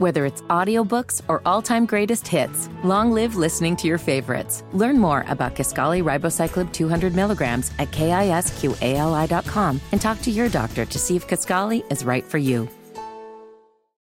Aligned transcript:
Whether 0.00 0.24
it's 0.24 0.40
audiobooks 0.48 1.20
or 1.28 1.42
all-time 1.44 1.84
greatest 1.84 2.26
hits, 2.26 2.70
long 2.82 3.12
live 3.12 3.36
listening 3.36 3.76
to 3.76 3.86
your 3.86 3.98
favorites. 3.98 4.64
Learn 4.72 4.98
more 4.98 5.26
about 5.28 5.54
Kisqali 5.54 6.02
Ribociclib 6.02 6.72
200 6.72 7.14
milligrams 7.14 7.70
at 7.78 7.90
kisqali.com 7.90 9.80
and 9.92 10.00
talk 10.00 10.22
to 10.22 10.30
your 10.30 10.48
doctor 10.48 10.86
to 10.86 10.98
see 10.98 11.16
if 11.16 11.28
Kisqali 11.28 11.84
is 11.92 12.02
right 12.02 12.24
for 12.24 12.38
you. 12.38 12.66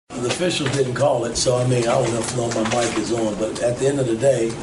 The 0.08 0.28
officials 0.28 0.72
didn't 0.72 0.94
call 0.94 1.26
it, 1.26 1.36
so 1.36 1.58
I 1.58 1.68
mean, 1.68 1.84
I 1.84 1.92
don't 1.92 2.14
know 2.14 2.20
if 2.20 2.38
no, 2.38 2.48
my 2.48 2.64
mic 2.70 2.98
is 2.98 3.12
on, 3.12 3.38
but 3.38 3.62
at 3.62 3.78
the 3.80 3.88
end 3.90 4.00
of 4.00 4.08
the 4.08 4.16
day, 4.16 4.54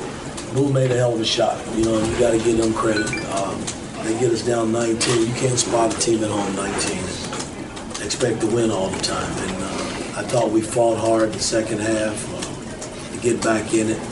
Boo 0.55 0.73
made 0.73 0.91
a 0.91 0.97
hell 0.97 1.13
of 1.13 1.21
a 1.21 1.25
shot. 1.27 1.63
You 1.77 1.85
know, 1.85 2.03
you 2.03 2.19
got 2.19 2.31
to 2.31 2.39
give 2.39 2.57
them 2.57 2.73
credit. 2.73 3.11
Um, 3.35 3.61
they 4.05 4.19
get 4.19 4.33
us 4.33 4.41
down 4.43 4.73
19. 4.73 5.27
You 5.29 5.35
can't 5.35 5.59
spot 5.59 5.95
a 5.95 5.99
team 6.01 6.25
at 6.25 6.31
home 6.31 6.57
19 6.57 6.97
and 6.97 8.03
expect 8.03 8.41
to 8.41 8.47
win 8.47 8.71
all 8.71 8.89
the 8.89 9.03
time. 9.03 9.31
And 9.37 9.56
I 10.17 10.23
thought 10.23 10.51
we 10.51 10.63
fought 10.63 10.97
hard 10.97 11.25
in 11.25 11.33
the 11.33 11.39
second 11.39 11.79
half 11.79 12.17
uh, 12.33 13.13
to 13.13 13.21
get 13.21 13.43
back 13.43 13.75
in 13.75 13.91
it. 13.91 14.03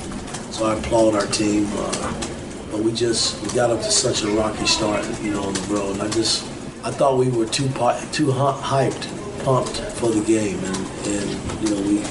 So 0.52 0.66
I 0.66 0.76
applaud 0.76 1.14
our 1.14 1.26
team. 1.26 1.66
Uh, 1.72 2.30
but 2.70 2.80
we 2.80 2.92
just 2.92 3.40
we 3.42 3.48
got 3.54 3.70
up 3.70 3.78
to 3.80 3.90
such 3.90 4.22
a 4.22 4.28
rocky 4.28 4.66
start, 4.66 5.02
you 5.22 5.30
know, 5.30 5.44
on 5.44 5.54
the 5.54 5.60
road. 5.62 5.92
And 5.92 6.02
I 6.02 6.10
just 6.10 6.44
I 6.84 6.90
thought 6.90 7.16
we 7.16 7.30
were 7.30 7.46
too 7.46 7.68
too 8.12 8.26
hyped, 8.26 9.44
pumped 9.44 9.80
for 9.96 10.10
the 10.10 10.22
game, 10.26 10.58
and, 10.58 10.76
and 11.06 11.62
you 11.62 11.74
know 11.74 11.80
we 11.88 12.04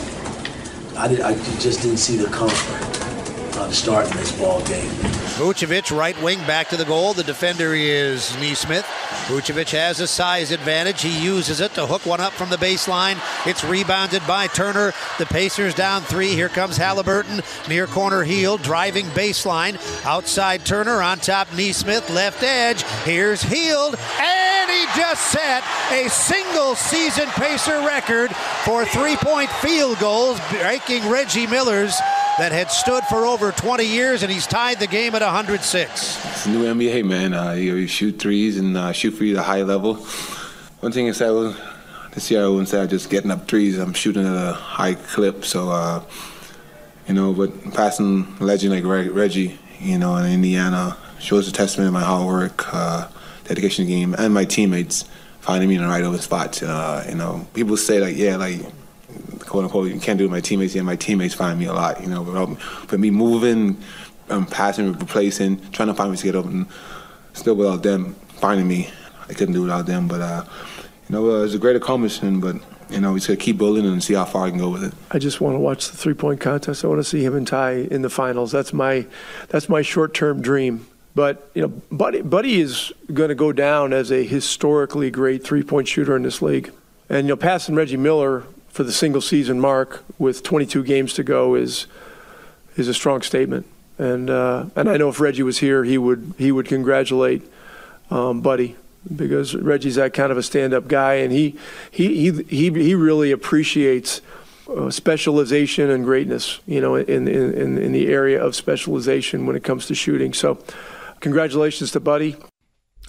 I 0.98 1.08
did 1.08 1.22
I 1.22 1.36
just 1.60 1.84
didn't 1.84 1.98
see 1.98 2.18
the 2.18 2.30
comfort 2.30 3.60
uh, 3.60 3.68
to 3.68 3.76
start 3.76 4.10
in 4.10 4.18
this 4.18 4.32
ball 4.40 4.66
game. 4.66 4.90
Vucevic, 5.36 5.96
right 5.96 6.20
wing, 6.22 6.38
back 6.40 6.70
to 6.70 6.78
the 6.78 6.86
goal. 6.86 7.14
The 7.14 7.24
defender 7.24 7.74
is 7.74 8.36
Nesmith. 8.38 8.86
Vucevic 9.26 9.72
has 9.72 10.00
a 10.00 10.08
size 10.08 10.52
advantage. 10.52 11.02
He 11.02 11.24
uses 11.24 11.60
it 11.60 11.74
to 11.74 11.88
hook 11.88 12.06
one 12.06 12.22
up 12.22 12.34
from 12.34 12.50
the 12.50 12.58
baseline. 12.58 13.18
It's 13.48 13.64
rebounded 13.64 14.22
by 14.28 14.46
Turner. 14.48 14.94
The 15.18 15.26
Pacers 15.26 15.74
down 15.74 16.04
three. 16.04 16.30
Here 16.30 16.50
comes 16.50 16.78
Halliburton. 16.78 17.42
Near 17.68 17.88
corner 17.88 18.24
Hield, 18.24 18.62
driving 18.62 19.08
baseline. 19.08 19.76
Outside 20.06 20.66
Turner 20.66 21.02
on 21.02 21.18
top 21.18 21.52
Nesmith, 21.56 22.10
left 22.12 22.44
edge. 22.44 22.84
Here's 23.04 23.42
Hield. 23.42 23.96
And 24.20 24.53
he 24.74 24.86
just 24.96 25.32
set 25.32 25.64
a 25.92 26.10
single 26.10 26.76
season 26.76 27.28
Pacer 27.30 27.80
record 27.86 28.36
for 28.66 28.86
three 28.86 29.16
point 29.18 29.50
field 29.50 30.00
goals, 30.00 30.40
breaking 30.50 31.08
Reggie 31.10 31.48
Miller's 31.48 31.96
that 32.40 32.52
had 32.52 32.72
stood 32.72 33.04
for 33.06 33.26
over 33.26 33.52
20 33.52 33.84
years, 33.84 34.24
and 34.24 34.32
he's 34.32 34.48
tied 34.48 34.80
the 34.80 34.88
game 34.88 35.14
at 35.14 35.22
106. 35.22 36.26
It's 36.26 36.44
the 36.46 36.50
new 36.50 36.64
NBA, 36.64 37.06
man. 37.06 37.34
Uh, 37.34 37.52
you, 37.52 37.76
you, 37.76 37.88
shoot 37.88 38.18
threes 38.18 38.58
and 38.58 38.76
uh, 38.76 38.92
shoot 38.92 39.12
for 39.12 39.24
you 39.24 39.36
at 39.36 39.42
a 39.42 39.44
high 39.44 39.62
level. 39.62 39.96
One 40.80 40.92
thing 40.92 41.08
I 41.08 41.12
said 41.12 41.30
was 41.30 41.56
this 42.14 42.32
year 42.32 42.44
I 42.44 42.48
wouldn't 42.48 42.70
say 42.70 42.82
I'm 42.82 42.88
just 42.88 43.10
getting 43.12 43.30
up 43.30 43.48
threes. 43.48 43.78
I'm 43.78 43.94
shooting 43.94 44.26
at 44.26 44.36
a 44.36 44.54
high 44.54 44.96
clip. 44.96 45.46
So, 45.46 45.70
uh, 45.70 46.04
you 47.08 47.14
know, 47.14 47.34
but 47.34 47.74
passing 47.74 48.36
a 48.40 48.44
legend 48.44 48.74
like 48.74 48.84
Reggie, 49.14 49.60
you 49.80 50.00
know, 50.00 50.16
in 50.18 50.26
Indiana 50.32 50.98
shows 51.20 51.48
a 51.48 51.52
testament 51.52 51.88
of 51.88 51.94
my 51.94 52.04
hard 52.04 52.26
work, 52.26 52.74
uh, 52.74 53.08
dedication 53.46 53.88
game, 53.88 54.14
and 54.18 54.34
my 54.34 54.46
teammates 54.46 55.06
finding 55.42 55.68
me 55.68 55.76
in 55.76 55.82
the 55.82 55.88
right 55.88 56.04
over 56.04 56.18
spot. 56.18 56.62
Uh, 56.64 57.04
you 57.08 57.16
know, 57.16 57.46
people 57.54 57.76
say 57.76 58.00
like, 58.00 58.16
yeah, 58.16 58.38
like 58.38 58.62
quote 59.46 59.66
unquote, 59.66 59.92
you 59.92 60.00
can't 60.00 60.18
do 60.18 60.24
it 60.24 60.28
with 60.28 60.32
my 60.32 60.42
teammates. 60.42 60.74
Yeah, 60.74 60.82
my 60.84 60.96
teammates 60.96 61.34
find 61.34 61.60
me 61.60 61.66
a 61.66 61.74
lot, 61.74 62.02
you 62.02 62.08
know, 62.08 62.22
without, 62.22 62.60
for 62.62 62.98
me 62.98 63.12
moving, 63.12 63.78
um, 64.30 64.46
passing, 64.46 64.94
replacing, 64.94 65.60
trying 65.72 65.90
to 65.90 65.94
find 65.94 66.12
me 66.12 66.18
to 66.18 66.24
get 66.24 66.36
open. 66.36 66.68
Still 67.34 67.56
without 67.56 67.84
them 67.84 68.16
finding 68.30 68.68
me, 68.68 68.90
I 69.30 69.34
couldn't 69.34 69.54
do 69.54 69.62
it 69.62 69.64
without 69.64 69.86
them. 69.86 70.08
But, 70.08 70.22
uh, 70.22 70.46
you 71.10 71.16
know, 71.16 71.30
uh, 71.30 71.44
it's 71.44 71.54
a 71.54 71.60
great 71.60 71.76
accomplishment, 71.76 72.42
but, 72.42 72.56
you 72.90 73.02
know, 73.02 73.14
we 73.14 73.20
just 73.20 73.40
keep 73.40 73.58
building 73.58 73.86
and 73.86 74.04
see 74.04 74.14
how 74.14 74.26
far 74.26 74.46
I 74.46 74.50
can 74.50 74.60
go 74.60 74.70
with 74.70 74.84
it. 74.84 74.94
I 75.12 75.20
just 75.20 75.42
want 75.42 75.56
to 75.56 75.60
watch 75.60 75.90
the 75.90 75.98
three 75.98 76.14
point 76.14 76.40
contest. 76.40 76.86
I 76.86 76.88
want 76.88 77.00
to 77.00 77.04
see 77.04 77.24
him 77.24 77.36
and 77.36 77.48
Ty 77.48 77.88
in 77.92 78.02
the 78.02 78.10
finals. 78.10 78.52
That's 78.52 78.74
my, 78.74 79.06
that's 79.50 79.68
my 79.68 79.82
short 79.82 80.14
term 80.14 80.42
dream. 80.42 80.88
But 81.16 81.50
you 81.54 81.62
know, 81.62 81.68
Buddy, 81.92 82.22
Buddy 82.22 82.60
is 82.60 82.92
going 83.14 83.30
to 83.30 83.36
go 83.36 83.52
down 83.52 83.94
as 83.94 84.12
a 84.12 84.24
historically 84.26 85.12
great 85.12 85.44
three-point 85.44 85.88
shooter 85.88 86.16
in 86.16 86.24
this 86.24 86.42
league. 86.42 86.72
And 87.10 87.28
you 87.28 87.34
know, 87.34 87.38
passing 87.38 87.76
Reggie 87.76 87.98
Miller 87.98 88.44
for 88.70 88.84
the 88.84 88.92
single 88.92 89.22
season 89.22 89.60
mark 89.60 90.04
with 90.18 90.42
22 90.42 90.84
games 90.84 91.14
to 91.14 91.24
go 91.24 91.56
is 91.56 91.86
is 92.76 92.88
a 92.88 92.94
strong 92.94 93.22
statement. 93.22 93.68
And 94.00 94.30
uh, 94.30 94.66
and 94.76 94.90
I 94.90 94.98
know 94.98 95.10
if 95.10 95.20
Reggie 95.20 95.44
was 95.44 95.60
here, 95.60 95.84
he 95.84 95.98
would 95.98 96.34
he 96.40 96.52
would 96.52 96.68
congratulate 96.68 97.44
um, 98.10 98.42
Buddy 98.42 98.76
because 99.16 99.56
Reggie's 99.56 99.96
that 99.96 100.14
kind 100.14 100.32
of 100.32 100.38
a 100.38 100.44
stand-up 100.44 100.88
guy, 100.88 101.16
and 101.16 101.32
he 101.32 101.56
he 101.92 102.32
he 102.32 102.44
he, 102.44 102.72
he 102.72 102.96
really 102.96 103.32
appreciates. 103.32 104.22
Uh, 104.66 104.90
specialization 104.90 105.90
and 105.90 106.06
greatness, 106.06 106.62
you 106.66 106.80
know, 106.80 106.96
in, 106.96 107.28
in, 107.28 107.78
in 107.78 107.92
the 107.92 108.08
area 108.08 108.42
of 108.42 108.56
specialization 108.56 109.46
when 109.46 109.58
it 109.58 109.64
comes 109.64 109.88
to 109.88 109.94
shooting. 109.94 110.34
So, 110.34 110.58
congratulations 111.24 111.90
to 111.92 112.00
Buddy. 112.00 112.36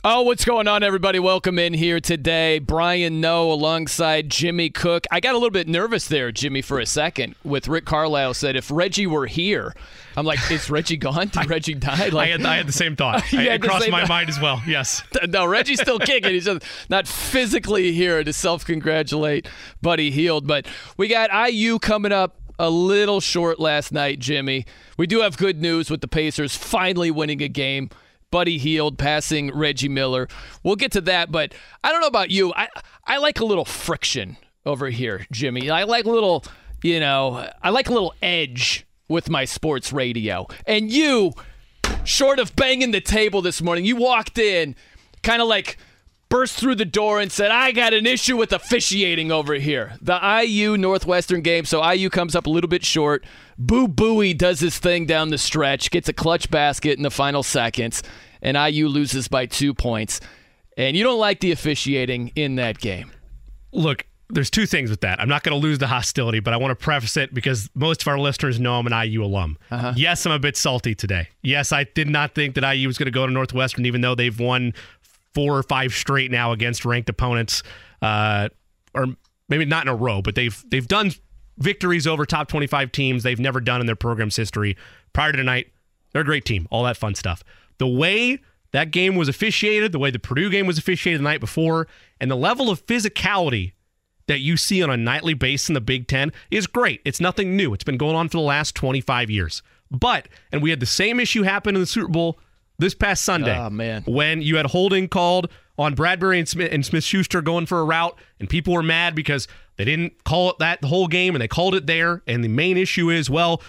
Oh, 0.06 0.22
what's 0.22 0.44
going 0.44 0.68
on, 0.68 0.82
everybody? 0.82 1.18
Welcome 1.18 1.58
in 1.58 1.72
here 1.72 1.98
today. 1.98 2.58
Brian 2.58 3.20
Noe 3.20 3.50
alongside 3.50 4.28
Jimmy 4.30 4.68
Cook. 4.68 5.06
I 5.10 5.18
got 5.18 5.32
a 5.32 5.38
little 5.38 5.50
bit 5.50 5.66
nervous 5.66 6.08
there, 6.08 6.30
Jimmy, 6.30 6.60
for 6.60 6.78
a 6.78 6.86
second. 6.86 7.34
With 7.42 7.68
Rick 7.68 7.86
Carlisle 7.86 8.34
said, 8.34 8.54
if 8.54 8.70
Reggie 8.70 9.06
were 9.06 9.26
here, 9.26 9.74
I'm 10.14 10.26
like, 10.26 10.38
is 10.50 10.68
Reggie 10.70 10.98
gone? 10.98 11.28
Did 11.28 11.38
I, 11.38 11.44
Reggie 11.46 11.74
die? 11.74 12.08
Like, 12.10 12.28
I, 12.28 12.32
had, 12.32 12.44
I 12.44 12.56
had 12.56 12.68
the 12.68 12.72
same 12.72 12.96
thought. 12.96 13.24
I, 13.32 13.44
it 13.44 13.62
crossed 13.62 13.90
my 13.90 14.06
mind 14.06 14.28
as 14.28 14.38
well. 14.38 14.62
Yes. 14.66 15.02
No, 15.26 15.46
Reggie's 15.46 15.80
still 15.80 15.98
kicking. 15.98 16.32
He's 16.32 16.44
just 16.44 16.62
not 16.90 17.08
physically 17.08 17.92
here 17.92 18.22
to 18.22 18.32
self 18.32 18.64
congratulate 18.64 19.48
Buddy 19.80 20.10
Hield. 20.10 20.46
But 20.46 20.66
we 20.98 21.08
got 21.08 21.30
IU 21.50 21.78
coming 21.78 22.12
up 22.12 22.36
a 22.58 22.68
little 22.70 23.20
short 23.20 23.58
last 23.58 23.90
night, 23.90 24.18
Jimmy. 24.18 24.66
We 24.98 25.06
do 25.06 25.22
have 25.22 25.36
good 25.36 25.60
news 25.60 25.90
with 25.90 26.02
the 26.02 26.08
Pacers 26.08 26.56
finally 26.56 27.10
winning 27.10 27.42
a 27.42 27.48
game. 27.48 27.90
Buddy 28.34 28.58
Hield 28.58 28.98
passing 28.98 29.56
Reggie 29.56 29.88
Miller. 29.88 30.26
We'll 30.64 30.74
get 30.74 30.90
to 30.90 31.00
that, 31.02 31.30
but 31.30 31.54
I 31.84 31.92
don't 31.92 32.00
know 32.00 32.08
about 32.08 32.32
you. 32.32 32.52
I 32.56 32.66
I 33.06 33.18
like 33.18 33.38
a 33.38 33.44
little 33.44 33.64
friction 33.64 34.36
over 34.66 34.90
here, 34.90 35.24
Jimmy. 35.30 35.70
I 35.70 35.84
like 35.84 36.04
a 36.04 36.10
little, 36.10 36.44
you 36.82 36.98
know, 36.98 37.48
I 37.62 37.70
like 37.70 37.88
a 37.88 37.92
little 37.92 38.12
edge 38.20 38.88
with 39.06 39.30
my 39.30 39.44
sports 39.44 39.92
radio. 39.92 40.48
And 40.66 40.90
you, 40.90 41.34
short 42.02 42.40
of 42.40 42.56
banging 42.56 42.90
the 42.90 43.00
table 43.00 43.40
this 43.40 43.62
morning, 43.62 43.84
you 43.84 43.94
walked 43.94 44.36
in 44.36 44.74
kind 45.22 45.40
of 45.40 45.46
like 45.46 45.78
burst 46.28 46.58
through 46.58 46.74
the 46.74 46.84
door 46.84 47.20
and 47.20 47.30
said, 47.30 47.50
I 47.50 47.72
got 47.72 47.94
an 47.94 48.06
issue 48.06 48.36
with 48.36 48.52
officiating 48.52 49.30
over 49.30 49.54
here. 49.54 49.94
The 50.00 50.18
IU 50.44 50.76
Northwestern 50.76 51.42
game, 51.42 51.64
so 51.64 51.88
IU 51.88 52.10
comes 52.10 52.34
up 52.34 52.46
a 52.46 52.50
little 52.50 52.68
bit 52.68 52.84
short. 52.84 53.24
Boo 53.58 53.86
Buie 53.86 54.36
does 54.36 54.60
his 54.60 54.78
thing 54.78 55.06
down 55.06 55.30
the 55.30 55.38
stretch, 55.38 55.90
gets 55.90 56.08
a 56.08 56.12
clutch 56.12 56.50
basket 56.50 56.96
in 56.96 57.02
the 57.02 57.10
final 57.10 57.42
seconds 57.42 58.02
and 58.44 58.56
IU 58.56 58.86
loses 58.86 59.26
by 59.26 59.46
two 59.46 59.74
points. 59.74 60.20
And 60.76 60.96
you 60.96 61.02
don't 61.02 61.18
like 61.18 61.40
the 61.40 61.50
officiating 61.50 62.30
in 62.36 62.56
that 62.56 62.78
game. 62.78 63.10
Look, 63.72 64.06
there's 64.30 64.50
two 64.50 64.66
things 64.66 64.90
with 64.90 65.00
that. 65.00 65.20
I'm 65.20 65.28
not 65.28 65.42
going 65.42 65.58
to 65.58 65.62
lose 65.62 65.78
the 65.78 65.86
hostility, 65.86 66.40
but 66.40 66.52
I 66.52 66.56
want 66.56 66.78
to 66.78 66.82
preface 66.82 67.16
it 67.16 67.34
because 67.34 67.68
most 67.74 68.02
of 68.02 68.08
our 68.08 68.18
listeners 68.18 68.58
know 68.58 68.74
I'm 68.74 68.86
an 68.86 69.08
IU 69.08 69.24
alum. 69.24 69.58
Uh-huh. 69.70 69.92
Yes, 69.96 70.24
I'm 70.26 70.32
a 70.32 70.38
bit 70.38 70.56
salty 70.56 70.94
today. 70.94 71.28
Yes, 71.42 71.72
I 71.72 71.84
did 71.84 72.08
not 72.08 72.34
think 72.34 72.54
that 72.54 72.68
IU 72.68 72.86
was 72.88 72.98
going 72.98 73.06
to 73.06 73.12
go 73.12 73.26
to 73.26 73.32
Northwestern, 73.32 73.86
even 73.86 74.00
though 74.00 74.14
they've 74.14 74.38
won 74.38 74.72
four 75.34 75.58
or 75.58 75.62
five 75.62 75.92
straight 75.92 76.30
now 76.30 76.52
against 76.52 76.84
ranked 76.84 77.08
opponents, 77.08 77.62
uh, 78.02 78.48
or 78.94 79.06
maybe 79.48 79.64
not 79.64 79.84
in 79.84 79.88
a 79.88 79.96
row, 79.96 80.22
but 80.22 80.34
they've 80.34 80.64
they've 80.68 80.88
done 80.88 81.12
victories 81.58 82.06
over 82.06 82.26
top 82.26 82.48
25 82.48 82.90
teams 82.90 83.22
they've 83.22 83.38
never 83.38 83.60
done 83.60 83.80
in 83.80 83.86
their 83.86 83.96
program's 83.96 84.36
history. 84.36 84.76
Prior 85.12 85.30
to 85.30 85.38
tonight, 85.38 85.68
they're 86.12 86.22
a 86.22 86.24
great 86.24 86.44
team, 86.44 86.66
all 86.70 86.84
that 86.84 86.96
fun 86.96 87.14
stuff 87.14 87.44
the 87.78 87.86
way 87.86 88.38
that 88.72 88.90
game 88.90 89.14
was 89.14 89.28
officiated, 89.28 89.92
the 89.92 89.98
way 89.98 90.10
the 90.10 90.18
Purdue 90.18 90.50
game 90.50 90.66
was 90.66 90.78
officiated 90.78 91.20
the 91.20 91.24
night 91.24 91.40
before, 91.40 91.86
and 92.20 92.30
the 92.30 92.36
level 92.36 92.70
of 92.70 92.84
physicality 92.86 93.72
that 94.26 94.40
you 94.40 94.56
see 94.56 94.82
on 94.82 94.90
a 94.90 94.96
nightly 94.96 95.34
basis 95.34 95.68
in 95.68 95.74
the 95.74 95.80
Big 95.80 96.08
Ten 96.08 96.32
is 96.50 96.66
great. 96.66 97.00
It's 97.04 97.20
nothing 97.20 97.56
new. 97.56 97.74
It's 97.74 97.84
been 97.84 97.98
going 97.98 98.16
on 98.16 98.28
for 98.28 98.38
the 98.38 98.42
last 98.42 98.74
25 98.74 99.30
years. 99.30 99.62
But, 99.90 100.28
and 100.50 100.62
we 100.62 100.70
had 100.70 100.80
the 100.80 100.86
same 100.86 101.20
issue 101.20 101.42
happen 101.42 101.74
in 101.74 101.80
the 101.80 101.86
Super 101.86 102.08
Bowl 102.08 102.40
this 102.78 102.94
past 102.94 103.24
Sunday. 103.24 103.56
Oh, 103.58 103.70
man. 103.70 104.02
When 104.06 104.42
you 104.42 104.56
had 104.56 104.66
holding 104.66 105.08
called 105.08 105.48
on 105.78 105.94
Bradberry 105.96 106.38
and 106.38 106.48
Smith, 106.48 106.72
and 106.72 106.84
Smith 106.84 107.04
Schuster 107.04 107.42
going 107.42 107.66
for 107.66 107.80
a 107.80 107.84
route, 107.84 108.18
and 108.38 108.48
people 108.48 108.72
were 108.74 108.82
mad 108.82 109.14
because 109.14 109.48
they 109.76 109.84
didn't 109.84 110.24
call 110.24 110.50
it 110.50 110.58
that 110.58 110.80
the 110.80 110.86
whole 110.86 111.08
game 111.08 111.34
and 111.34 111.42
they 111.42 111.48
called 111.48 111.74
it 111.74 111.86
there. 111.86 112.22
And 112.26 112.44
the 112.44 112.48
main 112.48 112.76
issue 112.76 113.10
is, 113.10 113.28
well, 113.28 113.62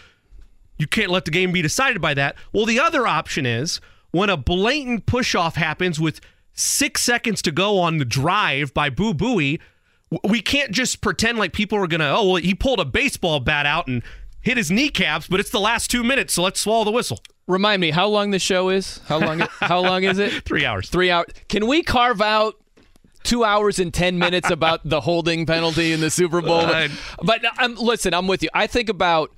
you 0.78 0.88
can't 0.88 1.10
let 1.10 1.26
the 1.26 1.32
game 1.32 1.52
be 1.52 1.62
decided 1.62 2.02
by 2.02 2.14
that. 2.14 2.36
Well, 2.54 2.66
the 2.66 2.80
other 2.80 3.08
option 3.08 3.46
is, 3.46 3.80
when 4.12 4.30
a 4.30 4.38
blatant 4.38 5.06
push 5.06 5.36
off 5.36 5.56
happens 5.56 6.00
with 6.00 6.22
six 6.54 7.02
seconds 7.02 7.42
to 7.42 7.52
go 7.52 7.80
on 7.80 7.98
the 7.98 8.06
drive 8.06 8.74
by 8.74 8.90
Boo 8.90 9.14
Buie, 9.14 9.60
we 10.24 10.42
can't 10.42 10.72
just 10.72 11.02
pretend 11.02 11.38
like 11.38 11.54
people 11.54 11.78
are 11.78 11.88
going 11.88 12.02
to, 12.02 12.10
oh, 12.10 12.28
well, 12.28 12.36
he 12.36 12.54
pulled 12.54 12.80
a 12.80 12.86
baseball 12.86 13.40
bat 13.40 13.66
out 13.66 13.88
and 13.88 14.04
hit 14.42 14.58
his 14.58 14.70
kneecaps, 14.70 15.28
but 15.28 15.40
it's 15.40 15.50
the 15.50 15.60
last 15.60 15.90
two 15.90 16.04
minutes, 16.04 16.34
so 16.34 16.44
let's 16.44 16.60
swallow 16.60 16.84
the 16.84 16.92
whistle. 16.92 17.20
Remind 17.48 17.80
me 17.80 17.92
how 17.92 18.08
long 18.08 18.32
the 18.32 18.40
show 18.40 18.70
is. 18.70 19.00
How 19.06 19.20
long? 19.20 19.40
how 19.60 19.82
long 19.82 20.04
is 20.04 20.18
it? 20.18 20.44
Three 20.46 20.66
hours. 20.66 20.90
Three 20.90 21.12
hours. 21.12 21.28
Can 21.48 21.68
we 21.68 21.84
carve 21.84 22.22
out 22.22 22.56
two 23.26 23.44
hours 23.44 23.80
and 23.80 23.94
10 23.94 24.18
minutes 24.18 24.50
about 24.50 24.88
the 24.88 25.02
holding 25.02 25.46
penalty 25.46 25.92
in 25.92 26.00
the 26.00 26.10
Super 26.10 26.42
Bowl. 26.42 26.56
Uh, 26.76 26.90
but 27.22 27.42
um, 27.60 27.76
listen, 27.76 28.14
I'm 28.14 28.28
with 28.28 28.44
you. 28.44 28.50
I 28.54 28.68
think 28.68 28.90
about, 28.90 29.32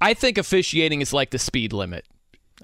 I 0.00 0.14
think 0.14 0.36
officiating 0.36 1.00
is 1.00 1.12
like 1.12 1.30
the 1.30 1.38
speed 1.38 1.72
limit. 1.72 2.04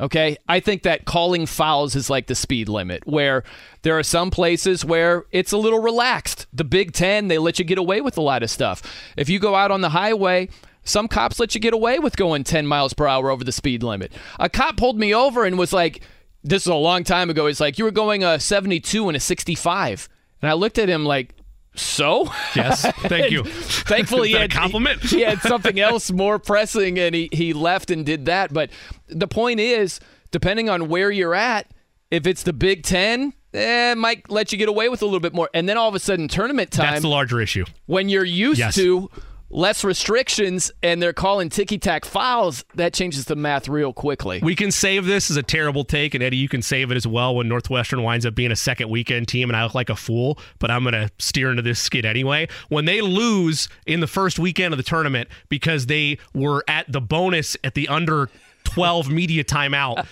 Okay. 0.00 0.36
I 0.48 0.60
think 0.60 0.82
that 0.82 1.04
calling 1.04 1.46
fouls 1.46 1.94
is 1.94 2.10
like 2.10 2.26
the 2.26 2.34
speed 2.34 2.68
limit, 2.68 3.06
where 3.06 3.42
there 3.82 3.98
are 3.98 4.02
some 4.02 4.30
places 4.30 4.84
where 4.84 5.24
it's 5.30 5.52
a 5.52 5.56
little 5.56 5.80
relaxed. 5.80 6.46
The 6.52 6.64
Big 6.64 6.92
Ten, 6.92 7.28
they 7.28 7.38
let 7.38 7.58
you 7.58 7.64
get 7.64 7.78
away 7.78 8.00
with 8.00 8.16
a 8.18 8.22
lot 8.22 8.42
of 8.42 8.50
stuff. 8.50 8.82
If 9.16 9.28
you 9.28 9.38
go 9.38 9.54
out 9.54 9.70
on 9.70 9.80
the 9.80 9.90
highway, 9.90 10.48
some 10.84 11.08
cops 11.08 11.38
let 11.38 11.54
you 11.54 11.60
get 11.60 11.74
away 11.74 11.98
with 11.98 12.16
going 12.16 12.44
10 12.44 12.66
miles 12.66 12.92
per 12.92 13.06
hour 13.06 13.30
over 13.30 13.44
the 13.44 13.52
speed 13.52 13.82
limit. 13.82 14.12
A 14.40 14.48
cop 14.48 14.76
pulled 14.76 14.98
me 14.98 15.14
over 15.14 15.44
and 15.44 15.58
was 15.58 15.72
like, 15.72 16.02
this 16.42 16.62
is 16.62 16.66
a 16.68 16.74
long 16.74 17.04
time 17.04 17.30
ago. 17.30 17.46
He's 17.46 17.60
like, 17.60 17.78
you 17.78 17.84
were 17.84 17.90
going 17.92 18.24
a 18.24 18.40
72 18.40 19.08
and 19.08 19.16
a 19.16 19.20
65. 19.20 20.08
And 20.40 20.50
I 20.50 20.54
looked 20.54 20.78
at 20.78 20.88
him 20.88 21.04
like, 21.04 21.34
so? 21.74 22.24
Yes, 22.54 22.82
thank 23.02 23.30
you. 23.30 23.44
Thankfully, 23.44 24.28
he 24.30 24.34
Is 24.34 24.40
that 24.40 24.50
a 24.50 24.54
had, 24.54 24.60
compliment? 24.62 25.02
He, 25.02 25.16
he 25.18 25.22
had 25.22 25.38
something 25.40 25.78
else 25.80 26.10
more 26.10 26.38
pressing, 26.38 26.98
and 26.98 27.14
he, 27.14 27.28
he 27.32 27.52
left 27.52 27.90
and 27.90 28.04
did 28.04 28.26
that. 28.26 28.52
But 28.52 28.70
the 29.08 29.28
point 29.28 29.60
is, 29.60 30.00
depending 30.32 30.68
on 30.68 30.88
where 30.88 31.10
you're 31.10 31.34
at, 31.34 31.70
if 32.10 32.26
it's 32.26 32.42
the 32.42 32.52
Big 32.52 32.82
Ten, 32.82 33.32
eh, 33.54 33.92
it 33.92 33.98
might 33.98 34.28
let 34.30 34.52
you 34.52 34.58
get 34.58 34.68
away 34.68 34.88
with 34.90 35.00
a 35.00 35.06
little 35.06 35.20
bit 35.20 35.32
more. 35.32 35.48
And 35.54 35.66
then 35.68 35.78
all 35.78 35.88
of 35.88 35.94
a 35.94 35.98
sudden, 36.00 36.28
tournament 36.28 36.72
time, 36.72 36.90
That's 36.90 37.02
the 37.02 37.08
larger 37.08 37.40
issue. 37.40 37.64
when 37.86 38.08
you're 38.10 38.24
used 38.24 38.58
Yes. 38.58 38.74
to 38.74 39.08
less 39.52 39.84
restrictions 39.84 40.72
and 40.82 41.00
they're 41.00 41.12
calling 41.12 41.48
ticky 41.48 41.78
tack 41.78 42.04
fouls, 42.04 42.64
that 42.74 42.92
changes 42.92 43.26
the 43.26 43.36
math 43.36 43.68
real 43.68 43.92
quickly. 43.92 44.40
We 44.42 44.56
can 44.56 44.70
save 44.70 45.04
this 45.04 45.30
as 45.30 45.36
a 45.36 45.42
terrible 45.42 45.84
take, 45.84 46.14
and 46.14 46.22
Eddie, 46.22 46.38
you 46.38 46.48
can 46.48 46.62
save 46.62 46.90
it 46.90 46.96
as 46.96 47.06
well 47.06 47.36
when 47.36 47.48
Northwestern 47.48 48.02
winds 48.02 48.26
up 48.26 48.34
being 48.34 48.50
a 48.50 48.56
second 48.56 48.88
weekend 48.88 49.28
team 49.28 49.50
and 49.50 49.56
I 49.56 49.62
look 49.62 49.74
like 49.74 49.90
a 49.90 49.96
fool, 49.96 50.38
but 50.58 50.70
I'm 50.70 50.82
going 50.82 50.94
to 50.94 51.10
steer 51.18 51.50
into 51.50 51.62
this 51.62 51.78
skid 51.78 52.04
anyway. 52.04 52.48
When 52.68 52.86
they 52.86 53.00
lose 53.00 53.68
in 53.86 54.00
the 54.00 54.06
first 54.06 54.38
weekend 54.38 54.72
of 54.72 54.78
the 54.78 54.84
tournament 54.84 55.28
because 55.48 55.86
they 55.86 56.18
were 56.34 56.64
at 56.66 56.90
the 56.90 57.00
bonus 57.00 57.56
at 57.62 57.74
the 57.74 57.88
under 57.88 58.30
12 58.64 59.10
media 59.10 59.44
timeout. 59.44 60.06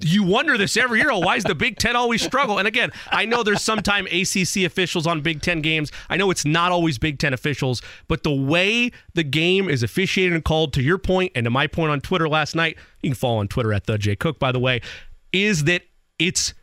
You 0.00 0.22
wonder 0.22 0.56
this 0.56 0.76
every 0.76 1.00
year. 1.00 1.10
Oh, 1.10 1.18
why 1.18 1.34
does 1.36 1.44
the 1.44 1.54
Big 1.54 1.78
Ten 1.78 1.96
always 1.96 2.22
struggle? 2.22 2.58
And 2.58 2.68
again, 2.68 2.90
I 3.10 3.24
know 3.24 3.42
there's 3.42 3.62
sometime 3.62 4.06
ACC 4.06 4.64
officials 4.64 5.06
on 5.06 5.20
Big 5.20 5.42
Ten 5.42 5.60
games. 5.60 5.90
I 6.08 6.16
know 6.16 6.30
it's 6.30 6.44
not 6.44 6.72
always 6.72 6.98
Big 6.98 7.18
Ten 7.18 7.32
officials, 7.32 7.82
but 8.08 8.22
the 8.22 8.34
way 8.34 8.90
the 9.14 9.24
game 9.24 9.68
is 9.68 9.82
officiated 9.82 10.34
and 10.34 10.44
called, 10.44 10.72
to 10.74 10.82
your 10.82 10.98
point 10.98 11.32
and 11.34 11.44
to 11.44 11.50
my 11.50 11.66
point 11.66 11.90
on 11.90 12.00
Twitter 12.00 12.28
last 12.28 12.54
night, 12.54 12.76
you 13.02 13.10
can 13.10 13.14
follow 13.14 13.38
on 13.38 13.48
Twitter 13.48 13.72
at 13.72 13.86
the 13.86 13.98
J 13.98 14.16
Cook, 14.16 14.38
by 14.38 14.52
the 14.52 14.60
way, 14.60 14.80
is 15.32 15.64
that 15.64 15.82
it's 16.18 16.54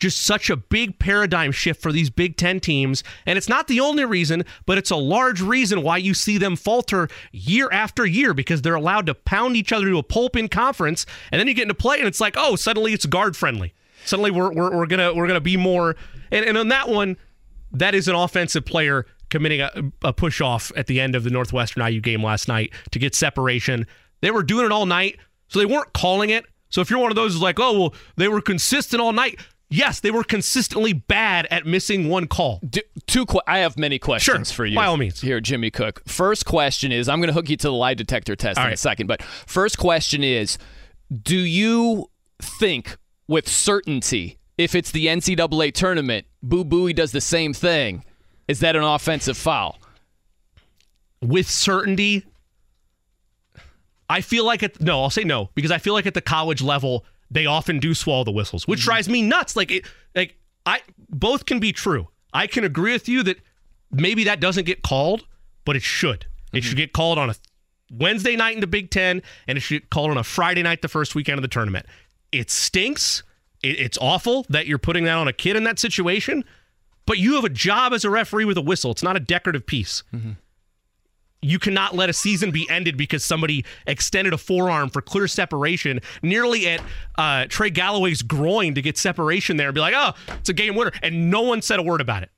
just 0.00 0.24
such 0.24 0.50
a 0.50 0.56
big 0.56 0.98
paradigm 0.98 1.52
shift 1.52 1.80
for 1.80 1.92
these 1.92 2.10
Big 2.10 2.36
Ten 2.36 2.60
teams. 2.60 3.02
And 3.26 3.38
it's 3.38 3.48
not 3.48 3.68
the 3.68 3.80
only 3.80 4.04
reason, 4.04 4.44
but 4.66 4.76
it's 4.76 4.90
a 4.90 4.96
large 4.96 5.40
reason 5.40 5.82
why 5.82 5.96
you 5.98 6.14
see 6.14 6.36
them 6.36 6.56
falter 6.56 7.08
year 7.32 7.68
after 7.72 8.04
year 8.04 8.34
because 8.34 8.62
they're 8.62 8.74
allowed 8.74 9.06
to 9.06 9.14
pound 9.14 9.56
each 9.56 9.72
other 9.72 9.86
to 9.86 9.98
a 9.98 10.02
pulp 10.02 10.36
in 10.36 10.48
conference. 10.48 11.06
And 11.30 11.38
then 11.38 11.48
you 11.48 11.54
get 11.54 11.62
into 11.62 11.74
play 11.74 11.98
and 11.98 12.06
it's 12.08 12.20
like, 12.20 12.34
oh, 12.36 12.56
suddenly 12.56 12.92
it's 12.92 13.06
guard 13.06 13.36
friendly. 13.36 13.72
Suddenly 14.04 14.30
we're, 14.32 14.52
we're, 14.52 14.76
we're 14.76 14.86
gonna 14.86 15.14
we're 15.14 15.26
gonna 15.26 15.40
be 15.40 15.56
more 15.56 15.96
and, 16.34 16.44
and 16.44 16.58
on 16.58 16.68
that 16.68 16.88
one, 16.88 17.16
that 17.72 17.94
is 17.94 18.08
an 18.08 18.14
offensive 18.14 18.64
player 18.64 19.06
committing 19.30 19.60
a, 19.60 19.70
a 20.02 20.12
push 20.12 20.40
off 20.40 20.70
at 20.76 20.86
the 20.86 21.00
end 21.00 21.14
of 21.14 21.24
the 21.24 21.30
Northwestern 21.30 21.86
IU 21.86 22.00
game 22.00 22.22
last 22.22 22.48
night 22.48 22.72
to 22.90 22.98
get 22.98 23.14
separation. 23.14 23.86
They 24.20 24.30
were 24.30 24.42
doing 24.42 24.66
it 24.66 24.72
all 24.72 24.86
night, 24.86 25.18
so 25.48 25.58
they 25.58 25.66
weren't 25.66 25.92
calling 25.92 26.30
it. 26.30 26.44
So 26.70 26.80
if 26.80 26.90
you're 26.90 26.98
one 26.98 27.12
of 27.12 27.16
those 27.16 27.32
who's 27.32 27.42
like, 27.42 27.60
oh 27.60 27.78
well, 27.78 27.94
they 28.16 28.28
were 28.28 28.40
consistent 28.40 29.00
all 29.00 29.12
night. 29.12 29.38
Yes, 29.70 30.00
they 30.00 30.10
were 30.10 30.22
consistently 30.24 30.92
bad 30.92 31.46
at 31.50 31.66
missing 31.66 32.08
one 32.08 32.26
call. 32.28 32.60
D- 32.68 32.82
two. 33.06 33.26
Qu- 33.26 33.40
I 33.46 33.58
have 33.58 33.76
many 33.78 33.98
questions 33.98 34.48
Sure, 34.50 34.54
for 34.54 34.66
you. 34.66 34.76
by 34.76 34.86
all 34.86 34.96
means. 34.96 35.20
Here, 35.20 35.40
Jimmy 35.40 35.70
Cook. 35.70 36.02
First 36.06 36.44
question 36.46 36.92
is, 36.92 37.08
I'm 37.08 37.18
going 37.18 37.28
to 37.28 37.32
hook 37.34 37.48
you 37.48 37.56
to 37.56 37.68
the 37.68 37.72
lie 37.72 37.94
detector 37.94 38.36
test 38.36 38.58
All 38.58 38.66
in 38.66 38.72
a 38.72 38.76
second, 38.76 39.06
but 39.08 39.22
first 39.22 39.78
question 39.78 40.22
is, 40.22 40.58
do 41.22 41.36
you 41.38 42.10
think 42.40 42.96
with 43.26 43.48
certainty 43.48 44.38
if 44.58 44.74
it's 44.74 44.90
the 44.92 45.06
NCAA 45.06 45.72
tournament, 45.74 46.26
Boo 46.42 46.64
Buie 46.64 46.94
does 46.94 47.10
the 47.12 47.20
same 47.20 47.52
thing? 47.52 48.04
Is 48.46 48.60
that 48.60 48.76
an 48.76 48.82
offensive 48.84 49.36
foul? 49.36 49.78
With 51.20 51.48
certainty, 51.48 52.24
I 54.08 54.20
feel 54.20 54.44
like 54.44 54.62
at 54.62 54.80
no, 54.80 55.02
I'll 55.02 55.10
say 55.10 55.24
no 55.24 55.50
because 55.54 55.70
I 55.70 55.78
feel 55.78 55.94
like 55.94 56.06
at 56.06 56.14
the 56.14 56.20
college 56.20 56.60
level 56.62 57.04
they 57.34 57.46
often 57.46 57.80
do 57.80 57.92
swallow 57.92 58.24
the 58.24 58.30
whistles, 58.30 58.66
which 58.66 58.80
mm-hmm. 58.80 58.86
drives 58.86 59.08
me 59.08 59.20
nuts. 59.20 59.56
Like 59.56 59.70
it, 59.70 59.84
like 60.14 60.36
I 60.64 60.80
both 61.10 61.44
can 61.44 61.58
be 61.58 61.72
true. 61.72 62.08
I 62.32 62.46
can 62.46 62.64
agree 62.64 62.92
with 62.92 63.08
you 63.08 63.22
that 63.24 63.38
maybe 63.90 64.24
that 64.24 64.40
doesn't 64.40 64.64
get 64.64 64.82
called, 64.82 65.26
but 65.64 65.76
it 65.76 65.82
should. 65.82 66.26
It 66.52 66.62
should 66.62 66.72
mm-hmm. 66.72 66.78
get 66.78 66.92
called 66.92 67.18
on 67.18 67.30
a 67.30 67.34
Wednesday 67.92 68.36
night 68.36 68.54
in 68.54 68.60
the 68.60 68.66
Big 68.66 68.90
Ten, 68.90 69.20
and 69.46 69.58
it 69.58 69.60
should 69.60 69.82
get 69.82 69.90
called 69.90 70.10
on 70.10 70.16
a 70.16 70.24
Friday 70.24 70.62
night 70.62 70.80
the 70.80 70.88
first 70.88 71.14
weekend 71.14 71.38
of 71.38 71.42
the 71.42 71.48
tournament. 71.48 71.86
It 72.32 72.50
stinks. 72.50 73.24
It, 73.62 73.80
it's 73.80 73.98
awful 74.00 74.46
that 74.48 74.66
you're 74.66 74.78
putting 74.78 75.04
that 75.04 75.16
on 75.16 75.28
a 75.28 75.32
kid 75.32 75.56
in 75.56 75.64
that 75.64 75.80
situation, 75.80 76.44
but 77.04 77.18
you 77.18 77.34
have 77.34 77.44
a 77.44 77.50
job 77.50 77.92
as 77.92 78.04
a 78.04 78.10
referee 78.10 78.44
with 78.44 78.56
a 78.56 78.62
whistle. 78.62 78.92
It's 78.92 79.02
not 79.02 79.16
a 79.16 79.20
decorative 79.20 79.66
piece 79.66 80.04
mm-hmm. 80.14 80.32
You 81.44 81.58
cannot 81.58 81.94
let 81.94 82.08
a 82.08 82.14
season 82.14 82.50
be 82.50 82.66
ended 82.70 82.96
because 82.96 83.24
somebody 83.24 83.64
extended 83.86 84.32
a 84.32 84.38
forearm 84.38 84.88
for 84.88 85.02
clear 85.02 85.28
separation 85.28 86.00
nearly 86.22 86.66
at 86.68 86.82
uh, 87.16 87.44
Trey 87.48 87.68
Galloway's 87.68 88.22
groin 88.22 88.74
to 88.74 88.82
get 88.82 88.96
separation 88.96 89.58
there 89.58 89.68
and 89.68 89.74
be 89.74 89.80
like, 89.80 89.94
oh, 89.94 90.12
it's 90.38 90.48
a 90.48 90.54
game 90.54 90.74
winner. 90.74 90.92
And 91.02 91.30
no 91.30 91.42
one 91.42 91.60
said 91.60 91.78
a 91.78 91.82
word 91.82 92.00
about 92.00 92.22
it. 92.22 92.30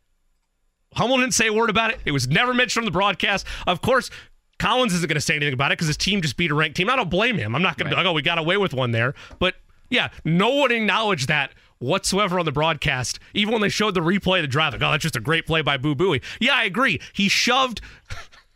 Hummel 0.95 1.19
didn't 1.19 1.35
say 1.35 1.47
a 1.47 1.53
word 1.53 1.71
about 1.71 1.93
it. 1.93 2.01
It 2.05 2.11
was 2.11 2.27
never 2.27 2.53
mentioned 2.53 2.83
on 2.83 2.85
the 2.87 2.91
broadcast. 2.91 3.47
Of 3.67 3.81
course, 3.81 4.11
Collins 4.59 4.93
isn't 4.95 5.09
going 5.09 5.15
to 5.15 5.21
say 5.21 5.37
anything 5.37 5.55
about 5.55 5.71
it 5.71 5.79
because 5.79 5.87
his 5.87 5.97
team 5.97 6.21
just 6.21 6.37
beat 6.37 6.51
a 6.51 6.55
ranked 6.55 6.77
team. 6.77 6.91
I 6.91 6.97
don't 6.97 7.11
blame 7.11 7.37
him. 7.37 7.55
I'm 7.55 7.63
not 7.63 7.79
going 7.79 7.89
to 7.89 7.95
be 7.95 7.97
like, 7.97 8.07
oh, 8.07 8.13
we 8.13 8.23
got 8.23 8.39
away 8.39 8.57
with 8.57 8.75
one 8.75 8.91
there. 8.91 9.15
But 9.39 9.55
yeah, 9.89 10.09
no 10.25 10.51
one 10.51 10.73
acknowledged 10.73 11.29
that 11.29 11.53
whatsoever 11.79 12.39
on 12.39 12.45
the 12.45 12.53
broadcast. 12.53 13.21
Even 13.35 13.53
when 13.53 13.63
they 13.63 13.69
showed 13.69 13.95
the 13.95 14.01
replay 14.01 14.39
of 14.39 14.43
the 14.43 14.49
drive, 14.49 14.73
like, 14.73 14.83
oh, 14.83 14.91
that's 14.91 15.03
just 15.03 15.17
a 15.17 15.21
great 15.21 15.47
play 15.47 15.63
by 15.63 15.77
Boo 15.77 15.95
Buie. 15.95 16.23
Yeah, 16.41 16.55
I 16.55 16.65
agree. 16.65 17.01
He 17.13 17.29
shoved 17.29 17.81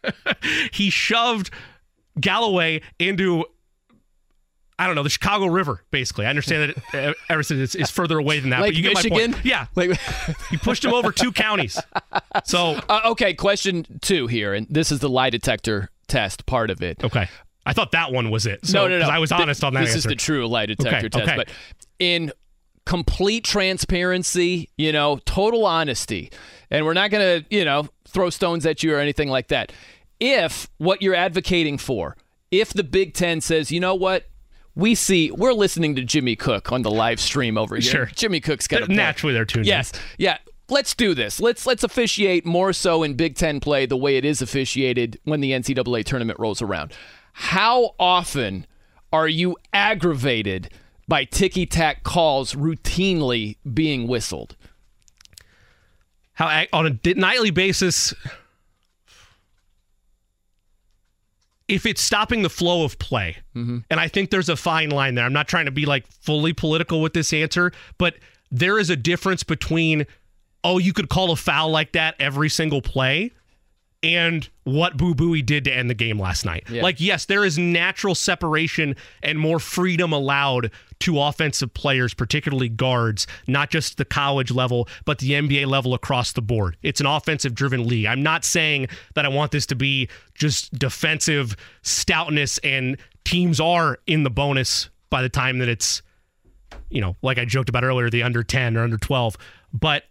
he 0.73 0.91
shoved 0.91 1.51
Galloway 2.21 2.83
into 2.99 3.45
I 4.79 4.87
don't 4.87 4.95
know 4.97 5.03
the 5.03 5.11
Chicago 5.11 5.47
River. 5.47 5.83
Basically, 5.91 6.25
I 6.25 6.31
understand 6.31 6.75
that 6.93 7.15
Evanston 7.29 7.61
is, 7.61 7.75
is 7.75 7.91
further 7.91 8.19
away 8.19 8.41
than 8.41 8.49
that, 8.51 8.63
Lake 8.63 8.71
but 8.71 8.77
you 8.77 8.83
get 8.83 8.95
my 8.95 9.11
point. 9.11 9.45
Yeah, 9.45 9.67
Like, 9.77 9.99
he 10.51 10.57
pushed 10.57 10.83
him 10.85 10.95
over 10.95 11.13
two 11.13 11.33
counties. 11.33 11.79
So 12.45 12.81
uh, 12.89 13.03
okay, 13.07 13.35
question 13.35 13.85
two 14.01 14.27
here, 14.27 14.55
and 14.55 14.67
this 14.71 14.91
is 14.91 15.01
the 15.01 15.11
lie 15.11 15.29
detector 15.29 15.91
test 16.09 16.47
part 16.47 16.71
of 16.71 16.83
it. 16.83 17.05
okay, 17.05 17.29
I 17.67 17.75
thought 17.75 17.93
that 17.93 18.11
one 18.11 18.31
was 18.31 18.47
it. 18.47 18.65
So, 18.65 18.89
no, 18.89 18.99
no, 18.99 19.07
no. 19.07 19.11
I 19.13 19.19
was 19.19 19.33
honest 19.33 19.63
on 19.63 19.75
that 19.75 19.81
This 19.81 19.91
answer. 19.91 19.99
is 19.99 20.05
the 20.05 20.15
true 20.15 20.49
lie 20.49 20.65
detector 20.65 20.97
Okay, 20.97 21.09
test. 21.11 21.29
okay. 21.29 21.37
But 21.37 21.49
in 21.99 22.33
complete 22.91 23.45
transparency, 23.45 24.69
you 24.77 24.91
know, 24.91 25.21
total 25.25 25.65
honesty, 25.65 26.29
and 26.73 26.85
we're 26.85 26.93
not 26.93 27.09
going 27.09 27.23
to, 27.41 27.57
you 27.57 27.65
know, 27.65 27.87
throw 28.09 28.29
stones 28.31 28.67
at 28.67 28.83
you 28.83 28.93
or 28.93 28.99
anything 28.99 29.29
like 29.29 29.47
that. 29.47 29.71
If 30.19 30.69
what 30.79 31.01
you're 31.01 31.15
advocating 31.15 31.79
for, 31.79 32.17
if 32.51 32.73
the 32.73 32.83
Big 32.83 33.15
Ten 33.15 33.41
says, 33.41 33.71
you 33.71 33.79
know 33.79 33.95
what, 33.95 34.29
we 34.75 34.97
see, 34.97 35.31
we're 35.31 35.53
listening 35.53 35.95
to 35.95 36.03
Jimmy 36.03 36.35
Cook 36.35 36.73
on 36.73 36.83
the 36.83 36.91
live 36.91 37.21
stream 37.21 37.57
over 37.57 37.77
here. 37.77 37.83
Sure. 37.83 38.07
Jimmy 38.07 38.41
Cook's 38.41 38.67
got 38.67 38.83
a. 38.83 38.93
Naturally, 38.93 39.35
they're 39.35 39.45
tuned 39.45 39.67
in. 39.67 39.69
Yes. 39.69 39.93
Yeah. 40.19 40.39
Let's 40.69 40.93
do 40.97 41.15
this. 41.15 41.39
Let's 41.39 41.67
let's 41.67 41.85
officiate 41.85 42.45
more 42.45 42.73
so 42.73 43.05
in 43.05 43.15
Big 43.15 43.37
Ten 43.37 43.61
play 43.61 43.87
the 43.87 43.97
way 43.97 44.17
it 44.17 44.25
is 44.25 44.43
officiated 44.43 45.21
when 45.23 45.41
the 45.41 45.53
NCAA 45.53 46.05
tournament 46.05 46.41
rolls 46.41 46.61
around. 46.61 46.93
How 47.35 47.95
often 48.01 48.67
are 49.13 49.29
you 49.29 49.57
aggravated 49.73 50.71
by 51.11 51.25
ticky 51.25 51.67
tack 51.67 52.05
calls 52.05 52.55
routinely 52.55 53.57
being 53.75 54.07
whistled? 54.07 54.57
How 56.33 56.65
on 56.73 56.87
a 56.87 57.15
nightly 57.15 57.51
basis, 57.51 58.15
if 61.69 61.85
it's 61.85 62.01
stopping 62.01 62.41
the 62.41 62.49
flow 62.49 62.85
of 62.85 62.99
play, 62.99 63.37
mm-hmm. 63.55 63.79
and 63.91 64.01
I 64.01 64.09
think 64.09 64.31
there's 64.31 64.49
a 64.49 64.57
fine 64.57 64.89
line 64.89 65.17
there. 65.17 65.27
I'm 65.27 65.35
not 65.35 65.49
trying 65.49 65.67
to 65.67 65.71
be 65.71 65.85
like 65.85 66.07
fully 66.07 66.55
political 66.55 67.03
with 67.03 67.13
this 67.13 67.35
answer, 67.35 67.73
but 67.99 68.15
there 68.51 68.79
is 68.79 68.89
a 68.89 68.97
difference 68.97 69.43
between, 69.43 70.07
oh, 70.65 70.79
you 70.79 70.95
could 70.95 71.11
call 71.11 71.31
a 71.31 71.37
foul 71.37 71.69
like 71.69 71.93
that 71.93 72.15
every 72.19 72.49
single 72.49 72.81
play. 72.81 73.33
And 74.03 74.49
what 74.65 74.97
Boo 74.97 75.15
Buie 75.15 75.45
did 75.45 75.65
to 75.65 75.73
end 75.73 75.91
the 75.91 75.95
game 75.95 76.19
last 76.19 76.47
night. 76.47 76.65
Yeah. 76.71 76.83
Like, 76.83 77.01
yes, 77.01 77.27
there 77.27 77.45
is 77.45 77.59
natural 77.59 78.15
separation 78.15 78.97
and 79.23 79.39
more 79.39 79.59
freedom 79.59 80.13
allowed 80.13 80.71
to 81.01 81.21
offensive 81.21 81.73
players, 81.75 82.15
particularly 82.15 82.69
guards, 82.69 83.27
not 83.47 83.71
just 83.71 83.99
the 83.99 84.05
college 84.05 84.51
level, 84.51 84.89
but 85.05 85.19
the 85.19 85.33
NBA 85.33 85.67
level 85.67 85.93
across 85.93 86.33
the 86.33 86.43
board. 86.43 86.77
It's 86.83 87.01
an 87.01 87.07
offensive 87.07 87.55
driven 87.55 87.87
league. 87.87 88.07
I'm 88.07 88.23
not 88.23 88.45
saying 88.45 88.89
that 89.15 89.25
I 89.25 89.29
want 89.29 89.51
this 89.51 89.67
to 89.67 89.75
be 89.75 90.09
just 90.35 90.73
defensive 90.79 91.57
stoutness 91.83 92.59
and 92.65 92.97
teams 93.25 93.61
are 93.61 93.99
in 94.07 94.23
the 94.23 94.31
bonus 94.31 94.89
by 95.11 95.23
the 95.23 95.29
time 95.29 95.59
that 95.59 95.69
it's, 95.69 96.03
you 96.89 97.01
know, 97.01 97.17
like 97.23 97.39
I 97.39 97.45
joked 97.45 97.69
about 97.69 97.85
earlier, 97.85 98.09
the 98.09 98.23
under 98.23 98.43
10 98.43 98.77
or 98.77 98.83
under 98.83 98.99
12. 98.99 99.37
But 99.73 100.05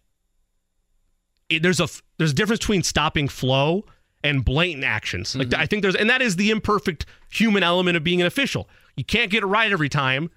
it, 1.50 1.64
there's 1.64 1.80
a 1.80 1.88
there's 2.20 2.32
a 2.32 2.36
difference 2.36 2.60
between 2.60 2.84
stopping 2.84 3.28
flow 3.28 3.86
and 4.24 4.46
blatant 4.46 4.84
actions. 4.84 5.36
Like 5.36 5.48
mm-hmm. 5.48 5.62
I 5.62 5.66
think 5.66 5.82
there's 5.82 5.96
and 5.96 6.10
that 6.10 6.22
is 6.22 6.36
the 6.36 6.52
imperfect 6.52 7.08
human 7.32 7.64
element 7.64 7.98
of 7.98 8.04
being 8.04 8.22
an 8.22 8.28
official. 8.28 8.70
You 8.96 9.06
can't 9.06 9.32
get 9.32 9.42
it 9.42 9.48
right 9.48 9.72
every 9.72 9.90
time. 9.90 10.30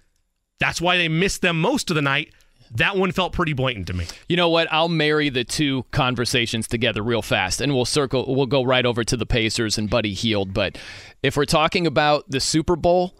That's 0.60 0.80
why 0.80 0.96
they 0.96 1.08
missed 1.08 1.42
them 1.42 1.60
most 1.60 1.90
of 1.90 1.96
the 1.96 2.02
night. 2.02 2.32
That 2.74 2.96
one 2.96 3.12
felt 3.12 3.32
pretty 3.32 3.52
blatant 3.52 3.88
to 3.88 3.92
me. 3.92 4.06
You 4.28 4.36
know 4.36 4.48
what? 4.48 4.72
I'll 4.72 4.88
marry 4.88 5.28
the 5.28 5.44
two 5.44 5.84
conversations 5.90 6.66
together 6.68 7.02
real 7.02 7.20
fast, 7.20 7.60
and 7.60 7.74
we'll 7.74 7.84
circle. 7.84 8.34
We'll 8.34 8.46
go 8.46 8.62
right 8.62 8.86
over 8.86 9.04
to 9.04 9.16
the 9.16 9.26
Pacers 9.26 9.76
and 9.76 9.90
Buddy 9.90 10.14
Hield. 10.14 10.54
But 10.54 10.78
if 11.22 11.36
we're 11.36 11.44
talking 11.44 11.86
about 11.86 12.30
the 12.30 12.40
Super 12.40 12.76
Bowl, 12.76 13.14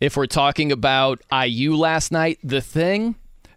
if 0.00 0.16
we're 0.16 0.26
talking 0.26 0.70
about 0.70 1.22
IU 1.32 1.76
last 1.76 2.12
night, 2.12 2.40
the 2.42 2.60
thing 2.60 3.14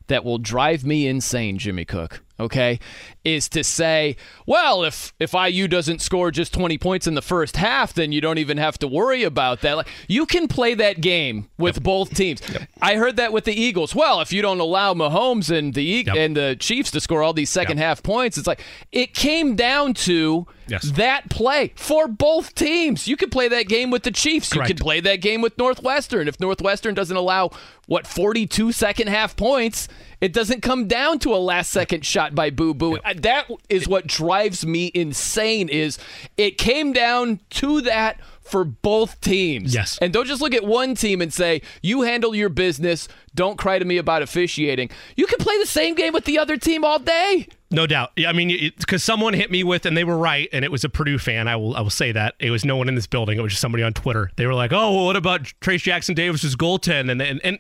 that 0.08 0.24
will 0.24 0.38
drive 0.38 0.86
me 0.86 1.08
insane, 1.08 1.58
Jimmy 1.58 1.84
Cook, 1.84 2.24
okay, 2.40 2.80
is 3.24 3.48
to 3.50 3.64
say, 3.64 4.16
well, 4.46 4.84
if 4.84 5.14
if 5.20 5.34
IU 5.34 5.68
doesn't 5.68 6.02
score 6.02 6.32
just 6.32 6.54
20 6.54 6.78
points 6.78 7.08
in 7.08 7.14
the 7.14 7.22
first 7.22 7.58
half, 7.58 7.94
then 7.94 8.12
you 8.12 8.22
don't 8.22 8.38
even 8.38 8.58
have 8.58 8.78
to 8.80 8.88
worry 8.88 9.24
about 9.24 9.62
that. 9.62 9.78
Like 9.78 9.88
you 10.08 10.26
can 10.26 10.48
play 10.48 10.74
that 10.76 11.02
game 11.02 11.50
with 11.58 11.78
yep. 11.78 11.84
both 11.84 12.14
teams. 12.14 12.42
Yep. 12.52 12.70
I 12.82 12.96
heard 12.96 13.18
that 13.18 13.34
with 13.34 13.46
the 13.46 13.54
Eagles. 13.54 13.96
Well, 13.96 14.22
if 14.22 14.34
you 14.34 14.42
don't 14.42 14.60
allow 14.60 14.94
Mahomes 14.94 15.56
and 15.56 15.74
the 15.74 15.84
yep. 15.84 16.16
and 16.16 16.36
the 16.36 16.56
Chiefs 16.60 16.92
to 16.92 17.00
score 17.00 17.24
all 17.24 17.34
these 17.34 17.50
second 17.50 17.78
half 17.78 18.04
points, 18.04 18.38
it's 18.38 18.48
like 18.48 18.62
it 18.92 19.14
came 19.14 19.56
down 19.56 19.94
to 19.94 20.48
yes. 20.68 20.92
that 20.92 21.30
play 21.30 21.74
for 21.76 22.08
both 22.08 22.56
teams. 22.56 23.08
You 23.08 23.18
could 23.18 23.32
play 23.32 23.48
that 23.50 23.68
game 23.68 23.92
with 23.92 24.04
the 24.04 24.12
Chiefs. 24.12 24.52
Correct. 24.52 24.70
You 24.70 24.76
could 24.76 24.82
play 24.82 25.00
that 25.02 25.22
game 25.22 25.42
with 25.42 25.58
Northwestern. 25.58 26.28
If 26.28 26.40
Northwestern 26.40 26.94
doesn't 26.94 27.16
allow 27.16 27.52
what 27.88 28.08
42 28.08 28.72
second 28.72 29.08
half 29.08 29.36
points, 29.36 29.88
it 30.24 30.34
doesn't 30.34 30.62
come 30.62 30.88
down 30.88 31.20
to 31.20 31.36
a 31.36 31.38
last 31.38 31.70
second 31.70 32.06
shot 32.06 32.34
by 32.34 32.50
Boo 32.50 32.74
Boo. 32.74 32.94
Yep 32.94 33.02
uh, 33.06 33.14
that 33.18 33.50
is 33.70 33.88
what 33.88 34.08
drives 34.08 34.66
me 34.66 34.92
insane 34.94 35.70
is 35.70 35.98
it 36.38 36.58
came 36.58 36.94
down 36.94 37.40
to 37.52 37.82
that 37.82 38.20
for 38.42 38.64
both 38.64 39.20
teams. 39.22 39.74
Yes. 39.74 39.98
And 40.02 40.12
don't 40.12 40.26
just 40.28 40.42
look 40.42 40.54
at 40.54 40.66
one 40.66 40.96
team 40.96 41.22
and 41.22 41.34
say, 41.34 41.62
you 41.82 42.02
handle 42.02 42.36
your 42.36 42.50
business. 42.50 43.08
Don't 43.34 43.58
cry 43.58 43.80
to 43.80 43.86
me 43.86 43.98
about 43.98 44.22
officiating. 44.22 44.90
You 45.16 45.26
can 45.26 45.40
play 45.40 45.58
the 45.60 45.66
same 45.66 45.96
game 45.96 46.14
with 46.14 46.26
the 46.26 46.38
other 46.38 46.58
team 46.58 46.84
all 46.84 47.00
day. 47.00 47.48
No 47.72 47.88
doubt. 47.88 48.12
I 48.28 48.34
mean, 48.34 48.72
because 48.78 49.04
someone 49.04 49.34
hit 49.34 49.50
me 49.50 49.64
with, 49.64 49.86
and 49.86 49.98
they 49.98 50.04
were 50.04 50.18
right, 50.18 50.48
and 50.54 50.64
it 50.64 50.72
was 50.72 50.84
a 50.84 50.90
Purdue 50.90 51.18
fan. 51.18 51.48
I 51.48 51.56
will, 51.56 51.76
I 51.76 51.82
will 51.82 51.90
say 51.90 52.12
that 52.12 52.36
it 52.40 52.52
was 52.52 52.64
no 52.64 52.76
one 52.76 52.88
in 52.88 52.96
this 52.96 53.08
building. 53.08 53.40
It 53.40 53.42
was 53.42 53.54
just 53.54 53.62
somebody 53.62 53.84
on 53.84 53.94
Twitter. 53.94 54.30
They 54.36 54.46
were 54.46 54.54
like, 54.54 54.72
"Oh, 54.72 54.94
well, 54.94 55.06
what 55.06 55.16
about 55.16 55.42
Trayce 55.60 55.82
Jackson-Davis's 55.82 56.56
goaltend?" 56.56 57.10
And, 57.10 57.20
and 57.20 57.42
and 57.44 57.60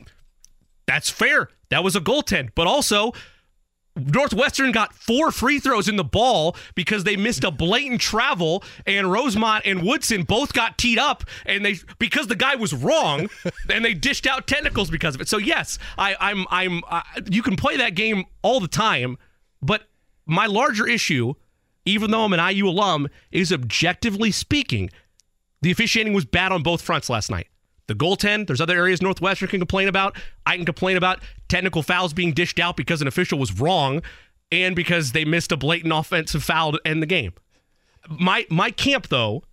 that's 0.85 1.09
fair. 1.09 1.49
That 1.73 1.83
was 1.83 1.95
a 1.95 1.99
goaltend, 1.99 2.49
but 2.53 2.67
also 2.67 3.13
Northwestern 3.95 4.71
got 4.71 4.93
four 4.93 5.31
free 5.31 5.59
throws 5.59 5.87
in 5.87 5.95
the 5.95 6.03
ball 6.03 6.55
because 6.75 7.03
they 7.03 7.15
missed 7.15 7.43
a 7.43 7.49
blatant 7.49 7.99
travel, 7.99 8.63
and 8.85 9.11
Rosemont 9.11 9.65
and 9.65 9.81
Woodson 9.81 10.21
both 10.21 10.53
got 10.53 10.77
teed 10.77 10.99
up, 10.99 11.23
and 11.47 11.65
they 11.65 11.77
because 11.97 12.27
the 12.27 12.35
guy 12.35 12.53
was 12.53 12.75
wrong, 12.75 13.27
and 13.73 13.83
they 13.83 13.95
dished 13.95 14.27
out 14.27 14.45
technicals 14.45 14.91
because 14.91 15.15
of 15.15 15.21
it. 15.21 15.27
So 15.27 15.39
yes, 15.39 15.79
I, 15.97 16.15
I'm 16.19 16.45
I'm 16.51 16.83
uh, 16.87 17.01
you 17.27 17.41
can 17.41 17.55
play 17.55 17.75
that 17.77 17.95
game 17.95 18.25
all 18.43 18.59
the 18.59 18.67
time, 18.67 19.17
but 19.59 19.81
my 20.27 20.45
larger 20.45 20.87
issue, 20.87 21.33
even 21.85 22.11
though 22.11 22.23
I'm 22.23 22.33
an 22.33 22.55
IU 22.55 22.67
alum, 22.67 23.07
is 23.31 23.51
objectively 23.51 24.29
speaking, 24.29 24.91
the 25.63 25.71
officiating 25.71 26.13
was 26.13 26.25
bad 26.25 26.51
on 26.51 26.61
both 26.61 26.83
fronts 26.83 27.09
last 27.09 27.31
night. 27.31 27.47
The 27.87 27.95
goaltend, 27.95 28.47
there's 28.47 28.61
other 28.61 28.77
areas 28.77 29.01
Northwestern 29.01 29.49
can 29.49 29.59
complain 29.59 29.87
about. 29.87 30.15
I 30.45 30.55
can 30.55 30.65
complain 30.65 30.95
about 30.95 31.19
technical 31.49 31.83
fouls 31.83 32.13
being 32.13 32.33
dished 32.33 32.59
out 32.59 32.77
because 32.77 33.01
an 33.01 33.07
official 33.07 33.37
was 33.37 33.59
wrong 33.59 34.01
and 34.51 34.75
because 34.75 35.11
they 35.11 35.25
missed 35.25 35.51
a 35.51 35.57
blatant 35.57 35.93
offensive 35.93 36.43
foul 36.43 36.71
to 36.71 36.79
end 36.85 37.01
the 37.01 37.07
game. 37.07 37.33
My 38.07 38.45
my 38.49 38.71
camp 38.71 39.07
though, 39.07 39.43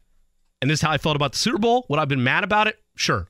and 0.60 0.70
this 0.70 0.78
is 0.78 0.82
how 0.82 0.90
I 0.90 0.98
felt 0.98 1.16
about 1.16 1.32
the 1.32 1.38
Super 1.38 1.58
Bowl, 1.58 1.86
would 1.88 1.98
I've 1.98 2.08
been 2.08 2.22
mad 2.22 2.44
about 2.44 2.68
it? 2.68 2.78
Sure. 2.96 3.26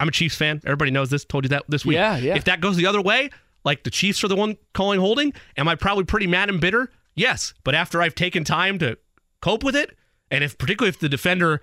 I'm 0.00 0.08
a 0.08 0.12
Chiefs 0.12 0.36
fan. 0.36 0.60
Everybody 0.64 0.90
knows 0.90 1.10
this. 1.10 1.24
Told 1.24 1.44
you 1.44 1.48
that 1.48 1.64
this 1.68 1.84
week. 1.84 1.96
Yeah, 1.96 2.16
yeah. 2.18 2.36
If 2.36 2.44
that 2.44 2.60
goes 2.60 2.76
the 2.76 2.86
other 2.86 3.02
way, 3.02 3.30
like 3.64 3.82
the 3.82 3.90
Chiefs 3.90 4.22
are 4.22 4.28
the 4.28 4.36
one 4.36 4.56
calling 4.72 5.00
holding, 5.00 5.32
am 5.56 5.68
I 5.68 5.74
probably 5.74 6.04
pretty 6.04 6.26
mad 6.26 6.48
and 6.48 6.60
bitter? 6.60 6.90
Yes. 7.14 7.52
But 7.64 7.74
after 7.74 8.00
I've 8.00 8.14
taken 8.14 8.44
time 8.44 8.78
to 8.78 8.96
cope 9.40 9.64
with 9.64 9.74
it, 9.74 9.96
and 10.30 10.44
if 10.44 10.56
particularly 10.56 10.90
if 10.90 11.00
the 11.00 11.08
defender 11.08 11.60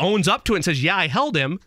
owns 0.00 0.28
up 0.28 0.44
to 0.44 0.54
it 0.54 0.56
and 0.56 0.64
says, 0.64 0.82
"Yeah, 0.82 0.96
I 0.96 1.08
held 1.08 1.36
him." 1.36 1.60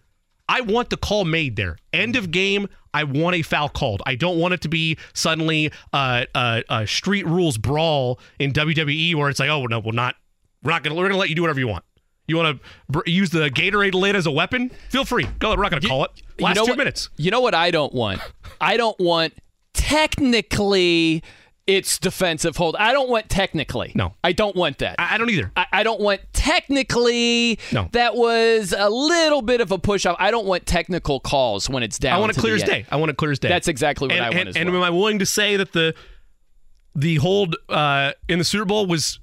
I 0.48 0.62
want 0.62 0.92
the 0.92 0.98
call 0.98 1.26
made 1.26 1.56
there. 1.56 1.78
End 1.92 2.16
of 2.16 2.30
game. 2.30 2.68
I 2.94 3.04
want 3.04 3.36
a 3.36 3.42
foul 3.42 3.68
called. 3.68 4.04
I 4.06 4.16
don't 4.16 4.38
want 4.38 4.54
it 4.54 4.62
to 4.62 4.70
be 4.70 4.98
suddenly 5.14 5.72
uh, 5.92 6.26
uh, 6.36 6.62
a 6.70 6.86
street 6.86 7.26
rules 7.26 7.58
brawl 7.58 8.20
in 8.38 8.54
WWE 8.54 9.16
where 9.16 9.30
it's 9.30 9.40
like, 9.40 9.50
oh 9.50 9.66
no, 9.66 9.80
we're 9.80 9.92
not. 9.92 10.16
We're 10.64 10.72
not 10.72 10.84
gonna. 10.84 10.96
We're 10.96 11.08
gonna 11.08 11.20
let 11.20 11.30
you 11.30 11.36
do 11.36 11.42
whatever 11.42 11.60
you 11.60 11.68
want. 11.68 11.84
You 12.28 12.38
want 12.38 12.60
to 12.60 12.68
br- 12.90 13.02
use 13.06 13.30
the 13.30 13.50
Gatorade 13.50 13.94
lid 13.94 14.16
as 14.16 14.26
a 14.26 14.32
weapon? 14.32 14.72
Feel 14.90 15.06
free. 15.06 15.26
Go. 15.40 15.50
We're 15.56 15.62
not 15.62 15.72
going 15.72 15.82
to 15.82 15.88
call 15.88 16.06
it. 16.06 16.12
Last 16.40 16.56
you 16.56 16.62
know 16.62 16.66
two 16.66 16.72
what, 16.72 16.78
minutes. 16.80 17.10
You 17.18 17.32
know 17.32 17.42
what 17.42 17.54
I 17.54 17.70
don't 17.70 17.94
want? 17.94 18.22
I 18.60 18.78
don't 18.78 19.00
want 19.00 19.34
technically 19.74 21.24
it's 21.68 21.98
defensive 21.98 22.56
hold. 22.58 22.76
I 22.78 22.94
don't 22.94 23.10
want 23.10 23.28
technically. 23.30 23.92
No. 23.96 24.14
I 24.24 24.34
don't 24.34 24.56
want 24.56 24.80
that. 24.80 24.96
I, 25.00 25.16
I 25.16 25.18
don't 25.18 25.30
either. 25.30 25.52
I, 25.56 25.66
I, 25.72 25.84
don't 25.84 26.00
want 26.00 26.22
technically. 26.32 27.60
No. 27.72 27.90
That 27.92 28.16
was 28.16 28.74
a 28.78 28.90
little 28.90 29.42
bit 29.42 29.62
of 29.62 29.72
a 29.72 29.80
push 29.80 30.06
off. 30.06 30.16
I 30.20 30.30
don't 30.30 30.46
want 30.46 30.66
technical 30.68 31.20
calls 31.20 31.70
when 31.70 31.82
it's 31.82 31.98
down. 31.98 32.16
I 32.16 32.20
want 32.20 32.38
it 32.38 32.40
clear 32.40 32.56
as 32.56 32.64
day. 32.64 32.86
I 32.92 32.98
want 32.98 33.10
it 33.10 33.18
clear 33.18 33.32
as 33.32 33.40
day. 33.40 33.50
That's 33.50 33.68
exactly 33.68 34.08
what 34.08 34.18
and, 34.18 34.26
I 34.26 34.30
want 34.30 34.40
and, 34.40 34.50
as 34.50 34.56
and 34.56 34.70
well. 34.70 34.78
am 34.78 34.84
I 34.84 34.90
willing 34.92 35.20
to 35.20 35.26
say 35.26 35.58
that 35.58 35.72
the 35.72 35.96
the 36.94 37.16
hold 37.16 37.56
uh, 37.68 38.14
in 38.30 38.38
the 38.38 38.46
Super 38.46 38.66
Bowl 38.66 38.86
was 38.86 39.20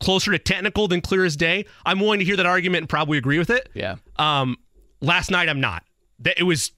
closer 0.00 0.30
to 0.30 0.38
technical 0.38 0.86
than 0.86 1.00
clear 1.00 1.24
as 1.24 1.36
day? 1.36 1.64
I'm 1.84 1.98
willing 1.98 2.20
to 2.20 2.24
hear 2.24 2.36
that 2.36 2.46
argument 2.46 2.82
and 2.82 2.88
probably 2.88 3.18
agree 3.18 3.38
with 3.38 3.50
it. 3.50 3.68
Yeah. 3.74 3.96
Um, 4.16 4.56
last 5.00 5.32
night 5.32 5.48
I'm 5.48 5.60
not. 5.60 5.82
That 6.20 6.38
It 6.38 6.44
was 6.44 6.70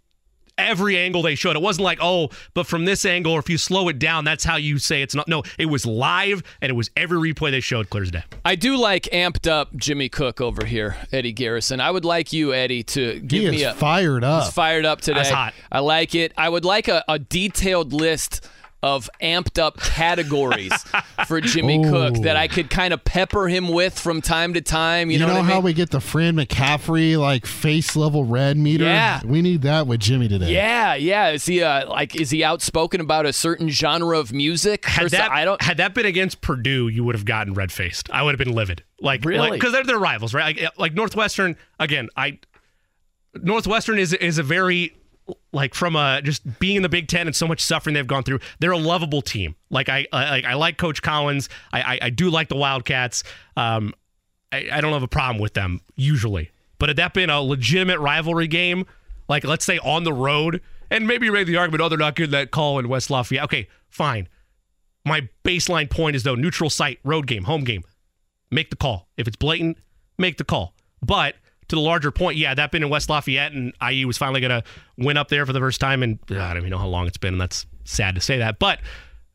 every 0.58 0.98
angle 0.98 1.22
they 1.22 1.34
showed. 1.34 1.56
It 1.56 1.62
wasn't 1.62 1.84
like, 1.84 1.98
oh, 2.02 2.30
but 2.54 2.66
from 2.66 2.84
this 2.84 3.04
angle, 3.04 3.32
or 3.32 3.38
if 3.38 3.48
you 3.48 3.58
slow 3.58 3.88
it 3.88 3.98
down, 3.98 4.24
that's 4.24 4.44
how 4.44 4.56
you 4.56 4.78
say 4.78 5.02
it's 5.02 5.14
not. 5.14 5.28
No, 5.28 5.42
it 5.58 5.66
was 5.66 5.86
live, 5.86 6.42
and 6.60 6.70
it 6.70 6.74
was 6.74 6.90
every 6.96 7.32
replay 7.32 7.50
they 7.50 7.60
showed 7.60 7.88
clear 7.90 8.02
as 8.02 8.10
day. 8.10 8.24
I 8.44 8.54
do 8.54 8.76
like 8.76 9.04
amped 9.04 9.50
up 9.50 9.74
Jimmy 9.76 10.08
Cook 10.08 10.40
over 10.40 10.66
here, 10.66 10.96
Eddie 11.12 11.32
Garrison. 11.32 11.80
I 11.80 11.90
would 11.90 12.04
like 12.04 12.32
you, 12.32 12.52
Eddie, 12.52 12.82
to 12.84 13.20
give 13.20 13.44
he 13.44 13.50
me 13.50 13.62
a 13.62 13.74
fired 13.74 14.24
up. 14.24 14.44
He's 14.44 14.52
fired 14.52 14.84
up 14.84 15.00
today. 15.00 15.20
That's 15.20 15.30
hot. 15.30 15.54
I 15.70 15.80
like 15.80 16.14
it. 16.14 16.32
I 16.36 16.48
would 16.48 16.64
like 16.64 16.88
a, 16.88 17.04
a 17.08 17.18
detailed 17.18 17.92
list 17.92 18.46
of 18.80 19.11
amped 19.20 19.58
up 19.58 19.76
categories 19.80 20.73
for 21.26 21.40
Jimmy 21.40 21.78
Ooh. 21.85 21.90
Cook 21.90 22.14
that 22.23 22.37
I 22.37 22.47
could 22.47 22.70
kind 22.70 22.94
of 22.94 23.02
pepper 23.04 23.49
him 23.49 23.66
with 23.68 23.99
from 23.99 24.20
time 24.23 24.54
to 24.54 24.61
time. 24.61 25.11
You, 25.11 25.14
You, 25.14 25.26
know, 25.26 25.26
know, 25.32 25.40
what 25.40 25.44
I 25.44 25.49
how 25.49 25.54
mean? 25.56 25.64
we 25.64 25.73
get 25.73 25.90
the 25.90 26.00
Fran 26.00 26.37
McCaffery 26.37 27.18
like 27.18 27.44
face 27.44 27.97
level 27.97 28.25
red 28.25 28.56
meter? 28.56 28.85
Yeah. 28.85 29.20
We 29.25 29.42
need 29.42 29.62
that 29.62 29.88
with 29.88 29.99
Jimmy 29.99 30.28
today. 30.28 30.52
Yeah, 30.52 30.94
yeah. 30.94 31.30
Is 31.30 31.44
he 31.47 31.62
uh, 31.62 31.88
like 31.88 32.14
is 32.20 32.30
he 32.30 32.44
outspoken 32.44 33.00
about 33.00 33.26
a 33.26 33.32
certain 33.32 33.68
genre 33.68 34.16
of 34.16 34.32
music? 34.32 34.85
Had 34.85 35.06
Or 35.06 35.08
so- 35.08 35.16
that 35.16 35.32
I 35.32 35.44
don't. 35.44 35.61
had 35.61 35.78
that 35.78 35.92
been 35.94 36.06
against 36.06 36.40
Purdue, 36.40 36.87
you 36.87 37.02
would 37.02 37.16
have 37.16 37.25
gotten 37.25 37.54
red 37.54 37.73
faced. 37.73 38.08
I 38.12 38.23
would 38.23 38.38
have 38.38 38.44
been 38.47 38.54
livid. 38.54 38.85
Like 39.00 39.25
Really? 39.25 39.50
because 39.50 39.73
they're 39.73 39.82
they're 39.85 39.99
rivals, 39.99 40.35
right? 40.35 40.56
Like, 40.56 40.78
like 40.78 40.94
Northwestern 40.94 41.56
again. 41.80 42.11
I 42.16 42.38
Northwestern 43.35 43.99
is 43.99 44.12
is 44.14 44.38
a 44.38 44.42
very 44.42 44.94
like 45.52 45.75
from 45.75 45.97
a 45.97 46.20
just 46.23 46.58
being 46.58 46.76
in 46.76 46.82
the 46.82 46.88
Big 46.88 47.08
Ten 47.08 47.26
and 47.26 47.35
so 47.35 47.47
much 47.47 47.61
suffering 47.61 47.94
they've 47.94 48.06
gone 48.06 48.23
through. 48.23 48.40
They're 48.61 48.73
a 48.73 48.78
lovable 48.78 49.23
team. 49.23 49.54
Like 49.70 49.88
I 49.88 50.06
I, 50.12 50.42
I 50.42 50.54
like 50.54 50.76
Coach 50.78 51.02
Collins. 51.02 51.49
I, 51.73 51.80
I 51.80 51.99
I 52.02 52.11
do 52.11 52.30
like 52.30 52.49
the 52.49 52.56
Wildcats. 52.56 53.25
Um, 53.56 53.94
I, 54.52 54.68
I 54.73 54.80
don't 54.80 54.92
have 54.92 55.02
a 55.02 55.08
problem 55.08 55.40
with 55.40 55.54
them 55.54 55.80
usually. 55.97 56.50
But 56.78 56.90
had 56.90 56.97
that 56.97 57.14
been 57.14 57.30
a 57.30 57.40
legitimate 57.40 57.99
rivalry 57.99 58.47
game, 58.47 58.87
like 59.28 59.44
let's 59.44 59.64
say 59.64 59.78
on 59.78 60.04
the 60.04 60.12
road, 60.12 60.61
and 60.90 61.06
maybe 61.06 61.26
you 61.26 61.32
made 61.32 61.47
the 61.47 61.56
argument, 61.56 61.82
oh, 61.82 61.88
they're 61.88 61.99
not 61.99 62.14
good 62.14 62.30
that 62.30 62.50
call 62.50 62.78
in 62.78 62.88
West 62.88 63.11
Lafayette. 63.11 63.44
Okay, 63.44 63.68
fine. 63.90 64.28
My 65.04 65.28
baseline 65.44 65.90
point 65.90 66.16
is 66.16 66.23
though 66.23 66.35
neutral 66.35 66.70
site, 66.70 67.00
road 67.04 67.26
game, 67.26 67.44
home 67.44 67.64
game. 67.64 67.82
Make 68.50 68.70
the 68.70 68.76
call. 68.76 69.08
If 69.16 69.26
it's 69.26 69.37
blatant, 69.37 69.78
make 70.18 70.38
the 70.38 70.44
call. 70.44 70.75
But 71.02 71.35
to 71.68 71.76
the 71.76 71.80
larger 71.82 72.10
point, 72.10 72.37
yeah, 72.37 72.54
that 72.54 72.70
been 72.70 72.82
in 72.82 72.88
West 72.90 73.08
Lafayette, 73.10 73.52
and 73.52 73.72
IU 73.87 74.06
was 74.06 74.18
finally 74.18 74.40
going 74.40 74.50
to 74.50 74.64
win 74.96 75.16
up 75.16 75.28
there 75.28 75.46
for 75.46 75.52
the 75.52 75.60
first 75.60 75.80
time, 75.80 76.02
and 76.02 76.18
uh, 76.30 76.40
I 76.40 76.48
don't 76.48 76.58
even 76.58 76.70
know 76.70 76.78
how 76.78 76.87
long 76.88 77.06
it's 77.06 77.18
been, 77.18 77.34
and 77.34 77.40
that's 77.40 77.66
sad 77.84 78.14
to 78.14 78.20
say 78.20 78.38
that. 78.38 78.58
But 78.58 78.80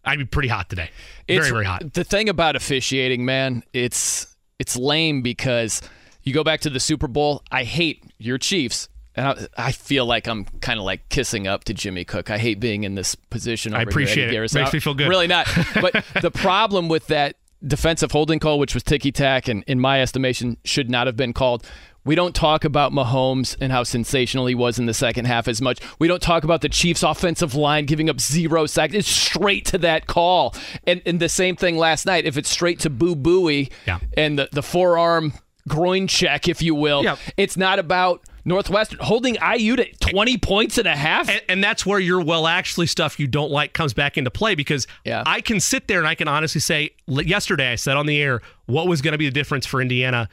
I'd 0.03 0.19
be 0.19 0.25
pretty 0.25 0.49
hot 0.49 0.69
today. 0.69 0.89
Very, 1.27 1.37
It's- 1.39 1.51
very 1.51 1.65
hot. 1.65 1.93
The 1.93 2.03
thing 2.03 2.29
about 2.29 2.55
officiating, 2.55 3.25
man, 3.25 3.63
it's 3.73 4.27
it's 4.59 4.75
lame 4.75 5.21
because 5.21 5.81
you 6.23 6.33
go 6.33 6.43
back 6.43 6.61
to 6.61 6.69
the 6.69 6.79
Super 6.79 7.07
Bowl. 7.07 7.43
I 7.51 7.63
hate 7.63 8.03
your 8.17 8.37
Chiefs. 8.37 8.89
And 9.15 9.27
I, 9.27 9.67
I 9.67 9.71
feel 9.71 10.07
like 10.07 10.27
I'm 10.27 10.45
kind 10.61 10.79
of 10.79 10.85
like 10.85 11.07
kissing 11.09 11.45
up 11.45 11.65
to 11.65 11.73
Jimmy 11.75 12.03
Cook. 12.03 12.31
I 12.31 12.39
hate 12.39 12.59
being 12.59 12.83
in 12.83 12.95
this 12.95 13.13
position. 13.13 13.75
I 13.75 13.83
appreciate 13.83 14.23
here, 14.23 14.29
it. 14.29 14.31
Garrison. 14.31 14.61
Makes 14.61 14.73
me 14.73 14.79
feel 14.79 14.95
good. 14.95 15.07
Really 15.07 15.27
not. 15.27 15.47
But 15.81 16.03
the 16.21 16.31
problem 16.31 16.87
with 16.89 17.05
that 17.07 17.35
defensive 17.65 18.11
holding 18.11 18.39
call, 18.39 18.57
which 18.57 18.73
was 18.73 18.81
ticky 18.81 19.11
tack, 19.11 19.47
and 19.47 19.63
in 19.67 19.79
my 19.79 20.01
estimation, 20.01 20.57
should 20.65 20.89
not 20.89 21.05
have 21.05 21.15
been 21.15 21.31
called. 21.33 21.63
We 22.05 22.15
don't 22.15 22.35
talk 22.35 22.65
about 22.65 22.91
Mahomes 22.91 23.55
and 23.61 23.71
how 23.71 23.83
sensational 23.83 24.45
he 24.47 24.55
was 24.55 24.77
in 24.77 24.85
the 24.87 24.93
second 24.93 25.25
half 25.25 25.47
as 25.47 25.61
much. 25.61 25.79
We 25.99 26.07
don't 26.07 26.21
talk 26.21 26.43
about 26.43 26.61
the 26.61 26.67
Chiefs' 26.69 27.01
offensive 27.03 27.55
line 27.55 27.85
giving 27.85 28.09
up 28.09 28.19
zero 28.19 28.65
sacks. 28.65 28.93
It's 28.93 29.07
straight 29.07 29.65
to 29.67 29.77
that 29.79 30.05
call. 30.07 30.53
And, 30.85 31.01
and 31.05 31.19
the 31.19 31.29
same 31.29 31.55
thing 31.55 31.77
last 31.77 32.05
night. 32.05 32.25
If 32.25 32.37
it's 32.37 32.49
straight 32.49 32.79
to 32.81 32.89
Boo 32.89 33.15
Buie 33.15 33.71
Yeah. 33.87 33.99
and 34.17 34.37
the, 34.37 34.49
the 34.51 34.61
forearm 34.63 35.33
groin 35.67 36.07
check, 36.07 36.49
if 36.49 36.61
you 36.61 36.75
will, 36.75 37.03
Yeah. 37.05 37.15
it's 37.37 37.55
not 37.55 37.79
about 37.79 38.21
Northwestern 38.43 38.99
holding 38.99 39.35
IU 39.35 39.77
to 39.77 39.85
20 39.99 40.37
points 40.39 40.77
and 40.77 40.85
a 40.85 40.95
half. 40.97 41.29
And, 41.29 41.41
and 41.47 41.63
that's 41.63 41.85
where 41.85 41.99
your 41.99 42.21
well 42.21 42.45
actually 42.47 42.87
stuff 42.87 43.17
you 43.17 43.27
don't 43.27 43.49
like 43.51 43.71
comes 43.71 43.93
back 43.93 44.17
into 44.17 44.29
play 44.29 44.55
because 44.55 44.87
Yeah. 45.05 45.23
I 45.25 45.39
can 45.39 45.61
sit 45.61 45.87
there 45.87 45.99
and 45.99 46.07
I 46.09 46.15
can 46.15 46.27
honestly 46.27 46.59
say 46.59 46.89
yesterday 47.07 47.71
I 47.71 47.75
said 47.75 47.95
on 47.95 48.07
the 48.07 48.21
air 48.21 48.41
what 48.65 48.89
was 48.89 49.01
going 49.01 49.13
to 49.13 49.17
be 49.17 49.25
the 49.27 49.31
difference 49.31 49.65
for 49.65 49.81
Indiana 49.81 50.27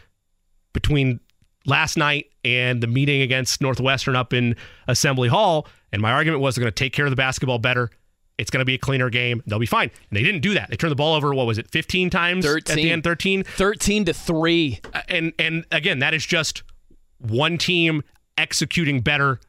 between 0.73 1.21
last 1.67 1.97
night 1.97 2.31
and 2.45 2.83
the 2.83 2.87
meeting 2.87 3.23
against 3.23 3.61
Northwestern 3.61 4.17
up 4.17 4.33
in 4.33 4.57
Assembly 4.89 5.29
Hall 5.29 5.67
and 5.93 6.01
my 6.01 6.13
argument 6.13 6.41
was 6.41 6.55
they're 6.55 6.63
going 6.63 6.73
to 6.73 6.85
take 6.85 6.93
care 6.93 7.07
of 7.07 7.11
the 7.11 7.17
basketball 7.17 7.59
better. 7.59 7.91
It's 8.39 8.51
going 8.51 8.61
to 8.61 8.65
be 8.65 8.75
a 8.75 8.79
cleaner 8.79 9.11
game. 9.11 9.43
They'll 9.47 9.59
be 9.59 9.67
fine. 9.67 9.91
And 10.09 10.17
they 10.17 10.23
didn't 10.23 10.41
do 10.41 10.55
that. 10.55 10.71
They 10.71 10.77
turned 10.77 10.93
the 10.93 10.97
ball 10.97 11.15
over 11.15 11.35
what 11.35 11.47
was 11.47 11.59
it 11.59 11.71
15 11.71 12.09
times 12.11 12.47
at 12.47 12.67
13. 12.67 12.77
the 12.77 12.91
end 12.91 13.05
13 13.05 13.43
13 13.43 14.05
to 14.07 14.15
3. 14.15 14.81
Uh, 14.95 15.03
and 15.09 15.33
and 15.39 15.67
again, 15.71 15.99
that 15.99 16.15
is 16.15 16.25
just 16.25 16.63
one 17.19 17.59
team 17.59 18.03
executing 18.39 19.03
better 19.03 19.41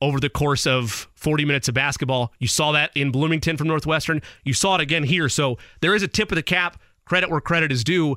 over 0.00 0.18
the 0.20 0.30
course 0.30 0.66
of 0.66 1.08
40 1.14 1.44
minutes 1.44 1.68
of 1.68 1.74
basketball. 1.74 2.32
You 2.38 2.48
saw 2.48 2.72
that 2.72 2.90
in 2.94 3.10
Bloomington 3.10 3.56
from 3.56 3.66
Northwestern. 3.66 4.22
You 4.44 4.54
saw 4.54 4.76
it 4.76 4.80
again 4.80 5.02
here. 5.04 5.28
So 5.28 5.58
there 5.80 5.94
is 5.94 6.02
a 6.02 6.08
tip 6.08 6.30
of 6.32 6.36
the 6.36 6.42
cap. 6.42 6.80
Credit 7.04 7.30
where 7.30 7.40
credit 7.40 7.72
is 7.72 7.84
due. 7.84 8.16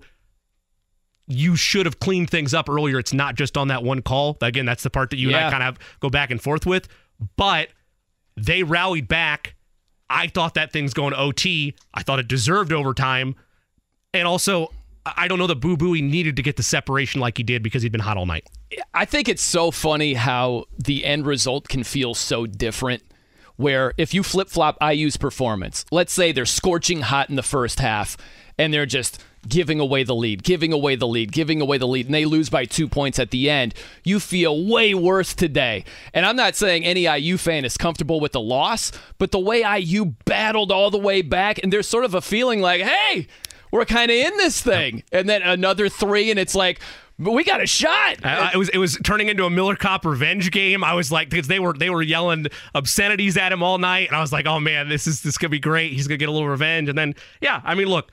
You 1.31 1.55
should 1.55 1.85
have 1.85 1.99
cleaned 1.99 2.29
things 2.29 2.53
up 2.53 2.69
earlier. 2.69 2.99
It's 2.99 3.13
not 3.13 3.35
just 3.35 3.57
on 3.57 3.69
that 3.69 3.83
one 3.83 4.01
call. 4.01 4.37
Again, 4.41 4.65
that's 4.65 4.83
the 4.83 4.89
part 4.89 5.09
that 5.11 5.17
you 5.17 5.29
and 5.29 5.37
I 5.37 5.49
kind 5.49 5.63
of 5.63 5.77
go 5.99 6.09
back 6.09 6.29
and 6.31 6.41
forth 6.41 6.65
with. 6.65 6.87
But 7.37 7.69
they 8.35 8.63
rallied 8.63 9.07
back. 9.07 9.55
I 10.09 10.27
thought 10.27 10.55
that 10.55 10.73
thing's 10.73 10.93
going 10.93 11.13
OT. 11.13 11.75
I 11.93 12.03
thought 12.03 12.19
it 12.19 12.27
deserved 12.27 12.73
overtime. 12.73 13.35
And 14.13 14.27
also, 14.27 14.71
I 15.05 15.27
don't 15.27 15.39
know 15.39 15.47
that 15.47 15.61
Boo 15.61 15.77
Buie 15.77 16.01
needed 16.01 16.35
to 16.35 16.41
get 16.41 16.57
the 16.57 16.63
separation 16.63 17.21
like 17.21 17.37
he 17.37 17.43
did 17.43 17.63
because 17.63 17.81
he'd 17.81 17.91
been 17.91 18.01
hot 18.01 18.17
all 18.17 18.25
night. 18.25 18.47
I 18.93 19.05
think 19.05 19.29
it's 19.29 19.41
so 19.41 19.71
funny 19.71 20.13
how 20.15 20.65
the 20.77 21.05
end 21.05 21.25
result 21.25 21.69
can 21.69 21.83
feel 21.83 22.13
so 22.13 22.45
different. 22.45 23.03
Where 23.55 23.93
if 23.97 24.13
you 24.13 24.23
flip 24.23 24.49
flop 24.49 24.77
IU's 24.81 25.17
performance, 25.17 25.85
let's 25.91 26.11
say 26.11 26.31
they're 26.31 26.45
scorching 26.45 27.01
hot 27.01 27.29
in 27.29 27.35
the 27.35 27.43
first 27.43 27.79
half 27.79 28.17
and 28.57 28.73
they're 28.73 28.87
just 28.87 29.23
giving 29.47 29.79
away 29.79 30.03
the 30.03 30.13
lead, 30.15 30.43
giving 30.43 30.71
away 30.71 30.95
the 30.95 31.07
lead, 31.07 31.31
giving 31.31 31.61
away 31.61 31.77
the 31.77 31.87
lead, 31.87 32.05
and 32.05 32.13
they 32.13 32.25
lose 32.25 32.49
by 32.49 32.65
two 32.65 32.87
points 32.87 33.17
at 33.19 33.31
the 33.31 33.49
end, 33.49 33.73
you 34.03 34.19
feel 34.19 34.65
way 34.67 34.93
worse 34.93 35.33
today. 35.33 35.83
And 36.13 36.25
I'm 36.25 36.35
not 36.35 36.55
saying 36.55 36.85
any 36.85 37.05
IU 37.05 37.37
fan 37.37 37.65
is 37.65 37.75
comfortable 37.77 38.19
with 38.19 38.33
the 38.33 38.41
loss, 38.41 38.91
but 39.17 39.31
the 39.31 39.39
way 39.39 39.63
IU 39.79 40.05
battled 40.25 40.71
all 40.71 40.91
the 40.91 40.99
way 40.99 41.21
back, 41.21 41.59
and 41.63 41.73
there's 41.73 41.87
sort 41.87 42.05
of 42.05 42.13
a 42.13 42.21
feeling 42.21 42.61
like, 42.61 42.81
hey, 42.81 43.27
we're 43.71 43.85
kind 43.85 44.11
of 44.11 44.17
in 44.17 44.37
this 44.37 44.61
thing. 44.61 45.03
And 45.11 45.27
then 45.27 45.41
another 45.41 45.89
three, 45.89 46.29
and 46.29 46.39
it's 46.39 46.53
like, 46.55 46.79
but 47.17 47.31
we 47.33 47.43
got 47.43 47.61
a 47.61 47.67
shot. 47.67 48.17
I- 48.25 48.51
it 48.53 48.57
was 48.57 48.69
it 48.69 48.77
was 48.79 48.97
turning 49.03 49.27
into 49.29 49.45
a 49.45 49.49
Miller 49.49 49.75
Kopp 49.75 50.05
revenge 50.05 50.49
game. 50.51 50.83
I 50.83 50.93
was 50.93 51.11
like, 51.11 51.29
because 51.29 51.47
they 51.47 51.59
were 51.59 51.73
they 51.73 51.89
were 51.89 52.01
yelling 52.01 52.47
obscenities 52.75 53.37
at 53.37 53.51
him 53.51 53.61
all 53.63 53.77
night, 53.77 54.07
and 54.07 54.15
I 54.17 54.21
was 54.21 54.31
like, 54.33 54.45
oh 54.47 54.59
man, 54.59 54.89
this 54.89 55.05
is 55.07 55.21
this 55.21 55.37
gonna 55.37 55.49
be 55.49 55.59
great. 55.59 55.93
He's 55.93 56.07
gonna 56.07 56.17
get 56.17 56.29
a 56.29 56.31
little 56.31 56.47
revenge, 56.49 56.89
and 56.89 56.97
then 56.97 57.15
yeah, 57.41 57.61
I 57.63 57.75
mean, 57.75 57.87
look. 57.87 58.11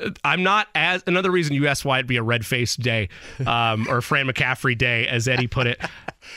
Uh, 0.00 0.10
I'm 0.24 0.42
not 0.42 0.68
as 0.74 1.02
another 1.06 1.30
reason 1.30 1.54
you 1.54 1.66
asked 1.68 1.84
why 1.84 1.98
it'd 1.98 2.06
be 2.06 2.16
a 2.16 2.22
red 2.22 2.46
faced 2.46 2.80
day, 2.80 3.08
um, 3.46 3.86
or 3.88 4.00
Fran 4.00 4.26
McCaffery 4.26 4.76
day, 4.76 5.06
as 5.08 5.28
Eddie 5.28 5.46
put 5.46 5.66
it. 5.66 5.80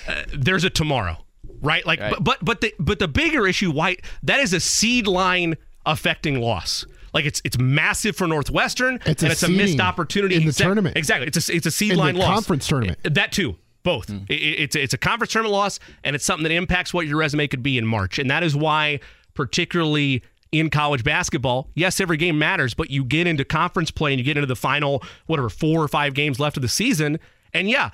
Uh, 0.08 0.24
there's 0.34 0.64
a 0.64 0.70
tomorrow, 0.70 1.18
right? 1.62 1.86
Like, 1.86 2.00
Right. 2.00 2.12
but 2.12 2.24
but 2.24 2.44
but 2.44 2.62
the 2.62 2.74
but 2.80 3.00
the 3.00 3.08
bigger 3.08 3.48
issue, 3.48 3.72
why 3.72 3.98
that 4.24 4.40
is 4.40 4.54
a 4.54 4.60
seed 4.60 5.08
line 5.08 5.56
affecting 5.86 6.42
loss. 6.42 6.86
Like 7.14 7.24
it's 7.26 7.42
it's 7.46 7.58
massive 7.58 8.16
for 8.18 8.28
Northwestern, 8.28 9.00
It's 9.06 9.24
and 9.24 9.30
a 9.30 9.34
it's 9.34 9.44
a 9.44 9.48
missed 9.50 9.80
opportunity 9.80 10.36
in 10.36 10.42
the 10.42 10.48
Exact- 10.50 10.66
tournament. 10.68 10.98
Exactly, 10.98 11.28
it's 11.28 11.50
a 11.50 11.56
it's 11.56 11.66
a 11.66 11.72
seed 11.72 11.92
In 11.92 11.98
the 11.98 12.04
line 12.04 12.16
loss. 12.16 12.28
conference 12.34 12.68
tournament. 12.68 12.98
That 13.04 13.32
too. 13.32 13.56
Both. 13.84 14.10
Hmm. 14.10 14.18
I- 14.30 14.34
I- 14.34 14.36
it's 14.64 14.76
it's 14.76 14.94
a 14.94 14.98
conference 14.98 15.32
tournament 15.32 15.54
loss, 15.54 15.80
and 16.04 16.16
it's 16.16 16.26
something 16.26 16.44
that 16.44 16.52
impacts 16.52 16.94
what 16.94 17.08
your 17.08 17.18
resume 17.18 17.48
could 17.48 17.64
be 17.64 17.78
in 17.78 17.86
March, 17.86 18.20
and 18.20 18.30
that 18.32 18.44
is 18.44 18.54
why, 18.56 19.00
particularly 19.34 20.24
in 20.60 20.70
college 20.70 21.04
basketball, 21.04 21.70
yes, 21.76 22.00
every 22.00 22.18
game 22.18 22.38
matters, 22.40 22.74
but 22.74 22.90
you 22.90 23.04
get 23.04 23.28
into 23.28 23.44
conference 23.46 23.92
play 23.92 24.12
and 24.14 24.20
you 24.20 24.26
get 24.26 24.38
into 24.38 24.48
the 24.48 24.56
final 24.56 25.04
whatever 25.28 25.50
four 25.50 25.82
or 25.84 25.88
five 25.88 26.14
games 26.14 26.40
left 26.40 26.58
of 26.58 26.62
the 26.62 26.70
season, 26.70 27.20
and 27.54 27.70
yeah, 27.70 27.92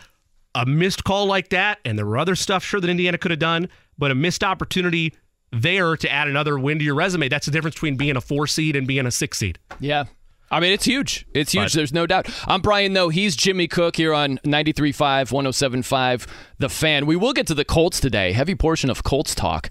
a 0.55 0.65
missed 0.65 1.03
call 1.03 1.25
like 1.25 1.49
that, 1.49 1.79
and 1.85 1.97
there 1.97 2.05
were 2.05 2.17
other 2.17 2.35
stuff 2.35 2.63
sure 2.63 2.79
that 2.79 2.89
Indiana 2.89 3.17
could 3.17 3.31
have 3.31 3.39
done, 3.39 3.69
but 3.97 4.11
a 4.11 4.15
missed 4.15 4.43
opportunity 4.43 5.13
there 5.51 5.95
to 5.97 6.09
add 6.11 6.27
another 6.27 6.57
win 6.57 6.79
to 6.79 6.85
your 6.85 6.95
resume. 6.95 7.27
That's 7.29 7.45
the 7.45 7.51
difference 7.51 7.75
between 7.75 7.97
being 7.97 8.15
a 8.15 8.21
four 8.21 8.47
seed 8.47 8.75
and 8.75 8.87
being 8.87 9.05
a 9.05 9.11
six 9.11 9.37
seed. 9.37 9.59
Yeah. 9.79 10.05
I 10.49 10.59
mean, 10.59 10.73
it's 10.73 10.83
huge. 10.83 11.25
It's 11.33 11.53
huge. 11.53 11.67
But- 11.67 11.73
There's 11.73 11.93
no 11.93 12.05
doubt. 12.05 12.27
I'm 12.45 12.61
Brian, 12.61 12.91
though. 12.93 13.07
He's 13.09 13.37
Jimmy 13.37 13.67
Cook 13.69 13.95
here 13.95 14.13
on 14.13 14.37
93.5, 14.39 15.31
107.5, 15.31 16.27
The 16.57 16.67
Fan. 16.67 17.05
We 17.05 17.15
will 17.15 17.31
get 17.31 17.47
to 17.47 17.53
the 17.53 17.63
Colts 17.63 18.01
today. 18.01 18.33
Heavy 18.33 18.55
portion 18.55 18.89
of 18.89 19.03
Colts 19.03 19.33
talk. 19.33 19.69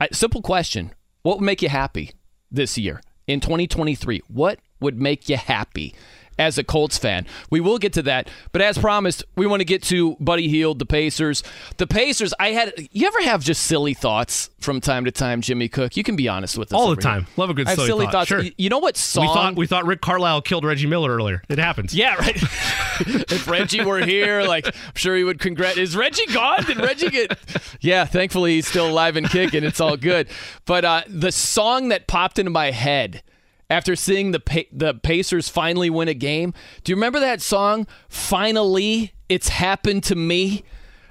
I, 0.00 0.08
simple 0.12 0.40
question 0.42 0.92
What 1.22 1.38
would 1.38 1.44
make 1.44 1.60
you 1.62 1.68
happy 1.68 2.12
this 2.52 2.78
year 2.78 3.00
in 3.26 3.40
2023? 3.40 4.22
What 4.28 4.60
would 4.80 5.00
make 5.00 5.28
you 5.28 5.36
happy? 5.36 5.94
As 6.38 6.58
a 6.58 6.64
Colts 6.64 6.98
fan, 6.98 7.26
we 7.50 7.60
will 7.60 7.78
get 7.78 7.92
to 7.94 8.02
that. 8.02 8.28
But 8.52 8.62
as 8.62 8.78
promised, 8.78 9.24
we 9.36 9.46
want 9.46 9.60
to 9.60 9.64
get 9.64 9.82
to 9.84 10.16
Buddy 10.18 10.48
Hield, 10.48 10.78
the 10.78 10.86
Pacers. 10.86 11.42
The 11.76 11.86
Pacers, 11.86 12.32
I 12.40 12.48
had. 12.48 12.72
You 12.90 13.06
ever 13.06 13.22
have 13.22 13.44
just 13.44 13.64
silly 13.64 13.94
thoughts 13.94 14.50
from 14.60 14.80
time 14.80 15.04
to 15.04 15.10
time, 15.10 15.40
Jimmy 15.40 15.68
Cook? 15.68 15.96
You 15.96 16.02
can 16.02 16.16
be 16.16 16.28
honest 16.28 16.56
with 16.56 16.72
us. 16.72 16.76
All 16.76 16.86
the 16.86 16.92
over 16.92 17.00
here. 17.00 17.10
time. 17.10 17.26
Love 17.36 17.50
a 17.50 17.54
good 17.54 17.68
silly 17.68 17.86
silly 17.86 18.06
thought. 18.06 18.12
thoughts. 18.12 18.28
Sure. 18.28 18.42
You 18.56 18.68
know 18.70 18.78
what 18.78 18.96
song? 18.96 19.26
We 19.26 19.34
thought 19.34 19.56
we 19.56 19.66
thought 19.66 19.86
Rick 19.86 20.00
Carlisle 20.00 20.42
killed 20.42 20.64
Reggie 20.64 20.86
Miller 20.86 21.14
earlier. 21.14 21.42
It 21.48 21.58
happens. 21.58 21.94
Yeah, 21.94 22.14
right. 22.14 22.36
if 23.00 23.46
Reggie 23.48 23.84
were 23.84 24.04
here, 24.04 24.42
like 24.42 24.66
I'm 24.66 24.94
sure 24.94 25.16
he 25.16 25.24
would 25.24 25.38
congrat. 25.38 25.76
Is 25.76 25.96
Reggie 25.96 26.26
gone? 26.32 26.64
Did 26.64 26.78
Reggie 26.78 27.10
get? 27.10 27.38
Yeah, 27.80 28.04
thankfully 28.04 28.54
he's 28.54 28.66
still 28.66 28.88
alive 28.88 29.16
and 29.16 29.28
kicking. 29.28 29.64
It's 29.64 29.80
all 29.80 29.96
good. 29.96 30.28
But 30.64 30.84
uh, 30.84 31.02
the 31.08 31.32
song 31.32 31.88
that 31.88 32.06
popped 32.06 32.38
into 32.38 32.50
my 32.50 32.70
head 32.70 33.22
after 33.72 33.96
seeing 33.96 34.30
the 34.32 34.40
pa- 34.40 34.68
the 34.70 34.94
Pacers 34.94 35.48
finally 35.48 35.90
win 35.90 36.06
a 36.08 36.14
game. 36.14 36.52
Do 36.84 36.92
you 36.92 36.96
remember 36.96 37.18
that 37.20 37.40
song? 37.40 37.86
Finally, 38.08 39.12
it's 39.28 39.48
happened 39.48 40.04
to 40.04 40.14
me. 40.14 40.62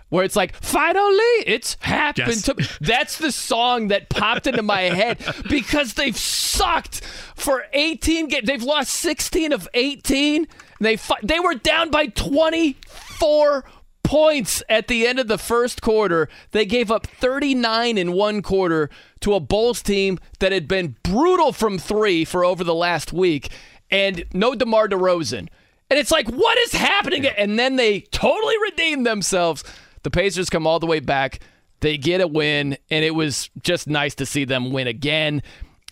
Where 0.10 0.26
it's 0.26 0.36
like, 0.36 0.54
finally, 0.62 1.24
it's 1.46 1.78
happened 1.80 2.28
Yes. 2.28 2.42
to 2.42 2.56
me. 2.56 2.66
That's 2.82 3.18
the 3.18 3.32
song 3.32 3.88
that 3.88 4.10
popped 4.10 4.46
into 4.46 4.62
my 4.62 4.82
head 5.02 5.18
because 5.50 5.94
they've 5.94 6.18
sucked 6.18 7.00
for 7.36 7.64
18 7.72 8.28
games. 8.28 8.46
They've 8.46 8.62
lost 8.62 8.92
16 8.92 9.54
of 9.54 9.70
18. 9.74 10.48
They 10.82 10.98
fi- 10.98 11.16
they 11.24 11.40
were 11.40 11.56
down 11.56 11.92
by 11.92 12.08
24 12.08 13.64
points 14.12 14.62
at 14.68 14.90
the 14.90 15.08
end 15.08 15.20
of 15.20 15.30
the 15.30 15.38
first 15.38 15.82
quarter. 15.82 16.28
They 16.52 16.66
gave 16.66 16.92
up 16.92 17.08
39 17.08 17.98
in 17.98 18.12
one 18.12 18.42
quarter 18.42 18.90
to 19.22 19.34
a 19.36 19.40
Bulls 19.40 19.82
team 19.82 20.20
that 20.40 20.52
had 20.52 20.68
been 20.68 20.98
brutal 21.02 21.54
from 21.54 21.80
three 21.80 22.26
for 22.26 22.44
over 22.44 22.62
the 22.66 22.76
last 22.76 23.14
week, 23.14 23.54
and 23.90 24.26
no 24.34 24.54
DeMar 24.54 24.90
DeRozan. 24.90 25.48
And 25.90 25.98
it's 25.98 26.12
like, 26.12 26.28
what 26.28 26.58
is 26.58 26.74
happening? 26.74 27.26
And 27.26 27.58
then 27.58 27.78
they 27.78 28.02
totally 28.02 28.56
redeemed 28.62 29.06
themselves. 29.06 29.64
The 30.04 30.12
Pacers 30.12 30.50
come 30.50 30.68
all 30.68 30.80
the 30.80 30.88
way 30.88 31.00
back. 31.00 31.40
They 31.80 31.98
get 31.98 32.20
a 32.20 32.28
win, 32.28 32.78
and 32.90 33.06
it 33.06 33.16
was 33.16 33.50
just 33.64 33.88
nice 33.88 34.14
to 34.16 34.26
see 34.26 34.44
them 34.44 34.74
win 34.74 34.88
again. 34.88 35.42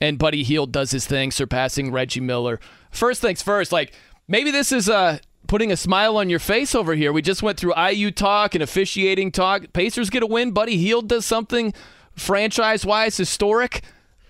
And 0.02 0.20
Buddy 0.20 0.44
Hield 0.44 0.74
does 0.74 0.92
his 0.92 1.08
thing, 1.08 1.32
surpassing 1.32 1.94
Reggie 1.94 2.20
Miller. 2.20 2.60
First 2.92 3.22
things 3.22 3.42
first, 3.42 3.72
like 3.72 3.94
maybe 4.28 4.52
this 4.52 4.74
is 4.74 4.90
uh, 4.90 5.20
putting 5.50 5.72
a 5.72 5.76
smile 5.76 6.16
on 6.16 6.30
your 6.30 6.40
face 6.40 6.74
over 6.74 6.96
here. 6.96 7.12
We 7.12 7.22
just 7.22 7.44
went 7.44 7.60
through 7.60 7.74
IU 7.76 8.12
talk 8.12 8.56
and 8.56 8.64
officiating 8.64 9.32
talk. 9.34 9.74
Pacers 9.74 10.10
get 10.10 10.24
a 10.24 10.28
win. 10.28 10.52
Buddy 10.52 10.78
Hield 10.78 11.10
does 11.10 11.26
something 11.26 11.74
franchise 12.16 12.86
wise 12.86 13.18
historic. 13.18 13.82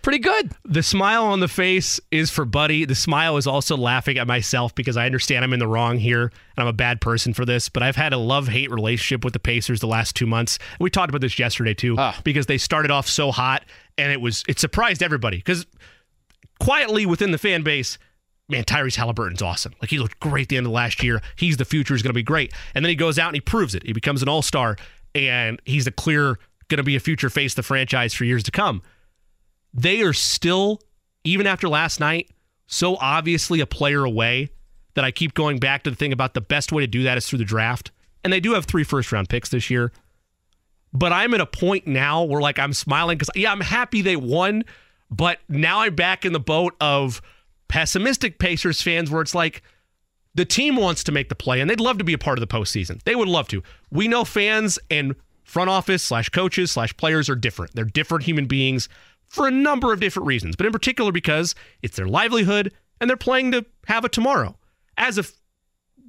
Pretty 0.01 0.19
good. 0.19 0.53
The 0.63 0.81
smile 0.81 1.25
on 1.25 1.41
the 1.41 1.49
face 1.49 1.99
is 2.09 2.31
for 2.31 2.45
Buddy. 2.45 2.85
The 2.85 2.95
smile 2.95 3.35
is 3.35 3.45
also 3.45 3.75
laughing 3.75 4.17
at 4.17 4.27
myself 4.27 4.73
because 4.73 4.95
I 4.95 5.05
understand 5.05 5.43
I'm 5.43 5.51
in 5.51 5.59
the 5.59 5.67
wrong 5.67 5.97
here 5.99 6.21
and 6.23 6.31
I'm 6.57 6.67
a 6.67 6.73
bad 6.73 7.01
person 7.01 7.33
for 7.33 7.43
this. 7.43 7.67
But 7.67 7.83
I've 7.83 7.97
had 7.97 8.13
a 8.13 8.17
love 8.17 8.47
hate 8.47 8.71
relationship 8.71 9.25
with 9.25 9.33
the 9.33 9.39
Pacers 9.39 9.81
the 9.81 9.87
last 9.87 10.15
two 10.15 10.25
months. 10.25 10.57
We 10.79 10.89
talked 10.89 11.09
about 11.09 11.19
this 11.19 11.37
yesterday 11.37 11.73
too 11.73 11.95
Ah. 11.99 12.17
because 12.23 12.45
they 12.45 12.57
started 12.57 12.91
off 12.91 13.07
so 13.09 13.29
hot 13.31 13.65
and 13.97 14.09
it 14.11 14.21
was 14.21 14.43
it 14.47 14.57
surprised 14.57 15.03
everybody 15.03 15.35
because 15.37 15.67
quietly 16.61 17.05
within 17.05 17.31
the 17.31 17.37
fan 17.37 17.61
base. 17.63 17.97
Man, 18.49 18.63
Tyrese 18.63 18.95
Halliburton's 18.95 19.41
awesome. 19.41 19.73
Like 19.81 19.91
he 19.91 19.99
looked 19.99 20.19
great 20.19 20.43
at 20.43 20.49
the 20.49 20.57
end 20.57 20.65
of 20.65 20.71
last 20.71 21.03
year. 21.03 21.21
He's 21.35 21.57
the 21.57 21.65
future. 21.65 21.93
He's 21.93 22.01
going 22.01 22.09
to 22.09 22.13
be 22.13 22.23
great. 22.23 22.53
And 22.73 22.83
then 22.83 22.89
he 22.89 22.95
goes 22.95 23.19
out 23.19 23.27
and 23.27 23.35
he 23.35 23.41
proves 23.41 23.75
it. 23.75 23.85
He 23.85 23.93
becomes 23.93 24.23
an 24.23 24.29
all 24.29 24.41
star, 24.41 24.75
and 25.13 25.61
he's 25.65 25.87
a 25.87 25.91
clear 25.91 26.39
going 26.67 26.77
to 26.77 26.83
be 26.83 26.95
a 26.95 26.99
future 26.99 27.29
face 27.29 27.53
of 27.53 27.57
the 27.57 27.63
franchise 27.63 28.13
for 28.13 28.25
years 28.25 28.43
to 28.43 28.51
come 28.51 28.81
they 29.73 30.01
are 30.01 30.13
still, 30.13 30.81
even 31.23 31.47
after 31.47 31.69
last 31.69 31.99
night, 31.99 32.29
so 32.67 32.97
obviously 32.97 33.59
a 33.59 33.65
player 33.65 34.03
away 34.03 34.49
that 34.95 35.05
I 35.05 35.11
keep 35.11 35.33
going 35.33 35.59
back 35.59 35.83
to 35.83 35.89
the 35.89 35.95
thing 35.95 36.13
about 36.13 36.33
the 36.33 36.41
best 36.41 36.71
way 36.71 36.81
to 36.81 36.87
do 36.87 37.03
that 37.03 37.17
is 37.17 37.27
through 37.27 37.39
the 37.39 37.45
draft. 37.45 37.91
And 38.23 38.33
they 38.33 38.39
do 38.39 38.53
have 38.53 38.65
three 38.65 38.83
first 38.83 39.11
round 39.11 39.29
picks 39.29 39.49
this 39.49 39.69
year. 39.69 39.91
But 40.91 41.13
I'm 41.13 41.33
at 41.33 41.41
a 41.41 41.45
point 41.45 41.85
now 41.85 42.23
where 42.23 42.41
like 42.41 42.57
I'm 42.57 42.73
smiling 42.73 43.17
because 43.17 43.29
yeah, 43.35 43.51
I'm 43.51 43.61
happy 43.61 44.01
they 44.01 44.15
won, 44.15 44.63
but 45.11 45.39
now 45.47 45.81
I'm 45.81 45.95
back 45.95 46.25
in 46.25 46.33
the 46.33 46.39
boat 46.39 46.75
of 46.81 47.21
pessimistic 47.69 48.39
Pacers 48.39 48.81
fans 48.81 49.09
where 49.09 49.21
it's 49.21 49.33
like 49.33 49.63
the 50.35 50.45
team 50.45 50.75
wants 50.75 51.03
to 51.05 51.11
make 51.11 51.29
the 51.29 51.35
play 51.35 51.61
and 51.61 51.69
they'd 51.69 51.79
love 51.79 51.97
to 51.99 52.03
be 52.03 52.13
a 52.13 52.17
part 52.17 52.37
of 52.37 52.41
the 52.41 52.53
postseason. 52.53 53.01
They 53.03 53.15
would 53.15 53.27
love 53.29 53.47
to. 53.49 53.63
We 53.89 54.07
know 54.07 54.25
fans 54.25 54.77
and 54.91 55.15
front 55.43 55.69
office 55.69 56.03
slash 56.03 56.29
coaches 56.29 56.71
slash 56.71 56.95
players 56.97 57.29
are 57.29 57.35
different. 57.35 57.73
They're 57.73 57.85
different 57.85 58.25
human 58.25 58.45
beings 58.45 58.89
for 59.27 59.47
a 59.47 59.51
number 59.51 59.93
of 59.93 59.99
different 59.99 60.27
reasons, 60.27 60.55
but 60.55 60.65
in 60.65 60.71
particular 60.71 61.11
because 61.11 61.55
it's 61.81 61.95
their 61.95 62.07
livelihood 62.07 62.73
and 62.99 63.09
they're 63.09 63.17
playing 63.17 63.51
to 63.53 63.65
have 63.87 64.03
a 64.03 64.09
tomorrow. 64.09 64.57
As 64.97 65.17
a 65.17 65.23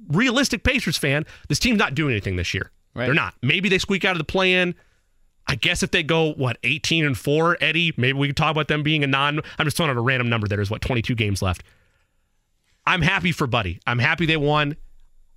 realistic 0.09 0.63
Pacers 0.63 0.97
fan, 0.97 1.25
this 1.47 1.59
team's 1.59 1.77
not 1.77 1.95
doing 1.95 2.11
anything 2.11 2.35
this 2.35 2.53
year. 2.53 2.71
Right. 2.93 3.05
They're 3.05 3.13
not. 3.13 3.35
Maybe 3.41 3.69
they 3.69 3.77
squeak 3.77 4.03
out 4.03 4.13
of 4.13 4.17
the 4.17 4.25
play 4.25 4.53
in. 4.53 4.75
I 5.47 5.55
guess 5.55 5.83
if 5.83 5.91
they 5.91 6.03
go 6.03 6.33
what 6.33 6.57
18 6.63 7.05
and 7.05 7.17
4, 7.17 7.57
Eddie, 7.61 7.93
maybe 7.97 8.17
we 8.17 8.27
can 8.27 8.35
talk 8.35 8.51
about 8.51 8.67
them 8.67 8.83
being 8.83 9.03
a 9.03 9.07
non 9.07 9.41
I'm 9.57 9.65
just 9.65 9.77
throwing 9.77 9.89
out 9.89 9.97
a 9.97 10.01
random 10.01 10.29
number. 10.29 10.47
There's 10.47 10.69
what 10.69 10.81
22 10.81 11.15
games 11.15 11.41
left. 11.41 11.63
I'm 12.85 13.01
happy 13.01 13.31
for 13.31 13.47
Buddy. 13.47 13.79
I'm 13.85 13.99
happy 13.99 14.25
they 14.25 14.37
won. 14.37 14.75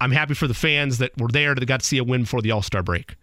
I'm 0.00 0.10
happy 0.10 0.34
for 0.34 0.46
the 0.46 0.54
fans 0.54 0.98
that 0.98 1.18
were 1.20 1.28
there 1.28 1.54
that 1.54 1.64
got 1.66 1.80
to 1.80 1.86
see 1.86 1.98
a 1.98 2.04
win 2.04 2.22
before 2.22 2.42
the 2.42 2.50
All-Star 2.50 2.82
break. 2.82 3.16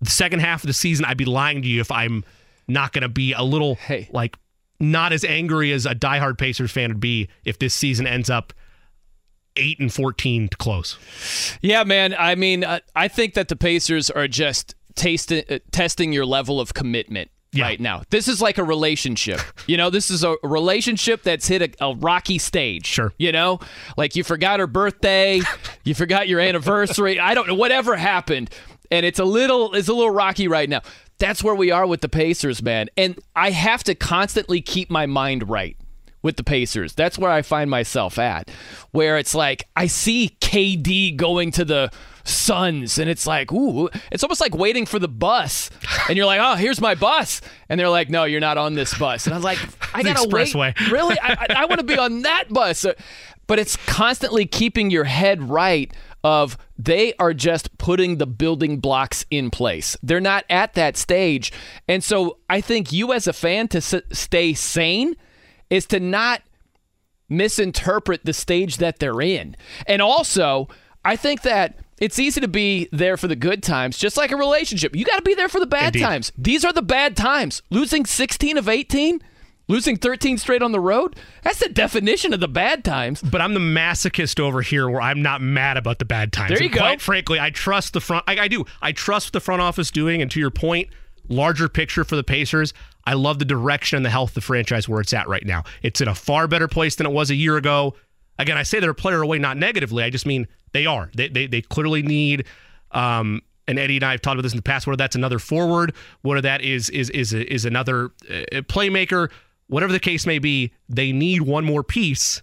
The 0.00 0.10
second 0.10 0.40
half 0.40 0.62
of 0.62 0.68
the 0.68 0.72
season, 0.72 1.04
I'd 1.04 1.16
be 1.16 1.24
lying 1.24 1.62
to 1.62 1.68
you 1.68 1.80
if 1.80 1.90
I'm 1.90 2.24
not 2.68 2.92
going 2.92 3.02
to 3.02 3.08
be 3.08 3.32
a 3.32 3.42
little 3.42 3.74
hey. 3.76 4.08
like 4.12 4.36
not 4.78 5.12
as 5.12 5.24
angry 5.24 5.72
as 5.72 5.86
a 5.86 5.94
diehard 5.94 6.38
Pacers 6.38 6.70
fan 6.70 6.90
would 6.90 7.00
be 7.00 7.28
if 7.44 7.58
this 7.58 7.74
season 7.74 8.06
ends 8.06 8.30
up 8.30 8.52
eight 9.56 9.80
and 9.80 9.92
fourteen 9.92 10.48
to 10.48 10.56
close. 10.56 10.98
Yeah, 11.60 11.82
man. 11.82 12.14
I 12.16 12.36
mean, 12.36 12.64
I 12.94 13.08
think 13.08 13.34
that 13.34 13.48
the 13.48 13.56
Pacers 13.56 14.08
are 14.10 14.28
just 14.28 14.76
tasting, 14.98 15.44
uh, 15.48 15.58
testing 15.70 16.12
your 16.12 16.26
level 16.26 16.60
of 16.60 16.74
commitment. 16.74 17.30
Yeah. 17.50 17.64
Right 17.64 17.80
now, 17.80 18.02
this 18.10 18.28
is 18.28 18.42
like 18.42 18.58
a 18.58 18.62
relationship. 18.62 19.40
You 19.66 19.78
know, 19.78 19.88
this 19.88 20.10
is 20.10 20.22
a 20.22 20.36
relationship 20.42 21.22
that's 21.22 21.48
hit 21.48 21.62
a, 21.62 21.86
a 21.86 21.94
rocky 21.94 22.36
stage. 22.36 22.84
Sure. 22.84 23.14
You 23.16 23.32
know, 23.32 23.60
like 23.96 24.14
you 24.14 24.22
forgot 24.22 24.60
her 24.60 24.66
birthday, 24.66 25.40
you 25.84 25.94
forgot 25.94 26.28
your 26.28 26.40
anniversary. 26.40 27.18
I 27.18 27.32
don't 27.32 27.48
know, 27.48 27.54
whatever 27.54 27.96
happened, 27.96 28.50
and 28.90 29.06
it's 29.06 29.18
a 29.18 29.24
little, 29.24 29.72
it's 29.74 29.88
a 29.88 29.94
little 29.94 30.10
rocky 30.10 30.46
right 30.46 30.68
now. 30.68 30.82
That's 31.18 31.42
where 31.42 31.54
we 31.54 31.70
are 31.70 31.86
with 31.86 32.02
the 32.02 32.08
Pacers, 32.10 32.62
man. 32.62 32.88
And 32.98 33.18
I 33.34 33.50
have 33.50 33.82
to 33.84 33.94
constantly 33.94 34.60
keep 34.60 34.90
my 34.90 35.06
mind 35.06 35.48
right 35.48 35.76
with 36.22 36.36
the 36.36 36.44
Pacers. 36.44 36.94
That's 36.94 37.18
where 37.18 37.30
I 37.30 37.42
find 37.42 37.70
myself 37.70 38.18
at, 38.18 38.50
where 38.90 39.16
it's 39.16 39.34
like 39.34 39.68
I 39.74 39.86
see 39.86 40.36
KD 40.40 41.16
going 41.16 41.50
to 41.52 41.64
the 41.64 41.90
Suns, 42.28 42.98
and 42.98 43.08
it's 43.08 43.26
like, 43.26 43.52
ooh, 43.52 43.88
it's 44.12 44.22
almost 44.22 44.40
like 44.40 44.54
waiting 44.54 44.86
for 44.86 44.98
the 44.98 45.08
bus, 45.08 45.70
and 46.08 46.16
you're 46.16 46.26
like, 46.26 46.40
oh, 46.42 46.54
here's 46.56 46.80
my 46.80 46.94
bus, 46.94 47.40
and 47.68 47.78
they're 47.80 47.88
like, 47.88 48.10
no, 48.10 48.24
you're 48.24 48.40
not 48.40 48.58
on 48.58 48.74
this 48.74 48.96
bus, 48.96 49.26
and 49.26 49.34
I'm 49.34 49.42
like, 49.42 49.58
I 49.94 50.02
gotta 50.02 50.28
wait, 50.28 50.54
really, 50.90 51.18
I, 51.20 51.32
I, 51.32 51.46
I 51.62 51.64
want 51.64 51.80
to 51.80 51.86
be 51.86 51.98
on 51.98 52.22
that 52.22 52.44
bus, 52.50 52.84
uh, 52.84 52.92
but 53.46 53.58
it's 53.58 53.76
constantly 53.86 54.44
keeping 54.46 54.90
your 54.90 55.04
head 55.04 55.42
right 55.42 55.92
of 56.24 56.58
they 56.76 57.14
are 57.18 57.32
just 57.32 57.78
putting 57.78 58.18
the 58.18 58.26
building 58.26 58.78
blocks 58.78 59.24
in 59.30 59.50
place. 59.50 59.96
They're 60.02 60.20
not 60.20 60.44
at 60.50 60.74
that 60.74 60.96
stage. 60.96 61.52
And 61.86 62.02
so 62.02 62.38
I 62.50 62.60
think 62.60 62.92
you 62.92 63.12
as 63.12 63.26
a 63.26 63.32
fan 63.32 63.68
to 63.68 63.78
s- 63.78 63.94
stay 64.12 64.52
sane 64.52 65.14
is 65.70 65.86
to 65.86 66.00
not 66.00 66.42
misinterpret 67.28 68.24
the 68.24 68.32
stage 68.32 68.78
that 68.78 68.98
they're 68.98 69.20
in. 69.20 69.56
And 69.86 70.02
also, 70.02 70.68
I 71.04 71.16
think 71.16 71.42
that 71.42 71.78
it's 72.00 72.18
easy 72.18 72.40
to 72.40 72.48
be 72.48 72.88
there 72.92 73.16
for 73.16 73.28
the 73.28 73.36
good 73.36 73.62
times, 73.62 73.98
just 73.98 74.16
like 74.16 74.30
a 74.30 74.36
relationship. 74.36 74.94
You 74.94 75.04
got 75.04 75.16
to 75.16 75.22
be 75.22 75.34
there 75.34 75.48
for 75.48 75.60
the 75.60 75.66
bad 75.66 75.94
Indeed. 75.94 76.02
times. 76.02 76.32
These 76.38 76.64
are 76.64 76.72
the 76.72 76.82
bad 76.82 77.16
times. 77.16 77.62
Losing 77.70 78.04
16 78.06 78.56
of 78.56 78.68
18, 78.68 79.20
losing 79.68 79.96
13 79.96 80.38
straight 80.38 80.62
on 80.62 80.72
the 80.72 80.80
road, 80.80 81.16
that's 81.42 81.58
the 81.58 81.68
definition 81.68 82.32
of 82.32 82.40
the 82.40 82.48
bad 82.48 82.84
times. 82.84 83.20
But 83.22 83.40
I'm 83.40 83.54
the 83.54 83.60
masochist 83.60 84.40
over 84.40 84.62
here 84.62 84.88
where 84.88 85.00
I'm 85.00 85.22
not 85.22 85.40
mad 85.40 85.76
about 85.76 85.98
the 85.98 86.04
bad 86.04 86.32
times. 86.32 86.50
There 86.50 86.58
you 86.58 86.66
and 86.66 86.74
go. 86.74 86.80
Quite 86.80 87.00
frankly, 87.00 87.40
I 87.40 87.50
trust 87.50 87.92
the 87.92 88.00
front. 88.00 88.24
I, 88.26 88.38
I 88.38 88.48
do. 88.48 88.64
I 88.80 88.92
trust 88.92 89.32
the 89.32 89.40
front 89.40 89.62
office 89.62 89.90
doing. 89.90 90.22
And 90.22 90.30
to 90.30 90.40
your 90.40 90.50
point, 90.50 90.88
larger 91.28 91.68
picture 91.68 92.04
for 92.04 92.16
the 92.16 92.24
Pacers, 92.24 92.72
I 93.04 93.14
love 93.14 93.38
the 93.38 93.44
direction 93.44 93.96
and 93.96 94.04
the 94.04 94.10
health 94.10 94.30
of 94.30 94.34
the 94.34 94.40
franchise 94.42 94.88
where 94.88 95.00
it's 95.00 95.12
at 95.12 95.28
right 95.28 95.44
now. 95.44 95.64
It's 95.82 96.00
in 96.00 96.08
a 96.08 96.14
far 96.14 96.46
better 96.46 96.68
place 96.68 96.96
than 96.96 97.06
it 97.06 97.12
was 97.12 97.30
a 97.30 97.34
year 97.34 97.56
ago. 97.56 97.94
Again, 98.38 98.56
I 98.56 98.62
say 98.62 98.78
they're 98.78 98.90
a 98.90 98.94
player 98.94 99.22
away, 99.22 99.38
not 99.38 99.56
negatively. 99.56 100.04
I 100.04 100.10
just 100.10 100.26
mean 100.26 100.46
they 100.72 100.86
are. 100.86 101.10
They 101.14 101.28
they, 101.28 101.46
they 101.46 101.62
clearly 101.62 102.02
need. 102.02 102.46
Um, 102.92 103.42
and 103.66 103.78
Eddie 103.78 103.96
and 103.96 104.04
I 104.04 104.12
have 104.12 104.22
talked 104.22 104.34
about 104.34 104.44
this 104.44 104.52
in 104.52 104.58
the 104.58 104.62
past. 104.62 104.86
Whether 104.86 104.96
that's 104.96 105.16
another 105.16 105.38
forward, 105.38 105.94
whether 106.22 106.40
that 106.40 106.62
is 106.62 106.88
is 106.90 107.10
is 107.10 107.32
is 107.32 107.64
another 107.64 108.06
uh, 108.28 108.62
playmaker, 108.62 109.30
whatever 109.66 109.92
the 109.92 110.00
case 110.00 110.26
may 110.26 110.38
be, 110.38 110.72
they 110.88 111.12
need 111.12 111.42
one 111.42 111.64
more 111.64 111.82
piece 111.82 112.42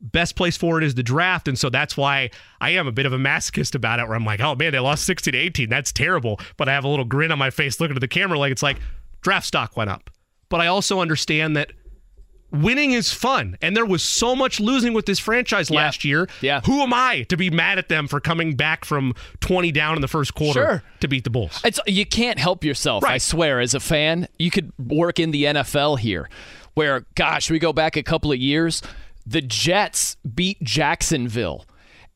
best 0.00 0.36
place 0.36 0.56
for 0.56 0.78
it 0.78 0.84
is 0.84 0.94
the 0.94 1.02
draft. 1.02 1.48
And 1.48 1.58
so 1.58 1.70
that's 1.70 1.96
why 1.96 2.30
I 2.60 2.70
am 2.70 2.86
a 2.86 2.92
bit 2.92 3.06
of 3.06 3.12
a 3.12 3.18
masochist 3.18 3.74
about 3.74 4.00
it, 4.00 4.06
where 4.06 4.16
I'm 4.16 4.24
like, 4.24 4.40
oh 4.40 4.54
man, 4.54 4.72
they 4.72 4.78
lost 4.78 5.04
60 5.04 5.32
to 5.32 5.38
18. 5.38 5.68
That's 5.68 5.92
terrible. 5.92 6.40
But 6.56 6.68
I 6.68 6.72
have 6.72 6.84
a 6.84 6.88
little 6.88 7.04
grin 7.04 7.32
on 7.32 7.38
my 7.38 7.50
face 7.50 7.80
looking 7.80 7.96
at 7.96 8.00
the 8.00 8.08
camera 8.08 8.38
like 8.38 8.52
it's 8.52 8.62
like 8.62 8.78
draft 9.20 9.46
stock 9.46 9.76
went 9.76 9.90
up. 9.90 10.10
But 10.48 10.60
I 10.60 10.68
also 10.68 11.00
understand 11.00 11.56
that 11.56 11.72
winning 12.50 12.92
is 12.92 13.12
fun. 13.12 13.56
And 13.60 13.76
there 13.76 13.86
was 13.86 14.02
so 14.02 14.34
much 14.34 14.60
losing 14.60 14.92
with 14.92 15.06
this 15.06 15.18
franchise 15.18 15.70
yeah. 15.70 15.76
last 15.76 16.04
year. 16.04 16.28
Yeah. 16.40 16.60
Who 16.62 16.80
am 16.82 16.92
I 16.92 17.22
to 17.28 17.36
be 17.36 17.50
mad 17.50 17.78
at 17.78 17.88
them 17.88 18.08
for 18.08 18.20
coming 18.20 18.54
back 18.56 18.84
from 18.84 19.14
20 19.40 19.72
down 19.72 19.96
in 19.96 20.00
the 20.00 20.08
first 20.08 20.34
quarter 20.34 20.60
sure. 20.60 20.82
to 21.00 21.08
beat 21.08 21.24
the 21.24 21.30
Bulls? 21.30 21.60
It's, 21.64 21.80
you 21.86 22.06
can't 22.06 22.38
help 22.38 22.64
yourself, 22.64 23.04
right. 23.04 23.14
I 23.14 23.18
swear, 23.18 23.60
as 23.60 23.74
a 23.74 23.80
fan. 23.80 24.28
You 24.38 24.50
could 24.50 24.72
work 24.78 25.18
in 25.18 25.30
the 25.30 25.44
NFL 25.44 25.98
here 25.98 26.28
where, 26.74 27.06
gosh, 27.14 27.50
we 27.50 27.58
go 27.58 27.72
back 27.72 27.96
a 27.96 28.02
couple 28.02 28.32
of 28.32 28.38
years 28.38 28.82
the 29.28 29.42
Jets 29.42 30.16
beat 30.34 30.62
Jacksonville 30.62 31.66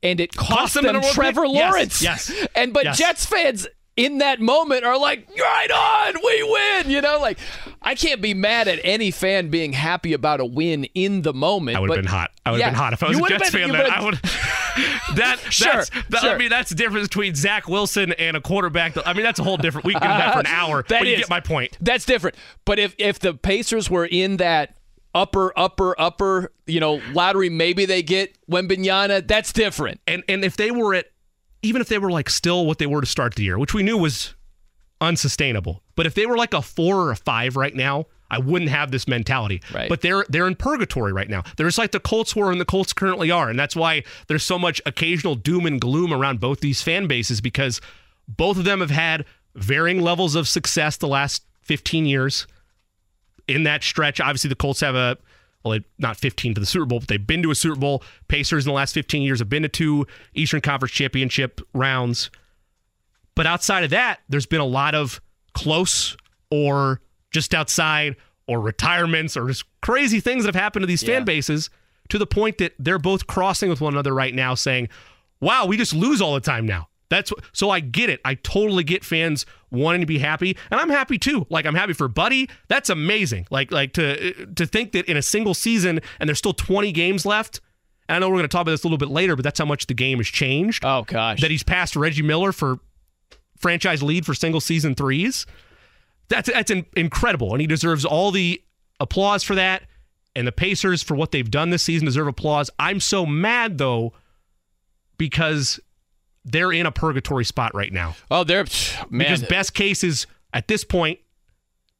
and 0.03 0.19
it 0.19 0.35
cost, 0.35 0.51
cost 0.51 0.75
them, 0.75 0.85
them 0.85 1.03
Trevor 1.13 1.47
Lawrence. 1.47 2.03
Yes, 2.03 2.31
yes. 2.31 2.49
And 2.55 2.73
but 2.73 2.85
yes. 2.85 2.99
Jets 2.99 3.27
fans 3.27 3.67
in 3.97 4.19
that 4.19 4.41
moment 4.41 4.85
are 4.85 4.99
like, 4.99 5.29
right 5.39 5.71
on, 5.71 6.15
we 6.25 6.43
win. 6.43 6.91
You 6.91 7.01
know, 7.01 7.19
like 7.21 7.39
I 7.81 7.95
can't 7.95 8.21
be 8.21 8.35
mad 8.35 8.69
at 8.69 8.81
any 8.83 9.11
fan 9.11 9.49
being 9.49 9.73
happy 9.73 10.13
about 10.13 10.41
a 10.41 10.45
win 10.45 10.85
in 10.95 11.23
the 11.23 11.35
moment. 11.35 11.77
I 11.77 11.81
would 11.81 11.91
have 11.91 11.97
been 11.97 12.07
hot. 12.07 12.31
I 12.47 12.53
would 12.53 12.61
have 12.61 12.67
yeah, 12.67 12.71
been 12.71 12.79
hot 12.79 12.93
if 12.93 13.03
I 13.03 13.09
was 13.09 13.19
a 13.19 13.29
Jets 13.29 13.51
been, 13.51 13.71
fan. 13.71 13.73
Then 13.73 13.91
I 13.91 14.05
would. 14.05 14.21
that 15.17 15.39
sure, 15.51 15.73
that's, 15.75 15.91
that, 16.09 16.21
sure. 16.23 16.35
I 16.35 16.39
mean, 16.39 16.49
that's 16.49 16.71
the 16.71 16.75
difference 16.75 17.09
between 17.09 17.35
Zach 17.35 17.69
Wilson 17.69 18.13
and 18.13 18.37
a 18.37 18.41
quarterback. 18.41 18.95
That, 18.95 19.07
I 19.07 19.13
mean, 19.13 19.23
that's 19.23 19.39
a 19.39 19.43
whole 19.43 19.59
different. 19.59 19.87
We 19.87 19.93
can 19.93 20.03
do 20.03 20.09
that 20.09 20.33
for 20.33 20.41
an 20.41 20.47
uh, 20.47 20.51
hour. 20.51 20.85
that 20.89 21.01
but 21.01 21.07
is, 21.07 21.11
you 21.11 21.17
get 21.19 21.29
my 21.29 21.41
point. 21.41 21.77
That's 21.81 22.07
different. 22.07 22.37
But 22.65 22.79
if 22.79 22.95
if 22.99 23.19
the 23.19 23.35
Pacers 23.35 23.91
were 23.91 24.07
in 24.07 24.39
that 24.39 24.77
upper, 25.15 25.53
upper, 25.59 25.99
upper, 26.01 26.53
you 26.67 26.81
know, 26.81 27.03
lottery, 27.13 27.51
maybe 27.51 27.85
they 27.85 28.03
get 28.03 28.37
Wembanyama. 28.51 29.27
That's 29.29 29.53
different. 29.53 30.01
And 30.07 30.23
and 30.29 30.45
if 30.45 30.57
they 30.57 30.71
were 30.71 30.95
at, 30.95 31.07
even 31.63 31.81
if 31.81 31.89
they 31.89 31.99
were 31.99 32.11
like 32.11 32.29
still 32.29 32.67
what 32.67 32.79
they 32.79 32.87
were 32.87 33.01
to 33.01 33.07
start 33.07 33.35
the 33.35 33.45
year, 33.45 33.59
which 33.59 33.75
we 33.75 33.83
knew 33.83 33.97
was 33.97 34.35
unsustainable, 35.01 35.83
but 35.97 36.07
if 36.07 36.15
they 36.15 36.27
were 36.27 36.37
like 36.37 36.55
a 36.55 36.63
four 36.63 36.97
or 36.97 37.11
a 37.11 37.17
five 37.17 37.57
right 37.57 37.75
now, 37.75 38.07
I 38.31 38.39
wouldn't 38.39 38.71
have 38.71 38.91
this 38.91 39.07
mentality. 39.07 39.61
Right. 39.73 39.89
But 39.89 40.01
they're 40.01 40.25
they're 40.29 40.47
in 40.47 40.57
purgatory 40.57 41.13
right 41.13 41.29
now. 41.29 41.43
They're 41.57 41.67
just 41.67 41.79
like 41.79 41.93
the 41.93 42.01
Colts 42.01 42.35
were 42.35 42.51
and 42.51 42.61
the 42.61 42.65
Colts 42.65 42.93
currently 42.93 43.31
are, 43.31 43.49
and 43.49 43.59
that's 43.59 43.77
why 43.77 44.05
there's 44.27 44.43
so 44.43 44.59
much 44.59 44.81
occasional 44.87 45.35
doom 45.35 45.67
and 45.67 45.81
gloom 45.81 46.13
around 46.13 46.41
both 46.41 46.61
these 46.61 46.83
fan 46.83 47.07
bases 47.07 47.41
because 47.41 47.81
both 48.27 48.57
of 48.57 48.65
them 48.65 48.81
have 48.81 48.91
had 48.91 49.27
varying 49.55 50.01
levels 50.01 50.35
of 50.35 50.49
success 50.49 50.97
the 50.97 51.09
last 51.09 51.45
15 51.63 52.07
years 52.07 52.47
in 53.47 53.65
that 53.65 53.85
stretch. 53.85 54.21
Obviously, 54.21 54.49
the 54.49 54.57
Colts 54.57 54.81
have 54.81 54.95
a 54.95 55.19
well, 55.65 55.79
not 55.99 56.17
15 56.17 56.55
to 56.55 56.61
the 56.61 56.67
Super 56.67 56.87
Bowl, 56.87 57.01
but 57.01 57.09
they've 57.09 57.27
been 57.27 57.43
to 57.43 57.51
a 57.51 57.55
Super 57.55 57.79
Bowl. 57.79 58.03
Pacers 58.29 58.65
in 58.65 58.71
the 58.71 58.75
last 58.75 58.95
15 58.95 59.23
years 59.23 59.39
have 59.39 59.49
been 59.49 59.63
to 59.63 59.69
two 59.69 60.07
Eastern 60.35 60.61
Conference 60.61 60.93
championship 60.93 61.61
rounds. 61.73 62.31
But 63.35 63.47
outside 63.47 63.85
of 63.85 63.91
that, 63.91 64.21
there's 64.29 64.47
been 64.47 64.61
a 64.61 64.67
lot 64.67 64.95
of 64.95 65.21
close 65.55 66.17
or 66.51 67.01
just 67.31 67.55
outside 67.55 68.17
or 68.47 68.61
retirements 68.61 69.37
or 69.37 69.47
just 69.49 69.65
crazy 69.81 70.21
things 70.21 70.45
that 70.45 70.55
have 70.55 70.61
happened 70.63 70.83
to 70.83 70.87
these 70.87 71.03
yeah. 71.03 71.15
fan 71.15 71.25
bases 71.25 71.71
to 72.09 72.19
the 72.19 72.27
point 72.27 72.59
that 72.59 72.75
they're 72.79 72.99
both 72.99 73.27
crossing 73.27 73.71
with 73.71 73.81
one 73.81 73.95
another 73.95 74.13
right 74.13 74.35
now 74.35 74.55
saying, 74.55 74.89
wow, 75.41 75.67
we 75.67 75.77
just 75.77 75.95
lose 75.95 76.21
all 76.21 76.35
the 76.35 76.41
time 76.41 76.67
now. 76.67 76.89
That's 77.13 77.31
what, 77.31 77.45
so 77.53 77.69
I 77.69 77.81
get 77.81 78.09
it. 78.09 78.21
I 78.25 78.37
totally 78.37 78.85
get 78.85 79.05
fans 79.05 79.45
wanting 79.71 80.01
to 80.01 80.07
be 80.07 80.19
happy, 80.19 80.57
and 80.71 80.81
I'm 80.81 80.89
happy 80.89 81.19
too. 81.19 81.47
Like 81.51 81.67
I'm 81.67 81.75
happy 81.75 81.93
for 81.93 82.09
Buddy. 82.09 82.49
That's 82.69 82.89
amazing. 82.89 83.47
Like 83.51 83.71
like 83.71 83.93
to 83.95 84.47
to 84.47 84.67
think 84.67 84.93
that 84.93 85.05
in 85.05 85.19
a 85.19 85.23
single 85.23 85.53
season 85.53 86.01
and 86.19 86.29
there's 86.29 86.39
still 86.39 86.55
20 86.55 86.91
games 86.93 87.27
left. 87.27 87.61
And 88.09 88.17
I 88.17 88.19
know 88.19 88.29
we're 88.29 88.37
going 88.37 88.45
to 88.45 88.49
talk 88.49 88.63
about 88.63 88.73
this 88.73 88.83
a 88.83 88.87
little 88.87 88.99
bit 88.99 89.11
later, 89.11 89.37
but 89.37 89.45
that's 89.45 89.59
how 89.59 89.65
much 89.65 89.87
the 89.87 89.95
game 89.95 90.19
has 90.19 90.27
changed. 90.27 90.85
Oh 90.85 91.05
gosh, 91.07 91.43
that 91.43 91.51
he's 91.51 91.63
passed 91.63 91.97
Reggie 91.97 92.23
Miller 92.23 92.51
for 92.51 92.79
franchise 93.59 94.03
lead 94.03 94.25
for 94.25 94.33
single 94.33 94.61
season 94.61 94.95
threes. 94.95 95.45
That's 96.29 96.51
that's 96.51 96.71
in, 96.71 96.87
incredible, 96.97 97.53
and 97.53 97.61
he 97.61 97.67
deserves 97.67 98.07
all 98.07 98.31
the 98.31 98.63
applause 99.01 99.43
for 99.43 99.55
that. 99.55 99.83
And 100.35 100.47
the 100.47 100.53
Pacers, 100.53 101.03
for 101.03 101.15
what 101.15 101.31
they've 101.31 101.51
done 101.51 101.69
this 101.69 101.83
season, 101.83 102.07
deserve 102.07 102.27
applause. 102.27 102.71
I'm 102.79 103.01
so 103.01 103.27
mad, 103.27 103.77
though, 103.77 104.15
because 105.19 105.79
they're 106.45 106.73
in 106.73 106.87
a 106.87 106.93
purgatory 106.93 107.45
spot 107.45 107.75
right 107.75 107.93
now. 107.93 108.17
Oh, 108.31 108.45
they're 108.45 108.65
man. 109.11 109.19
Because 109.27 109.43
best 109.45 109.75
case 109.75 110.03
is 110.03 110.27
at 110.53 110.69
this 110.69 110.85
point, 110.85 111.19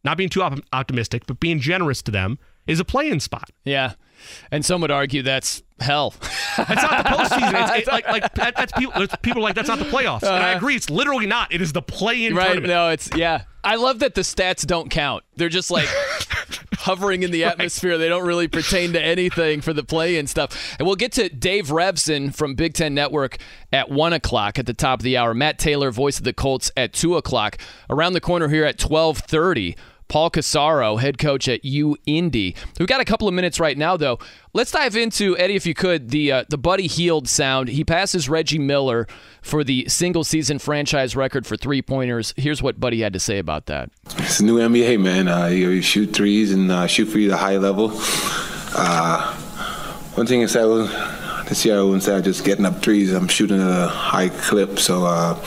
not 0.05 0.17
being 0.17 0.29
too 0.29 0.43
op- 0.43 0.59
optimistic, 0.73 1.27
but 1.27 1.41
being 1.41 1.61
generous 1.61 2.03
to 2.03 2.11
them, 2.11 2.39
is 2.67 2.81
a 2.81 2.85
play-in 2.85 3.21
spot. 3.21 3.51
Yeah, 3.65 3.95
and 4.51 4.65
some 4.65 4.81
would 4.83 4.91
argue 4.91 5.23
that's 5.23 5.63
hell. 5.81 6.15
That's 6.57 6.83
not 6.83 7.05
the 7.05 7.11
postseason. 7.11 7.63
It's, 7.63 7.73
it's 7.79 7.89
like 7.89 8.07
like 8.09 8.35
that, 8.35 8.57
that's 8.57 8.73
people. 8.73 9.07
People 9.23 9.41
are 9.41 9.45
like 9.45 9.55
that's 9.55 9.69
not 9.69 9.79
the 9.79 9.85
playoffs, 9.87 10.23
and 10.23 10.43
I 10.43 10.53
agree. 10.53 10.77
It's 10.77 10.91
literally 10.91 11.27
not. 11.27 11.53
It 11.53 11.61
is 11.63 11.73
the 11.73 11.83
play-in 11.83 12.33
Uh-huh. 12.33 12.39
right? 12.41 12.47
tournament. 12.55 12.69
No, 12.69 12.89
it's 12.91 13.11
yeah. 13.17 13.45
I 13.65 13.77
love 13.77 14.01
that 14.01 14.15
the 14.17 14.23
stats 14.23 14.67
don't 14.67 14.91
count. 14.91 15.23
They're 15.37 15.49
just 15.49 15.71
like 15.71 15.89
hovering 16.75 17.23
in 17.23 17.31
the 17.31 17.45
atmosphere. 17.45 17.97
They 17.97 18.09
don't 18.09 18.27
really 18.27 18.49
pertain 18.49 18.93
to 18.95 19.01
anything 19.01 19.61
for 19.61 19.73
the 19.73 19.85
play 19.85 20.19
and 20.19 20.29
stuff. 20.29 20.75
And 20.81 20.87
we'll 20.87 20.97
get 20.97 21.13
to 21.13 21.29
Dave 21.29 21.69
Revsine 21.69 22.35
from 22.35 22.55
Big 22.57 22.75
Ten 22.75 22.93
Network 22.93 23.39
at 23.73 23.89
one 23.89 24.13
o'clock 24.13 24.59
at 24.59 24.67
the 24.67 24.75
top 24.75 24.99
of 24.99 25.05
the 25.05 25.17
hour. 25.17 25.33
Matt 25.33 25.61
Taylor, 25.61 25.93
voice 25.93 26.19
of 26.19 26.25
the 26.25 26.33
Colts, 26.33 26.73
at 26.77 26.93
two 26.93 27.17
o'clock. 27.17 27.57
Around 27.89 28.15
the 28.15 28.21
corner 28.21 28.49
here 28.49 28.65
at 28.65 28.79
twelve 28.79 29.19
thirty. 29.19 29.77
Paul 30.13 30.31
Corsaro, 30.31 31.01
head 31.01 31.17
coach 31.17 31.49
at 31.49 31.65
U 31.65 31.97
Indy. 32.05 32.55
We've 32.79 32.87
got 32.87 33.01
a 33.01 33.05
couple 33.07 33.29
of 33.29 33.33
minutes 33.33 33.59
right 33.59 33.79
now, 33.79 33.97
though. 33.97 34.19
Let's 34.53 34.71
dive 34.71 34.95
into 34.95 35.35
Eddie, 35.39 35.57
if 35.57 35.65
you 35.65 35.73
could, 35.73 36.11
the 36.11 36.31
uh, 36.31 36.45
the 36.51 36.59
Buddy 36.59 36.87
Hield 36.87 37.27
sound. 37.29 37.69
He 37.69 37.83
passes 37.83 38.29
Reggie 38.29 38.59
Miller 38.59 39.07
for 39.41 39.65
the 39.65 39.89
single 39.89 40.23
season 40.23 40.59
franchise 40.59 41.17
record 41.17 41.47
for 41.47 41.57
three 41.57 41.81
pointers. 41.81 42.35
Here's 42.37 42.63
what 42.63 42.79
Buddy 42.79 43.01
had 43.01 43.15
to 43.15 43.19
say 43.19 43.39
about 43.39 43.65
that. 43.67 43.89
It's 44.19 44.39
a 44.39 44.45
new 44.45 44.59
NBA, 44.59 45.01
man. 45.01 45.29
Uh, 45.29 45.47
you, 45.47 45.71
you 45.71 45.81
shoot 45.81 46.13
threes 46.13 46.53
and 46.53 46.71
uh, 46.71 46.87
shoot 46.87 47.07
for 47.07 47.19
you 47.19 47.31
the 47.31 47.39
high 47.39 47.57
level. 47.57 47.91
Uh, 48.77 49.35
one 50.13 50.27
thing 50.27 50.43
is, 50.43 50.55
I 50.57 50.67
was, 50.67 50.91
this 51.49 51.65
year 51.65 51.79
I 51.79 51.83
wouldn't 51.83 52.03
say 52.03 52.15
I'm 52.15 52.23
just 52.23 52.45
getting 52.45 52.67
up 52.67 52.83
threes. 52.83 53.15
I'm 53.15 53.29
shooting 53.29 53.63
a 53.63 53.89
high 53.89 54.29
clip. 54.29 54.79
So, 54.79 55.07
uh, 55.07 55.43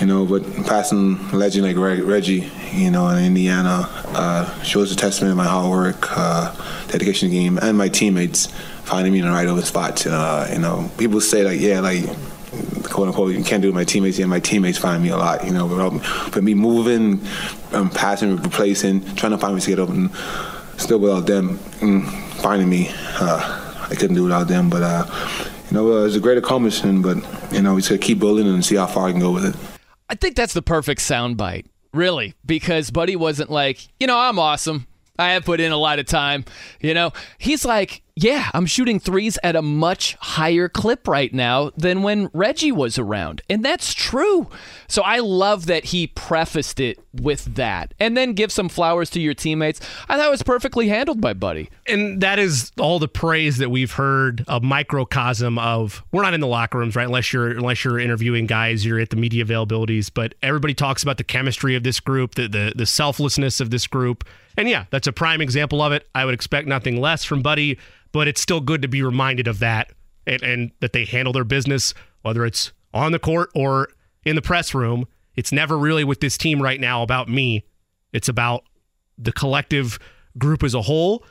you 0.00 0.06
know, 0.06 0.24
but 0.24 0.42
passing 0.64 1.30
legend 1.30 1.66
like 1.66 1.76
Reg- 1.76 2.02
Reggie, 2.02 2.50
you 2.72 2.90
know, 2.90 3.08
in 3.08 3.24
Indiana 3.24 3.86
uh, 4.14 4.62
shows 4.62 4.90
a 4.90 4.96
testament 4.96 5.32
of 5.32 5.36
my 5.36 5.44
hard 5.44 5.70
work, 5.70 6.16
uh, 6.16 6.54
dedication 6.88 7.28
to 7.28 7.34
the 7.34 7.42
game, 7.42 7.58
and 7.58 7.76
my 7.76 7.88
teammates 7.88 8.46
finding 8.84 9.12
me 9.12 9.20
in 9.20 9.26
the 9.26 9.30
right 9.30 9.46
open 9.46 9.62
spots. 9.62 10.06
Uh, 10.06 10.48
you 10.52 10.58
know, 10.58 10.90
people 10.96 11.20
say 11.20 11.44
like, 11.44 11.60
yeah, 11.60 11.80
like 11.80 12.04
quote 12.90 13.08
unquote, 13.08 13.34
you 13.34 13.44
can't 13.44 13.62
do 13.62 13.68
it 13.68 13.72
with 13.72 13.74
my 13.74 13.84
teammates. 13.84 14.18
Yeah, 14.18 14.26
my 14.26 14.40
teammates 14.40 14.78
find 14.78 15.02
me 15.02 15.10
a 15.10 15.16
lot, 15.16 15.44
you 15.44 15.52
know, 15.52 15.66
without, 15.66 15.92
but 16.32 16.42
me 16.42 16.54
moving, 16.54 17.20
um, 17.72 17.90
passing, 17.90 18.36
replacing, 18.36 19.04
trying 19.16 19.32
to 19.32 19.38
find 19.38 19.54
ways 19.54 19.64
to 19.64 19.70
get 19.70 19.78
open, 19.78 20.10
still 20.78 20.98
without 20.98 21.26
them 21.26 21.58
mm, 21.80 22.08
finding 22.42 22.68
me, 22.68 22.88
uh, 23.20 23.86
I 23.90 23.94
couldn't 23.94 24.14
do 24.14 24.22
it 24.22 24.24
without 24.24 24.48
them. 24.48 24.70
But, 24.70 24.82
uh, 24.82 25.04
you 25.70 25.76
know, 25.76 25.92
uh, 25.92 26.06
it's 26.06 26.16
a 26.16 26.20
great 26.20 26.38
accomplishment, 26.38 27.02
but, 27.02 27.18
you 27.52 27.62
know, 27.62 27.74
we 27.74 27.80
just 27.80 27.90
got 27.90 28.00
to 28.00 28.06
keep 28.06 28.18
building 28.18 28.48
and 28.48 28.64
see 28.64 28.76
how 28.76 28.86
far 28.86 29.08
I 29.08 29.12
can 29.12 29.20
go 29.20 29.30
with 29.30 29.44
it. 29.44 29.69
I 30.10 30.16
think 30.16 30.34
that's 30.34 30.54
the 30.54 30.60
perfect 30.60 31.00
soundbite, 31.00 31.66
really, 31.94 32.34
because 32.44 32.90
Buddy 32.90 33.14
wasn't 33.14 33.48
like, 33.48 33.86
you 34.00 34.08
know, 34.08 34.18
I'm 34.18 34.40
awesome. 34.40 34.88
I 35.20 35.30
have 35.30 35.44
put 35.44 35.60
in 35.60 35.70
a 35.70 35.76
lot 35.76 36.00
of 36.00 36.06
time. 36.06 36.44
You 36.80 36.94
know, 36.94 37.12
he's 37.38 37.64
like, 37.64 38.02
yeah, 38.22 38.50
I'm 38.52 38.66
shooting 38.66 39.00
threes 39.00 39.38
at 39.42 39.56
a 39.56 39.62
much 39.62 40.14
higher 40.20 40.68
clip 40.68 41.08
right 41.08 41.32
now 41.32 41.70
than 41.76 42.02
when 42.02 42.28
Reggie 42.34 42.70
was 42.72 42.98
around. 42.98 43.40
And 43.48 43.64
that's 43.64 43.94
true. 43.94 44.48
So 44.88 45.00
I 45.02 45.20
love 45.20 45.66
that 45.66 45.86
he 45.86 46.06
prefaced 46.06 46.80
it 46.80 46.98
with 47.14 47.54
that 47.54 47.94
and 47.98 48.16
then 48.16 48.34
give 48.34 48.52
some 48.52 48.68
flowers 48.68 49.08
to 49.10 49.20
your 49.20 49.32
teammates. 49.34 49.80
I 50.08 50.16
thought 50.16 50.26
it 50.26 50.30
was 50.30 50.42
perfectly 50.42 50.88
handled 50.88 51.20
by 51.20 51.32
Buddy. 51.32 51.70
and 51.86 52.20
that 52.20 52.38
is 52.38 52.70
all 52.78 52.98
the 52.98 53.08
praise 53.08 53.56
that 53.58 53.70
we've 53.70 53.92
heard 53.92 54.44
a 54.48 54.60
microcosm 54.60 55.58
of 55.58 56.04
we're 56.12 56.22
not 56.22 56.34
in 56.34 56.40
the 56.40 56.46
locker 56.46 56.78
rooms 56.78 56.94
right 56.94 57.06
unless 57.06 57.32
you're 57.32 57.50
unless 57.50 57.84
you're 57.84 57.98
interviewing 57.98 58.46
guys 58.46 58.84
you're 58.84 59.00
at 59.00 59.10
the 59.10 59.16
media 59.16 59.44
availabilities 59.44 60.10
but 60.12 60.34
everybody 60.42 60.74
talks 60.74 61.02
about 61.02 61.16
the 61.16 61.24
chemistry 61.24 61.74
of 61.74 61.82
this 61.82 61.98
group 62.00 62.34
the 62.34 62.46
the, 62.48 62.72
the 62.76 62.86
selflessness 62.86 63.60
of 63.60 63.70
this 63.70 63.86
group 63.86 64.24
and 64.56 64.68
yeah 64.68 64.84
that's 64.90 65.06
a 65.06 65.12
prime 65.12 65.40
example 65.40 65.80
of 65.82 65.92
it 65.92 66.06
i 66.14 66.24
would 66.24 66.34
expect 66.34 66.68
nothing 66.68 67.00
less 67.00 67.24
from 67.24 67.42
buddy 67.42 67.78
but 68.12 68.28
it's 68.28 68.40
still 68.40 68.60
good 68.60 68.82
to 68.82 68.88
be 68.88 69.02
reminded 69.02 69.46
of 69.48 69.58
that 69.58 69.92
and, 70.26 70.42
and 70.42 70.70
that 70.80 70.92
they 70.92 71.04
handle 71.04 71.32
their 71.32 71.44
business 71.44 71.94
whether 72.22 72.44
it's 72.44 72.72
on 72.92 73.12
the 73.12 73.18
court 73.18 73.50
or 73.54 73.88
in 74.24 74.36
the 74.36 74.42
press 74.42 74.74
room 74.74 75.06
it's 75.36 75.52
never 75.52 75.78
really 75.78 76.04
with 76.04 76.20
this 76.20 76.36
team 76.36 76.60
right 76.60 76.80
now 76.80 77.02
about 77.02 77.28
me 77.28 77.64
it's 78.12 78.28
about 78.28 78.64
the 79.18 79.32
collective 79.32 79.98
group 80.38 80.62
as 80.62 80.74
a 80.74 80.82
whole. 80.82 81.24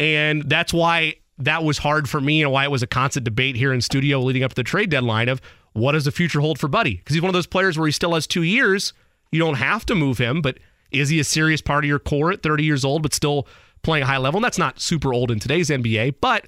And 0.00 0.48
that's 0.48 0.72
why 0.72 1.14
that 1.38 1.64
was 1.64 1.78
hard 1.78 2.08
for 2.08 2.20
me 2.20 2.42
and 2.42 2.50
why 2.50 2.64
it 2.64 2.70
was 2.70 2.82
a 2.82 2.86
constant 2.86 3.24
debate 3.24 3.56
here 3.56 3.72
in 3.72 3.80
studio 3.80 4.20
leading 4.20 4.42
up 4.42 4.50
to 4.50 4.56
the 4.56 4.64
trade 4.64 4.90
deadline 4.90 5.28
of 5.28 5.40
what 5.72 5.92
does 5.92 6.04
the 6.04 6.12
future 6.12 6.40
hold 6.40 6.58
for 6.58 6.68
Buddy? 6.68 6.96
Because 6.96 7.14
he's 7.14 7.22
one 7.22 7.28
of 7.28 7.34
those 7.34 7.46
players 7.46 7.76
where 7.76 7.86
he 7.86 7.92
still 7.92 8.14
has 8.14 8.26
two 8.26 8.42
years. 8.42 8.92
You 9.32 9.40
don't 9.40 9.54
have 9.54 9.84
to 9.86 9.94
move 9.94 10.18
him, 10.18 10.40
but 10.40 10.58
is 10.92 11.08
he 11.08 11.18
a 11.18 11.24
serious 11.24 11.60
part 11.60 11.84
of 11.84 11.88
your 11.88 11.98
core 11.98 12.32
at 12.32 12.42
30 12.42 12.62
years 12.64 12.84
old, 12.84 13.02
but 13.02 13.12
still 13.12 13.48
playing 13.84 14.02
a 14.02 14.06
high 14.06 14.18
level? 14.18 14.38
And 14.38 14.44
that's 14.44 14.58
not 14.58 14.80
super 14.80 15.12
old 15.12 15.30
in 15.30 15.38
today's 15.38 15.70
NBA, 15.70 16.16
but 16.20 16.46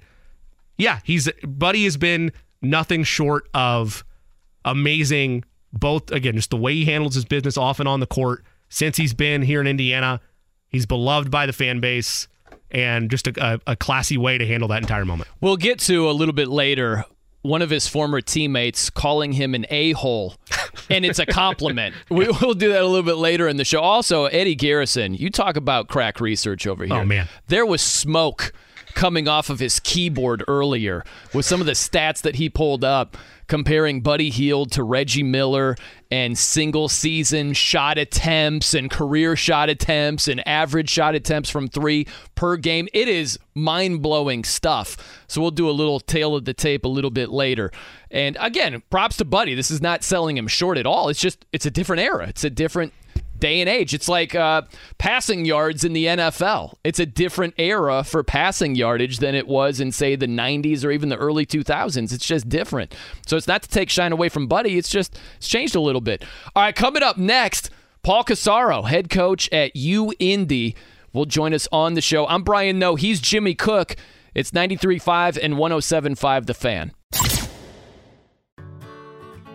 yeah, 0.78 1.00
he's 1.04 1.30
Buddy 1.46 1.84
has 1.84 1.96
been 1.96 2.32
nothing 2.62 3.04
short 3.04 3.48
of 3.54 4.04
amazing. 4.64 5.44
Both 5.72 6.10
again, 6.10 6.36
just 6.36 6.50
the 6.50 6.56
way 6.56 6.74
he 6.74 6.84
handles 6.86 7.14
his 7.14 7.24
business 7.24 7.56
off 7.56 7.80
and 7.80 7.88
on 7.88 8.00
the 8.00 8.06
court 8.06 8.44
since 8.68 8.96
he's 8.96 9.14
been 9.14 9.42
here 9.42 9.60
in 9.60 9.66
Indiana. 9.66 10.20
He's 10.68 10.86
beloved 10.86 11.30
by 11.30 11.46
the 11.46 11.52
fan 11.52 11.80
base 11.80 12.28
and 12.70 13.10
just 13.10 13.28
a, 13.28 13.60
a, 13.66 13.76
classy 13.76 14.18
way 14.18 14.38
to 14.38 14.46
handle 14.46 14.68
that 14.68 14.82
entire 14.82 15.04
moment. 15.04 15.28
We'll 15.40 15.56
get 15.56 15.78
to 15.80 16.10
a 16.10 16.12
little 16.12 16.34
bit 16.34 16.48
later 16.48 17.04
one 17.42 17.62
of 17.62 17.70
his 17.70 17.86
former 17.86 18.20
teammates 18.20 18.90
calling 18.90 19.32
him 19.32 19.54
an 19.54 19.66
a 19.70 19.92
hole, 19.92 20.34
and 20.90 21.04
it's 21.04 21.18
a 21.18 21.26
compliment. 21.26 21.94
we, 22.10 22.26
will 22.26 22.54
do 22.54 22.70
that 22.70 22.82
a 22.82 22.86
little 22.86 23.02
bit 23.02 23.16
later 23.16 23.48
in 23.48 23.56
the 23.56 23.64
show. 23.64 23.80
Also, 23.80 24.26
Eddie 24.26 24.54
Garrison, 24.54 25.14
you 25.14 25.30
talk 25.30 25.56
about 25.56 25.88
crack 25.88 26.20
research 26.20 26.66
over 26.66 26.84
oh, 26.84 26.86
here. 26.86 26.96
Oh, 26.96 27.04
man. 27.04 27.28
There 27.48 27.66
was 27.66 27.82
smoke 27.82 28.52
coming 28.94 29.28
off 29.28 29.50
of 29.50 29.60
his 29.60 29.78
keyboard 29.80 30.42
earlier 30.48 31.04
with 31.34 31.44
some 31.44 31.60
of 31.60 31.66
the 31.66 31.72
stats 31.72 32.22
that 32.22 32.36
he 32.36 32.48
pulled 32.48 32.82
up 32.82 33.16
comparing 33.46 34.00
Buddy 34.00 34.30
Hield 34.30 34.72
to 34.72 34.82
Reggie 34.82 35.22
Miller 35.22 35.76
and 36.10 36.36
single 36.36 36.88
season 36.88 37.52
shot 37.52 37.98
attempts 37.98 38.74
and 38.74 38.90
career 38.90 39.36
shot 39.36 39.68
attempts 39.68 40.28
and 40.28 40.46
average 40.46 40.88
shot 40.88 41.14
attempts 41.14 41.50
from 41.50 41.68
three 41.68 42.06
per 42.34 42.56
game. 42.56 42.88
It 42.92 43.08
is 43.08 43.38
mind 43.54 44.02
blowing 44.02 44.44
stuff. 44.44 44.96
So 45.28 45.40
we'll 45.40 45.50
do 45.50 45.68
a 45.68 45.72
little 45.72 46.00
tail 46.00 46.34
of 46.34 46.44
the 46.44 46.54
tape 46.54 46.84
a 46.84 46.88
little 46.88 47.10
bit 47.10 47.30
later. 47.30 47.72
And 48.10 48.36
again, 48.40 48.82
props 48.90 49.16
to 49.18 49.24
Buddy. 49.24 49.54
This 49.54 49.70
is 49.70 49.82
not 49.82 50.04
selling 50.04 50.36
him 50.36 50.48
short 50.48 50.78
at 50.78 50.86
all. 50.86 51.08
It's 51.08 51.20
just, 51.20 51.44
it's 51.52 51.66
a 51.66 51.70
different 51.70 52.02
era. 52.02 52.28
It's 52.28 52.44
a 52.44 52.50
different 52.50 52.92
day 53.38 53.60
and 53.60 53.68
age. 53.68 53.94
It's 53.94 54.08
like 54.08 54.34
uh, 54.34 54.62
passing 54.98 55.44
yards 55.44 55.84
in 55.84 55.92
the 55.92 56.06
NFL. 56.06 56.74
It's 56.84 56.98
a 56.98 57.06
different 57.06 57.54
era 57.58 58.04
for 58.04 58.22
passing 58.22 58.74
yardage 58.74 59.18
than 59.18 59.34
it 59.34 59.46
was 59.46 59.80
in, 59.80 59.92
say, 59.92 60.16
the 60.16 60.26
90s 60.26 60.84
or 60.84 60.90
even 60.90 61.08
the 61.08 61.16
early 61.16 61.46
2000s. 61.46 62.12
It's 62.12 62.26
just 62.26 62.48
different. 62.48 62.94
So 63.26 63.36
it's 63.36 63.46
not 63.48 63.62
to 63.62 63.68
take 63.68 63.90
shine 63.90 64.12
away 64.12 64.28
from 64.28 64.46
Buddy. 64.46 64.78
It's 64.78 64.88
just 64.88 65.18
it's 65.36 65.48
changed 65.48 65.74
a 65.74 65.80
little 65.80 66.00
bit. 66.00 66.24
All 66.54 66.62
right, 66.62 66.74
coming 66.74 67.02
up 67.02 67.16
next, 67.16 67.70
Paul 68.02 68.24
Corsaro, 68.24 68.88
head 68.88 69.10
coach 69.10 69.48
at 69.52 69.74
U 69.76 70.12
Indy, 70.18 70.76
will 71.12 71.26
join 71.26 71.52
us 71.54 71.66
on 71.72 71.94
the 71.94 72.00
show. 72.00 72.26
I'm 72.26 72.42
Brian 72.42 72.78
Noe. 72.78 72.94
He's 72.94 73.20
Jimmy 73.20 73.54
Cook. 73.54 73.96
It's 74.34 74.50
93.5 74.50 75.38
and 75.42 75.54
107.5 75.54 76.46
The 76.46 76.54
Fan. 76.54 76.92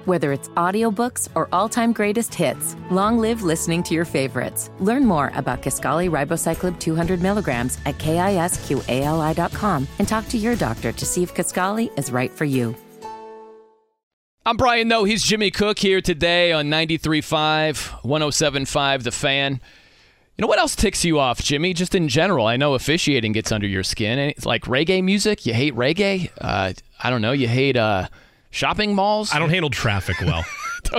Whether 0.05 0.31
it's 0.31 0.49
audiobooks 0.49 1.29
or 1.35 1.47
all-time 1.51 1.93
greatest 1.93 2.33
hits, 2.33 2.75
long 2.89 3.19
live 3.19 3.43
listening 3.43 3.83
to 3.83 3.93
your 3.93 4.05
favorites. 4.05 4.71
Learn 4.79 5.05
more 5.05 5.31
about 5.35 5.61
Kisqali 5.61 6.09
Ribociclib 6.09 6.79
200 6.79 7.21
milligrams 7.21 7.77
at 7.85 7.99
kisqali.com 7.99 9.87
and 9.99 10.07
talk 10.07 10.27
to 10.29 10.37
your 10.37 10.55
doctor 10.55 10.91
to 10.91 11.05
see 11.05 11.21
if 11.21 11.35
Kisqali 11.35 11.95
is 11.99 12.11
right 12.11 12.31
for 12.31 12.45
you. 12.45 12.75
I'm 14.43 14.57
Brian 14.57 14.87
Noe. 14.87 15.03
He's 15.03 15.21
Jimmy 15.21 15.51
Cook 15.51 15.77
here 15.77 16.01
today 16.01 16.51
on 16.51 16.65
93.5, 16.65 18.01
107.5 18.01 19.03
The 19.03 19.11
Fan. 19.11 19.53
You 19.53 20.41
know 20.41 20.47
what 20.47 20.57
else 20.57 20.75
ticks 20.75 21.05
you 21.05 21.19
off, 21.19 21.43
Jimmy? 21.43 21.75
Just 21.75 21.93
in 21.93 22.07
general, 22.07 22.47
I 22.47 22.57
know 22.57 22.73
officiating 22.73 23.33
gets 23.33 23.51
under 23.51 23.67
your 23.67 23.83
skin. 23.83 24.17
It's 24.17 24.47
like 24.47 24.63
reggae 24.63 25.03
music. 25.03 25.45
You 25.45 25.53
hate 25.53 25.75
reggae. 25.75 26.31
Uh, 26.41 26.73
I 27.03 27.09
don't 27.11 27.21
know. 27.21 27.33
You 27.33 27.47
hate 27.47 27.77
uh, 27.77 28.07
shopping 28.51 28.93
malls. 28.93 29.33
I 29.33 29.39
don't 29.39 29.49
handle 29.49 29.69
traffic 29.69 30.21
well. 30.21 30.43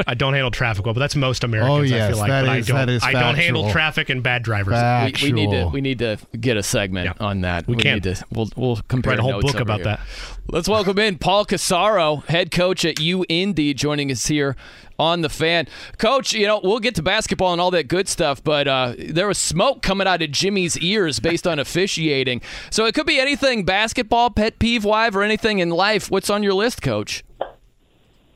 I 0.07 0.15
don't 0.15 0.33
handle 0.33 0.51
traffic 0.51 0.85
well, 0.85 0.95
but 0.95 1.01
that's 1.01 1.17
most 1.17 1.43
Americans. 1.45 1.79
Oh, 1.79 1.83
yes, 1.83 2.03
I 2.05 2.09
feel 2.11 2.19
like, 2.19 2.29
that 2.29 2.47
but 2.47 2.59
is- 2.59 2.71
I 2.71 2.73
don't. 2.73 2.87
that 2.87 2.93
is 2.93 3.03
I 3.05 3.12
don't 3.12 3.35
handle 3.37 3.71
traffic 3.71 4.11
and 4.11 4.23
bad 4.23 4.43
drivers. 4.43 5.23
We, 5.23 5.31
we 5.31 5.33
need 5.33 5.51
to 5.51 5.67
we 5.73 5.81
need 5.81 5.99
to 5.99 6.19
get 6.41 6.57
a 6.57 6.62
segment 6.62 7.07
Yeah. 7.07 7.27
on 7.27 7.41
that. 7.43 7.67
We 7.67 7.77
can. 7.77 7.95
need 7.95 8.05
to 8.05 8.25
we'll 8.31 8.49
we'll 8.57 8.77
compare 8.88 9.12
Write 9.12 9.19
a 9.19 9.23
whole 9.23 9.33
notes 9.33 9.53
book 9.53 9.61
about 9.61 9.79
here. 9.79 9.85
that. 9.85 10.01
Let's 10.49 10.69
welcome 10.69 10.99
in 10.99 11.19
Paul 11.19 11.45
Corsaro, 11.47 12.25
head 12.27 12.51
coach 12.51 12.85
at 12.85 13.01
U 13.01 13.25
Indy, 13.29 13.75
joining 13.75 14.11
us 14.11 14.27
here 14.27 14.57
on 14.99 15.21
the 15.23 15.29
fan. 15.29 15.67
Coach, 15.99 16.33
you 16.33 16.47
know 16.47 16.61
we'll 16.62 16.79
get 16.81 16.95
to 16.95 17.03
basketball 17.03 17.53
and 17.53 17.61
all 17.61 17.73
that 17.73 17.88
good 17.88 18.09
stuff, 18.09 18.43
but 18.43 18.69
uh, 18.69 18.95
there 18.99 19.27
was 19.27 19.38
smoke 19.38 19.83
coming 19.83 20.07
out 20.07 20.23
of 20.23 20.31
Jimmy's 20.31 20.79
ears 20.79 21.19
based 21.19 21.47
on 21.47 21.59
officiating. 21.59 22.41
So 22.71 22.87
it 22.87 22.95
could 22.95 23.07
be 23.07 23.19
anything 23.19 23.65
basketball, 23.65 24.31
pet 24.31 24.59
peeve, 24.61 24.85
wife, 24.85 25.15
or 25.17 25.23
anything 25.23 25.59
in 25.59 25.71
life. 25.71 26.11
What's 26.11 26.31
on 26.31 26.43
your 26.45 26.55
list, 26.55 26.83
Coach? 26.83 27.25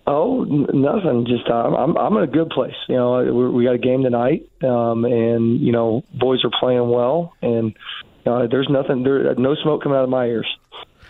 Oh, 0.07 0.45
n- 0.45 0.67
nothing. 0.73 1.27
Just 1.27 1.49
uh, 1.49 1.55
I'm 1.55 1.97
I'm 1.97 2.17
in 2.17 2.23
a 2.23 2.29
good 2.29 2.51
place. 2.51 2.77
You 2.89 2.97
know, 2.97 3.25
we, 3.25 3.51
we 3.51 3.65
got 3.65 3.75
a 3.75 3.79
game 3.79 4.03
tonight, 4.03 4.49
um, 4.63 5.05
and 5.05 5.61
you 5.61 5.73
know, 5.73 6.05
boys 6.15 6.45
are 6.45 6.51
playing 6.61 6.89
well, 6.89 7.35
and 7.43 7.77
uh, 8.25 8.47
there's 8.47 8.69
nothing. 8.69 9.03
There, 9.03 9.35
no 9.35 9.55
smoke 9.57 9.83
coming 9.83 9.99
out 9.99 10.05
of 10.05 10.11
my 10.11 10.27
ears. 10.27 10.47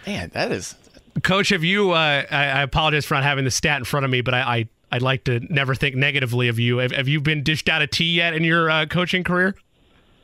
Man, 0.06 0.30
that 0.34 0.52
is 0.52 0.76
Coach, 1.22 1.50
have 1.50 1.64
you? 1.64 1.92
Uh, 1.92 2.24
I, 2.30 2.44
I 2.46 2.62
apologize 2.62 3.04
for 3.04 3.14
not 3.14 3.22
having 3.22 3.44
the 3.44 3.50
stat 3.50 3.78
in 3.78 3.84
front 3.84 4.04
of 4.04 4.10
me, 4.10 4.20
but 4.20 4.34
I, 4.34 4.40
I 4.40 4.68
I'd 4.92 5.02
like 5.02 5.24
to 5.24 5.40
never 5.52 5.74
think 5.74 5.96
negatively 5.96 6.48
of 6.48 6.58
you. 6.58 6.78
Have, 6.78 6.92
have 6.92 7.08
you 7.08 7.20
been 7.20 7.42
dished 7.42 7.68
out 7.68 7.82
a 7.82 7.86
tea 7.86 8.14
yet 8.14 8.34
in 8.34 8.44
your 8.44 8.70
uh, 8.70 8.86
coaching 8.86 9.24
career? 9.24 9.54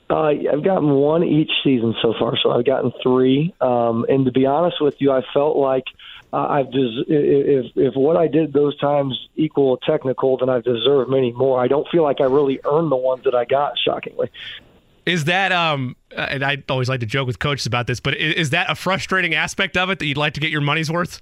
Uh, 0.09 0.29
I've 0.53 0.63
gotten 0.63 0.91
one 0.91 1.25
each 1.25 1.51
season 1.65 1.95
so 2.03 2.15
far, 2.19 2.37
so 2.43 2.51
I've 2.51 2.67
gotten 2.67 2.93
three. 3.03 3.55
Um, 3.61 4.05
and 4.09 4.27
to 4.27 4.33
be 4.33 4.47
honest 4.47 4.77
with 4.81 4.95
you, 4.99 5.11
I 5.11 5.23
felt 5.33 5.57
like 5.57 5.85
uh, 6.33 6.47
I've 6.49 6.71
des- 6.73 7.05
if 7.09 7.73
if 7.77 7.95
what 7.95 8.16
I 8.16 8.27
did 8.27 8.53
those 8.53 8.77
times 8.79 9.29
equal 9.37 9.77
technical, 9.79 10.38
then 10.38 10.49
I've 10.49 10.64
deserved 10.64 11.11
many 11.11 11.33
more. 11.33 11.62
I 11.62 11.68
don't 11.68 11.87
feel 11.88 12.03
like 12.03 12.21
I 12.21 12.25
really 12.25 12.61
earned 12.64 12.90
the 12.90 12.97
ones 12.97 13.25
that 13.25 13.35
I 13.35 13.45
got. 13.45 13.75
Shockingly. 13.79 14.31
Is 15.05 15.25
that 15.25 15.53
um? 15.53 15.97
uh, 16.16 16.21
And 16.31 16.45
I 16.45 16.62
always 16.68 16.88
like 16.88 17.01
to 17.01 17.07
joke 17.07 17.27
with 17.27 17.38
coaches 17.38 17.66
about 17.66 17.87
this, 17.87 18.01
but 18.01 18.16
is, 18.16 18.35
is 18.35 18.51
that 18.51 18.71
a 18.71 18.75
frustrating 18.75 19.35
aspect 19.35 19.77
of 19.77 19.90
it 19.90 19.99
that 19.99 20.07
you'd 20.07 20.16
like 20.16 20.35
to 20.35 20.40
get 20.40 20.51
your 20.51 20.61
money's 20.61 20.90
worth? 20.90 21.21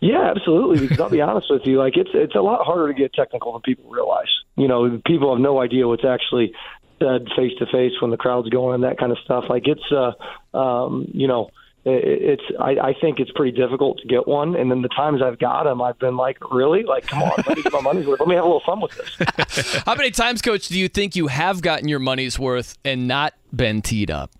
Yeah, 0.00 0.30
absolutely. 0.30 0.80
Because 0.80 1.00
I'll 1.00 1.10
be 1.10 1.20
honest 1.30 1.48
with 1.50 1.62
you, 1.66 1.78
like 1.78 1.96
it's 1.96 2.10
it's 2.14 2.34
a 2.34 2.40
lot 2.40 2.64
harder 2.64 2.92
to 2.92 2.98
get 2.98 3.12
technical 3.12 3.52
than 3.52 3.62
people 3.62 3.90
realize. 3.90 4.28
You 4.56 4.68
know, 4.68 5.00
people 5.06 5.34
have 5.34 5.42
no 5.42 5.60
idea 5.60 5.86
what's 5.86 6.04
actually 6.04 6.54
said 6.98 7.26
face 7.36 7.52
to 7.58 7.66
face 7.66 7.92
when 8.00 8.10
the 8.10 8.16
crowd's 8.16 8.48
going 8.48 8.74
and 8.74 8.84
that 8.84 8.98
kind 8.98 9.12
of 9.12 9.18
stuff. 9.24 9.44
Like 9.48 9.64
it's 9.66 9.92
uh 9.92 10.12
um 10.56 11.06
you 11.12 11.26
know 11.26 11.50
it's 11.84 12.42
I, 12.58 12.70
I 12.70 12.94
think 13.00 13.20
it's 13.20 13.30
pretty 13.32 13.56
difficult 13.56 13.98
to 13.98 14.08
get 14.08 14.28
one. 14.28 14.56
And 14.56 14.70
then 14.70 14.82
the 14.82 14.88
times 14.88 15.22
I've 15.22 15.38
got 15.38 15.64
them, 15.64 15.80
I've 15.80 15.98
been 15.98 16.16
like, 16.16 16.38
really, 16.52 16.82
like 16.82 17.06
come 17.06 17.22
on, 17.22 17.32
let 17.46 17.56
me 17.56 17.62
get 17.62 17.72
my 17.72 17.80
money's 17.80 18.06
worth. 18.06 18.20
Let 18.20 18.28
me 18.28 18.34
have 18.34 18.44
a 18.44 18.46
little 18.46 18.62
fun 18.66 18.80
with 18.80 18.92
this. 18.96 19.82
How 19.86 19.94
many 19.94 20.10
times, 20.10 20.42
Coach, 20.42 20.68
do 20.68 20.78
you 20.78 20.88
think 20.88 21.16
you 21.16 21.28
have 21.28 21.62
gotten 21.62 21.88
your 21.88 21.98
money's 21.98 22.38
worth 22.38 22.76
and 22.84 23.08
not 23.08 23.34
been 23.54 23.82
teed 23.82 24.10
up? 24.10 24.30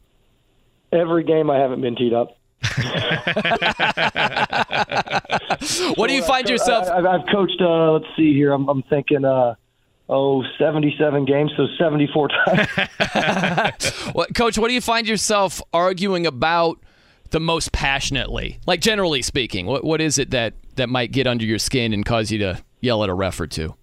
Every 0.92 1.24
game 1.24 1.50
I 1.50 1.58
haven't 1.58 1.80
been 1.80 1.96
teed 1.96 2.12
up. 2.12 2.36
What 5.96 6.08
do 6.08 6.14
you 6.14 6.22
find 6.22 6.48
yourself? 6.48 6.88
I, 6.88 6.98
I've, 6.98 7.06
I've 7.06 7.26
coached. 7.30 7.60
Uh, 7.60 7.92
let's 7.92 8.06
see 8.16 8.34
here. 8.34 8.52
I'm, 8.52 8.68
I'm 8.68 8.82
thinking. 8.84 9.24
Uh, 9.24 9.54
Oh, 10.12 10.42
77 10.58 11.24
games, 11.24 11.52
so 11.56 11.68
74 11.78 12.30
times. 12.30 13.92
What, 14.12 14.34
Coach, 14.34 14.58
what 14.58 14.66
do 14.66 14.74
you 14.74 14.80
find 14.80 15.06
yourself 15.06 15.62
arguing 15.72 16.26
about 16.26 16.80
the 17.30 17.40
most 17.40 17.72
passionately? 17.72 18.60
Like 18.66 18.80
generally 18.80 19.22
speaking, 19.22 19.66
what 19.66 19.84
what 19.84 20.00
is 20.00 20.18
it 20.18 20.30
that 20.30 20.54
that 20.76 20.88
might 20.88 21.12
get 21.12 21.26
under 21.26 21.44
your 21.44 21.58
skin 21.58 21.92
and 21.92 22.04
cause 22.04 22.30
you 22.30 22.38
to 22.38 22.62
yell 22.80 23.02
at 23.02 23.08
a 23.08 23.14
ref 23.14 23.40
or 23.40 23.46
two? 23.46 23.74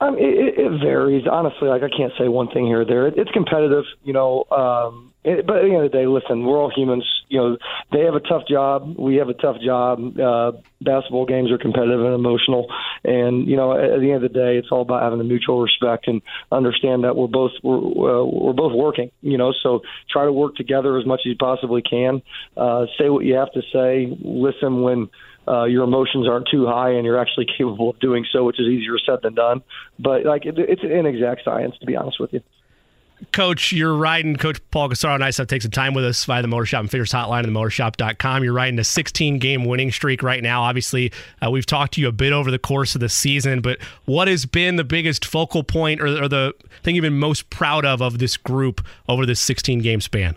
Um, 0.00 0.14
it, 0.16 0.58
it 0.58 0.80
varies, 0.80 1.24
honestly. 1.30 1.68
Like 1.68 1.82
I 1.82 1.88
can't 1.88 2.12
say 2.18 2.28
one 2.28 2.48
thing 2.48 2.66
here 2.66 2.82
or 2.82 2.84
there. 2.84 3.08
It, 3.08 3.14
it's 3.16 3.30
competitive, 3.32 3.84
you 4.04 4.12
know. 4.12 4.44
Um, 4.50 5.07
it, 5.24 5.46
but 5.46 5.56
at 5.56 5.62
the 5.62 5.74
end 5.74 5.84
of 5.84 5.90
the 5.90 5.98
day, 5.98 6.06
listen, 6.06 6.44
we're 6.44 6.58
all 6.58 6.70
humans. 6.74 7.04
You 7.28 7.38
know, 7.38 7.56
they 7.92 8.04
have 8.04 8.14
a 8.14 8.20
tough 8.20 8.42
job. 8.48 8.96
We 8.98 9.16
have 9.16 9.28
a 9.28 9.34
tough 9.34 9.56
job. 9.64 10.18
Uh, 10.18 10.52
basketball 10.80 11.26
games 11.26 11.50
are 11.50 11.58
competitive 11.58 12.00
and 12.00 12.14
emotional, 12.14 12.72
and 13.04 13.46
you 13.48 13.56
know, 13.56 13.76
at, 13.76 13.90
at 13.90 14.00
the 14.00 14.12
end 14.12 14.24
of 14.24 14.32
the 14.32 14.38
day, 14.38 14.56
it's 14.56 14.68
all 14.70 14.82
about 14.82 15.02
having 15.02 15.20
a 15.20 15.24
mutual 15.24 15.60
respect 15.60 16.06
and 16.08 16.22
understand 16.52 17.04
that 17.04 17.16
we're 17.16 17.26
both 17.26 17.50
we're, 17.62 17.78
uh, 17.78 18.24
we're 18.24 18.52
both 18.52 18.72
working. 18.72 19.10
You 19.20 19.38
know, 19.38 19.52
so 19.62 19.80
try 20.10 20.24
to 20.24 20.32
work 20.32 20.54
together 20.54 20.96
as 20.98 21.04
much 21.04 21.20
as 21.20 21.26
you 21.26 21.36
possibly 21.36 21.82
can. 21.82 22.22
Uh, 22.56 22.86
say 22.98 23.10
what 23.10 23.24
you 23.24 23.34
have 23.34 23.52
to 23.52 23.62
say. 23.72 24.16
Listen 24.22 24.82
when 24.82 25.10
uh, 25.48 25.64
your 25.64 25.84
emotions 25.84 26.28
aren't 26.28 26.48
too 26.50 26.66
high 26.66 26.90
and 26.90 27.04
you're 27.04 27.18
actually 27.18 27.46
capable 27.58 27.90
of 27.90 27.98
doing 28.00 28.24
so, 28.32 28.44
which 28.44 28.60
is 28.60 28.66
easier 28.66 28.98
said 29.04 29.18
than 29.22 29.34
done. 29.34 29.62
But 29.98 30.24
like 30.24 30.46
it, 30.46 30.58
it's 30.58 30.82
an 30.82 30.92
inexact 30.92 31.42
science, 31.44 31.76
to 31.80 31.86
be 31.86 31.96
honest 31.96 32.20
with 32.20 32.32
you. 32.32 32.42
Coach, 33.32 33.72
you're 33.72 33.94
riding. 33.94 34.36
Coach 34.36 34.60
Paul 34.70 34.88
Corsaro, 34.88 35.18
nice 35.18 35.36
to 35.36 35.46
take 35.46 35.62
some 35.62 35.70
time 35.70 35.92
with 35.92 36.04
us 36.04 36.24
via 36.24 36.40
the 36.40 36.48
Motor 36.48 36.66
Shop 36.66 36.80
and 36.80 36.90
Fitters 36.90 37.12
Hotline 37.12 37.44
and 37.44 37.54
the 37.54 37.58
motorshop.com. 37.58 38.44
You're 38.44 38.52
riding 38.52 38.78
a 38.78 38.84
16 38.84 39.38
game 39.38 39.64
winning 39.64 39.90
streak 39.90 40.22
right 40.22 40.42
now. 40.42 40.62
Obviously, 40.62 41.12
uh, 41.44 41.50
we've 41.50 41.66
talked 41.66 41.94
to 41.94 42.00
you 42.00 42.08
a 42.08 42.12
bit 42.12 42.32
over 42.32 42.50
the 42.50 42.58
course 42.58 42.94
of 42.94 43.00
the 43.00 43.08
season, 43.08 43.60
but 43.60 43.78
what 44.04 44.28
has 44.28 44.46
been 44.46 44.76
the 44.76 44.84
biggest 44.84 45.24
focal 45.24 45.64
point 45.64 46.00
or, 46.00 46.06
or 46.06 46.28
the 46.28 46.54
thing 46.82 46.94
you've 46.94 47.02
been 47.02 47.18
most 47.18 47.50
proud 47.50 47.84
of 47.84 48.00
of 48.00 48.18
this 48.18 48.36
group 48.36 48.86
over 49.08 49.26
this 49.26 49.40
16 49.40 49.80
game 49.80 50.00
span? 50.00 50.36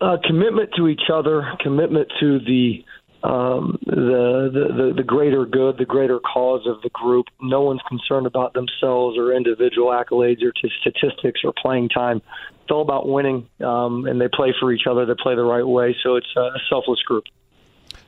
Uh, 0.00 0.16
commitment 0.24 0.70
to 0.76 0.86
each 0.86 1.10
other, 1.12 1.52
commitment 1.60 2.12
to 2.20 2.38
the 2.40 2.84
um, 3.24 3.78
the, 3.86 4.50
the 4.52 4.92
the 4.96 5.02
greater 5.02 5.46
good, 5.46 5.78
the 5.78 5.86
greater 5.86 6.20
cause 6.20 6.66
of 6.66 6.82
the 6.82 6.90
group. 6.90 7.26
No 7.40 7.62
one's 7.62 7.80
concerned 7.88 8.26
about 8.26 8.52
themselves 8.52 9.16
or 9.16 9.32
individual 9.32 9.88
accolades 9.88 10.42
or 10.42 10.52
to 10.52 10.68
statistics 10.80 11.40
or 11.42 11.54
playing 11.60 11.88
time. 11.88 12.20
It's 12.62 12.70
all 12.70 12.82
about 12.82 13.08
winning, 13.08 13.48
um, 13.60 14.04
and 14.06 14.20
they 14.20 14.28
play 14.28 14.54
for 14.60 14.72
each 14.72 14.86
other. 14.88 15.06
They 15.06 15.14
play 15.20 15.34
the 15.34 15.42
right 15.42 15.66
way, 15.66 15.96
so 16.02 16.16
it's 16.16 16.36
a 16.36 16.58
selfless 16.68 17.00
group. 17.02 17.24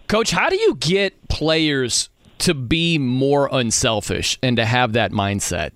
Coach, 0.06 0.30
how 0.30 0.50
do 0.50 0.56
you 0.56 0.76
get 0.76 1.28
players 1.28 2.10
to 2.38 2.52
be 2.52 2.98
more 2.98 3.48
unselfish 3.50 4.38
and 4.42 4.56
to 4.58 4.66
have 4.66 4.92
that 4.92 5.12
mindset? 5.12 5.72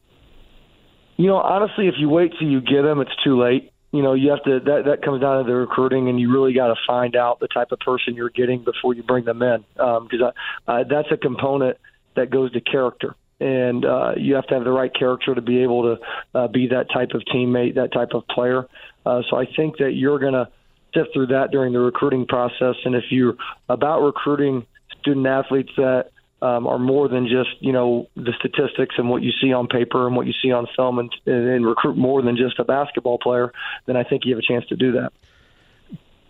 You 1.16 1.26
know, 1.26 1.36
honestly, 1.36 1.88
if 1.88 1.94
you 1.98 2.08
wait 2.08 2.32
till 2.38 2.48
you 2.48 2.60
get 2.60 2.82
them, 2.82 3.00
it's 3.00 3.10
too 3.24 3.40
late. 3.40 3.69
You 3.92 4.02
know, 4.02 4.14
you 4.14 4.30
have 4.30 4.42
to. 4.44 4.60
That 4.60 4.84
that 4.86 5.02
comes 5.02 5.20
down 5.20 5.44
to 5.44 5.50
the 5.50 5.56
recruiting, 5.56 6.08
and 6.08 6.20
you 6.20 6.32
really 6.32 6.52
got 6.52 6.68
to 6.68 6.76
find 6.86 7.16
out 7.16 7.40
the 7.40 7.48
type 7.48 7.72
of 7.72 7.80
person 7.80 8.14
you're 8.14 8.30
getting 8.30 8.62
before 8.62 8.94
you 8.94 9.02
bring 9.02 9.24
them 9.24 9.42
in, 9.42 9.64
because 9.74 10.32
uh, 10.68 10.84
that's 10.88 11.08
a 11.10 11.16
component 11.16 11.76
that 12.14 12.30
goes 12.30 12.52
to 12.52 12.60
character, 12.60 13.16
and 13.40 13.84
uh, 13.84 14.12
you 14.16 14.36
have 14.36 14.46
to 14.46 14.54
have 14.54 14.64
the 14.64 14.70
right 14.70 14.94
character 14.94 15.34
to 15.34 15.42
be 15.42 15.62
able 15.62 15.82
to 15.82 16.38
uh, 16.38 16.46
be 16.46 16.68
that 16.68 16.86
type 16.92 17.10
of 17.14 17.22
teammate, 17.34 17.74
that 17.74 17.92
type 17.92 18.10
of 18.14 18.26
player. 18.28 18.66
Uh, 19.04 19.22
so 19.28 19.36
I 19.36 19.46
think 19.56 19.78
that 19.78 19.92
you're 19.92 20.20
going 20.20 20.34
to 20.34 20.48
sift 20.94 21.10
through 21.12 21.28
that 21.28 21.50
during 21.50 21.72
the 21.72 21.80
recruiting 21.80 22.26
process, 22.26 22.76
and 22.84 22.94
if 22.94 23.04
you're 23.10 23.34
about 23.68 24.02
recruiting 24.02 24.66
student 25.00 25.26
athletes 25.26 25.70
that 25.76 26.10
um, 26.42 26.66
are 26.66 26.78
more 26.78 27.08
than 27.08 27.26
just 27.26 27.50
you 27.60 27.72
know 27.72 28.08
the 28.16 28.32
statistics 28.38 28.94
and 28.98 29.08
what 29.08 29.22
you 29.22 29.32
see 29.40 29.52
on 29.52 29.66
paper 29.66 30.06
and 30.06 30.16
what 30.16 30.26
you 30.26 30.32
see 30.42 30.52
on 30.52 30.66
film, 30.76 30.98
and, 30.98 31.12
and 31.26 31.66
recruit 31.66 31.96
more 31.96 32.22
than 32.22 32.36
just 32.36 32.58
a 32.58 32.64
basketball 32.64 33.18
player, 33.18 33.52
then 33.86 33.96
I 33.96 34.04
think 34.04 34.24
you 34.24 34.34
have 34.34 34.38
a 34.38 34.46
chance 34.46 34.66
to 34.68 34.76
do 34.76 34.92
that. 34.92 35.12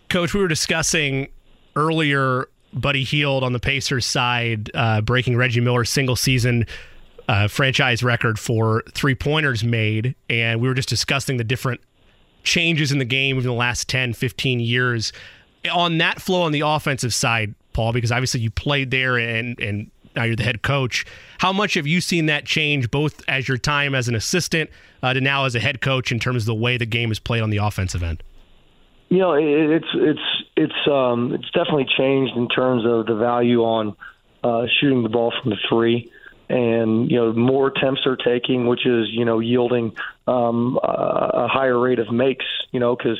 Coach, 0.09 0.33
we 0.33 0.41
were 0.41 0.47
discussing 0.47 1.29
earlier 1.75 2.49
Buddy 2.73 3.03
Hield 3.03 3.43
on 3.43 3.53
the 3.53 3.59
Pacers 3.59 4.05
side, 4.05 4.71
uh, 4.73 5.01
breaking 5.01 5.37
Reggie 5.37 5.61
Miller's 5.61 5.89
single 5.89 6.15
season 6.15 6.65
uh, 7.27 7.47
franchise 7.47 8.03
record 8.03 8.39
for 8.39 8.83
three 8.91 9.15
pointers 9.15 9.63
made. 9.63 10.15
And 10.29 10.61
we 10.61 10.67
were 10.67 10.73
just 10.73 10.89
discussing 10.89 11.37
the 11.37 11.43
different 11.43 11.81
changes 12.43 12.91
in 12.91 12.97
the 12.97 13.05
game 13.05 13.37
over 13.37 13.47
the 13.47 13.53
last 13.53 13.87
10, 13.87 14.13
15 14.13 14.59
years. 14.59 15.13
On 15.71 15.97
that 15.99 16.21
flow 16.21 16.41
on 16.41 16.51
the 16.51 16.61
offensive 16.61 17.13
side, 17.13 17.53
Paul, 17.73 17.93
because 17.93 18.11
obviously 18.11 18.41
you 18.41 18.51
played 18.51 18.91
there 18.91 19.17
and, 19.17 19.59
and 19.59 19.91
now 20.15 20.23
you're 20.23 20.35
the 20.35 20.43
head 20.43 20.61
coach. 20.61 21.05
How 21.39 21.53
much 21.53 21.75
have 21.75 21.87
you 21.87 22.01
seen 22.01 22.25
that 22.27 22.45
change 22.45 22.91
both 22.91 23.23
as 23.27 23.47
your 23.47 23.57
time 23.57 23.95
as 23.95 24.07
an 24.07 24.15
assistant 24.15 24.69
uh, 25.01 25.13
to 25.13 25.21
now 25.21 25.45
as 25.45 25.55
a 25.55 25.59
head 25.59 25.81
coach 25.81 26.11
in 26.11 26.19
terms 26.19 26.43
of 26.43 26.47
the 26.47 26.55
way 26.55 26.77
the 26.77 26.85
game 26.85 27.11
is 27.11 27.19
played 27.19 27.41
on 27.41 27.49
the 27.49 27.57
offensive 27.57 28.03
end? 28.03 28.23
You 29.09 29.17
know, 29.17 29.33
it, 29.33 29.43
it's 29.43 29.87
it's 29.93 30.43
it's 30.55 30.87
um, 30.87 31.33
it's 31.33 31.49
definitely 31.51 31.87
changed 31.97 32.37
in 32.37 32.47
terms 32.47 32.85
of 32.85 33.05
the 33.07 33.15
value 33.15 33.61
on 33.61 33.95
uh, 34.43 34.67
shooting 34.79 35.03
the 35.03 35.09
ball 35.09 35.33
from 35.41 35.49
the 35.51 35.57
three, 35.67 36.09
and 36.47 37.11
you 37.11 37.17
know 37.17 37.33
more 37.33 37.67
attempts 37.67 38.05
are 38.05 38.15
taking, 38.15 38.67
which 38.67 38.85
is 38.85 39.07
you 39.09 39.25
know 39.25 39.39
yielding 39.39 39.93
um, 40.27 40.79
a, 40.81 41.47
higher 41.49 41.77
rate 41.77 41.99
of 41.99 42.09
makes. 42.09 42.45
You 42.71 42.79
know, 42.79 42.95
because 42.95 43.19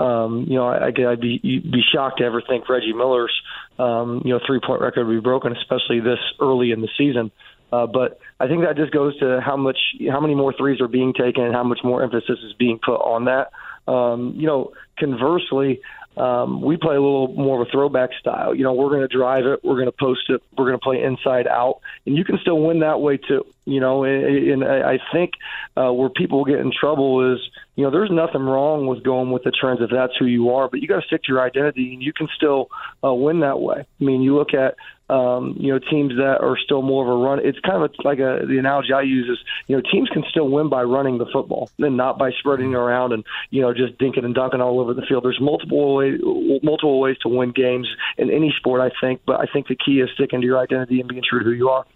um, 0.00 0.46
you 0.48 0.56
know 0.56 0.66
I, 0.66 0.88
I'd 0.88 1.20
be 1.20 1.38
be 1.38 1.82
shocked 1.92 2.18
to 2.18 2.24
ever 2.24 2.42
think 2.42 2.68
Reggie 2.68 2.92
Miller's 2.92 3.32
um, 3.78 4.22
you 4.24 4.32
know 4.32 4.40
three 4.46 4.60
point 4.64 4.80
record 4.80 5.06
would 5.06 5.14
be 5.14 5.20
broken, 5.20 5.56
especially 5.56 6.00
this 6.00 6.18
early 6.40 6.70
in 6.72 6.80
the 6.80 6.88
season. 6.96 7.30
Uh, 7.70 7.86
but 7.86 8.18
I 8.40 8.46
think 8.48 8.62
that 8.62 8.76
just 8.76 8.92
goes 8.92 9.18
to 9.18 9.40
how 9.44 9.56
much, 9.56 9.78
how 10.10 10.20
many 10.20 10.34
more 10.34 10.54
threes 10.56 10.80
are 10.80 10.88
being 10.88 11.12
taken, 11.12 11.44
and 11.44 11.54
how 11.54 11.64
much 11.64 11.80
more 11.84 12.02
emphasis 12.02 12.38
is 12.44 12.52
being 12.58 12.78
put 12.78 12.96
on 12.96 13.26
that. 13.26 13.50
Um, 13.90 14.34
you 14.36 14.46
know, 14.46 14.72
conversely, 14.98 15.80
Um, 16.18 16.62
we 16.62 16.76
play 16.76 16.96
a 16.96 17.00
little 17.00 17.28
more 17.28 17.62
of 17.62 17.68
a 17.68 17.70
throwback 17.70 18.10
style. 18.18 18.52
You 18.52 18.64
know, 18.64 18.72
we're 18.72 18.88
going 18.88 19.06
to 19.08 19.16
drive 19.16 19.46
it, 19.46 19.60
we're 19.62 19.76
going 19.76 19.86
to 19.86 19.92
post 19.92 20.28
it, 20.30 20.42
we're 20.56 20.66
going 20.66 20.78
to 20.78 20.82
play 20.82 21.00
inside 21.00 21.46
out, 21.46 21.78
and 22.06 22.16
you 22.16 22.24
can 22.24 22.38
still 22.42 22.60
win 22.60 22.80
that 22.80 23.00
way 23.00 23.18
too. 23.18 23.46
You 23.66 23.78
know, 23.78 24.02
and, 24.02 24.24
and 24.52 24.64
I 24.64 24.98
think 25.12 25.34
uh, 25.76 25.92
where 25.92 26.08
people 26.08 26.44
get 26.44 26.58
in 26.58 26.72
trouble 26.72 27.34
is, 27.34 27.40
you 27.78 27.84
know, 27.84 27.92
there's 27.92 28.10
nothing 28.10 28.42
wrong 28.42 28.88
with 28.88 29.04
going 29.04 29.30
with 29.30 29.44
the 29.44 29.52
trends 29.52 29.80
if 29.80 29.88
that's 29.88 30.12
who 30.18 30.26
you 30.26 30.50
are, 30.50 30.68
but 30.68 30.82
you 30.82 30.88
got 30.88 31.00
to 31.00 31.06
stick 31.06 31.22
to 31.22 31.28
your 31.28 31.40
identity, 31.40 31.94
and 31.94 32.02
you 32.02 32.12
can 32.12 32.26
still 32.34 32.70
uh, 33.04 33.14
win 33.14 33.38
that 33.38 33.60
way. 33.60 33.86
I 34.00 34.04
mean, 34.04 34.20
you 34.20 34.34
look 34.34 34.52
at 34.52 34.74
um, 35.08 35.54
you 35.60 35.72
know, 35.72 35.78
teams 35.78 36.16
that 36.16 36.38
are 36.40 36.58
still 36.58 36.82
more 36.82 37.04
of 37.04 37.08
a 37.08 37.22
run. 37.22 37.38
It's 37.46 37.60
kind 37.60 37.84
of 37.84 37.92
like 38.04 38.18
a, 38.18 38.44
the 38.44 38.58
analogy 38.58 38.92
I 38.92 39.02
use 39.02 39.28
is, 39.28 39.38
you 39.68 39.76
know, 39.76 39.82
teams 39.92 40.08
can 40.08 40.24
still 40.28 40.48
win 40.48 40.68
by 40.68 40.82
running 40.82 41.18
the 41.18 41.26
football 41.32 41.70
and 41.78 41.96
not 41.96 42.18
by 42.18 42.32
spreading 42.32 42.74
around 42.74 43.12
and, 43.12 43.24
you 43.50 43.62
know, 43.62 43.72
just 43.72 43.96
dinking 43.98 44.24
and 44.24 44.34
dunking 44.34 44.60
all 44.60 44.80
over 44.80 44.92
the 44.92 45.02
field. 45.02 45.24
There's 45.24 45.40
multiple 45.40 45.94
ways, 45.94 46.20
multiple 46.64 46.98
ways 46.98 47.16
to 47.22 47.28
win 47.28 47.52
games 47.52 47.88
in 48.18 48.28
any 48.28 48.52
sport, 48.58 48.80
I 48.80 48.90
think, 49.00 49.20
but 49.24 49.40
I 49.40 49.46
think 49.52 49.68
the 49.68 49.76
key 49.76 50.00
is 50.00 50.10
sticking 50.14 50.40
to 50.40 50.46
your 50.46 50.58
identity 50.58 50.98
and 50.98 51.08
being 51.08 51.22
true 51.22 51.38
to 51.38 51.44
who 51.44 51.52
you 51.52 51.68
are. 51.68 51.86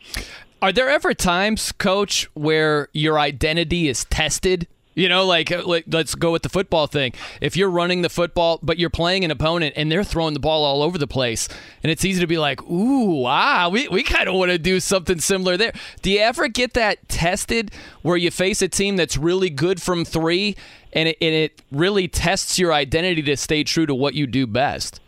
Are 0.63 0.73
there 0.73 0.89
ever 0.89 1.13
times, 1.13 1.73
coach, 1.73 2.29
where 2.35 2.89
your 2.93 3.19
identity 3.19 3.89
is 3.89 4.05
tested? 4.05 4.69
You 4.95 5.09
know, 5.09 5.25
like, 5.25 5.51
uh, 5.51 5.63
like 5.65 5.85
let's 5.89 6.15
go 6.15 6.33
with 6.33 6.43
the 6.43 6.49
football 6.49 6.87
thing. 6.87 7.15
If 7.41 7.57
you're 7.57 7.71
running 7.71 8.03
the 8.03 8.11
football, 8.11 8.59
but 8.63 8.79
you're 8.79 8.91
playing 8.91 9.25
an 9.25 9.31
opponent 9.31 9.75
and 9.77 9.91
they're 9.91 10.05
throwing 10.05 10.35
the 10.35 10.41
ball 10.41 10.65
all 10.65 10.83
over 10.83 10.99
the 10.99 11.07
place, 11.07 11.49
and 11.83 11.91
it's 11.91 12.05
easy 12.05 12.21
to 12.21 12.27
be 12.27 12.39
like, 12.39 12.63
ooh, 12.65 13.23
wow, 13.23 13.71
we, 13.71 13.89
we 13.89 14.03
kind 14.03 14.29
of 14.29 14.35
want 14.35 14.51
to 14.51 14.59
do 14.59 14.81
something 14.81 15.19
similar 15.19 15.57
there. 15.57 15.73
Do 16.03 16.11
you 16.11 16.21
ever 16.21 16.49
get 16.49 16.75
that 16.75 17.09
tested 17.09 17.71
where 18.03 18.19
you 18.19 18.31
face 18.31 18.61
a 18.61 18.69
team 18.69 18.97
that's 18.97 19.17
really 19.17 19.49
good 19.49 19.81
from 19.81 20.05
three 20.05 20.57
and 20.93 21.09
it, 21.09 21.17
and 21.23 21.35
it 21.35 21.63
really 21.71 22.07
tests 22.07 22.59
your 22.59 22.73
identity 22.75 23.23
to 23.23 23.37
stay 23.37 23.65
true 23.65 23.87
to 23.87 23.95
what 23.95 24.15
you 24.15 24.27
do 24.27 24.47
best? 24.47 25.01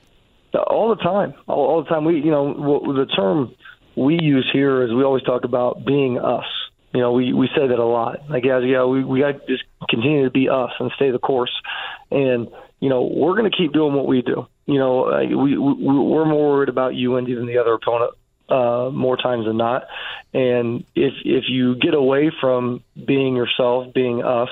All 0.68 0.88
the 0.88 1.02
time. 1.02 1.34
All, 1.46 1.66
all 1.66 1.82
the 1.82 1.90
time. 1.90 2.04
We, 2.04 2.20
you 2.20 2.30
know, 2.30 2.54
the 2.94 3.06
term 3.06 3.54
we 3.96 4.18
use 4.20 4.48
here 4.52 4.82
is 4.82 4.94
we 4.94 5.02
always 5.02 5.24
talk 5.24 5.44
about 5.44 5.84
being 5.84 6.18
us 6.18 6.44
you 6.94 7.00
know, 7.00 7.12
we 7.12 7.32
we 7.32 7.48
say 7.48 7.66
that 7.66 7.78
a 7.78 7.84
lot. 7.84 8.30
Like, 8.30 8.44
yeah, 8.44 8.60
yeah, 8.60 8.84
we 8.84 9.04
we 9.04 9.20
got 9.20 9.32
to 9.32 9.46
just 9.46 9.64
continue 9.90 10.24
to 10.24 10.30
be 10.30 10.48
us 10.48 10.70
and 10.78 10.92
stay 10.94 11.10
the 11.10 11.18
course. 11.18 11.52
And 12.10 12.48
you 12.78 12.88
know, 12.88 13.02
we're 13.02 13.36
going 13.36 13.50
to 13.50 13.56
keep 13.56 13.72
doing 13.72 13.94
what 13.94 14.06
we 14.06 14.22
do. 14.22 14.46
You 14.66 14.78
know, 14.78 15.18
we, 15.20 15.58
we 15.58 15.74
we're 15.74 16.24
more 16.24 16.52
worried 16.52 16.68
about 16.68 16.94
you, 16.94 17.16
UND 17.16 17.26
than 17.26 17.46
the 17.46 17.58
other 17.58 17.74
opponent 17.74 18.12
uh, 18.48 18.90
more 18.92 19.16
times 19.16 19.46
than 19.46 19.56
not. 19.56 19.88
And 20.32 20.84
if 20.94 21.14
if 21.24 21.44
you 21.48 21.76
get 21.76 21.94
away 21.94 22.30
from 22.40 22.82
being 22.94 23.36
yourself, 23.36 23.92
being 23.92 24.22
us, 24.22 24.50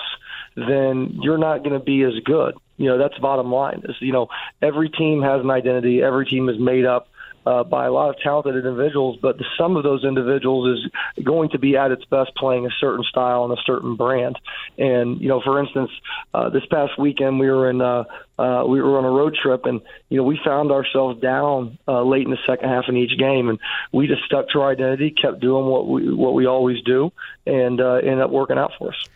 then 0.57 1.19
you're 1.23 1.39
not 1.39 1.59
going 1.59 1.79
to 1.79 1.85
be 1.85 2.03
as 2.03 2.15
good. 2.25 2.57
You 2.77 2.89
know, 2.89 2.99
that's 2.99 3.17
bottom 3.19 3.53
line. 3.53 3.83
Is 3.85 3.97
you 4.01 4.13
know, 4.13 4.29
every 4.61 4.89
team 4.89 5.23
has 5.23 5.43
an 5.43 5.51
identity. 5.51 6.03
Every 6.03 6.27
team 6.27 6.49
is 6.49 6.59
made 6.59 6.87
up 6.87 7.09
uh, 7.47 7.65
by 7.65 7.87
a 7.87 7.93
lot 7.93 8.11
of 8.11 8.17
talented 8.23 8.57
individuals, 8.57 9.19
but 9.21 9.39
the 9.39 9.45
sum 9.59 9.77
of 9.77 9.83
those 9.83 10.05
individuals 10.05 10.79
is 10.79 11.25
going 11.25 11.51
to 11.51 11.59
be 11.59 11.77
at 11.77 11.91
its 11.91 12.05
best 12.07 12.35
playing 12.37 12.67
a 12.67 12.71
certain 12.81 13.05
style 13.05 13.45
and 13.45 13.53
a 13.53 13.63
certain 13.65 13.97
brand. 13.97 14.39
And 14.79 15.21
you 15.21 15.29
know, 15.29 15.41
for 15.43 15.61
instance, 15.61 15.91
uh, 16.35 16.51
this 16.51 16.65
past 16.71 16.99
weekend 16.99 17.39
we 17.39 17.51
were 17.51 17.69
in 17.69 17.81
uh, 17.81 18.05
uh, 18.39 18.65
we 18.67 18.81
were 18.81 18.99
on 18.99 19.05
a 19.05 19.11
road 19.11 19.37
trip, 19.41 19.67
and 19.67 19.81
you 20.09 20.17
know 20.17 20.25
we 20.25 20.39
found 20.45 20.71
ourselves 20.71 21.21
down 21.21 21.79
uh, 21.89 22.03
late 22.03 22.25
in 22.25 22.31
the 22.31 22.39
second 22.47 22.69
half 22.69 22.85
in 22.89 22.97
each 22.97 23.19
game, 23.19 23.49
and 23.49 23.59
we 23.93 24.07
just 24.07 24.23
stuck 24.25 24.49
to 24.51 24.61
our 24.61 24.71
identity, 24.71 25.11
kept 25.11 25.41
doing 25.41 25.67
what 25.67 25.89
we 25.89 26.13
what 26.13 26.35
we 26.35 26.47
always 26.47 26.83
do, 26.83 27.13
and 27.47 27.81
uh, 27.81 27.95
ended 27.95 28.21
up 28.21 28.31
working 28.31 28.59
out 28.59 28.73
for 28.79 28.89
us. 28.89 29.09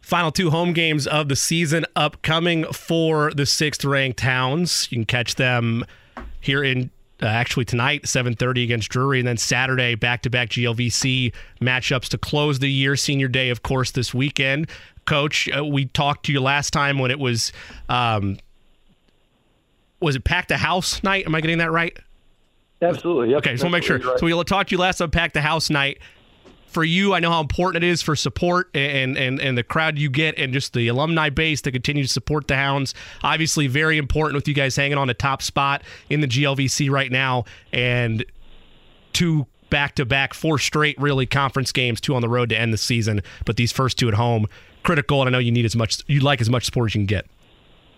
Final 0.00 0.32
two 0.32 0.50
home 0.50 0.72
games 0.72 1.06
of 1.06 1.28
the 1.28 1.36
season 1.36 1.86
upcoming 1.94 2.64
for 2.72 3.32
the 3.32 3.46
sixth 3.46 3.84
ranked 3.84 4.20
Hounds. 4.20 4.88
You 4.90 4.96
can 4.96 5.04
catch 5.04 5.36
them 5.36 5.84
here 6.40 6.64
in 6.64 6.90
uh, 7.22 7.26
actually 7.26 7.64
tonight 7.64 8.02
7.30 8.02 8.64
against 8.64 8.88
drury 8.90 9.20
and 9.20 9.28
then 9.28 9.36
saturday 9.36 9.94
back-to-back 9.94 10.50
glvc 10.50 11.32
matchups 11.60 12.08
to 12.08 12.18
close 12.18 12.58
the 12.58 12.70
year. 12.70 12.96
Senior 12.96 13.28
day 13.28 13.50
of 13.50 13.62
course 13.62 13.90
this 13.92 14.12
weekend. 14.12 14.68
Coach 15.04 15.48
uh, 15.56 15.64
we 15.64 15.86
talked 15.86 16.26
to 16.26 16.32
you 16.32 16.40
last 16.40 16.72
time 16.72 16.98
when 16.98 17.10
it 17.10 17.18
was 17.18 17.52
um, 17.88 18.38
was 20.00 20.16
it 20.16 20.24
packed 20.24 20.48
the 20.48 20.56
house 20.56 21.02
night? 21.02 21.26
Am 21.26 21.34
i 21.34 21.40
getting 21.40 21.58
that 21.58 21.70
right? 21.70 21.96
Absolutely. 22.80 23.30
Yep. 23.30 23.38
okay 23.38 23.52
just 23.52 23.64
want 23.64 23.72
to 23.72 23.76
make 23.78 23.84
sure. 23.84 23.98
right. 23.98 24.18
so 24.18 24.26
we 24.26 24.44
talked 24.44 24.70
to 24.70 24.74
you 24.74 24.80
last 24.80 24.98
time 24.98 25.10
packed 25.10 25.34
the 25.34 25.40
house 25.40 25.70
night 25.70 25.98
for 26.72 26.84
you, 26.84 27.14
I 27.14 27.20
know 27.20 27.30
how 27.30 27.40
important 27.40 27.84
it 27.84 27.86
is 27.88 28.02
for 28.02 28.16
support 28.16 28.68
and 28.74 29.16
and 29.16 29.40
and 29.40 29.56
the 29.56 29.62
crowd 29.62 29.98
you 29.98 30.10
get 30.10 30.38
and 30.38 30.52
just 30.52 30.72
the 30.72 30.88
alumni 30.88 31.28
base 31.28 31.60
to 31.62 31.72
continue 31.72 32.02
to 32.02 32.08
support 32.08 32.48
the 32.48 32.56
Hounds. 32.56 32.94
Obviously, 33.22 33.66
very 33.66 33.98
important 33.98 34.34
with 34.36 34.48
you 34.48 34.54
guys 34.54 34.76
hanging 34.76 34.98
on 34.98 35.10
a 35.10 35.14
top 35.14 35.42
spot 35.42 35.82
in 36.08 36.20
the 36.20 36.26
GLVC 36.26 36.90
right 36.90 37.12
now 37.12 37.44
and 37.72 38.24
two 39.12 39.46
back 39.70 39.94
to 39.96 40.04
back, 40.04 40.34
four 40.34 40.58
straight 40.58 40.98
really 41.00 41.26
conference 41.26 41.72
games, 41.72 42.00
two 42.00 42.14
on 42.14 42.22
the 42.22 42.28
road 42.28 42.48
to 42.50 42.58
end 42.58 42.72
the 42.72 42.78
season, 42.78 43.22
but 43.44 43.56
these 43.56 43.72
first 43.72 43.98
two 43.98 44.08
at 44.08 44.14
home 44.14 44.46
critical. 44.82 45.20
And 45.20 45.28
I 45.28 45.32
know 45.32 45.38
you 45.38 45.52
need 45.52 45.64
as 45.64 45.76
much 45.76 46.02
you 46.06 46.20
like 46.20 46.40
as 46.40 46.50
much 46.50 46.64
support 46.64 46.90
as 46.90 46.94
you 46.94 47.00
can 47.00 47.06
get. 47.06 47.26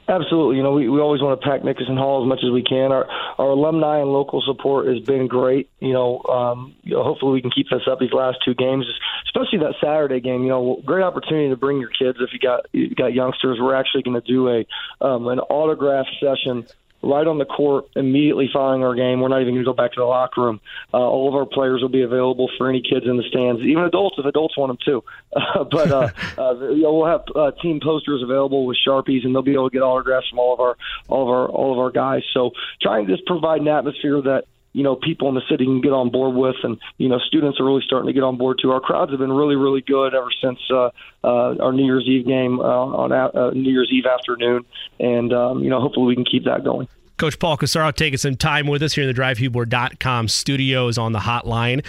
Absolutely. 0.07 0.59
You 0.59 0.63
know, 0.63 0.73
we, 0.73 0.89
we 0.89 1.01
always 1.01 1.23
want 1.23 1.41
to 1.41 1.47
pack 1.47 1.63
Nicoson 1.63 1.97
Hall 1.97 2.23
as 2.23 2.29
much 2.29 2.41
as 2.45 2.51
we 2.51 2.63
can. 2.63 2.93
Our 2.93 3.09
our 3.39 3.49
alumni 3.49 4.01
and 4.01 4.11
local 4.11 4.43
support 4.43 4.87
has 4.87 5.01
been 5.01 5.27
great. 5.29 5.71
You 5.81 5.95
know, 5.95 6.23
um, 6.25 6.75
you 6.83 6.95
know, 6.95 7.03
hopefully 7.03 7.33
we 7.33 7.41
can 7.41 7.51
keep 7.51 7.71
this 7.71 7.89
up 7.91 8.01
these 8.01 8.13
last 8.13 8.39
two 8.45 8.55
games, 8.55 8.85
especially 9.27 9.61
that 9.61 9.75
Saturday 9.83 10.21
game. 10.21 10.43
You 10.43 10.51
know, 10.51 10.83
great 10.85 11.03
opportunity 11.03 11.49
to 11.49 11.57
bring 11.57 11.81
your 11.81 11.89
kids 11.89 12.19
if 12.21 12.35
you 12.35 12.39
got 12.39 12.67
you 12.73 12.95
got 12.95 13.15
youngsters. 13.15 13.59
We're 13.59 13.75
actually 13.75 14.03
going 14.03 14.21
to 14.21 14.27
do 14.27 14.49
a 14.49 14.67
um, 15.01 15.27
an 15.29 15.41
autograph 15.41 16.07
session 16.21 16.67
right 17.05 17.27
on 17.27 17.39
the 17.39 17.45
court 17.45 17.87
immediately 17.95 18.49
following 18.53 18.83
our 18.83 18.95
game. 18.95 19.21
We're 19.21 19.29
not 19.29 19.43
even 19.43 19.55
going 19.55 19.65
to 19.65 19.71
go 19.71 19.75
back 19.75 19.93
to 19.93 20.01
the 20.01 20.07
locker 20.07 20.43
room. 20.43 20.61
Uh, 20.93 20.99
all 20.99 21.29
of 21.29 21.35
our 21.35 21.47
players 21.47 21.83
will 21.83 21.89
be 21.89 22.03
available 22.03 22.51
for 22.57 22.69
any 22.69 22.81
kids 22.81 23.07
in 23.07 23.17
the 23.17 23.23
stands, 23.25 23.61
even 23.63 23.85
adults 23.85 24.17
if 24.19 24.25
adults 24.25 24.57
want 24.57 24.71
them 24.71 24.79
too. 24.85 25.05
Uh, 25.55 25.65
but 25.65 25.91
uh, 25.91 26.09
uh, 26.39 26.55
you 26.71 26.83
know, 26.83 26.95
we'll 26.95 27.07
have 27.07 27.25
uh, 27.35 27.51
team 27.61 27.81
posters 27.83 28.23
available 28.23 28.67
with 28.67 28.77
sharpies, 28.87 29.25
and 29.25 29.35
they'll 29.35 29.43
be 29.43 29.53
able 29.53 29.69
to 29.69 29.75
get 29.75 29.83
autographs 29.83 30.29
from 30.29 30.39
all 30.39 30.55
of 30.55 30.61
our 30.61 30.77
all 31.09 31.23
of 31.23 31.29
our 31.29 31.49
all 31.49 31.73
of 31.73 31.79
our 31.79 31.91
guys. 31.91 32.23
So 32.33 32.53
trying 32.81 33.07
to 33.07 33.17
just 33.17 33.27
provide 33.27 33.61
an 33.61 33.69
atmosphere 33.69 34.23
that 34.23 34.45
you 34.75 34.83
know 34.83 34.97
people 34.97 35.29
in 35.29 35.35
the 35.35 35.43
city 35.49 35.64
can 35.64 35.81
get 35.81 35.93
on 35.93 36.11
board 36.11 36.35
with, 36.35 36.57
and 36.62 36.79
you 36.99 37.09
know 37.09 37.18
students 37.18 37.59
are 37.61 37.64
really 37.64 37.83
starting 37.87 38.09
to 38.09 38.12
get 38.12 38.22
on 38.22 38.37
board 38.37 38.59
too. 38.61 38.72
Our 38.72 38.81
crowds 38.81 39.12
have 39.12 39.20
been 39.20 39.33
really 39.33 39.57
really 39.57 39.81
good 39.81 40.14
ever 40.14 40.29
since 40.43 40.59
uh, 40.70 40.91
uh, 41.22 41.57
our 41.62 41.72
New 41.72 41.85
Year's 41.85 42.05
Eve 42.07 42.27
game 42.27 42.61
uh, 42.61 42.62
on 42.62 43.12
uh, 43.12 43.51
New 43.51 43.70
Year's 43.70 43.91
Eve 43.91 44.05
afternoon, 44.05 44.66
and 45.01 45.33
um, 45.33 45.62
you 45.62 45.70
know 45.70 45.81
hopefully 45.81 46.07
we 46.07 46.14
can 46.14 46.25
keep 46.25 46.45
that 46.45 46.64
going. 46.64 46.89
Coach 47.16 47.39
Paul 47.39 47.57
Corsaro 47.57 47.95
taking 47.95 48.18
some 48.18 48.37
time 48.37 48.66
with 48.66 48.83
us 48.83 48.93
here 48.93 49.09
in 49.09 49.14
the 49.14 49.20
DriveHubler.com 49.20 50.27
studios 50.27 50.99
on 50.99 51.12
the 51.12 51.20
hotline. 51.20 51.87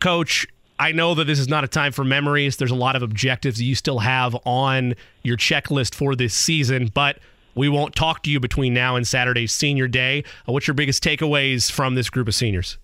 Coach, 0.00 0.46
I 0.78 0.92
know 0.92 1.14
that 1.14 1.24
this 1.24 1.38
is 1.38 1.48
not 1.48 1.64
a 1.64 1.68
time 1.68 1.92
for 1.92 2.04
memories. 2.04 2.58
There's 2.58 2.70
a 2.70 2.76
lot 2.76 2.94
of 2.94 3.02
objectives 3.02 3.62
you 3.62 3.74
still 3.74 4.00
have 4.00 4.36
on 4.44 4.94
your 5.22 5.38
checklist 5.38 5.94
for 5.94 6.14
this 6.14 6.34
season, 6.34 6.90
but 6.92 7.18
we 7.54 7.68
won't 7.68 7.94
talk 7.94 8.22
to 8.24 8.30
you 8.30 8.40
between 8.40 8.74
now 8.74 8.96
and 8.96 9.06
Saturday's 9.06 9.52
senior 9.52 9.88
day. 9.88 10.24
Uh, 10.48 10.52
what's 10.52 10.66
your 10.66 10.74
biggest 10.74 11.02
takeaways 11.02 11.70
from 11.70 11.94
this 11.94 12.10
group 12.10 12.28
of 12.28 12.34
seniors? 12.34 12.78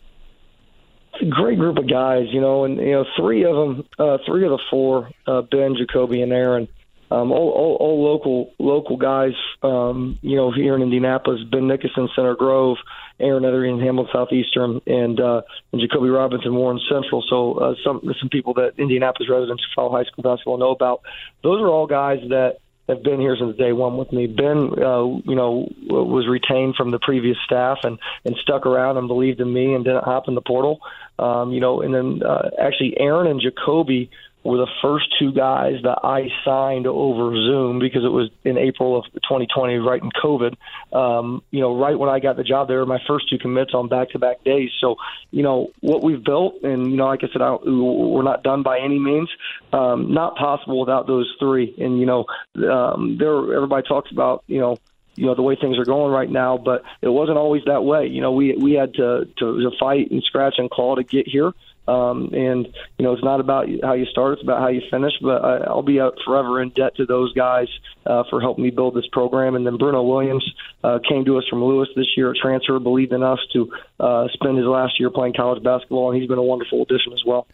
Great 1.29 1.59
group 1.59 1.77
of 1.77 1.89
guys, 1.89 2.27
you 2.31 2.41
know, 2.41 2.65
and 2.65 2.79
you 2.79 2.93
know, 2.93 3.05
three 3.19 3.45
of 3.45 3.55
them, 3.55 3.89
uh, 3.99 4.19
three 4.27 4.45
of 4.45 4.51
the 4.51 4.61
four, 4.71 5.11
uh, 5.27 5.43
Ben, 5.43 5.77
Jacoby, 5.77 6.23
and 6.23 6.33
Aaron, 6.33 6.67
um, 7.11 7.33
all, 7.33 7.51
all, 7.51 7.77
all 7.81 8.05
local 8.05 8.55
local 8.59 8.97
guys, 8.97 9.33
um, 9.63 10.19
you 10.23 10.37
know, 10.37 10.53
here 10.53 10.77
in 10.77 10.83
Indianapolis, 10.83 11.41
Ben 11.51 11.67
Nickerson, 11.67 12.09
Center 12.15 12.37
Grove, 12.37 12.79
Aaron 13.19 13.45
Ethery 13.45 13.69
Hamilton 13.69 14.11
Southeastern, 14.13 14.81
and 14.87 15.21
uh, 15.21 15.43
and 15.73 15.81
Jacoby 15.81 16.09
Robinson, 16.09 16.55
Warren 16.55 16.81
Central. 16.89 17.23
So 17.29 17.55
uh, 17.55 17.75
some 17.85 18.01
some 18.21 18.29
people 18.29 18.55
that 18.55 18.75
Indianapolis 18.79 19.29
residents 19.29 19.65
follow 19.75 19.91
high 19.91 20.05
school 20.05 20.23
basketball 20.23 20.59
know 20.59 20.71
about. 20.71 21.03
Those 21.43 21.61
are 21.61 21.69
all 21.69 21.87
guys 21.87 22.21
that 22.29 22.59
have 22.91 23.03
been 23.03 23.21
here 23.21 23.37
since 23.39 23.57
day 23.57 23.73
one 23.73 23.97
with 23.97 24.13
me. 24.13 24.27
Ben, 24.27 24.71
uh, 24.83 25.05
you 25.25 25.35
know, 25.35 25.69
was 25.89 26.29
retained 26.29 26.75
from 26.77 26.91
the 26.91 26.99
previous 26.99 27.37
staff 27.45 27.79
and 27.85 27.99
and 28.25 28.37
stuck 28.43 28.67
around 28.67 28.99
and 28.99 29.09
believed 29.09 29.41
in 29.41 29.53
me 29.53 29.75
and 29.75 29.85
didn't 29.85 30.05
hop 30.05 30.29
in 30.29 30.35
the 30.35 30.43
portal. 30.43 30.81
Um, 31.19 31.53
you 31.53 31.61
know, 31.61 31.83
and 31.83 31.95
then 31.95 32.23
uh, 32.23 32.51
actually 32.59 32.99
Aaron 32.99 33.27
and 33.27 33.41
Jacoby 33.41 34.11
were 34.43 34.57
the 34.57 34.71
first 34.83 35.07
two 35.19 35.33
guys 35.33 35.75
that 35.83 35.99
I 36.03 36.29
signed 36.45 36.87
over 36.87 37.35
Zoom 37.35 37.79
because 37.79 38.05
it 38.05 38.09
was 38.09 38.31
in 38.45 38.57
April 38.57 38.97
of 38.97 39.05
2020, 39.13 39.77
right 39.77 40.03
in 40.03 40.11
COVID. 40.11 40.57
Um, 40.93 41.43
you 41.51 41.61
know, 41.61 41.79
right 41.79 41.99
when 41.99 42.09
I 42.09 42.21
got 42.21 42.37
the 42.37 42.43
job, 42.43 42.69
they 42.69 42.75
were 42.75 42.87
my 42.87 43.01
first 43.07 43.29
two 43.29 43.39
commits 43.39 43.75
on 43.75 43.89
back-to-back 43.89 44.43
days. 44.45 44.71
So, 44.81 44.97
you 45.31 45.43
know, 45.43 45.69
what 45.81 46.03
we've 46.03 46.25
built, 46.25 46.63
and 46.63 46.91
you 46.91 46.97
know, 46.97 47.07
like 47.07 47.21
I 47.23 47.29
said, 47.33 47.43
I, 47.43 47.57
we're 47.63 48.23
not 48.23 48.43
done 48.43 48.63
by 48.63 48.79
any 48.81 48.99
means. 48.99 49.29
Um, 49.73 50.15
not 50.15 50.37
possible 50.37 50.81
without 50.81 51.07
those 51.07 51.31
three. 51.39 51.75
And 51.79 52.01
you 52.01 52.07
know, 52.07 52.25
um, 52.71 53.19
there 53.19 53.55
everybody 53.55 53.87
talks 53.87 54.11
about 54.11 54.43
you 54.47 54.61
know 54.61 54.79
you 55.17 55.27
know 55.27 55.35
the 55.35 55.43
way 55.43 55.57
things 55.61 55.79
are 55.79 55.85
going 55.85 56.13
right 56.13 56.31
now, 56.31 56.57
but 56.57 56.83
it 57.03 57.09
wasn't 57.09 57.37
always 57.37 57.63
that 57.67 57.85
way. 57.85 58.07
You 58.07 58.23
know, 58.23 58.33
we 58.33 58.55
we 58.57 58.73
had 58.73 58.95
to 58.95 59.29
to, 59.39 59.61
to 59.61 59.71
fight 59.79 60.11
and 60.11 60.23
scratch 60.23 60.55
and 60.59 60.71
claw 60.71 60.95
to 60.95 61.05
get 61.05 61.29
here. 61.29 61.53
Um, 61.91 62.31
and 62.33 62.69
you 62.99 63.05
know, 63.05 63.13
it's 63.13 63.25
not 63.25 63.41
about 63.41 63.67
how 63.83 63.95
you 63.95 64.07
start; 64.07 64.35
it's 64.35 64.43
about 64.43 64.61
how 64.61 64.69
you 64.69 64.81
finish. 64.91 65.13
But 65.21 65.45
I, 65.45 65.57
I'll 65.67 65.83
be 65.83 66.01
out 66.01 66.15
forever 66.25 66.63
in 66.63 66.71
debt 66.71 66.95
to 66.97 67.07
those 67.07 67.33
guys 67.33 67.67
uh, 68.07 68.23
for 68.31 68.41
helping 68.41 68.63
me 68.63 68.71
build 68.71 68.95
this 68.95 69.07
program. 69.11 69.57
And 69.57 69.67
then 69.67 69.77
Bruno 69.77 70.03
Williams 70.03 70.49
uh, 70.85 71.01
came 71.09 71.25
to 71.25 71.39
us 71.39 71.45
from 71.51 71.65
Lewis 71.65 71.89
this 71.97 72.07
year, 72.17 72.31
a 72.31 72.35
transfer, 72.35 72.79
believed 72.79 73.13
in 73.13 73.25
us 73.25 73.41
to 73.55 73.73
uh, 73.99 74.29
spend 74.33 74.57
his 74.59 74.67
last 74.67 75.01
year 75.01 75.11
playing 75.11 75.35
college 75.35 75.63
basketball, 75.65 76.13
and 76.13 76.21
he's 76.21 76.29
been 76.29 76.39
a 76.39 76.43
wonderful 76.43 76.83
addition 76.83 77.13
as 77.13 77.23
well. 77.27 77.47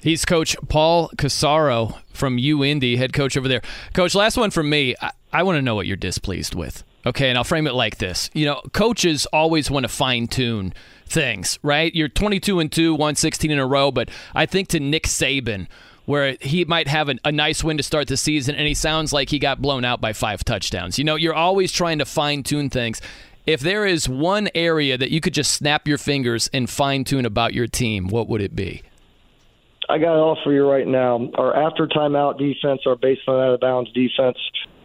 He's 0.00 0.24
Coach 0.24 0.56
Paul 0.68 1.08
Corsaro 1.16 1.96
from 2.12 2.36
U 2.36 2.64
Indy, 2.64 2.96
head 2.96 3.12
coach 3.12 3.36
over 3.36 3.48
there. 3.48 3.62
Coach, 3.92 4.14
last 4.14 4.36
one 4.36 4.50
from 4.50 4.68
me. 4.68 4.94
I, 5.00 5.12
I 5.32 5.42
want 5.44 5.56
to 5.56 5.62
know 5.62 5.74
what 5.74 5.86
you're 5.86 5.96
displeased 5.96 6.54
with. 6.54 6.82
Okay, 7.06 7.28
and 7.28 7.38
I'll 7.38 7.44
frame 7.44 7.66
it 7.66 7.74
like 7.74 7.98
this. 7.98 8.30
You 8.32 8.46
know, 8.46 8.60
coaches 8.72 9.26
always 9.26 9.70
want 9.70 9.84
to 9.84 9.88
fine 9.88 10.26
tune 10.26 10.74
things, 11.06 11.58
right? 11.62 11.94
You're 11.94 12.08
22 12.08 12.60
and 12.60 12.70
2, 12.70 12.94
won 12.94 13.14
16 13.14 13.50
in 13.50 13.58
a 13.58 13.66
row, 13.66 13.90
but 13.90 14.10
I 14.34 14.46
think 14.46 14.68
to 14.68 14.80
Nick 14.80 15.04
Saban, 15.04 15.66
where 16.06 16.36
he 16.40 16.64
might 16.64 16.88
have 16.88 17.08
a, 17.08 17.16
a 17.24 17.32
nice 17.32 17.64
win 17.64 17.76
to 17.76 17.82
start 17.82 18.08
the 18.08 18.16
season, 18.16 18.54
and 18.54 18.66
he 18.66 18.74
sounds 18.74 19.12
like 19.12 19.30
he 19.30 19.38
got 19.38 19.62
blown 19.62 19.84
out 19.84 20.00
by 20.00 20.12
five 20.12 20.44
touchdowns. 20.44 20.98
You 20.98 21.04
know, 21.04 21.16
you're 21.16 21.34
always 21.34 21.72
trying 21.72 21.98
to 21.98 22.04
fine 22.04 22.42
tune 22.42 22.70
things. 22.70 23.00
If 23.46 23.60
there 23.60 23.84
is 23.84 24.08
one 24.08 24.48
area 24.54 24.96
that 24.96 25.10
you 25.10 25.20
could 25.20 25.34
just 25.34 25.52
snap 25.52 25.86
your 25.86 25.98
fingers 25.98 26.48
and 26.52 26.68
fine 26.68 27.04
tune 27.04 27.26
about 27.26 27.52
your 27.52 27.66
team, 27.66 28.08
what 28.08 28.28
would 28.28 28.40
it 28.40 28.56
be? 28.56 28.82
I 29.88 29.98
got 29.98 30.14
it 30.14 30.18
all 30.18 30.38
for 30.42 30.52
you 30.52 30.68
right 30.68 30.86
now. 30.86 31.28
Our 31.34 31.54
after 31.54 31.86
timeout 31.86 32.38
defense, 32.38 32.80
our 32.86 32.96
baseline 32.96 33.46
out 33.46 33.54
of 33.54 33.60
bounds 33.60 33.92
defense, 33.92 34.38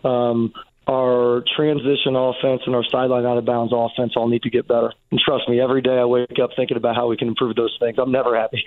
um, 0.03 0.53
our 0.89 1.43
transition 1.55 2.15
offense, 2.15 2.61
and 2.65 2.75
our 2.75 2.83
sideline 2.91 3.25
out 3.25 3.37
of 3.37 3.45
bounds 3.45 3.71
offense 3.75 4.13
all 4.15 4.27
need 4.27 4.41
to 4.43 4.49
get 4.49 4.67
better. 4.67 4.91
And 5.11 5.19
trust 5.23 5.47
me, 5.47 5.61
every 5.61 5.81
day 5.81 5.99
I 5.99 6.05
wake 6.05 6.39
up 6.41 6.51
thinking 6.55 6.77
about 6.77 6.95
how 6.95 7.07
we 7.07 7.15
can 7.15 7.27
improve 7.27 7.55
those 7.55 7.75
things. 7.79 7.97
I'm 7.99 8.11
never 8.11 8.35
happy. 8.35 8.65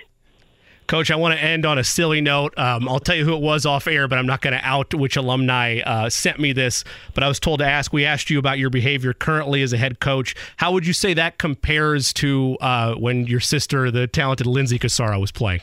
Coach, 0.86 1.10
I 1.10 1.16
want 1.16 1.34
to 1.34 1.42
end 1.42 1.64
on 1.64 1.78
a 1.78 1.84
silly 1.84 2.20
note. 2.20 2.56
Um, 2.58 2.88
I'll 2.88 3.00
tell 3.00 3.16
you 3.16 3.24
who 3.24 3.34
it 3.34 3.40
was 3.40 3.64
off 3.64 3.86
air, 3.86 4.08
but 4.08 4.18
I'm 4.18 4.26
not 4.26 4.40
going 4.40 4.52
to 4.52 4.64
out 4.64 4.92
which 4.92 5.16
alumni 5.16 5.80
uh, 5.80 6.10
sent 6.10 6.38
me 6.38 6.52
this. 6.52 6.84
But 7.14 7.24
I 7.24 7.28
was 7.28 7.40
told 7.40 7.60
to 7.60 7.66
ask. 7.66 7.92
We 7.92 8.04
asked 8.04 8.30
you 8.30 8.38
about 8.38 8.58
your 8.58 8.68
behavior 8.68 9.12
currently 9.12 9.62
as 9.62 9.72
a 9.72 9.78
head 9.78 10.00
coach. 10.00 10.34
How 10.58 10.72
would 10.72 10.86
you 10.86 10.92
say 10.92 11.14
that 11.14 11.38
compares 11.38 12.12
to 12.14 12.56
uh, 12.60 12.94
when 12.94 13.26
your 13.26 13.40
sister, 13.40 13.90
the 13.90 14.06
talented 14.06 14.46
Lindsay 14.46 14.78
Corsaro, 14.78 15.20
was 15.20 15.32
playing? 15.32 15.62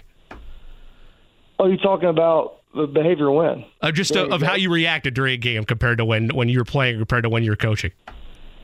Are 1.60 1.70
you 1.70 1.78
talking 1.78 2.10
about 2.10 2.59
the 2.76 2.88
behavior 2.88 3.32
when? 3.32 3.66
Uh, 3.82 3.92
just 3.92 4.16
uh, 4.16 4.28
of 4.28 4.42
how 4.42 4.56
you 4.56 4.72
reacted 4.72 5.14
during 5.14 5.34
a 5.34 5.38
game 5.38 5.64
compared 5.66 5.98
to 5.98 6.06
when 6.06 6.30
when 6.30 6.50
you 6.50 6.60
were 6.60 6.66
playing 6.66 6.98
compared 6.98 7.24
to 7.24 7.30
when 7.30 7.44
you 7.44 7.52
were 7.52 7.58
coaching. 7.58 7.92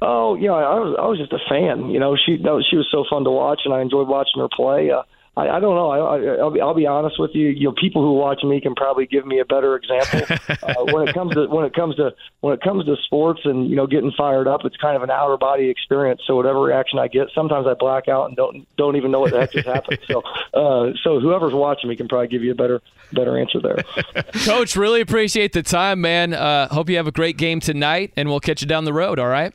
Oh, 0.02 0.36
yeah, 0.36 0.52
I 0.52 0.80
was 0.80 0.96
I 1.00 1.06
was 1.08 1.18
just 1.18 1.34
a 1.34 1.40
fan. 1.50 1.90
You 1.90 2.00
know, 2.00 2.16
she 2.16 2.38
no, 2.38 2.62
she 2.62 2.76
was 2.78 2.88
so 2.92 3.06
fun 3.10 3.24
to 3.24 3.32
watch, 3.32 3.62
and 3.66 3.74
I 3.74 3.82
enjoyed 3.82 4.08
watching 4.08 4.42
her 4.42 4.50
play. 4.50 4.92
Uh, 4.92 5.04
I, 5.38 5.50
I 5.50 5.60
don't 5.60 5.76
know. 5.76 5.90
I, 5.90 5.98
I, 5.98 6.36
I'll 6.38 6.52
be 6.52 6.62
I'll 6.62 6.74
be 6.74 6.86
honest 6.86 7.20
with 7.20 7.32
you. 7.34 7.50
You 7.50 7.70
know, 7.70 7.76
people 7.80 8.02
who 8.02 8.14
watch 8.14 8.42
me 8.44 8.62
can 8.62 8.74
probably 8.74 9.06
give 9.06 9.26
me 9.26 9.40
a 9.40 9.46
better 9.46 9.76
example 9.76 10.38
uh, 10.64 10.94
when 10.94 11.08
it 11.08 11.14
comes 11.14 11.34
to 11.34 11.48
when 11.48 11.66
it 11.66 11.74
comes 11.74 11.96
to 11.98 12.12
when 12.40 12.54
it 12.54 12.62
comes 12.62 12.86
to 12.86 12.96
sports 13.06 13.42
and 13.44 13.70
you 13.70 13.76
know 13.76 13.86
getting 13.86 14.12
fired 14.18 14.48
up. 14.48 14.62
It's 14.64 14.78
kind 14.78 14.96
of 14.96 15.04
an 15.04 15.12
outer 15.12 15.38
body 15.38 15.70
experience. 15.70 16.22
So 16.26 16.36
whatever 16.36 16.62
reaction 16.62 17.00
I 17.00 17.08
get, 17.08 17.28
sometimes 17.36 17.68
I 17.68 17.74
black 17.74 18.08
out 18.08 18.28
and 18.28 18.36
don't 18.36 18.66
don't 18.78 18.96
even 18.96 19.12
know 19.12 19.20
what 19.20 19.32
the 19.32 19.42
heck 19.42 19.52
just 19.52 19.68
happened. 19.68 20.00
So 20.08 20.22
uh, 20.54 20.94
so 21.04 21.20
whoever's 21.20 21.54
watching 21.54 21.90
me 21.90 21.96
can 21.96 22.08
probably 22.08 22.28
give 22.28 22.44
you 22.44 22.52
a 22.52 22.56
better 22.56 22.82
better 23.12 23.38
answer 23.38 23.60
there. 23.62 24.24
Coach, 24.46 24.76
really 24.76 25.02
appreciate 25.02 25.52
the 25.52 25.64
time, 25.64 26.00
man. 26.00 26.34
Uh, 26.34 26.70
hope 26.70 26.90
you 26.90 26.96
have 26.96 27.08
a 27.08 27.12
great 27.12 27.38
game 27.38 27.60
tonight, 27.60 28.14
and 28.16 28.30
we'll 28.30 28.40
catch 28.40 28.62
you 28.62 28.68
down 28.68 28.86
the 28.86 28.94
road. 28.94 29.20
All 29.20 29.28
right. 29.28 29.54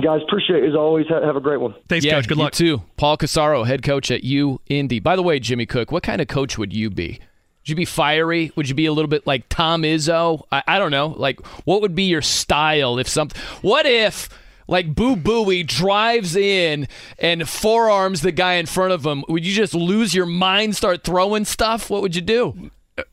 Guys, 0.00 0.20
appreciate 0.22 0.64
it 0.64 0.68
as 0.68 0.74
always. 0.74 1.06
Have 1.08 1.36
a 1.36 1.40
great 1.40 1.60
one. 1.60 1.74
Thanks, 1.88 2.04
yeah, 2.04 2.14
Coach. 2.14 2.28
Good 2.28 2.38
you 2.38 2.44
luck. 2.44 2.52
too. 2.52 2.82
Paul 2.96 3.18
Corsaro, 3.18 3.66
head 3.66 3.82
coach 3.82 4.10
at 4.10 4.24
U 4.24 4.60
Indy. 4.68 5.00
By 5.00 5.16
the 5.16 5.22
way, 5.22 5.38
Jimmy 5.38 5.66
Cook, 5.66 5.92
what 5.92 6.02
kind 6.02 6.20
of 6.20 6.28
coach 6.28 6.56
would 6.56 6.72
you 6.72 6.88
be? 6.88 7.20
Would 7.62 7.68
you 7.68 7.76
be 7.76 7.84
fiery? 7.84 8.50
Would 8.56 8.68
you 8.68 8.74
be 8.74 8.86
a 8.86 8.92
little 8.92 9.08
bit 9.08 9.26
like 9.26 9.48
Tom 9.48 9.82
Izzo? 9.82 10.44
I, 10.50 10.62
I 10.66 10.78
don't 10.78 10.90
know. 10.90 11.08
Like, 11.08 11.46
what 11.64 11.82
would 11.82 11.94
be 11.94 12.04
your 12.04 12.22
style 12.22 12.98
if 12.98 13.06
something? 13.06 13.40
What 13.60 13.86
if 13.86 14.28
like 14.66 14.94
Boo 14.94 15.14
Buie 15.14 15.62
drives 15.66 16.34
in 16.34 16.88
and 17.18 17.48
forearms 17.48 18.22
the 18.22 18.32
guy 18.32 18.54
in 18.54 18.66
front 18.66 18.92
of 18.92 19.04
him? 19.04 19.24
Would 19.28 19.46
you 19.46 19.54
just 19.54 19.74
lose 19.74 20.14
your 20.14 20.26
mind, 20.26 20.74
start 20.74 21.04
throwing 21.04 21.44
stuff? 21.44 21.90
What 21.90 22.02
would 22.02 22.16
you 22.16 22.22
do? 22.22 22.70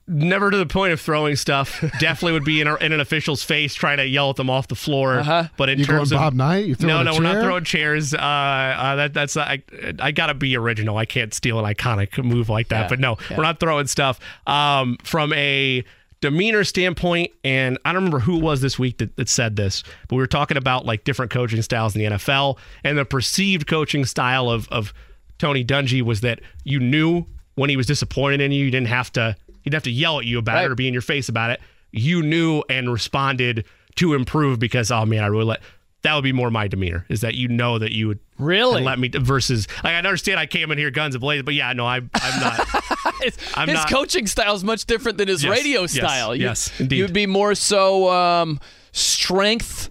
Never 0.08 0.52
to 0.52 0.58
the 0.58 0.66
point 0.66 0.92
of 0.92 1.00
throwing 1.00 1.38
stuff. 1.38 1.80
Definitely 2.00 2.34
would 2.34 2.44
be 2.44 2.60
in, 2.60 2.68
our, 2.68 2.78
in 2.80 2.92
an 2.92 3.00
official's 3.00 3.44
face 3.44 3.74
trying 3.74 3.98
to 3.98 4.06
yell 4.06 4.30
at 4.32 4.36
them 4.36 4.50
off 4.50 4.68
the 4.68 4.76
floor. 4.76 5.20
Uh-huh. 5.20 5.48
But 5.56 5.70
in 5.70 5.80
You 5.80 5.86
terms 5.86 6.10
going 6.10 6.22
of 6.22 6.26
Bob 6.26 6.34
Knight? 6.34 6.66
You 6.66 6.76
throwing 6.76 6.96
no, 6.96 7.00
a 7.02 7.04
no, 7.06 7.14
we're 7.14 7.34
not 7.34 7.42
throwing 7.42 7.64
chairs. 7.64 8.14
Uh, 8.14 8.18
uh, 8.18 8.96
that 8.98 9.14
that's 9.14 9.38
I 9.38 9.64
I 10.00 10.12
gotta 10.12 10.34
be 10.34 10.58
original. 10.58 10.98
I 10.98 11.06
can't 11.06 11.34
steal 11.34 11.64
an 11.64 11.74
iconic 11.74 12.22
move 12.22 12.50
like 12.50 12.68
that. 12.70 12.82
Yeah, 12.82 12.88
But 12.90 13.00
no, 13.00 13.18
yeah. 13.30 13.38
we're 13.38 13.44
not 13.44 13.62
throwing 13.62 13.88
stuff. 13.88 14.20
Um, 14.48 14.98
from 15.04 15.32
a 15.32 15.86
demeanor 16.20 16.66
standpoint, 16.66 17.32
and 17.46 17.78
I 17.86 17.94
don't 17.94 18.04
remember 18.04 18.20
who 18.20 18.38
it 18.38 18.44
was 18.44 18.60
this 18.60 18.78
week 18.78 18.98
that, 18.98 19.16
that 19.16 19.30
said 19.30 19.56
this, 19.56 19.84
but 20.10 20.18
we 20.18 20.22
were 20.22 20.28
talking 20.28 20.58
about 20.58 20.86
like 20.86 21.06
different 21.06 21.32
coaching 21.32 21.62
styles 21.62 21.96
in 21.96 22.02
the 22.02 22.18
NFL, 22.18 22.58
and 22.84 22.98
the 22.98 23.06
perceived 23.06 23.66
coaching 23.68 24.04
style 24.04 24.50
of 24.50 24.68
of 24.70 24.94
Tony 25.38 25.64
Dungy 25.64 26.02
was 26.02 26.20
that 26.20 26.42
you 26.66 26.82
knew 26.82 27.26
when 27.56 27.70
he 27.70 27.78
was 27.78 27.88
disappointed 27.88 28.42
in 28.42 28.52
you, 28.52 28.66
you 28.66 28.72
didn't 28.72 28.88
have 28.88 29.12
to 29.14 29.38
he'd 29.64 29.74
have 29.74 29.84
to 29.84 29.92
yell 29.92 30.20
at 30.20 30.26
you 30.26 30.40
about 30.40 30.56
Right. 30.56 30.66
it 30.66 30.72
or 30.72 30.76
be 30.76 30.88
in 30.88 30.94
your 30.94 31.02
face 31.02 31.30
about 31.30 31.52
it. 31.52 31.62
You 31.92 32.22
knew 32.22 32.64
and 32.70 32.92
responded 32.92 33.66
to 33.96 34.14
improve 34.14 34.60
because 34.60 34.92
oh 34.92 35.06
man, 35.06 35.24
I 35.24 35.28
really 35.28 35.46
let 35.46 35.62
that 36.04 36.16
would 36.16 36.24
be 36.24 36.32
more 36.32 36.50
my 36.50 36.70
demeanor 36.70 37.06
is 37.10 37.20
that 37.22 37.36
you 37.36 37.50
know 37.50 37.78
that 37.78 37.92
you 37.92 38.08
would 38.08 38.20
Really? 38.38 38.82
let 38.84 38.98
me 39.00 39.10
versus 39.10 39.68
like 39.84 39.94
I 39.94 39.98
understand 39.98 40.40
I 40.40 40.46
came 40.46 40.72
in 40.72 40.78
here 40.78 40.92
guns 40.92 41.14
a 41.16 41.20
blaze, 41.20 41.44
but 41.44 41.56
yeah, 41.56 41.74
no, 41.74 41.86
I, 41.86 41.98
I'm 41.98 42.40
not. 42.40 42.68
His, 43.22 43.38
I'm 43.56 43.68
his 43.68 43.76
not- 43.80 43.90
coaching 43.90 44.26
style 44.28 44.56
is 44.56 44.64
much 44.64 44.86
different 44.86 45.18
than 45.18 45.28
his 45.28 45.44
Yes, 45.44 45.52
radio 45.52 45.82
yes, 45.82 45.92
style. 45.94 46.34
You- 46.34 46.44
yes, 46.46 46.80
indeed. 46.80 46.98
You'd 47.00 47.12
be 47.14 47.26
more 47.26 47.54
so 47.54 48.10
um, 48.10 48.62
strength, 48.94 49.90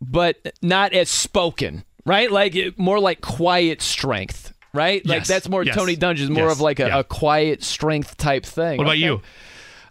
but 0.00 0.36
not 0.62 0.92
as 0.92 1.08
spoken, 1.08 1.84
right? 2.04 2.30
Like 2.32 2.56
it- 2.56 2.76
more 2.78 2.98
like 2.98 3.20
quiet 3.20 3.80
strength, 3.82 4.52
right? 4.76 5.04
Like 5.06 5.24
that's 5.24 5.48
more 5.48 5.64
yes, 5.64 5.74
Tony 5.74 5.96
Dungy's 5.96 6.30
more 6.30 6.44
yes, 6.44 6.52
of 6.52 6.60
like 6.60 6.78
a, 6.80 6.86
yeah. 6.88 6.98
a 7.00 7.04
quiet 7.04 7.62
strength 7.62 8.16
type 8.16 8.44
thing. 8.46 8.78
What 8.78 8.84
about 8.84 8.92
Okay. 8.92 9.00
you? 9.00 9.22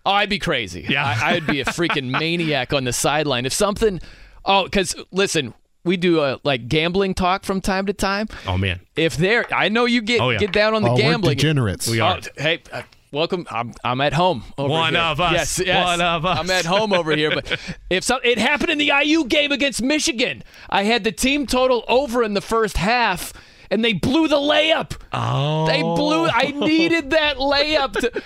Oh, 0.05 0.11
I'd 0.11 0.29
be 0.29 0.39
crazy. 0.39 0.85
Yeah. 0.87 1.03
I, 1.05 1.31
I'd 1.33 1.47
be 1.47 1.61
a 1.61 1.65
freaking 1.77 2.09
maniac 2.11 2.71
on 2.73 2.83
the 2.83 2.93
sideline 2.93 3.45
if 3.45 3.53
something. 3.53 3.99
Oh, 4.45 4.65
because 4.65 4.95
listen, 5.11 5.53
we 5.83 5.97
do 5.97 6.21
a 6.23 6.39
like 6.43 6.67
gambling 6.67 7.13
talk 7.15 7.43
from 7.43 7.59
time 7.61 7.87
to 7.87 7.93
time. 7.93 8.27
Oh 8.47 8.57
man, 8.57 8.79
If 8.95 9.17
there, 9.17 9.45
I 9.53 9.69
know 9.69 9.85
you 9.85 10.01
get 10.01 10.21
Oh, 10.21 10.29
yeah. 10.29 10.37
get 10.37 10.51
down 10.51 10.75
on 10.75 10.83
the 10.83 10.89
Oh, 10.89 10.93
we're 10.93 10.99
gambling. 11.01 11.35
degenerates. 11.37 11.87
We 11.89 11.99
are. 11.99 12.19
Oh, 12.19 12.41
hey, 12.41 12.61
uh, 12.71 12.83
welcome. 13.11 13.47
I'm 13.49 13.73
I'm 13.83 13.99
at 14.01 14.13
home. 14.13 14.43
Over 14.59 14.69
One 14.69 14.93
here. 14.93 15.01
of 15.01 15.19
us. 15.19 15.31
Yes, 15.33 15.61
yes. 15.65 15.85
One 15.85 16.01
of 16.01 16.25
us. 16.25 16.37
I'm 16.39 16.51
at 16.51 16.65
home 16.65 16.93
over 16.93 17.15
here. 17.15 17.31
But 17.33 17.59
if 17.89 18.03
some, 18.03 18.19
it 18.23 18.37
happened 18.37 18.69
in 18.69 18.77
the 18.77 18.91
IU 19.03 19.25
game 19.25 19.51
against 19.51 19.81
Michigan. 19.81 20.43
I 20.69 20.83
had 20.83 21.03
the 21.03 21.11
team 21.11 21.47
total 21.47 21.83
over 21.87 22.21
in 22.23 22.35
the 22.35 22.41
first 22.41 22.77
half, 22.77 23.33
and 23.71 23.83
they 23.83 23.93
blew 23.93 24.27
the 24.27 24.37
layup. 24.37 24.95
Oh, 25.13 25.65
They 25.67 25.81
blew. 25.81 26.25
I 26.25 26.53
oh. 26.55 26.59
needed 26.65 27.09
that 27.11 27.37
layup. 27.37 27.93
To, 27.99 28.21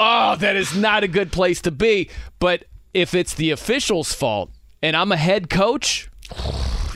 oh, 0.00 0.36
that 0.36 0.56
is 0.56 0.76
not 0.76 1.02
a 1.04 1.08
good 1.08 1.32
place 1.32 1.60
to 1.62 1.70
be. 1.70 2.10
But 2.38 2.64
if 2.94 3.14
it's 3.14 3.34
the 3.34 3.50
official's 3.50 4.12
fault, 4.12 4.50
and 4.82 4.96
I'm 4.96 5.12
a 5.12 5.16
head 5.16 5.48
coach. 5.50 6.08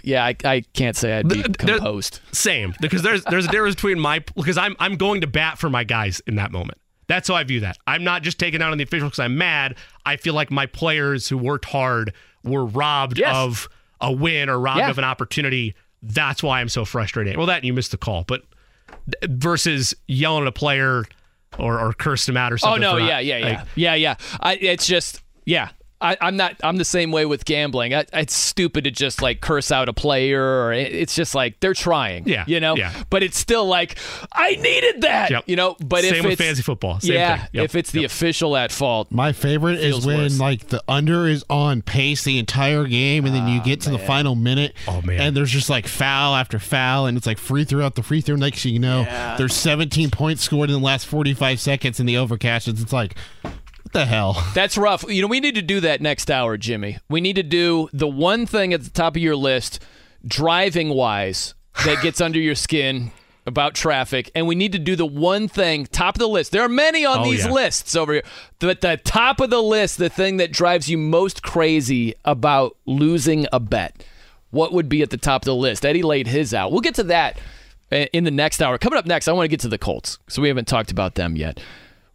Yeah, 0.03 0.25
I, 0.25 0.37
I 0.45 0.61
can't 0.73 0.97
say 0.97 1.19
I'd 1.19 1.29
be 1.29 1.43
Th- 1.43 1.47
there- 1.59 1.77
composed. 1.79 2.21
Same, 2.33 2.75
because 2.81 3.03
there's 3.03 3.25
there's 3.25 3.45
a 3.47 3.49
difference 3.51 3.75
between 3.75 3.99
my 3.99 4.21
because 4.37 4.57
I'm 4.57 4.77
I'm 4.79 4.97
going 4.97 5.21
to 5.23 5.27
bat 5.27 5.59
for 5.59 5.69
my 5.69 5.83
guys 5.85 6.21
in 6.27 6.37
that 6.37 6.53
moment. 6.53 6.79
That's 7.09 7.29
how 7.29 7.35
I 7.35 7.45
view 7.45 7.61
that. 7.61 7.77
I'm 7.87 8.03
not 8.05 8.23
just 8.23 8.39
taking 8.39 8.63
out 8.63 8.73
on 8.73 8.79
the 8.79 8.85
official 8.85 9.09
because 9.09 9.19
I'm 9.21 9.37
mad. 9.39 9.77
I 10.05 10.17
feel 10.17 10.35
like 10.35 10.51
my 10.51 10.67
players 10.67 11.29
who 11.29 11.39
worked 11.39 11.65
hard 11.67 12.13
were 12.45 12.65
robbed 12.65 13.19
Yes. 13.19 13.35
of 13.35 13.69
a 14.01 14.13
win 14.13 14.49
or 14.49 14.59
robbed 14.59 14.79
Yeah. 14.81 14.91
of 14.91 14.99
an 14.99 15.05
opportunity. 15.05 15.75
That's 16.03 16.43
why 16.43 16.61
I'm 16.61 16.69
so 16.69 16.85
frustrated. 16.85 17.37
Well, 17.37 17.47
that 17.47 17.65
you 17.65 17.73
missed 17.73 17.91
the 17.91 17.99
call, 17.99 18.25
but 18.25 18.43
versus 19.25 19.95
yelling 20.07 20.43
at 20.43 20.49
a 20.49 20.53
player 20.53 21.05
or, 21.59 21.81
or 21.81 21.93
cursing 21.93 22.33
him 22.33 22.37
out 22.37 22.53
or 22.53 22.57
oh, 22.57 22.59
something. 22.59 22.85
Oh 22.85 22.99
no, 22.99 23.07
yeah, 23.07 23.19
yeah, 23.19 23.39
yeah, 23.39 23.49
like, 23.49 23.67
yeah, 23.75 23.95
yeah. 23.95 24.15
I, 24.41 24.55
it's 24.57 24.87
just, 24.87 25.23
yeah. 25.45 25.71
I, 26.01 26.17
I'm 26.21 26.37
not. 26.37 26.57
I'm 26.63 26.77
the 26.77 26.85
same 26.85 27.11
way 27.11 27.25
with 27.25 27.45
gambling. 27.45 27.95
I, 27.95 28.05
it's 28.13 28.35
stupid 28.35 28.85
to 28.85 28.91
just 28.91 29.23
like 29.23 29.41
curse 29.41 29.73
out 29.73 29.89
a 29.89 29.93
player, 29.93 30.43
or 30.43 30.73
it- 30.73 30.93
it's 30.95 31.15
just 31.15 31.35
like 31.35 31.59
they're 31.61 31.73
trying. 31.75 32.29
Yeah, 32.29 32.45
you 32.47 32.61
know. 32.61 32.77
yeah. 32.77 32.93
But 33.09 33.23
it's 33.23 33.39
still 33.39 33.65
like 33.67 33.99
I 34.33 34.57
needed 34.57 35.03
that. 35.03 35.31
Yep. 35.31 35.45
You 35.47 35.57
know. 35.57 35.77
But 35.81 36.03
Same 36.03 36.15
if 36.17 36.23
with 36.25 36.33
it's, 36.33 36.43
fantasy 36.43 36.63
football. 36.63 37.01
Same 37.01 37.15
yeah. 37.15 37.37
thing. 37.39 37.49
Yep, 37.53 37.65
If 37.65 37.75
it's 37.77 37.91
the 37.93 38.01
yep. 38.03 38.11
official 38.11 38.57
at 38.57 38.73
fault, 38.73 39.11
My 39.11 39.33
favorite 39.33 39.81
is 39.81 40.05
when 40.07 40.19
worse. 40.19 40.39
like 40.39 40.69
the 40.69 40.83
under 40.87 41.27
is 41.27 41.45
on 41.49 41.81
pace 41.83 42.25
the 42.25 42.39
entire 42.39 42.85
game, 42.85 43.25
and 43.25 43.35
then 43.35 43.49
you 43.49 43.63
get 43.63 43.81
to 43.83 43.91
the 43.91 43.99
ah, 44.03 44.07
final 44.07 44.35
minute, 44.35 44.75
Oh, 44.87 45.01
man. 45.03 45.21
and 45.21 45.37
there's 45.37 45.51
just 45.51 45.71
like 45.71 45.87
foul 45.87 46.35
after 46.35 46.59
foul, 46.59 47.07
and 47.07 47.17
it's 47.17 47.27
like 47.27 47.39
free 47.39 47.65
throw 47.65 47.87
after 47.87 48.03
free 48.03 48.21
throw. 48.21 48.37
Next 48.37 48.63
thing 48.63 48.75
you 48.75 48.79
know, 48.81 49.05
there's 49.39 49.55
17 49.55 50.11
points 50.11 50.43
scored 50.43 50.69
in 50.69 50.75
the 50.79 50.85
last 50.85 51.07
45 51.07 51.59
seconds 51.59 52.01
in 52.01 52.07
the 52.07 52.15
overcash. 52.17 52.69
It's 52.69 52.93
like, 52.93 53.17
what 53.43 53.55
the 53.97 54.07
hell? 54.07 54.45
That's 54.55 54.77
rough. 54.77 55.05
You 55.09 55.23
know, 55.23 55.29
we 55.29 55.41
need 55.41 55.55
to 55.57 55.63
do 55.63 55.81
that 55.81 56.01
next 56.01 56.31
hour, 56.31 56.57
Jimmy. 56.57 56.99
We 57.09 57.21
need 57.21 57.37
to 57.37 57.43
do 57.43 57.89
the 57.93 58.07
one 58.09 58.47
thing 58.47 58.73
at 58.73 58.83
the 58.85 58.91
top 58.91 59.17
of 59.17 59.23
your 59.23 59.37
list, 59.37 59.83
driving 60.27 60.91
wise, 60.91 61.55
that 61.85 62.03
gets 62.03 62.21
under 62.21 62.39
your 62.39 62.55
skin 62.55 63.11
about 63.47 63.75
traffic, 63.75 64.31
and 64.35 64.47
we 64.49 64.55
need 64.57 64.73
to 64.73 64.79
do 64.79 64.97
the 64.97 65.07
one 65.07 65.47
thing 65.47 65.87
top 65.87 66.17
of 66.17 66.19
the 66.19 66.29
list. 66.29 66.51
There 66.53 66.63
are 66.63 66.69
many 66.69 67.05
on 67.05 67.21
Oh, 67.21 67.25
these 67.25 67.45
yeah. 67.45 67.53
lists 67.53 67.95
over 67.95 68.15
here, 68.15 68.23
but 68.59 68.81
the 68.81 68.97
top 68.97 69.41
of 69.41 69.51
the 69.51 69.63
list, 69.63 69.99
the 69.99 70.09
thing 70.09 70.39
that 70.39 70.51
drives 70.51 70.89
you 70.91 70.99
most 70.99 71.43
crazy 71.45 72.15
about 72.25 72.77
losing 72.87 73.47
a 73.53 73.61
bet, 73.61 74.05
what 74.51 74.73
would 74.73 74.89
be 74.89 75.01
at 75.03 75.11
the 75.11 75.17
top 75.17 75.43
of 75.43 75.47
the 75.47 75.55
list? 75.55 75.87
Eddie 75.87 76.03
laid 76.03 76.27
his 76.27 76.53
out. 76.53 76.73
We'll 76.73 76.81
get 76.81 76.97
to 76.97 77.05
that 77.05 77.39
uh, 77.93 78.07
in 78.13 78.25
the 78.25 78.31
next 78.33 78.61
hour. 78.61 78.79
Coming 78.79 78.99
up 78.99 79.07
next, 79.07 79.29
I 79.29 79.33
want 79.33 79.45
to 79.45 79.49
get 79.49 79.61
to 79.61 79.69
the 79.69 79.79
Colts, 79.79 80.19
so 80.29 80.43
we 80.43 80.49
haven't 80.49 80.67
talked 80.67 80.91
about 80.91 81.15
them 81.15 81.37
yet. 81.37 81.61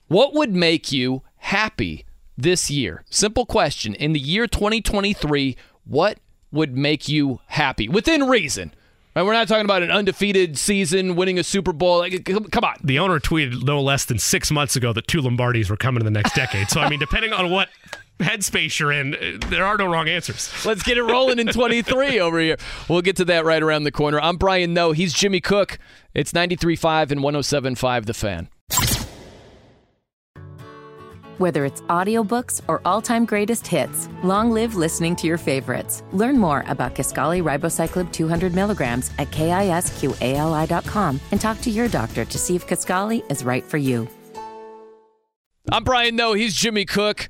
What 0.10 0.34
would 0.34 0.54
make 0.54 0.92
you 0.92 1.22
happy 1.42 2.06
this 2.38 2.72
year? 2.72 3.04
Simple 3.10 3.46
question. 3.46 3.94
In 3.96 4.14
the 4.14 4.20
year 4.20 4.48
2023, 4.48 5.56
what 5.86 6.20
would 6.52 6.76
make 6.76 7.08
you 7.08 7.40
happy 7.48 7.88
within 7.88 8.28
reason? 8.28 8.74
Right, 9.16 9.24
we're 9.24 9.34
not 9.34 9.50
talking 9.50 9.66
about 9.66 9.84
an 9.84 9.92
undefeated 9.92 10.58
season, 10.58 11.18
winning 11.18 11.38
a 11.38 11.44
Super 11.44 11.74
Bowl. 11.74 12.00
Like, 12.00 12.24
come 12.24 12.64
on. 12.64 12.76
The 12.82 12.98
owner 13.00 13.20
tweeted 13.20 13.62
no 13.64 13.82
less 13.82 14.06
than 14.06 14.18
six 14.20 14.50
months 14.52 14.78
ago 14.78 14.94
that 14.94 15.08
two 15.08 15.22
Lombardis 15.22 15.70
were 15.70 15.76
coming 15.76 16.00
in 16.00 16.06
the 16.06 16.12
next 16.12 16.34
decade. 16.34 16.70
So, 16.70 16.80
I 16.80 16.88
mean, 16.88 17.00
depending 17.00 17.34
on 17.34 17.52
what 17.52 17.68
headspace 18.20 18.80
you're 18.80 18.94
in, 18.94 19.40
there 19.50 19.66
are 19.66 19.78
no 19.78 19.88
wrong 19.88 20.08
answers. 20.08 20.50
Let's 20.66 20.84
get 20.84 20.98
it 20.98 21.04
rolling 21.04 21.40
in 21.40 21.48
23 21.48 22.22
over 22.22 22.40
here. 22.40 22.56
We'll 22.88 23.02
get 23.02 23.18
to 23.18 23.26
that 23.26 23.44
right 23.44 23.62
around 23.62 23.84
the 23.84 23.92
corner. 23.92 24.18
I'm 24.22 24.38
Brian 24.38 24.74
Noe. 24.74 24.94
He's 24.94 25.12
Jimmy 25.12 25.42
Cook. 25.42 25.78
It's 26.14 26.32
93.5 26.32 27.12
and 27.12 27.20
107.5 27.20 28.06
The 28.06 28.14
Fan. 28.14 28.48
Whether 31.42 31.66
it's 31.66 31.82
audiobooks 31.90 32.62
or 32.68 32.82
all-time 32.86 33.26
greatest 33.26 33.66
hits, 33.66 34.08
long 34.24 34.52
live 34.52 34.76
listening 34.76 35.16
to 35.16 35.26
your 35.26 35.40
favorites. 35.40 36.04
Learn 36.12 36.38
more 36.38 36.64
about 36.68 36.94
Kisqali 36.94 37.42
Ribociclib 37.42 38.12
200 38.12 38.54
milligrams 38.54 39.10
at 39.18 39.32
kisqali.com 39.32 41.20
and 41.32 41.42
talk 41.42 41.60
to 41.62 41.72
your 41.72 41.88
doctor 41.88 42.26
to 42.26 42.38
see 42.38 42.56
if 42.56 42.68
Kisqali 42.68 43.24
is 43.32 43.44
right 43.44 43.64
for 43.64 43.78
you. 43.80 44.08
I'm 45.72 45.84
Brian 45.84 46.16
Noe. 46.16 46.34
He's 46.34 46.54
Jimmy 46.54 46.86
Cook 46.86 47.30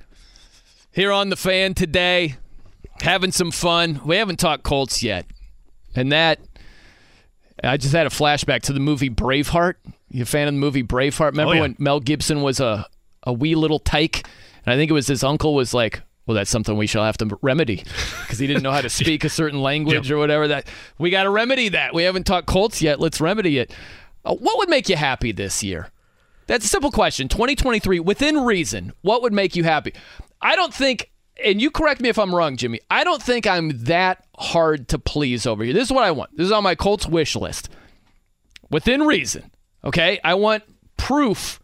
here 0.91 1.14
on 1.14 1.30
The 1.30 1.38
Fan 1.38 1.74
today, 1.74 2.36
having 2.99 3.32
some 3.32 3.51
fun. 3.51 4.01
We 4.03 4.18
haven't 4.18 4.41
talked 4.41 4.64
Colts 4.64 5.01
yet. 5.01 5.26
And 5.95 6.12
that, 6.12 6.41
I 7.64 7.78
just 7.78 7.93
had 7.93 8.07
a 8.07 8.09
flashback 8.09 8.64
to 8.64 8.74
the 8.74 8.82
movie 8.82 9.09
Braveheart. 9.09 9.76
You 10.09 10.24
a 10.24 10.26
fan 10.26 10.49
of 10.49 10.53
the 10.53 10.59
movie 10.59 10.84
Braveheart? 10.84 11.32
Remember 11.32 11.51
Oh, 11.51 11.55
yeah. 11.55 11.62
when 11.62 11.76
Mel 11.80 12.01
Gibson 12.01 12.41
was 12.41 12.59
a, 12.59 12.86
a 13.24 13.34
wee 13.34 13.56
little 13.56 13.80
tyke? 13.80 14.26
And 14.66 14.74
I 14.74 14.78
think 14.78 14.92
it 14.92 14.94
was 14.94 15.08
his 15.08 15.24
uncle 15.24 15.56
was 15.56 15.74
like, 15.74 16.02
well, 16.26 16.36
that's 16.36 16.52
something 16.52 16.78
we 16.78 16.88
shall 16.88 17.04
have 17.04 17.18
to 17.18 17.38
remedy 17.42 17.78
because 18.22 18.40
he 18.40 18.48
didn't 18.48 18.64
know 18.64 18.72
how 18.72 18.82
to 18.82 18.90
speak 18.90 19.24
a 19.24 19.30
certain 19.30 19.62
language 19.62 20.12
or 20.12 20.18
whatever. 20.18 20.48
That 20.48 20.68
we 20.98 21.10
got 21.10 21.24
to 21.24 21.30
remedy 21.30 21.70
that. 21.70 21.94
We 21.94 22.04
haven't 22.04 22.26
taught 22.26 22.46
Colts 22.46 22.82
yet. 22.82 23.00
Let's 23.00 23.20
remedy 23.20 23.58
it. 23.58 23.74
Uh, 24.24 24.36
what 24.36 24.58
would 24.60 24.70
make 24.70 24.88
you 24.88 24.96
happy 24.96 25.32
this 25.32 25.64
year? 25.64 25.90
That's 26.48 26.66
a 26.66 26.68
simple 26.68 26.92
question. 26.92 27.28
2023, 27.28 28.00
within 28.00 28.42
reason, 28.42 28.94
what 29.02 29.22
would 29.22 29.34
make 29.34 29.56
you 29.56 29.64
happy? 29.64 29.94
I 30.42 30.56
don't 30.56 30.74
think, 30.74 31.10
and 31.44 31.62
you 31.62 31.72
correct 31.72 32.02
me 32.02 32.10
if 32.10 32.20
I'm 32.20 32.36
wrong, 32.36 32.58
Jimmy, 32.58 32.82
I 32.90 33.04
don't 33.04 33.22
think 33.22 33.48
I'm 33.48 33.84
that 33.86 34.26
hard 34.38 34.90
to 34.90 35.00
please 35.00 35.46
over 35.46 35.64
here. 35.64 35.74
This 35.74 35.86
is 35.86 35.94
what 35.94 36.04
I 36.04 36.12
want. 36.12 36.36
This 36.36 36.46
is 36.46 36.52
on 36.52 36.64
my 36.64 36.76
Colts 36.76 37.08
wish 37.08 37.36
list. 37.36 37.70
Within 38.70 39.04
reason, 39.04 39.52
okay? 39.84 40.20
I 40.24 40.34
want 40.34 40.64
proof 40.98 41.61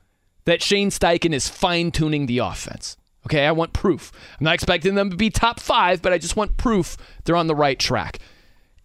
that 0.48 0.64
Shane 0.64 0.90
Steichen 0.90 1.34
is 1.34 1.50
fine 1.50 1.92
tuning 1.92 2.26
the 2.26 2.38
offense. 2.38 2.96
Okay, 3.26 3.46
I 3.46 3.52
want 3.52 3.74
proof. 3.74 4.14
I'm 4.40 4.46
not 4.46 4.54
expecting 4.54 4.96
them 4.96 5.10
to 5.10 5.18
be 5.18 5.30
top 5.30 5.60
five, 5.60 6.02
but 6.02 6.14
I 6.14 6.18
just 6.18 6.38
want 6.38 6.56
proof 6.56 6.96
they're 7.26 7.36
on 7.36 7.48
the 7.48 7.56
right 7.56 7.78
track. 7.78 8.20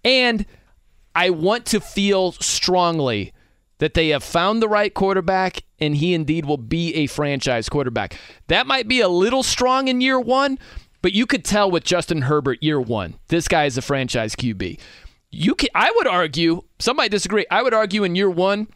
And 0.04 0.44
I 1.14 1.30
want 1.30 1.64
to 1.66 1.80
feel 1.80 2.32
strongly 2.32 3.32
that 3.78 3.94
they 3.94 4.08
have 4.08 4.24
found 4.24 4.60
the 4.60 4.68
right 4.68 4.92
quarterback 4.92 5.62
and 5.78 5.96
he 5.96 6.14
indeed 6.14 6.46
will 6.46 6.56
be 6.56 6.94
a 6.96 7.06
franchise 7.06 7.68
quarterback. 7.68 8.18
That 8.48 8.66
might 8.66 8.88
be 8.88 9.00
a 9.00 9.08
little 9.08 9.44
strong 9.44 9.86
in 9.86 10.00
year 10.00 10.18
one, 10.18 10.58
but 11.00 11.12
you 11.12 11.26
could 11.26 11.44
tell 11.44 11.70
with 11.70 11.84
Justin 11.84 12.22
Herbert 12.22 12.60
year 12.60 12.80
one, 12.80 13.14
this 13.28 13.46
guy 13.46 13.66
is 13.66 13.78
a 13.78 13.82
franchise 13.82 14.34
QB. 14.34 14.80
You 15.30 15.54
can, 15.54 15.68
I 15.76 15.92
would 15.94 16.08
argue, 16.08 16.62
some 16.80 16.96
might 16.96 17.12
disagree. 17.12 17.46
I 17.52 17.62
would 17.62 17.72
argue 17.72 18.02
in 18.02 18.16
year 18.16 18.30
one, 18.30 18.66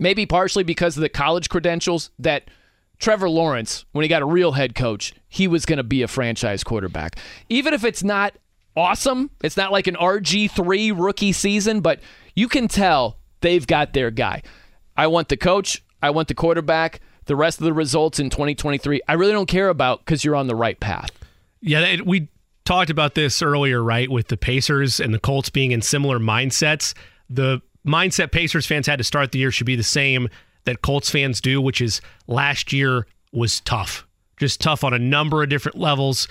maybe 0.00 0.26
partially 0.26 0.64
because 0.64 0.96
of 0.96 1.02
the 1.02 1.08
college 1.08 1.48
credentials, 1.48 2.10
that 2.18 2.50
Trevor 2.98 3.30
Lawrence, 3.30 3.84
when 3.92 4.02
he 4.02 4.08
got 4.08 4.22
a 4.22 4.26
real 4.26 4.52
head 4.52 4.74
coach, 4.74 5.14
he 5.28 5.46
was 5.46 5.64
going 5.64 5.76
to 5.76 5.84
be 5.84 6.02
a 6.02 6.08
franchise 6.08 6.64
quarterback. 6.64 7.18
Even 7.48 7.72
if 7.72 7.84
it's 7.84 8.02
not 8.02 8.34
awesome, 8.76 9.30
it's 9.44 9.56
not 9.56 9.70
like 9.70 9.86
an 9.86 9.94
RG3 9.94 10.92
rookie 10.98 11.32
season, 11.32 11.80
but 11.80 12.00
you 12.34 12.48
can 12.48 12.66
tell 12.66 13.18
they've 13.40 13.66
got 13.66 13.92
their 13.92 14.10
guy. 14.10 14.42
I 14.96 15.06
want 15.06 15.28
the 15.28 15.36
coach, 15.36 15.84
I 16.02 16.10
want 16.10 16.28
the 16.28 16.34
quarterback. 16.34 17.00
The 17.26 17.36
rest 17.36 17.60
of 17.60 17.64
the 17.64 17.72
results 17.72 18.18
in 18.18 18.28
2023, 18.28 19.02
I 19.06 19.12
really 19.12 19.32
don't 19.32 19.46
care 19.46 19.68
about 19.68 20.00
because 20.00 20.24
you're 20.24 20.34
on 20.34 20.48
the 20.48 20.56
right 20.56 20.80
path. 20.80 21.10
Yeah, 21.60 21.98
we 22.04 22.28
talked 22.64 22.90
about 22.90 23.14
this 23.14 23.40
earlier, 23.40 23.84
right? 23.84 24.10
With 24.10 24.28
the 24.28 24.36
Pacers 24.36 24.98
and 24.98 25.14
the 25.14 25.20
Colts 25.20 25.48
being 25.48 25.70
in 25.70 25.80
similar 25.80 26.18
mindsets. 26.18 26.92
The 27.28 27.62
mindset 27.86 28.32
Pacers 28.32 28.66
fans 28.66 28.86
had 28.86 28.98
to 28.98 29.04
start 29.04 29.32
the 29.32 29.38
year 29.38 29.50
should 29.50 29.66
be 29.66 29.76
the 29.76 29.82
same 29.82 30.28
that 30.64 30.82
Colts 30.82 31.10
fans 31.10 31.40
do, 31.40 31.60
which 31.60 31.80
is 31.80 32.00
last 32.26 32.72
year 32.72 33.06
was 33.32 33.60
tough. 33.60 34.06
Just 34.36 34.60
tough 34.60 34.84
on 34.84 34.92
a 34.92 34.98
number 34.98 35.42
of 35.42 35.48
different 35.48 35.78
levels. 35.78 36.28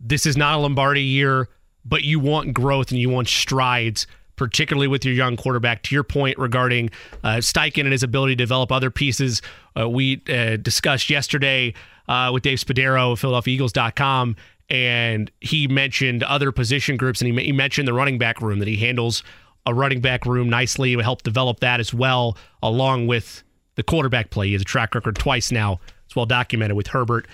This 0.00 0.26
is 0.26 0.36
not 0.36 0.54
a 0.54 0.58
Lombardi 0.58 1.02
year, 1.02 1.48
but 1.84 2.02
you 2.02 2.18
want 2.18 2.52
growth 2.52 2.90
and 2.90 3.00
you 3.00 3.08
want 3.08 3.28
strides, 3.28 4.06
particularly 4.36 4.88
with 4.88 5.04
your 5.04 5.14
young 5.14 5.36
quarterback. 5.36 5.82
To 5.84 5.94
your 5.94 6.04
point 6.04 6.38
regarding 6.38 6.90
uh, 7.22 7.36
Steichen 7.36 7.82
and 7.82 7.92
his 7.92 8.02
ability 8.02 8.34
to 8.34 8.42
develop 8.42 8.72
other 8.72 8.90
pieces, 8.90 9.40
uh, 9.78 9.88
we 9.88 10.22
uh, 10.28 10.56
discussed 10.56 11.08
yesterday 11.08 11.74
uh, 12.08 12.30
with 12.32 12.42
Dave 12.42 12.58
Spadaro 12.58 13.12
of 13.12 13.20
PhiladelphiaEagles.com, 13.20 14.36
and 14.68 15.30
he 15.40 15.68
mentioned 15.68 16.22
other 16.24 16.52
position 16.52 16.96
groups, 16.96 17.20
and 17.20 17.38
he, 17.38 17.46
he 17.46 17.52
mentioned 17.52 17.88
the 17.88 17.94
running 17.94 18.18
back 18.18 18.40
room 18.40 18.58
that 18.58 18.68
he 18.68 18.76
handles 18.76 19.22
a 19.66 19.74
running 19.74 20.00
back 20.00 20.24
room 20.24 20.48
nicely. 20.48 20.92
It 20.92 20.96
would 20.96 21.04
help 21.04 21.22
develop 21.22 21.60
that 21.60 21.80
as 21.80 21.92
well, 21.92 22.38
along 22.62 23.08
with 23.08 23.42
the 23.74 23.82
quarterback 23.82 24.30
play. 24.30 24.46
He 24.46 24.52
has 24.54 24.62
a 24.62 24.64
track 24.64 24.94
record 24.94 25.16
twice 25.16 25.52
now. 25.52 25.80
It's 26.06 26.16
well 26.16 26.24
documented 26.24 26.76
with 26.76 26.86
Herbert 26.86 27.26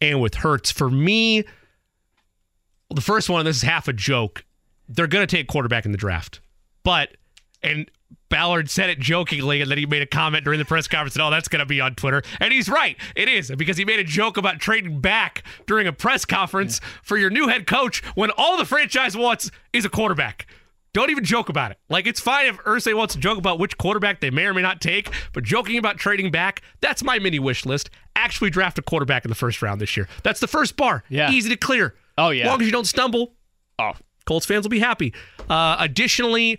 and 0.00 0.20
with 0.20 0.36
Hurts. 0.36 0.70
For 0.70 0.88
me, 0.88 1.42
well, 1.42 2.94
the 2.94 3.00
first 3.00 3.28
one, 3.28 3.44
this 3.44 3.56
is 3.56 3.62
half 3.62 3.88
a 3.88 3.92
joke. 3.92 4.44
They're 4.88 5.06
going 5.06 5.26
to 5.26 5.36
take 5.36 5.48
quarterback 5.48 5.84
in 5.84 5.92
the 5.92 5.98
draft. 5.98 6.40
But, 6.82 7.16
and 7.62 7.90
Ballard 8.28 8.70
said 8.70 8.88
it 8.88 8.98
jokingly, 8.98 9.60
and 9.60 9.70
then 9.70 9.78
he 9.78 9.86
made 9.86 10.02
a 10.02 10.06
comment 10.06 10.44
during 10.44 10.58
the 10.58 10.64
press 10.64 10.88
conference 10.88 11.14
that, 11.14 11.22
oh, 11.22 11.30
that's 11.30 11.48
going 11.48 11.60
to 11.60 11.66
be 11.66 11.80
on 11.80 11.94
Twitter. 11.96 12.22
And 12.38 12.52
he's 12.52 12.68
right. 12.68 12.96
It 13.14 13.28
is, 13.28 13.52
because 13.56 13.76
he 13.76 13.84
made 13.84 13.98
a 13.98 14.04
joke 14.04 14.36
about 14.36 14.60
trading 14.60 15.00
back 15.00 15.42
during 15.66 15.86
a 15.86 15.92
press 15.92 16.24
conference 16.24 16.80
for 17.02 17.16
your 17.16 17.30
new 17.30 17.48
head 17.48 17.66
coach 17.66 18.02
when 18.14 18.30
all 18.36 18.56
the 18.56 18.64
franchise 18.64 19.16
wants 19.16 19.50
is 19.72 19.84
a 19.84 19.90
quarterback. 19.90 20.46
Don't 20.92 21.10
even 21.10 21.22
joke 21.24 21.48
about 21.48 21.70
it. 21.70 21.78
Like, 21.88 22.06
it's 22.06 22.18
fine 22.20 22.46
if 22.46 22.56
Irsay 22.58 22.94
wants 22.94 23.14
to 23.14 23.20
joke 23.20 23.38
about 23.38 23.58
which 23.60 23.78
quarterback 23.78 24.20
they 24.20 24.30
may 24.30 24.46
or 24.46 24.54
may 24.54 24.62
not 24.62 24.80
take, 24.80 25.10
but 25.32 25.44
joking 25.44 25.78
about 25.78 25.98
trading 25.98 26.30
back, 26.32 26.62
that's 26.80 27.04
my 27.04 27.18
mini 27.20 27.38
wish 27.38 27.64
list. 27.64 27.90
Actually, 28.16 28.50
draft 28.50 28.76
a 28.78 28.82
quarterback 28.82 29.24
in 29.24 29.28
the 29.28 29.34
first 29.36 29.62
round 29.62 29.80
this 29.80 29.96
year. 29.96 30.08
That's 30.24 30.40
the 30.40 30.48
first 30.48 30.76
bar. 30.76 31.04
Yeah. 31.08 31.30
Easy 31.30 31.48
to 31.48 31.56
clear. 31.56 31.94
Oh, 32.18 32.30
yeah. 32.30 32.44
As 32.44 32.48
long 32.48 32.60
as 32.60 32.66
you 32.66 32.72
don't 32.72 32.86
stumble, 32.86 33.34
Oh, 33.78 33.92
Colts 34.26 34.44
fans 34.46 34.64
will 34.64 34.70
be 34.70 34.80
happy. 34.80 35.14
Uh, 35.48 35.76
additionally, 35.78 36.58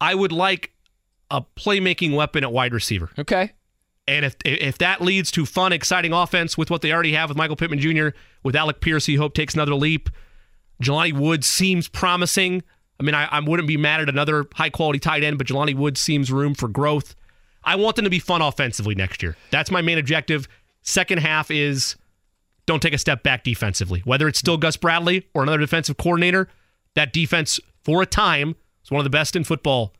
I 0.00 0.14
would 0.14 0.32
like 0.32 0.72
a 1.30 1.42
playmaking 1.56 2.14
weapon 2.14 2.42
at 2.44 2.52
wide 2.52 2.72
receiver. 2.74 3.10
okay. 3.18 3.52
And 4.06 4.24
if 4.24 4.36
if 4.44 4.78
that 4.78 5.02
leads 5.02 5.30
to 5.32 5.44
fun, 5.44 5.70
exciting 5.72 6.14
offense 6.14 6.56
with 6.56 6.70
what 6.70 6.80
they 6.80 6.92
already 6.92 7.12
have 7.12 7.28
with 7.28 7.36
Michael 7.36 7.56
Pittman 7.56 7.78
Jr., 7.78 8.08
with 8.42 8.56
Alec 8.56 8.80
Pierce, 8.80 9.04
who 9.04 9.18
hope 9.18 9.34
takes 9.34 9.52
another 9.54 9.74
leap. 9.74 10.08
Jelani 10.82 11.12
Woods 11.12 11.46
seems 11.46 11.88
promising. 11.88 12.62
I 13.00 13.04
mean, 13.04 13.14
I, 13.14 13.26
I 13.26 13.40
wouldn't 13.40 13.68
be 13.68 13.76
mad 13.76 14.00
at 14.00 14.08
another 14.08 14.46
high 14.54 14.70
quality 14.70 14.98
tight 14.98 15.22
end, 15.22 15.38
but 15.38 15.46
Jelani 15.46 15.74
Woods 15.74 16.00
seems 16.00 16.32
room 16.32 16.54
for 16.54 16.68
growth. 16.68 17.14
I 17.64 17.76
want 17.76 17.96
them 17.96 18.04
to 18.04 18.10
be 18.10 18.18
fun 18.18 18.42
offensively 18.42 18.94
next 18.94 19.22
year. 19.22 19.36
That's 19.50 19.70
my 19.70 19.82
main 19.82 19.98
objective. 19.98 20.48
Second 20.82 21.18
half 21.18 21.50
is 21.50 21.96
don't 22.66 22.80
take 22.82 22.94
a 22.94 22.98
step 22.98 23.22
back 23.22 23.44
defensively. 23.44 24.00
Whether 24.04 24.28
it's 24.28 24.38
still 24.38 24.56
Gus 24.56 24.76
Bradley 24.76 25.26
or 25.34 25.42
another 25.42 25.58
defensive 25.58 25.96
coordinator, 25.96 26.48
that 26.94 27.12
defense 27.12 27.60
for 27.84 28.02
a 28.02 28.06
time 28.06 28.56
was 28.82 28.90
one 28.90 29.00
of 29.00 29.04
the 29.04 29.10
best 29.10 29.36
in 29.36 29.44
football 29.44 29.94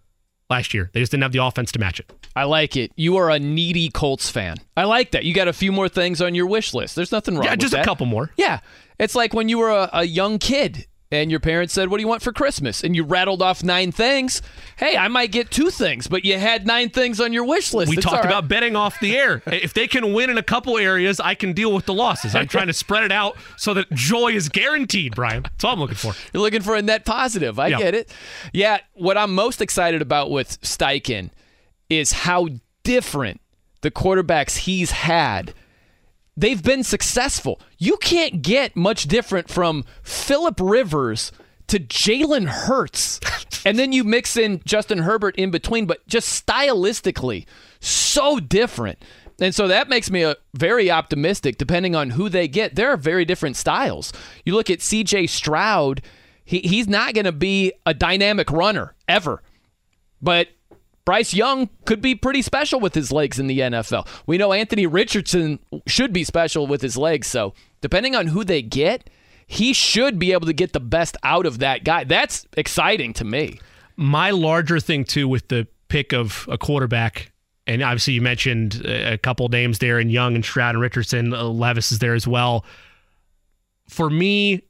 last 0.51 0.75
year. 0.75 0.91
They 0.93 1.01
just 1.01 1.13
didn't 1.13 1.23
have 1.23 1.33
the 1.33 1.45
offense 1.45 1.71
to 1.73 1.79
match 1.79 2.01
it. 2.01 2.11
I 2.35 2.45
like 2.45 2.77
it. 2.77 2.91
You 2.97 3.17
are 3.17 3.31
a 3.31 3.39
needy 3.39 3.91
Colts 3.91 4.31
fan. 4.31 4.57
I 4.77 4.85
like 4.85 5.11
that. 5.13 5.25
You 5.25 5.35
got 5.35 5.49
a 5.49 5.53
few 5.53 5.73
more 5.73 5.89
things 5.89 6.21
on 6.21 6.35
your 6.35 6.47
wish 6.47 6.75
list. 6.75 6.97
There's 6.97 7.13
nothing 7.13 7.35
wrong 7.35 7.43
with 7.43 7.51
that. 7.51 7.53
Yeah, 7.53 7.57
just 7.57 7.75
a 7.75 7.77
that. 7.79 7.85
couple 7.85 8.07
more. 8.07 8.31
Yeah. 8.37 8.61
It's 8.99 9.15
like 9.15 9.35
when 9.35 9.49
you 9.49 9.59
were 9.59 9.71
a, 9.71 9.91
a 9.93 10.05
young 10.05 10.39
kid 10.39 10.87
and 11.11 11.31
your 11.31 11.41
parents 11.41 11.73
said, 11.73 11.89
What 11.89 11.97
do 11.97 12.03
you 12.03 12.09
want 12.09 12.23
for 12.23 12.33
Christmas? 12.33 12.85
And 12.85 12.95
you 12.95 13.03
rattled 13.03 13.41
off 13.43 13.63
nine 13.65 13.93
things. 13.93 14.43
Hey, 14.77 14.97
I 14.97 15.09
might 15.09 15.33
get 15.33 15.51
two 15.51 15.71
things, 15.71 16.07
but 16.07 16.25
you 16.25 16.39
had 16.39 16.67
nine 16.67 16.91
things 16.91 17.21
on 17.21 17.33
your 17.33 17.45
wish 17.45 17.73
list. 17.73 17.89
We 17.91 17.97
It's 17.97 18.05
talked 18.05 18.25
right. 18.25 18.27
about 18.27 18.47
betting 18.49 18.77
off 18.77 19.01
the 19.01 19.17
air. 19.17 19.43
if 19.47 19.73
they 19.73 19.87
can 19.87 20.13
win 20.13 20.29
in 20.31 20.37
a 20.39 20.43
couple 20.43 20.77
areas, 20.77 21.19
I 21.19 21.35
can 21.35 21.53
deal 21.55 21.73
with 21.73 21.87
the 21.87 21.95
losses. 21.95 22.35
I'm 22.35 22.47
trying 22.49 22.67
to 22.67 22.73
spread 22.75 23.05
it 23.05 23.13
out 23.13 23.37
so 23.57 23.73
that 23.75 23.91
joy 23.93 24.33
is 24.33 24.49
guaranteed, 24.49 25.15
Brian. 25.15 25.45
That's 25.45 25.65
all 25.65 25.73
I'm 25.75 25.81
looking 25.81 25.97
for. 25.97 26.13
You're 26.35 26.43
looking 26.43 26.63
for 26.63 26.75
a 26.77 26.83
net 26.83 27.05
positive. 27.07 27.59
I 27.59 27.69
Yeah. 27.69 27.79
get 27.79 27.95
it. 27.95 28.15
Yeah, 28.53 28.79
what 28.95 29.17
I'm 29.17 29.35
most 29.35 29.63
excited 29.63 30.03
about 30.03 30.31
with 30.31 30.61
Steichen 30.61 31.31
is 31.89 32.13
how 32.13 32.49
different 32.85 33.41
the 33.81 33.91
quarterbacks 33.91 34.59
he's 34.59 34.91
had 34.91 35.55
they've 36.39 36.63
been 36.63 36.85
successful. 36.85 37.61
You 37.79 37.97
can't 37.97 38.43
get 38.43 38.77
much 38.77 39.05
different 39.05 39.51
from 39.51 39.85
Philip 40.03 40.61
Rivers 40.61 41.33
to 41.67 41.81
Jalen 41.81 42.47
Hurts. 42.47 43.21
and 43.67 43.79
then 43.79 43.93
you 43.93 44.05
mix 44.05 44.37
in 44.37 44.63
Justin 44.65 44.99
Herbert 44.99 45.37
in 45.37 45.51
between, 45.51 45.87
but 45.87 46.07
just 46.07 46.47
stylistically, 46.47 47.47
so 47.81 48.39
different. 48.39 49.05
And 49.41 49.55
so 49.55 49.69
that 49.69 49.89
makes 49.89 50.11
me 50.11 50.23
a, 50.23 50.37
very 50.55 50.91
optimistic 50.91 51.59
depending 51.59 51.95
on 51.95 52.11
who 52.11 52.29
they 52.29 52.49
get. 52.49 52.75
There 52.75 52.91
are 52.91 52.97
very 52.97 53.25
different 53.25 53.57
styles. 53.57 54.13
You 54.45 54.55
look 54.55 54.71
at 54.71 54.79
CJ 54.79 55.29
Stroud, 55.29 56.03
he, 56.45 56.61
he's 56.61 56.89
not 56.89 57.15
going 57.15 57.25
to 57.25 57.33
be 57.33 57.73
a 57.85 57.95
dynamic 57.95 58.51
runner 58.51 58.95
ever. 59.09 59.43
But 60.23 60.49
Bryce 61.09 61.33
Young 61.33 61.71
could 61.87 62.03
be 62.03 62.15
pretty 62.15 62.43
special 62.43 62.81
with 62.81 62.95
his 62.95 63.11
legs 63.11 63.39
in 63.39 63.47
the 63.47 63.61
NFL. 63.61 64.07
We 64.27 64.37
know 64.37 64.53
Anthony 64.53 64.87
Richardson 64.87 65.59
should 65.87 66.13
be 66.13 66.23
special 66.23 66.67
with 66.67 66.83
his 66.83 66.99
legs. 66.99 67.29
So, 67.29 67.55
depending 67.81 68.15
on 68.15 68.27
who 68.27 68.45
they 68.45 68.61
get, 68.61 69.09
he 69.47 69.73
should 69.73 70.19
be 70.19 70.33
able 70.33 70.45
to 70.45 70.53
get 70.53 70.75
the 70.75 70.81
best 70.81 71.17
out 71.23 71.47
of 71.47 71.61
that 71.61 71.83
guy. 71.83 72.05
That's 72.05 72.47
exciting 72.59 73.15
to 73.15 73.25
me. 73.25 73.59
My 73.97 74.33
larger 74.33 74.81
thing, 74.81 75.05
too, 75.05 75.29
with 75.29 75.49
the 75.49 75.67
pick 75.89 76.13
of 76.13 76.47
a 76.53 76.59
quarterback, 76.59 77.33
and 77.67 77.83
obviously 77.83 78.13
you 78.13 78.21
mentioned 78.21 78.85
a 78.85 79.17
couple 79.17 79.49
names 79.49 79.79
there 79.79 79.99
and 79.99 80.13
Young 80.13 80.35
and 80.35 80.45
Stroud 80.45 80.75
and 80.75 80.83
Richardson. 80.83 81.33
Uh, 81.33 81.45
Levis 81.45 81.91
is 81.91 82.01
there 82.01 82.13
as 82.13 82.29
well. 82.29 82.67
For 83.89 84.11
me, 84.11 84.63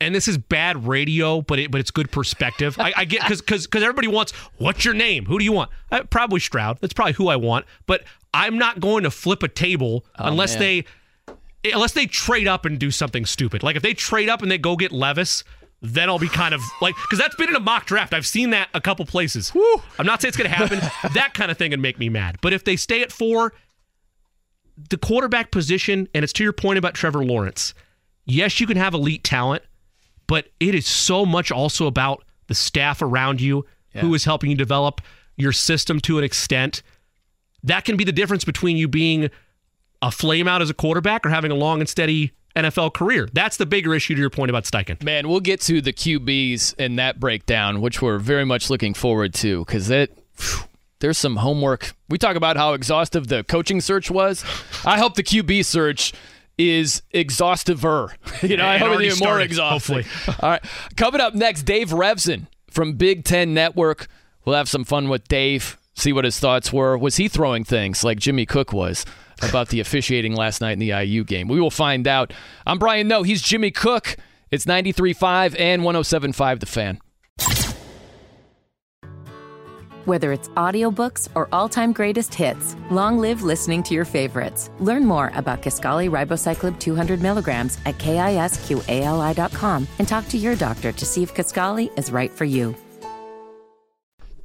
and 0.00 0.14
this 0.14 0.28
is 0.28 0.36
bad 0.38 0.86
radio, 0.86 1.40
but 1.40 1.58
it, 1.58 1.70
but 1.70 1.80
it's 1.80 1.90
good 1.90 2.10
perspective. 2.10 2.76
I, 2.78 2.92
I 2.96 3.04
get 3.04 3.22
because 3.22 3.40
because 3.40 3.66
because 3.66 3.82
everybody 3.82 4.08
wants 4.08 4.32
what's 4.58 4.84
your 4.84 4.94
name? 4.94 5.24
Who 5.26 5.38
do 5.38 5.44
you 5.44 5.52
want? 5.52 5.70
Uh, 5.90 6.02
probably 6.04 6.40
Stroud. 6.40 6.78
That's 6.80 6.92
probably 6.92 7.12
who 7.14 7.28
I 7.28 7.36
want. 7.36 7.64
But 7.86 8.04
I'm 8.32 8.58
not 8.58 8.80
going 8.80 9.04
to 9.04 9.10
flip 9.10 9.42
a 9.42 9.48
table 9.48 10.04
Oh, 10.18 10.26
unless 10.26 10.54
man. 10.58 10.84
they 11.62 11.72
unless 11.72 11.92
they 11.92 12.06
trade 12.06 12.46
up 12.46 12.64
and 12.64 12.78
do 12.78 12.90
something 12.90 13.24
stupid. 13.24 13.62
Like 13.62 13.76
if 13.76 13.82
they 13.82 13.94
trade 13.94 14.28
up 14.28 14.42
and 14.42 14.50
they 14.50 14.58
go 14.58 14.76
get 14.76 14.92
Levis. 14.92 15.44
Then 15.86 16.08
I'll 16.08 16.18
be 16.18 16.30
kind 16.30 16.54
of 16.54 16.62
like, 16.80 16.94
because 17.02 17.18
that's 17.18 17.34
been 17.34 17.50
in 17.50 17.56
a 17.56 17.60
mock 17.60 17.84
draft. 17.84 18.14
I've 18.14 18.26
seen 18.26 18.50
that 18.50 18.70
a 18.72 18.80
couple 18.80 19.04
places. 19.04 19.52
I'm 19.98 20.06
not 20.06 20.22
saying 20.22 20.30
it's 20.30 20.36
going 20.38 20.48
to 20.48 20.56
happen. 20.56 20.78
that 21.12 21.34
kind 21.34 21.50
of 21.50 21.58
thing 21.58 21.72
would 21.72 21.80
make 21.80 21.98
me 21.98 22.08
mad. 22.08 22.38
But 22.40 22.54
if 22.54 22.64
they 22.64 22.76
stay 22.76 23.02
at 23.02 23.12
four, 23.12 23.52
the 24.88 24.96
quarterback 24.96 25.50
position, 25.50 26.08
and 26.14 26.24
it's 26.24 26.32
to 26.34 26.42
your 26.42 26.54
point 26.54 26.78
about 26.78 26.94
Trevor 26.94 27.22
Lawrence. 27.22 27.74
Yes, 28.24 28.60
you 28.60 28.66
can 28.66 28.78
have 28.78 28.94
elite 28.94 29.24
talent, 29.24 29.62
but 30.26 30.48
it 30.60 30.74
is 30.74 30.86
so 30.86 31.24
much 31.26 31.50
also 31.50 31.86
about 31.86 32.24
the 32.46 32.54
staff 32.54 33.02
around 33.02 33.40
you 33.40 33.66
who 33.96 34.12
is 34.14 34.24
helping 34.24 34.50
you 34.50 34.56
develop 34.56 35.00
your 35.36 35.52
system 35.52 36.00
to 36.00 36.18
an 36.18 36.24
extent. 36.24 36.82
That 37.62 37.84
can 37.84 37.96
be 37.96 38.04
the 38.04 38.12
difference 38.12 38.44
between 38.44 38.76
you 38.76 38.88
being 38.88 39.30
a 40.02 40.10
flame 40.10 40.48
out 40.48 40.62
as 40.62 40.68
a 40.68 40.74
quarterback 40.74 41.24
or 41.24 41.30
having 41.30 41.50
a 41.50 41.54
long 41.54 41.80
and 41.80 41.88
steady 41.88 42.32
NFL 42.56 42.92
career. 42.94 43.28
That's 43.32 43.56
the 43.56 43.66
bigger 43.66 43.94
issue 43.94 44.14
to 44.14 44.20
your 44.20 44.30
point 44.30 44.50
about 44.50 44.64
Steichen. 44.64 45.02
Man, 45.02 45.28
we'll 45.28 45.40
get 45.40 45.60
to 45.62 45.80
the 45.80 45.92
QBs 45.92 46.74
and 46.78 46.98
that 46.98 47.18
breakdown, 47.18 47.80
which 47.80 48.02
we're 48.02 48.18
very 48.18 48.44
much 48.44 48.70
looking 48.70 48.94
forward 48.94 49.34
to 49.34 49.64
because 49.64 49.88
phew, 49.88 50.64
There's 51.00 51.18
some 51.18 51.36
homework. 51.36 51.94
We 52.08 52.18
talk 52.18 52.36
about 52.36 52.56
how 52.56 52.74
exhaustive 52.74 53.28
the 53.28 53.44
coaching 53.44 53.80
search 53.80 54.10
was. 54.10 54.44
I 54.84 54.98
hope 54.98 55.14
the 55.14 55.22
QB 55.22 55.64
search 55.64 56.12
is 56.58 57.02
exhaustiver. 57.12 58.12
You 58.42 58.58
know, 58.58 58.66
I 58.66 58.76
hope 58.76 59.00
it's 59.00 59.16
even 59.16 59.18
more 59.20 59.40
started, 59.40 59.44
exhausting. 59.44 60.04
All 60.40 60.50
right. 60.50 60.64
Coming 60.96 61.20
up 61.20 61.34
next, 61.34 61.62
Dave 61.62 61.90
Revsine 61.90 62.46
from 62.68 62.92
Big 62.94 63.24
Ten 63.24 63.54
Network. 63.54 64.06
We'll 64.44 64.56
have 64.56 64.68
some 64.68 64.84
fun 64.84 65.08
with 65.08 65.26
Dave, 65.28 65.78
see 65.94 66.12
what 66.12 66.26
his 66.26 66.38
thoughts 66.38 66.70
were. 66.72 66.98
Was 66.98 67.16
he 67.16 67.28
throwing 67.28 67.64
things 67.64 68.04
like 68.04 68.18
Jimmy 68.18 68.44
Cook 68.44 68.72
was 68.72 69.06
about 69.40 69.68
the 69.68 69.80
officiating 69.80 70.34
last 70.34 70.60
night 70.60 70.72
in 70.72 70.78
the 70.78 70.90
IU 70.90 71.24
game? 71.24 71.48
We 71.48 71.58
will 71.60 71.70
find 71.70 72.06
out. 72.06 72.34
I'm 72.66 72.78
Brian 72.78 73.08
Noe. 73.08 73.22
He's 73.22 73.40
Jimmy 73.40 73.70
Cook. 73.70 74.16
It's 74.50 74.66
93.5 74.66 75.58
and 75.58 75.82
107.5 75.82 76.60
The 76.60 76.66
Fan. 76.66 77.00
Whether 80.04 80.32
it's 80.32 80.48
audiobooks 80.50 81.28
or 81.34 81.48
all-time 81.50 81.94
greatest 81.94 82.34
hits, 82.34 82.76
long 82.90 83.18
live 83.18 83.42
listening 83.42 83.82
to 83.84 83.94
your 83.94 84.04
favorites. 84.04 84.68
Learn 84.78 85.06
more 85.06 85.32
about 85.34 85.62
Kisqali 85.62 86.10
Ribociclib 86.10 86.78
200 86.78 87.22
milligrams 87.22 87.78
at 87.86 87.96
kisqali.com 87.96 89.88
and 89.98 90.06
talk 90.06 90.28
to 90.28 90.36
your 90.36 90.56
doctor 90.56 90.92
to 90.92 91.06
see 91.06 91.22
if 91.22 91.32
Kisqali 91.32 91.98
is 91.98 92.12
right 92.12 92.30
for 92.30 92.44
you. 92.44 92.76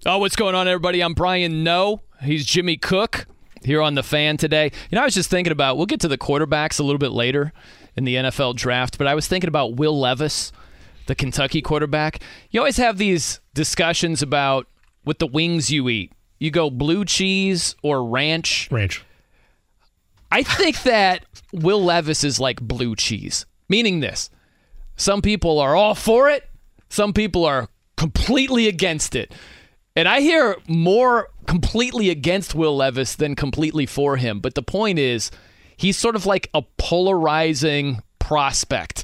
Oh, 0.05 0.19
what's 0.19 0.37
going 0.37 0.55
on, 0.55 0.69
everybody? 0.69 1.03
I'm 1.03 1.13
Brian 1.13 1.65
Noe. 1.65 2.03
He's 2.21 2.45
Jimmy 2.45 2.77
Cook 2.77 3.27
here 3.61 3.81
on 3.81 3.95
The 3.95 4.03
Fan 4.03 4.37
today. 4.37 4.71
You 4.89 4.95
know, 4.95 5.01
I 5.01 5.05
was 5.05 5.13
just 5.13 5.29
thinking 5.29 5.51
about, 5.51 5.75
we'll 5.75 5.87
get 5.87 5.99
to 5.99 6.07
the 6.07 6.17
quarterbacks 6.17 6.79
a 6.79 6.83
little 6.83 6.99
bit 6.99 7.11
later 7.11 7.51
in 7.97 8.05
the 8.05 8.15
NFL 8.15 8.55
draft, 8.55 8.97
but 8.97 9.07
I 9.07 9.13
was 9.13 9.27
thinking 9.27 9.49
about 9.49 9.75
Will 9.75 9.99
Levis, 9.99 10.53
the 11.07 11.15
Kentucky 11.15 11.61
quarterback. 11.61 12.21
You 12.49 12.61
always 12.61 12.77
have 12.77 12.97
these 12.97 13.41
discussions 13.53 14.21
about 14.21 14.67
with 15.05 15.19
the 15.19 15.27
wings 15.27 15.71
you 15.71 15.89
eat. 15.89 16.13
You 16.39 16.51
go 16.51 16.69
blue 16.69 17.05
cheese 17.05 17.75
or 17.83 18.05
ranch. 18.05 18.69
Ranch. 18.71 19.03
I 20.31 20.43
think 20.43 20.83
that 20.83 21.25
Will 21.51 21.83
Levis 21.83 22.23
is 22.23 22.39
like 22.39 22.61
blue 22.61 22.95
cheese, 22.95 23.45
meaning 23.67 23.99
this. 23.99 24.29
Some 24.95 25.21
people 25.21 25.59
are 25.59 25.75
all 25.75 25.95
for 25.95 26.29
it, 26.29 26.47
some 26.89 27.13
people 27.13 27.45
are 27.45 27.67
completely 27.97 28.67
against 28.67 29.15
it. 29.15 29.33
And 29.95 30.07
I 30.07 30.21
hear 30.21 30.55
more 30.67 31.29
completely 31.47 32.09
against 32.09 32.55
Will 32.55 32.77
Levis 32.77 33.15
than 33.15 33.35
completely 33.35 33.85
for 33.85 34.17
him. 34.17 34.39
But 34.39 34.55
the 34.55 34.61
point 34.61 34.99
is, 34.99 35.31
he's 35.75 35.97
sort 35.97 36.15
of 36.15 36.25
like 36.25 36.49
a 36.53 36.61
polarizing 36.77 38.01
prospect 38.19 39.03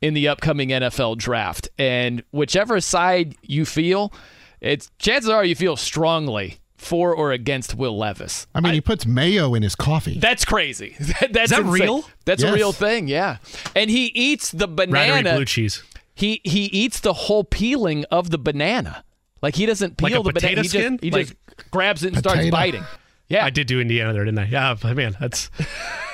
in 0.00 0.14
the 0.14 0.28
upcoming 0.28 0.70
NFL 0.70 1.18
draft. 1.18 1.68
And 1.78 2.22
whichever 2.30 2.80
side 2.80 3.36
you 3.42 3.64
feel, 3.64 4.12
it's 4.60 4.90
chances 4.98 5.30
are 5.30 5.44
you 5.44 5.54
feel 5.54 5.76
strongly 5.76 6.58
for 6.76 7.14
or 7.14 7.30
against 7.32 7.74
Will 7.74 7.96
Levis. 7.98 8.46
I 8.54 8.60
mean, 8.60 8.72
he 8.72 8.80
puts 8.80 9.04
mayo 9.06 9.54
in 9.54 9.62
his 9.62 9.74
coffee. 9.76 10.18
That's 10.18 10.44
crazy. 10.44 10.96
That's 11.30 11.50
that 11.50 11.60
insane. 11.60 11.66
real? 11.70 12.04
That's 12.24 12.42
a 12.42 12.52
real 12.52 12.72
thing. 12.72 13.06
Yeah, 13.08 13.36
and 13.76 13.90
he 13.90 14.06
eats 14.06 14.50
the 14.50 14.66
Rather 14.68 14.82
eat 14.84 14.90
banana. 14.90 15.34
blue 15.36 15.44
cheese. 15.44 15.82
He 16.14 16.40
he 16.44 16.64
eats 16.66 17.00
the 17.00 17.12
whole 17.12 17.44
peeling 17.44 18.04
of 18.10 18.30
the 18.30 18.38
banana. 18.38 19.04
Like 19.42 19.54
he 19.56 19.64
doesn't 19.66 19.96
peel 19.96 20.10
Like 20.10 20.14
a 20.20 20.22
the 20.22 20.32
banana. 20.32 20.40
potato 20.56 20.62
He 20.62 20.68
skin? 20.68 20.92
just, 20.94 21.04
he 21.04 21.10
Like- 21.10 21.26
just 21.56 21.70
grabs 21.70 22.02
it 22.04 22.08
and 22.08 22.18
starts 22.18 22.48
biting. 22.50 22.84
Yeah, 23.28 23.44
I 23.44 23.50
did 23.50 23.66
do 23.68 23.80
Indiana 23.80 24.12
there, 24.12 24.24
didn't 24.24 24.40
I? 24.40 24.46
Yeah, 24.46 24.74
but 24.80 24.96
man, 24.96 25.16
that's. 25.20 25.50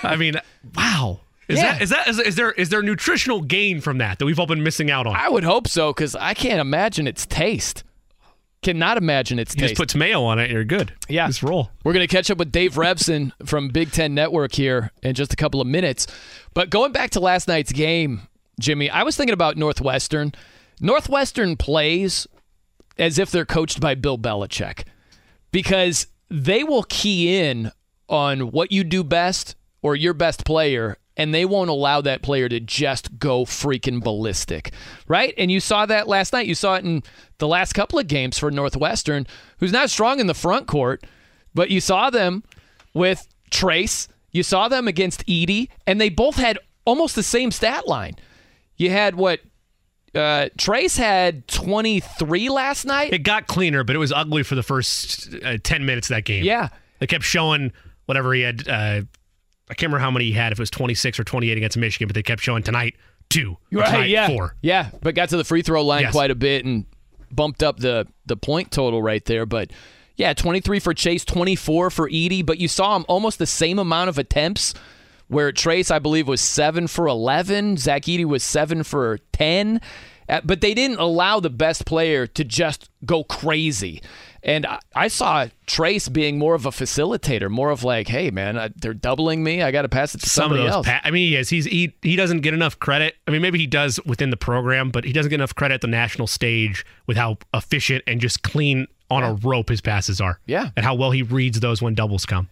I 0.02 0.16
mean, 0.16 0.34
wow. 0.74 1.20
Is 1.48 1.58
Yeah. 1.58 1.72
that 1.74 1.82
is 1.82 1.90
that 1.90 2.08
is, 2.08 2.18
is 2.18 2.34
there 2.36 2.52
is 2.52 2.68
there 2.68 2.82
nutritional 2.82 3.40
gain 3.40 3.80
from 3.80 3.98
that 3.98 4.18
that 4.18 4.26
we've 4.26 4.38
all 4.38 4.46
been 4.46 4.62
missing 4.62 4.90
out 4.90 5.06
on? 5.06 5.14
I 5.16 5.28
would 5.28 5.44
hope 5.44 5.66
so 5.68 5.92
because 5.92 6.14
I 6.16 6.34
can't 6.34 6.60
imagine 6.60 7.06
its 7.06 7.24
taste. 7.24 7.84
Cannot 8.62 8.96
imagine 8.96 9.38
its 9.38 9.54
you 9.54 9.60
taste. 9.60 9.76
just 9.76 9.78
put 9.78 9.94
mayo 9.96 10.24
on 10.24 10.38
it, 10.38 10.50
you're 10.50 10.64
good. 10.64 10.92
Yeah. 11.08 11.26
just 11.28 11.42
roll. 11.42 11.70
We're 11.84 11.92
going 11.92 12.06
to 12.06 12.12
catch 12.12 12.30
up 12.30 12.38
with 12.38 12.50
Dave 12.50 12.74
Revsine 12.74 13.32
from 13.44 13.68
Big 13.68 13.92
Ten 13.92 14.14
Network 14.14 14.52
here 14.54 14.90
in 15.02 15.14
just 15.14 15.32
a 15.32 15.36
couple 15.36 15.60
of 15.60 15.66
minutes. 15.66 16.06
But 16.54 16.70
going 16.70 16.90
back 16.92 17.10
to 17.10 17.20
last 17.20 17.46
night's 17.46 17.72
game, 17.72 18.22
Jimmy, 18.58 18.90
I 18.90 19.02
was 19.02 19.16
thinking 19.16 19.34
about 19.34 19.56
Northwestern. 19.56 20.32
Northwestern 20.80 21.56
plays 21.56 22.26
as 22.98 23.18
if 23.18 23.30
they're 23.30 23.44
coached 23.44 23.80
by 23.80 23.94
Bill 23.94 24.18
Belichick 24.18 24.84
because 25.52 26.06
they 26.28 26.64
will 26.64 26.84
key 26.88 27.38
in 27.38 27.70
on 28.08 28.50
what 28.50 28.72
you 28.72 28.82
do 28.84 29.04
best 29.04 29.54
or 29.82 29.94
your 29.94 30.14
best 30.14 30.44
player 30.44 30.96
and 31.16 31.32
they 31.32 31.44
won't 31.44 31.70
allow 31.70 32.00
that 32.02 32.22
player 32.22 32.48
to 32.48 32.60
just 32.60 33.18
go 33.18 33.44
freaking 33.44 34.02
ballistic, 34.02 34.72
right? 35.08 35.32
And 35.38 35.50
you 35.50 35.60
saw 35.60 35.86
that 35.86 36.08
last 36.08 36.32
night. 36.32 36.46
You 36.46 36.54
saw 36.54 36.74
it 36.76 36.84
in 36.84 37.02
the 37.38 37.48
last 37.48 37.72
couple 37.72 37.98
of 37.98 38.06
games 38.06 38.38
for 38.38 38.50
Northwestern, 38.50 39.26
who's 39.58 39.72
not 39.72 39.90
strong 39.90 40.20
in 40.20 40.26
the 40.26 40.34
front 40.34 40.66
court, 40.66 41.04
but 41.54 41.70
you 41.70 41.80
saw 41.80 42.10
them 42.10 42.44
with 42.94 43.26
Trayce. 43.50 44.08
You 44.32 44.42
saw 44.42 44.68
them 44.68 44.86
against 44.88 45.24
Edey, 45.26 45.68
and 45.86 45.98
they 46.00 46.10
both 46.10 46.36
had 46.36 46.58
almost 46.84 47.14
the 47.14 47.22
same 47.22 47.50
stat 47.50 47.88
line. 47.88 48.16
You 48.76 48.90
had 48.90 49.14
what? 49.14 49.40
Uh, 50.14 50.48
Trayce 50.58 50.96
had 50.96 51.46
23 51.48 52.48
last 52.48 52.84
night. 52.86 53.12
It 53.12 53.18
got 53.22 53.46
cleaner, 53.46 53.84
but 53.84 53.94
it 53.96 53.98
was 53.98 54.12
ugly 54.12 54.42
for 54.42 54.54
the 54.54 54.62
first 54.62 55.34
uh, 55.44 55.58
ten 55.62 55.84
minutes 55.84 56.08
of 56.10 56.16
that 56.16 56.24
game. 56.24 56.44
Yeah. 56.44 56.68
they 56.98 57.06
kept 57.06 57.24
showing 57.24 57.72
whatever 58.06 58.32
he 58.34 58.42
had. 58.42 58.66
Uh, 58.68 59.02
I 59.68 59.74
can't 59.74 59.88
remember 59.90 59.98
how 60.04 60.10
many 60.10 60.26
he 60.26 60.32
had. 60.32 60.52
If 60.52 60.58
it 60.58 60.62
was 60.62 60.70
26 60.70 61.18
or 61.20 61.24
28 61.24 61.56
against 61.56 61.76
Michigan, 61.76 62.06
but 62.08 62.14
they 62.14 62.22
kept 62.22 62.40
showing 62.42 62.62
tonight 62.62 62.94
two, 63.28 63.56
Right, 63.72 63.86
tonight 63.86 64.08
yeah. 64.10 64.28
four. 64.28 64.54
Yeah, 64.62 64.90
but 65.02 65.14
got 65.14 65.28
to 65.30 65.36
the 65.36 65.44
free 65.44 65.62
throw 65.62 65.84
line 65.84 66.02
Yes. 66.02 66.12
quite 66.12 66.30
a 66.30 66.34
bit 66.36 66.64
and 66.64 66.86
bumped 67.32 67.62
up 67.62 67.78
the 67.80 68.06
the 68.26 68.36
point 68.36 68.70
total 68.70 69.02
right 69.02 69.24
there. 69.24 69.44
But 69.46 69.70
yeah, 70.16 70.32
23 70.32 70.78
for 70.80 70.94
Trayce, 70.94 71.24
24 71.26 71.90
for 71.90 72.08
Edey, 72.08 72.46
but 72.46 72.58
you 72.58 72.68
saw 72.68 72.96
him 72.96 73.04
almost 73.08 73.38
the 73.38 73.46
same 73.46 73.78
amount 73.78 74.08
of 74.08 74.18
attempts 74.18 74.72
where 75.28 75.50
Trayce, 75.52 75.90
I 75.90 75.98
believe, 75.98 76.28
was 76.28 76.40
7 76.40 76.86
for 76.86 77.06
11. 77.08 77.76
Zach 77.78 78.02
Edey 78.02 78.24
was 78.24 78.44
7 78.44 78.84
for 78.84 79.18
10. 79.32 79.80
Uh, 80.28 80.40
But 80.44 80.60
they 80.60 80.72
didn't 80.74 80.98
allow 81.00 81.40
the 81.40 81.50
best 81.50 81.84
player 81.84 82.26
to 82.28 82.44
just 82.44 82.88
go 83.04 83.24
crazy. 83.24 84.00
And 84.42 84.66
I, 84.66 84.78
I 84.94 85.08
saw 85.08 85.46
Trayce 85.66 86.12
being 86.12 86.38
more 86.38 86.54
of 86.54 86.66
a 86.66 86.70
facilitator, 86.70 87.50
more 87.50 87.70
of 87.70 87.82
like, 87.84 88.08
hey, 88.08 88.30
man, 88.30 88.58
I, 88.58 88.70
they're 88.76 88.94
doubling 88.94 89.42
me. 89.42 89.62
I 89.62 89.70
got 89.70 89.82
to 89.82 89.88
pass 89.88 90.14
it 90.14 90.20
to 90.22 90.28
Some 90.28 90.50
somebody 90.50 90.68
else. 90.68 90.86
pa- 90.86 91.00
I 91.02 91.10
mean, 91.10 91.28
he 91.28 91.36
is. 91.36 91.48
He's 91.48 91.64
he 91.64 91.94
he 92.02 92.16
doesn't 92.16 92.40
get 92.42 92.54
enough 92.54 92.78
credit. 92.78 93.14
I 93.26 93.30
mean, 93.30 93.42
maybe 93.42 93.58
he 93.58 93.66
does 93.66 93.98
within 94.06 94.30
the 94.30 94.36
program, 94.36 94.90
but 94.90 95.04
he 95.04 95.12
doesn't 95.12 95.30
get 95.30 95.36
enough 95.36 95.54
credit 95.54 95.74
at 95.74 95.80
the 95.80 95.88
national 95.88 96.26
stage 96.26 96.84
with 97.06 97.16
how 97.16 97.38
efficient 97.54 98.04
and 98.06 98.20
just 98.20 98.42
clean 98.42 98.86
on 99.10 99.22
a 99.22 99.34
rope 99.34 99.68
his 99.68 99.80
passes 99.80 100.20
are. 100.20 100.40
Yeah. 100.46 100.70
and 100.76 100.84
how 100.84 100.94
well 100.94 101.12
he 101.12 101.22
reads 101.22 101.60
those 101.60 101.80
when 101.80 101.94
doubles 101.94 102.26
come. 102.26 102.48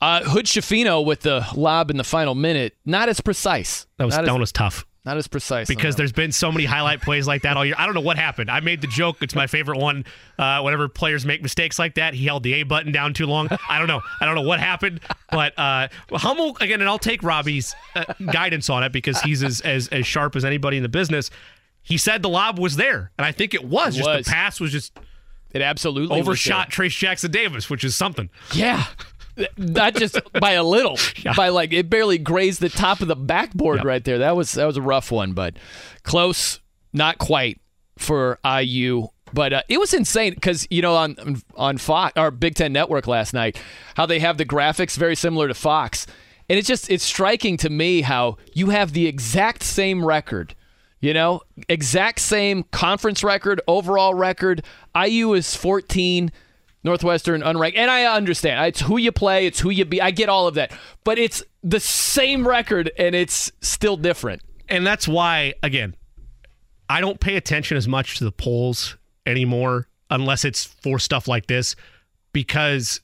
Uh, 0.00 0.22
Hood-Schifino 0.24 1.04
with 1.04 1.20
the 1.20 1.46
lob 1.54 1.90
in 1.90 1.96
the 1.96 2.04
final 2.04 2.34
minute, 2.34 2.74
not 2.84 3.08
as 3.08 3.20
precise. 3.20 3.86
That 3.98 4.04
was 4.04 4.14
that 4.16 4.38
was 4.38 4.52
tough. 4.52 4.84
Not 5.04 5.18
as 5.18 5.28
precise. 5.28 5.68
because 5.68 5.96
there's 5.96 6.12
been 6.12 6.32
so 6.32 6.50
many 6.50 6.64
highlight 6.64 7.02
plays 7.02 7.26
like 7.26 7.42
that 7.42 7.58
all 7.58 7.64
year. 7.64 7.74
I 7.76 7.84
don't 7.84 7.94
know 7.94 8.00
what 8.00 8.16
happened. 8.16 8.50
I 8.50 8.60
made 8.60 8.80
the 8.80 8.86
joke. 8.86 9.22
It's 9.22 9.34
my 9.34 9.46
favorite 9.46 9.78
one. 9.78 10.06
Uh, 10.38 10.62
whenever 10.62 10.88
players 10.88 11.26
make 11.26 11.42
mistakes 11.42 11.78
like 11.78 11.96
that, 11.96 12.14
he 12.14 12.24
held 12.24 12.42
the 12.42 12.54
A 12.54 12.62
button 12.62 12.90
down 12.90 13.12
too 13.12 13.26
long. 13.26 13.48
I 13.68 13.78
don't 13.78 13.88
know. 13.88 14.00
I 14.20 14.24
don't 14.24 14.34
know 14.34 14.42
what 14.42 14.60
happened. 14.60 15.00
But 15.30 15.58
uh, 15.58 15.88
Hummel 16.10 16.56
again, 16.60 16.80
and 16.80 16.88
I'll 16.88 16.98
take 16.98 17.22
Robbie's 17.22 17.74
uh, 17.94 18.04
guidance 18.32 18.70
on 18.70 18.82
it 18.82 18.92
because 18.92 19.20
he's 19.20 19.42
as, 19.42 19.60
as 19.60 19.88
as 19.88 20.06
sharp 20.06 20.36
as 20.36 20.44
anybody 20.44 20.78
in 20.78 20.82
the 20.82 20.88
business. 20.88 21.30
He 21.82 21.98
said 21.98 22.22
the 22.22 22.30
lob 22.30 22.58
was 22.58 22.76
there, 22.76 23.10
and 23.18 23.26
I 23.26 23.32
think 23.32 23.52
it 23.52 23.62
was. 23.62 23.96
It 23.96 23.98
just 23.98 24.08
was. 24.08 24.24
the 24.24 24.30
pass 24.30 24.58
was 24.58 24.72
just 24.72 24.98
it 25.52 25.60
absolutely 25.60 26.18
overshot 26.18 26.70
Trayce 26.70 26.96
Jackson-Davis, 26.96 27.68
which 27.68 27.84
is 27.84 27.94
something. 27.94 28.30
Yeah. 28.54 28.84
Not 29.56 29.94
just 29.94 30.18
by 30.40 30.52
a 30.52 30.62
little, 30.62 30.98
Yeah. 31.24 31.32
by 31.36 31.48
like 31.48 31.72
it 31.72 31.90
barely 31.90 32.18
grazed 32.18 32.60
the 32.60 32.68
top 32.68 33.00
of 33.00 33.08
the 33.08 33.16
backboard 33.16 33.78
Yep. 33.78 33.84
right 33.86 34.04
there. 34.04 34.18
That 34.18 34.36
was 34.36 34.52
that 34.52 34.64
was 34.66 34.76
a 34.76 34.82
rough 34.82 35.10
one, 35.10 35.32
but 35.32 35.56
close, 36.02 36.60
not 36.92 37.18
quite 37.18 37.60
for 37.98 38.38
IU. 38.44 39.08
But 39.32 39.52
uh, 39.52 39.62
it 39.68 39.78
was 39.80 39.92
insane 39.92 40.34
because 40.34 40.66
you 40.70 40.80
know 40.82 40.94
on 40.94 41.42
on 41.56 41.78
Fox 41.78 42.12
or 42.16 42.30
Big 42.30 42.54
Ten 42.54 42.72
Network 42.72 43.06
last 43.08 43.34
night, 43.34 43.60
how 43.96 44.06
they 44.06 44.20
have 44.20 44.38
the 44.38 44.44
graphics 44.44 44.96
very 44.96 45.16
similar 45.16 45.48
to 45.48 45.54
Fox, 45.54 46.06
and 46.48 46.56
it's 46.56 46.68
just 46.68 46.88
it's 46.88 47.02
striking 47.02 47.56
to 47.56 47.68
me 47.70 48.02
how 48.02 48.36
you 48.52 48.70
have 48.70 48.92
the 48.92 49.08
exact 49.08 49.64
same 49.64 50.04
record, 50.04 50.54
you 51.00 51.12
know, 51.12 51.40
exact 51.68 52.20
same 52.20 52.62
conference 52.70 53.24
record, 53.24 53.60
overall 53.66 54.14
record. 54.14 54.62
IU 54.96 55.32
is 55.32 55.56
14, 55.56 56.30
Northwestern 56.84 57.40
unranked, 57.42 57.76
and 57.76 57.90
I 57.90 58.04
understand 58.14 58.66
it's 58.68 58.80
who 58.80 58.98
you 58.98 59.10
play, 59.10 59.46
it's 59.46 59.58
who 59.60 59.70
you 59.70 59.84
be. 59.84 60.00
I 60.02 60.10
get 60.10 60.28
all 60.28 60.46
of 60.46 60.54
that, 60.54 60.72
but 61.02 61.18
it's 61.18 61.42
the 61.62 61.80
same 61.80 62.46
record 62.46 62.90
and 62.98 63.14
it's 63.14 63.50
still 63.62 63.96
different. 63.96 64.42
and 64.68 64.86
that's 64.86 65.08
why 65.08 65.52
again 65.62 65.94
i 66.90 67.00
don't 67.00 67.18
pay 67.20 67.36
attention 67.36 67.76
as 67.78 67.88
much 67.88 68.18
to 68.18 68.24
the 68.24 68.30
polls 68.32 68.96
anymore 69.26 69.88
unless 70.10 70.44
it's 70.44 70.64
for 70.64 70.98
stuff 70.98 71.26
like 71.26 71.46
this 71.46 71.74
because 72.34 73.00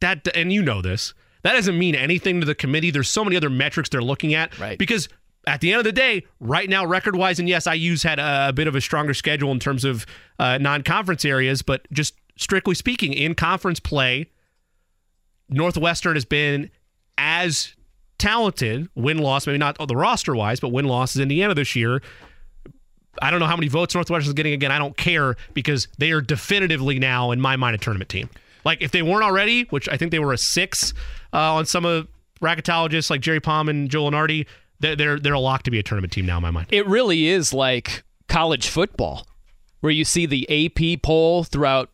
that 0.00 0.26
and 0.36 0.52
you 0.52 0.62
know 0.62 0.80
this 0.80 1.14
that 1.42 1.52
doesn't 1.54 1.76
mean 1.78 1.94
anything 1.96 2.40
to 2.40 2.46
the 2.46 2.54
committee 2.54 2.90
there's 2.92 3.08
so 3.08 3.24
many 3.24 3.36
other 3.36 3.50
metrics 3.50 3.88
they're 3.88 4.00
looking 4.00 4.34
at 4.34 4.56
Right. 4.58 4.78
because 4.78 5.08
at 5.46 5.60
the 5.60 5.72
end 5.72 5.78
of 5.78 5.84
the 5.84 5.92
day 5.92 6.24
right 6.40 6.68
now 6.68 6.84
record 6.86 7.16
wise 7.16 7.38
and 7.40 7.48
yes 7.48 7.66
iu's 7.66 8.02
had 8.04 8.18
a, 8.20 8.48
a 8.48 8.52
bit 8.52 8.68
of 8.68 8.74
a 8.76 8.80
stronger 8.80 9.14
schedule 9.14 9.50
in 9.50 9.58
terms 9.58 9.84
of 9.84 10.06
uh, 10.38 10.58
non-conference 10.58 11.24
areas 11.24 11.62
but 11.62 11.86
just 11.92 12.14
strictly 12.38 12.74
speaking 12.74 13.12
in 13.12 13.34
conference 13.34 13.80
play 13.80 14.30
northwestern 15.48 16.14
has 16.14 16.24
been 16.24 16.70
as 17.16 17.74
talented 18.18 18.88
win 18.94 19.18
loss, 19.18 19.46
maybe 19.46 19.58
not 19.58 19.78
the 19.86 19.96
roster 19.96 20.34
wise, 20.34 20.60
but 20.60 20.68
win 20.70 20.84
loss 20.84 21.14
is 21.14 21.20
Indiana 21.20 21.54
this 21.54 21.74
year. 21.74 22.02
I 23.20 23.30
don't 23.30 23.40
know 23.40 23.46
how 23.46 23.56
many 23.56 23.68
votes 23.68 23.94
Northwestern 23.94 24.30
is 24.30 24.34
getting 24.34 24.52
again. 24.52 24.70
I 24.70 24.78
don't 24.78 24.96
care 24.96 25.36
because 25.52 25.88
they 25.98 26.12
are 26.12 26.20
definitively 26.20 27.00
now, 27.00 27.32
in 27.32 27.40
my 27.40 27.56
mind, 27.56 27.74
a 27.74 27.78
tournament 27.78 28.08
team. 28.08 28.30
Like 28.64 28.80
if 28.80 28.92
they 28.92 29.02
weren't 29.02 29.24
already, 29.24 29.64
which 29.64 29.88
I 29.88 29.96
think 29.96 30.12
they 30.12 30.20
were 30.20 30.32
a 30.32 30.38
six 30.38 30.94
uh, 31.32 31.54
on 31.54 31.66
some 31.66 31.84
of 31.84 32.06
bracketologists 32.40 33.10
like 33.10 33.20
Jerry 33.20 33.40
Palm 33.40 33.68
and 33.68 33.90
Joel 33.90 34.10
Lunardi, 34.10 34.46
they're 34.80 35.18
they're 35.18 35.32
a 35.32 35.40
lock 35.40 35.64
to 35.64 35.70
be 35.72 35.80
a 35.80 35.82
tournament 35.82 36.12
team 36.12 36.26
now 36.26 36.36
in 36.36 36.42
my 36.42 36.52
mind. 36.52 36.68
It 36.70 36.86
really 36.86 37.26
is 37.26 37.52
like 37.52 38.04
college 38.28 38.68
football, 38.68 39.26
where 39.80 39.90
you 39.90 40.04
see 40.04 40.26
the 40.26 40.66
AP 40.66 41.02
poll 41.02 41.42
throughout 41.42 41.90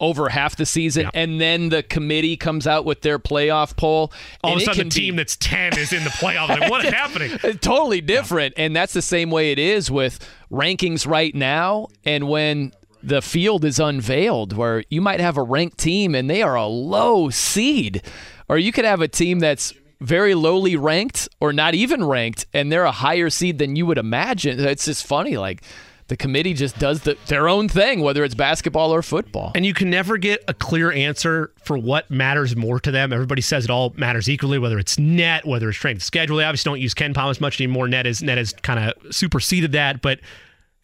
over 0.00 0.28
half 0.28 0.56
the 0.56 0.66
season, 0.66 1.04
Yeah. 1.04 1.10
and 1.14 1.40
then 1.40 1.68
the 1.68 1.82
committee 1.82 2.36
comes 2.36 2.66
out 2.66 2.84
with 2.84 3.02
their 3.02 3.18
playoff 3.18 3.76
poll. 3.76 4.12
All 4.42 4.52
and 4.52 4.60
of 4.60 4.68
a 4.68 4.74
sudden, 4.74 4.88
the 4.88 4.94
team 4.94 5.14
be 5.14 5.18
that's 5.18 5.36
ten 5.36 5.78
is 5.78 5.92
in 5.92 6.04
the 6.04 6.10
playoff. 6.10 6.48
Like 6.48 6.70
what 6.70 6.84
is 6.84 6.92
happening? 6.94 7.30
totally 7.58 8.00
different, 8.00 8.54
and 8.56 8.74
that's 8.74 8.92
the 8.92 9.02
same 9.02 9.30
way 9.30 9.52
it 9.52 9.58
is 9.58 9.90
with 9.90 10.18
rankings 10.50 11.06
right 11.06 11.34
now, 11.34 11.88
and 12.04 12.28
when 12.28 12.72
the 13.02 13.20
field 13.22 13.64
is 13.64 13.78
unveiled, 13.78 14.54
where 14.56 14.82
you 14.88 15.00
might 15.00 15.20
have 15.20 15.36
a 15.36 15.42
ranked 15.42 15.78
team 15.78 16.14
and 16.14 16.28
they 16.30 16.40
are 16.42 16.54
a 16.54 16.66
low 16.66 17.28
seed, 17.30 18.02
or 18.48 18.56
you 18.58 18.72
could 18.72 18.84
have 18.86 19.00
a 19.02 19.08
team 19.08 19.40
that's 19.40 19.74
very 20.00 20.34
lowly 20.34 20.74
ranked 20.76 21.28
or 21.40 21.52
not 21.52 21.74
even 21.74 22.04
ranked, 22.04 22.46
and 22.52 22.70
they're 22.72 22.84
a 22.84 22.90
higher 22.92 23.28
seed 23.30 23.58
than 23.58 23.76
you 23.76 23.86
would 23.86 23.98
imagine. 23.98 24.58
It's 24.60 24.84
just 24.86 25.06
funny, 25.06 25.36
like. 25.36 25.62
The 26.08 26.16
committee 26.16 26.52
just 26.52 26.78
does 26.78 27.00
the, 27.00 27.16
their 27.28 27.48
own 27.48 27.68
thing, 27.68 28.00
whether 28.00 28.24
it's 28.24 28.34
basketball 28.34 28.92
or 28.92 29.00
football. 29.00 29.52
And 29.54 29.64
you 29.64 29.72
can 29.72 29.88
never 29.88 30.18
get 30.18 30.44
a 30.48 30.52
clear 30.52 30.92
answer 30.92 31.52
for 31.62 31.78
what 31.78 32.10
matters 32.10 32.54
more 32.54 32.78
to 32.80 32.90
them. 32.90 33.10
Everybody 33.10 33.40
says 33.40 33.64
it 33.64 33.70
all 33.70 33.94
matters 33.96 34.28
equally, 34.28 34.58
whether 34.58 34.78
it's 34.78 34.98
net, 34.98 35.46
whether 35.46 35.68
it's 35.70 35.78
strength 35.78 36.02
schedule. 36.02 36.36
They 36.36 36.44
obviously 36.44 36.70
don't 36.70 36.80
use 36.80 36.92
KenPom 36.92 37.30
as 37.30 37.40
much 37.40 37.58
anymore. 37.58 37.88
Net 37.88 38.06
is 38.06 38.22
net 38.22 38.36
has 38.36 38.52
kind 38.52 38.78
of 38.78 39.14
superseded 39.14 39.72
that. 39.72 40.02
But 40.02 40.20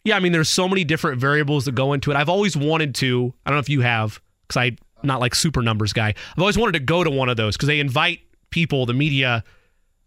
yeah, 0.03 0.15
I 0.15 0.19
mean, 0.19 0.31
there's 0.31 0.49
so 0.49 0.67
many 0.67 0.83
different 0.83 1.21
variables 1.21 1.65
that 1.65 1.75
go 1.75 1.93
into 1.93 2.09
it. 2.09 2.17
I've 2.17 2.29
always 2.29 2.57
wanted 2.57 2.95
to. 2.95 3.31
I 3.45 3.51
don't 3.51 3.57
know 3.57 3.61
if 3.61 3.69
you 3.69 3.81
have, 3.81 4.19
because 4.47 4.57
I'm 4.57 4.77
not 5.03 5.19
like 5.19 5.35
super 5.35 5.61
numbers 5.61 5.93
guy. 5.93 6.07
I've 6.09 6.39
always 6.39 6.57
wanted 6.57 6.73
to 6.73 6.79
go 6.79 7.03
to 7.03 7.11
one 7.11 7.29
of 7.29 7.37
those 7.37 7.55
because 7.55 7.67
they 7.67 7.79
invite 7.79 8.21
people, 8.49 8.87
the 8.87 8.93
media. 8.93 9.43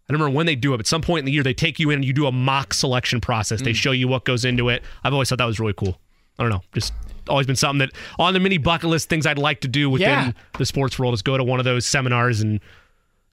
I 0.07 0.13
don't 0.13 0.21
remember 0.21 0.37
when 0.37 0.45
they 0.45 0.55
do 0.55 0.73
it, 0.73 0.77
but 0.77 0.87
some 0.87 1.01
point 1.01 1.19
in 1.19 1.25
the 1.25 1.31
year 1.31 1.43
they 1.43 1.53
take 1.53 1.79
you 1.79 1.89
in 1.89 1.95
and 1.95 2.05
you 2.05 2.13
do 2.13 2.27
a 2.27 2.31
mock 2.31 2.73
selection 2.73 3.19
process. 3.19 3.61
They 3.61 3.71
hmm. 3.71 3.75
show 3.75 3.91
you 3.91 4.07
what 4.07 4.23
goes 4.23 4.45
into 4.45 4.69
it. 4.69 4.83
I've 5.03 5.13
always 5.13 5.29
thought 5.29 5.39
that 5.39 5.45
was 5.45 5.59
really 5.59 5.73
cool. 5.73 5.99
I 6.37 6.43
don't 6.43 6.51
know, 6.51 6.61
just 6.73 6.93
always 7.27 7.47
been 7.47 7.55
something 7.55 7.79
that 7.79 7.91
on 8.19 8.33
the 8.33 8.39
mini 8.39 8.59
bucket 8.59 8.89
list 8.89 9.09
things 9.09 9.25
I'd 9.25 9.39
like 9.39 9.61
to 9.61 9.67
do 9.67 9.89
within 9.89 10.09
Yeah. 10.09 10.31
the 10.57 10.65
sports 10.65 10.99
world 10.99 11.13
is 11.15 11.23
go 11.23 11.37
to 11.37 11.43
one 11.43 11.59
of 11.59 11.65
those 11.65 11.85
seminars 11.85 12.41
and 12.41 12.59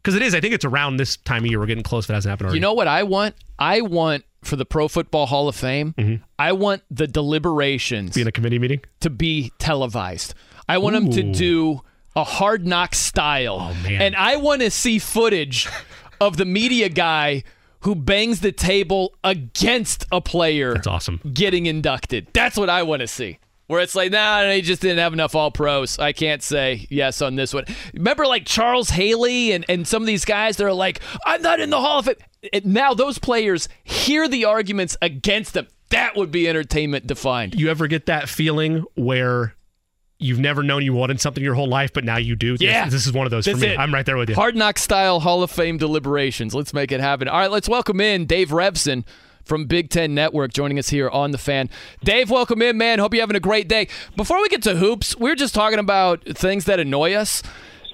because 0.02 0.16
it 0.16 0.22
is. 0.22 0.34
I 0.34 0.40
think 0.40 0.52
it's 0.52 0.64
around 0.64 0.96
this 0.96 1.16
time 1.18 1.44
of 1.44 1.50
year. 1.50 1.60
We're 1.60 1.66
getting 1.66 1.84
close. 1.84 2.06
If 2.06 2.10
it 2.10 2.14
hasn't 2.14 2.30
happened 2.30 2.46
already. 2.46 2.56
You 2.58 2.62
know 2.62 2.72
what 2.72 2.88
I 2.88 3.04
want? 3.04 3.36
I 3.58 3.82
want 3.82 4.24
for 4.42 4.56
the 4.56 4.64
Pro 4.64 4.88
Football 4.88 5.26
Hall 5.26 5.48
of 5.48 5.54
Fame, 5.54 5.94
mm-hmm. 5.96 6.24
I 6.38 6.52
want 6.52 6.82
the 6.90 7.06
deliberations 7.06 8.14
be 8.14 8.22
in 8.22 8.26
a 8.26 8.32
committee 8.32 8.58
meeting. 8.58 8.80
to 9.00 9.10
be 9.10 9.52
televised. 9.58 10.34
I 10.68 10.78
want 10.78 10.94
them 10.94 11.10
to 11.10 11.22
do 11.32 11.82
a 12.16 12.24
hard 12.24 12.66
knock 12.66 12.94
style. 12.94 13.58
Oh, 13.60 13.88
man. 13.88 14.02
And 14.02 14.16
I 14.16 14.36
want 14.36 14.62
to 14.62 14.70
see 14.70 14.98
footage 14.98 15.68
of 16.26 16.36
the 16.36 16.44
media 16.44 16.88
guy 16.88 17.42
who 17.80 17.94
bangs 17.96 18.40
the 18.40 18.52
table 18.52 19.12
against 19.24 20.06
a 20.12 20.20
player 20.20 20.74
That's 20.74 20.86
awesome. 20.86 21.20
getting 21.34 21.66
inducted. 21.66 22.28
That's 22.32 22.56
what 22.56 22.70
I 22.70 22.84
want 22.84 23.00
to 23.00 23.08
see. 23.08 23.38
Where 23.66 23.80
it's 23.80 23.94
like, 23.94 24.12
nah, 24.12 24.48
he 24.50 24.60
just 24.60 24.82
didn't 24.82 24.98
have 24.98 25.12
enough 25.12 25.34
all 25.34 25.50
pros. 25.50 25.98
I 25.98 26.12
can't 26.12 26.42
say 26.42 26.86
yes 26.90 27.22
on 27.22 27.36
this 27.36 27.54
one. 27.54 27.64
Remember, 27.94 28.26
like 28.26 28.44
Charles 28.44 28.90
Haley 28.90 29.52
and, 29.52 29.64
and 29.68 29.88
some 29.88 30.02
of 30.02 30.06
these 30.06 30.24
guys 30.24 30.58
that 30.58 30.64
are 30.64 30.72
like, 30.72 31.00
I'm 31.24 31.42
not 31.42 31.58
in 31.58 31.70
the 31.70 31.80
Hall 31.80 32.00
of 32.00 32.04
Fame. 32.04 32.16
And 32.52 32.66
now 32.66 32.92
those 32.92 33.18
players 33.18 33.68
hear 33.82 34.28
the 34.28 34.44
arguments 34.44 34.96
against 35.00 35.54
them. 35.54 35.68
That 35.90 36.16
would 36.16 36.30
be 36.30 36.48
entertainment 36.48 37.06
defined. 37.06 37.54
You 37.58 37.70
ever 37.70 37.86
get 37.86 38.06
that 38.06 38.28
feeling 38.28 38.84
where 38.94 39.54
you've 40.22 40.38
never 40.38 40.62
known 40.62 40.82
you 40.82 40.92
wanted 40.92 41.20
something 41.20 41.42
your 41.42 41.54
whole 41.54 41.68
life, 41.68 41.92
but 41.92 42.04
now 42.04 42.16
you 42.16 42.36
do? 42.36 42.56
Yeah. 42.60 42.84
This, 42.84 42.94
this 42.94 43.06
is 43.06 43.12
one 43.12 43.26
of 43.26 43.30
those 43.30 43.44
That's 43.44 43.58
for 43.58 43.66
me. 43.66 43.72
it. 43.72 43.78
I'm 43.78 43.92
right 43.92 44.06
there 44.06 44.16
with 44.16 44.28
you. 44.28 44.34
Hard 44.34 44.56
Knock 44.56 44.78
style 44.78 45.20
Hall 45.20 45.42
of 45.42 45.50
Fame 45.50 45.78
deliberations. 45.78 46.54
Let's 46.54 46.72
make 46.72 46.92
it 46.92 47.00
happen. 47.00 47.28
All 47.28 47.38
right, 47.38 47.50
let's 47.50 47.68
welcome 47.68 48.00
in 48.00 48.26
Dave 48.26 48.48
Revsine 48.50 49.04
from 49.44 49.66
Big 49.66 49.90
Ten 49.90 50.14
Network 50.14 50.52
joining 50.52 50.78
us 50.78 50.88
here 50.88 51.08
on 51.08 51.32
the 51.32 51.38
fan. 51.38 51.68
Dave, 52.04 52.30
welcome 52.30 52.62
in, 52.62 52.78
man. 52.78 52.98
Hope 53.00 53.12
you're 53.12 53.22
having 53.22 53.36
a 53.36 53.40
great 53.40 53.68
day. 53.68 53.88
Before 54.16 54.40
we 54.40 54.48
get 54.48 54.62
to 54.62 54.76
hoops, 54.76 55.16
we're 55.16 55.34
just 55.34 55.54
talking 55.54 55.78
about 55.80 56.24
things 56.24 56.64
that 56.66 56.78
annoy 56.78 57.14
us. 57.14 57.42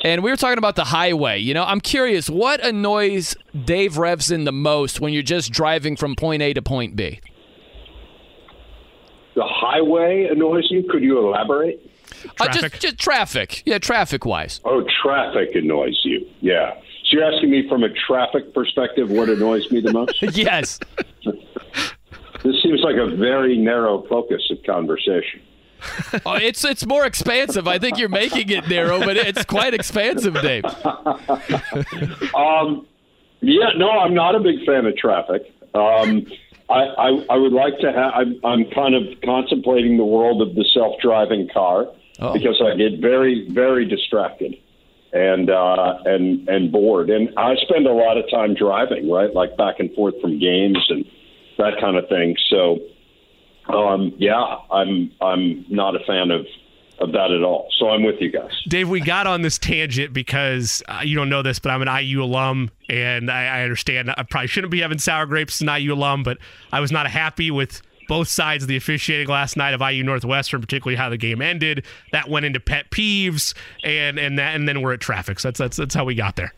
And 0.02 0.22
we 0.22 0.30
were 0.30 0.36
talking 0.36 0.58
about 0.58 0.76
the 0.76 0.84
highway. 0.84 1.38
You 1.38 1.54
know, 1.54 1.64
I'm 1.64 1.80
curious, 1.80 2.30
what 2.30 2.64
annoys 2.64 3.34
Dave 3.64 3.94
Revsine 3.94 4.44
the 4.44 4.52
most 4.52 5.00
when 5.00 5.12
you're 5.12 5.24
just 5.24 5.50
driving 5.50 5.96
from 5.96 6.14
point 6.14 6.40
A 6.40 6.52
to 6.52 6.62
point 6.62 6.94
B? 6.94 7.18
The 9.34 9.42
highway 9.44 10.28
annoys 10.30 10.66
you? 10.70 10.84
Could 10.88 11.02
you 11.02 11.18
elaborate? 11.18 11.87
Uh, 12.24 12.44
Traffic. 12.46 12.72
just, 12.72 12.82
just 12.82 12.98
traffic. 12.98 13.62
Yeah, 13.66 13.78
traffic 13.78 14.24
wise. 14.24 14.60
Oh, 14.64 14.84
traffic 15.02 15.54
annoys 15.54 16.00
you. 16.04 16.26
Yeah. 16.40 16.74
So 17.04 17.16
you're 17.18 17.24
asking 17.24 17.50
me 17.50 17.68
from 17.68 17.82
a 17.84 17.88
traffic 17.90 18.52
perspective 18.54 19.10
what 19.10 19.28
annoys 19.28 19.70
me 19.70 19.80
the 19.80 19.92
most? 19.92 20.20
yes. 20.36 20.78
this 21.24 22.62
seems 22.62 22.80
like 22.82 22.96
a 22.96 23.06
very 23.16 23.56
narrow 23.56 24.02
focus 24.08 24.42
of 24.50 24.58
conversation. 24.64 25.40
Oh, 26.26 26.34
it's 26.34 26.64
it's 26.64 26.84
more 26.84 27.06
expansive. 27.06 27.68
I 27.68 27.78
think 27.78 27.98
you're 27.98 28.08
making 28.08 28.50
it 28.50 28.68
narrow, 28.68 28.98
but 28.98 29.16
it's 29.16 29.44
quite 29.44 29.74
expansive, 29.74 30.34
Dave. 30.42 30.64
Um, 32.34 32.86
yeah, 33.40 33.70
no, 33.76 33.90
I'm 33.90 34.14
not 34.14 34.34
a 34.34 34.40
big 34.40 34.64
fan 34.66 34.86
of 34.86 34.96
traffic. 34.96 35.42
Um, 35.74 36.26
I, 36.68 36.80
I, 36.80 37.26
I 37.30 37.36
would 37.36 37.52
like 37.52 37.78
to 37.78 37.92
have. 37.92 38.12
I'm, 38.14 38.40
I'm 38.44 38.64
kind 38.70 38.94
of 38.94 39.04
contemplating 39.24 39.96
the 39.96 40.04
world 40.04 40.42
of 40.42 40.54
the 40.54 40.64
self-driving 40.74 41.48
car. 41.52 41.86
Oh. 42.18 42.32
because 42.32 42.60
I 42.64 42.76
get 42.76 43.00
very, 43.00 43.48
very 43.50 43.86
distracted 43.86 44.56
and 45.12 45.50
uh, 45.50 45.98
and 46.04 46.48
and 46.48 46.70
bored. 46.72 47.10
And 47.10 47.30
I 47.38 47.54
spend 47.56 47.86
a 47.86 47.92
lot 47.92 48.18
of 48.18 48.30
time 48.30 48.54
driving, 48.54 49.10
right, 49.10 49.32
like 49.34 49.56
back 49.56 49.76
and 49.78 49.92
forth 49.94 50.14
from 50.20 50.38
games 50.38 50.78
and 50.88 51.04
that 51.58 51.80
kind 51.80 51.96
of 51.96 52.08
thing. 52.08 52.36
So, 52.50 52.78
um, 53.72 54.12
yeah, 54.18 54.56
I'm 54.70 55.12
I'm 55.20 55.64
not 55.68 55.96
a 55.96 56.00
fan 56.06 56.30
of 56.30 56.46
of 57.00 57.12
that 57.12 57.30
at 57.30 57.42
all. 57.42 57.68
So 57.78 57.90
I'm 57.90 58.02
with 58.02 58.16
you 58.20 58.30
guys. 58.30 58.50
Dave, 58.66 58.88
we 58.88 59.00
got 59.00 59.26
on 59.26 59.42
this 59.42 59.56
tangent 59.56 60.12
because 60.12 60.82
uh, 60.88 61.00
you 61.04 61.14
don't 61.16 61.28
know 61.28 61.42
this, 61.42 61.58
but 61.58 61.70
I'm 61.70 61.80
an 61.80 61.88
IU 61.88 62.22
alum, 62.22 62.70
and 62.88 63.30
I, 63.30 63.60
I 63.60 63.62
understand 63.62 64.10
I 64.16 64.22
probably 64.24 64.48
shouldn't 64.48 64.72
be 64.72 64.80
having 64.80 64.98
sour 64.98 65.26
grapes 65.26 65.56
as 65.56 65.68
an 65.68 65.80
IU 65.80 65.94
alum, 65.94 66.22
but 66.22 66.38
I 66.72 66.80
was 66.80 66.90
not 66.90 67.06
happy 67.06 67.50
with 67.50 67.82
both 68.08 68.28
sides 68.28 68.64
of 68.64 68.68
the 68.68 68.76
officiating 68.76 69.28
last 69.28 69.56
night 69.56 69.74
of 69.74 69.80
IU 69.80 70.02
Northwestern, 70.02 70.60
particularly 70.60 70.96
how 70.96 71.08
the 71.08 71.16
game 71.16 71.40
ended. 71.40 71.84
That 72.12 72.28
went 72.28 72.46
into 72.46 72.58
pet 72.58 72.90
peeves, 72.90 73.54
and 73.84 74.18
and 74.18 74.38
that, 74.38 74.56
and 74.56 74.68
then 74.68 74.82
we're 74.82 74.94
at 74.94 75.00
traffic. 75.00 75.38
So 75.38 75.48
that's 75.48 75.58
that's 75.58 75.76
that's 75.76 75.94
how 75.94 76.04
we 76.04 76.14
got 76.14 76.36
there. 76.36 76.52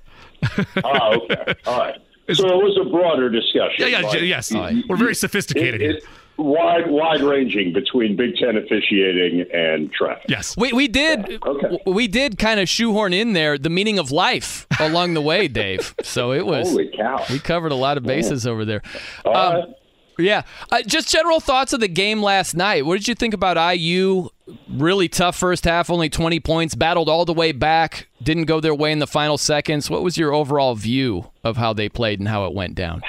oh, 0.84 1.20
okay, 1.30 1.54
all 1.66 1.78
right. 1.78 2.00
So 2.32 2.46
it 2.46 2.62
was 2.62 2.78
a 2.80 2.88
broader 2.88 3.28
discussion. 3.28 3.74
Yeah, 3.78 3.86
yeah, 3.86 4.02
right? 4.02 4.22
yes. 4.22 4.52
You, 4.52 4.84
we're 4.88 4.96
very 4.96 5.16
sophisticated 5.16 5.82
it, 5.82 5.96
it, 5.96 6.04
wide 6.40 6.90
wide 6.90 7.22
ranging 7.22 7.72
between 7.72 8.16
Big 8.16 8.36
Ten 8.36 8.56
officiating 8.56 9.46
and 9.52 9.92
traffic. 9.92 10.26
Yes, 10.28 10.56
we 10.56 10.72
we 10.72 10.88
did 10.88 11.28
yeah. 11.28 11.38
okay. 11.44 11.78
we 11.86 12.08
did 12.08 12.38
kind 12.38 12.60
of 12.60 12.68
shoehorn 12.68 13.12
in 13.12 13.32
there 13.32 13.58
the 13.58 13.70
meaning 13.70 13.98
of 13.98 14.10
life 14.10 14.66
along 14.78 15.14
the 15.14 15.20
way, 15.20 15.48
Dave. 15.48 15.94
So 16.02 16.32
it 16.32 16.46
was 16.46 16.68
holy 16.70 16.90
cow. 16.96 17.24
We 17.30 17.38
covered 17.38 17.72
a 17.72 17.76
lot 17.76 17.96
of 17.96 18.04
bases 18.04 18.46
over 18.46 18.64
there. 18.64 18.82
Um, 19.24 19.74
yeah, 20.18 20.42
uh, 20.70 20.82
just 20.82 21.08
general 21.08 21.40
thoughts 21.40 21.72
of 21.72 21.80
the 21.80 21.88
game 21.88 22.22
last 22.22 22.54
night. 22.54 22.86
What 22.86 22.96
did 22.96 23.08
you 23.08 23.14
think 23.14 23.34
about 23.34 23.56
IU? 23.76 24.28
Really 24.68 25.08
tough 25.08 25.36
first 25.36 25.64
half, 25.64 25.90
only 25.90 26.08
20 26.08 26.40
points, 26.40 26.74
battled 26.74 27.08
all 27.08 27.24
the 27.24 27.32
way 27.32 27.52
back, 27.52 28.08
didn't 28.22 28.44
go 28.44 28.60
their 28.60 28.74
way 28.74 28.92
in 28.92 28.98
the 28.98 29.06
final 29.06 29.38
seconds. 29.38 29.88
What 29.88 30.02
was 30.02 30.16
your 30.16 30.34
overall 30.34 30.74
view 30.74 31.30
of 31.44 31.56
how 31.56 31.72
they 31.72 31.88
played 31.88 32.18
and 32.18 32.28
how 32.28 32.46
it 32.46 32.54
went 32.54 32.74
down? 32.74 33.02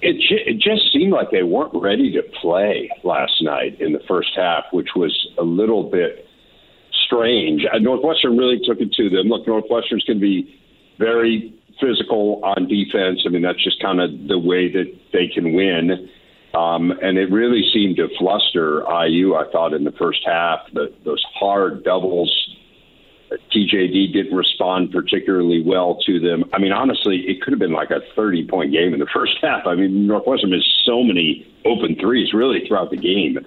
It, 0.00 0.16
it 0.30 0.58
just 0.58 0.92
seemed 0.92 1.12
like 1.12 1.30
they 1.30 1.42
weren't 1.42 1.74
ready 1.74 2.12
to 2.12 2.22
play 2.40 2.90
last 3.04 3.42
night 3.42 3.80
in 3.80 3.92
the 3.92 4.00
first 4.08 4.30
half, 4.36 4.64
which 4.72 4.90
was 4.96 5.28
a 5.38 5.42
little 5.42 5.88
bit 5.90 6.26
strange. 7.04 7.64
Uh, 7.72 7.78
Northwestern 7.78 8.36
really 8.36 8.60
took 8.64 8.80
it 8.80 8.92
to 8.92 9.08
them. 9.08 9.28
Look, 9.28 9.46
Northwestern's 9.46 10.04
going 10.04 10.18
to 10.18 10.20
be 10.20 10.60
very 10.98 11.54
physical 11.80 12.40
on 12.44 12.68
defense. 12.68 13.22
I 13.26 13.30
mean, 13.30 13.42
that's 13.42 13.62
just 13.62 13.80
kind 13.80 14.00
of 14.00 14.10
the 14.28 14.38
way 14.38 14.70
that 14.72 14.92
they 15.12 15.28
can 15.28 15.54
win. 15.54 16.08
Um, 16.54 16.92
and 17.02 17.18
it 17.18 17.30
really 17.30 17.62
seemed 17.72 17.96
to 17.96 18.08
fluster 18.18 18.82
IU, 19.06 19.34
I 19.34 19.50
thought, 19.52 19.74
in 19.74 19.84
the 19.84 19.92
first 19.92 20.20
half. 20.24 20.60
The, 20.72 20.92
those 21.04 21.22
hard 21.38 21.84
doubles 21.84 22.30
TJD 23.52 24.12
didn't 24.12 24.34
respond 24.34 24.90
particularly 24.90 25.62
well 25.62 25.98
to 26.06 26.20
them. 26.20 26.44
I 26.52 26.58
mean, 26.58 26.72
honestly, 26.72 27.24
it 27.26 27.42
could 27.42 27.52
have 27.52 27.58
been 27.58 27.72
like 27.72 27.90
a 27.90 28.00
30 28.16 28.46
point 28.46 28.72
game 28.72 28.94
in 28.94 29.00
the 29.00 29.08
first 29.12 29.32
half. 29.42 29.66
I 29.66 29.74
mean, 29.74 30.06
Northwestern 30.06 30.50
missed 30.50 30.84
so 30.84 31.02
many 31.02 31.46
open 31.64 31.96
threes 32.00 32.32
really 32.32 32.66
throughout 32.66 32.90
the 32.90 32.96
game. 32.96 33.38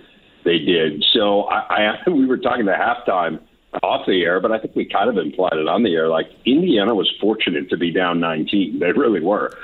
They 0.43 0.59
did. 0.59 1.03
So 1.13 1.43
I, 1.43 1.95
I 2.05 2.09
we 2.09 2.25
were 2.25 2.37
talking 2.37 2.65
the 2.65 2.73
halftime 2.73 3.39
off 3.83 4.05
the 4.05 4.23
air, 4.23 4.39
but 4.39 4.51
I 4.51 4.59
think 4.59 4.75
we 4.75 4.85
kind 4.85 5.09
of 5.09 5.17
implied 5.17 5.53
it 5.53 5.67
on 5.67 5.83
the 5.83 5.93
air. 5.95 6.09
Like 6.09 6.27
Indiana 6.45 6.93
was 6.93 7.11
fortunate 7.21 7.69
to 7.69 7.77
be 7.77 7.91
down 7.91 8.19
19. 8.19 8.79
They 8.79 8.91
really 8.91 9.21
were. 9.21 9.57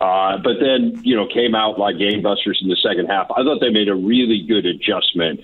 Uh, 0.00 0.36
but 0.42 0.54
then, 0.60 1.00
you 1.02 1.16
know, 1.16 1.26
came 1.26 1.54
out 1.54 1.78
like 1.78 1.96
gangbusters 1.96 2.60
in 2.60 2.68
the 2.68 2.76
second 2.82 3.06
half. 3.06 3.30
I 3.30 3.42
thought 3.42 3.60
they 3.60 3.70
made 3.70 3.88
a 3.88 3.94
really 3.94 4.44
good 4.46 4.66
adjustment 4.66 5.40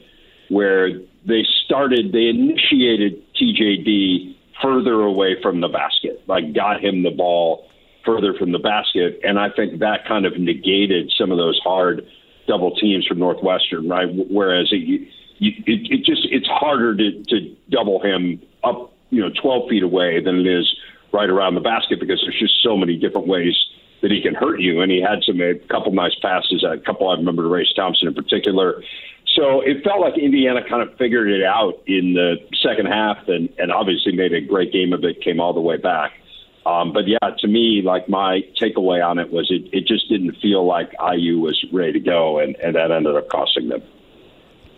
where 0.49 0.91
they 1.27 1.47
started, 1.65 2.13
they 2.13 2.27
initiated 2.27 3.23
TJD 3.35 4.37
further 4.63 5.01
away 5.03 5.37
from 5.41 5.61
the 5.61 5.69
basket, 5.69 6.23
like 6.27 6.53
got 6.53 6.83
him 6.83 7.03
the 7.03 7.11
ball 7.11 7.69
further 8.05 8.35
from 8.35 8.53
the 8.53 8.59
basket. 8.59 9.21
And 9.23 9.39
I 9.39 9.49
think 9.55 9.79
that 9.81 10.07
kind 10.07 10.27
of 10.27 10.39
negated 10.39 11.13
some 11.17 11.31
of 11.31 11.39
those 11.39 11.59
hard 11.63 12.07
double 12.47 12.75
teams 12.75 13.07
from 13.07 13.19
Northwestern, 13.19 13.89
right? 13.89 14.09
Whereas 14.11 14.69
it, 14.73 14.79
you, 14.79 15.07
it, 15.39 15.55
it 15.67 16.05
just, 16.05 16.27
it's 16.31 16.49
harder 16.49 16.97
to, 16.97 17.23
to 17.25 17.57
double 17.71 18.03
him 18.03 18.43
up, 18.65 18.93
you 19.11 19.23
know, 19.23 19.31
12 19.41 19.69
feet 19.69 19.83
away 19.83 20.23
than 20.23 20.41
it 20.41 20.47
is 20.47 20.69
right 21.13 21.31
around 21.31 21.55
the 21.55 21.61
basket 21.61 22.01
because 22.01 22.21
there's 22.23 22.39
just 22.39 22.63
so 22.63 22.77
many 22.77 22.97
different 22.97 23.27
ways 23.27 23.55
that 24.03 24.11
he 24.11 24.23
can 24.23 24.35
hurt 24.35 24.61
you. 24.61 24.81
And 24.81 24.91
he 24.91 25.01
had 25.01 25.23
some, 25.25 25.41
a 25.41 25.55
couple 25.69 25.93
nice 25.93 26.15
passes, 26.23 26.65
a 26.65 26.79
couple 26.79 27.09
I 27.09 27.17
remember 27.17 27.43
to 27.43 27.49
Race 27.49 27.73
Thompson 27.75 28.09
in 28.09 28.15
particular 28.15 28.83
so 29.37 29.61
it 29.61 29.85
felt 29.85 30.01
like 30.01 30.19
Indiana 30.19 30.61
kind 30.69 30.83
of 30.83 30.97
figured 30.97 31.31
it 31.31 31.45
out 31.45 31.81
in 31.87 32.15
the 32.15 32.37
second 32.63 32.87
half 32.87 33.29
and, 33.29 33.49
and 33.59 33.71
obviously 33.71 34.13
made 34.13 34.33
a 34.33 34.41
great 34.41 34.73
game 34.73 34.93
of 34.93 35.05
it, 35.05 35.23
came 35.23 35.41
all 35.41 35.53
the 35.53 35.61
way 35.61 35.77
back. 35.77 36.13
Um, 36.67 36.93
but 36.93 37.07
yeah, 37.07 37.19
to 37.39 37.47
me, 37.47 37.81
like 37.83 38.09
my 38.09 38.43
takeaway 38.61 39.05
on 39.07 39.19
it 39.19 39.33
was 39.33 39.51
it, 39.51 39.73
it 39.73 39.87
just 39.87 40.09
didn't 40.09 40.37
feel 40.43 40.67
like 40.67 40.93
IU 41.01 41.39
was 41.39 41.65
ready 41.73 41.93
to 41.93 42.01
go, 42.01 42.39
and, 42.39 42.57
and 42.57 42.75
that 42.77 42.91
ended 42.91 43.17
up 43.17 43.29
costing 43.29 43.69
them. 43.69 43.83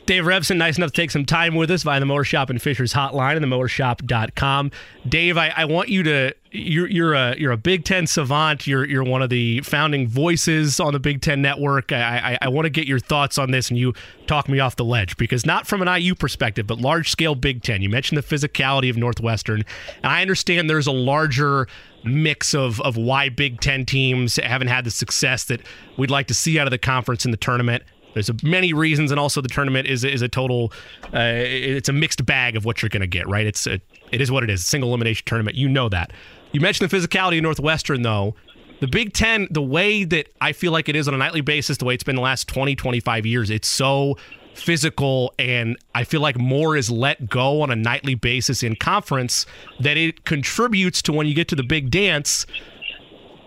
Dave 0.04 0.24
Revsine, 0.24 0.56
nice 0.56 0.76
enough 0.76 0.90
to 0.90 1.00
take 1.00 1.12
some 1.12 1.24
time 1.24 1.54
with 1.54 1.70
us 1.70 1.84
via 1.84 2.00
the 2.00 2.06
Mower 2.06 2.24
Shop 2.24 2.50
and 2.50 2.60
Fishers 2.60 2.92
hotline 2.92 3.36
and 3.36 3.44
the 3.44 3.46
themowershop.com. 3.46 4.72
Dave, 5.08 5.38
I, 5.38 5.52
I 5.56 5.64
want 5.64 5.88
you 5.88 6.02
to 6.02 6.34
you're 6.50 6.88
you're 6.88 7.14
a 7.14 7.36
you're 7.38 7.52
a 7.52 7.56
Big 7.56 7.84
Ten 7.84 8.06
savant. 8.06 8.66
You're 8.66 8.84
you're 8.84 9.04
one 9.04 9.22
of 9.22 9.30
the 9.30 9.60
founding 9.60 10.08
voices 10.08 10.80
on 10.80 10.92
the 10.92 11.00
Big 11.00 11.22
Ten 11.22 11.40
network. 11.40 11.92
I, 11.92 12.32
I, 12.32 12.38
I 12.42 12.48
want 12.48 12.66
to 12.66 12.70
get 12.70 12.86
your 12.86 12.98
thoughts 12.98 13.38
on 13.38 13.52
this, 13.52 13.70
and 13.70 13.78
you 13.78 13.94
talk 14.26 14.48
me 14.48 14.58
off 14.58 14.76
the 14.76 14.84
ledge 14.84 15.16
because 15.16 15.46
not 15.46 15.66
from 15.66 15.82
an 15.82 16.02
IU 16.02 16.14
perspective, 16.14 16.66
but 16.66 16.78
large 16.78 17.10
scale 17.10 17.34
Big 17.34 17.62
Ten. 17.62 17.80
You 17.80 17.88
mentioned 17.88 18.18
the 18.18 18.22
physicality 18.22 18.90
of 18.90 18.96
Northwestern, 18.96 19.64
and 20.02 20.12
I 20.12 20.20
understand 20.20 20.68
there's 20.68 20.86
a 20.86 20.92
larger 20.92 21.68
mix 22.04 22.54
of 22.54 22.80
of 22.80 22.96
why 22.96 23.28
Big 23.28 23.60
Ten 23.60 23.86
teams 23.86 24.36
haven't 24.36 24.68
had 24.68 24.84
the 24.84 24.90
success 24.90 25.44
that 25.44 25.62
we'd 25.96 26.10
like 26.10 26.26
to 26.26 26.34
see 26.34 26.58
out 26.58 26.66
of 26.66 26.72
the 26.72 26.78
conference 26.78 27.24
in 27.24 27.30
the 27.30 27.36
tournament. 27.36 27.84
There's 28.14 28.30
many 28.42 28.72
reasons, 28.72 29.10
and 29.10 29.18
also 29.18 29.40
the 29.40 29.48
tournament 29.48 29.88
is 29.88 30.04
is 30.04 30.22
a 30.22 30.28
total. 30.28 30.72
Uh, 31.04 31.32
it's 31.34 31.88
a 31.88 31.92
mixed 31.92 32.24
bag 32.24 32.56
of 32.56 32.64
what 32.64 32.82
you're 32.82 32.88
going 32.88 33.00
to 33.02 33.06
get. 33.06 33.28
Right? 33.28 33.46
It's 33.46 33.66
a, 33.66 33.80
it 34.10 34.20
is 34.20 34.30
what 34.30 34.42
it 34.42 34.50
is. 34.50 34.64
Single 34.64 34.90
elimination 34.90 35.24
tournament. 35.26 35.56
You 35.56 35.68
know 35.68 35.88
that. 35.88 36.12
You 36.52 36.60
mentioned 36.60 36.90
the 36.90 36.96
physicality 36.96 37.38
of 37.38 37.42
Northwestern, 37.42 38.02
though. 38.02 38.34
The 38.80 38.88
Big 38.88 39.12
Ten, 39.12 39.46
the 39.50 39.62
way 39.62 40.02
that 40.04 40.26
I 40.40 40.52
feel 40.52 40.72
like 40.72 40.88
it 40.88 40.96
is 40.96 41.06
on 41.06 41.14
a 41.14 41.16
nightly 41.16 41.40
basis, 41.40 41.76
the 41.76 41.84
way 41.84 41.94
it's 41.94 42.02
been 42.02 42.16
the 42.16 42.22
last 42.22 42.48
20, 42.48 42.74
25 42.74 43.24
years, 43.24 43.48
it's 43.48 43.68
so 43.68 44.16
physical 44.54 45.32
and 45.38 45.76
I 45.94 46.04
feel 46.04 46.20
like 46.20 46.38
more 46.38 46.76
is 46.76 46.90
let 46.90 47.28
go 47.28 47.62
on 47.62 47.70
a 47.70 47.76
nightly 47.76 48.14
basis 48.14 48.62
in 48.62 48.76
conference 48.76 49.46
that 49.80 49.96
it 49.96 50.24
contributes 50.24 51.02
to 51.02 51.12
when 51.12 51.26
you 51.26 51.34
get 51.34 51.48
to 51.48 51.56
the 51.56 51.62
big 51.62 51.90
dance 51.90 52.46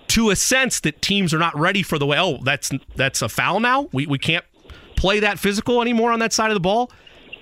to 0.07 0.29
a 0.29 0.35
sense 0.35 0.79
that 0.81 1.01
teams 1.01 1.33
are 1.33 1.37
not 1.37 1.57
ready 1.57 1.83
for 1.83 1.99
the 1.99 2.05
way 2.05 2.17
oh 2.19 2.39
that's 2.43 2.71
that's 2.95 3.21
a 3.21 3.29
foul 3.29 3.59
now 3.59 3.87
we, 3.91 4.07
we 4.07 4.17
can't 4.17 4.45
play 4.95 5.19
that 5.19 5.39
physical 5.39 5.81
anymore 5.81 6.11
on 6.11 6.19
that 6.19 6.33
side 6.33 6.51
of 6.51 6.55
the 6.55 6.61
ball. 6.61 6.91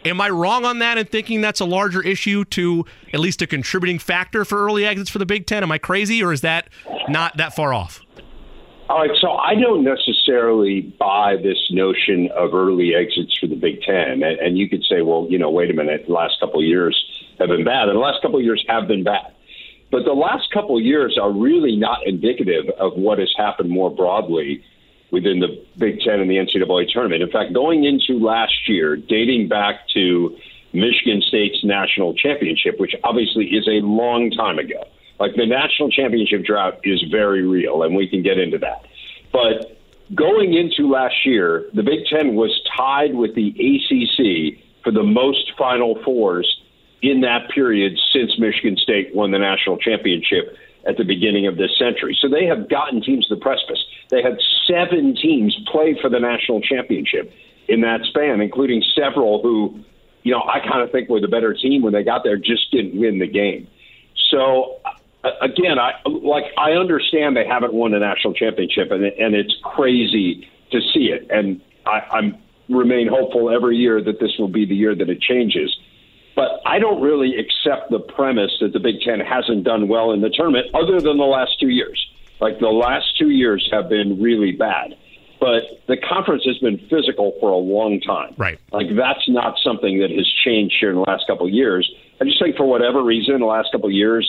Am 0.05 0.19
I 0.19 0.29
wrong 0.29 0.65
on 0.65 0.79
that 0.79 0.97
and 0.97 1.09
thinking 1.09 1.39
that's 1.41 1.61
a 1.61 1.65
larger 1.65 2.01
issue 2.01 2.43
to 2.45 2.85
at 3.13 3.19
least 3.19 3.41
a 3.41 3.47
contributing 3.47 3.99
factor 3.99 4.43
for 4.43 4.65
early 4.65 4.85
exits 4.85 5.09
for 5.09 5.19
the 5.19 5.25
Big 5.25 5.47
Ten? 5.47 5.63
Am 5.63 5.71
I 5.71 5.77
crazy 5.77 6.21
or 6.21 6.33
is 6.33 6.41
that 6.41 6.67
not 7.07 7.37
that 7.37 7.55
far 7.55 7.73
off? 7.73 8.01
All 8.89 8.99
right, 8.99 9.11
so 9.21 9.31
I 9.31 9.55
don't 9.55 9.83
necessarily 9.83 10.81
buy 10.81 11.37
this 11.37 11.57
notion 11.71 12.29
of 12.35 12.53
early 12.53 12.93
exits 12.93 13.37
for 13.39 13.47
the 13.47 13.55
Big 13.55 13.81
Ten. 13.81 14.23
And, 14.23 14.39
and 14.39 14.57
you 14.57 14.67
could 14.67 14.83
say, 14.83 15.01
well, 15.01 15.25
you 15.29 15.39
know, 15.39 15.49
wait 15.49 15.71
a 15.71 15.73
minute, 15.73 16.05
the 16.07 16.13
last 16.13 16.33
couple 16.41 16.59
of 16.59 16.65
years 16.65 16.93
have 17.39 17.47
been 17.47 17.63
bad, 17.63 17.87
and 17.87 17.95
the 17.95 18.01
last 18.01 18.21
couple 18.21 18.39
of 18.39 18.45
years 18.45 18.63
have 18.67 18.87
been 18.87 19.03
bad. 19.03 19.33
But 19.89 20.03
the 20.03 20.13
last 20.13 20.51
couple 20.51 20.77
of 20.77 20.83
years 20.83 21.17
are 21.21 21.31
really 21.31 21.75
not 21.75 22.05
indicative 22.05 22.65
of 22.77 22.93
what 22.93 23.19
has 23.19 23.33
happened 23.37 23.69
more 23.69 23.89
broadly 23.89 24.63
within 25.13 25.39
the 25.39 25.63
Big 25.77 25.99
Ten 25.99 26.19
and 26.19 26.29
the 26.29 26.37
NCAA 26.37 26.91
tournament. 26.91 27.21
In 27.21 27.29
fact, 27.29 27.53
going 27.53 27.83
into 27.83 28.17
last 28.17 28.67
year, 28.67 28.95
dating 28.95 29.47
back 29.47 29.87
to 29.93 30.35
Michigan 30.73 31.21
State's 31.21 31.63
national 31.63 32.15
championship, 32.15 32.79
which 32.79 32.95
obviously 33.03 33.45
is 33.45 33.67
a 33.67 33.85
long 33.85 34.31
time 34.31 34.57
ago. 34.57 34.83
Like 35.19 35.35
the 35.35 35.45
national 35.45 35.91
championship 35.91 36.43
drought 36.43 36.79
is 36.83 37.03
very 37.11 37.45
real, 37.45 37.83
and 37.83 37.95
we 37.95 38.07
can 38.07 38.23
get 38.23 38.39
into 38.39 38.57
that. 38.57 38.87
But 39.31 39.79
going 40.15 40.55
into 40.55 40.89
last 40.89 41.27
year, 41.27 41.69
the 41.75 41.83
Big 41.83 42.07
Ten 42.09 42.33
was 42.33 42.51
tied 42.75 43.13
with 43.13 43.35
the 43.35 43.49
ACC 43.49 44.63
for 44.83 44.91
the 44.91 45.03
most 45.03 45.53
Final 45.59 46.01
Fours 46.03 46.59
in 47.03 47.21
that 47.21 47.51
period 47.51 47.99
since 48.11 48.39
Michigan 48.39 48.77
State 48.77 49.13
won 49.13 49.29
the 49.29 49.37
national 49.37 49.77
championship 49.77 50.57
at 50.85 50.97
the 50.97 51.03
beginning 51.03 51.47
of 51.47 51.57
this 51.57 51.71
century. 51.77 52.17
So 52.19 52.27
they 52.27 52.45
have 52.45 52.69
gotten 52.69 53.01
teams 53.01 53.27
to 53.27 53.35
the 53.35 53.41
precipice. 53.41 53.83
They 54.09 54.21
had 54.21 54.37
seven 54.67 55.15
teams 55.15 55.57
play 55.71 55.97
for 56.01 56.09
the 56.09 56.19
national 56.19 56.61
championship 56.61 57.31
in 57.67 57.81
that 57.81 58.01
span, 58.03 58.41
including 58.41 58.83
several 58.95 59.41
who, 59.41 59.79
you 60.23 60.31
know, 60.31 60.41
I 60.41 60.59
kind 60.59 60.81
of 60.81 60.91
think 60.91 61.09
were 61.09 61.21
the 61.21 61.27
better 61.27 61.53
team 61.53 61.81
when 61.81 61.93
they 61.93 62.03
got 62.03 62.23
there, 62.23 62.37
just 62.37 62.71
didn't 62.71 62.99
win 62.99 63.19
the 63.19 63.27
game. 63.27 63.67
So 64.29 64.79
uh, 65.23 65.29
again, 65.41 65.79
I 65.79 65.93
like 66.05 66.45
I 66.57 66.71
understand 66.71 67.37
they 67.37 67.47
haven't 67.47 67.73
won 67.73 67.93
a 67.93 67.99
national 67.99 68.33
championship, 68.33 68.91
and 68.91 69.03
and 69.03 69.35
it's 69.35 69.55
crazy 69.63 70.49
to 70.71 70.81
see 70.93 71.11
it, 71.11 71.27
and 71.29 71.61
I, 71.85 72.01
I'm 72.11 72.37
remain 72.69 73.07
hopeful 73.07 73.49
every 73.49 73.77
year 73.77 74.01
that 74.01 74.19
this 74.19 74.31
will 74.39 74.47
be 74.47 74.65
the 74.65 74.75
year 74.75 74.95
that 74.95 75.09
it 75.09 75.21
changes. 75.21 75.75
But 76.35 76.61
I 76.65 76.79
don't 76.79 77.01
really 77.01 77.35
accept 77.37 77.91
the 77.91 77.99
premise 77.99 78.51
that 78.59 78.73
the 78.73 78.79
Big 78.79 79.01
Ten 79.01 79.19
hasn't 79.19 79.63
done 79.63 79.87
well 79.87 80.11
in 80.11 80.21
the 80.21 80.29
tournament, 80.29 80.67
other 80.73 80.99
than 80.99 81.17
the 81.17 81.25
last 81.25 81.59
two 81.59 81.69
years. 81.69 82.03
Like 82.41 82.59
the 82.59 82.67
last 82.67 83.17
two 83.17 83.29
years 83.29 83.67
have 83.71 83.89
been 83.89 84.21
really 84.21 84.51
bad. 84.51 84.95
But 85.39 85.83
the 85.87 85.97
conference 85.97 86.43
has 86.45 86.57
been 86.59 86.79
physical 86.89 87.35
for 87.39 87.49
a 87.51 87.57
long 87.57 87.99
time. 87.99 88.33
Right. 88.37 88.59
Like 88.71 88.87
that's 88.95 89.27
not 89.27 89.55
something 89.63 89.99
that 89.99 90.09
has 90.09 90.25
changed 90.45 90.75
here 90.79 90.89
in 90.89 90.95
the 90.95 91.01
last 91.01 91.27
couple 91.27 91.45
of 91.45 91.53
years. 91.53 91.89
I 92.21 92.23
just 92.23 92.41
think 92.41 92.55
for 92.55 92.65
whatever 92.65 93.03
reason, 93.03 93.39
the 93.39 93.45
last 93.45 93.69
couple 93.71 93.87
of 93.87 93.93
years, 93.93 94.23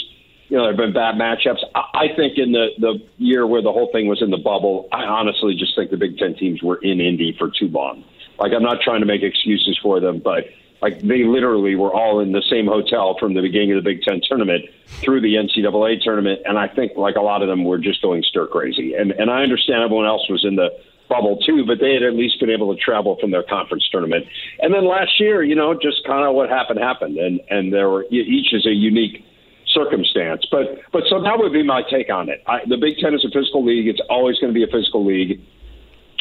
you 0.48 0.56
know, 0.56 0.64
there 0.64 0.72
have 0.72 0.76
been 0.76 0.92
bad 0.92 1.14
matchups. 1.14 1.62
I 1.74 2.08
think 2.16 2.36
in 2.36 2.52
the 2.52 2.68
the 2.78 2.98
year 3.16 3.46
where 3.46 3.62
the 3.62 3.72
whole 3.72 3.90
thing 3.92 4.08
was 4.08 4.20
in 4.22 4.30
the 4.30 4.38
bubble, 4.38 4.88
I 4.92 5.04
honestly 5.04 5.54
just 5.56 5.76
think 5.76 5.90
the 5.90 5.96
Big 5.96 6.18
Ten 6.18 6.34
teams 6.34 6.62
were 6.62 6.76
in 6.82 7.00
Indy 7.00 7.34
for 7.38 7.48
too 7.48 7.68
long. 7.68 8.04
Like 8.38 8.52
I'm 8.52 8.62
not 8.62 8.78
trying 8.82 9.00
to 9.00 9.06
make 9.06 9.22
excuses 9.22 9.78
for 9.82 10.00
them, 10.00 10.20
but 10.22 10.44
like 10.84 11.00
they 11.00 11.24
literally 11.24 11.76
were 11.76 11.94
all 11.94 12.20
in 12.20 12.32
the 12.32 12.42
same 12.50 12.66
hotel 12.66 13.16
from 13.18 13.32
the 13.32 13.40
beginning 13.40 13.72
of 13.72 13.82
the 13.82 13.90
Big 13.90 14.02
Ten 14.02 14.20
tournament 14.28 14.66
through 15.02 15.22
the 15.22 15.32
NCAA 15.32 16.02
tournament, 16.02 16.42
and 16.44 16.58
I 16.58 16.68
think 16.68 16.92
like 16.94 17.16
a 17.16 17.22
lot 17.22 17.40
of 17.40 17.48
them 17.48 17.64
were 17.64 17.78
just 17.78 18.02
going 18.02 18.22
stir 18.22 18.46
crazy. 18.48 18.92
And 18.92 19.10
and 19.12 19.30
I 19.30 19.42
understand 19.42 19.82
everyone 19.82 20.04
else 20.04 20.28
was 20.28 20.44
in 20.44 20.56
the 20.56 20.68
bubble 21.08 21.38
too, 21.38 21.64
but 21.66 21.80
they 21.80 21.94
had 21.94 22.02
at 22.02 22.12
least 22.12 22.38
been 22.38 22.50
able 22.50 22.74
to 22.74 22.78
travel 22.78 23.16
from 23.18 23.30
their 23.30 23.42
conference 23.42 23.88
tournament. 23.90 24.26
And 24.60 24.74
then 24.74 24.86
last 24.86 25.18
year, 25.18 25.42
you 25.42 25.54
know, 25.54 25.72
just 25.72 26.04
kind 26.04 26.28
of 26.28 26.34
what 26.34 26.50
happened 26.50 26.80
happened, 26.80 27.16
and 27.16 27.40
and 27.48 27.72
there 27.72 27.88
were 27.88 28.04
each 28.10 28.52
is 28.52 28.66
a 28.66 28.74
unique 28.74 29.24
circumstance. 29.72 30.44
But 30.50 30.82
but 30.92 31.04
so 31.08 31.22
that 31.22 31.38
would 31.38 31.54
be 31.54 31.62
my 31.62 31.80
take 31.88 32.10
on 32.10 32.28
it. 32.28 32.42
I, 32.46 32.60
the 32.68 32.76
Big 32.76 32.98
Ten 32.98 33.14
is 33.14 33.24
a 33.24 33.30
physical 33.30 33.64
league. 33.64 33.88
It's 33.88 34.04
always 34.10 34.38
going 34.38 34.52
to 34.52 34.54
be 34.54 34.64
a 34.64 34.70
physical 34.70 35.02
league. 35.02 35.40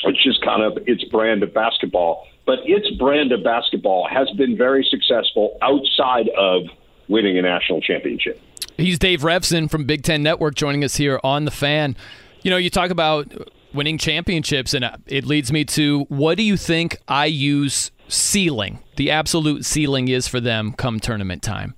It's 0.06 0.24
just 0.24 0.42
kind 0.42 0.64
of 0.64 0.78
its 0.88 1.04
brand 1.12 1.44
of 1.44 1.54
basketball. 1.54 2.28
But 2.46 2.60
its 2.66 2.90
brand 2.98 3.32
of 3.32 3.44
basketball 3.44 4.08
has 4.12 4.30
been 4.38 4.58
very 4.58 4.86
successful 4.90 5.58
outside 5.62 6.30
of 6.38 6.64
winning 7.08 7.38
a 7.38 7.42
national 7.42 7.82
championship. 7.82 8.42
He's 8.78 9.00
Dave 9.00 9.22
Revsine 9.22 9.70
from 9.70 9.86
Big 9.86 10.04
Ten 10.04 10.24
Network 10.24 10.56
joining 10.56 10.84
us 10.84 10.96
here 10.96 11.20
on 11.24 11.46
the 11.46 11.52
fan. 11.52 11.96
You 12.42 12.52
know, 12.52 12.58
you 12.58 12.70
talk 12.70 12.90
about 12.90 13.32
winning 13.74 13.98
championships, 13.98 14.74
and 14.74 14.84
uh, 14.84 14.98
it 15.08 15.26
leads 15.26 15.52
me 15.52 15.64
to 15.66 16.02
what 16.10 16.38
do 16.38 16.44
you 16.44 16.58
think 16.58 16.98
IU's 17.10 17.92
ceiling, 18.08 18.80
the 18.98 19.12
absolute 19.12 19.66
ceiling, 19.66 20.08
is 20.08 20.28
for 20.28 20.40
them 20.40 20.74
come 20.74 21.00
tournament 21.00 21.44
time? 21.44 21.76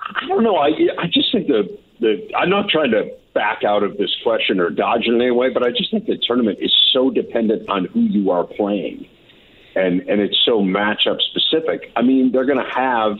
I 0.00 0.26
don't 0.28 0.42
know. 0.42 0.56
I 0.56 0.68
I 0.98 1.06
just 1.06 1.32
think 1.32 1.46
the 1.46 1.78
the 2.00 2.30
I'm 2.36 2.50
not 2.50 2.68
trying 2.68 2.90
to 2.90 3.10
back 3.34 3.64
out 3.64 3.82
of 3.82 3.96
this 3.96 4.14
question 4.22 4.60
or 4.60 4.70
dodge 4.70 5.06
it 5.06 5.14
in 5.14 5.20
any 5.20 5.30
way, 5.30 5.50
but 5.50 5.62
I 5.62 5.70
just 5.70 5.90
think 5.90 6.06
the 6.06 6.18
tournament 6.26 6.58
is 6.60 6.74
so 6.92 7.10
dependent 7.10 7.68
on 7.68 7.86
who 7.86 8.00
you 8.00 8.30
are 8.30 8.44
playing, 8.44 9.06
and 9.74 10.00
and 10.02 10.20
it's 10.20 10.38
so 10.44 10.60
matchup 10.60 11.18
specific. 11.20 11.92
I 11.96 12.02
mean, 12.02 12.32
they're 12.32 12.46
going 12.46 12.64
to 12.64 12.72
have 12.72 13.18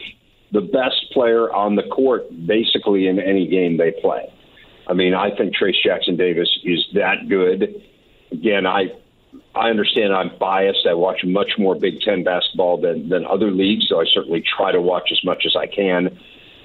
the 0.51 0.61
best 0.61 1.11
player 1.11 1.51
on 1.53 1.75
the 1.75 1.83
court 1.83 2.25
basically 2.45 3.07
in 3.07 3.19
any 3.19 3.47
game 3.47 3.77
they 3.77 3.91
play. 3.91 4.31
I 4.87 4.93
mean, 4.93 5.13
I 5.13 5.33
think 5.35 5.55
Trayce 5.55 5.81
Jackson-Davis 5.81 6.59
is 6.65 6.85
that 6.95 7.29
good. 7.29 7.81
Again, 8.31 8.65
I 8.65 8.91
I 9.55 9.69
understand 9.69 10.13
I'm 10.13 10.31
biased. 10.39 10.85
I 10.89 10.93
watch 10.93 11.23
much 11.23 11.51
more 11.57 11.75
Big 11.75 12.01
Ten 12.01 12.23
basketball 12.23 12.77
than 12.81 13.09
than 13.09 13.25
other 13.25 13.51
leagues, 13.51 13.87
so 13.87 14.01
I 14.01 14.05
certainly 14.13 14.41
try 14.57 14.71
to 14.71 14.81
watch 14.81 15.09
as 15.11 15.23
much 15.23 15.43
as 15.45 15.55
I 15.55 15.67
can. 15.67 16.19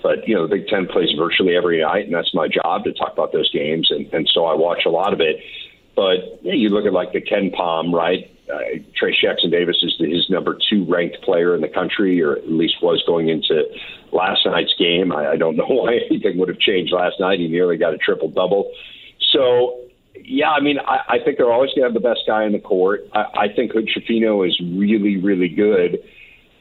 But 0.07 0.29
you 0.29 0.37
know, 0.37 0.47
the 0.47 0.55
Big 0.55 0.69
Ten 0.69 0.87
plays 0.87 1.09
virtually 1.19 1.57
every 1.57 1.83
night, 1.83 2.05
and 2.05 2.15
that's 2.15 2.33
my 2.33 2.47
job 2.47 2.85
to 2.85 2.93
talk 2.93 3.13
about 3.13 3.33
those 3.33 3.51
games, 3.51 3.89
and, 3.91 4.07
and 4.15 4.31
so 4.33 4.45
I 4.45 4.55
watch 4.55 4.83
a 4.87 4.89
lot 4.89 5.13
of 5.13 5.21
it. 5.21 5.41
But 5.97 6.39
yeah, 6.43 6.53
you 6.53 6.69
look 6.69 6.87
at 6.87 6.93
like 6.93 7.13
the 7.13 7.21
KenPom, 7.21 7.93
right? 7.93 8.31
Uh, 8.49 8.79
Trayce 8.95 9.21
Jackson-Davis 9.21 9.79
is 9.83 9.97
the, 9.99 10.09
his 10.09 10.31
number 10.31 10.57
two 10.71 10.85
ranked 10.85 11.21
player 11.23 11.57
in 11.57 11.61
the 11.61 11.69
country, 11.69 12.23
or 12.23 12.37
at 12.37 12.49
least 12.49 12.77
was 12.81 13.03
going 13.05 13.31
into 13.31 13.65
last 14.13 14.47
night's 14.47 14.75
game. 14.79 15.11
I, 15.11 15.31
I 15.31 15.37
don't 15.37 15.57
know 15.57 15.67
why 15.71 15.99
anything 16.09 16.39
would 16.39 16.51
have 16.51 16.61
changed 16.61 16.93
last 16.93 17.19
night. 17.19 17.41
He 17.41 17.49
nearly 17.49 17.77
got 17.77 17.93
a 17.93 17.99
triple 17.99 18.29
double. 18.29 18.71
So, 19.33 19.75
yeah, 20.15 20.51
I 20.51 20.61
mean, 20.61 20.79
I, 20.79 21.17
I 21.17 21.19
think 21.25 21.37
they're 21.39 21.51
always 21.51 21.71
going 21.71 21.83
to 21.83 21.93
have 21.93 22.01
the 22.01 22.09
best 22.09 22.21
guy 22.29 22.45
in 22.45 22.53
the 22.53 22.61
court. 22.61 23.09
I, 23.13 23.25
I 23.37 23.47
think 23.49 23.73
Hood-Schifino 23.73 24.47
is 24.47 24.57
really, 24.61 25.17
really 25.17 25.49
good. 25.49 25.99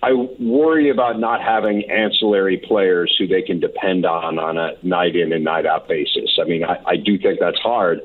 I 0.05 0.11
worry 0.39 0.91
about 0.91 1.19
not 1.19 1.41
having 1.41 1.89
ancillary 1.89 2.57
players 2.57 3.15
who 3.17 3.25
they 3.25 3.41
can 3.41 3.59
depend 3.59 4.05
on 4.05 4.37
on 4.37 4.55
a 4.55 4.73
night 4.83 5.15
in 5.15 5.33
and 5.33 5.43
night 5.43 5.65
out 5.65 5.87
basis. 5.87 6.37
I 6.39 6.43
mean, 6.43 6.63
I, 6.63 6.77
I 6.85 6.95
do 6.95 7.17
think 7.17 7.39
that's 7.39 7.57
hard. 7.57 8.01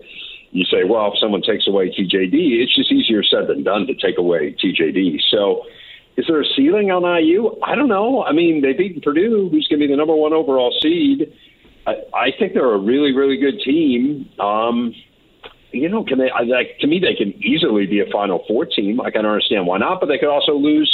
You 0.50 0.64
say, 0.64 0.84
well, 0.84 1.12
if 1.12 1.20
someone 1.20 1.42
takes 1.42 1.68
away 1.68 1.90
TJD, 1.90 2.32
it's 2.32 2.74
just 2.74 2.90
easier 2.90 3.22
said 3.22 3.48
than 3.48 3.64
done 3.64 3.86
to 3.86 3.94
take 3.94 4.16
away 4.16 4.56
TJD. 4.56 5.20
So, 5.30 5.66
is 6.16 6.24
there 6.26 6.40
a 6.40 6.44
ceiling 6.56 6.90
on 6.90 7.04
IU? 7.04 7.54
I 7.62 7.74
don't 7.74 7.88
know. 7.88 8.24
I 8.24 8.32
mean, 8.32 8.62
they 8.62 8.72
beat 8.72 9.02
Purdue, 9.02 9.50
who's 9.50 9.68
going 9.68 9.78
to 9.80 9.86
be 9.86 9.92
the 9.92 9.96
number 9.96 10.16
one 10.16 10.32
overall 10.32 10.74
seed. 10.80 11.30
I, 11.86 11.96
I 12.14 12.28
think 12.38 12.54
they're 12.54 12.72
a 12.72 12.78
really, 12.78 13.12
really 13.12 13.36
good 13.36 13.60
team. 13.62 14.26
Um, 14.40 14.94
you 15.72 15.90
know, 15.90 16.02
can 16.04 16.16
they? 16.16 16.30
Like 16.46 16.78
to 16.80 16.86
me, 16.86 16.98
they 16.98 17.14
can 17.14 17.34
easily 17.44 17.86
be 17.86 18.00
a 18.00 18.10
Final 18.10 18.42
Four 18.48 18.64
team. 18.64 19.02
I 19.02 19.10
don't 19.10 19.26
understand 19.26 19.66
why 19.66 19.76
not, 19.76 20.00
but 20.00 20.06
they 20.06 20.16
could 20.16 20.32
also 20.32 20.52
lose 20.54 20.90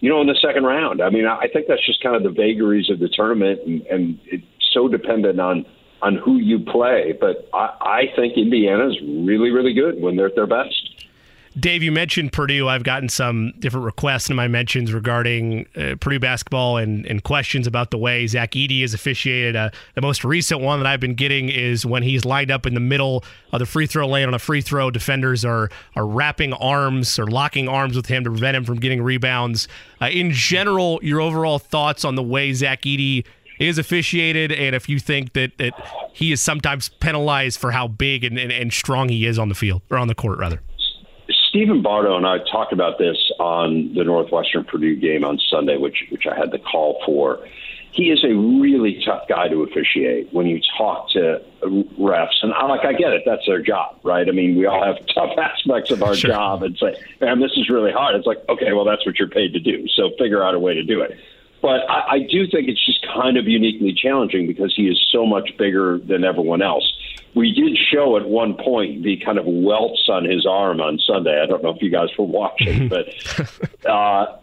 you 0.00 0.08
know, 0.08 0.20
in 0.20 0.26
the 0.26 0.38
second 0.40 0.64
round. 0.64 1.00
I 1.00 1.10
mean, 1.10 1.26
I 1.26 1.46
think 1.52 1.66
that's 1.68 1.84
just 1.84 2.02
kind 2.02 2.16
of 2.16 2.22
the 2.22 2.30
vagaries 2.30 2.90
of 2.90 2.98
the 2.98 3.08
tournament, 3.08 3.60
and, 3.66 3.82
and 3.86 4.18
it's 4.26 4.44
so 4.72 4.88
dependent 4.88 5.38
on 5.40 5.64
on 6.02 6.16
who 6.16 6.36
you 6.36 6.58
play. 6.58 7.14
But 7.18 7.48
I, 7.52 7.68
I 7.80 8.02
think 8.16 8.36
Indiana's 8.36 8.98
really, 9.02 9.50
really 9.50 9.74
good 9.74 10.00
when 10.00 10.16
they're 10.16 10.26
at 10.26 10.34
their 10.34 10.46
best. 10.46 10.89
Dave, 11.58 11.82
you 11.82 11.90
mentioned 11.90 12.32
Purdue. 12.32 12.68
I've 12.68 12.84
gotten 12.84 13.08
some 13.08 13.52
different 13.58 13.84
requests 13.84 14.30
in 14.30 14.36
my 14.36 14.46
mentions 14.46 14.92
regarding 14.92 15.66
uh, 15.74 15.96
Purdue 16.00 16.20
basketball 16.20 16.76
and, 16.76 17.04
and, 17.06 17.24
questions 17.24 17.66
about 17.66 17.90
the 17.90 17.98
way 17.98 18.24
Zach 18.28 18.52
Edey 18.52 18.84
is 18.84 18.94
officiated. 18.94 19.56
Uh, 19.56 19.70
the 19.94 20.00
most 20.00 20.24
recent 20.24 20.60
one 20.60 20.78
that 20.78 20.86
I've 20.86 21.00
been 21.00 21.16
getting 21.16 21.48
is 21.48 21.84
when 21.84 22.04
he's 22.04 22.24
lined 22.24 22.52
up 22.52 22.66
in 22.66 22.74
the 22.74 22.80
middle 22.80 23.24
of 23.52 23.58
the 23.58 23.66
free 23.66 23.86
throw 23.86 24.06
lane 24.06 24.28
on 24.28 24.34
a 24.34 24.38
free 24.38 24.60
throw. 24.60 24.92
Defenders 24.92 25.44
are 25.44 25.70
are 25.96 26.06
wrapping 26.06 26.52
arms 26.52 27.18
or 27.18 27.26
locking 27.26 27.68
arms 27.68 27.96
with 27.96 28.06
him 28.06 28.22
to 28.22 28.30
prevent 28.30 28.56
him 28.56 28.64
from 28.64 28.78
getting 28.78 29.02
rebounds. 29.02 29.66
Uh, 30.00 30.06
in 30.06 30.30
general, 30.30 31.00
your 31.02 31.20
overall 31.20 31.58
thoughts 31.58 32.04
on 32.04 32.14
the 32.14 32.22
way 32.22 32.52
Zach 32.52 32.82
Edey 32.82 33.26
is 33.58 33.76
officiated, 33.76 34.52
and 34.52 34.74
if 34.74 34.88
you 34.88 35.00
think 35.00 35.32
that, 35.32 35.58
that 35.58 35.74
he 36.12 36.30
is 36.30 36.40
sometimes 36.40 36.88
penalized 36.88 37.58
for 37.58 37.72
how 37.72 37.88
big 37.88 38.22
and, 38.22 38.38
and, 38.38 38.52
and 38.52 38.72
strong 38.72 39.08
he 39.08 39.26
is 39.26 39.38
on 39.38 39.48
the 39.48 39.54
field 39.54 39.82
or 39.90 39.98
on 39.98 40.08
the 40.08 40.14
court, 40.14 40.38
rather. 40.38 40.60
Stephen 41.50 41.82
Bardo 41.82 42.16
and 42.16 42.24
I 42.24 42.38
talked 42.38 42.72
about 42.72 42.98
this 42.98 43.18
on 43.40 43.92
the 43.94 44.04
Northwestern 44.04 44.64
Purdue 44.64 44.94
game 44.94 45.24
on 45.24 45.38
Sunday, 45.50 45.76
which 45.76 46.06
which 46.10 46.24
I 46.30 46.36
had 46.36 46.52
the 46.52 46.60
call 46.60 47.02
for. 47.04 47.44
He 47.92 48.10
is 48.12 48.22
a 48.22 48.32
really 48.32 49.02
tough 49.04 49.26
guy 49.28 49.48
to 49.48 49.64
officiate 49.64 50.32
when 50.32 50.46
you 50.46 50.60
talk 50.78 51.10
to 51.10 51.42
refs, 51.98 52.40
and 52.42 52.54
I 52.54 52.66
like 52.66 52.84
I 52.84 52.92
get 52.92 53.12
it. 53.12 53.24
That's 53.26 53.44
their 53.46 53.60
job, 53.60 53.98
right? 54.04 54.28
I 54.28 54.30
mean, 54.30 54.56
we 54.56 54.66
all 54.66 54.84
have 54.84 55.04
tough 55.14 55.36
aspects 55.36 55.90
of 55.90 56.04
our 56.04 56.14
sure. 56.14 56.30
job, 56.30 56.62
and 56.62 56.78
say, 56.78 56.94
"Man, 57.20 57.40
this 57.40 57.50
is 57.56 57.68
really 57.68 57.90
hard." 57.90 58.14
It's 58.14 58.26
like, 58.26 58.38
okay, 58.48 58.72
well, 58.72 58.84
that's 58.84 59.04
what 59.04 59.18
you're 59.18 59.28
paid 59.28 59.52
to 59.54 59.60
do. 59.60 59.88
So 59.88 60.10
figure 60.20 60.44
out 60.44 60.54
a 60.54 60.60
way 60.60 60.74
to 60.74 60.84
do 60.84 61.00
it. 61.00 61.18
But 61.62 61.80
I, 61.90 62.12
I 62.12 62.18
do 62.20 62.46
think 62.46 62.68
it's 62.68 62.84
just 62.86 63.04
kind 63.12 63.36
of 63.36 63.48
uniquely 63.48 63.92
challenging 63.92 64.46
because 64.46 64.72
he 64.74 64.86
is 64.86 65.04
so 65.10 65.26
much 65.26 65.50
bigger 65.58 65.98
than 65.98 66.22
everyone 66.22 66.62
else. 66.62 66.90
We 67.34 67.52
did 67.52 67.78
show 67.92 68.16
at 68.16 68.28
one 68.28 68.54
point 68.54 69.02
the 69.02 69.16
kind 69.24 69.38
of 69.38 69.44
welts 69.46 70.08
on 70.08 70.24
his 70.24 70.46
arm 70.46 70.80
on 70.80 70.98
Sunday. 70.98 71.40
I 71.40 71.46
don't 71.46 71.62
know 71.62 71.70
if 71.70 71.80
you 71.80 71.90
guys 71.90 72.08
were 72.18 72.24
watching, 72.24 72.88
but 72.90 73.06
uh, 73.86 74.38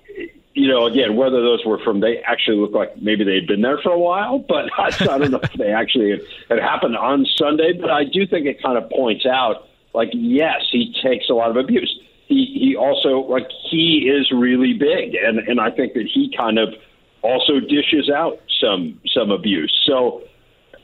you 0.58 0.68
know, 0.68 0.88
again, 0.88 1.16
whether 1.16 1.42
those 1.42 1.64
were 1.66 1.78
from 1.84 2.00
they 2.00 2.18
actually 2.26 2.58
look 2.58 2.74
like 2.74 3.00
maybe 3.00 3.24
they 3.24 3.36
had 3.36 3.46
been 3.46 3.62
there 3.62 3.78
for 3.78 3.92
a 3.92 4.00
while, 4.00 4.40
but 4.40 4.66
I, 4.78 4.88
I 5.14 5.18
don't 5.20 5.32
know 5.32 5.40
if 5.42 5.54
they 5.54 5.72
actually 5.72 6.12
had, 6.12 6.22
had 6.50 6.60
happened 6.60 6.98
on 6.98 7.28
Sunday. 7.36 7.74
But 7.74 7.92
I 7.92 8.06
do 8.06 8.26
think 8.26 8.48
it 8.48 8.62
kind 8.62 8.78
of 8.78 8.90
points 8.90 9.26
out, 9.26 9.68
like, 9.94 10.10
yes, 10.14 10.62
he 10.72 10.96
takes 11.04 11.30
a 11.30 11.34
lot 11.34 11.52
of 11.52 11.58
abuse. 11.58 12.00
He 12.26 12.58
he 12.60 12.76
also 12.76 13.20
like 13.20 13.48
he 13.70 14.10
is 14.10 14.32
really 14.32 14.74
big, 14.74 15.16
and 15.16 15.40
and 15.40 15.62
I 15.62 15.70
think 15.72 15.94
that 15.94 16.08
he 16.12 16.34
kind 16.36 16.58
of 16.58 16.74
also 17.22 17.60
dishes 17.60 18.10
out 18.10 18.40
some 18.60 19.00
some 19.14 19.32
abuse. 19.32 19.74
So 19.86 20.24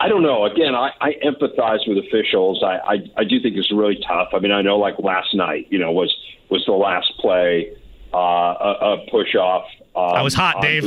I 0.03 0.09
don't 0.09 0.21
know. 0.21 0.43
Again, 0.43 0.75
I, 0.75 0.91
I 0.99 1.13
empathize 1.23 1.87
with 1.87 1.97
officials. 1.97 2.61
I, 2.61 2.75
I 2.75 2.93
I 3.15 3.23
do 3.23 3.39
think 3.39 3.55
it's 3.55 3.71
really 3.71 3.97
tough. 4.05 4.29
I 4.33 4.39
mean, 4.39 4.51
I 4.51 4.61
know 4.61 4.77
like 4.77 4.99
last 4.99 5.33
night, 5.33 5.67
you 5.69 5.79
know, 5.79 5.93
was 5.93 6.13
was 6.49 6.65
the 6.65 6.73
last 6.73 7.13
play 7.19 7.73
uh, 8.13 8.17
a, 8.17 8.95
a 8.95 9.05
push 9.09 9.33
off. 9.35 9.63
Um, 9.95 10.03
I 10.03 10.21
was 10.21 10.33
hot, 10.33 10.61
Dave. 10.61 10.83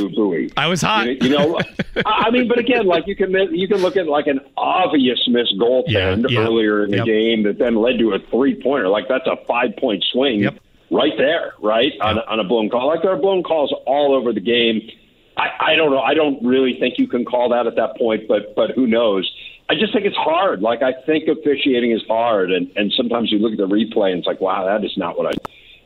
I 0.55 0.67
was 0.67 0.83
hot. 0.83 1.07
You, 1.07 1.17
you 1.19 1.29
know, 1.29 1.59
I 2.05 2.29
mean, 2.29 2.47
but 2.47 2.59
again, 2.59 2.85
like 2.85 3.07
you 3.07 3.15
can 3.15 3.31
you 3.55 3.67
can 3.67 3.77
look 3.77 3.97
at 3.97 4.05
like 4.05 4.27
an 4.27 4.39
obvious 4.55 5.27
missed 5.27 5.57
goaltend 5.57 6.29
yeah, 6.29 6.39
yeah, 6.39 6.39
earlier 6.39 6.83
in 6.83 6.91
the 6.91 6.97
yep. 6.97 7.05
game 7.07 7.41
that 7.43 7.57
then 7.57 7.73
led 7.73 7.97
to 7.97 8.13
a 8.13 8.19
three 8.29 8.61
pointer. 8.61 8.87
Like 8.87 9.07
that's 9.09 9.25
a 9.25 9.37
five 9.47 9.75
point 9.77 10.05
swing 10.11 10.41
yep. 10.41 10.59
right 10.91 11.13
there, 11.17 11.53
right 11.59 11.93
on, 12.01 12.19
on 12.19 12.39
a 12.39 12.43
blown 12.43 12.69
call. 12.69 12.87
Like 12.87 13.01
there 13.01 13.13
are 13.13 13.17
blown 13.17 13.41
calls 13.41 13.73
all 13.87 14.13
over 14.13 14.31
the 14.31 14.41
game. 14.41 14.91
I, 15.37 15.73
I 15.73 15.75
don't 15.75 15.91
know. 15.91 16.01
I 16.01 16.13
don't 16.13 16.43
really 16.43 16.77
think 16.79 16.97
you 16.97 17.07
can 17.07 17.23
call 17.23 17.49
that 17.49 17.67
at 17.67 17.75
that 17.75 17.97
point, 17.97 18.27
but 18.27 18.55
but 18.55 18.71
who 18.71 18.87
knows? 18.87 19.31
I 19.69 19.75
just 19.75 19.93
think 19.93 20.05
it's 20.05 20.17
hard. 20.17 20.61
Like 20.61 20.81
I 20.81 20.93
think 21.05 21.27
officiating 21.27 21.91
is 21.91 22.01
hard, 22.07 22.51
and 22.51 22.71
and 22.75 22.91
sometimes 22.95 23.31
you 23.31 23.39
look 23.39 23.51
at 23.51 23.57
the 23.57 23.67
replay 23.67 24.09
and 24.11 24.19
it's 24.19 24.27
like, 24.27 24.41
wow, 24.41 24.65
that 24.65 24.83
is 24.83 24.97
not 24.97 25.17
what 25.17 25.27
I. 25.27 25.33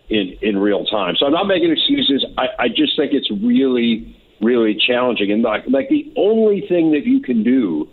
in 0.10 0.38
in 0.42 0.58
real 0.58 0.86
time. 0.86 1.16
So 1.18 1.26
I'm 1.26 1.32
not 1.32 1.48
making 1.48 1.72
excuses. 1.72 2.26
I, 2.38 2.48
I 2.60 2.68
just 2.68 2.96
think 2.98 3.14
it's 3.14 3.32
really 3.32 4.16
really 4.42 4.76
challenging. 4.76 5.32
And 5.32 5.42
like 5.44 5.64
like 5.68 5.90
the 5.90 6.12
only 6.16 6.66
thing 6.68 6.92
that 6.92 7.06
you 7.06 7.22
can 7.22 7.44
do 7.44 7.88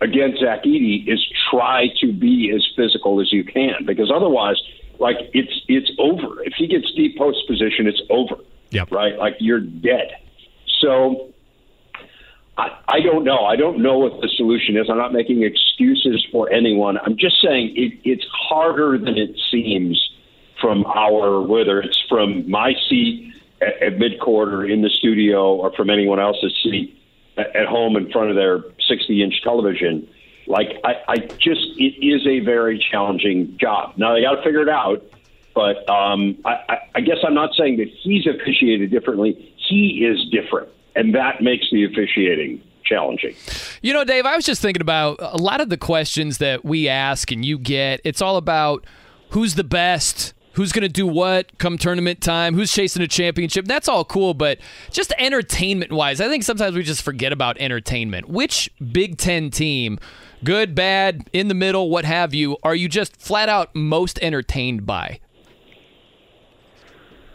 against 0.00 0.40
Zach 0.40 0.64
Edey 0.64 1.08
is 1.08 1.20
try 1.50 1.88
to 2.00 2.12
be 2.12 2.52
as 2.54 2.66
physical 2.76 3.20
as 3.20 3.32
you 3.32 3.42
can 3.44 3.86
because 3.86 4.12
otherwise, 4.14 4.56
like 4.98 5.16
it's 5.32 5.62
it's 5.68 5.90
over. 5.98 6.42
If 6.42 6.54
he 6.56 6.66
gets 6.66 6.92
deep 6.94 7.16
post 7.16 7.38
position, 7.48 7.86
it's 7.86 8.02
over. 8.10 8.36
Yep. 8.70 8.90
Right, 8.90 9.16
like 9.18 9.36
you're 9.38 9.60
dead. 9.60 10.16
So 10.84 11.32
I, 12.58 12.78
I 12.86 13.00
don't 13.00 13.24
know. 13.24 13.44
I 13.44 13.56
don't 13.56 13.82
know 13.82 13.98
what 13.98 14.20
the 14.20 14.28
solution 14.36 14.76
is. 14.76 14.88
I'm 14.90 14.98
not 14.98 15.12
making 15.12 15.42
excuses 15.42 16.24
for 16.30 16.52
anyone. 16.52 16.98
I'm 16.98 17.16
just 17.16 17.42
saying 17.42 17.72
it, 17.76 17.98
it's 18.04 18.24
harder 18.30 18.98
than 18.98 19.16
it 19.16 19.36
seems 19.50 20.10
from 20.60 20.84
our, 20.86 21.42
whether 21.42 21.80
it's 21.80 22.00
from 22.08 22.48
my 22.50 22.74
seat 22.88 23.34
at, 23.60 23.82
at 23.82 23.98
mid 23.98 24.20
quarter 24.20 24.64
in 24.64 24.82
the 24.82 24.90
studio 24.90 25.54
or 25.54 25.72
from 25.72 25.90
anyone 25.90 26.20
else's 26.20 26.54
seat 26.62 26.96
at, 27.36 27.56
at 27.56 27.66
home 27.66 27.96
in 27.96 28.10
front 28.12 28.30
of 28.30 28.36
their 28.36 28.62
60 28.88 29.22
inch 29.22 29.42
television. 29.42 30.08
Like, 30.46 30.68
I, 30.84 30.94
I 31.08 31.16
just, 31.16 31.66
it 31.78 32.04
is 32.04 32.26
a 32.26 32.40
very 32.40 32.78
challenging 32.78 33.56
job. 33.58 33.94
Now, 33.96 34.14
they 34.14 34.20
got 34.20 34.36
to 34.36 34.42
figure 34.42 34.60
it 34.60 34.68
out. 34.68 35.02
But 35.54 35.88
um, 35.88 36.36
I, 36.44 36.50
I, 36.68 36.78
I 36.96 37.00
guess 37.00 37.18
I'm 37.24 37.34
not 37.34 37.50
saying 37.56 37.76
that 37.76 37.88
he's 37.88 38.26
officiated 38.26 38.90
differently. 38.90 39.54
He 39.56 40.04
is 40.04 40.28
different 40.30 40.68
and 40.96 41.14
that 41.14 41.42
makes 41.42 41.66
the 41.70 41.84
officiating 41.84 42.62
challenging. 42.84 43.34
You 43.82 43.92
know, 43.92 44.04
Dave, 44.04 44.26
I 44.26 44.36
was 44.36 44.44
just 44.44 44.60
thinking 44.60 44.82
about 44.82 45.16
a 45.20 45.38
lot 45.38 45.60
of 45.60 45.68
the 45.68 45.76
questions 45.76 46.38
that 46.38 46.64
we 46.64 46.88
ask 46.88 47.30
and 47.32 47.44
you 47.44 47.58
get. 47.58 48.00
It's 48.04 48.20
all 48.20 48.36
about 48.36 48.86
who's 49.30 49.54
the 49.54 49.64
best, 49.64 50.34
who's 50.52 50.70
going 50.70 50.82
to 50.82 50.88
do 50.88 51.06
what 51.06 51.58
come 51.58 51.78
tournament 51.78 52.20
time, 52.20 52.54
who's 52.54 52.72
chasing 52.72 53.02
a 53.02 53.08
championship. 53.08 53.64
That's 53.64 53.88
all 53.88 54.04
cool, 54.04 54.34
but 54.34 54.58
just 54.90 55.12
entertainment 55.18 55.92
wise, 55.92 56.20
I 56.20 56.28
think 56.28 56.44
sometimes 56.44 56.76
we 56.76 56.82
just 56.82 57.02
forget 57.02 57.32
about 57.32 57.56
entertainment. 57.58 58.28
Which 58.28 58.70
Big 58.92 59.16
Ten 59.18 59.50
team, 59.50 59.98
good, 60.44 60.74
bad, 60.74 61.28
in 61.32 61.48
the 61.48 61.54
middle, 61.54 61.90
what 61.90 62.04
have 62.04 62.34
you, 62.34 62.58
are 62.62 62.74
you 62.74 62.88
just 62.88 63.16
flat 63.16 63.48
out 63.48 63.74
most 63.74 64.18
entertained 64.20 64.84
by? 64.86 65.20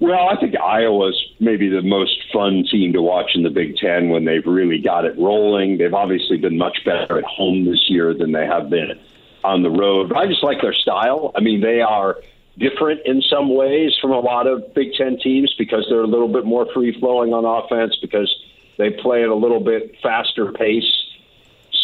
Well, 0.02 0.30
I 0.30 0.40
think 0.40 0.56
Iowa's 0.58 1.22
maybe 1.42 1.68
the 1.68 1.82
most 1.82 2.18
fun 2.32 2.64
team 2.72 2.94
to 2.94 3.02
watch 3.02 3.32
in 3.36 3.44
the 3.44 3.50
Big 3.50 3.76
Ten 3.76 4.10
when 4.10 4.24
they've 4.24 4.46
really 4.46 4.80
got 4.80 5.04
it 5.04 5.18
rolling. 5.18 5.78
They've 5.78 5.94
obviously 5.94 6.38
been 6.38 6.58
much 6.58 6.86
better 6.86 7.18
at 7.18 7.26
home 7.26 7.66
this 7.66 7.90
year 7.90 8.14
than 8.14 8.32
they 8.32 8.46
have 8.46 8.70
been 8.70 8.98
on 9.44 9.62
the 9.62 9.70
road. 9.70 10.14
I 10.14 10.26
just 10.28 10.44
like 10.44 10.62
their 10.62 10.74
style. 10.74 11.32
I 11.36 11.42
mean, 11.42 11.60
they 11.60 11.82
are 11.82 12.18
different 12.58 13.02
in 13.06 13.22
some 13.22 13.54
ways 13.54 13.92
from 14.02 14.12
a 14.12 14.20
lot 14.20 14.48
of 14.48 14.74
Big 14.74 14.94
Ten 14.94 15.18
teams 15.20 15.54
because 15.58 15.86
they're 15.90 16.02
a 16.02 16.08
little 16.08 16.32
bit 16.32 16.46
more 16.46 16.66
free 16.74 16.98
flowing 16.98 17.34
on 17.34 17.44
offense 17.44 17.98
because 18.02 18.34
they 18.78 18.92
play 18.92 19.24
at 19.24 19.30
a 19.30 19.36
little 19.36 19.60
bit 19.60 19.96
faster 20.02 20.52
pace. 20.54 20.92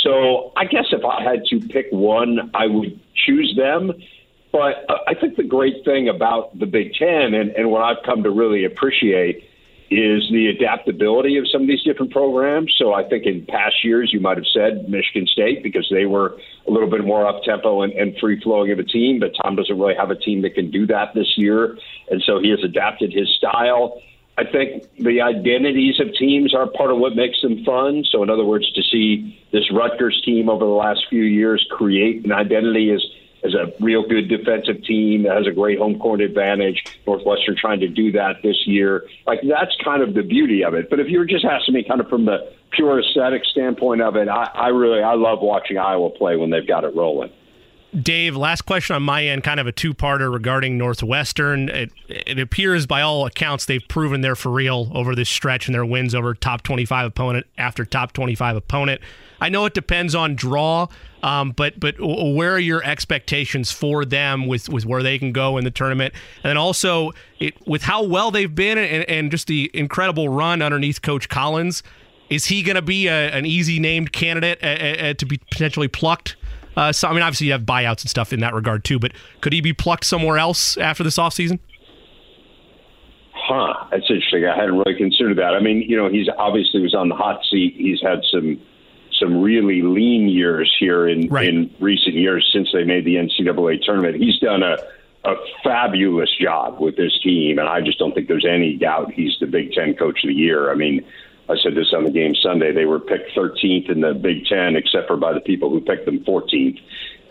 So 0.03 0.53
I 0.55 0.65
guess 0.65 0.85
if 0.91 1.03
I 1.03 1.21
had 1.21 1.45
to 1.47 1.59
pick 1.59 1.87
one, 1.91 2.51
I 2.53 2.67
would 2.67 2.97
choose 3.13 3.53
them. 3.57 3.91
But 4.56 4.86
I 5.06 5.15
think 5.15 5.36
the 5.36 5.44
great 5.44 5.84
thing 5.84 6.07
about 6.07 6.57
the 6.57 6.65
Big 6.65 6.94
Ten 6.94 7.34
and, 7.34 7.49
and 7.52 7.69
what 7.69 7.82
I've 7.82 8.02
come 8.06 8.23
to 8.23 8.30
really 8.30 8.64
appreciate 8.64 9.44
is 9.91 10.23
the 10.32 10.48
adaptability 10.48 11.38
of 11.38 11.45
some 11.52 11.64
of 11.64 11.68
these 11.68 11.84
different 11.84 12.14
programs. 12.14 12.73
So 12.77 12.94
I 12.94 13.03
think 13.03 13.26
in 13.26 13.45
past 13.45 13.84
years 13.84 14.14
you 14.14 14.22
might 14.22 14.38
have 14.38 14.48
said 14.53 14.88
Michigan 14.88 15.27
State 15.27 15.61
because 15.61 15.86
they 15.91 16.06
were 16.06 16.40
a 16.65 16.72
little 16.72 16.90
bit 16.90 17.03
more 17.03 17.27
up 17.27 17.44
tempo 17.44 17.82
and, 17.82 17.91
and 17.91 18.18
free 18.18 18.40
flowing 18.40 18.72
of 18.72 18.80
a 18.80 18.86
team, 18.86 19.19
but 19.19 19.34
Tom 19.44 19.57
doesn't 19.57 19.77
really 19.77 19.95
have 19.95 20.10
a 20.10 20.15
team 20.15 20.41
that 20.44 20.56
can 20.56 20.72
do 20.72 20.88
that 20.88 21.14
this 21.14 21.38
year, 21.38 21.77
and 22.10 22.23
so 22.26 22.40
he 22.40 22.49
has 22.49 22.64
adapted 22.64 23.11
his 23.11 23.27
style. 23.36 24.02
I 24.38 24.45
think 24.45 24.84
the 24.98 25.19
identities 25.19 25.99
of 25.99 26.14
teams 26.15 26.56
are 26.56 26.68
part 26.68 26.91
of 26.91 26.98
what 26.98 27.14
makes 27.14 27.41
them 27.41 27.65
fun. 27.65 28.06
So 28.10 28.23
in 28.23 28.30
other 28.30 28.45
words, 28.45 28.72
to 28.72 28.82
see 28.84 29.38
this 29.52 29.69
Rutgers 29.69 30.22
team 30.23 30.48
over 30.48 30.64
the 30.64 30.72
last 30.72 31.02
few 31.10 31.23
years 31.23 31.65
create 31.72 32.23
an 32.23 32.32
identity 32.32 32.91
as 32.91 33.03
as 33.45 33.53
a 33.53 33.72
real 33.84 34.07
good 34.07 34.27
defensive 34.27 34.84
team 34.84 35.23
that 35.23 35.38
has 35.38 35.47
a 35.47 35.51
great 35.51 35.77
home 35.77 35.99
court 35.99 36.22
advantage. 36.22 36.84
Northwestern 37.05 37.55
trying 37.55 37.80
to 37.81 37.88
do 37.88 38.11
that 38.13 38.41
this 38.43 38.65
year. 38.65 39.05
Like 39.27 39.39
that's 39.47 39.76
kind 39.84 40.01
of 40.01 40.13
the 40.13 40.23
beauty 40.23 40.63
of 40.63 40.73
it. 40.73 40.89
But 40.89 40.99
if 40.99 41.07
you 41.07 41.19
were 41.19 41.26
just 41.26 41.45
asking 41.45 41.76
me 41.76 41.84
kind 41.84 42.01
of 42.01 42.09
from 42.09 42.26
the 42.26 42.51
pure 42.72 42.99
aesthetic 42.99 43.43
standpoint 43.45 44.01
of 44.01 44.15
it, 44.15 44.27
I, 44.27 44.49
I 44.53 44.67
really 44.69 45.01
I 45.01 45.13
love 45.13 45.39
watching 45.41 45.77
Iowa 45.77 46.09
play 46.09 46.35
when 46.35 46.49
they've 46.49 46.67
got 46.67 46.84
it 46.84 46.95
rolling. 46.95 47.31
Dave, 48.01 48.35
last 48.35 48.63
question 48.63 48.95
on 48.95 49.03
my 49.03 49.23
end, 49.23 49.43
kind 49.43 49.59
of 49.59 49.67
a 49.67 49.72
two-parter 49.72 50.31
regarding 50.31 50.77
Northwestern. 50.77 51.69
It, 51.69 51.91
it 52.09 52.39
appears, 52.39 52.85
by 52.85 53.01
all 53.01 53.26
accounts, 53.26 53.65
they've 53.65 53.85
proven 53.88 54.19
they're 54.19 54.35
for 54.35 54.49
real 54.49 54.91
over 54.93 55.15
this 55.15 55.30
stretch 55.30 55.67
and 55.67 55.76
their 55.76 55.85
wins 55.85 56.13
over 56.13 56.34
top 56.34 56.61
25 56.63 57.07
opponent 57.07 57.47
after 57.57 57.85
top 57.85 58.11
25 58.11 58.57
opponent. 58.57 59.01
I 59.39 59.47
know 59.47 59.65
it 59.65 59.73
depends 59.73 60.13
on 60.13 60.35
draw, 60.35 60.88
um, 61.23 61.51
but 61.51 61.79
but 61.79 61.95
where 61.99 62.53
are 62.53 62.59
your 62.59 62.83
expectations 62.83 63.71
for 63.71 64.05
them 64.05 64.47
with, 64.47 64.69
with 64.69 64.85
where 64.85 65.01
they 65.01 65.17
can 65.17 65.31
go 65.31 65.57
in 65.57 65.63
the 65.63 65.71
tournament, 65.71 66.13
and 66.43 66.49
then 66.49 66.57
also 66.57 67.11
it, 67.39 67.55
with 67.67 67.83
how 67.83 68.03
well 68.03 68.31
they've 68.31 68.53
been 68.53 68.77
and, 68.77 69.09
and 69.09 69.31
just 69.31 69.47
the 69.47 69.71
incredible 69.73 70.29
run 70.29 70.61
underneath 70.61 71.01
Coach 71.01 71.29
Collins, 71.29 71.83
is 72.29 72.45
he 72.45 72.63
going 72.63 72.75
to 72.75 72.81
be 72.81 73.07
a, 73.07 73.31
an 73.31 73.45
easy 73.45 73.79
named 73.79 74.11
candidate 74.11 74.59
uh, 74.63 75.07
uh, 75.07 75.13
to 75.15 75.25
be 75.25 75.37
potentially 75.37 75.87
plucked? 75.87 76.35
Uh, 76.77 76.91
so 76.91 77.07
I 77.07 77.13
mean, 77.13 77.21
obviously 77.21 77.47
you 77.47 77.53
have 77.53 77.63
buyouts 77.63 78.01
and 78.01 78.09
stuff 78.09 78.33
in 78.33 78.39
that 78.41 78.53
regard 78.53 78.83
too, 78.83 78.99
but 78.99 79.11
could 79.41 79.53
he 79.53 79.61
be 79.61 79.73
plucked 79.73 80.05
somewhere 80.05 80.37
else 80.37 80.77
after 80.77 81.03
this 81.03 81.17
offseason? 81.17 81.59
Huh, 83.33 83.75
that's 83.91 84.09
interesting. 84.09 84.45
I 84.45 84.55
hadn't 84.55 84.77
really 84.77 84.97
considered 84.97 85.37
that. 85.37 85.53
I 85.53 85.59
mean, 85.59 85.81
you 85.81 85.95
know, 85.95 86.09
he's 86.09 86.27
obviously 86.37 86.81
was 86.81 86.95
on 86.95 87.09
the 87.09 87.15
hot 87.15 87.41
seat. 87.49 87.75
He's 87.77 88.01
had 88.01 88.21
some 88.31 88.59
some 89.19 89.41
really 89.41 89.81
lean 89.81 90.29
years 90.29 90.73
here 90.79 91.07
in 91.07 91.27
right. 91.29 91.47
in 91.47 91.73
recent 91.79 92.15
years 92.15 92.47
since 92.53 92.69
they 92.73 92.83
made 92.83 93.05
the 93.05 93.15
NCAA 93.15 93.81
tournament. 93.83 94.15
He's 94.15 94.39
done 94.39 94.63
a 94.63 94.77
a 95.25 95.35
fabulous 95.63 96.29
job 96.39 96.79
with 96.79 96.95
this 96.97 97.19
team, 97.23 97.57
and 97.57 97.67
I 97.67 97.81
just 97.81 97.97
don't 97.97 98.13
think 98.13 98.27
there's 98.27 98.45
any 98.45 98.75
doubt 98.75 99.11
he's 99.11 99.35
the 99.39 99.47
Big 99.47 99.71
Ten 99.71 99.95
Coach 99.95 100.23
of 100.23 100.27
the 100.27 100.35
Year. 100.35 100.71
I 100.71 100.75
mean, 100.75 101.03
I 101.49 101.55
said 101.63 101.73
this 101.73 101.93
on 101.95 102.03
the 102.03 102.11
game 102.11 102.35
Sunday. 102.35 102.71
They 102.71 102.85
were 102.85 102.99
picked 102.99 103.35
13th 103.35 103.89
in 103.89 104.01
the 104.01 104.13
Big 104.13 104.45
Ten, 104.45 104.75
except 104.75 105.07
for 105.07 105.17
by 105.17 105.33
the 105.33 105.39
people 105.39 105.71
who 105.71 105.81
picked 105.81 106.05
them 106.05 106.19
14th, 106.19 106.79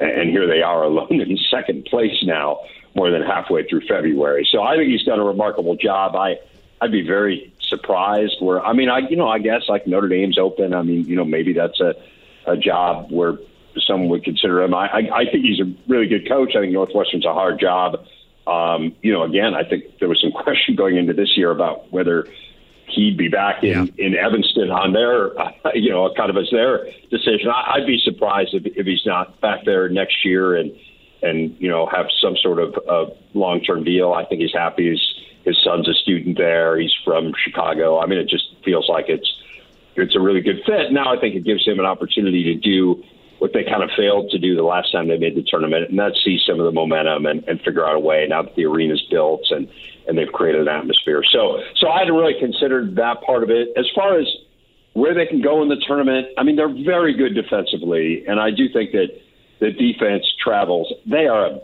and 0.01 0.31
here 0.31 0.47
they 0.49 0.61
are 0.61 0.83
alone 0.83 1.21
in 1.21 1.39
second 1.51 1.85
place 1.85 2.19
now, 2.25 2.59
more 2.97 3.11
than 3.11 3.23
halfway 3.23 3.65
through 3.69 3.83
February. 3.89 4.47
So 4.51 4.63
I 4.63 4.77
think 4.77 4.91
he's 4.91 5.05
done 5.05 5.21
a 5.21 5.25
remarkable 5.25 5.77
job. 5.77 6.17
I 6.17 6.39
I'd 6.81 6.93
be 6.93 7.07
very 7.07 7.54
surprised. 7.69 8.37
Where 8.41 8.65
I 8.65 8.73
mean, 8.73 8.89
I 8.89 8.99
you 8.99 9.17
know 9.17 9.29
I 9.29 9.39
guess 9.39 9.63
like 9.69 9.87
Notre 9.87 10.09
Dame's 10.09 10.39
open. 10.39 10.75
I 10.75 10.83
mean, 10.83 11.07
you 11.07 11.17
know 11.17 11.25
maybe 11.25 11.53
that's 11.53 11.81
a 11.81 11.95
a 12.47 12.57
job 12.57 13.11
where 13.11 13.39
some 13.87 14.09
would 14.09 14.25
consider 14.25 14.63
him. 14.63 14.75
I, 14.75 14.87
I, 14.87 15.19
I 15.21 15.25
think 15.31 15.45
he's 15.45 15.61
a 15.61 15.73
really 15.89 16.07
good 16.07 16.29
coach. 16.29 16.55
I 16.57 16.61
think 16.61 16.73
Northwestern's 16.73 17.25
a 17.25 17.33
hard 17.33 17.59
job. 17.59 18.07
Um, 18.47 18.95
you 19.03 19.13
know, 19.13 19.23
again, 19.23 19.55
I 19.55 19.65
think 19.65 19.99
there 19.99 20.09
was 20.09 20.21
some 20.21 20.33
question 20.43 20.77
going 20.77 20.97
into 20.97 21.13
this 21.13 21.37
year 21.37 21.51
about 21.51 21.93
whether 21.93 22.29
he'd 22.89 23.17
be 23.17 23.29
back 23.29 23.65
in, 23.65 23.87
yeah. 23.87 24.07
in 24.07 24.17
Evanston 24.17 24.71
on 24.71 24.93
their, 24.93 25.39
uh, 25.39 25.51
you 25.75 25.91
know, 25.91 26.13
kind 26.17 26.31
of 26.31 26.37
as 26.37 26.49
their 26.51 26.85
decision. 27.11 27.49
I, 27.49 27.77
I'd 27.77 27.87
be 27.87 28.01
surprised 28.05 28.55
if, 28.55 28.67
if 28.67 28.87
he's 28.87 29.05
not 29.07 29.41
back 29.41 29.65
there 29.65 29.89
next 29.89 30.25
year 30.25 30.57
and, 30.57 30.73
and, 31.23 31.57
you 31.59 31.71
know, 31.71 31.87
have 31.87 32.07
some 32.21 32.37
sort 32.37 32.59
of 32.59 32.75
uh, 32.89 33.11
long-term 33.33 33.85
deal. 33.85 34.13
I 34.13 34.25
think 34.27 34.43
he's 34.43 34.53
happy. 34.53 34.91
He's, 34.91 35.15
his 35.45 35.61
son's 35.63 35.89
a 35.89 35.95
student 35.95 36.39
there. 36.39 36.79
He's 36.79 36.95
from 37.05 37.33
Chicago. 37.37 38.01
I 38.01 38.07
mean, 38.07 38.19
it 38.19 38.29
just 38.29 38.45
feels 38.65 38.89
like 38.89 39.07
it's 39.09 39.31
it's 39.97 40.17
a 40.17 40.21
really 40.21 40.41
good 40.41 40.63
fit. 40.67 40.91
Now 40.91 41.15
I 41.15 41.21
think 41.21 41.35
it 41.37 41.45
gives 41.45 41.67
him 41.67 41.79
an 41.79 41.87
opportunity 41.87 42.43
to 42.45 42.55
do 42.55 43.05
what 43.39 43.53
they 43.53 43.63
kind 43.63 43.83
of 43.83 43.91
failed 43.97 44.31
to 44.31 44.39
do 44.39 44.57
the 44.57 44.63
last 44.63 44.91
time 44.91 45.09
they 45.09 45.19
made 45.19 45.37
the 45.37 45.43
tournament, 45.43 45.91
and 45.91 45.99
that's 45.99 46.17
see 46.25 46.39
some 46.47 46.59
of 46.59 46.67
the 46.67 46.73
momentum 46.73 47.27
and, 47.27 47.45
and 47.47 47.61
figure 47.61 47.87
out 47.87 47.95
a 47.95 48.01
way 48.01 48.27
now 48.29 48.43
that 48.43 48.55
the 48.55 48.65
arena's 48.65 49.03
built 49.11 49.43
and 49.51 49.69
and 50.07 50.19
they've 50.19 50.33
created 50.33 50.63
an 50.63 50.69
atmosphere. 50.69 51.23
So 51.31 51.61
so 51.77 51.89
I 51.89 52.01
hadn't 52.01 52.15
really 52.15 52.39
considered 52.41 52.97
that 52.97 53.23
part 53.23 53.43
of 53.43 53.51
it. 53.51 53.69
As 53.77 53.87
far 53.95 54.19
as 54.19 54.27
where 54.95 55.15
they 55.15 55.27
can 55.27 55.43
go 55.43 55.63
in 55.63 55.69
the 55.69 55.83
tournament, 55.87 56.29
I 56.39 56.43
mean 56.43 56.57
they're 56.57 56.73
very 56.73 57.15
good 57.15 57.35
defensively, 57.35 58.25
and 58.27 58.41
I 58.41 58.51
do 58.51 58.69
think 58.73 58.93
that 58.93 59.09
the 59.61 59.71
defense 59.71 60.25
travels. 60.43 60.93
They 61.07 61.27
are 61.27 61.47
a 61.47 61.61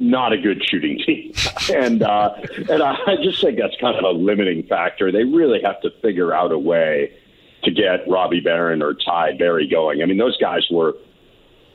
not 0.00 0.32
a 0.32 0.38
good 0.38 0.64
shooting 0.64 0.98
team, 0.98 1.32
and 1.72 2.02
uh, 2.02 2.34
and 2.68 2.82
I 2.82 3.16
just 3.22 3.40
think 3.40 3.58
that's 3.58 3.76
kind 3.80 3.96
of 3.96 4.04
a 4.04 4.18
limiting 4.18 4.66
factor. 4.66 5.12
They 5.12 5.24
really 5.24 5.60
have 5.62 5.80
to 5.82 5.90
figure 6.02 6.32
out 6.32 6.50
a 6.50 6.58
way 6.58 7.12
to 7.64 7.70
get 7.70 8.08
Robbie 8.08 8.40
Beran 8.40 8.82
or 8.82 8.94
Ty 8.94 9.36
Berry 9.36 9.68
going. 9.68 10.02
I 10.02 10.06
mean, 10.06 10.16
those 10.16 10.38
guys 10.38 10.66
were 10.70 10.94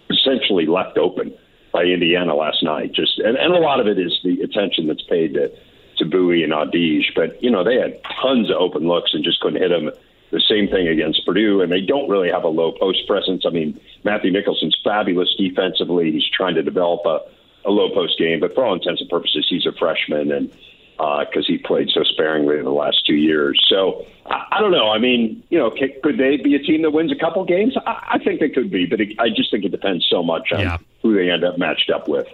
essentially 0.10 0.66
left 0.66 0.98
open 0.98 1.34
by 1.72 1.84
Indiana 1.84 2.36
last 2.36 2.64
night. 2.64 2.94
Just 2.94 3.20
and, 3.20 3.38
and 3.38 3.54
a 3.54 3.60
lot 3.60 3.80
of 3.80 3.88
it 3.88 4.00
is 4.00 4.20
the 4.24 4.42
attention 4.42 4.88
that's 4.88 5.04
paid 5.04 5.36
to 5.36 5.52
to 5.98 6.06
Buie 6.06 6.44
and 6.44 6.52
Audige, 6.52 7.14
but 7.16 7.42
you 7.44 7.52
know 7.52 7.64
they 7.64 7.76
had 7.76 8.02
tons 8.22 8.50
of 8.50 8.58
open 8.58 8.88
looks 8.88 9.14
and 9.14 9.24
just 9.24 9.40
couldn't 9.40 9.62
hit 9.62 9.70
them. 9.70 9.92
The 10.32 10.42
same 10.42 10.68
thing 10.68 10.88
against 10.88 11.24
Purdue, 11.26 11.62
and 11.62 11.72
they 11.72 11.82
don't 11.82 12.10
really 12.10 12.30
have 12.32 12.44
a 12.44 12.50
low 12.50 12.72
post 12.72 13.08
presence. 13.08 13.46
I 13.46 13.52
mean, 13.52 13.80
Matthew 14.04 14.32
Nicholson's 14.32 14.76
fabulous 14.84 15.34
defensively. 15.38 16.12
He's 16.12 16.28
trying 16.28 16.56
to 16.56 16.64
develop 16.64 17.06
a 17.06 17.22
a 17.66 17.72
low 17.72 17.90
post 17.94 18.18
game, 18.18 18.40
but 18.40 18.54
for 18.56 18.66
all 18.66 18.74
intents 18.74 19.02
and 19.02 19.10
purposes, 19.10 19.46
he's 19.50 19.66
a 19.66 19.72
freshman, 19.74 20.32
and 20.32 20.52
because 20.98 21.46
he 21.46 21.58
played 21.58 21.90
so 21.94 22.04
sparingly 22.04 22.58
in 22.58 22.64
the 22.64 22.72
last 22.72 23.06
two 23.06 23.16
years. 23.16 23.62
So 23.68 24.06
I, 24.28 24.46
I 24.54 24.60
don't 24.62 24.72
know. 24.72 24.90
I 24.90 24.98
mean, 24.98 25.44
you 25.50 25.58
know, 25.60 25.70
could, 25.70 26.02
could 26.02 26.18
they 26.18 26.38
be 26.38 26.56
a 26.56 26.60
team 26.60 26.84
that 26.84 26.92
wins 26.92 27.12
a 27.12 27.16
couple 27.16 27.44
games? 27.44 27.76
I, 27.86 28.14
I 28.14 28.20
think 28.24 28.40
they 28.40 28.48
could 28.50 28.72
be, 28.72 28.86
but 28.86 29.02
it, 29.02 29.10
I 29.20 29.28
just 29.30 29.52
think 29.52 29.66
it 29.66 29.70
depends 29.72 30.08
so 30.10 30.24
much 30.24 30.54
on 30.54 30.62
Yeah. 30.62 30.78
who 31.02 31.14
they 31.16 31.30
end 31.30 31.44
up 31.44 31.58
matched 31.58 31.90
up 31.94 32.08
with. 32.08 32.28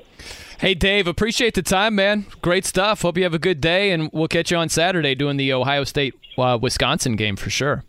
Hey, 0.60 0.76
Dave, 0.76 1.08
appreciate 1.08 1.56
the 1.56 1.64
time, 1.64 1.96
man. 1.96 2.28
Great 2.44 2.66
stuff. 2.66 3.02
Hope 3.02 3.18
you 3.18 3.24
have 3.24 3.34
a 3.34 3.40
good 3.40 3.62
day, 3.62 3.90
and 3.92 4.12
we'll 4.14 4.28
catch 4.28 4.52
you 4.52 4.58
on 4.58 4.70
Saturday 4.70 5.16
doing 5.16 5.38
the 5.38 5.52
Ohio 5.54 5.84
State 5.84 6.14
uh, 6.38 6.60
Wisconsin 6.62 7.16
game 7.16 7.36
for 7.36 7.50
sure. 7.50 7.84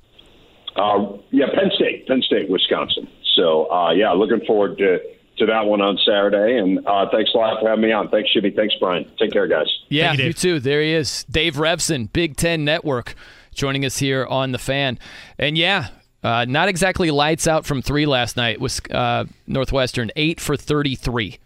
Uh, 0.75 1.13
yeah, 1.33 1.47
Penn 1.55 1.71
State, 1.75 2.07
Penn 2.09 2.23
State, 2.23 2.49
Wisconsin. 2.49 3.07
So 3.37 3.71
uh, 3.71 3.93
yeah, 3.93 4.11
looking 4.13 4.41
forward 4.47 4.79
to 4.79 5.01
to 5.43 5.53
that 5.53 5.67
one 5.67 5.81
on 5.81 5.99
Saturday. 5.99 6.59
And 6.59 6.87
uh, 6.87 7.07
thanks 7.11 7.31
a 7.35 7.37
lot 7.37 7.61
for 7.61 7.69
having 7.69 7.85
me 7.85 7.93
on. 7.93 8.09
Thanks, 8.09 8.33
Jimmy. 8.33 8.51
Thanks, 8.51 8.75
Brian. 8.81 9.11
Take 9.19 9.33
care, 9.33 9.47
guys. 9.47 9.67
Yeah, 9.89 10.09
Thank 10.09 10.21
you, 10.21 10.27
you, 10.27 10.33
too. 10.33 10.61
There 10.61 10.81
he 10.81 10.93
is, 10.93 11.25
Dave 11.31 11.57
Revsine, 11.57 12.13
Big 12.13 12.37
Ten 12.37 12.65
Network, 12.65 13.15
joining 13.55 13.85
us 13.85 13.99
here 13.99 14.25
on 14.27 14.53
the 14.53 14.59
Fan. 14.59 14.99
And 15.39 15.59
yeah, 15.59 15.89
uh, 16.23 16.45
not 16.49 16.69
exactly 16.69 17.11
lights 17.11 17.47
out 17.47 17.67
from 17.67 17.83
three 17.83 18.07
last 18.07 18.37
night. 18.37 18.61
Was 18.61 18.81
uh, 18.91 19.25
Northwestern 19.47 20.11
eight 20.17 20.41
for 20.41 20.57
thirty-three. 20.57 21.39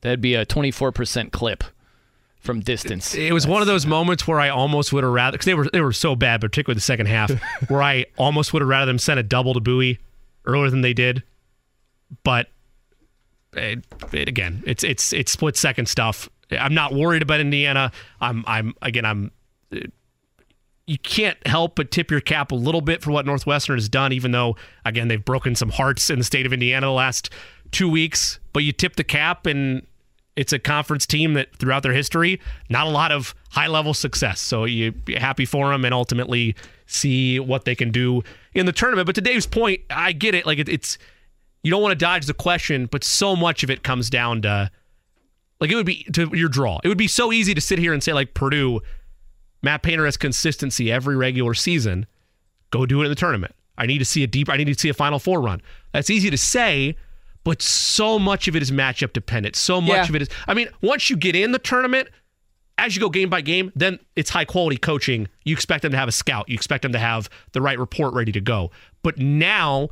That'd 0.00 0.20
be 0.20 0.34
a 0.34 0.44
twenty-four 0.44 0.92
percent 0.92 1.32
clip 1.32 1.64
from 2.40 2.60
distance. 2.60 3.14
It 3.14 3.32
was 3.32 3.46
one 3.46 3.62
of 3.62 3.66
those 3.66 3.86
moments 3.86 4.26
where 4.26 4.40
I 4.40 4.48
almost 4.48 4.92
would 4.92 5.04
have 5.04 5.12
rather 5.12 5.36
because 5.36 5.46
they 5.46 5.54
were 5.54 5.68
they 5.72 5.80
were 5.80 5.92
so 5.92 6.16
bad, 6.16 6.40
particularly 6.40 6.76
the 6.76 6.82
second 6.82 7.06
half, 7.06 7.30
where 7.68 7.82
I 7.82 8.06
almost 8.16 8.52
would 8.52 8.62
have 8.62 8.68
rather 8.68 8.86
them 8.86 8.98
sent 8.98 9.20
a 9.20 9.22
double 9.22 9.54
to 9.54 9.60
Buie 9.60 9.98
earlier 10.44 10.70
than 10.70 10.80
they 10.80 10.94
did. 10.94 11.22
But 12.24 12.48
it, 13.58 13.84
it- 14.12 14.28
again, 14.28 14.62
it's 14.66 14.82
it's 14.84 15.12
it's 15.12 15.32
split 15.32 15.56
second 15.56 15.86
stuff. 15.86 16.28
I'm 16.50 16.74
not 16.74 16.94
worried 16.94 17.22
about 17.22 17.40
Indiana. 17.40 17.92
I'm 18.20 18.44
I'm 18.46 18.74
again 18.82 19.04
I'm. 19.04 19.30
You 20.86 20.98
can't 20.98 21.36
help 21.46 21.74
but 21.76 21.90
tip 21.90 22.10
your 22.10 22.20
cap 22.22 22.50
a 22.50 22.54
little 22.54 22.80
bit 22.80 23.02
for 23.02 23.10
what 23.10 23.26
Northwestern 23.26 23.76
has 23.76 23.90
done, 23.90 24.12
even 24.12 24.30
though 24.30 24.56
again 24.86 25.08
they've 25.08 25.22
broken 25.22 25.54
some 25.54 25.68
hearts 25.68 26.08
in 26.08 26.18
the 26.18 26.24
state 26.24 26.46
of 26.46 26.52
Indiana 26.52 26.86
the 26.86 26.92
last 26.92 27.28
two 27.72 27.90
weeks. 27.90 28.40
But 28.54 28.62
you 28.64 28.72
tip 28.72 28.96
the 28.96 29.04
cap 29.04 29.44
and 29.44 29.86
it's 30.34 30.52
a 30.54 30.58
conference 30.58 31.04
team 31.04 31.34
that 31.34 31.54
throughout 31.56 31.82
their 31.82 31.92
history, 31.92 32.40
not 32.70 32.86
a 32.86 32.90
lot 32.90 33.12
of 33.12 33.34
high 33.50 33.66
level 33.66 33.92
success. 33.92 34.40
So 34.40 34.64
you 34.64 34.94
happy 35.18 35.44
for 35.44 35.70
them 35.72 35.84
and 35.84 35.92
ultimately 35.92 36.54
see 36.86 37.38
what 37.38 37.66
they 37.66 37.74
can 37.74 37.90
do 37.90 38.22
in 38.54 38.64
the 38.64 38.72
tournament. 38.72 39.04
But 39.04 39.14
to 39.16 39.20
Dave's 39.20 39.46
point, 39.46 39.80
I 39.90 40.12
get 40.12 40.34
it. 40.34 40.46
Like 40.46 40.58
it, 40.58 40.70
it's 40.70 40.96
you 41.62 41.70
don't 41.70 41.82
want 41.82 41.92
to 41.92 42.04
dodge 42.04 42.26
the 42.26 42.34
question, 42.34 42.86
but 42.86 43.02
so 43.04 43.34
much 43.36 43.62
of 43.62 43.70
it 43.70 43.82
comes 43.82 44.10
down 44.10 44.42
to 44.42 44.70
like 45.60 45.70
it 45.70 45.74
would 45.74 45.86
be 45.86 46.04
to 46.12 46.30
your 46.34 46.48
draw. 46.48 46.78
It 46.84 46.88
would 46.88 46.98
be 46.98 47.08
so 47.08 47.32
easy 47.32 47.54
to 47.54 47.60
sit 47.60 47.78
here 47.78 47.92
and 47.92 48.02
say 48.02 48.12
like 48.12 48.34
Purdue, 48.34 48.80
Matt 49.62 49.82
Painter 49.82 50.04
has 50.04 50.16
consistency 50.16 50.90
every 50.92 51.16
regular 51.16 51.54
season. 51.54 52.06
Go 52.70 52.86
do 52.86 53.00
it 53.02 53.04
in 53.04 53.10
the 53.10 53.16
tournament. 53.16 53.54
I 53.76 53.86
need 53.86 53.98
to 53.98 54.04
see 54.04 54.22
a 54.22 54.26
deep. 54.26 54.48
I 54.48 54.56
need 54.56 54.66
to 54.66 54.74
see 54.74 54.88
a 54.88 54.94
Final 54.94 55.18
Four 55.18 55.40
run. 55.40 55.60
That's 55.92 56.10
easy 56.10 56.30
to 56.30 56.38
say, 56.38 56.96
but 57.44 57.60
so 57.62 58.18
much 58.18 58.46
of 58.48 58.54
it 58.56 58.62
is 58.62 58.70
matchup 58.70 59.12
dependent. 59.12 59.56
So 59.56 59.80
much 59.80 59.90
Yeah. 59.96 60.04
of 60.04 60.14
it 60.16 60.22
is. 60.22 60.28
I 60.46 60.54
mean, 60.54 60.68
once 60.80 61.10
you 61.10 61.16
get 61.16 61.34
in 61.34 61.52
the 61.52 61.58
tournament, 61.58 62.08
as 62.76 62.94
you 62.94 63.00
go 63.00 63.08
game 63.08 63.28
by 63.30 63.40
game, 63.40 63.72
then 63.74 63.98
it's 64.14 64.30
high 64.30 64.44
quality 64.44 64.76
coaching. 64.76 65.26
You 65.44 65.52
expect 65.54 65.82
them 65.82 65.90
to 65.92 65.98
have 65.98 66.08
a 66.08 66.12
scout. 66.12 66.48
You 66.48 66.54
expect 66.54 66.82
them 66.82 66.92
to 66.92 66.98
have 67.00 67.28
the 67.52 67.60
right 67.60 67.78
report 67.78 68.14
ready 68.14 68.30
to 68.32 68.40
go. 68.40 68.70
But 69.02 69.18
now, 69.18 69.88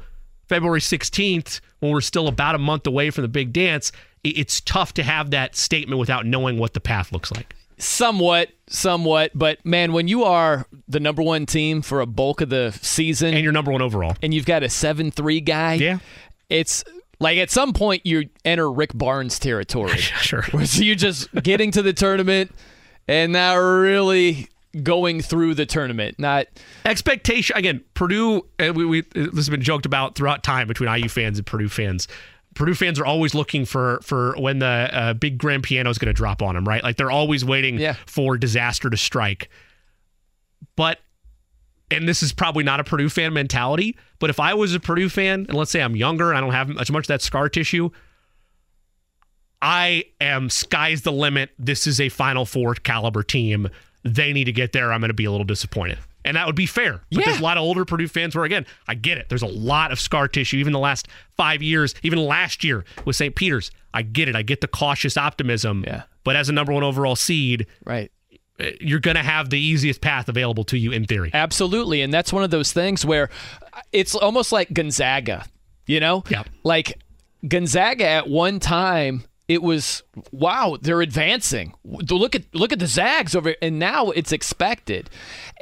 February 0.49 0.81
16th, 0.81 1.61
when 1.81 1.93
we're 1.93 2.01
still 2.01 2.29
about 2.29 2.55
a 2.55 2.59
month 2.59 2.87
away 2.87 3.11
from 3.11 3.23
the 3.23 3.29
big 3.29 3.53
dance, 3.53 3.93
it's 4.25 4.61
tough 4.61 4.95
to 4.95 5.03
have 5.03 5.31
that 5.31 5.55
statement 5.57 5.99
without 5.99 6.27
knowing 6.27 6.59
what 6.59 6.75
the 6.75 6.81
path 6.81 7.13
looks 7.13 7.31
like. 7.33 7.55
Somewhat, 7.79 8.49
somewhat, 8.69 9.33
but 9.35 9.65
man, 9.65 9.93
when 9.93 10.09
you 10.09 10.25
are 10.25 10.67
the 10.89 10.99
number 10.99 11.23
one 11.23 11.45
team 11.47 11.83
for 11.83 12.01
a 12.01 12.07
bulk 12.07 12.41
of 12.41 12.49
the 12.49 12.73
season, 12.81 13.35
And 13.35 13.43
you're 13.45 13.53
number 13.53 13.71
one 13.71 13.83
overall. 13.83 14.17
and 14.23 14.33
you've 14.33 14.47
got 14.47 14.63
a 14.63 14.69
seven-three 14.71 15.43
guy, 15.43 15.75
Yeah. 15.75 15.99
it's 16.49 16.83
like 17.21 17.39
at 17.39 17.51
some 17.51 17.73
point 17.75 18.05
you 18.07 18.29
enter 18.45 18.71
Rick 18.73 18.93
Barnes 18.95 19.39
territory. 19.39 19.99
Sure. 19.99 20.43
Where 20.53 20.65
so 20.67 20.83
you're 20.83 20.95
just 20.97 21.33
getting 21.43 21.71
to 21.73 21.83
the 21.83 21.93
tournament 21.93 22.51
and 23.07 23.33
not 23.33 23.55
really 23.55 24.49
going 24.83 25.21
through 25.23 25.55
the 25.55 25.67
tournament. 25.67 26.19
Not 26.19 26.47
expectation 26.85 27.57
again. 27.57 27.83
Purdue, 27.95 28.47
and 28.59 28.77
we, 28.77 28.85
we 28.85 29.01
this 29.15 29.35
has 29.35 29.49
been 29.49 29.63
joked 29.63 29.87
about 29.87 30.15
throughout 30.15 30.43
time 30.43 30.69
between 30.69 30.89
IU 30.95 31.09
fans 31.09 31.39
and 31.39 31.47
Purdue 31.47 31.69
fans. 31.69 32.09
Purdue 32.55 32.75
fans 32.75 32.99
are 32.99 33.05
always 33.07 33.35
looking 33.35 33.65
for 33.67 34.01
for 34.03 34.35
when 34.39 34.61
the 34.61 34.67
uh, 34.67 35.13
big 35.15 35.37
grand 35.39 35.63
piano 35.63 35.91
is 35.91 35.99
going 35.99 36.07
to 36.09 36.13
drop 36.15 36.41
on 36.43 36.55
them, 36.55 36.65
right? 36.67 36.83
Like 36.83 36.97
they're 36.97 37.11
always 37.11 37.45
waiting 37.45 37.79
Yeah. 37.79 37.97
for 38.07 38.39
disaster 38.39 38.89
to 38.89 38.97
strike. 38.97 39.51
But 40.75 41.01
and 41.91 42.09
this 42.09 42.23
is 42.23 42.33
probably 42.33 42.65
not 42.65 42.81
a 42.81 42.85
Purdue 42.85 43.09
fan 43.09 43.33
mentality, 43.33 43.97
but 44.19 44.31
if 44.31 44.41
I 44.41 44.55
was 44.55 44.75
a 44.75 44.81
Purdue 44.81 45.09
fan, 45.09 45.47
and 45.49 45.55
let's 45.55 45.71
say 45.71 45.81
I'm 45.83 45.95
younger, 45.95 46.35
I 46.35 46.41
don't 46.41 46.53
have 46.53 46.71
as 46.79 46.91
much 46.91 47.05
of 47.05 47.09
that 47.09 47.23
scar 47.23 47.49
tissue. 47.49 47.91
I 49.63 50.05
am 50.21 50.51
sky's 50.51 51.03
the 51.03 51.13
limit. 51.13 51.51
This 51.59 51.87
is 51.87 52.01
a 52.01 52.09
Final 52.09 52.45
Four 52.45 52.75
caliber 52.75 53.23
team. 53.23 53.69
They 54.03 54.33
need 54.33 54.45
to 54.45 54.53
get 54.53 54.73
there. 54.73 54.93
I'm 54.93 55.01
going 55.01 55.09
to 55.09 55.15
be 55.15 55.25
a 55.25 55.31
little 55.31 55.45
disappointed. 55.47 55.99
And 56.25 56.37
that 56.37 56.47
would 56.47 56.57
be 56.57 56.67
fair. 56.67 57.03
But 57.11 57.21
Yeah. 57.21 57.25
there's 57.27 57.39
a 57.39 57.43
lot 57.43 57.57
of 57.57 57.63
older 57.63 57.85
Purdue 57.85 58.09
fans 58.09 58.35
where, 58.35 58.45
again, 58.45 58.67
I 58.89 58.95
get 58.95 59.17
it. 59.19 59.29
There's 59.29 59.43
a 59.43 59.47
lot 59.47 59.93
of 59.93 60.01
scar 60.01 60.27
tissue, 60.27 60.57
even 60.57 60.73
the 60.73 60.79
last 60.81 61.07
five 61.37 61.63
years, 61.63 61.95
even 62.03 62.19
last 62.19 62.65
year 62.65 62.85
with 63.05 63.15
St. 63.17 63.35
Peter's. 63.37 63.71
I 63.95 64.03
get 64.03 64.29
it. 64.29 64.35
I 64.35 64.43
get 64.43 64.61
the 64.61 64.67
cautious 64.69 65.17
optimism. 65.17 65.85
Yeah. 65.87 66.03
But 66.25 66.35
as 66.37 66.49
a 66.49 66.53
number 66.53 66.73
one 66.73 66.83
overall 66.83 67.15
seed, 67.15 67.67
right. 67.85 68.11
eh, 68.59 68.73
you're 68.81 68.99
going 69.01 69.15
to 69.17 69.23
have 69.23 69.51
the 69.51 69.59
easiest 69.61 70.01
path 70.01 70.29
available 70.29 70.65
to 70.65 70.77
you 70.77 70.91
in 70.91 71.05
theory. 71.05 71.31
Absolutely. 71.33 72.03
And 72.03 72.13
that's 72.13 72.33
one 72.33 72.43
of 72.43 72.51
those 72.51 72.73
things 72.73 73.05
where 73.05 73.31
it's 73.93 74.15
almost 74.17 74.51
like 74.51 74.73
Gonzaga, 74.73 75.45
you 75.87 76.01
know? 76.01 76.25
Yeah. 76.29 76.43
Like 76.65 76.99
Gonzaga 77.47 78.05
at 78.07 78.29
one 78.29 78.59
time 78.59 79.23
it 79.49 79.63
was 79.63 80.03
wow, 80.33 80.77
they're 80.81 81.03
advancing. 81.03 81.75
Look 81.85 82.35
at 82.35 82.43
look 82.55 82.73
at 82.73 82.79
the 82.79 82.87
Zags 82.87 83.35
over 83.37 83.55
and 83.63 83.79
now 83.79 84.11
it's 84.11 84.33
expected. 84.33 85.09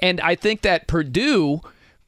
And 0.00 0.20
I 0.20 0.34
think 0.34 0.62
that 0.62 0.86
Purdue 0.86 1.60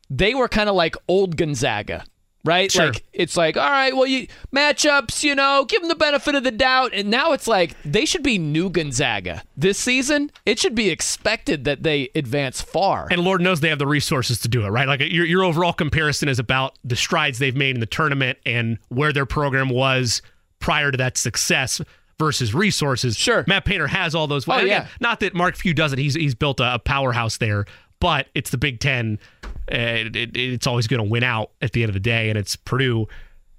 they 0.09 0.35
were 0.35 0.49
kind 0.49 0.69
of 0.69 0.75
like 0.75 0.97
old 1.09 1.37
Gonzaga. 1.37 2.05
Right? 2.45 2.71
Sure. 2.71 2.87
Like 2.87 3.03
it's 3.13 3.37
like, 3.37 3.57
all 3.57 3.71
right, 3.71 3.95
well 3.95 4.07
you 4.07 4.29
matchups, 4.55 5.25
you 5.25 5.35
know, 5.35 5.65
give 5.69 5.83
them 5.83 5.89
the 5.89 5.97
benefit 5.97 6.37
of 6.37 6.45
the 6.45 6.53
doubt. 6.53 6.93
And 6.95 7.11
now 7.11 7.33
it's 7.33 7.49
like 7.49 7.75
they 7.83 8.05
should 8.05 8.23
be 8.23 8.39
new 8.39 8.71
Gonzaga. 8.71 9.43
This 9.57 9.79
season, 9.79 10.31
it 10.47 10.61
should 10.61 10.77
be 10.77 10.89
expected 10.89 11.65
that 11.65 11.83
they 11.83 12.09
advance 12.15 12.63
far. 12.63 13.09
And 13.11 13.23
Lord 13.23 13.41
knows 13.41 13.61
they 13.61 13.69
have 13.69 13.81
the 13.81 13.87
resources 13.89 14.39
to 14.43 14.49
do 14.49 14.65
it, 14.65 14.69
right? 14.69 14.87
Like 14.87 15.01
your, 15.01 15.27
your 15.27 15.43
overall 15.43 15.73
comparison 15.73 16.29
is 16.29 16.39
about 16.39 16.79
the 16.85 16.95
strides 16.95 17.41
they've 17.41 17.57
made 17.57 17.75
in 17.75 17.81
the 17.81 17.87
tournament 17.87 18.39
and 18.47 18.79
where 18.91 19.13
their 19.13 19.27
program 19.27 19.69
was 19.69 20.23
prior 20.67 20.91
to 20.91 20.99
that 20.99 21.17
success 21.17 21.81
versus 22.19 22.53
resources. 22.53 23.17
Sure. 23.17 23.45
Matt 23.47 23.65
Painter 23.65 23.87
has 23.87 24.15
all 24.17 24.27
those. 24.27 24.49
Oh, 24.49 24.53
and 24.53 24.67
yeah. 24.67 24.79
again, 24.79 24.89
Not 25.01 25.21
that 25.21 25.33
Mark 25.33 25.55
Few 25.55 25.73
doesn't. 25.73 25.99
He's 25.99 26.15
he's 26.15 26.35
built 26.35 26.59
a, 26.59 26.75
a 26.75 26.79
powerhouse 26.81 27.37
there, 27.37 27.67
but 28.01 28.27
it's 28.35 28.51
the 28.51 28.59
Big 28.59 28.81
Ten. 28.81 29.21
It, 29.69 30.17
it- 30.17 30.37
it's 30.37 30.67
always 30.67 30.89
going 30.89 30.99
to 31.03 31.09
win 31.09 31.23
out 31.23 31.53
at 31.63 31.73
the 31.73 31.83
end 31.85 31.91
of 31.91 31.95
the 31.95 32.01
day, 32.01 32.29
and 32.31 32.37
it's 32.37 32.57
Purdue. 32.57 33.07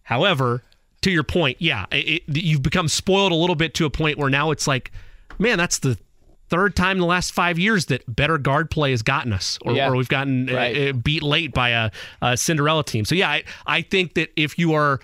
However, 0.03 0.63
to 1.01 1.11
your 1.11 1.23
point, 1.23 1.57
yeah, 1.61 1.85
it, 1.91 2.23
it- 2.27 2.37
you've 2.43 2.61
become 2.63 2.87
spoiled 2.89 3.31
a 3.31 3.35
little 3.35 3.55
bit 3.55 3.73
to 3.75 3.85
a 3.85 3.89
point 3.89 4.17
where 4.17 4.29
now 4.29 4.51
it's 4.51 4.67
like, 4.67 4.91
man, 5.39 5.57
that's 5.57 5.79
the 5.79 5.97
third 6.49 6.75
time 6.75 6.97
in 6.97 7.01
the 7.01 7.05
last 7.07 7.31
five 7.33 7.59
years 7.59 7.85
that 7.87 8.03
better 8.13 8.37
guard 8.37 8.69
play 8.71 8.91
has 8.91 9.01
gotten 9.01 9.33
us, 9.33 9.59
or, 9.63 9.73
Yeah. 9.73 9.89
or 9.89 9.95
we've 9.95 10.07
gotten 10.09 10.49
uh, 10.49 10.53
Right. 10.53 10.89
uh, 10.89 10.93
beat 10.93 11.23
late 11.23 11.53
by 11.53 11.69
a, 11.69 11.91
a 12.21 12.35
Cinderella 12.37 12.83
team. 12.83 13.05
So 13.05 13.15
yeah, 13.15 13.29
I, 13.29 13.43
I 13.65 13.81
think 13.81 14.13
that 14.15 14.29
if 14.35 14.57
you 14.57 14.73
are 14.73 14.99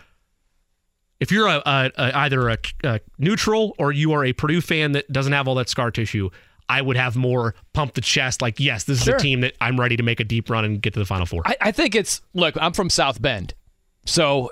if 1.24 1.32
you're 1.32 1.48
a, 1.48 1.62
a, 1.66 1.91
a 1.98 2.18
either 2.20 2.50
a, 2.50 2.58
a 2.84 3.00
neutral 3.18 3.74
or 3.80 3.91
you 3.91 4.12
are 4.14 4.24
a 4.26 4.34
Purdue 4.34 4.62
fan 4.62 4.91
that 4.91 5.12
doesn't 5.12 5.34
have 5.34 5.48
all 5.48 5.56
that 5.56 5.70
scar 5.70 5.90
tissue, 5.90 6.30
I 6.70 6.82
would 6.82 6.98
have 6.98 7.16
more 7.16 7.56
pump 7.74 7.94
the 7.94 8.02
chest. 8.02 8.41
Like, 8.41 8.60
yes, 8.60 8.84
this 8.84 9.00
is 9.00 9.04
Sure. 9.06 9.16
a 9.16 9.20
team 9.20 9.41
that 9.41 9.54
I'm 9.62 9.80
ready 9.80 9.98
to 9.98 10.04
make 10.04 10.20
a 10.20 10.24
deep 10.24 10.50
run 10.50 10.66
and 10.66 10.82
get 10.82 10.94
to 10.94 11.00
the 11.00 11.06
Final 11.06 11.26
Four. 11.26 11.41
I, 11.45 11.56
I 11.62 11.72
think 11.72 11.95
it's 11.95 12.22
look. 12.34 12.56
I'm 12.60 12.74
from 12.74 12.90
South 12.90 13.22
Bend, 13.22 13.54
so 14.06 14.50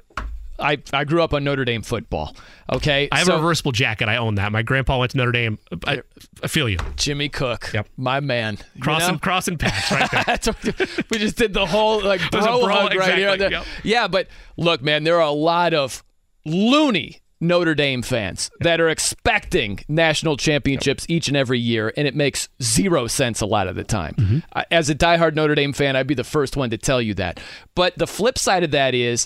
I 0.59 0.77
I 0.93 1.03
grew 1.05 1.21
up 1.23 1.33
on 1.33 1.43
Notre 1.43 1.65
Dame 1.65 1.81
football. 1.81 2.35
Okay, 2.71 3.09
I 3.11 3.17
have 3.19 3.27
so 3.27 3.33
a 3.33 3.37
reversible 3.37 3.71
jacket. 3.71 4.07
I 4.07 4.17
own 4.17 4.35
that. 4.35 4.51
My 4.51 4.61
grandpa 4.61 4.97
went 4.99 5.11
to 5.11 5.17
Notre 5.17 5.31
Dame. 5.31 5.57
I, 5.87 6.01
I 6.43 6.47
feel 6.47 6.69
you. 6.69 6.77
Jimmy 6.95 7.27
Cook, 7.29 7.71
Yep. 7.73 7.87
my 7.97 8.19
man. 8.19 8.57
You 8.75 8.81
Crossing 8.81 9.13
know? 9.15 9.19
crossing 9.19 9.57
paths 9.57 9.91
right 9.91 10.09
there. 10.11 10.23
That's 10.27 10.47
what- 10.47 11.09
we 11.09 11.17
just 11.17 11.35
did 11.37 11.53
the 11.53 11.65
whole 11.65 12.01
like 12.03 12.21
bro, 12.31 12.41
a 12.41 12.63
bro, 12.65 12.73
hug 12.73 12.95
right 12.95 13.17
here. 13.17 13.35
yep. 13.35 13.65
Yeah, 13.83 14.07
but 14.07 14.27
look, 14.57 14.81
man, 14.81 15.03
there 15.03 15.15
are 15.15 15.21
a 15.27 15.31
lot 15.31 15.73
of 15.73 16.03
loony 16.45 17.21
Notre 17.43 17.73
Dame 17.73 18.03
fans 18.03 18.51
that 18.59 18.79
are 18.79 18.87
expecting 18.87 19.79
national 19.87 20.37
championships 20.37 21.07
each 21.09 21.27
and 21.27 21.35
every 21.35 21.57
year, 21.57 21.91
and 21.97 22.07
it 22.07 22.15
makes 22.15 22.47
zero 22.61 23.07
sense 23.07 23.41
a 23.41 23.47
lot 23.47 23.67
of 23.67 23.75
the 23.75 23.83
time. 23.83 24.13
Mm-hmm. 24.13 24.59
As 24.69 24.91
a 24.91 24.95
diehard 24.95 25.33
Notre 25.33 25.55
Dame 25.55 25.73
fan, 25.73 25.95
I'd 25.95 26.05
be 26.05 26.13
the 26.13 26.23
first 26.23 26.55
one 26.55 26.69
to 26.69 26.77
tell 26.77 27.01
you 27.01 27.15
that. 27.15 27.39
But 27.73 27.97
the 27.97 28.05
flip 28.05 28.37
side 28.37 28.63
of 28.63 28.71
that 28.71 28.93
is, 28.93 29.25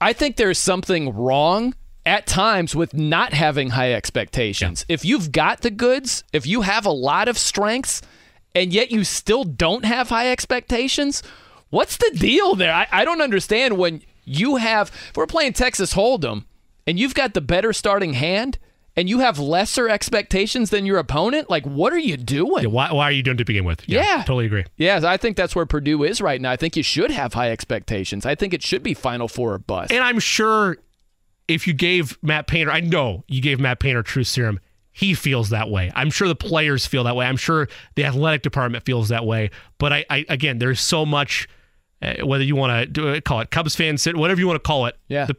I 0.00 0.12
think 0.12 0.36
there's 0.36 0.58
something 0.58 1.14
wrong 1.14 1.74
at 2.04 2.26
times 2.26 2.74
with 2.74 2.94
not 2.94 3.32
having 3.32 3.70
high 3.70 3.92
expectations. 3.92 4.84
If 4.88 5.04
you've 5.04 5.30
got 5.30 5.60
the 5.60 5.70
goods, 5.70 6.24
if 6.32 6.46
you 6.46 6.62
have 6.62 6.84
a 6.84 6.90
lot 6.90 7.28
of 7.28 7.38
strengths, 7.38 8.02
and 8.56 8.72
yet 8.72 8.90
you 8.90 9.04
still 9.04 9.44
don't 9.44 9.84
have 9.84 10.08
high 10.08 10.32
expectations, 10.32 11.22
what's 11.70 11.96
the 11.96 12.10
deal 12.16 12.56
there? 12.56 12.72
I, 12.72 12.88
I 12.90 13.04
don't 13.04 13.20
understand 13.20 13.78
when 13.78 14.02
you 14.26 14.56
have, 14.56 14.88
if 14.88 15.16
we're 15.16 15.26
playing 15.26 15.54
Texas 15.54 15.94
Hold'em 15.94 16.44
and 16.86 16.98
you've 16.98 17.14
got 17.14 17.32
the 17.32 17.40
better 17.40 17.72
starting 17.72 18.12
hand 18.12 18.58
and 18.94 19.08
you 19.08 19.20
have 19.20 19.38
lesser 19.38 19.88
expectations 19.88 20.70
than 20.70 20.86
your 20.86 20.98
opponent, 20.98 21.48
like 21.48 21.64
what 21.64 21.92
are 21.92 21.98
you 21.98 22.16
doing? 22.16 22.64
Yeah, 22.64 22.70
why, 22.70 22.92
why 22.92 23.04
are 23.04 23.12
you 23.12 23.22
doing 23.22 23.36
to 23.36 23.44
begin 23.44 23.64
with? 23.64 23.86
Yeah. 23.88 24.24
Totally 24.26 24.46
agree. 24.46 24.64
Yes, 24.76 25.04
I 25.04 25.16
think 25.16 25.36
that's 25.36 25.54
where 25.54 25.66
Purdue 25.66 26.02
is 26.02 26.20
right 26.20 26.40
now. 26.40 26.50
I 26.50 26.56
think 26.56 26.76
you 26.76 26.82
should 26.82 27.10
have 27.10 27.34
high 27.34 27.50
expectations. 27.50 28.26
I 28.26 28.34
think 28.34 28.52
it 28.52 28.62
should 28.62 28.82
be 28.82 28.94
Final 28.94 29.28
Four 29.28 29.54
or 29.54 29.58
bust. 29.58 29.92
And 29.92 30.02
I'm 30.02 30.18
sure 30.18 30.78
if 31.46 31.66
you 31.66 31.74
gave 31.74 32.18
Matt 32.22 32.46
Painter, 32.46 32.70
I 32.72 32.80
know 32.80 33.24
you 33.28 33.40
gave 33.40 33.60
Matt 33.60 33.80
Painter 33.80 34.02
True 34.02 34.24
serum. 34.24 34.60
He 34.92 35.12
feels 35.12 35.50
that 35.50 35.68
way. 35.68 35.92
I'm 35.94 36.10
sure 36.10 36.26
the 36.26 36.34
players 36.34 36.86
feel 36.86 37.04
that 37.04 37.14
way. 37.14 37.26
I'm 37.26 37.36
sure 37.36 37.68
the 37.96 38.06
athletic 38.06 38.40
department 38.40 38.86
feels 38.86 39.10
that 39.10 39.26
way. 39.26 39.50
But 39.76 39.92
I, 39.92 40.06
I 40.08 40.24
again, 40.30 40.58
there's 40.58 40.80
so 40.80 41.04
much. 41.04 41.48
Uh, 42.06 42.24
whether 42.24 42.44
you 42.44 42.54
want 42.54 42.94
to 42.94 43.20
call 43.22 43.40
it 43.40 43.50
Cubs 43.50 43.74
fans, 43.74 44.06
whatever 44.06 44.40
you 44.40 44.46
want 44.46 44.62
to 44.62 44.66
call 44.66 44.86
it, 44.86 44.96
yeah. 45.08 45.26
The 45.26 45.36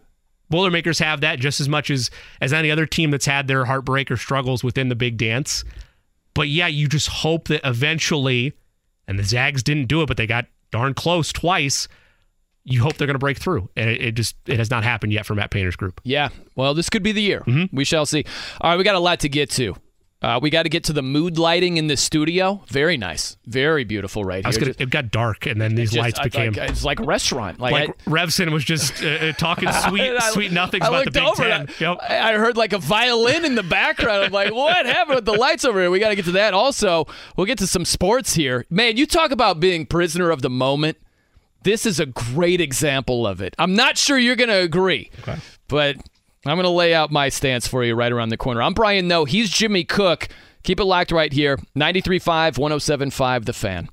Boilermakers 0.50 1.00
have 1.00 1.22
that 1.22 1.40
just 1.40 1.60
as 1.60 1.68
much 1.68 1.90
as 1.90 2.10
as 2.40 2.54
any 2.54 2.72
other 2.72 2.86
team 2.86 3.12
that's 3.12 3.26
had 3.26 3.48
their 3.48 3.66
heartbreak 3.66 4.10
or 4.10 4.18
struggles 4.18 4.64
within 4.64 4.88
the 4.88 4.96
big 4.96 5.18
dance. 5.18 5.64
But 6.34 6.48
yeah, 6.48 6.68
you 6.68 6.88
just 6.88 7.10
hope 7.10 7.48
that 7.50 7.62
eventually, 7.66 8.54
and 9.08 9.20
the 9.20 9.24
Zags 9.24 9.62
didn't 9.64 9.88
do 9.88 10.02
it, 10.02 10.08
but 10.08 10.18
they 10.18 10.28
got 10.28 10.46
darn 10.72 10.94
close 10.94 11.34
twice 11.34 11.88
you 12.68 12.82
hope 12.82 12.98
they're 12.98 13.08
going 13.08 13.16
to 13.16 13.20
break 13.20 13.38
through. 13.38 13.70
And 13.78 13.90
it, 13.90 14.02
it, 14.02 14.12
just 14.12 14.36
it 14.46 14.60
has 14.60 14.70
not 14.70 14.84
happened 14.84 15.14
yet 15.14 15.26
for 15.26 15.34
Matt 15.34 15.52
Painter's 15.52 15.78
group. 15.78 16.02
Yeah. 16.04 16.30
Well, 16.56 16.74
this 16.74 16.90
could 16.90 17.02
be 17.02 17.14
the 17.14 17.22
year. 17.22 17.40
Mm-hmm. 17.48 17.76
We 17.76 17.86
shall 17.86 18.06
see. 18.06 18.26
All 18.60 18.72
right, 18.72 18.78
we 18.78 18.84
got 18.84 18.96
a 18.96 19.00
lot 19.00 19.22
to 19.22 19.30
get 19.30 19.50
to. 19.52 19.76
Uh, 20.20 20.40
we 20.42 20.50
got 20.50 20.64
to 20.64 20.70
get 20.70 20.84
to 20.84 20.94
the 20.94 21.04
mood 21.04 21.38
lighting 21.38 21.78
in 21.78 21.86
the 21.86 21.96
studio. 21.96 22.64
Very 22.70 22.98
nice, 22.98 23.38
very 23.46 23.84
beautiful 23.84 24.26
right 24.26 24.44
I 24.44 24.50
was 24.50 24.56
here. 24.56 24.66
Gonna, 24.66 24.76
it 24.80 24.90
got 24.90 25.12
dark, 25.12 25.46
and 25.46 25.62
then 25.62 25.76
these 25.76 25.92
just, 25.92 26.02
lights 26.02 26.20
became. 26.20 26.54
Like, 26.54 26.72
it's 26.72 26.84
like 26.84 27.00
a 27.00 27.04
restaurant. 27.04 27.60
Like, 27.60 27.72
like 27.72 27.90
I, 27.90 28.10
Revsine 28.10 28.52
was 28.52 28.66
just 28.66 29.04
uh, 29.04 29.34
talking 29.34 29.72
sweet, 29.88 30.02
I, 30.02 30.32
sweet 30.32 30.52
nothings 30.52 30.86
I 30.86 30.88
about 30.88 31.06
the 31.06 31.12
Big 31.12 31.24
over 31.24 31.44
Ten. 31.44 31.70
I, 31.70 31.74
Yep. 31.80 31.98
I 32.02 32.34
heard 32.34 32.58
like 32.58 32.74
a 32.74 32.80
violin 32.80 33.46
in 33.46 33.54
the 33.54 33.62
background. 33.62 34.26
I'm 34.26 34.32
like, 34.32 34.52
what 34.52 34.88
happened 34.88 35.18
with 35.18 35.26
the 35.26 35.34
lights 35.34 35.64
over 35.64 35.80
here? 35.80 35.92
We 35.92 36.00
got 36.00 36.10
to 36.10 36.16
get 36.16 36.26
to 36.26 36.32
that. 36.32 36.56
Also, 36.56 37.06
we'll 37.36 37.46
get 37.46 37.60
to 37.60 37.68
some 37.68 37.86
sports 37.86 38.34
here. 38.34 38.66
Man, 38.72 38.98
you 38.98 39.06
talk 39.06 39.30
about 39.30 39.60
being 39.60 39.86
prisoner 39.86 40.32
of 40.32 40.42
the 40.42 40.50
moment. 40.50 40.98
This 41.62 41.86
is 41.86 42.00
a 42.00 42.08
great 42.08 42.60
example 42.60 43.28
of 43.28 43.42
it. 43.42 43.54
I'm 43.60 43.76
not 43.76 43.98
sure 44.00 44.18
you're 44.18 44.36
going 44.36 44.50
to 44.50 44.56
agree, 44.56 45.12
okay. 45.20 45.38
but 45.68 45.98
I'm 46.46 46.56
going 46.56 46.64
to 46.64 46.70
lay 46.70 46.94
out 46.94 47.12
my 47.12 47.30
stance 47.30 47.68
for 47.68 47.84
you 47.84 47.96
right 47.96 48.12
around 48.12 48.30
the 48.30 48.38
corner. 48.38 48.62
I'm 48.62 48.74
Brian 48.74 49.08
Noe. 49.08 49.26
He's 49.26 49.50
Jimmy 49.50 49.84
Cook. 49.84 50.28
Keep 50.64 50.80
it 50.80 50.86
locked 50.86 51.12
right 51.12 51.32
here. 51.32 51.58
93.5, 51.78 52.58
107.5, 52.58 53.46
The 53.46 53.54
Fan. 53.54 53.90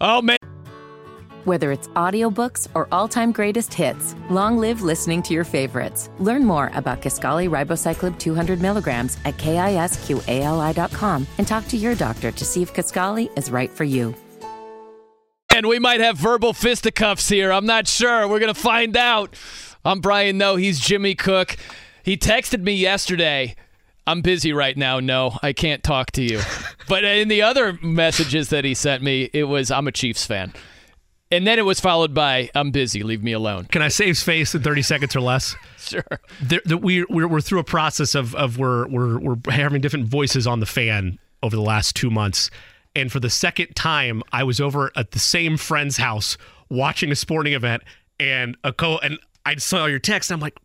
Oh, 0.00 0.22
man. 0.22 0.38
Whether 1.44 1.72
it's 1.72 1.88
audiobooks 1.88 2.68
or 2.74 2.88
all-time 2.92 3.32
greatest 3.32 3.72
hits, 3.72 4.14
long 4.28 4.58
live 4.58 4.82
listening 4.82 5.22
to 5.22 5.34
your 5.34 5.44
favorites. 5.44 6.10
Learn 6.18 6.44
more 6.44 6.70
about 6.74 7.00
Kisqali 7.00 7.48
Ribociclib 7.48 8.18
200 8.18 8.60
milligrams 8.60 9.16
at 9.24 9.36
kisqali.com 9.38 11.26
and 11.38 11.48
talk 11.48 11.66
to 11.68 11.76
your 11.76 11.94
doctor 11.94 12.30
to 12.30 12.44
see 12.44 12.62
if 12.62 12.74
Kisqali 12.74 13.36
is 13.38 13.50
right 13.50 13.70
for 13.70 13.84
you. 13.84 14.14
And 15.54 15.66
we 15.66 15.78
might 15.78 16.00
have 16.00 16.18
verbal 16.18 16.52
fisticuffs 16.52 17.28
here. 17.28 17.50
I'm 17.50 17.66
not 17.66 17.88
sure. 17.88 18.28
We're 18.28 18.38
going 18.38 18.54
to 18.54 18.60
find 18.60 18.96
out. 18.96 19.34
I'm 19.88 20.00
Brian 20.00 20.36
Noe. 20.36 20.56
He's 20.56 20.78
Jimmy 20.80 21.14
Cook. 21.14 21.56
He 22.02 22.18
texted 22.18 22.60
me 22.60 22.74
yesterday. 22.74 23.56
I'm 24.06 24.20
busy 24.20 24.52
right 24.52 24.76
now. 24.76 25.00
No, 25.00 25.38
I 25.42 25.54
can't 25.54 25.82
talk 25.82 26.10
to 26.10 26.22
you. 26.22 26.42
but 26.90 27.04
in 27.04 27.28
the 27.28 27.40
other 27.40 27.72
messages 27.80 28.50
that 28.50 28.66
he 28.66 28.74
sent 28.74 29.02
me, 29.02 29.30
it 29.32 29.44
was 29.44 29.70
I'm 29.70 29.88
a 29.88 29.92
Chiefs 29.92 30.26
fan. 30.26 30.52
And 31.30 31.46
then 31.46 31.58
it 31.58 31.62
was 31.62 31.80
followed 31.80 32.12
by 32.12 32.50
I'm 32.54 32.70
busy. 32.70 33.02
Leave 33.02 33.22
me 33.22 33.32
alone. 33.32 33.64
Can 33.64 33.80
I 33.80 33.88
save 33.88 34.18
face 34.18 34.54
in 34.54 34.62
30 34.62 34.82
seconds 34.82 35.16
or 35.16 35.22
less? 35.22 35.56
Sure. 35.78 36.04
There, 36.42 36.60
there, 36.66 36.76
we, 36.76 37.04
we're, 37.04 37.26
we're 37.26 37.40
through 37.40 37.60
a 37.60 37.64
process 37.64 38.14
of, 38.14 38.34
of 38.34 38.58
we're, 38.58 38.86
we're, 38.88 39.18
we're 39.18 39.36
having 39.50 39.80
different 39.80 40.04
voices 40.04 40.46
on 40.46 40.60
the 40.60 40.66
fan 40.66 41.18
over 41.42 41.56
the 41.56 41.62
last 41.62 41.96
two 41.96 42.10
months. 42.10 42.50
And 42.94 43.10
for 43.10 43.20
the 43.20 43.30
second 43.30 43.74
time, 43.74 44.22
I 44.32 44.44
was 44.44 44.60
over 44.60 44.92
at 44.96 45.12
the 45.12 45.18
same 45.18 45.56
friend's 45.56 45.96
house 45.96 46.36
watching 46.68 47.10
a 47.10 47.16
sporting 47.16 47.54
event, 47.54 47.82
and 48.20 48.56
a 48.64 48.72
co 48.72 48.98
and 48.98 49.18
I 49.48 49.56
saw 49.56 49.86
your 49.86 49.98
text. 49.98 50.30
I'm 50.30 50.40
like, 50.40 50.58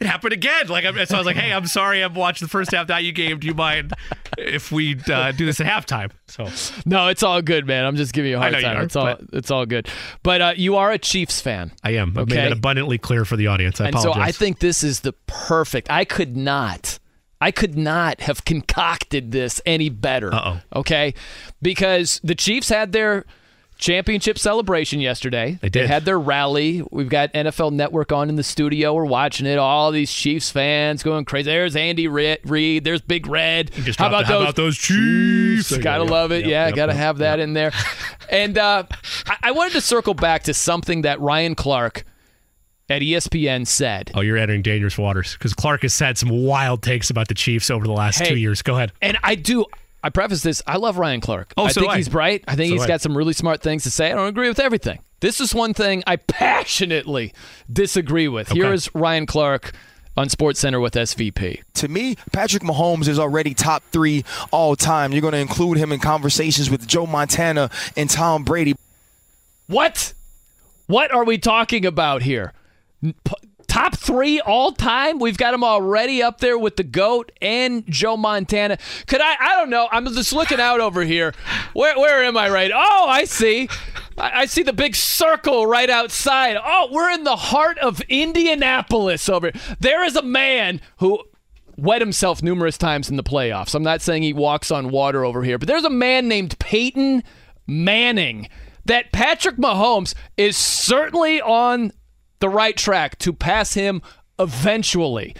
it 0.00 0.06
happened 0.06 0.32
again. 0.32 0.68
Like, 0.68 0.84
so 0.84 1.14
I 1.14 1.18
was 1.18 1.26
like, 1.26 1.36
hey, 1.36 1.52
I'm 1.52 1.66
sorry, 1.66 2.04
I've 2.04 2.14
watched 2.14 2.40
the 2.40 2.48
first 2.48 2.72
half 2.72 2.86
that 2.88 3.02
you 3.04 3.12
gave. 3.12 3.40
Do 3.40 3.46
you 3.46 3.54
mind 3.54 3.92
if 4.36 4.70
we 4.70 4.96
uh, 5.10 5.32
do 5.32 5.46
this 5.46 5.60
at 5.60 5.66
halftime? 5.66 6.10
So 6.26 6.48
no, 6.86 7.08
it's 7.08 7.22
all 7.22 7.42
good, 7.42 7.66
man. 7.66 7.84
I'm 7.84 7.96
just 7.96 8.12
giving 8.12 8.30
you 8.30 8.36
a 8.36 8.40
hard 8.40 8.52
time. 8.52 8.76
Are, 8.76 8.82
it's 8.82 8.94
all 8.94 9.16
it's 9.32 9.50
all 9.50 9.66
good. 9.66 9.88
But 10.22 10.40
uh, 10.40 10.52
you 10.56 10.76
are 10.76 10.92
a 10.92 10.98
Chiefs 10.98 11.40
fan. 11.40 11.72
I 11.82 11.92
am. 11.92 12.10
I've 12.10 12.24
okay? 12.24 12.34
made 12.34 12.44
that 12.44 12.52
abundantly 12.52 12.98
clear 12.98 13.24
for 13.24 13.36
the 13.36 13.48
audience. 13.48 13.80
I 13.80 13.86
and 13.86 13.94
apologize. 13.94 14.22
so 14.22 14.28
I 14.28 14.32
think 14.32 14.60
this 14.60 14.84
is 14.84 15.00
the 15.00 15.14
perfect. 15.26 15.90
I 15.90 16.04
could 16.04 16.36
not. 16.36 16.98
I 17.40 17.50
could 17.50 17.76
not 17.78 18.20
have 18.20 18.44
concocted 18.44 19.32
this 19.32 19.60
any 19.64 19.88
better. 19.88 20.32
Uh 20.34 20.60
oh. 20.72 20.80
Okay? 20.80 21.14
Because 21.62 22.20
the 22.22 22.34
Chiefs 22.34 22.68
had 22.68 22.92
their 22.92 23.24
championship 23.78 24.38
celebration 24.38 25.00
yesterday. 25.00 25.58
They 25.60 25.68
did. 25.68 25.84
They 25.84 25.86
had 25.86 26.04
their 26.04 26.18
rally. 26.18 26.82
We've 26.90 27.08
got 27.08 27.32
NFL 27.32 27.72
Network 27.72 28.12
on 28.12 28.28
in 28.28 28.36
the 28.36 28.42
studio. 28.42 28.92
We're 28.92 29.04
watching 29.04 29.46
it. 29.46 29.58
All 29.58 29.90
these 29.90 30.12
Chiefs 30.12 30.50
fans 30.50 31.02
going 31.02 31.24
crazy. 31.24 31.50
There's 31.50 31.76
Andy 31.76 32.08
Reid. 32.08 32.84
There's 32.84 33.00
Big 33.00 33.26
Red. 33.26 33.70
How 33.96 34.08
about 34.08 34.26
the, 34.26 34.32
how 34.32 34.42
about 34.42 34.56
those 34.56 34.76
Chiefs? 34.76 35.76
Gotta 35.78 36.04
love 36.04 36.32
it. 36.32 36.42
Yep, 36.42 36.50
yeah, 36.50 36.66
yep, 36.66 36.76
gotta 36.76 36.92
yep, 36.92 36.98
have 36.98 37.18
that 37.18 37.40
in 37.40 37.54
there. 37.54 37.72
and 38.28 38.58
uh, 38.58 38.84
I-, 39.26 39.38
I 39.44 39.50
wanted 39.52 39.72
to 39.74 39.80
circle 39.80 40.14
back 40.14 40.44
to 40.44 40.54
something 40.54 41.02
that 41.02 41.20
Ryan 41.20 41.54
Clark 41.54 42.04
at 42.88 43.02
ESPN 43.02 43.66
said. 43.66 44.10
Oh, 44.14 44.20
you're 44.20 44.36
entering 44.36 44.62
dangerous 44.62 44.98
waters 44.98 45.34
because 45.34 45.54
Clark 45.54 45.82
has 45.82 45.94
said 45.94 46.18
some 46.18 46.30
wild 46.30 46.82
takes 46.82 47.10
about 47.10 47.28
the 47.28 47.34
Chiefs 47.34 47.70
over 47.70 47.86
the 47.86 47.92
last 47.92 48.18
Hey, 48.18 48.30
two 48.30 48.36
years. 48.36 48.62
Go 48.62 48.74
ahead. 48.76 48.92
And 49.00 49.18
I 49.22 49.34
do. 49.34 49.66
I 50.02 50.10
preface 50.10 50.42
this. 50.42 50.62
I 50.66 50.76
love 50.76 50.96
Ryan 50.98 51.20
Clark. 51.20 51.52
Oh, 51.56 51.64
I 51.64 51.70
so 51.72 51.80
think 51.80 51.92
I. 51.92 51.96
he's 51.96 52.08
bright. 52.08 52.44
I 52.46 52.54
think 52.54 52.68
So 52.68 52.74
he's 52.74 52.82
do 52.82 52.84
I. 52.84 52.88
got 52.88 53.00
some 53.00 53.16
really 53.16 53.32
smart 53.32 53.60
things 53.62 53.82
to 53.84 53.90
say. 53.90 54.10
I 54.12 54.14
don't 54.14 54.28
agree 54.28 54.48
with 54.48 54.60
everything. 54.60 55.00
This 55.20 55.40
is 55.40 55.52
one 55.54 55.74
thing 55.74 56.04
I 56.06 56.16
passionately 56.16 57.32
disagree 57.72 58.28
with. 58.28 58.50
Here 58.50 58.66
Okay. 58.66 58.74
is 58.74 58.94
Ryan 58.94 59.26
Clark 59.26 59.72
on 60.16 60.28
Sports 60.28 60.60
Center 60.60 60.78
with 60.80 60.94
SVP. 60.94 61.62
To 61.74 61.88
me, 61.88 62.16
Patrick 62.32 62.62
Mahomes 62.62 63.08
is 63.08 63.18
already 63.18 63.54
top 63.54 63.82
three 63.90 64.24
all 64.52 64.76
time. 64.76 65.12
You're 65.12 65.20
going 65.22 65.32
to 65.32 65.38
include 65.38 65.78
him 65.78 65.90
in 65.92 65.98
conversations 66.00 66.70
with 66.70 66.86
Joe 66.86 67.06
Montana 67.06 67.68
and 67.96 68.08
Tom 68.08 68.44
Brady. 68.44 68.74
What? 69.66 70.14
What 70.86 71.12
are 71.12 71.24
we 71.24 71.38
talking 71.38 71.84
about 71.84 72.22
here? 72.22 72.52
Top 73.78 73.94
three 73.94 74.40
all 74.40 74.72
time? 74.72 75.20
We've 75.20 75.38
got 75.38 75.54
him 75.54 75.62
already 75.62 76.20
up 76.20 76.40
there 76.40 76.58
with 76.58 76.74
the 76.74 76.82
GOAT 76.82 77.30
and 77.40 77.86
Joe 77.86 78.16
Montana. 78.16 78.76
Could 79.06 79.20
I? 79.20 79.36
I 79.38 79.54
don't 79.54 79.70
know. 79.70 79.86
I'm 79.92 80.04
just 80.14 80.32
looking 80.32 80.58
out 80.58 80.80
over 80.80 81.04
here. 81.04 81.32
Where, 81.74 81.96
where 81.96 82.24
am 82.24 82.36
I 82.36 82.50
right? 82.50 82.72
Oh, 82.74 83.06
I 83.08 83.22
see. 83.22 83.68
I, 84.18 84.40
I 84.40 84.46
see 84.46 84.64
the 84.64 84.72
big 84.72 84.96
circle 84.96 85.64
right 85.64 85.88
outside. 85.88 86.56
Oh, 86.60 86.88
we're 86.90 87.08
in 87.12 87.22
the 87.22 87.36
heart 87.36 87.78
of 87.78 88.00
Indianapolis 88.08 89.28
over 89.28 89.52
here. 89.52 89.76
There 89.78 90.02
is 90.02 90.16
a 90.16 90.22
man 90.22 90.80
who 90.96 91.22
wet 91.76 92.02
himself 92.02 92.42
numerous 92.42 92.78
times 92.78 93.08
in 93.08 93.14
the 93.14 93.22
playoffs. 93.22 93.76
I'm 93.76 93.84
not 93.84 94.02
saying 94.02 94.24
he 94.24 94.32
walks 94.32 94.72
on 94.72 94.90
water 94.90 95.24
over 95.24 95.44
here, 95.44 95.56
but 95.56 95.68
there's 95.68 95.84
a 95.84 95.90
man 95.90 96.26
named 96.26 96.58
Peyton 96.58 97.22
Manning 97.68 98.48
that 98.86 99.12
Patrick 99.12 99.54
Mahomes 99.54 100.14
is 100.36 100.56
certainly 100.56 101.40
on 101.40 101.92
the 102.40 102.48
right 102.48 102.76
track 102.76 103.18
to 103.18 103.32
pass 103.32 103.74
him 103.74 104.02
eventually. 104.38 105.34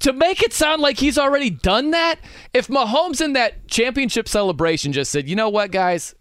To 0.00 0.12
make 0.12 0.42
it 0.42 0.52
sound 0.52 0.82
like 0.82 0.98
he's 0.98 1.16
already 1.16 1.48
done 1.48 1.90
that, 1.92 2.18
if 2.52 2.68
Mahomes 2.68 3.24
in 3.24 3.32
that 3.32 3.66
championship 3.68 4.28
celebration 4.28 4.92
just 4.92 5.10
said, 5.10 5.28
you 5.28 5.34
know 5.34 5.48
what, 5.48 5.70
guys, 5.70 6.14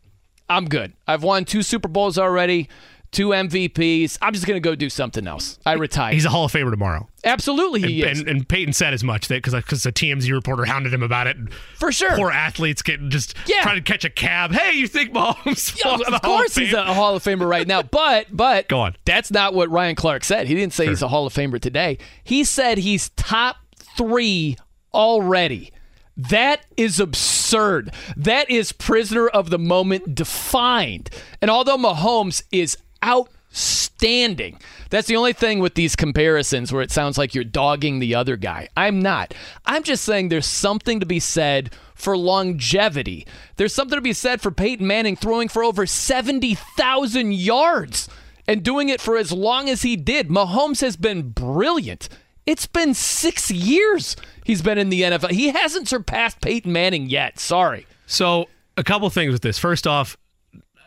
I'm 0.49 0.65
good. 0.65 0.93
I've 1.07 1.23
won 1.23 1.43
two 1.43 1.61
Super 1.61 1.89
Bowls 1.89 2.17
already, 2.17 2.69
two 3.15 3.29
MVPs. 3.29 4.17
I'm 4.21 4.33
just 4.33 4.45
going 4.45 4.57
to 4.57 4.59
go 4.61 4.75
do 4.75 4.89
something 4.89 5.25
else. 5.25 5.57
I 5.65 5.73
retire. 5.73 6.11
He's 6.13 6.25
a 6.25 6.29
Hall 6.29 6.45
of 6.45 6.51
Famer 6.51 6.69
tomorrow. 6.69 7.07
Absolutely, 7.23 7.81
he 7.81 8.01
and, 8.03 8.11
is. 8.11 8.19
And, 8.19 8.27
and 8.29 8.47
Peyton 8.47 8.73
said 8.73 8.93
as 8.93 9.03
much 9.03 9.29
that 9.29 9.35
because 9.41 9.55
because 9.55 9.85
uh, 9.85 9.89
the 9.89 9.93
TMZ 9.93 10.31
reporter 10.31 10.65
hounded 10.65 10.93
him 10.93 11.01
about 11.01 11.25
it. 11.25 11.37
For 11.79 11.91
sure. 11.91 12.15
Poor 12.15 12.29
athletes 12.29 12.81
getting 12.81 13.09
just 13.09 13.33
Yeah. 13.47 13.61
trying 13.61 13.77
to 13.77 13.81
catch 13.81 14.03
a 14.03 14.09
cab. 14.09 14.51
Hey, 14.51 14.73
you 14.77 14.87
think 14.87 15.13
Mahomes? 15.13 15.77
Yeah, 15.77 15.83
falls 15.91 16.01
in 16.01 16.11
the 16.11 16.17
of 16.17 16.21
course 16.21 16.55
he's 16.55 16.73
a 16.73 16.93
Hall 16.93 17.15
of 17.15 17.23
Famer 17.23 17.47
right 17.49 17.65
now, 17.65 17.81
but 17.81 18.27
but 18.31 18.67
Go 18.67 18.81
on. 18.81 18.95
That's 19.05 19.31
not 19.31 19.53
what 19.53 19.69
Ryan 19.69 19.95
Clark 19.95 20.25
said. 20.25 20.47
He 20.47 20.53
didn't 20.53 20.73
say 20.73 20.87
he's 20.87 21.01
a 21.01 21.07
Hall 21.07 21.25
of 21.25 21.33
Famer 21.33 21.59
today. 21.59 21.97
He 22.23 22.43
said 22.43 22.77
he's 22.79 23.09
top 23.11 23.57
three 23.97 24.57
already. 24.93 25.71
That 26.17 26.65
is 26.77 26.99
absurd. 26.99 27.93
That 28.15 28.49
is 28.49 28.71
prisoner 28.71 29.27
of 29.27 29.49
the 29.49 29.59
moment 29.59 30.15
defined. 30.15 31.09
And 31.41 31.51
although 31.51 31.77
Mahomes 31.77 32.43
is 32.51 32.77
outstanding. 33.05 34.59
That's 34.89 35.07
the 35.07 35.15
only 35.15 35.33
thing 35.33 35.59
with 35.59 35.75
these 35.75 35.95
comparisons 35.95 36.71
where 36.71 36.81
it 36.81 36.91
sounds 36.91 37.17
like 37.17 37.35
you're 37.35 37.43
dogging 37.43 37.99
the 37.99 38.15
other 38.15 38.37
guy. 38.37 38.69
I'm 38.75 39.01
not. 39.01 39.33
I'm 39.65 39.83
just 39.83 40.03
saying 40.03 40.29
there's 40.29 40.45
something 40.45 40.99
to 40.99 41.05
be 41.05 41.19
said 41.19 41.71
for 41.93 42.17
longevity. 42.17 43.25
There's 43.55 43.73
something 43.73 43.97
to 43.97 44.01
be 44.01 44.13
said 44.13 44.41
for 44.41 44.51
Peyton 44.51 44.85
Manning 44.85 45.15
throwing 45.15 45.47
for 45.47 45.63
over 45.63 45.85
70,000 45.85 47.33
yards 47.33 48.09
and 48.47 48.63
doing 48.63 48.89
it 48.89 49.01
for 49.01 49.17
as 49.17 49.31
long 49.31 49.69
as 49.69 49.81
he 49.81 49.95
did. 49.95 50.29
Mahomes 50.29 50.81
has 50.81 50.97
been 50.97 51.29
brilliant. 51.29 52.09
It's 52.45 52.67
been 52.67 52.93
six 52.93 53.49
years 53.49 54.15
he's 54.43 54.61
been 54.61 54.77
in 54.77 54.89
the 54.89 55.01
NFL. 55.01 55.31
He 55.31 55.49
hasn't 55.49 55.87
surpassed 55.87 56.41
Peyton 56.41 56.71
Manning 56.71 57.09
yet. 57.09 57.39
Sorry. 57.39 57.87
So, 58.05 58.47
a 58.77 58.83
couple 58.83 59.09
things 59.09 59.31
with 59.31 59.41
this. 59.41 59.57
First 59.57 59.87
off, 59.87 60.15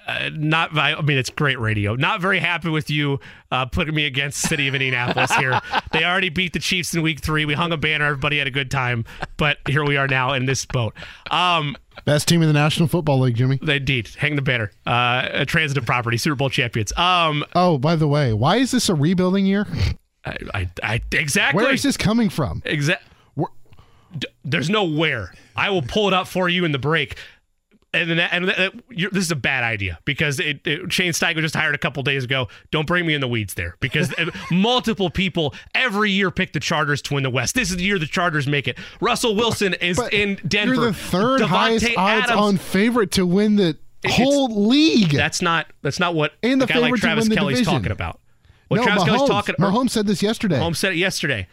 uh, 0.09 0.31
not 0.33 0.77
I 0.77 1.01
mean 1.03 1.19
it's 1.19 1.31
great 1.31 1.61
radio. 1.61 1.95
Not 1.95 2.21
very 2.21 2.39
happy 2.39 2.71
with 2.71 2.89
you 2.91 3.21
uh, 3.53 3.67
putting 3.67 3.95
me 3.95 4.07
against 4.07 4.41
city 4.41 4.67
of 4.67 4.75
Indianapolis 4.75 5.35
here. 5.37 5.61
they 5.93 6.05
already 6.05 6.31
beat 6.31 6.55
the 6.55 6.59
Chiefs 6.59 6.95
in 6.95 7.03
Week 7.03 7.21
Three. 7.21 7.45
We 7.45 7.55
hung 7.55 7.73
a 7.73 7.77
banner. 7.77 8.07
Everybody 8.07 8.39
had 8.39 8.47
a 8.47 8.51
good 8.51 8.71
time, 8.71 9.05
but 9.37 9.59
here 9.67 9.85
we 9.85 9.97
are 9.99 10.09
now 10.09 10.33
in 10.33 10.47
this 10.47 10.65
boat. 10.65 10.95
Um, 11.31 11.77
Best 12.05 12.27
team 12.27 12.41
in 12.41 12.49
the 12.49 12.55
National 12.55 12.89
Football 12.89 13.21
League, 13.21 13.37
Jimmy. 13.37 13.59
Indeed 13.61 14.09
hang 14.17 14.37
the 14.37 14.43
banner. 14.43 14.71
Uh, 14.87 15.29
a 15.31 15.45
transitive 15.45 15.85
property, 15.85 16.17
Super 16.17 16.37
Bowl 16.37 16.49
champions. 16.49 16.93
Um, 16.97 17.45
oh, 17.55 17.77
by 17.77 17.97
the 17.97 18.09
way, 18.09 18.33
why 18.33 18.57
is 18.57 18.71
this 18.71 18.89
a 18.89 18.95
rebuilding 18.95 19.45
year? 19.45 19.67
I, 20.25 20.37
I, 20.55 20.71
I 20.83 21.01
exactly. 21.13 21.63
Where 21.63 21.75
is 21.75 21.83
this 21.83 21.97
coming 21.97 22.31
from? 22.31 22.63
Exactly. 22.65 23.07
There's 24.43 24.71
no 24.71 24.85
where. 24.85 25.35
I 25.55 25.69
will 25.69 25.83
pull 25.83 26.09
it 26.09 26.15
up 26.15 26.29
for 26.29 26.49
you 26.49 26.65
in 26.65 26.73
the 26.73 26.79
break 26.79 27.19
and 27.95 28.11
then 28.11 28.19
and 28.21 28.49
that, 28.49 28.73
this 28.91 29.25
is 29.25 29.31
a 29.31 29.37
bad 29.37 29.65
idea 29.65 29.99
because 30.05 30.39
it, 30.41 30.61
it, 30.67 30.93
Shane 30.93 31.13
Steichen 31.13 31.41
just 31.41 31.55
hired 31.55 31.75
a 31.75 31.79
couple 31.79 32.03
days 32.03 32.25
ago. 32.25 32.49
Don't 32.71 32.87
bring 32.87 33.07
me 33.07 33.15
in 33.15 33.21
the 33.21 33.29
weeds 33.29 33.55
there 33.55 33.77
because 33.81 34.13
multiple 34.51 35.09
people 35.11 35.55
every 35.75 36.11
year 36.11 36.31
pick 36.31 36.53
the 36.53 36.61
Chargers 36.61 37.01
to 37.03 37.15
win 37.15 37.23
the 37.23 37.31
West. 37.31 37.55
This 37.55 37.71
is 37.71 37.77
the 37.77 37.85
year 37.85 37.99
the 37.99 38.07
Chargers 38.07 38.47
make 38.47 38.69
it. 38.69 38.79
Russell 39.01 39.35
Wilson 39.35 39.75
is 39.75 39.97
but 39.97 40.13
in 40.13 40.39
Denver. 40.47 40.75
You're 40.75 40.85
the 40.87 40.93
third 40.93 41.41
Davante 41.41 41.49
highest 41.49 41.87
odds 41.97 42.25
Adams. 42.31 42.41
on 42.41 42.57
favorite 42.59 43.11
to 43.13 43.25
win 43.27 43.57
the 43.57 43.77
It's- 44.05 44.17
whole 44.17 44.69
league. 44.69 45.11
That's 45.13 45.41
not 45.41 45.67
that's 45.83 45.99
not 45.99 46.15
what 46.15 46.33
And 46.43 46.63
a 46.63 46.67
the 46.67 46.73
guy 46.73 46.79
like 46.81 46.95
Travis 46.97 47.29
Kelce's 47.29 47.37
division. 47.59 47.65
talking 47.65 47.93
about. 47.93 48.21
What 48.69 48.79
no, 48.79 48.83
Travis 48.83 49.05
Mahomes, 49.05 49.09
Kelce's 49.19 49.29
talking 49.31 49.55
Mahomes 49.57 49.91
said 49.91 50.07
this 50.07 50.23
yesterday. 50.23 50.59
Mahomes 50.59 50.77
said 50.77 50.93
it 50.93 50.97
yesterday, 50.99 51.49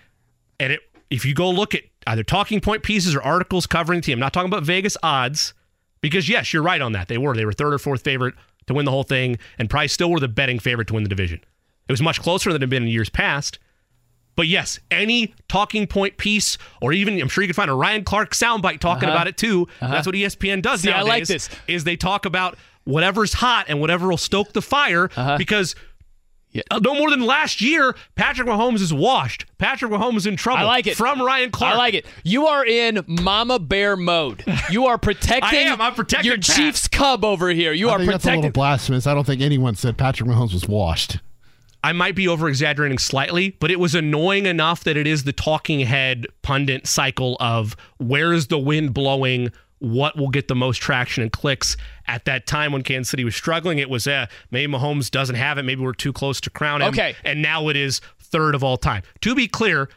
and 0.59 0.73
it 0.73 0.81
if 1.09 1.23
you 1.23 1.33
go 1.33 1.49
look 1.49 1.73
at 1.73 1.83
either 2.07 2.23
talking 2.23 2.59
point 2.59 2.83
pieces 2.83 3.15
or 3.15 3.21
articles 3.21 3.65
covering 3.67 3.99
the 4.01 4.05
team, 4.05 4.15
I'm 4.15 4.19
not 4.19 4.33
talking 4.33 4.51
about 4.51 4.63
Vegas 4.63 4.97
odds. 5.01 5.53
Because 6.09 6.29
yes, 6.29 6.53
you're 6.53 6.61
right 6.63 6.81
on 6.81 6.91
that. 6.91 7.07
They 7.07 7.17
were. 7.17 7.35
They 7.35 7.45
were 7.45 7.53
third 7.53 7.73
or 7.73 7.79
fourth 7.79 8.03
favorite 8.03 8.35
to 8.67 8.73
win 8.73 8.85
the 8.85 8.91
whole 8.91 9.03
thing, 9.03 9.37
and 9.57 9.69
Price 9.69 9.91
still 9.93 10.11
were 10.11 10.19
the 10.19 10.27
betting 10.27 10.59
favorite 10.59 10.87
to 10.89 10.93
win 10.93 11.03
the 11.03 11.09
division. 11.09 11.39
It 11.87 11.91
was 11.91 12.01
much 12.01 12.19
closer 12.21 12.51
than 12.51 12.61
it 12.61 12.63
had 12.63 12.69
been 12.69 12.83
in 12.83 12.89
years 12.89 13.09
past. 13.09 13.59
But 14.35 14.47
yes, 14.47 14.79
any 14.91 15.33
talking 15.47 15.87
point 15.87 16.17
piece, 16.17 16.57
or 16.81 16.91
even 16.93 17.19
I'm 17.21 17.29
sure 17.29 17.43
you 17.43 17.47
can 17.47 17.53
find 17.55 17.71
a 17.71 17.73
Ryan 17.73 18.03
Clark 18.03 18.31
soundbite 18.33 18.79
talking 18.81 19.07
Uh-huh. 19.09 19.15
about 19.17 19.27
it 19.27 19.37
too. 19.37 19.67
Uh-huh. 19.81 19.93
That's 19.93 20.05
what 20.05 20.15
ESPN 20.15 20.61
does 20.61 20.81
See, 20.81 20.91
I 20.91 21.01
like 21.03 21.25
this. 21.25 21.49
Is 21.67 21.83
they 21.85 21.95
talk 21.95 22.25
about 22.25 22.57
whatever's 22.83 23.33
hot 23.33 23.65
and 23.69 23.79
whatever 23.79 24.07
will 24.09 24.17
stoke 24.17 24.53
the 24.53 24.61
fire 24.61 25.09
Uh-huh. 25.15 25.37
because. 25.37 25.75
Uh, 26.71 26.79
No 26.79 26.93
more 26.95 27.09
than 27.09 27.21
last 27.25 27.61
year, 27.61 27.95
Patrick 28.15 28.47
Mahomes 28.47 28.81
is 28.81 28.93
washed. 28.93 29.45
Patrick 29.57 29.91
Mahomes 29.91 30.17
is 30.17 30.25
in 30.25 30.35
trouble. 30.35 30.59
I 30.59 30.63
like 30.63 30.87
it. 30.87 30.95
From 30.97 31.21
Ryan 31.21 31.51
Clark. 31.51 31.75
I 31.75 31.77
like 31.77 31.93
it. 31.93 32.05
You 32.23 32.47
are 32.47 32.65
in 32.65 33.03
mama 33.07 33.59
bear 33.59 33.95
mode. 33.95 34.43
You 34.69 34.85
are 34.87 34.97
protecting. 34.99 35.59
I 35.59 35.63
am. 35.63 35.81
I'm 35.81 35.93
protecting 35.95 36.27
your 36.27 36.37
Pat. 36.37 36.43
Chiefs 36.55 36.87
cub 36.87 37.23
over 37.25 37.49
here. 37.49 37.73
You 37.73 37.89
I 37.89 37.93
are 37.93 37.97
think 37.99 38.11
that's 38.11 38.25
a 38.25 38.27
little 38.27 38.41
protecting. 38.43 38.59
blasphemous. 38.59 39.07
I 39.07 39.13
don't 39.13 39.25
think 39.25 39.41
anyone 39.41 39.75
said 39.75 39.97
Patrick 39.97 40.29
Mahomes 40.29 40.53
was 40.53 40.67
washed. 40.67 41.19
I 41.83 41.91
might 41.91 42.15
be 42.15 42.27
over 42.27 42.49
exaggerating 42.49 42.97
slightly, 42.97 43.51
but 43.59 43.69
it 43.69 43.79
was 43.79 43.93
annoying 43.93 44.47
enough 44.47 44.83
that 44.85 44.97
it 44.97 45.05
is 45.05 45.23
the 45.23 45.31
talking 45.33 45.81
head 45.81 46.25
pundit 46.41 46.87
cycle 46.87 47.37
of 47.39 47.75
where's 47.99 48.47
the 48.47 48.57
wind 48.57 48.95
blowing, 48.95 49.51
what 49.79 50.17
will 50.17 50.29
get 50.29 50.47
the 50.47 50.55
most 50.55 50.77
traction 50.81 51.21
and 51.23 51.31
clicks. 51.31 51.75
At 52.07 52.25
that 52.25 52.47
time 52.47 52.71
when 52.71 52.81
Kansas 52.81 53.09
City 53.09 53.23
was 53.23 53.35
struggling, 53.35 53.79
it 53.79 53.89
was 53.89 54.07
uh, 54.07 54.27
maybe 54.51 54.71
Mahomes 54.71 55.09
doesn't 55.11 55.35
have 55.35 55.57
it, 55.57 55.63
maybe 55.63 55.81
we're 55.81 55.93
too 55.93 56.13
close 56.13 56.39
to 56.41 56.49
crown 56.49 56.81
him. 56.81 56.89
Okay. 56.89 57.15
And 57.23 57.41
now 57.41 57.67
it 57.69 57.75
is 57.75 57.99
third 58.19 58.55
of 58.55 58.63
all 58.63 58.77
time. 58.77 59.03
To 59.21 59.35
be 59.35 59.47
clear, 59.47 59.89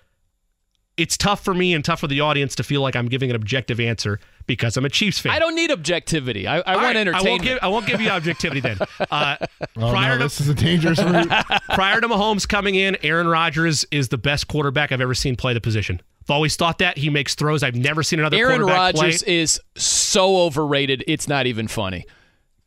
it's 0.97 1.17
tough 1.17 1.45
for 1.45 1.55
me 1.55 1.75
and 1.75 1.85
tough 1.85 2.01
for 2.01 2.09
the 2.09 2.21
audience 2.21 2.57
to 2.57 2.65
feel 2.65 2.83
like 2.83 2.97
I'm 2.97 3.07
giving 3.07 3.31
an 3.31 3.37
objective 3.37 3.79
answer 3.79 4.19
because 4.47 4.77
I'm 4.77 4.85
a 4.85 4.89
Chiefs 4.89 5.21
fan. 5.21 5.33
I 5.33 5.39
don't 5.39 5.55
need 5.55 5.71
objectivity. 5.71 6.47
I, 6.49 6.59
I 6.59 6.75
want 6.75 6.87
right, 6.87 6.97
I 6.97 7.01
entertainment. 7.01 7.29
won't 7.31 7.43
give 7.43 7.59
I 7.63 7.69
won't 7.69 7.87
give 7.87 8.01
you 8.01 8.09
objectivity 8.11 8.61
then. 8.61 8.79
Uh, 9.11 9.37
Oh, 9.77 9.91
prior 9.91 10.13
no, 10.15 10.19
to 10.19 10.25
this 10.25 10.41
is 10.41 10.49
a 10.49 10.55
dangerous 10.55 10.99
route. 11.01 11.29
prior 11.71 12.01
to 12.01 12.09
Mahomes 12.09 12.49
coming 12.49 12.75
in, 12.75 12.97
Aaron 13.03 13.29
Rodgers 13.29 13.85
is 13.93 14.09
the 14.09 14.19
best 14.19 14.49
quarterback 14.49 14.91
I've 14.91 15.01
ever 15.01 15.15
seen 15.15 15.37
play 15.37 15.55
the 15.55 15.61
position. 15.61 16.01
I've 16.29 16.35
always 16.35 16.57
thought 16.57 16.79
that 16.79 16.99
he 16.99 17.09
makes 17.09 17.35
throws. 17.35 17.63
I've 17.63 17.75
never 17.75 18.03
seen 18.03 18.19
another 18.19 18.37
Aaron 18.37 18.63
Rodgers 18.63 19.23
play. 19.23 19.41
is 19.41 19.59
so 19.77 20.43
overrated. 20.43 21.03
It's 21.07 21.27
not 21.27 21.47
even 21.47 21.69
funny. 21.69 22.05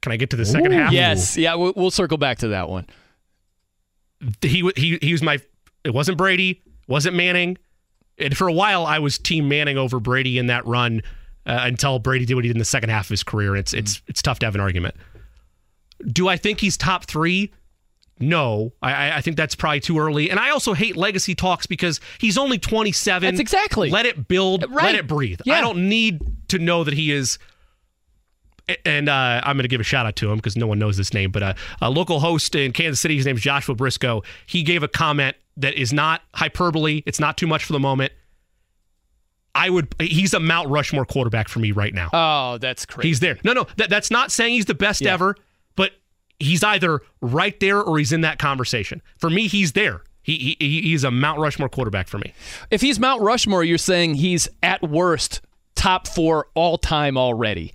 Can 0.01 0.11
I 0.11 0.17
get 0.17 0.31
to 0.31 0.35
the 0.35 0.45
second 0.45 0.71
half? 0.71 0.91
Yes. 0.91 1.37
Yeah. 1.37 1.53
We'll, 1.53 1.73
we'll 1.75 1.91
circle 1.91 2.17
back 2.17 2.39
to 2.39 2.47
that 2.49 2.69
one. 2.69 2.87
he 4.41 4.69
he 4.75 4.97
he 4.99 5.11
was 5.11 5.21
my. 5.21 5.39
It 5.83 5.93
wasn't 5.93 6.17
Brady. 6.17 6.63
Wasn't 6.87 7.15
Manning. 7.15 7.57
And 8.17 8.35
for 8.35 8.47
a 8.47 8.53
while, 8.53 8.85
I 8.85 8.97
was 8.97 9.19
Team 9.19 9.47
Manning 9.47 9.77
over 9.77 9.99
Brady 9.99 10.39
in 10.39 10.47
that 10.47 10.65
run 10.65 11.01
uh, 11.45 11.59
until 11.61 11.99
Brady 11.99 12.25
did 12.25 12.33
what 12.35 12.43
he 12.43 12.49
did 12.49 12.55
in 12.55 12.59
the 12.59 12.65
second 12.65 12.89
half 12.89 13.05
of 13.05 13.09
his 13.09 13.23
career. 13.23 13.55
It's 13.55 13.73
it's 13.73 14.01
it's 14.07 14.23
tough 14.23 14.39
to 14.39 14.47
have 14.47 14.55
an 14.55 14.61
argument. 14.61 14.95
Do 16.11 16.27
I 16.27 16.37
think 16.37 16.59
he's 16.59 16.77
top 16.77 17.05
three? 17.05 17.53
No, 18.21 18.73
I, 18.81 19.13
I- 19.17 19.21
think 19.21 19.37
that's 19.37 19.55
probably 19.55 19.79
too 19.79 19.99
early. 19.99 20.29
And 20.29 20.39
I 20.39 20.49
also 20.49 20.73
hate 20.73 20.95
legacy 20.97 21.35
talks 21.35 21.65
because 21.65 21.99
he's 22.19 22.37
only 22.37 22.57
27. 22.57 23.27
That's 23.27 23.39
exactly. 23.39 23.89
Let 23.89 24.05
it 24.05 24.27
build. 24.27 24.65
Right. 24.69 24.85
Let 24.85 24.95
it 24.95 25.07
breathe. 25.07 25.41
Yeah. 25.45 25.55
I 25.55 25.61
don't 25.61 25.89
need 25.89 26.21
to 26.49 26.59
know 26.59 26.83
that 26.83 26.93
he 26.93 27.11
is. 27.11 27.37
And 28.85 29.09
uh, 29.09 29.41
I'm 29.43 29.57
going 29.57 29.63
to 29.63 29.67
give 29.67 29.81
a 29.81 29.83
shout 29.83 30.05
out 30.05 30.15
to 30.17 30.31
him 30.31 30.37
because 30.37 30.55
no 30.55 30.67
one 30.67 30.79
knows 30.79 30.95
this 30.95 31.13
name, 31.13 31.31
but 31.31 31.43
uh, 31.43 31.53
a 31.81 31.89
local 31.89 32.19
host 32.19 32.55
in 32.55 32.71
Kansas 32.71 32.99
City, 33.01 33.17
his 33.17 33.25
name 33.25 33.35
is 33.35 33.41
Joshua 33.41 33.75
Briscoe. 33.75 34.23
He 34.45 34.63
gave 34.63 34.81
a 34.83 34.87
comment 34.87 35.35
that 35.57 35.73
is 35.73 35.91
not 35.91 36.21
hyperbole. 36.35 37.03
It's 37.05 37.19
not 37.19 37.37
too 37.37 37.47
much 37.47 37.65
for 37.65 37.73
the 37.73 37.79
moment. 37.79 38.13
I 39.53 39.69
would. 39.69 39.93
He's 39.99 40.33
a 40.33 40.39
Mount 40.39 40.69
Rushmore 40.69 41.03
quarterback 41.05 41.49
for 41.49 41.59
me 41.59 41.73
right 41.73 41.93
now. 41.93 42.09
Oh, 42.13 42.57
that's 42.59 42.85
crazy. 42.85 43.09
He's 43.09 43.19
there. 43.19 43.37
No, 43.43 43.51
no, 43.51 43.67
that, 43.75 43.89
that's 43.89 44.09
not 44.09 44.31
saying 44.31 44.53
he's 44.53 44.65
the 44.65 44.73
best 44.73 45.01
Yeah. 45.01 45.13
ever, 45.13 45.35
he's 46.41 46.63
either 46.63 47.01
right 47.21 47.59
there 47.59 47.81
or 47.81 47.97
he's 47.97 48.11
in 48.11 48.21
that 48.21 48.39
conversation. 48.39 49.01
For 49.17 49.29
me, 49.29 49.47
he's 49.47 49.71
there. 49.73 50.01
He, 50.23 50.55
he 50.59 50.81
he's 50.81 51.03
a 51.03 51.09
Mount 51.11 51.39
Rushmore 51.39 51.69
quarterback 51.69 52.07
for 52.07 52.19
me. 52.19 52.33
If 52.69 52.81
he's 52.81 52.99
Mount 52.99 53.21
Rushmore, 53.21 53.63
you're 53.63 53.77
saying 53.79 54.15
he's 54.15 54.47
at 54.61 54.81
worst 54.83 55.41
top 55.75 56.07
four 56.07 56.47
all 56.53 56.77
time 56.77 57.17
already. 57.17 57.73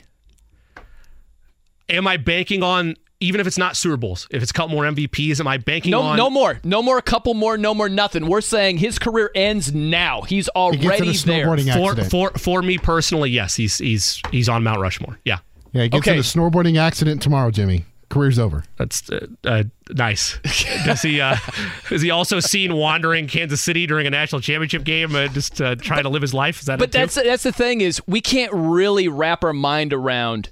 Am 1.89 2.07
I 2.07 2.17
banking 2.17 2.63
on 2.63 2.95
even 3.19 3.41
if 3.41 3.47
it's 3.47 3.57
not 3.57 3.77
Super 3.77 3.97
Bowls, 3.97 4.27
if 4.31 4.43
it's 4.43 4.51
a 4.51 4.55
couple 4.55 4.75
more 4.77 4.85
MVPs? 4.85 5.41
Am 5.41 5.49
I 5.49 5.57
banking 5.57 5.91
No, 5.91 6.03
on 6.03 6.17
no 6.17 6.29
more, 6.29 6.61
no 6.65 6.83
more, 6.83 6.99
a 6.99 7.03
couple 7.03 7.33
more, 7.35 7.57
no 7.57 7.73
more, 7.75 7.89
nothing. 7.89 8.27
We're 8.27 8.41
saying 8.43 8.79
his 8.79 8.99
career 8.99 9.31
ends 9.35 9.73
now. 9.75 10.23
He's 10.23 10.47
He 10.47 10.51
already 10.55 10.83
gets 10.83 11.25
in 11.25 11.31
a 11.31 11.33
there. 11.33 11.47
snowboarding 11.47 11.75
for 12.05 12.05
for 12.05 12.31
for 12.39 12.63
me 12.63 12.79
personally? 12.79 13.31
Yes, 13.31 13.55
he's 13.57 13.79
he's 13.79 14.21
he's 14.31 14.49
on 14.49 14.63
Mount 14.65 14.81
Rushmore. 14.81 15.19
Yeah, 15.25 15.39
yeah, 15.73 15.85
he 15.85 15.89
gets 15.89 16.03
Okay. 16.07 16.13
in 16.15 16.19
a 16.19 16.23
snowboarding 16.23 16.79
accident 16.79 17.23
tomorrow, 17.23 17.51
Jimmy. 17.51 17.85
Career's 18.09 18.39
over. 18.39 18.65
that's 18.77 19.11
uh, 19.11 19.27
uh, 19.45 19.65
nice. 19.91 20.39
Does 20.85 21.03
he 21.03 21.21
uh, 21.21 21.37
is 21.91 22.03
he 22.03 22.11
also 22.11 22.39
seen 22.41 22.75
wandering 22.75 23.27
Kansas 23.27 23.61
City 23.63 23.87
during 23.87 24.07
a 24.07 24.11
national 24.11 24.41
championship 24.41 24.85
game, 24.85 25.15
uh, 25.17 25.29
just 25.29 25.61
uh, 25.61 25.75
trying 25.75 26.05
to 26.05 26.09
live 26.09 26.23
his 26.23 26.33
life? 26.35 26.61
Is 26.61 26.67
that 26.67 26.79
But 26.79 26.91
it 26.91 26.93
too? 26.93 26.99
that's 26.99 27.15
that's 27.17 27.43
the 27.43 27.53
thing 27.53 27.81
is 27.81 28.01
we 28.07 28.21
can't 28.21 28.53
really 28.53 29.09
wrap 29.09 29.43
our 29.45 29.53
mind 29.53 29.93
around 29.93 30.51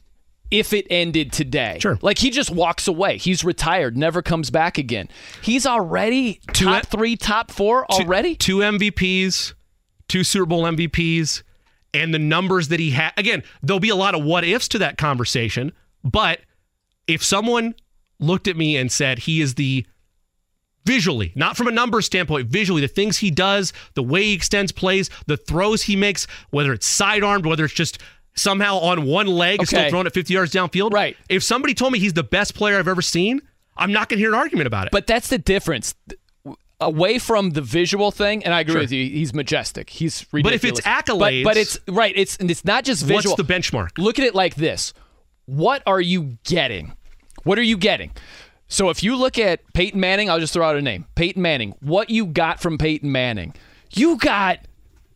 if 0.50 0.72
it 0.72 0.86
ended 0.90 1.32
today. 1.32 1.78
Sure. 1.80 1.98
Like 2.02 2.18
he 2.18 2.30
just 2.30 2.50
walks 2.50 2.86
away. 2.88 3.18
He's 3.18 3.44
retired, 3.44 3.96
never 3.96 4.20
comes 4.20 4.50
back 4.50 4.76
again. 4.76 5.08
He's 5.40 5.64
already 5.66 6.40
Two 6.52 6.66
top 6.66 6.82
e- 6.84 6.86
three, 6.90 7.16
top 7.16 7.50
four 7.50 7.86
two- 7.90 8.02
already. 8.04 8.34
Two 8.36 8.58
MVPs, 8.58 9.54
two 10.08 10.22
Super 10.24 10.46
Bowl 10.46 10.64
MVPs, 10.64 11.42
and 11.94 12.12
the 12.12 12.18
numbers 12.18 12.68
that 12.68 12.80
he 12.80 12.90
had. 12.90 13.12
Again, 13.16 13.42
there'll 13.62 13.80
be 13.80 13.88
a 13.90 13.96
lot 13.96 14.14
of 14.16 14.22
what 14.24 14.44
ifs 14.44 14.68
to 14.68 14.78
that 14.78 14.98
conversation, 14.98 15.72
but 16.04 16.40
if 17.06 17.22
someone 17.22 17.74
looked 18.18 18.48
at 18.48 18.56
me 18.56 18.76
and 18.76 18.90
said 18.90 19.20
he 19.20 19.40
is 19.40 19.54
the 19.54 19.86
visually, 20.84 21.32
not 21.34 21.56
from 21.56 21.66
a 21.66 21.70
numbers 21.70 22.06
standpoint, 22.06 22.48
visually, 22.48 22.80
the 22.80 22.88
things 22.88 23.18
he 23.18 23.30
does, 23.30 23.72
the 23.94 24.02
way 24.02 24.22
he 24.24 24.32
extends 24.34 24.72
plays, 24.72 25.08
the 25.26 25.36
throws 25.36 25.82
he 25.84 25.96
makes, 25.96 26.26
whether 26.50 26.72
it's 26.72 26.86
sidearmed, 26.86 27.46
whether 27.46 27.64
it's 27.64 27.74
just 27.74 27.98
somehow 28.36 28.78
on 28.78 29.04
one 29.04 29.26
leg 29.26 29.60
and 29.60 29.68
still 29.68 29.80
Okay. 29.80 29.90
throwing 29.90 30.06
it 30.06 30.12
50 30.12 30.34
yards 30.34 30.52
downfield. 30.52 30.92
Right. 30.92 31.16
If 31.28 31.42
somebody 31.42 31.72
told 31.74 31.92
me 31.92 31.98
he's 31.98 32.12
the 32.14 32.24
best 32.24 32.54
player 32.54 32.78
I've 32.78 32.88
ever 32.88 33.02
seen, 33.02 33.40
I'm 33.76 33.92
not 33.92 34.08
going 34.08 34.18
to 34.18 34.22
hear 34.22 34.30
an 34.32 34.38
argument 34.38 34.66
about 34.66 34.86
it. 34.86 34.92
But 34.92 35.06
that's 35.06 35.28
the 35.28 35.38
difference. 35.38 35.94
Away 36.80 37.18
from 37.18 37.50
the 37.50 37.62
visual 37.62 38.10
thing, 38.10 38.44
and 38.44 38.52
I 38.52 38.60
agree 38.60 38.72
Sure. 38.74 38.80
with 38.82 38.92
you, 38.92 39.08
he's 39.08 39.32
majestic. 39.32 39.88
He's 39.88 40.26
But 40.32 40.52
if 40.52 40.64
it's 40.64 40.80
But- 40.80 41.06
accolades- 41.06 41.44
but, 41.44 41.56
it's 41.56 41.78
right. 41.88 42.12
It's 42.16 42.36
and 42.36 42.50
it's 42.50 42.64
not 42.64 42.84
just 42.84 43.04
visual. 43.06 43.36
what's 43.36 43.46
the 43.48 43.54
benchmark? 43.54 43.90
Look 43.96 44.18
at 44.18 44.24
it 44.24 44.34
like 44.34 44.56
this: 44.56 44.92
What 45.46 45.82
are 45.86 46.00
you 46.00 46.38
getting? 46.44 46.92
What 47.44 47.58
are 47.58 47.62
you 47.62 47.76
getting? 47.76 48.10
So 48.68 48.90
if 48.90 49.02
you 49.02 49.16
look 49.16 49.38
at 49.38 49.60
Peyton 49.74 50.00
Manning, 50.00 50.30
I'll 50.30 50.40
just 50.40 50.52
throw 50.52 50.66
out 50.66 50.76
a 50.76 50.82
name. 50.82 51.06
Peyton 51.14 51.42
Manning. 51.42 51.74
What 51.80 52.10
you 52.10 52.26
got 52.26 52.60
from 52.60 52.78
Peyton 52.78 53.12
Manning? 53.12 53.54
You 53.92 54.16
got 54.16 54.60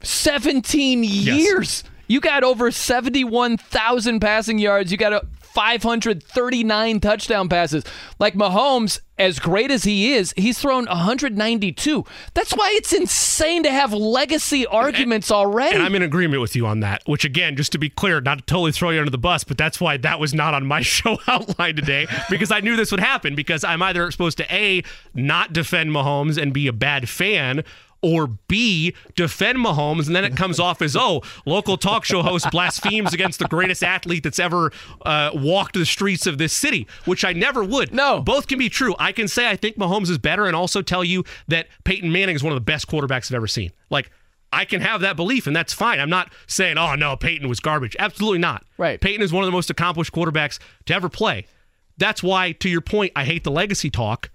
17 0.02 1.02
years. 1.02 1.82
You 2.06 2.20
got 2.20 2.44
over 2.44 2.70
71,000 2.70 4.20
passing 4.20 4.59
yards. 4.59 4.92
You 4.92 4.98
got 4.98 5.12
a 5.12 5.26
539 5.59 7.01
touchdown 7.01 7.48
passes. 7.48 7.82
Like 8.20 8.35
Mahomes, 8.35 9.01
as 9.18 9.40
great 9.40 9.72
as 9.72 9.82
he 9.82 10.12
is, 10.12 10.32
he's 10.36 10.56
thrown 10.56 10.86
192. 10.86 12.05
That's 12.32 12.52
why 12.52 12.70
it's 12.76 12.93
insane 12.93 13.64
to 13.64 13.70
have 13.72 13.93
legacy 13.93 14.66
arguments 14.66 15.32
already. 15.32 15.74
And 15.74 15.82
I'm 15.82 15.97
in 15.97 16.02
agreement 16.02 16.40
with 16.40 16.55
you 16.55 16.64
on 16.64 16.78
that, 16.80 17.02
which 17.06 17.24
again, 17.24 17.56
just 17.56 17.72
to 17.72 17.78
be 17.78 17.90
clear, 17.90 18.20
not 18.20 18.39
to 18.39 18.44
totally 18.44 18.70
throw 18.70 18.90
you 18.90 19.01
under 19.01 19.10
the 19.10 19.18
bus, 19.18 19.43
but 19.43 19.59
that's 19.59 19.80
why 19.80 19.97
that 19.97 20.20
was 20.20 20.32
not 20.32 20.55
on 20.55 20.64
my 20.64 20.80
show 20.82 21.18
outline 21.26 21.74
today 21.74 22.06
because 22.30 22.52
I 22.52 22.60
knew 22.60 22.76
this 22.76 22.93
would 22.93 23.01
happen 23.01 23.35
because 23.35 23.64
I'm 23.64 23.82
either 23.82 24.09
supposed 24.12 24.39
to 24.39 24.55
A, 24.55 24.85
not 25.12 25.52
defend 25.52 25.90
Mahomes 25.90 26.40
and 26.40 26.55
be 26.55 26.68
a 26.68 26.72
bad 26.72 27.09
fan, 27.09 27.64
or 28.02 28.26
B, 28.26 28.94
defend 29.16 29.58
Mahomes, 29.58 30.06
and 30.06 30.14
then 30.14 30.24
it 30.24 30.36
comes 30.36 30.60
off 30.60 30.80
as, 30.82 30.96
oh, 30.96 31.22
local 31.46 31.76
talk 31.76 32.04
show 32.04 32.22
host 32.22 32.50
blasphemes 32.50 33.12
against 33.12 33.38
the 33.38 33.46
greatest 33.46 33.82
athlete 33.82 34.22
that's 34.22 34.38
ever 34.38 34.72
uh, 35.04 35.30
walked 35.34 35.74
the 35.74 35.84
streets 35.84 36.26
of 36.26 36.38
this 36.38 36.52
city, 36.52 36.86
which 37.06 37.24
I 37.24 37.32
never 37.32 37.64
would. 37.64 37.92
No. 37.92 38.20
Both 38.20 38.46
can 38.46 38.58
be 38.58 38.68
true. 38.68 38.94
I 38.98 39.12
can 39.12 39.26
say 39.26 39.48
I 39.48 39.56
think 39.56 39.76
Mahomes 39.76 40.10
is 40.10 40.18
better 40.18 40.46
and 40.46 40.54
also 40.54 40.80
tell 40.80 41.02
you 41.02 41.24
that 41.48 41.66
Peyton 41.84 42.12
Manning 42.12 42.36
is 42.36 42.42
one 42.42 42.52
of 42.52 42.56
the 42.56 42.60
best 42.64 42.86
quarterbacks 42.86 43.30
I've 43.30 43.36
ever 43.36 43.48
seen. 43.48 43.72
Like, 43.90 44.10
I 44.52 44.64
can 44.64 44.80
have 44.80 45.02
that 45.02 45.16
belief, 45.16 45.46
and 45.46 45.54
that's 45.54 45.74
fine. 45.74 46.00
I'm 46.00 46.08
not 46.08 46.32
saying, 46.46 46.78
oh, 46.78 46.94
no, 46.94 47.16
Peyton 47.16 47.48
was 47.48 47.60
garbage. 47.60 47.96
Absolutely 47.98 48.38
not. 48.38 48.64
Right. 48.78 49.00
Peyton 49.00 49.22
is 49.22 49.32
one 49.32 49.44
of 49.44 49.46
the 49.46 49.52
most 49.52 49.70
accomplished 49.70 50.12
quarterbacks 50.12 50.58
to 50.86 50.94
ever 50.94 51.08
play. 51.08 51.46
That's 51.98 52.22
why, 52.22 52.52
to 52.52 52.68
your 52.68 52.80
point, 52.80 53.12
I 53.14 53.24
hate 53.24 53.44
the 53.44 53.50
legacy 53.50 53.90
talk 53.90 54.30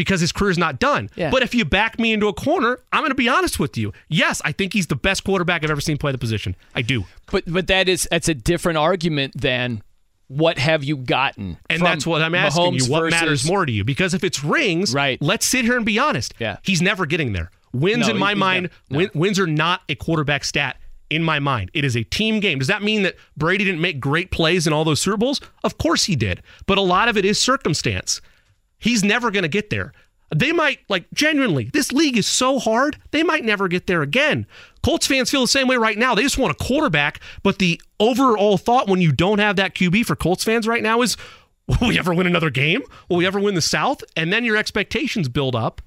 because 0.00 0.22
his 0.22 0.32
career's 0.32 0.56
not 0.56 0.78
done. 0.78 1.10
Yeah. 1.14 1.30
But 1.30 1.42
if 1.42 1.54
you 1.54 1.66
back 1.66 1.98
me 1.98 2.14
into 2.14 2.26
a 2.26 2.32
corner, 2.32 2.78
I'm 2.90 3.00
going 3.02 3.10
to 3.10 3.14
be 3.14 3.28
honest 3.28 3.58
with 3.60 3.76
you. 3.76 3.92
Yes, 4.08 4.40
I 4.46 4.52
think 4.52 4.72
he's 4.72 4.86
the 4.86 4.96
best 4.96 5.24
quarterback 5.24 5.62
I've 5.62 5.70
ever 5.70 5.82
seen 5.82 5.98
play 5.98 6.10
the 6.10 6.16
position. 6.16 6.56
I 6.74 6.80
do. 6.80 7.04
But 7.30 7.44
but 7.46 7.66
that 7.66 7.86
is 7.86 8.08
that's 8.10 8.26
a 8.28 8.34
different 8.34 8.78
argument 8.78 9.38
than 9.38 9.82
what 10.28 10.56
have 10.58 10.82
you 10.84 10.96
gotten? 10.96 11.58
And 11.68 11.82
that's 11.82 12.06
what 12.06 12.22
I'm 12.22 12.34
asking 12.34 12.62
Mahomes 12.72 12.86
you. 12.86 12.90
What 12.92 13.00
versus- 13.00 13.20
matters 13.20 13.46
more 13.46 13.66
to 13.66 13.72
you? 13.72 13.84
Because 13.84 14.14
if 14.14 14.24
it's 14.24 14.42
rings, 14.42 14.94
Right. 14.94 15.20
let's 15.20 15.44
sit 15.44 15.66
here 15.66 15.76
and 15.76 15.84
be 15.84 15.98
honest. 15.98 16.32
Yeah. 16.38 16.56
He's 16.62 16.80
never 16.80 17.04
getting 17.04 17.34
there. 17.34 17.50
Wins 17.74 18.06
No, 18.06 18.14
in 18.14 18.18
my 18.18 18.32
mind, 18.34 18.70
no. 18.88 18.98
win, 18.98 19.10
wins 19.12 19.38
are 19.38 19.46
not 19.46 19.82
a 19.90 19.94
quarterback 19.96 20.44
stat 20.44 20.78
in 21.10 21.22
my 21.22 21.40
mind. 21.40 21.70
It 21.74 21.84
is 21.84 21.94
a 21.96 22.04
team 22.04 22.40
game. 22.40 22.58
Does 22.60 22.68
that 22.68 22.82
mean 22.82 23.02
that 23.02 23.16
Brady 23.36 23.64
didn't 23.64 23.80
make 23.82 24.00
great 24.00 24.30
plays 24.30 24.66
in 24.66 24.72
all 24.72 24.84
those 24.84 25.00
Super 25.00 25.16
Bowls? 25.18 25.40
Of 25.62 25.76
course 25.76 26.04
he 26.04 26.16
did. 26.16 26.42
But 26.66 26.78
a 26.78 26.80
lot 26.80 27.08
of 27.08 27.16
it 27.16 27.24
is 27.24 27.38
circumstance. 27.40 28.20
He's 28.80 29.04
never 29.04 29.30
going 29.30 29.42
to 29.44 29.48
get 29.48 29.70
there. 29.70 29.92
They 30.34 30.52
might, 30.52 30.78
like, 30.88 31.06
genuinely, 31.12 31.70
this 31.72 31.90
league 31.92 32.16
is 32.16 32.26
so 32.26 32.58
hard, 32.60 32.96
they 33.10 33.22
might 33.24 33.44
never 33.44 33.66
get 33.68 33.86
there 33.88 34.02
again. 34.02 34.46
Colts 34.82 35.06
fans 35.06 35.28
feel 35.30 35.40
the 35.42 35.48
same 35.48 35.66
way 35.68 35.76
right 35.76 35.98
now. 35.98 36.14
They 36.14 36.22
just 36.22 36.38
want 36.38 36.52
a 36.58 36.64
quarterback, 36.64 37.20
but 37.42 37.58
the 37.58 37.80
overall 37.98 38.56
thought 38.56 38.88
when 38.88 39.00
you 39.00 39.10
don't 39.12 39.40
have 39.40 39.56
that 39.56 39.74
QB 39.74 40.06
for 40.06 40.14
Colts 40.16 40.44
fans 40.44 40.66
right 40.68 40.82
now 40.84 41.02
is 41.02 41.16
will 41.66 41.88
we 41.88 41.98
ever 41.98 42.14
win 42.14 42.26
another 42.28 42.48
game? 42.50 42.82
Will 43.08 43.16
we 43.18 43.26
ever 43.26 43.40
win 43.40 43.54
the 43.56 43.60
South? 43.60 44.02
And 44.16 44.32
then 44.32 44.44
your 44.44 44.56
expectations 44.56 45.28
build 45.28 45.54
up. 45.56 45.82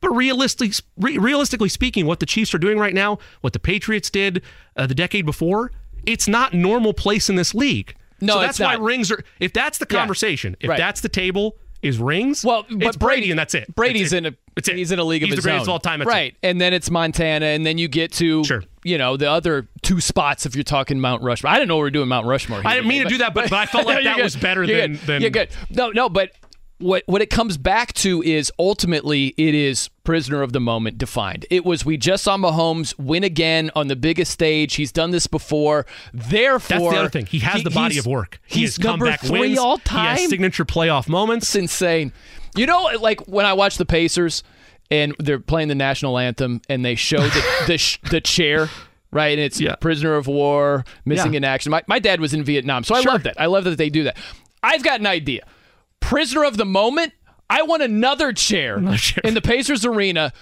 But 0.00 0.10
realistically, 0.10 0.72
realistically 0.98 1.68
speaking, 1.70 2.04
what 2.04 2.18
the 2.20 2.26
Chiefs 2.26 2.52
are 2.52 2.58
doing 2.58 2.78
right 2.78 2.94
now, 2.94 3.18
what 3.40 3.52
the 3.52 3.58
Patriots 3.60 4.10
did 4.10 4.42
uh, 4.76 4.86
the 4.88 4.94
decade 4.94 5.24
before, 5.24 5.70
it's 6.04 6.26
not 6.28 6.52
normal 6.52 6.92
place 6.94 7.30
in 7.30 7.36
this 7.36 7.54
league. 7.54 7.94
No, 8.20 8.34
so 8.34 8.40
that's 8.40 8.58
why 8.60 8.74
rings 8.74 9.10
are. 9.12 9.22
If 9.40 9.52
that's 9.52 9.78
the 9.78 9.86
Yeah. 9.90 9.98
conversation, 9.98 10.56
if 10.60 10.68
Right. 10.68 10.76
that's 10.78 11.00
the 11.00 11.08
table, 11.08 11.56
is 11.84 11.98
rings. 11.98 12.44
Well, 12.44 12.60
it's 12.68 12.70
but 12.70 12.98
Brady, 12.98 13.20
Brady- 13.20 13.30
and 13.30 13.38
that's 13.38 13.54
it. 13.54 13.74
Brady's 13.74 14.10
That's 14.10 14.12
it. 14.12 14.16
in 14.18 14.26
a 14.26 14.36
It's 14.56 14.68
it. 14.68 14.76
he's 14.76 14.90
in 14.92 14.98
a 14.98 15.04
league 15.04 15.22
of 15.22 15.28
He's 15.28 15.36
his 15.36 15.44
the 15.44 15.48
greatest 15.50 15.68
own. 15.68 15.70
of 15.70 15.72
all 15.74 15.78
time. 15.80 16.02
Right, 16.02 16.34
It. 16.42 16.48
and 16.48 16.60
then 16.60 16.72
it's 16.72 16.90
Montana, 16.90 17.46
and 17.46 17.64
then 17.66 17.78
you 17.78 17.88
get 17.88 18.12
to 18.14 18.42
Sure. 18.44 18.62
you 18.82 18.98
know 18.98 19.16
the 19.16 19.30
other 19.30 19.68
two 19.82 20.00
spots 20.00 20.46
if 20.46 20.54
you're 20.56 20.64
talking 20.64 21.00
Mount 21.00 21.22
Rushmore. 21.22 21.52
I 21.52 21.56
didn't 21.56 21.68
know 21.68 21.76
we 21.76 21.82
were 21.82 21.90
doing 21.90 22.08
Mount 22.08 22.26
Rushmore. 22.26 22.60
Here 22.62 22.68
I 22.70 22.74
didn't 22.74 22.88
mean 22.88 23.02
to 23.04 23.08
do 23.08 23.18
that, 23.18 23.34
but- 23.34 23.50
but 23.50 23.58
I 23.58 23.66
felt 23.66 23.86
like 23.86 24.02
that 24.04 24.16
good. 24.16 24.22
was 24.24 24.36
better 24.36 24.64
You're 24.64 24.76
than- 24.78 24.92
good. 24.92 25.00
than- 25.06 25.20
You're 25.22 25.30
good. 25.30 25.48
No, 25.70 25.90
no, 25.90 26.08
but 26.08 26.30
what 26.78 27.02
what 27.06 27.22
it 27.22 27.30
comes 27.30 27.56
back 27.56 27.92
to 27.94 28.22
is 28.22 28.50
ultimately 28.58 29.34
it 29.36 29.54
is 29.54 29.90
prisoner 30.04 30.42
of 30.42 30.52
the 30.52 30.60
moment 30.60 30.98
defined. 30.98 31.46
It 31.50 31.64
was 31.64 31.84
we 31.84 31.96
just 31.96 32.24
saw 32.24 32.36
Mahomes 32.36 32.96
win 32.98 33.24
again 33.24 33.70
on 33.74 33.88
the 33.88 33.96
biggest 33.96 34.30
stage. 34.30 34.74
He's 34.74 34.92
done 34.92 35.10
this 35.10 35.26
before. 35.26 35.86
Therefore, 36.12 36.78
That's 36.78 36.94
the 36.94 37.00
other 37.00 37.08
thing. 37.08 37.26
He 37.26 37.38
has 37.40 37.62
the 37.64 37.70
body 37.70 37.98
of 37.98 38.06
work. 38.06 38.38
He 38.46 38.60
he's 38.60 38.76
has 38.76 38.84
number 38.84 39.06
comeback 39.06 39.20
three 39.22 39.40
wins. 39.40 39.58
all 39.58 39.78
He 39.78 39.82
time. 39.84 40.16
has 40.16 40.28
signature 40.28 40.64
playoff 40.64 41.08
moments. 41.08 41.46
It's 41.46 41.56
insane. 41.56 42.12
You 42.54 42.66
know, 42.66 42.90
like 43.00 43.26
when 43.26 43.46
I 43.46 43.54
watch 43.54 43.78
the 43.78 43.86
Pacers 43.86 44.42
and 44.90 45.14
they're 45.18 45.40
playing 45.40 45.68
the 45.68 45.74
national 45.74 46.18
anthem 46.18 46.60
and 46.68 46.84
they 46.84 46.94
show 46.94 47.18
the 47.20 47.44
the, 47.66 47.78
sh- 47.78 47.98
the 48.10 48.20
chair. 48.20 48.68
Right, 49.10 49.28
and 49.38 49.40
it's 49.40 49.60
Yeah. 49.60 49.76
prisoner 49.76 50.14
of 50.16 50.26
war, 50.26 50.84
missing 51.04 51.34
Yeah. 51.34 51.36
in 51.38 51.44
action. 51.44 51.70
My, 51.70 51.82
my 51.86 52.00
dad 52.00 52.20
was 52.20 52.34
in 52.34 52.42
Vietnam, 52.42 52.82
so 52.82 52.96
I 52.96 53.00
Sure. 53.02 53.12
love 53.12 53.22
that. 53.22 53.40
I 53.40 53.46
love 53.46 53.62
that 53.62 53.78
they 53.78 53.88
do 53.88 54.02
that. 54.04 54.16
I've 54.60 54.82
got 54.82 54.98
an 54.98 55.06
idea. 55.06 55.46
Prisoner 56.00 56.42
of 56.42 56.56
the 56.56 56.64
moment. 56.64 57.12
I 57.50 57.62
want 57.62 57.82
another 57.82 58.32
chair, 58.32 58.78
in 59.22 59.34
the 59.34 59.42
Pacers 59.42 59.84
arena 59.84 60.32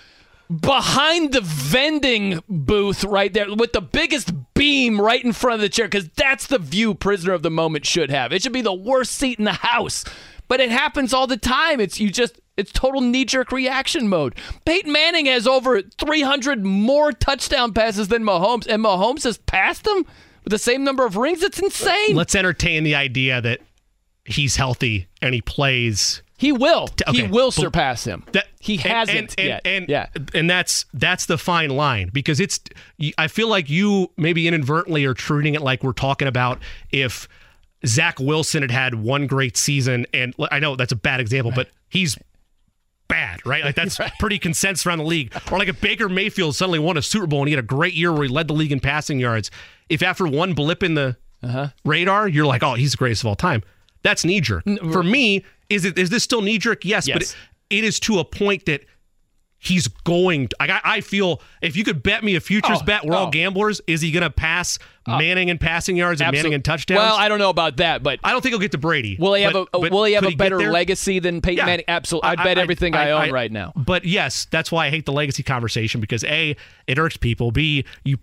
behind 0.61 1.33
the 1.33 1.41
vending 1.41 2.43
booth 2.49 3.05
right 3.05 3.33
there 3.33 3.55
with 3.55 3.73
the 3.73 3.81
biggest 3.81 4.33
beam 4.55 5.01
right 5.01 5.24
in 5.24 5.33
front 5.33 5.55
of 5.55 5.61
the 5.61 5.69
chair 5.69 5.87
because 5.87 6.09
that's 6.11 6.47
the 6.47 6.59
view 6.59 6.95
prisoner 6.95 7.33
of 7.33 7.43
the 7.43 7.51
moment 7.51 7.87
should 7.87 8.11
have. 8.11 8.33
It 8.33 8.43
should 8.43 8.53
be 8.53 8.61
the 8.61 8.73
worst 8.73 9.12
seat 9.12 9.39
in 9.39 9.45
the 9.45 9.53
house. 9.53 10.05
But 10.49 10.61
it 10.61 10.70
happens 10.70 11.15
all 11.15 11.27
the 11.27 11.39
time. 11.39 11.81
It's 11.81 11.99
you 11.99 12.11
just 12.11 12.39
it's 12.57 12.73
total 12.73 13.01
knee 13.01 13.24
jerk 13.24 13.53
reaction 13.53 14.09
mode. 14.09 14.35
Peyton 14.66 14.93
Manning 14.93 15.27
has 15.27 15.47
over 15.47 15.81
300 15.81 16.65
more 16.65 17.12
touchdown 17.12 17.73
passes 17.73 18.09
than 18.09 18.23
Mahomes, 18.23 18.66
and 18.66 18.85
Mahomes 18.85 19.24
has 19.24 19.39
passed 19.39 19.87
him 19.87 20.05
with 20.45 20.51
the 20.51 20.59
same 20.59 20.85
number 20.85 21.07
of 21.07 21.16
rings. 21.16 21.43
It's 21.43 21.59
insane. 21.59 22.15
Let's 22.15 22.35
entertain 22.35 22.85
the 22.85 22.95
idea 22.95 23.41
that 23.41 23.61
he's 24.27 24.57
healthy 24.57 25.09
and 25.23 25.35
he 25.35 25.41
plays. 25.41 26.23
He 26.43 26.51
will. 26.51 26.89
He 27.12 27.23
will 27.23 27.52
surpass 27.52 28.05
him. 28.05 28.24
That 28.32 28.47
he 28.59 28.77
hasn't 28.78 29.35
and, 29.39 29.39
and, 29.39 29.47
yet. 29.48 29.60
And, 29.64 29.89
yeah. 29.89 30.06
and 30.35 30.51
that's 30.51 30.86
that's 30.93 31.27
the 31.27 31.39
fine 31.39 31.70
line 31.70 32.10
because 32.12 32.40
it's. 32.40 32.59
I 33.16 33.28
feel 33.28 33.48
like 33.48 33.70
you 33.70 34.10
maybe 34.16 34.48
inadvertently 34.48 35.05
are 35.05 35.14
treating 35.14 35.55
it 35.55 35.62
like 35.62 35.85
we're 35.85 35.93
talking 35.93 36.27
about 36.27 36.59
if 36.90 37.28
Zach 37.86 38.19
Wilson 38.19 38.62
had 38.62 38.73
had 38.73 38.97
one 38.97 39.28
great 39.28 39.56
season, 39.56 40.05
and 40.12 40.35
I 40.51 40.59
know 40.59 40.74
that's 40.74 40.93
a 40.93 40.97
bad 40.97 41.20
example, 41.20 41.52
but 41.55 41.69
he's 41.89 42.19
bad, 43.06 43.44
right? 43.47 43.64
Like 43.64 43.77
that's 43.77 43.98
pretty 44.19 44.39
consensus 44.40 44.85
around 44.85 44.98
the 44.98 45.05
league. 45.05 45.32
Or 45.52 45.59
like 45.59 45.69
if 45.69 45.81
Baker 45.81 46.09
Mayfield 46.09 46.56
suddenly 46.56 46.78
won 46.81 46.97
a 46.97 47.02
Super 47.02 47.27
Bowl 47.28 47.40
and 47.40 47.48
he 47.48 47.55
had 47.55 47.62
a 47.62 47.66
great 47.66 47.94
year 47.94 48.12
where 48.12 48.23
he 48.24 48.28
led 48.28 48.48
the 48.48 48.55
league 48.55 48.73
in 48.73 48.81
passing 48.81 49.20
yards, 49.20 49.51
if 49.89 50.02
after 50.02 50.27
one 50.27 50.55
blip 50.55 50.82
in 50.82 50.94
the 50.94 51.16
Uh-huh. 51.43 51.69
radar, 51.85 52.27
you're 52.28 52.47
like, 52.47 52.62
oh, 52.62 52.74
he's 52.74 52.93
the 52.93 52.97
greatest 52.97 53.23
of 53.23 53.27
all 53.28 53.36
time. 53.36 53.62
That's 54.02 54.24
knee 54.24 54.40
jerk. 54.40 54.64
For 54.93 55.02
me, 55.05 55.44
is 55.73 55.85
it 55.85 55.99
is 55.99 56.11
this 56.11 56.23
still 56.23 56.43
knee 56.43 56.59
jerk? 56.59 56.85
Yes, 56.85 57.09
but 57.11 57.23
it, 57.23 57.36
it 57.70 57.85
is 57.85 57.99
to 58.01 58.19
a 58.19 58.24
point 58.24 58.66
that 58.66 58.82
he's 59.59 59.86
going. 59.89 60.49
To, 60.49 60.57
like 60.61 60.70
I, 60.70 60.81
I 60.85 61.01
feel 61.01 61.40
if 61.61 61.77
you 61.77 61.85
could 61.85 62.03
bet 62.03 62.24
me 62.24 62.35
a 62.35 62.40
futures 62.40 62.78
Oh, 62.81 62.85
bet, 62.85 63.05
we're 63.05 63.15
all 63.15 63.28
oh. 63.28 63.31
gamblers. 63.31 63.81
Is 63.86 64.01
he 64.01 64.11
going 64.11 64.24
to 64.24 64.31
pass 64.31 64.78
uh, 65.07 65.19
Manning 65.19 65.49
in 65.49 65.59
passing 65.59 65.97
yards 65.97 66.20
and 66.20 66.32
Manning 66.32 66.53
in 66.53 66.62
touchdowns? 66.62 66.99
Well, 66.99 67.15
I 67.15 67.28
don't 67.28 67.39
know 67.39 67.51
about 67.51 67.77
that, 67.77 68.03
but 68.03 68.19
I 68.24 68.32
don't 68.32 68.40
think 68.40 68.53
he'll 68.53 68.61
get 68.61 68.73
to 68.73 68.78
Brady. 68.78 69.16
Will 69.19 69.35
he 69.35 69.43
have 69.43 69.53
but- 69.53 69.69
a 69.73 69.81
but 69.81 69.93
Will 69.93 70.05
he 70.05 70.15
have 70.15 70.24
a 70.24 70.35
better 70.35 70.70
legacy 70.70 71.19
than 71.20 71.40
Peyton 71.40 71.59
Yeah. 71.59 71.66
Manning? 71.66 71.85
Absolutely. 71.89 72.28
I'd 72.31 72.39
bet 72.43 72.59
everything 72.59 72.94
I, 72.94 73.11
own 73.11 73.32
right 73.32 73.53
now. 73.53 73.73
But 73.77 74.05
yes, 74.05 74.47
that's 74.51 74.73
why 74.73 74.86
I 74.86 74.90
hate 74.90 75.07
the 75.07 75.12
legacy 75.12 75.43
conversation 75.43 76.01
because 76.01 76.24
A, 76.24 76.57
it 76.86 76.99
irks 76.99 77.16
people. 77.16 77.53
B, 77.53 77.85
you 78.05 78.19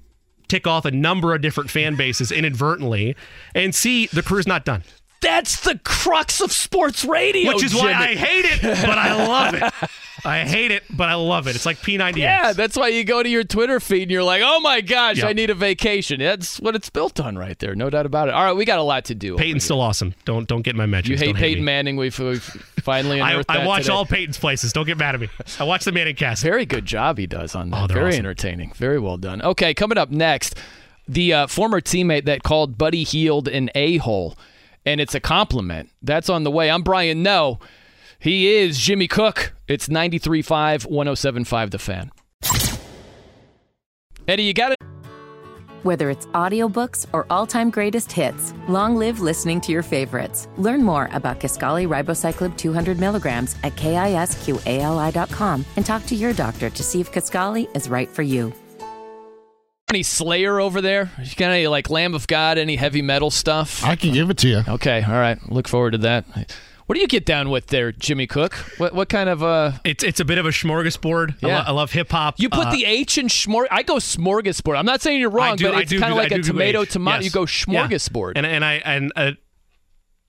tick 0.50 0.68
off 0.68 0.84
a 0.84 0.92
number 0.92 1.34
of 1.34 1.42
different 1.42 1.70
fan 1.70 1.96
bases 1.96 2.32
inadvertently. 2.32 3.16
And 3.56 3.74
C, 3.74 4.08
the 4.08 4.24
career's 4.24 4.48
not 4.48 4.66
done. 4.66 4.84
That's 5.22 5.60
the 5.62 5.78
crux 5.84 6.40
of 6.42 6.52
sports 6.52 7.04
radio, 7.04 7.54
Which 7.54 7.64
is 7.64 7.74
why 7.76 7.92
I 7.94 8.16
hate 8.16 8.46
it, 8.46 8.62
but 8.62 8.98
I 8.98 9.14
love 9.28 9.54
it. 9.54 9.90
I 10.26 10.40
hate 10.46 10.72
it, 10.72 10.84
but 10.90 11.08
I 11.08 11.16
love 11.16 11.48
it. 11.48 11.56
It's 11.56 11.66
like 11.66 11.78
P90X. 11.78 12.18
Yeah, 12.18 12.52
that's 12.52 12.76
why 12.76 12.90
you 12.90 13.06
go 13.06 13.24
to 13.24 13.30
your 13.30 13.46
Twitter 13.46 13.80
feed 13.80 14.02
and 14.04 14.12
you're 14.12 14.24
like, 14.24 14.42
"Oh 14.44 14.60
my 14.60 14.82
gosh, 14.82 15.18
Yep. 15.20 15.26
I 15.30 15.32
need 15.34 15.50
a 15.50 15.54
vacation." 15.56 16.20
That's 16.20 16.60
what 16.60 16.76
it's 16.76 16.90
built 16.90 17.22
on, 17.22 17.38
right 17.38 17.58
there. 17.60 17.74
No 17.74 17.90
doubt 17.90 18.06
about 18.06 18.28
it. 18.28 18.34
All 18.34 18.44
right, 18.44 18.52
we 18.54 18.66
got 18.66 18.80
a 18.80 18.84
lot 18.84 19.06
to 19.06 19.16
do. 19.16 19.38
Peyton's 19.38 19.64
still 19.64 19.80
awesome. 19.80 20.14
Don't 20.26 20.46
don't 20.48 20.62
get 20.62 20.76
my 20.76 20.86
mentions. 20.86 21.22
You 21.22 21.28
hate 21.28 21.36
Peyton 21.38 21.62
me. 21.62 21.66
Manning. 21.66 21.96
We've, 21.96 22.18
we've 22.20 22.44
finally 22.82 23.22
I, 23.22 23.30
unearthed 23.32 23.50
I 23.52 23.58
that 23.60 23.68
watch 23.68 23.84
today. 23.84 23.94
all 23.94 24.06
Peyton's 24.06 24.38
places. 24.38 24.74
Don't 24.74 24.86
get 24.86 24.98
mad 24.98 25.16
at 25.16 25.22
me. 25.22 25.30
I 25.58 25.64
watch 25.64 25.86
the 25.86 25.94
Manning 25.94 26.16
cast. 26.16 26.44
Very 26.44 26.66
good 26.66 26.86
job 26.86 27.18
he 27.18 27.26
does 27.26 27.56
on 27.56 27.70
that. 27.70 27.90
Oh, 27.90 27.94
Very 27.94 28.10
awesome. 28.10 28.20
entertaining. 28.20 28.74
Very 28.74 29.00
well 29.00 29.18
done. 29.18 29.42
Okay, 29.42 29.74
coming 29.74 29.98
up 29.98 30.12
next, 30.12 30.56
the 31.08 31.32
uh, 31.34 31.48
former 31.48 31.80
teammate 31.80 32.26
that 32.26 32.44
called 32.44 32.78
Buddy 32.78 33.04
Hield 33.06 33.48
an 33.48 33.70
a 33.74 33.98
hole, 33.98 34.38
and 34.86 35.00
it's 35.02 35.16
a 35.16 35.20
compliment. 35.20 35.90
That's 36.02 36.30
on 36.30 36.44
the 36.44 36.52
way. 36.52 36.70
I'm 36.70 36.84
Brian 36.84 37.24
Noe. 37.24 37.60
He 38.20 38.48
is 38.54 38.78
Jimmy 38.78 39.08
Cook. 39.08 39.54
It's 39.68 39.88
93.5, 39.88 40.88
107.5 40.88 41.72
The 41.72 41.80
Fan. 41.80 42.12
Eddie, 44.28 44.44
you 44.44 44.54
got 44.54 44.74
it. 44.74 44.78
Whether 45.84 46.10
it's 46.10 46.26
audiobooks 46.28 47.08
or 47.14 47.26
all-time 47.30 47.70
greatest 47.70 48.12
hits, 48.12 48.54
long 48.68 48.98
live 48.98 49.22
listening 49.22 49.62
to 49.62 49.72
your 49.72 49.82
favorites. 49.82 50.50
Learn 50.58 50.84
more 50.84 51.10
about 51.14 51.40
Kisqali 51.40 51.88
Ribociclib 51.88 52.58
200 52.58 53.00
milligrams 53.00 53.56
at 53.64 53.76
kisqali.com 53.78 55.66
and 55.78 55.86
talk 55.86 56.06
to 56.08 56.16
your 56.16 56.34
doctor 56.34 56.70
to 56.70 56.84
see 56.84 57.00
if 57.00 57.12
Kisqali 57.14 57.74
is 57.76 57.90
right 57.90 58.10
for 58.10 58.24
you. 58.24 58.54
Any 59.92 60.04
Slayer 60.04 60.60
over 60.60 60.82
there? 60.82 61.10
You 61.20 61.36
got 61.36 61.50
any 61.52 61.68
like 61.68 61.90
Lamb 61.90 62.14
of 62.14 62.28
God? 62.28 62.58
Any 62.60 62.76
heavy 62.76 63.02
metal 63.02 63.32
stuff? 63.32 63.84
I 63.84 63.96
can 63.96 64.14
give 64.14 64.30
it 64.30 64.38
to 64.40 64.48
you. 64.48 64.62
Okay, 64.68 65.04
all 65.04 65.14
right. 65.14 65.40
Look 65.52 65.68
forward 65.68 65.92
to 65.92 65.98
that. 66.00 66.26
What 66.86 66.96
do 66.96 67.02
you 67.02 67.08
get 67.08 67.26
down 67.26 67.50
with 67.50 67.68
there, 67.68 67.92
Jimmy 67.92 68.28
Cook? 68.28 68.54
What 68.78 68.94
what 68.94 69.10
kind 69.10 69.30
of 69.30 69.42
uh? 69.42 69.72
It's 69.84 70.04
it's 70.04 70.20
a 70.20 70.26
bit 70.26 70.38
of 70.38 70.46
a 70.46 70.50
smorgasbord. 70.50 71.32
I, 71.44 71.48
Yeah. 71.48 71.58
lo- 71.60 71.64
I 71.68 71.72
love 71.72 71.92
hip 71.92 72.12
hop. 72.12 72.40
You 72.40 72.50
put 72.50 72.68
Uh, 72.68 72.72
the 72.72 72.86
H 72.86 73.18
in 73.18 73.28
smorg. 73.28 73.66
I 73.72 73.82
go 73.84 73.96
smorgasbord. 73.96 74.78
I'm 74.78 74.86
not 74.86 75.02
saying 75.02 75.20
you're 75.20 75.30
wrong, 75.32 75.56
do, 75.56 75.66
but 75.66 75.76
I 75.76 75.82
it's 75.82 75.92
kind 75.92 76.06
of 76.12 76.18
like 76.18 76.32
I 76.32 76.36
a 76.36 76.38
do 76.38 76.44
do 76.44 76.52
tomato 76.52 76.86
tomato. 76.86 77.24
Yes. 77.24 77.26
You 77.26 77.32
go 77.32 77.42
Yeah. 77.42 77.88
smorgasbord. 77.88 78.34
And 78.36 78.46
and 78.46 78.64
I 78.64 78.74
and 78.86 79.12
uh, 79.16 79.32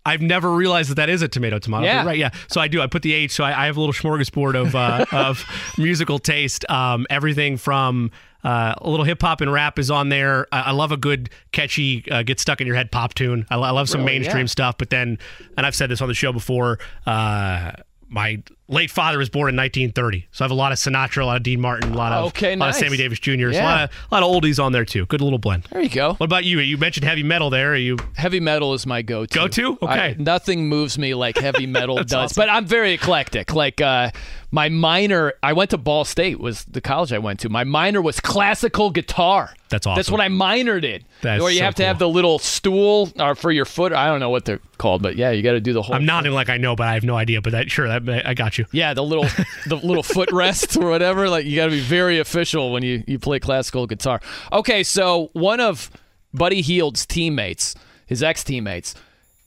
I've 0.07 0.23
never 0.23 0.51
realized 0.51 0.89
that 0.91 0.95
that 0.97 1.11
is 1.11 1.21
a 1.21 1.29
tomato 1.29 1.59
tomato. 1.59 1.85
Yeah. 1.85 2.05
Right. 2.07 2.19
Yeah. 2.19 2.31
So 2.49 2.61
I 2.63 2.69
do. 2.69 2.81
I 2.81 2.87
put 2.87 3.03
the 3.03 3.13
H. 3.13 3.33
So 3.33 3.45
I, 3.45 3.63
I 3.63 3.67
have 3.67 3.77
a 3.77 3.81
little 3.81 3.93
smorgasbord 3.93 4.55
of 4.55 4.75
uh, 4.75 5.05
of 5.13 5.45
musical 5.77 6.19
taste. 6.19 6.69
Um, 6.71 7.07
everything 7.11 7.57
from 7.59 8.11
uh, 8.45 8.75
a 8.79 8.89
little 8.91 9.05
hip 9.05 9.21
hop 9.23 9.41
and 9.41 9.53
rap 9.53 9.79
is 9.79 9.91
on 9.91 10.09
there. 10.09 10.47
I, 10.53 10.61
I 10.61 10.71
love 10.73 10.93
a 10.93 10.97
good 10.97 11.31
catchy 11.53 12.05
uh, 12.11 12.23
get 12.23 12.41
stuck 12.41 12.61
in 12.61 12.67
your 12.67 12.77
head 12.77 12.91
pop 12.91 13.15
tune. 13.15 13.47
I, 13.51 13.57
I 13.57 13.71
love 13.71 13.89
some 13.89 14.01
Really? 14.03 14.19
mainstream 14.21 14.43
Yeah. 14.45 14.47
stuff. 14.47 14.79
But 14.79 14.91
then, 14.91 15.19
and 15.57 15.67
I've 15.67 15.75
said 15.75 15.91
this 15.91 16.01
on 16.01 16.09
the 16.09 16.15
show 16.15 16.33
before. 16.33 16.79
Uh, 17.07 17.73
my 18.09 18.43
late 18.71 18.91
father 18.91 19.19
was 19.19 19.29
born 19.29 19.49
in 19.51 19.57
1930, 19.57 20.29
so 20.33 20.43
I 20.43 20.47
have 20.47 20.51
a 20.51 20.55
lot 20.55 20.73
of 20.73 20.79
Sinatra, 20.79 21.23
a 21.23 21.27
lot 21.27 21.37
of 21.37 21.43
Dean 21.43 21.61
Martin, 21.61 21.93
a 21.93 21.97
lot 21.97 22.13
of 22.13 22.27
Okay, 22.29 22.55
a 22.55 22.57
lot 22.57 22.67
nice. 22.67 22.77
of 22.77 22.81
Sammy 22.87 22.97
Davis 22.97 23.19
Jr. 23.19 23.53
So 23.53 23.61
a 23.61 23.63
lot 23.63 23.85
of, 23.85 23.91
a 24.11 24.15
lot 24.15 24.23
of 24.23 24.31
oldies 24.43 24.63
on 24.63 24.73
there 24.73 24.85
too. 24.85 25.07
Good 25.07 25.21
little 25.21 25.39
blend. 25.39 25.65
There 25.71 25.83
you 25.83 25.89
go. 25.89 26.15
What 26.15 26.25
about 26.27 26.45
you? 26.45 26.61
You 26.61 26.79
mentioned 26.79 27.05
heavy 27.05 27.23
metal 27.23 27.51
there. 27.51 27.73
Are 27.73 27.77
you 27.77 27.99
Heavy 28.15 28.41
metal 28.41 28.73
is 28.75 28.87
my 28.87 29.03
go-to. 29.03 29.39
Go-to? 29.39 29.79
Okay. 29.83 29.87
I- 29.93 30.17
nothing 30.19 30.69
moves 30.69 30.99
me 30.99 31.15
like 31.15 31.37
heavy 31.37 31.67
metal 31.67 31.97
does. 32.05 32.13
awesome. 32.15 32.41
But 32.41 32.49
I'm 32.49 32.65
very 32.65 32.93
eclectic. 32.93 33.55
Like 33.55 33.81
uh, 33.81 34.11
my 34.53 34.69
minor, 34.69 35.35
I 35.43 35.53
went 35.53 35.71
to 35.71 35.79
Ball 35.79 36.05
State. 36.05 36.39
Was 36.41 36.65
the 36.65 36.81
college 36.81 37.13
I 37.13 37.19
went 37.19 37.41
to. 37.41 37.49
My 37.49 37.65
minor 37.65 38.01
was 38.01 38.21
classical 38.21 38.91
guitar. 38.91 39.53
That's 39.69 39.87
awesome. 39.87 39.97
That's 39.99 40.11
what 40.11 40.21
I 40.21 40.29
minored 40.29 40.85
in. 40.85 41.03
That's 41.23 41.41
Where 41.43 41.51
you 41.53 41.59
so 41.59 41.65
have 41.65 41.75
to 41.77 41.85
have 41.85 41.99
the 42.01 42.09
little 42.09 42.39
stool 42.41 43.09
or 43.19 43.35
for 43.37 43.53
your 43.53 43.65
foot. 43.65 43.93
I 43.93 44.07
don't 44.07 44.19
know 44.19 44.31
what 44.31 44.45
they're 44.45 44.59
called, 44.79 45.01
but 45.03 45.15
yeah, 45.17 45.31
you 45.31 45.43
got 45.43 45.53
to 45.53 45.61
do 45.61 45.73
the 45.73 45.81
whole. 45.83 45.95
I'm 45.95 46.05
nodding 46.05 46.33
like 46.33 46.49
I 46.49 46.57
know, 46.57 46.75
but 46.75 46.89
I 46.89 46.95
have 46.95 47.05
no 47.05 47.17
idea. 47.17 47.41
But 47.41 47.53
that 47.53 47.71
sure, 47.71 47.87
that 48.01 48.27
I 48.27 48.35
got 48.35 48.59
you. 48.59 48.60
Yeah, 48.73 48.95
the 48.95 49.03
little 49.03 49.27
the 49.67 49.77
little 49.77 50.03
footrest 50.03 50.81
or 50.81 50.89
whatever. 50.89 51.29
Like 51.29 51.45
you 51.47 51.57
got 51.57 51.67
to 51.67 51.71
be 51.71 51.81
very 51.81 52.19
official 52.19 52.73
when 52.73 52.83
you 52.83 53.05
you 53.07 53.19
play 53.19 53.39
classical 53.39 53.87
guitar. 53.87 54.21
Okay, 54.53 54.83
so 54.83 55.31
one 55.33 55.61
of 55.61 55.91
Buddy 56.33 56.61
Hield's 56.63 57.07
teammates, 57.07 57.75
his 58.07 58.23
ex 58.23 58.45
teammates, 58.45 58.95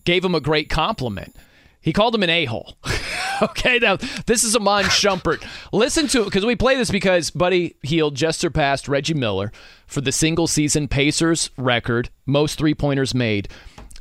gave 0.06 0.24
him 0.24 0.36
a 0.36 0.42
great 0.42 0.70
compliment. 0.70 1.36
He 1.84 1.92
called 1.92 2.16
him 2.16 2.24
an 2.24 2.30
a 2.30 2.46
hole. 2.46 2.78
okay, 3.42 3.78
now 3.78 3.98
this 4.26 4.46
is 4.46 4.56
Iman 4.56 4.86
Shumpert. 4.86 5.46
Listen 5.74 6.08
to 6.08 6.22
it 6.22 6.26
because 6.26 6.46
we 6.46 6.56
play 6.56 6.78
this 6.78 6.90
because 6.90 7.30
Buddy 7.30 7.76
Hield 7.82 8.16
just 8.16 8.40
surpassed 8.40 8.88
Reggie 8.88 9.14
Miller 9.14 9.52
for 9.86 10.00
the 10.00 10.14
single 10.14 10.48
season 10.48 10.88
Pacers 10.88 11.50
record, 11.58 12.10
most 12.26 12.58
three 12.58 12.74
pointers 12.74 13.14
made. 13.14 13.50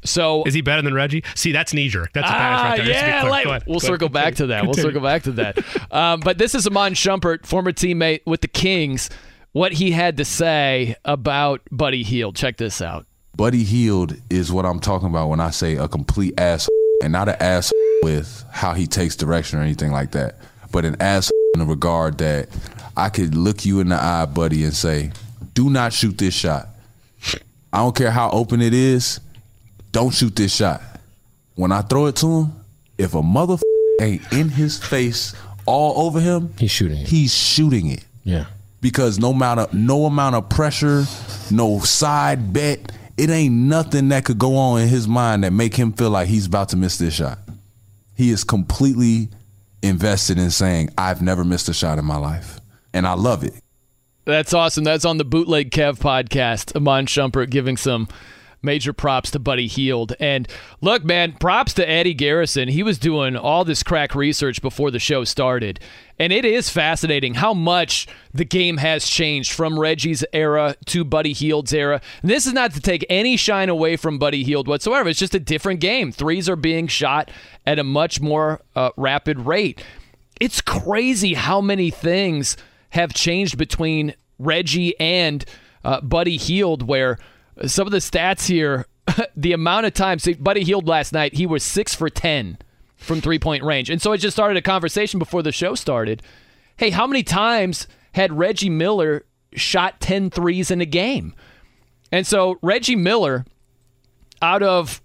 So 0.04 0.42
Is 0.44 0.54
he 0.54 0.60
better 0.62 0.82
than 0.82 0.94
Reggie? 0.94 1.22
See, 1.34 1.52
that's 1.52 1.72
knee 1.72 1.88
jerk. 1.88 2.12
That's 2.12 2.28
a 2.28 2.32
Ah, 2.32 2.34
pass 2.36 2.62
right 2.62 2.76
there. 2.78 2.86
Just 2.86 2.98
to 3.00 3.04
be 3.04 3.10
yeah, 3.10 3.22
like- 3.24 3.44
we'll 3.46 3.58
Go 3.66 3.70
ahead. 3.72 3.80
circle 3.82 4.08
back 4.08 4.34
to 4.36 4.46
that. 4.48 4.62
We'll 4.64 4.74
Continue. 4.74 4.90
circle 4.90 5.02
back 5.02 5.22
to 5.24 5.32
that. 5.32 5.58
Um, 5.92 6.20
but 6.20 6.38
this 6.38 6.54
is 6.54 6.66
Iman 6.66 6.94
Shumpert, 6.94 7.44
former 7.46 7.70
teammate 7.72 8.20
with 8.26 8.40
the 8.40 8.48
Kings. 8.48 9.10
What 9.52 9.72
he 9.72 9.90
had 9.90 10.16
to 10.16 10.24
say 10.24 10.96
about 11.04 11.60
Buddy 11.70 12.02
Hield. 12.02 12.34
Check 12.34 12.56
this 12.56 12.80
out. 12.80 13.06
Buddy 13.36 13.62
Hield 13.64 14.16
is 14.30 14.50
what 14.50 14.64
I'm 14.64 14.80
talking 14.80 15.08
about 15.08 15.28
when 15.28 15.38
I 15.40 15.50
say 15.50 15.76
a 15.76 15.86
complete 15.88 16.32
ass 16.38 16.68
and 17.02 17.12
not 17.12 17.28
an 17.28 17.36
ass 17.40 17.70
with 18.02 18.44
how 18.50 18.72
he 18.72 18.86
takes 18.86 19.14
direction 19.16 19.58
or 19.58 19.62
anything 19.62 19.92
like 19.92 20.12
that, 20.12 20.36
but 20.70 20.84
an 20.86 20.96
ass 21.00 21.30
in 21.54 21.60
the 21.60 21.66
regard 21.66 22.18
that 22.18 22.48
I 22.96 23.10
could 23.10 23.34
look 23.34 23.64
you 23.66 23.80
in 23.80 23.90
the 23.90 23.96
eye, 23.96 24.24
buddy, 24.26 24.64
and 24.64 24.72
say, 24.74 25.12
do 25.54 25.68
not 25.68 25.92
shoot 25.92 26.16
this 26.16 26.32
shot. 26.34 26.68
I 27.72 27.78
don't 27.78 27.94
care 27.96 28.10
how 28.10 28.30
open 28.30 28.60
it 28.62 28.74
is, 28.74 29.20
don't 29.92 30.10
shoot 30.12 30.34
this 30.34 30.54
shot. 30.54 30.82
When 31.54 31.70
I 31.72 31.82
throw 31.82 32.06
it 32.06 32.16
to 32.16 32.26
him, 32.40 32.52
if 32.98 33.14
a 33.14 33.22
mother 33.22 33.56
ain't 34.00 34.22
in 34.32 34.48
his 34.48 34.82
face 34.82 35.34
all 35.66 36.06
over 36.06 36.18
him, 36.20 36.52
He's 36.58 36.70
shooting 36.70 36.98
it. 36.98 37.08
he's 37.08 37.32
shooting 37.34 37.88
it 37.90 38.04
Yeah. 38.24 38.46
because 38.80 39.18
no 39.18 39.30
amount 39.30 39.60
of 39.60 39.74
no 39.74 40.06
amount 40.06 40.34
of 40.34 40.48
pressure, 40.48 41.04
no 41.50 41.78
side 41.80 42.52
bet, 42.52 42.90
it 43.16 43.28
ain't 43.30 43.54
nothing 43.54 44.08
that 44.08 44.24
could 44.24 44.38
go 44.38 44.56
on 44.56 44.80
in 44.80 44.88
his 44.88 45.06
mind 45.06 45.44
that 45.44 45.52
make 45.52 45.74
him 45.76 45.92
feel 45.92 46.10
like 46.10 46.28
he's 46.28 46.46
about 46.46 46.70
to 46.70 46.76
miss 46.76 46.96
this 46.98 47.14
shot. 47.14 47.38
He 48.16 48.30
is 48.30 48.44
completely 48.44 49.28
invested 49.82 50.38
in 50.38 50.50
saying, 50.50 50.90
"I've 50.96 51.22
never 51.22 51.44
missed 51.44 51.68
a 51.68 51.74
shot 51.74 51.98
in 51.98 52.04
my 52.04 52.16
life," 52.16 52.60
and 52.94 53.06
I 53.06 53.12
love 53.14 53.44
it. 53.44 53.54
That's 54.24 54.54
awesome. 54.54 54.84
That's 54.84 55.04
on 55.04 55.18
the 55.18 55.24
Bootleg 55.24 55.70
Kev 55.70 55.98
podcast. 55.98 56.74
Iman 56.76 57.06
Shumpert 57.06 57.50
giving 57.50 57.76
some 57.76 58.08
major 58.62 58.92
props 58.92 59.30
to 59.32 59.38
Buddy 59.38 59.66
Hield. 59.66 60.14
And 60.20 60.48
look, 60.80 61.04
man, 61.04 61.32
props 61.32 61.72
to 61.74 61.88
Eddie 61.88 62.14
Garrison. 62.14 62.68
He 62.68 62.82
was 62.82 62.98
doing 62.98 63.36
all 63.36 63.64
this 63.64 63.82
crack 63.82 64.14
research 64.14 64.62
before 64.62 64.90
the 64.90 64.98
show 64.98 65.24
started. 65.24 65.80
And 66.18 66.32
it 66.32 66.44
is 66.44 66.70
fascinating 66.70 67.34
how 67.34 67.54
much 67.54 68.06
the 68.32 68.44
game 68.44 68.76
has 68.76 69.06
changed 69.06 69.52
from 69.52 69.78
Reggie's 69.78 70.24
era 70.32 70.76
to 70.86 71.04
Buddy 71.04 71.32
Hield's 71.32 71.72
era. 71.72 72.00
And 72.22 72.30
this 72.30 72.46
is 72.46 72.52
not 72.52 72.72
to 72.74 72.80
take 72.80 73.04
any 73.08 73.36
shine 73.36 73.68
away 73.68 73.96
from 73.96 74.18
Buddy 74.18 74.44
Hield 74.44 74.68
whatsoever. 74.68 75.08
It's 75.08 75.18
just 75.18 75.34
a 75.34 75.40
different 75.40 75.80
game. 75.80 76.12
Threes 76.12 76.48
are 76.48 76.56
being 76.56 76.86
shot 76.86 77.30
at 77.66 77.78
a 77.78 77.84
much 77.84 78.20
more 78.20 78.60
uh, 78.76 78.90
rapid 78.96 79.40
rate. 79.40 79.82
It's 80.40 80.60
crazy 80.60 81.34
how 81.34 81.60
many 81.60 81.90
things 81.90 82.56
have 82.90 83.14
changed 83.14 83.58
between 83.58 84.14
Reggie 84.38 84.98
and 85.00 85.44
uh, 85.84 86.00
Buddy 86.00 86.36
Hield, 86.36 86.82
where 86.82 87.18
some 87.66 87.86
of 87.86 87.92
the 87.92 87.98
stats 87.98 88.46
here, 88.46 88.86
the 89.36 89.52
amount 89.52 89.86
of 89.86 89.94
times, 89.94 90.28
Buddy 90.38 90.64
Hield 90.64 90.86
last 90.86 91.12
night, 91.12 91.34
he 91.34 91.46
was 91.46 91.62
six 91.62 91.94
for 91.94 92.08
10 92.08 92.58
from 92.96 93.20
three 93.20 93.38
point 93.38 93.64
range. 93.64 93.90
And 93.90 94.00
so 94.00 94.12
I 94.12 94.16
just 94.16 94.36
started 94.36 94.56
a 94.56 94.62
conversation 94.62 95.18
before 95.18 95.42
the 95.42 95.52
show 95.52 95.74
started. 95.74 96.22
Hey, 96.76 96.90
how 96.90 97.06
many 97.06 97.22
times 97.22 97.86
had 98.12 98.32
Reggie 98.38 98.70
Miller 98.70 99.24
shot 99.54 100.00
10 100.00 100.30
threes 100.30 100.70
in 100.70 100.80
a 100.80 100.86
game? 100.86 101.34
And 102.10 102.26
so 102.26 102.58
Reggie 102.62 102.96
Miller, 102.96 103.44
out 104.40 104.62
of 104.62 105.00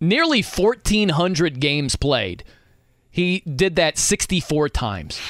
nearly 0.00 0.42
1,400 0.42 1.60
games 1.60 1.96
played, 1.96 2.44
he 3.10 3.40
did 3.40 3.76
that 3.76 3.98
64 3.98 4.68
times 4.70 5.20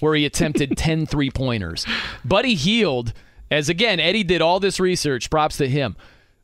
where 0.00 0.14
he 0.14 0.24
attempted 0.24 0.76
10 0.76 1.06
three 1.06 1.30
pointers. 1.30 1.86
Buddy 2.24 2.54
Hield, 2.54 3.12
as 3.50 3.68
again, 3.68 4.00
Eddie 4.00 4.24
did 4.24 4.42
all 4.42 4.60
this 4.60 4.80
research, 4.80 5.30
props 5.30 5.56
to 5.58 5.68
him. 5.68 5.96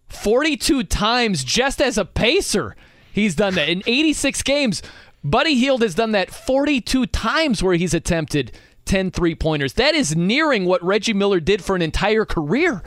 42 0.08 0.84
times 0.84 1.42
just 1.42 1.80
as 1.80 1.96
a 1.96 2.04
pacer, 2.04 2.76
he's 3.12 3.34
done 3.34 3.54
that. 3.54 3.68
In 3.68 3.82
86 3.86 4.42
games, 4.42 4.82
Buddy 5.24 5.54
Hield 5.54 5.82
has 5.82 5.94
done 5.94 6.12
that 6.12 6.30
42 6.30 7.06
times 7.06 7.62
where 7.62 7.74
he's 7.74 7.94
attempted 7.94 8.52
10 8.84 9.10
three 9.10 9.34
pointers. 9.34 9.74
That 9.74 9.94
is 9.94 10.16
nearing 10.16 10.64
what 10.64 10.82
Reggie 10.82 11.12
Miller 11.12 11.40
did 11.40 11.64
for 11.64 11.76
an 11.76 11.82
entire 11.82 12.24
career. 12.24 12.82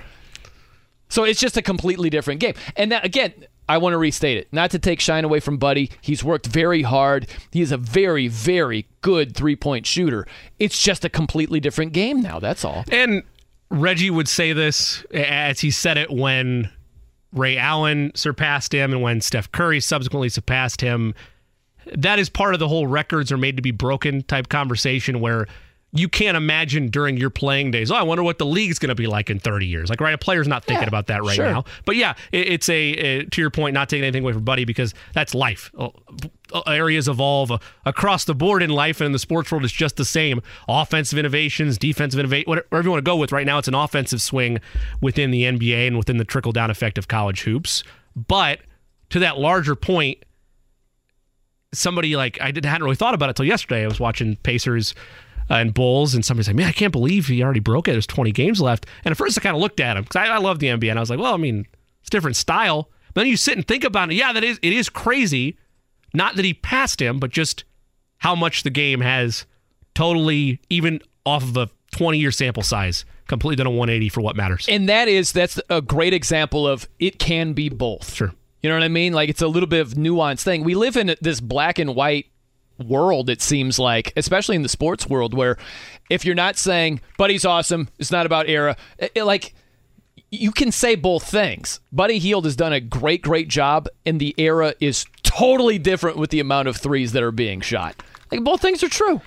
So 1.09 1.23
it's 1.23 1.39
just 1.39 1.57
a 1.57 1.61
completely 1.61 2.09
different 2.09 2.39
game. 2.39 2.55
And 2.75 2.91
that, 2.91 3.05
again, 3.05 3.33
I 3.67 3.77
want 3.77 3.93
to 3.93 3.97
restate 3.97 4.37
it. 4.37 4.47
Not 4.51 4.71
to 4.71 4.79
take 4.79 4.99
shine 4.99 5.23
away 5.23 5.39
from 5.39 5.57
Buddy. 5.57 5.89
He's 6.01 6.23
worked 6.23 6.47
very 6.47 6.83
hard. 6.83 7.27
He 7.51 7.61
is 7.61 7.71
a 7.71 7.77
very, 7.77 8.27
very 8.27 8.87
good 9.01 9.35
three 9.35 9.55
point 9.55 9.85
shooter. 9.87 10.27
It's 10.59 10.81
just 10.81 11.05
a 11.05 11.09
completely 11.09 11.59
different 11.59 11.93
game 11.93 12.21
now. 12.21 12.39
That's 12.39 12.65
all. 12.65 12.83
And 12.91 13.23
Reggie 13.69 14.09
would 14.09 14.27
say 14.27 14.53
this 14.53 15.03
as 15.13 15.59
he 15.59 15.71
said 15.71 15.97
it 15.97 16.11
when 16.11 16.69
Ray 17.33 17.57
Allen 17.57 18.11
surpassed 18.15 18.73
him 18.73 18.93
and 18.93 19.01
when 19.01 19.21
Steph 19.21 19.51
Curry 19.51 19.79
subsequently 19.79 20.29
surpassed 20.29 20.81
him. 20.81 21.13
That 21.93 22.17
is 22.17 22.29
part 22.29 22.53
of 22.53 22.59
the 22.59 22.67
whole 22.67 22.87
records 22.87 23.31
are 23.31 23.37
made 23.37 23.57
to 23.57 23.61
be 23.61 23.71
broken 23.71 24.23
type 24.23 24.49
conversation 24.49 25.19
where 25.19 25.47
you 25.95 26.09
can't 26.09 26.35
imagine 26.35 26.89
during 26.89 27.15
your 27.15 27.29
playing 27.29 27.71
days, 27.71 27.89
oh, 27.89 27.95
I 27.95 28.03
wonder 28.03 28.21
what 28.21 28.37
the 28.37 28.45
league's 28.45 28.77
going 28.79 28.89
to 28.89 28.95
be 28.95 29.07
like 29.07 29.29
in 29.29 29.39
30 29.39 29.65
years. 29.65 29.89
Like, 29.89 30.01
right, 30.01 30.13
a 30.13 30.17
player's 30.17 30.47
not 30.47 30.65
thinking 30.65 30.83
Yeah, 30.83 30.89
about 30.89 31.07
that 31.07 31.23
right 31.23 31.35
sure. 31.35 31.45
now. 31.49 31.63
But 31.85 31.95
yeah, 31.95 32.15
it, 32.33 32.49
it's 32.49 32.69
a, 32.69 33.21
uh, 33.21 33.23
to 33.31 33.41
your 33.41 33.49
point, 33.49 33.73
not 33.73 33.87
taking 33.87 34.03
anything 34.03 34.23
away 34.23 34.33
from 34.33 34.43
Buddy 34.43 34.65
because 34.65 34.93
that's 35.13 35.33
life. 35.33 35.71
Uh, 35.77 35.89
uh, 36.53 36.61
Areas 36.67 37.07
evolve 37.07 37.49
uh, 37.51 37.57
across 37.85 38.25
the 38.25 38.35
board 38.35 38.61
in 38.61 38.69
life 38.69 38.99
and 38.99 39.05
in 39.05 39.11
the 39.13 39.19
sports 39.19 39.51
world, 39.51 39.63
it's 39.63 39.73
just 39.73 39.95
the 39.95 40.05
same. 40.05 40.41
Offensive 40.67 41.17
innovations, 41.17 41.77
defensive 41.77 42.19
innovation, 42.19 42.45
whatever 42.47 42.83
you 42.83 42.91
want 42.91 43.03
to 43.03 43.09
go 43.09 43.15
with. 43.15 43.31
Right 43.31 43.45
now, 43.45 43.57
it's 43.57 43.67
an 43.69 43.73
offensive 43.75 44.21
swing 44.21 44.59
within 45.01 45.31
the 45.31 45.43
NBA 45.43 45.87
and 45.87 45.97
within 45.97 46.17
the 46.17 46.25
trickle 46.25 46.51
down 46.51 46.69
effect 46.69 46.97
of 46.97 47.07
college 47.07 47.43
hoops. 47.43 47.83
But 48.15 48.59
to 49.11 49.19
that 49.19 49.37
larger 49.39 49.75
point, 49.75 50.19
somebody 51.73 52.15
like 52.15 52.39
I 52.41 52.51
didn't 52.51 52.69
hadn't 52.69 52.83
really 52.83 52.95
thought 52.95 53.13
about 53.13 53.29
it 53.29 53.35
till 53.35 53.45
yesterday. 53.45 53.83
I 53.83 53.87
was 53.87 53.99
watching 53.99 54.35
Pacers 54.37 54.93
Uh, 55.49 55.55
and 55.55 55.73
Bulls, 55.73 56.15
and 56.15 56.25
somebody's 56.25 56.47
like, 56.47 56.55
"Man, 56.55 56.67
I 56.67 56.71
can't 56.71 56.91
believe 56.91 57.27
he 57.27 57.43
already 57.43 57.59
broke 57.59 57.87
it. 57.87 57.91
There's 57.91 58.07
20 58.07 58.31
games 58.31 58.61
left." 58.61 58.85
And 59.03 59.11
at 59.11 59.17
first, 59.17 59.37
I 59.37 59.41
kind 59.41 59.55
of 59.55 59.61
looked 59.61 59.79
at 59.79 59.97
him 59.97 60.03
because 60.03 60.15
I, 60.15 60.27
I 60.27 60.37
love 60.37 60.59
the 60.59 60.67
NBA, 60.67 60.89
and 60.89 60.99
I 60.99 61.01
was 61.01 61.09
like, 61.09 61.19
"Well, 61.19 61.33
I 61.33 61.37
mean, 61.37 61.67
it's 62.01 62.09
different 62.09 62.35
style." 62.35 62.89
But 63.13 63.21
then 63.21 63.29
you 63.29 63.37
sit 63.37 63.55
and 63.55 63.67
think 63.67 63.83
about 63.83 64.11
it. 64.11 64.15
Yeah, 64.15 64.33
that 64.33 64.43
is 64.43 64.59
it 64.61 64.73
is 64.73 64.89
crazy. 64.89 65.57
Not 66.13 66.35
that 66.35 66.45
he 66.45 66.53
passed 66.53 67.01
him, 67.01 67.19
but 67.19 67.31
just 67.31 67.63
how 68.17 68.35
much 68.35 68.63
the 68.63 68.69
game 68.69 69.01
has 69.01 69.45
totally, 69.93 70.59
even 70.69 71.01
off 71.25 71.43
of 71.43 71.57
a 71.57 71.69
20 71.91 72.19
year 72.19 72.31
sample 72.31 72.63
size, 72.63 73.05
completely 73.27 73.55
done 73.55 73.67
a 73.67 73.71
180 73.71 74.09
for 74.09 74.21
what 74.21 74.35
matters. 74.35 74.65
And 74.69 74.87
that 74.89 75.07
is 75.07 75.31
that's 75.31 75.59
a 75.69 75.81
great 75.81 76.13
example 76.13 76.67
of 76.67 76.87
it 76.99 77.19
can 77.19 77.53
be 77.53 77.69
both. 77.69 78.13
Sure. 78.13 78.33
You 78.61 78.69
know 78.69 78.75
what 78.75 78.83
I 78.83 78.89
mean? 78.89 79.13
Like 79.13 79.29
it's 79.29 79.41
a 79.41 79.47
little 79.47 79.67
bit 79.67 79.81
of 79.81 79.93
nuanced 79.93 80.43
thing. 80.43 80.63
We 80.63 80.75
live 80.75 80.97
in 80.97 81.15
this 81.21 81.39
black 81.39 81.79
and 81.79 81.95
white 81.95 82.27
world 82.77 83.29
it 83.29 83.41
seems 83.41 83.79
like 83.79 84.11
especially 84.17 84.55
in 84.55 84.61
the 84.61 84.69
sports 84.69 85.07
world 85.07 85.33
where 85.33 85.57
if 86.09 86.25
you're 86.25 86.35
not 86.35 86.57
saying 86.57 86.99
buddy's 87.17 87.45
awesome 87.45 87.87
it's 87.99 88.11
not 88.11 88.25
about 88.25 88.49
era 88.49 88.75
it, 88.99 89.11
it, 89.15 89.23
like 89.23 89.53
you 90.31 90.51
can 90.51 90.71
say 90.71 90.95
both 90.95 91.23
things. 91.23 91.79
Buddy 91.91 92.19
hield 92.19 92.45
has 92.45 92.55
done 92.55 92.73
a 92.73 92.79
great 92.79 93.21
great 93.21 93.47
job 93.47 93.87
and 94.05 94.19
the 94.19 94.35
era 94.37 94.73
is 94.79 95.05
totally 95.23 95.77
different 95.77 96.17
with 96.17 96.29
the 96.29 96.39
amount 96.39 96.67
of 96.67 96.77
threes 96.77 97.11
that 97.13 97.23
are 97.23 97.31
being 97.31 97.61
shot. 97.61 98.01
Like 98.31 98.43
both 98.43 98.61
things 98.61 98.83
are 98.83 98.89
true. 98.89 99.21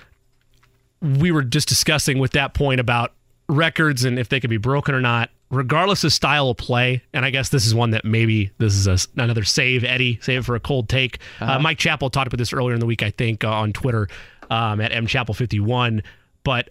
We 1.01 1.31
were 1.31 1.43
just 1.43 1.67
discussing 1.67 2.19
with 2.19 2.31
that 2.31 2.53
point 2.53 2.79
about 2.79 3.13
records 3.47 4.03
and 4.03 4.19
if 4.19 4.29
they 4.29 4.39
could 4.39 4.49
be 4.49 4.57
broken 4.57 4.93
or 4.93 5.01
not 5.01 5.29
regardless 5.51 6.03
of 6.03 6.13
style 6.13 6.49
of 6.49 6.57
play, 6.57 7.01
and 7.13 7.25
I 7.25 7.29
guess 7.29 7.49
this 7.49 7.65
is 7.65 7.73
one 7.73 7.91
that 7.91 8.05
maybe 8.05 8.51
this 8.57 8.75
is 8.75 8.87
a, 8.87 9.21
another 9.21 9.43
save, 9.43 9.83
Eddie, 9.83 10.19
save 10.21 10.41
it 10.41 10.45
for 10.45 10.55
a 10.55 10.59
cold 10.59 10.89
take. 10.89 11.19
Uh-huh. 11.39 11.53
Uh, 11.53 11.59
Mike 11.59 11.77
Chappell 11.77 12.09
talked 12.09 12.27
about 12.27 12.37
this 12.37 12.53
earlier 12.53 12.73
in 12.73 12.79
the 12.79 12.85
week, 12.85 13.03
I 13.03 13.09
think, 13.09 13.43
uh, 13.43 13.49
on 13.49 13.73
Twitter 13.73 14.07
um, 14.49 14.79
at 14.81 14.91
mchappell51. 14.91 16.03
But 16.43 16.69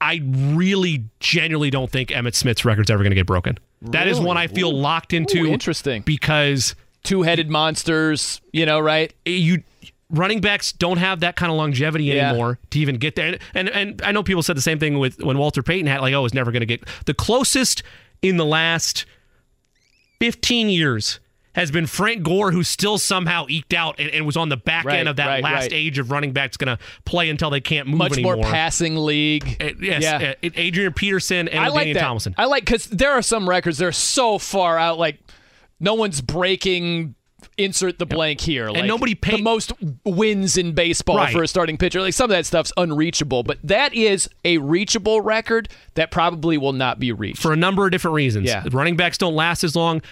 I 0.00 0.20
really 0.24 1.04
genuinely 1.20 1.70
don't 1.70 1.90
think 1.90 2.10
Emmitt 2.10 2.34
Smith's 2.34 2.64
record's 2.64 2.90
ever 2.90 3.02
going 3.02 3.10
to 3.10 3.16
get 3.16 3.26
broken. 3.26 3.58
Really? 3.80 3.92
That 3.92 4.08
is 4.08 4.20
one 4.20 4.36
I 4.36 4.48
feel 4.48 4.70
Ooh. 4.70 4.76
locked 4.76 5.12
into. 5.12 5.42
Ooh, 5.42 5.46
interesting. 5.46 6.02
Because 6.02 6.74
two-headed 7.04 7.50
monsters, 7.50 8.40
you 8.52 8.66
know, 8.66 8.80
right? 8.80 9.12
You 9.24 9.62
running 10.14 10.40
backs 10.40 10.72
don't 10.72 10.98
have 10.98 11.20
that 11.20 11.36
kind 11.36 11.50
of 11.50 11.58
longevity 11.58 12.04
yeah. 12.04 12.30
anymore 12.30 12.58
to 12.70 12.78
even 12.78 12.96
get 12.96 13.16
there. 13.16 13.26
And, 13.26 13.38
and, 13.54 13.68
and 13.68 14.02
I 14.02 14.12
know 14.12 14.22
people 14.22 14.42
said 14.42 14.56
the 14.56 14.62
same 14.62 14.78
thing 14.78 14.98
with 14.98 15.22
when 15.22 15.38
Walter 15.38 15.62
Payton 15.62 15.86
had 15.86 16.00
like, 16.00 16.14
oh, 16.14 16.24
it's 16.24 16.34
never 16.34 16.52
going 16.52 16.60
to 16.60 16.66
get 16.66 16.84
the 17.06 17.14
closest 17.14 17.82
in 18.22 18.36
the 18.36 18.44
last 18.44 19.06
15 20.20 20.68
years 20.68 21.20
has 21.54 21.70
been 21.70 21.86
Frank 21.86 22.22
Gore, 22.22 22.50
who 22.50 22.62
still 22.64 22.98
somehow 22.98 23.46
eked 23.48 23.74
out 23.74 23.96
and, 23.98 24.10
and 24.10 24.26
was 24.26 24.36
on 24.36 24.48
the 24.48 24.56
back 24.56 24.84
right, 24.84 24.98
end 24.98 25.08
of 25.08 25.16
that 25.16 25.26
right, 25.26 25.42
last 25.42 25.62
right. 25.62 25.72
age 25.72 25.98
of 25.98 26.10
running 26.10 26.32
backs 26.32 26.56
going 26.56 26.76
to 26.76 26.82
play 27.04 27.30
until 27.30 27.48
they 27.50 27.60
can't 27.60 27.86
move 27.86 27.98
Much 27.98 28.12
anymore. 28.14 28.36
more 28.36 28.44
passing 28.44 28.96
league. 28.96 29.56
Uh, 29.60 29.70
yes, 29.80 30.02
yeah. 30.02 30.34
uh, 30.42 30.50
Adrian 30.56 30.92
Peterson 30.92 31.48
and 31.48 31.60
I 31.60 31.68
like 31.68 31.84
Daniel 31.84 32.00
Thomason. 32.00 32.34
I 32.36 32.46
like 32.46 32.64
because 32.64 32.86
there 32.86 33.12
are 33.12 33.22
some 33.22 33.48
records 33.48 33.78
that 33.78 33.86
are 33.86 33.92
so 33.92 34.38
far 34.38 34.76
out, 34.78 34.98
like 34.98 35.20
no 35.78 35.94
one's 35.94 36.20
breaking 36.20 37.14
insert 37.56 37.98
the 37.98 38.06
blank 38.06 38.40
here. 38.40 38.68
Like 38.68 38.78
and 38.78 38.88
nobody 38.88 39.14
paid 39.14 39.38
the 39.38 39.42
most 39.42 39.72
wins 40.04 40.56
in 40.56 40.72
baseball 40.72 41.16
right. 41.16 41.32
for 41.32 41.42
a 41.42 41.48
starting 41.48 41.76
pitcher. 41.76 42.00
Like 42.00 42.14
some 42.14 42.24
of 42.24 42.30
that 42.30 42.46
stuff's 42.46 42.72
unreachable, 42.76 43.42
but 43.42 43.58
that 43.62 43.94
is 43.94 44.28
a 44.44 44.58
reachable 44.58 45.20
record 45.20 45.68
that 45.94 46.10
probably 46.10 46.58
will 46.58 46.72
not 46.72 46.98
be 46.98 47.12
reached 47.12 47.40
for 47.40 47.52
a 47.52 47.56
number 47.56 47.84
of 47.84 47.92
different 47.92 48.14
reasons. 48.14 48.46
Yeah. 48.46 48.64
running 48.70 48.96
backs 48.96 49.18
don't 49.18 49.34
last 49.34 49.64
as 49.64 49.76
long. 49.76 50.02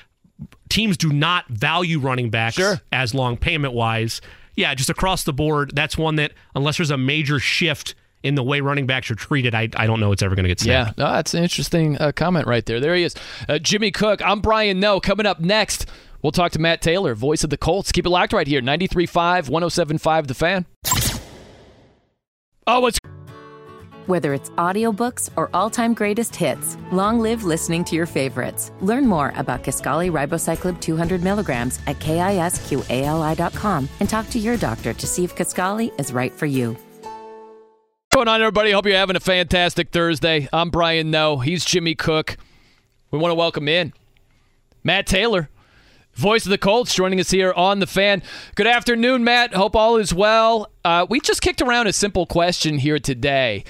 Teams 0.68 0.96
do 0.96 1.12
not 1.12 1.46
value 1.48 1.98
running 1.98 2.30
backs 2.30 2.56
sure. 2.56 2.80
as 2.90 3.14
long 3.14 3.36
payment 3.36 3.74
wise. 3.74 4.20
Yeah, 4.54 4.74
just 4.74 4.90
across 4.90 5.24
the 5.24 5.32
board, 5.32 5.72
that's 5.74 5.96
one 5.96 6.16
that 6.16 6.32
unless 6.54 6.76
there's 6.76 6.90
a 6.90 6.98
major 6.98 7.38
shift 7.38 7.94
in 8.22 8.34
the 8.34 8.42
way 8.42 8.60
running 8.60 8.86
backs 8.86 9.10
are 9.10 9.14
treated, 9.14 9.54
I, 9.54 9.68
I 9.76 9.86
don't 9.86 10.00
know 10.00 10.12
it's 10.12 10.22
ever 10.22 10.34
going 10.34 10.44
to 10.44 10.48
get 10.48 10.60
snapped. 10.60 10.98
Yeah, 10.98 11.04
no, 11.04 11.12
that's 11.12 11.34
an 11.34 11.42
interesting 11.42 11.98
uh, 11.98 12.12
comment 12.12 12.46
right 12.46 12.64
there. 12.64 12.80
There 12.80 12.94
he 12.94 13.02
is. 13.02 13.14
Uh, 13.48 13.58
Jimmy 13.58 13.90
Cook. 13.90 14.22
I'm 14.22 14.40
Brian 14.40 14.78
Noe. 14.78 15.00
Coming 15.00 15.26
up 15.26 15.40
next, 15.40 15.86
We'll 16.22 16.32
talk 16.32 16.52
to 16.52 16.60
Matt 16.60 16.80
Taylor, 16.80 17.14
voice 17.14 17.42
of 17.42 17.50
the 17.50 17.58
Colts. 17.58 17.90
Keep 17.90 18.06
it 18.06 18.10
locked 18.10 18.32
right 18.32 18.46
here, 18.46 18.62
93.5, 18.62 19.50
107.5 19.50 20.26
The 20.28 20.34
Fan. 20.34 20.66
Oh, 22.66 22.86
it's... 22.86 22.98
Whether 24.06 24.34
it's 24.34 24.50
audiobooks 24.50 25.30
or 25.36 25.50
all-time 25.54 25.94
greatest 25.94 26.34
hits, 26.34 26.76
long 26.90 27.20
live 27.20 27.44
listening 27.44 27.84
to 27.84 27.96
your 27.96 28.06
favorites. 28.06 28.72
Learn 28.80 29.06
more 29.06 29.32
about 29.36 29.62
Kisqali 29.62 30.10
Ribociclib 30.10 30.80
200 30.80 31.22
milligrams 31.22 31.80
at 31.86 31.98
kisqali.com 31.98 33.88
and 34.00 34.08
talk 34.08 34.28
to 34.30 34.38
your 34.38 34.56
doctor 34.56 34.92
to 34.92 35.06
see 35.06 35.24
if 35.24 35.36
Kisqali 35.36 35.98
is 36.00 36.12
right 36.12 36.32
for 36.32 36.46
you. 36.46 36.76
What's 37.02 38.16
going 38.16 38.28
on, 38.28 38.40
everybody? 38.40 38.72
Hope 38.72 38.86
you're 38.86 38.96
having 38.96 39.16
a 39.16 39.20
fantastic 39.20 39.90
Thursday. 39.90 40.48
I'm 40.52 40.70
Brian 40.70 41.10
Noe. 41.10 41.38
He's 41.38 41.64
Jimmy 41.64 41.94
Cook. 41.94 42.36
We 43.10 43.18
want 43.18 43.30
to 43.30 43.36
welcome 43.36 43.68
in 43.68 43.92
Matt 44.84 45.06
Taylor, 45.06 45.48
voice 46.14 46.44
of 46.44 46.50
the 46.50 46.58
Colts, 46.58 46.94
joining 46.94 47.20
us 47.20 47.30
here 47.30 47.52
on 47.52 47.78
the 47.78 47.86
fan. 47.86 48.22
Good 48.54 48.66
afternoon, 48.66 49.24
Matt. 49.24 49.54
Hope 49.54 49.74
all 49.76 49.96
is 49.96 50.12
well. 50.12 50.70
Uh, 50.84 51.06
we 51.08 51.20
just 51.20 51.42
kicked 51.42 51.62
around 51.62 51.86
a 51.86 51.92
simple 51.92 52.26
question 52.26 52.78
here 52.78 52.98
today. 52.98 53.64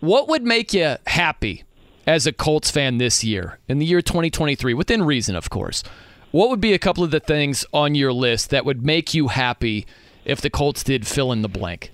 What 0.00 0.28
would 0.28 0.42
make 0.42 0.72
you 0.72 0.96
happy 1.06 1.64
as 2.06 2.26
a 2.26 2.32
Colts 2.32 2.70
fan 2.70 2.98
this 2.98 3.24
year, 3.24 3.58
in 3.68 3.78
the 3.78 3.86
year 3.86 4.00
2023, 4.00 4.74
within 4.74 5.02
reason, 5.02 5.34
of 5.34 5.50
course? 5.50 5.82
What 6.30 6.50
would 6.50 6.60
be 6.60 6.72
a 6.74 6.78
couple 6.78 7.02
of 7.02 7.10
the 7.10 7.20
things 7.20 7.64
on 7.72 7.94
your 7.94 8.12
list 8.12 8.50
that 8.50 8.64
would 8.64 8.84
make 8.84 9.14
you 9.14 9.28
happy 9.28 9.86
if 10.24 10.40
the 10.40 10.50
Colts 10.50 10.82
did 10.82 11.06
fill 11.06 11.32
in 11.32 11.42
the 11.42 11.48
blank? 11.48 11.92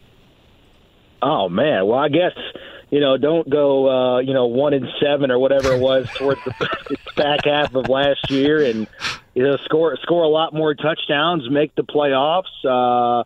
Oh 1.23 1.49
man, 1.49 1.87
well 1.87 2.01
I 2.01 2.09
guess 2.09 2.33
you 2.93 3.01
know, 3.01 3.17
don't 3.17 3.49
go, 3.49 3.89
uh, 3.89 4.19
you 4.19 4.35
know, 4.35 4.45
one 4.45 4.75
and 4.75 4.87
seven 5.01 5.31
or 5.31 5.39
whatever 5.39 5.73
it 5.73 5.81
was 5.81 6.07
towards 6.15 6.45
the 6.45 6.99
back 7.17 7.47
half 7.47 7.75
of 7.75 7.89
last 7.89 8.31
year, 8.31 8.63
and 8.63 8.87
you 9.35 9.43
know, 9.43 9.57
score 9.65 9.97
score 10.03 10.23
a 10.23 10.29
lot 10.29 10.53
more 10.53 10.75
touchdowns, 10.75 11.49
make 11.51 11.75
the 11.75 11.85
playoffs. 11.85 12.45
Uh, 12.63 13.25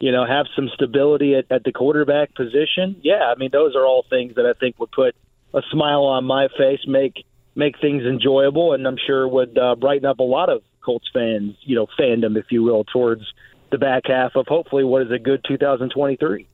you 0.00 0.10
know, 0.10 0.26
have 0.26 0.46
some 0.56 0.68
stability 0.74 1.36
at, 1.36 1.44
at 1.48 1.62
the 1.62 1.70
quarterback 1.70 2.34
position. 2.34 2.96
Yeah, 3.02 3.22
I 3.22 3.36
mean, 3.36 3.50
those 3.52 3.76
are 3.76 3.86
all 3.86 4.04
things 4.10 4.34
that 4.34 4.46
I 4.46 4.52
think 4.58 4.80
would 4.80 4.90
put 4.90 5.14
a 5.54 5.60
smile 5.70 6.04
on 6.04 6.24
my 6.24 6.48
face, 6.58 6.80
make 6.88 7.24
make 7.54 7.78
things 7.80 8.04
enjoyable, 8.04 8.72
and 8.72 8.86
I'm 8.86 8.96
sure 9.06 9.28
would 9.28 9.58
uh, 9.58 9.76
brighten 9.76 10.06
up 10.06 10.20
a 10.20 10.24
lot 10.24 10.48
of 10.48 10.62
Colts 10.82 11.08
fans, 11.12 11.54
you 11.64 11.76
know, 11.76 11.86
fandom, 12.00 12.38
if 12.38 12.46
you 12.50 12.62
will, 12.62 12.84
towards 12.84 13.22
the 13.70 13.78
back 13.78 14.04
half 14.06 14.36
of 14.36 14.46
hopefully 14.48 14.84
what 14.84 15.02
is 15.02 15.10
a 15.12 15.18
good 15.18 15.44
2023. 15.46 16.48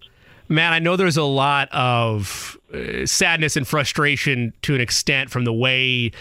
Man, 0.48 0.72
I 0.72 0.78
know 0.78 0.96
there's 0.96 1.16
a 1.16 1.22
lot 1.22 1.68
of 1.72 2.58
uh, 2.72 3.06
sadness 3.06 3.56
and 3.56 3.66
frustration 3.66 4.52
to 4.62 4.74
an 4.74 4.80
extent 4.80 5.30
from 5.30 5.44
the 5.44 5.52
way 5.52 6.12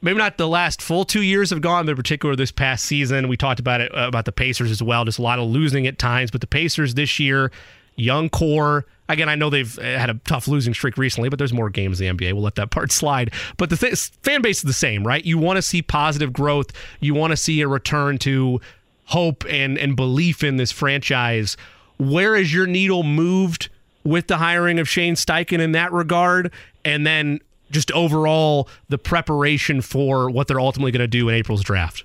maybe 0.00 0.18
not 0.18 0.38
the 0.38 0.48
last 0.48 0.80
full 0.80 1.04
two 1.04 1.22
years 1.22 1.50
have 1.50 1.60
gone, 1.60 1.86
but 1.86 1.90
in 1.90 1.96
particular 1.96 2.36
this 2.36 2.50
past 2.52 2.84
season. 2.84 3.28
We 3.28 3.36
talked 3.36 3.60
about 3.60 3.80
it 3.80 3.94
uh, 3.94 4.08
about 4.08 4.24
the 4.24 4.32
Pacers 4.32 4.70
as 4.70 4.82
well. 4.82 5.04
Just 5.04 5.18
a 5.18 5.22
lot 5.22 5.38
of 5.38 5.48
losing 5.48 5.86
at 5.86 5.98
times, 5.98 6.30
but 6.30 6.40
the 6.40 6.46
Pacers 6.46 6.94
this 6.94 7.18
year, 7.18 7.50
young 7.96 8.28
core. 8.28 8.86
Again, 9.08 9.28
I 9.28 9.36
know 9.36 9.50
they've 9.50 9.78
uh, 9.78 9.82
had 9.82 10.10
a 10.10 10.14
tough 10.24 10.48
losing 10.48 10.74
streak 10.74 10.96
recently, 10.96 11.28
but 11.28 11.38
there's 11.38 11.52
more 11.52 11.70
games 11.70 12.00
in 12.00 12.16
the 12.16 12.24
NBA. 12.24 12.32
We'll 12.32 12.42
let 12.42 12.56
that 12.56 12.70
part 12.70 12.90
slide. 12.92 13.32
But 13.56 13.70
the 13.70 13.76
th- 13.76 14.10
fan 14.22 14.42
base 14.42 14.58
is 14.58 14.64
the 14.64 14.72
same, 14.72 15.06
right? 15.06 15.24
You 15.24 15.38
want 15.38 15.56
to 15.56 15.62
see 15.62 15.82
positive 15.82 16.32
growth. 16.32 16.72
You 17.00 17.14
want 17.14 17.32
to 17.32 17.36
see 17.36 17.60
a 17.60 17.68
return 17.68 18.18
to 18.18 18.60
hope 19.04 19.44
and 19.48 19.78
and 19.78 19.94
belief 19.94 20.42
in 20.42 20.56
this 20.56 20.72
franchise 20.72 21.56
where 21.98 22.34
is 22.34 22.52
your 22.52 22.66
needle 22.66 23.02
moved 23.02 23.68
with 24.04 24.26
the 24.26 24.36
hiring 24.36 24.78
of 24.78 24.88
Shane 24.88 25.14
Steichen 25.14 25.60
in 25.60 25.72
that 25.72 25.92
regard? 25.92 26.52
And 26.84 27.06
then 27.06 27.40
just 27.70 27.90
overall 27.92 28.68
the 28.88 28.98
preparation 28.98 29.80
for 29.80 30.30
what 30.30 30.48
they're 30.48 30.60
ultimately 30.60 30.92
going 30.92 31.00
to 31.00 31.08
do 31.08 31.28
in 31.28 31.34
April's 31.34 31.62
draft? 31.62 32.04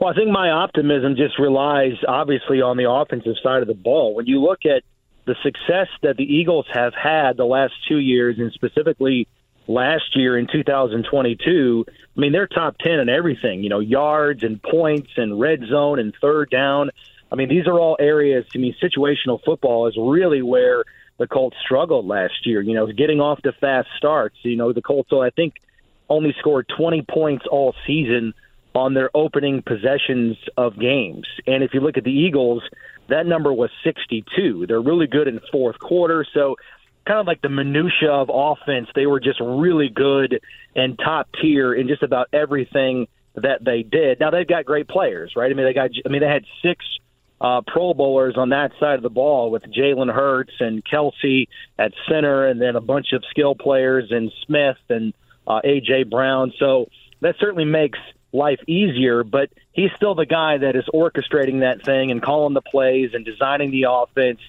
Well, 0.00 0.10
I 0.10 0.14
think 0.14 0.30
my 0.30 0.50
optimism 0.50 1.14
just 1.16 1.38
relies 1.38 1.92
obviously 2.08 2.62
on 2.62 2.76
the 2.76 2.90
offensive 2.90 3.36
side 3.42 3.62
of 3.62 3.68
the 3.68 3.74
ball. 3.74 4.14
When 4.14 4.26
you 4.26 4.40
look 4.40 4.64
at 4.64 4.82
the 5.26 5.36
success 5.42 5.88
that 6.02 6.16
the 6.16 6.24
Eagles 6.24 6.66
have 6.72 6.94
had 6.94 7.36
the 7.36 7.44
last 7.44 7.74
two 7.86 7.98
years, 7.98 8.38
and 8.38 8.50
specifically 8.52 9.28
last 9.68 10.16
year 10.16 10.38
in 10.38 10.46
2022, 10.50 11.84
I 11.88 12.20
mean, 12.20 12.32
they're 12.32 12.46
top 12.46 12.78
10 12.78 12.92
in 12.98 13.08
everything, 13.10 13.62
you 13.62 13.68
know, 13.68 13.80
yards 13.80 14.42
and 14.42 14.60
points 14.62 15.10
and 15.16 15.38
red 15.38 15.60
zone 15.68 15.98
and 15.98 16.14
third 16.20 16.50
down. 16.50 16.90
I 17.32 17.36
mean, 17.36 17.48
these 17.48 17.66
are 17.66 17.78
all 17.78 17.96
areas. 18.00 18.44
I 18.54 18.58
mean, 18.58 18.74
situational 18.82 19.42
football 19.44 19.86
is 19.86 19.96
really 19.96 20.42
where 20.42 20.84
the 21.18 21.26
Colts 21.26 21.56
struggled 21.64 22.06
last 22.06 22.46
year. 22.46 22.60
You 22.60 22.74
know, 22.74 22.86
getting 22.86 23.20
off 23.20 23.40
to 23.42 23.52
fast 23.52 23.88
starts. 23.96 24.36
You 24.42 24.56
know, 24.56 24.72
the 24.72 24.82
Colts, 24.82 25.10
I 25.12 25.30
think, 25.30 25.54
only 26.08 26.34
scored 26.38 26.66
20 26.76 27.02
points 27.02 27.44
all 27.50 27.74
season 27.86 28.34
on 28.74 28.94
their 28.94 29.10
opening 29.14 29.62
possessions 29.62 30.36
of 30.56 30.78
games. 30.78 31.26
And 31.46 31.62
if 31.62 31.74
you 31.74 31.80
look 31.80 31.96
at 31.96 32.04
the 32.04 32.12
Eagles, 32.12 32.62
that 33.08 33.26
number 33.26 33.52
was 33.52 33.70
62. 33.84 34.66
They're 34.66 34.80
really 34.80 35.06
good 35.06 35.28
in 35.28 35.40
fourth 35.52 35.78
quarter. 35.78 36.24
So, 36.32 36.56
kind 37.06 37.18
of 37.18 37.26
like 37.26 37.42
the 37.42 37.48
minutia 37.48 38.10
of 38.10 38.30
offense, 38.32 38.88
they 38.94 39.06
were 39.06 39.20
just 39.20 39.40
really 39.40 39.88
good 39.88 40.40
and 40.76 40.98
top 40.98 41.28
tier 41.40 41.72
in 41.74 41.88
just 41.88 42.02
about 42.02 42.28
everything 42.32 43.08
that 43.34 43.64
they 43.64 43.82
did. 43.82 44.20
Now 44.20 44.30
they've 44.30 44.46
got 44.46 44.64
great 44.64 44.88
players, 44.88 45.32
right? 45.36 45.50
I 45.50 45.54
mean, 45.54 45.66
they 45.66 45.72
got. 45.72 45.90
I 46.04 46.08
mean, 46.08 46.20
they 46.20 46.28
had 46.28 46.44
six 46.62 46.84
uh, 47.40 47.62
Pro 47.66 47.94
Bowlers 47.94 48.34
on 48.36 48.50
that 48.50 48.72
side 48.78 48.96
of 48.96 49.02
the 49.02 49.10
ball 49.10 49.50
with 49.50 49.62
Jalen 49.62 50.12
Hurts 50.12 50.52
and 50.60 50.84
Kelce 50.84 51.48
at 51.78 51.92
center, 52.08 52.46
and 52.46 52.60
then 52.60 52.76
a 52.76 52.80
bunch 52.80 53.12
of 53.12 53.24
skill 53.30 53.54
players 53.54 54.10
and 54.10 54.30
Smith 54.46 54.76
and 54.88 55.14
uh, 55.46 55.60
AJ 55.64 56.10
Brown. 56.10 56.52
So 56.58 56.86
that 57.20 57.36
certainly 57.38 57.64
makes 57.64 57.98
life 58.32 58.60
easier. 58.66 59.24
But 59.24 59.50
he's 59.72 59.90
still 59.96 60.14
the 60.14 60.26
guy 60.26 60.58
that 60.58 60.76
is 60.76 60.84
orchestrating 60.92 61.60
that 61.60 61.84
thing 61.84 62.10
and 62.10 62.22
calling 62.22 62.54
the 62.54 62.60
plays 62.60 63.10
and 63.14 63.24
designing 63.24 63.70
the 63.70 63.86
offense. 63.88 64.40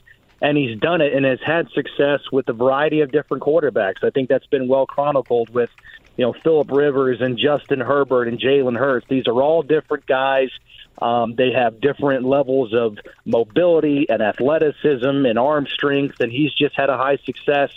And 0.41 0.57
he's 0.57 0.77
done 0.79 1.01
it 1.01 1.13
and 1.13 1.23
has 1.23 1.39
had 1.45 1.69
success 1.69 2.19
with 2.31 2.49
a 2.49 2.53
variety 2.53 3.01
of 3.01 3.11
different 3.11 3.43
quarterbacks. 3.43 4.03
I 4.03 4.09
think 4.09 4.27
that's 4.27 4.47
been 4.47 4.67
well 4.67 4.87
chronicled 4.87 5.51
with, 5.51 5.69
you 6.17 6.25
know, 6.25 6.33
Philip 6.33 6.71
Rivers 6.71 7.21
and 7.21 7.37
Justin 7.37 7.79
Herbert 7.79 8.27
and 8.27 8.39
Jalen 8.39 8.75
Hurts. 8.75 9.05
These 9.07 9.27
are 9.27 9.39
all 9.39 9.61
different 9.61 10.07
guys. 10.07 10.49
Um, 11.01 11.35
they 11.35 11.51
have 11.51 11.81
different 11.81 12.25
levels 12.25 12.73
of 12.73 12.97
mobility 13.25 14.05
and 14.07 14.21
athleticism 14.21 15.25
and 15.25 15.39
arm 15.39 15.65
strength, 15.67 16.19
and 16.19 16.31
he's 16.31 16.53
just 16.53 16.75
had 16.75 16.89
a 16.89 16.97
high 16.97 17.17
success 17.25 17.71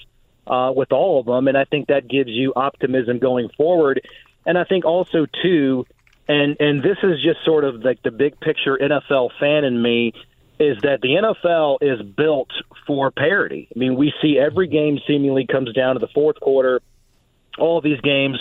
uh, 0.46 0.72
with 0.74 0.92
all 0.92 1.20
of 1.20 1.26
them. 1.26 1.48
And 1.48 1.56
I 1.56 1.64
think 1.64 1.88
that 1.88 2.06
gives 2.06 2.30
you 2.30 2.52
optimism 2.54 3.18
going 3.18 3.48
forward. 3.56 4.06
And 4.46 4.58
I 4.58 4.64
think 4.64 4.84
also 4.84 5.26
too, 5.42 5.86
and 6.28 6.56
and 6.60 6.82
this 6.82 6.98
is 7.02 7.22
just 7.22 7.44
sort 7.44 7.64
of 7.64 7.82
like 7.82 8.02
the 8.02 8.10
big 8.10 8.38
picture 8.40 8.76
NFL 8.76 9.30
fan 9.40 9.64
in 9.64 9.80
me 9.80 10.12
is 10.58 10.78
that 10.82 11.00
the 11.00 11.08
NFL 11.08 11.78
is 11.80 12.00
built 12.02 12.50
for 12.86 13.10
parity. 13.10 13.68
I 13.74 13.78
mean, 13.78 13.96
we 13.96 14.12
see 14.22 14.38
every 14.38 14.68
game 14.68 15.00
seemingly 15.06 15.46
comes 15.46 15.72
down 15.72 15.94
to 15.94 15.98
the 15.98 16.08
fourth 16.08 16.38
quarter. 16.40 16.80
All 17.58 17.80
these 17.80 18.00
games 18.00 18.38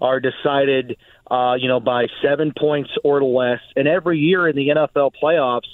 are 0.00 0.20
decided, 0.20 0.96
uh, 1.30 1.56
you 1.58 1.68
know, 1.68 1.80
by 1.80 2.06
seven 2.22 2.52
points 2.58 2.90
or 3.04 3.22
less. 3.22 3.60
And 3.76 3.86
every 3.86 4.18
year 4.18 4.48
in 4.48 4.56
the 4.56 4.68
NFL 4.68 5.12
playoffs, 5.22 5.68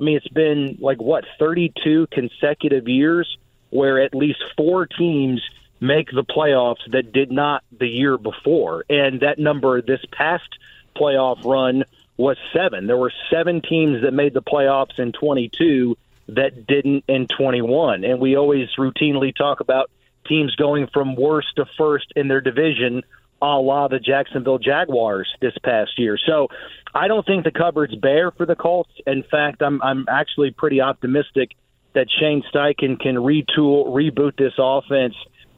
I 0.00 0.04
mean, 0.04 0.16
it's 0.16 0.28
been 0.28 0.78
like 0.80 1.00
what 1.00 1.24
32 1.38 2.08
consecutive 2.10 2.88
years 2.88 3.36
where 3.70 4.02
at 4.02 4.14
least 4.14 4.38
four 4.56 4.86
teams 4.86 5.42
make 5.80 6.10
the 6.10 6.24
playoffs 6.24 6.90
that 6.92 7.12
did 7.12 7.32
not 7.32 7.64
the 7.76 7.88
year 7.88 8.18
before. 8.18 8.84
And 8.88 9.20
that 9.20 9.38
number 9.38 9.80
this 9.82 10.00
past 10.12 10.48
playoff 10.94 11.44
run 11.44 11.84
was 12.16 12.36
seven. 12.52 12.86
There 12.86 12.96
were 12.96 13.12
seven 13.30 13.62
teams 13.62 14.02
that 14.02 14.12
made 14.12 14.34
the 14.34 14.42
playoffs 14.42 14.98
in 14.98 15.12
22 15.12 15.96
that 16.28 16.66
didn't 16.66 17.04
in 17.08 17.26
21. 17.26 18.04
And 18.04 18.20
we 18.20 18.36
always 18.36 18.68
routinely 18.78 19.34
talk 19.34 19.60
about 19.60 19.90
teams 20.26 20.54
going 20.56 20.88
from 20.92 21.16
worst 21.16 21.48
to 21.56 21.64
first 21.78 22.12
in 22.16 22.28
their 22.28 22.40
division, 22.40 23.02
a 23.40 23.58
la 23.58 23.88
the 23.88 23.98
Jacksonville 23.98 24.58
Jaguars 24.58 25.28
this 25.40 25.54
past 25.64 25.92
year. 25.98 26.18
So 26.24 26.48
I 26.94 27.08
don't 27.08 27.26
think 27.26 27.44
the 27.44 27.50
cupboard's 27.50 27.94
bare 27.96 28.30
for 28.30 28.46
the 28.46 28.56
Colts. 28.56 28.92
In 29.06 29.24
fact, 29.30 29.62
I'm 29.62 29.82
I'm 29.82 30.06
actually 30.08 30.50
pretty 30.52 30.80
optimistic 30.80 31.50
that 31.94 32.06
Shane 32.20 32.42
Steichen 32.52 32.98
can 32.98 33.16
retool, 33.16 33.88
reboot 33.88 34.36
this 34.36 34.54
offense 34.58 35.14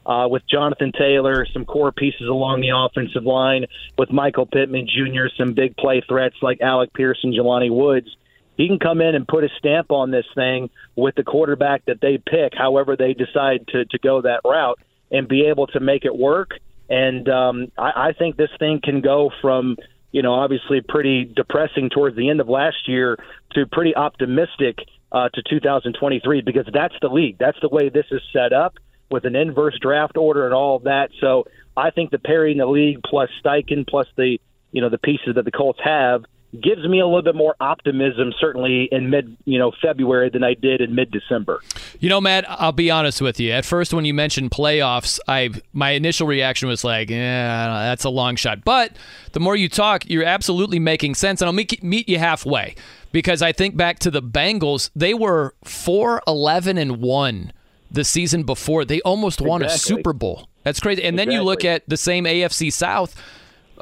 uh, 0.06 0.26
with 0.28 0.42
Jonathan 0.48 0.92
Taylor, 0.92 1.46
some 1.52 1.64
core 1.64 1.92
pieces 1.92 2.28
along 2.28 2.60
the 2.60 2.70
offensive 2.74 3.24
line, 3.24 3.66
with 3.96 4.10
Michael 4.10 4.46
Pittman 4.46 4.86
Jr., 4.86 5.26
some 5.38 5.54
big 5.54 5.76
play 5.76 6.02
threats 6.06 6.36
like 6.42 6.60
Alec 6.60 6.92
Pierce 6.92 7.18
and 7.22 7.32
Jelani 7.32 7.70
Woods. 7.70 8.08
He 8.56 8.68
can 8.68 8.78
come 8.78 9.00
in 9.00 9.14
and 9.14 9.26
put 9.26 9.44
a 9.44 9.48
stamp 9.58 9.90
on 9.90 10.10
this 10.10 10.26
thing 10.34 10.70
with 10.96 11.14
the 11.16 11.24
quarterback 11.24 11.84
that 11.86 12.00
they 12.00 12.18
pick, 12.18 12.52
however 12.56 12.96
they 12.96 13.14
decide 13.14 13.66
to, 13.68 13.84
to 13.84 13.98
go 13.98 14.22
that 14.22 14.40
route, 14.44 14.78
and 15.10 15.28
be 15.28 15.46
able 15.46 15.66
to 15.68 15.80
make 15.80 16.04
it 16.04 16.16
work. 16.16 16.52
And 16.88 17.28
um, 17.28 17.72
I, 17.76 18.08
I 18.08 18.12
think 18.12 18.36
this 18.36 18.50
thing 18.58 18.80
can 18.82 19.00
go 19.00 19.30
from, 19.40 19.76
you 20.12 20.22
know, 20.22 20.34
obviously 20.34 20.80
pretty 20.86 21.24
depressing 21.24 21.90
towards 21.90 22.16
the 22.16 22.30
end 22.30 22.40
of 22.40 22.48
last 22.48 22.86
year 22.86 23.18
to 23.52 23.66
pretty 23.66 23.94
optimistic 23.96 24.78
uh, 25.10 25.28
to 25.32 25.42
2023 25.48 26.42
because 26.42 26.66
that's 26.72 26.94
the 27.00 27.08
league. 27.08 27.36
That's 27.38 27.58
the 27.60 27.68
way 27.68 27.88
this 27.88 28.06
is 28.10 28.20
set 28.32 28.52
up 28.52 28.74
with 29.10 29.24
an 29.24 29.36
inverse 29.36 29.78
draft 29.80 30.16
order 30.16 30.44
and 30.44 30.54
all 30.54 30.76
of 30.76 30.84
that. 30.84 31.10
So 31.20 31.44
I 31.76 31.90
think 31.90 32.10
the 32.10 32.18
parity 32.18 32.52
in 32.52 32.58
the 32.58 32.66
league 32.66 33.00
plus 33.04 33.30
Steichen 33.44 33.86
plus 33.86 34.06
the 34.16 34.38
you 34.72 34.80
know 34.80 34.88
the 34.88 34.98
pieces 34.98 35.36
that 35.36 35.44
the 35.44 35.52
Colts 35.52 35.78
have 35.84 36.24
gives 36.62 36.86
me 36.86 37.00
a 37.00 37.06
little 37.06 37.22
bit 37.22 37.34
more 37.34 37.56
optimism 37.60 38.32
certainly 38.38 38.88
in 38.92 39.10
mid 39.10 39.36
you 39.44 39.58
know 39.58 39.72
February 39.82 40.30
than 40.30 40.44
I 40.44 40.54
did 40.54 40.80
in 40.80 40.94
mid 40.94 41.10
December. 41.10 41.60
You 42.00 42.08
know, 42.08 42.20
Matt, 42.20 42.44
I'll 42.48 42.72
be 42.72 42.90
honest 42.90 43.20
with 43.20 43.40
you. 43.40 43.52
At 43.52 43.64
first, 43.64 43.92
when 43.92 44.04
you 44.04 44.14
mentioned 44.14 44.50
playoffs, 44.50 45.18
I 45.26 45.50
my 45.72 45.90
initial 45.90 46.26
reaction 46.26 46.68
was 46.68 46.84
like, 46.84 47.10
"Yeah, 47.10 47.66
that's 47.84 48.04
a 48.04 48.10
long 48.10 48.36
shot." 48.36 48.64
But 48.64 48.92
the 49.32 49.40
more 49.40 49.56
you 49.56 49.68
talk, 49.68 50.08
you're 50.08 50.24
absolutely 50.24 50.78
making 50.78 51.14
sense, 51.14 51.40
and 51.40 51.46
I'll 51.46 51.52
meet 51.52 51.82
meet 51.82 52.08
you 52.08 52.18
halfway 52.18 52.74
because 53.12 53.42
I 53.42 53.52
think 53.52 53.76
back 53.76 53.98
to 54.00 54.10
the 54.10 54.22
Bengals. 54.22 54.90
They 54.94 55.14
were 55.14 55.54
four 55.64 56.22
eleven 56.26 56.78
and 56.78 56.98
one 56.98 57.52
the 57.90 58.04
season 58.04 58.44
before. 58.44 58.84
They 58.84 59.00
almost 59.00 59.40
won 59.40 59.62
a 59.62 59.70
Super 59.70 60.12
Bowl. 60.12 60.48
That's 60.62 60.80
crazy. 60.80 61.02
And 61.04 61.18
then 61.18 61.30
you 61.30 61.42
look 61.42 61.64
at 61.64 61.88
the 61.88 61.96
same 61.96 62.24
AFC 62.24 62.72
South. 62.72 63.14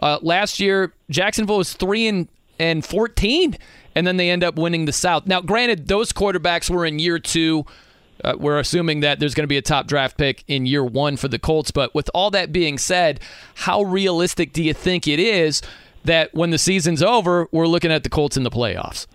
Uh, 0.00 0.18
last 0.20 0.58
year, 0.58 0.92
Jacksonville 1.10 1.58
was 1.58 1.74
three 1.74 2.08
and 2.08 2.28
and 2.58 2.84
fourteen, 2.84 3.56
and 3.94 4.06
then 4.06 4.16
they 4.16 4.30
end 4.30 4.44
up 4.44 4.56
winning 4.56 4.84
the 4.84 4.92
South. 4.92 5.26
Now, 5.26 5.40
granted, 5.40 5.88
those 5.88 6.12
quarterbacks 6.12 6.70
were 6.70 6.86
in 6.86 6.98
year 6.98 7.18
two. 7.18 7.64
Uh, 8.22 8.34
we're 8.38 8.58
assuming 8.58 9.00
that 9.00 9.18
there's 9.18 9.34
going 9.34 9.42
to 9.42 9.48
be 9.48 9.56
a 9.56 9.62
top 9.62 9.86
draft 9.86 10.16
pick 10.16 10.44
in 10.46 10.64
year 10.64 10.84
one 10.84 11.16
for 11.16 11.26
the 11.28 11.38
Colts. 11.38 11.72
But 11.72 11.92
with 11.94 12.08
all 12.14 12.30
that 12.30 12.52
being 12.52 12.78
said, 12.78 13.18
how 13.54 13.82
realistic 13.82 14.52
do 14.52 14.62
you 14.62 14.74
think 14.74 15.08
it 15.08 15.18
is 15.18 15.60
that 16.04 16.32
when 16.32 16.50
the 16.50 16.58
season's 16.58 17.02
over, 17.02 17.48
we're 17.50 17.66
looking 17.66 17.90
at 17.90 18.04
the 18.04 18.08
Colts 18.08 18.36
in 18.36 18.44
the 18.44 18.50
playoffs? 18.50 19.06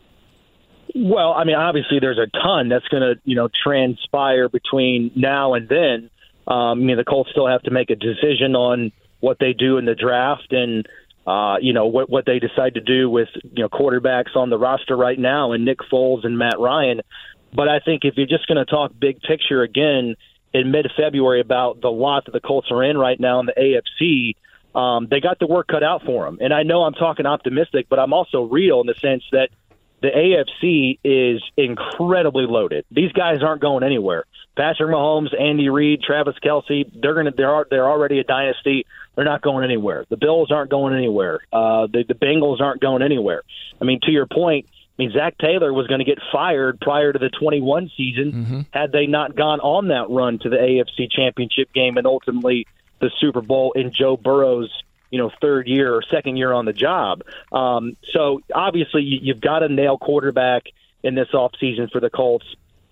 Well, 0.95 1.33
I 1.33 1.43
mean, 1.43 1.55
obviously, 1.55 1.99
there's 1.99 2.17
a 2.17 2.27
ton 2.39 2.69
that's 2.69 2.87
going 2.87 3.03
to 3.03 3.19
you 3.23 3.35
know 3.35 3.49
transpire 3.63 4.49
between 4.49 5.11
now 5.15 5.53
and 5.53 5.69
then. 5.69 6.09
Um, 6.47 6.57
I 6.57 6.73
mean, 6.75 6.97
the 6.97 7.03
Colts 7.03 7.29
still 7.31 7.47
have 7.47 7.61
to 7.63 7.71
make 7.71 7.89
a 7.89 7.95
decision 7.95 8.55
on 8.55 8.91
what 9.19 9.37
they 9.39 9.53
do 9.53 9.77
in 9.77 9.85
the 9.85 9.95
draft 9.95 10.51
and 10.51 10.87
uh, 11.27 11.57
you 11.61 11.73
know 11.73 11.87
what 11.87 12.09
what 12.09 12.25
they 12.25 12.39
decide 12.39 12.75
to 12.75 12.81
do 12.81 13.09
with 13.09 13.27
you 13.43 13.63
know 13.63 13.69
quarterbacks 13.69 14.35
on 14.35 14.49
the 14.49 14.57
roster 14.57 14.95
right 14.95 15.19
now 15.19 15.51
and 15.51 15.65
Nick 15.65 15.79
Foles 15.91 16.25
and 16.25 16.37
Matt 16.37 16.57
Ryan. 16.57 17.01
But 17.53 17.67
I 17.67 17.79
think 17.79 18.05
if 18.05 18.15
you're 18.15 18.27
just 18.27 18.47
going 18.47 18.57
to 18.57 18.65
talk 18.65 18.91
big 18.97 19.21
picture 19.21 19.61
again 19.61 20.15
in 20.53 20.71
mid 20.71 20.89
February 20.95 21.41
about 21.41 21.81
the 21.81 21.89
lot 21.89 22.25
that 22.25 22.31
the 22.31 22.39
Colts 22.39 22.71
are 22.71 22.81
in 22.81 22.97
right 22.97 23.19
now 23.19 23.41
in 23.41 23.45
the 23.45 23.53
AFC, 23.53 24.35
um, 24.79 25.07
they 25.09 25.19
got 25.19 25.39
the 25.39 25.47
work 25.47 25.67
cut 25.67 25.83
out 25.83 26.03
for 26.05 26.25
them. 26.25 26.37
And 26.39 26.53
I 26.53 26.63
know 26.63 26.83
I'm 26.83 26.93
talking 26.93 27.25
optimistic, 27.25 27.87
but 27.89 27.99
I'm 27.99 28.13
also 28.13 28.43
real 28.43 28.79
in 28.79 28.87
the 28.87 28.95
sense 28.95 29.23
that 29.33 29.49
the 30.01 30.09
AFC 30.09 30.99
is 31.03 31.41
incredibly 31.57 32.45
loaded. 32.45 32.85
These 32.91 33.11
guys 33.11 33.41
aren't 33.41 33.61
going 33.61 33.83
anywhere. 33.83 34.25
Patrick 34.57 34.89
Mahomes, 34.89 35.39
Andy 35.39 35.69
Reid, 35.69 36.01
Travis 36.01 36.35
Kelce, 36.43 36.89
they're 36.99 37.13
gonna 37.13 37.31
they're 37.31 37.65
they're 37.69 37.89
already 37.89 38.19
a 38.19 38.23
dynasty. 38.23 38.85
They're 39.15 39.25
not 39.25 39.41
going 39.41 39.63
anywhere. 39.63 40.05
The 40.09 40.17
Bills 40.17 40.51
aren't 40.51 40.71
going 40.71 40.95
anywhere. 40.95 41.39
Uh, 41.53 41.87
the 41.87 42.03
the 42.07 42.15
Bengals 42.15 42.59
aren't 42.59 42.81
going 42.81 43.03
anywhere. 43.03 43.43
I 43.79 43.85
mean, 43.85 43.99
to 44.03 44.11
your 44.11 44.25
point, 44.25 44.67
I 44.67 45.03
mean 45.03 45.11
Zac 45.11 45.37
Taylor 45.37 45.71
was 45.71 45.87
going 45.87 45.99
to 45.99 46.05
get 46.05 46.17
fired 46.31 46.81
prior 46.81 47.13
to 47.13 47.19
the 47.19 47.29
21 47.29 47.91
season 47.95 48.31
mm-hmm. 48.31 48.61
had 48.71 48.91
they 48.91 49.05
not 49.05 49.35
gone 49.35 49.59
on 49.59 49.89
that 49.89 50.09
run 50.09 50.39
to 50.39 50.49
the 50.49 50.57
AFC 50.57 51.09
Championship 51.11 51.71
game 51.71 51.97
and 51.97 52.07
ultimately 52.07 52.67
the 52.99 53.11
Super 53.19 53.41
Bowl 53.41 53.73
in 53.73 53.91
Joe 53.93 54.17
Burrow's 54.17 54.71
you 55.11 55.19
know 55.19 55.31
third 55.39 55.67
year 55.67 55.93
or 55.93 56.01
second 56.01 56.37
year 56.37 56.51
on 56.51 56.65
the 56.65 56.73
job. 56.73 57.21
Um, 57.51 57.95
so 58.11 58.41
obviously 58.53 59.03
you, 59.03 59.19
you've 59.21 59.41
got 59.41 59.59
to 59.59 59.69
nail 59.69 59.97
quarterback 59.99 60.63
in 61.03 61.15
this 61.15 61.29
offseason 61.33 61.91
for 61.91 61.99
the 61.99 62.09
Colts. 62.09 62.45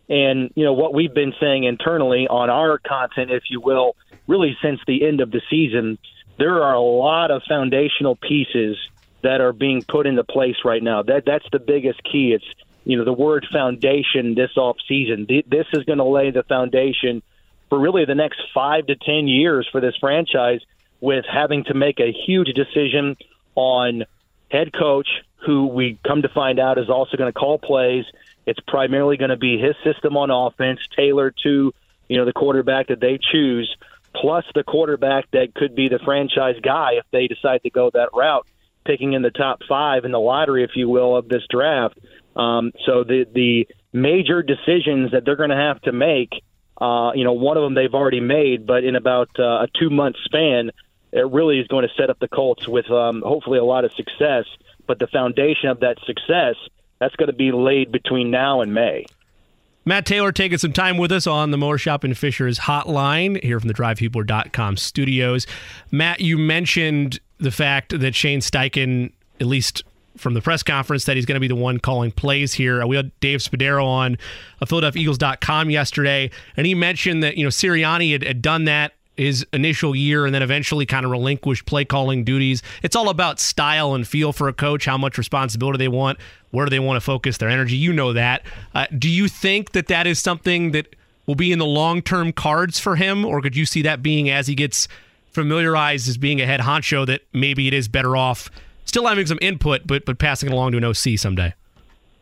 And 0.07 0.52
you 0.56 0.64
know 0.64 0.73
what 0.73 0.94
we've 0.94 1.14
been 1.14 1.34
saying 1.40 1.64
internally 1.64 2.27
on 2.27 2.49
our 2.49 2.77
content, 2.77 3.32
if 3.32 3.44
you 3.49 3.60
will, 3.60 3.95
really 4.27 4.56
since 4.61 4.80
the 4.86 5.06
end 5.06 5.22
of 5.22 5.32
the 5.32 5.41
season, 5.49 5.98
there 6.38 6.64
are 6.64 6.73
a 6.73 6.82
lot 6.82 7.32
of 7.32 7.41
foundational 7.48 8.15
pieces 8.15 8.77
that 9.23 9.41
are 9.41 9.53
being 9.53 9.84
put 9.84 10.06
into 10.06 10.23
place 10.23 10.57
right 10.64 10.84
now. 10.84 11.02
That 11.02 11.23
that's 11.26 11.45
the 11.52 11.60
biggest 11.60 12.03
key. 12.03 12.34
It's 12.34 12.45
you 12.84 12.98
know 12.98 13.03
the 13.03 13.14
word 13.14 13.48
foundation 13.52 14.36
this 14.36 14.56
off 14.57 14.77
season. 14.88 15.26
This 15.27 15.65
is 15.73 15.84
going 15.86 15.98
to 15.98 16.06
lay 16.06 16.32
the 16.32 16.44
foundation 16.44 17.23
for 17.69 17.80
really 17.80 18.06
the 18.06 18.15
next 18.15 18.40
five 18.53 18.86
to 18.88 18.95
ten 18.95 19.27
years 19.27 19.68
for 19.72 19.82
this 19.82 19.95
franchise 19.99 20.61
with 21.02 21.26
having 21.32 21.64
to 21.65 21.73
make 21.73 21.99
a 21.99 22.11
huge 22.26 22.49
decision 22.53 23.18
on 23.56 24.03
head 24.52 24.72
coach, 24.73 25.07
who 25.45 25.68
we 25.68 25.99
come 26.06 26.22
to 26.22 26.30
find 26.30 26.60
out 26.60 26.77
is 26.77 26.90
also 26.90 27.18
going 27.18 27.32
to 27.32 27.38
call 27.38 27.57
plays. 27.57 28.06
It's 28.46 28.60
primarily 28.68 29.18
going 29.18 29.30
to 29.30 29.38
be 29.38 29.58
his 29.58 29.76
system 29.84 30.18
on 30.18 30.32
offense, 30.32 30.80
tailored 30.96 31.36
to 31.44 31.74
you 32.08 32.18
know 32.18 32.26
the 32.26 32.34
quarterback 32.34 32.88
that 32.88 33.00
they 33.00 33.18
choose, 33.20 33.76
plus 34.14 34.46
the 34.54 34.64
quarterback 34.64 35.30
that 35.32 35.54
could 35.54 35.76
be 35.76 35.90
the 35.90 36.00
franchise 36.00 36.56
guy 36.62 36.94
if 36.94 37.06
they 37.12 37.28
decide 37.28 37.64
to 37.64 37.70
go 37.70 37.90
that 37.94 38.10
route, 38.14 38.48
picking 38.86 39.14
in 39.14 39.22
the 39.22 39.32
top 39.32 39.62
five 39.68 40.06
in 40.06 40.12
the 40.12 40.20
lottery, 40.20 40.64
if 40.64 40.72
you 40.76 40.88
will, 40.90 41.16
of 41.16 41.28
this 41.28 41.44
draft. 41.50 41.98
Um, 42.36 42.72
so 42.86 43.04
the 43.04 43.26
the 43.34 43.68
major 43.94 44.44
decisions 44.44 45.12
that 45.12 45.26
they're 45.26 45.36
going 45.36 45.50
to 45.50 45.56
have 45.56 45.82
to 45.84 45.92
make, 45.92 46.34
uh, 46.80 47.12
you 47.16 47.24
know, 47.24 47.34
one 47.34 47.58
of 47.58 47.64
them 47.64 47.74
they've 47.74 47.94
already 47.94 48.20
made, 48.20 48.68
but 48.68 48.84
in 48.84 48.96
about 48.96 49.30
uh, 49.40 49.64
a 49.64 49.68
two 49.80 49.90
month 49.90 50.18
span, 50.26 50.72
it 51.12 51.32
really 51.32 51.60
is 51.60 51.68
going 51.68 51.88
to 51.88 51.94
set 51.96 52.10
up 52.10 52.20
the 52.20 52.28
Colts 52.28 52.68
with 52.68 52.92
um, 52.92 53.24
hopefully 53.26 53.58
a 53.58 53.64
lot 53.64 53.86
of 53.86 53.94
success. 53.94 54.46
But 54.86 55.00
the 55.00 55.08
foundation 55.08 55.70
of 55.70 55.80
that 55.80 55.98
success 56.06 56.56
that's 57.00 57.16
going 57.16 57.28
to 57.28 57.36
be 57.36 57.52
laid 57.52 57.92
between 57.92 58.32
now 58.32 58.62
and 58.62 58.74
May. 58.74 59.06
Matt 59.88 60.08
Taylor 60.08 60.32
taking 60.32 60.58
some 60.58 60.74
time 60.74 60.98
with 60.98 61.12
us 61.12 61.28
on 61.28 61.52
the 61.52 61.58
Mower 61.58 61.78
Shop 61.78 62.04
and 62.04 62.18
Fishers 62.18 62.60
hotline 62.60 63.42
here 63.44 63.60
from 63.60 63.68
the 63.68 63.74
DriveHubler.com 63.74 64.78
studios. 64.78 65.46
Matt, 65.92 66.22
you 66.22 66.40
mentioned 66.40 67.20
the 67.38 67.52
fact 67.52 68.00
that 68.00 68.16
Shane 68.16 68.40
Steichen, 68.40 69.12
at 69.40 69.46
least 69.46 69.84
from 70.18 70.34
the 70.34 70.42
press 70.42 70.64
conference, 70.64 71.06
that 71.06 71.16
he's 71.16 71.28
going 71.28 71.36
to 71.36 71.40
be 71.40 71.48
the 71.48 71.56
one 71.56 71.78
calling 71.78 72.10
plays 72.10 72.54
here. 72.54 72.82
Uh, 72.82 72.88
we 72.88 72.96
had 72.96 73.12
Dave 73.20 73.42
Spadaro 73.42 73.86
on 73.86 74.18
uh, 74.60 74.66
PhiladelphiaEagles.com 74.66 75.70
yesterday, 75.70 76.32
and 76.58 76.66
he 76.66 76.74
mentioned 76.74 77.22
that, 77.22 77.38
you 77.38 77.44
know, 77.44 77.50
Sirianni 77.50 78.12
had, 78.12 78.24
had 78.24 78.42
done 78.42 78.66
that 78.66 78.94
his 79.18 79.46
initial 79.54 79.96
year 79.96 80.26
and 80.26 80.34
then 80.34 80.44
eventually 80.44 80.86
kind 80.86 81.06
of 81.06 81.12
relinquished 81.12 81.66
play 81.66 81.86
calling 81.86 82.24
duties. 82.24 82.62
It's 82.84 82.96
all 82.96 83.10
about 83.10 83.40
style 83.40 83.94
and 83.94 84.08
feel 84.08 84.34
for 84.34 84.48
a 84.48 84.54
coach, 84.54 84.86
how 84.86 84.98
much 84.98 85.18
responsibility 85.18 85.78
they 85.78 85.88
want, 85.88 86.20
where 86.52 86.66
do 86.66 86.70
they 86.70 86.80
want 86.80 86.98
to 86.98 87.02
focus 87.02 87.38
their 87.38 87.50
energy. 87.50 87.76
You 87.76 87.94
know 87.94 88.14
that. 88.14 88.46
Uh, 88.74 88.86
do 88.98 89.10
you 89.10 89.28
think 89.28 89.72
that 89.72 89.88
that 89.88 90.08
is 90.08 90.20
something 90.20 90.72
that 90.72 90.96
will 91.26 91.36
be 91.36 91.52
in 91.52 91.60
the 91.60 91.66
long 91.66 92.02
term 92.02 92.32
cards 92.32 92.80
for 92.80 92.96
him, 92.96 93.26
or 93.26 93.42
could 93.42 93.56
you 93.56 93.66
see 93.66 93.82
that 93.84 94.02
being 94.02 94.30
as 94.30 94.48
he 94.48 94.56
gets 94.56 94.88
familiarized 95.32 96.08
as 96.08 96.18
being 96.18 96.40
a 96.40 96.46
head 96.46 96.62
honcho 96.62 97.06
that 97.06 97.22
maybe 97.34 97.68
it 97.68 97.74
is 97.74 97.88
better 97.88 98.16
off 98.16 98.50
still 98.86 99.08
having 99.08 99.26
some 99.26 99.40
input, 99.42 99.86
but 99.86 100.06
but 100.06 100.18
passing 100.18 100.50
it 100.50 100.54
along 100.54 100.72
to 100.72 100.78
an 100.78 100.86
OC 100.86 101.18
someday? 101.18 101.54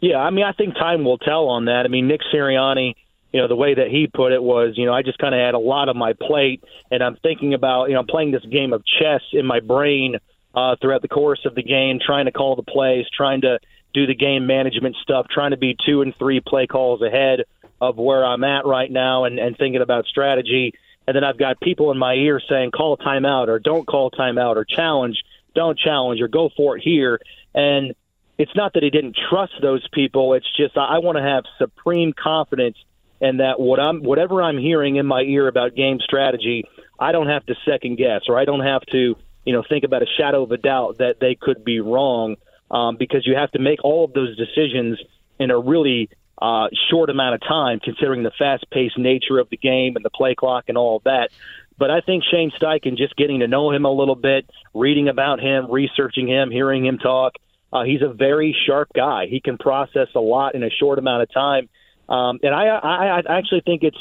Yeah, 0.01 0.17
I 0.17 0.31
mean, 0.31 0.43
I 0.43 0.51
think 0.51 0.73
time 0.73 1.05
will 1.05 1.17
tell 1.17 1.47
on 1.47 1.65
that. 1.65 1.83
I 1.85 1.87
mean, 1.87 2.07
Nick 2.07 2.21
Sirianni 2.33 2.95
you 3.33 3.41
know, 3.41 3.47
the 3.47 3.55
way 3.55 3.73
that 3.73 3.87
he 3.87 4.05
put 4.05 4.31
it 4.31 4.41
was, 4.41 4.75
you 4.77 4.85
know, 4.85 4.93
I 4.93 5.01
just 5.01 5.17
kind 5.17 5.33
of 5.33 5.41
had 5.41 5.55
a 5.55 5.59
lot 5.59 5.89
on 5.89 5.97
my 5.97 6.13
plate, 6.13 6.63
and 6.91 7.03
I'm 7.03 7.15
thinking 7.17 7.55
about, 7.55 7.85
you 7.85 7.95
know, 7.95 8.01
I'm 8.01 8.07
playing 8.07 8.31
this 8.31 8.45
game 8.45 8.73
of 8.73 8.83
chess 8.85 9.21
in 9.33 9.45
my 9.47 9.59
brain 9.59 10.17
uh, 10.53 10.75
throughout 10.79 11.01
the 11.01 11.07
course 11.07 11.39
of 11.45 11.55
the 11.55 11.63
game, 11.63 11.99
trying 11.99 12.25
to 12.25 12.31
call 12.31 12.55
the 12.55 12.61
plays, 12.63 13.05
trying 13.11 13.41
to 13.41 13.57
do 13.91 14.05
the 14.05 14.13
game 14.13 14.45
management 14.45 14.95
stuff, 15.01 15.25
trying 15.33 15.49
to 15.49 15.57
be 15.57 15.75
two 15.83 16.03
and 16.03 16.15
three 16.17 16.41
play 16.41 16.67
calls 16.67 17.01
ahead 17.01 17.41
of 17.81 17.97
where 17.97 18.23
I'm 18.23 18.43
at 18.43 18.67
right 18.67 18.89
now, 18.89 19.23
and, 19.23 19.39
and 19.39 19.57
thinking 19.57 19.81
about 19.81 20.05
strategy. 20.05 20.75
And 21.07 21.15
then 21.15 21.23
I've 21.23 21.39
got 21.39 21.59
people 21.59 21.91
in 21.91 21.97
my 21.97 22.13
ear 22.13 22.39
saying, 22.47 22.69
call 22.69 22.97
timeout, 22.97 23.47
or 23.47 23.57
don't 23.57 23.87
call 23.87 24.11
timeout, 24.11 24.57
or 24.57 24.63
challenge, 24.63 25.23
don't 25.55 25.77
challenge, 25.77 26.21
or 26.21 26.27
go 26.27 26.51
for 26.55 26.77
it 26.77 26.83
here. 26.83 27.19
And 27.55 27.95
it's 28.37 28.55
not 28.55 28.73
that 28.73 28.83
he 28.83 28.91
didn't 28.91 29.17
trust 29.29 29.53
those 29.59 29.85
people. 29.91 30.35
It's 30.35 30.49
just 30.55 30.77
I 30.77 30.99
want 30.99 31.17
to 31.17 31.23
have 31.23 31.45
supreme 31.57 32.13
confidence– 32.13 32.77
and 33.23 33.39
that 33.39 33.57
what 33.57 33.79
I'm 33.79 34.03
whatever 34.03 34.43
I'm 34.43 34.57
hearing 34.57 34.97
in 34.97 35.05
my 35.05 35.21
ear 35.21 35.47
about 35.47 35.75
game 35.75 35.99
strategy, 36.03 36.65
I 36.99 37.13
don't 37.13 37.29
have 37.29 37.45
to 37.45 37.55
second 37.65 37.97
guess 37.97 38.23
or 38.27 38.37
I 38.37 38.43
don't 38.43 38.59
have 38.59 38.81
to 38.91 39.15
you 39.45 39.53
know 39.53 39.63
think 39.67 39.85
about 39.85 40.03
a 40.03 40.07
shadow 40.17 40.43
of 40.43 40.51
a 40.51 40.57
doubt 40.57 40.97
that 40.97 41.21
they 41.21 41.35
could 41.39 41.63
be 41.63 41.79
wrong 41.79 42.35
um, 42.69 42.97
because 42.97 43.25
you 43.25 43.35
have 43.35 43.49
to 43.51 43.59
make 43.59 43.83
all 43.83 44.03
of 44.03 44.13
those 44.13 44.37
decisions 44.37 44.99
in 45.39 45.51
a 45.51 45.57
really 45.57 46.09
uh, 46.41 46.67
short 46.91 47.09
amount 47.09 47.35
of 47.35 47.41
time, 47.47 47.79
considering 47.79 48.23
the 48.23 48.31
fast-paced 48.37 48.97
nature 48.97 49.39
of 49.39 49.49
the 49.49 49.57
game 49.57 49.95
and 49.95 50.03
the 50.03 50.09
play 50.09 50.35
clock 50.35 50.65
and 50.67 50.77
all 50.77 50.97
of 50.97 51.03
that. 51.03 51.29
But 51.77 51.91
I 51.91 52.01
think 52.01 52.23
Shane 52.29 52.51
Steichen, 52.51 52.97
just 52.97 53.15
getting 53.15 53.39
to 53.39 53.47
know 53.47 53.71
him 53.71 53.85
a 53.85 53.91
little 53.91 54.15
bit, 54.15 54.49
reading 54.73 55.07
about 55.07 55.39
him, 55.39 55.71
researching 55.71 56.27
him, 56.27 56.51
hearing 56.51 56.85
him 56.85 56.97
talk, 56.97 57.33
uh, 57.71 57.83
he's 57.83 58.01
a 58.01 58.11
very 58.11 58.55
sharp 58.67 58.89
guy. 58.93 59.27
He 59.27 59.39
can 59.39 59.57
process 59.57 60.09
a 60.13 60.19
lot 60.19 60.53
in 60.55 60.63
a 60.63 60.69
short 60.69 60.99
amount 60.99 61.23
of 61.23 61.31
time 61.31 61.69
um, 62.13 62.39
and 62.43 62.53
I, 62.53 62.67
I, 62.67 63.21
I 63.27 63.37
actually 63.37 63.61
think 63.65 63.81
it's 63.83 63.97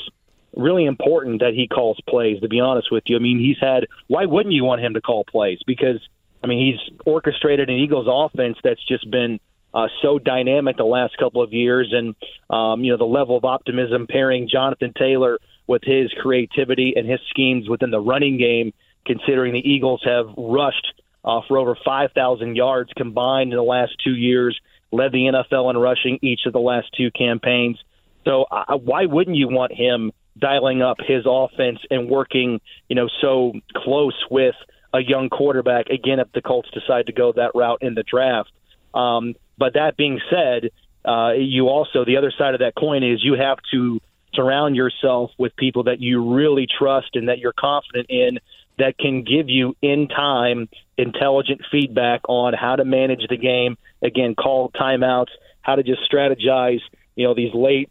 really 0.55 0.85
important 0.85 1.41
that 1.41 1.55
he 1.55 1.67
calls 1.67 1.99
plays. 2.07 2.41
To 2.41 2.49
be 2.49 2.61
honest 2.61 2.89
with 2.93 3.05
you, 3.07 3.17
I 3.17 3.21
mean, 3.21 3.39
he's 3.39 3.57
had. 3.61 3.87
Why 4.09 4.27
wouldn't 4.27 4.55
you 4.55 4.65
want 4.65 4.83
him 4.83 4.95
to 4.95 5.01
call 5.01 5.25
plays? 5.25 5.59
Because 5.67 5.99
I 6.45 6.47
mean, 6.47 6.73
he's 6.73 6.99
orchestrated 7.07 7.71
an 7.71 7.77
Eagles 7.77 8.07
offense 8.11 8.59
that's 8.63 8.85
just 8.87 9.11
been 9.11 9.41
uh, 9.73 9.87
so 10.03 10.19
dynamic 10.19 10.77
the 10.77 10.85
last 10.85 11.17
couple 11.19 11.43
of 11.43 11.53
years, 11.53 11.93
and 11.93 12.15
um, 12.51 12.85
you 12.85 12.93
know 12.93 12.99
the 12.99 13.05
level 13.05 13.37
of 13.37 13.45
optimism 13.45 14.07
pairing 14.07 14.49
Jonathan 14.51 14.93
Taylor 14.97 15.39
with 15.67 15.83
his 15.85 16.13
creativity 16.21 16.95
and 16.97 17.09
his 17.09 17.21
schemes 17.31 17.69
within 17.69 17.91
the 17.91 18.01
running 18.01 18.39
game. 18.39 18.73
Considering 19.05 19.53
the 19.53 19.69
Eagles 19.69 20.01
have 20.05 20.27
rushed 20.37 20.87
uh, 21.25 21.41
for 21.49 21.59
over 21.59 21.77
5,000 21.85 22.55
yards 22.55 22.89
combined 22.97 23.51
in 23.51 23.57
the 23.57 23.63
last 23.65 23.93
two 24.05 24.15
years, 24.15 24.57
led 24.93 25.11
the 25.11 25.25
NFL 25.25 25.71
in 25.71 25.77
rushing 25.77 26.21
each 26.23 26.43
of 26.47 26.53
the 26.53 26.61
last 26.61 26.87
two 26.97 27.11
campaigns. 27.11 27.79
So 28.25 28.47
why 28.69 29.07
wouldn't 29.07 29.37
you 29.37 29.49
want 29.49 29.73
him 29.73 30.13
dialing 30.39 30.83
up 30.83 30.99
his 31.01 31.25
offense 31.27 31.79
and 31.91 32.09
working, 32.09 32.61
you 32.89 32.97
know, 32.97 33.09
so 33.21 33.53
close 33.77 34.15
with 34.31 34.55
a 34.95 35.01
young 35.01 35.29
quarterback 35.29 35.87
again 35.87 36.21
if 36.21 36.31
the 36.33 36.43
Colts 36.43 36.69
decide 36.73 37.07
to 37.07 37.13
go 37.13 37.33
that 37.33 37.53
route 37.55 37.79
in 37.83 37.95
the 37.95 38.03
draft? 38.03 38.51
Um, 38.95 39.35
but 39.59 39.75
that 39.75 39.97
being 39.97 40.21
said, 40.31 40.71
uh, 41.05 41.33
you 41.33 41.69
also 41.69 42.05
the 42.05 42.17
other 42.17 42.33
side 42.37 42.55
of 42.55 42.61
that 42.61 42.75
coin 42.77 43.03
is 43.03 43.25
you 43.25 43.35
have 43.35 43.59
to 43.73 44.01
surround 44.35 44.77
yourself 44.77 45.31
with 45.39 45.55
people 45.57 45.85
that 45.85 46.01
you 46.01 46.35
really 46.35 46.67
trust 46.67 47.11
and 47.15 47.29
that 47.29 47.39
you're 47.39 47.53
confident 47.53 48.07
in 48.09 48.39
that 48.79 48.97
can 48.99 49.23
give 49.23 49.49
you 49.49 49.77
in 49.83 50.09
time 50.09 50.69
intelligent 50.97 51.61
feedback 51.71 52.23
on 52.29 52.55
how 52.55 52.77
to 52.77 52.85
manage 52.85 53.27
the 53.29 53.37
game 53.37 53.77
again 54.03 54.35
call 54.35 54.71
timeouts 54.71 55.31
how 55.61 55.75
to 55.75 55.83
just 55.83 56.01
strategize 56.11 56.81
you 57.15 57.27
know 57.27 57.35
these 57.35 57.53
late 57.53 57.91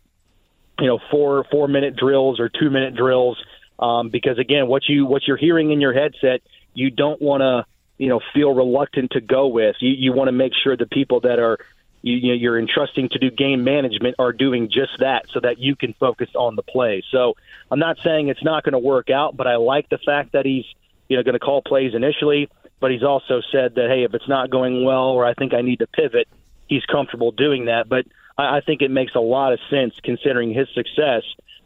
you 0.82 0.88
know 0.88 1.00
four 1.12 1.46
four 1.50 1.68
minute 1.68 1.96
drills 1.96 2.40
or 2.40 2.50
two 2.50 2.70
minute 2.70 2.96
drills. 2.96 3.42
Um, 3.80 4.10
because 4.10 4.38
again 4.38 4.68
what 4.68 4.88
you 4.88 5.06
what 5.06 5.24
you're 5.28 5.38
hearing 5.38 5.72
in 5.72 5.82
your 5.82 5.94
headset 5.94 6.42
you 6.74 6.92
don't 6.92 7.20
want 7.22 7.42
to 7.42 7.66
you 7.98 8.10
know 8.10 8.20
feel 8.34 8.54
reluctant 8.54 9.12
to 9.12 9.22
go 9.22 9.48
with. 9.48 9.76
You 9.80 9.92
you 9.92 10.14
want 10.14 10.28
to 10.28 10.34
make 10.34 10.54
sure 10.62 10.76
the 10.76 10.86
people 10.86 11.22
that 11.22 11.40
are 11.40 11.60
you, 12.04 12.30
know, 12.30 12.34
you're 12.34 12.58
entrusting 12.58 13.10
to 13.10 13.20
do 13.20 13.30
game 13.30 13.64
management 13.64 14.16
are 14.18 14.34
doing 14.34 14.72
just 14.72 14.98
that 15.00 15.26
so 15.32 15.40
that 15.40 15.60
you 15.60 15.76
can 15.76 15.94
focus 15.94 16.30
on 16.34 16.56
the 16.56 16.64
play. 16.64 17.04
So 17.12 17.36
I'm 17.70 17.78
not 17.78 18.00
saying 18.04 18.30
it's 18.30 18.44
not 18.44 18.64
going 18.64 18.74
to 18.74 18.80
work 18.80 19.10
out 19.10 19.38
but 19.38 19.48
I 19.48 19.58
like 19.58 19.90
the 19.90 20.00
fact 20.00 20.34
that 20.34 20.46
he's 20.46 20.66
you 21.08 21.18
know 21.18 21.24
going 21.24 21.34
to 21.34 21.40
call 21.40 21.62
plays 21.62 21.94
initially. 21.94 22.50
But 22.80 22.90
he's 22.90 23.04
also 23.04 23.42
said 23.52 23.76
that 23.76 23.90
hey 23.90 24.04
if 24.04 24.14
it's 24.14 24.28
not 24.28 24.50
going 24.50 24.84
well 24.84 25.10
or 25.10 25.26
I 25.26 25.36
think 25.36 25.54
I 25.54 25.62
need 25.62 25.80
to 25.80 25.88
pivot 25.88 26.28
he's 26.72 26.86
comfortable 26.86 27.32
doing 27.32 27.66
that. 27.66 27.88
But 27.88 28.06
I, 28.38 28.58
I 28.58 28.62
think 28.62 28.82
it 28.82 28.92
makes 28.92 29.16
a 29.16 29.20
lot 29.20 29.54
of 29.54 29.60
sense 29.70 29.94
considering 30.04 30.54
his 30.54 30.68
success 30.74 31.24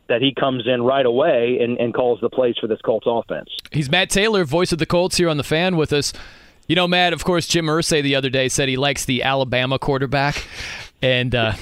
that 0.08 0.22
he 0.22 0.34
comes 0.34 0.68
in 0.68 0.84
right 0.84 1.06
away 1.06 1.58
and, 1.62 1.80
and 1.80 1.94
calls 1.94 2.20
the 2.22 2.30
plays 2.30 2.56
for 2.62 2.68
this 2.68 2.80
Colts 2.82 3.08
offense. 3.10 3.50
He's 3.72 3.90
Matt 3.90 4.10
Taylor, 4.12 4.46
voice 4.46 4.72
of 4.72 4.78
the 4.78 4.86
Colts 4.86 5.18
here 5.18 5.30
on 5.30 5.38
the 5.38 5.44
fan 5.44 5.78
with 5.78 5.92
us. 5.92 6.14
You 6.68 6.76
know, 6.76 6.88
Matt, 6.88 7.14
of 7.14 7.24
course, 7.24 7.48
Jim 7.48 7.66
Irsay 7.66 8.04
the 8.04 8.16
other 8.16 8.30
day 8.30 8.48
said 8.50 8.70
he 8.70 8.78
likes 8.78 9.06
the 9.06 9.24
Alabama 9.24 9.80
quarterback 9.80 10.46
and 11.02 11.34
uh, 11.34 11.54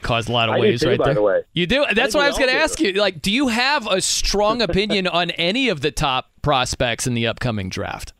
caused 0.00 0.30
a 0.30 0.32
lot 0.32 0.48
of 0.48 0.58
waves 0.58 0.80
too, 0.80 0.88
right 0.88 0.98
by 0.98 1.04
there. 1.04 1.14
The 1.14 1.22
way. 1.22 1.42
You 1.52 1.66
do? 1.66 1.84
That's 1.94 2.14
what 2.14 2.24
I 2.24 2.28
was 2.28 2.38
going 2.38 2.50
to 2.50 2.56
ask 2.56 2.80
you. 2.80 2.92
Like, 2.92 3.20
do 3.20 3.30
you 3.30 3.48
have 3.48 3.86
a 3.86 4.00
strong 4.00 4.62
opinion 4.62 5.06
on 5.06 5.30
any 5.32 5.68
of 5.68 5.82
the 5.82 5.90
top 5.90 6.30
prospects 6.40 7.06
in 7.06 7.14
the 7.14 7.26
upcoming 7.26 7.68
draft? 7.68 8.14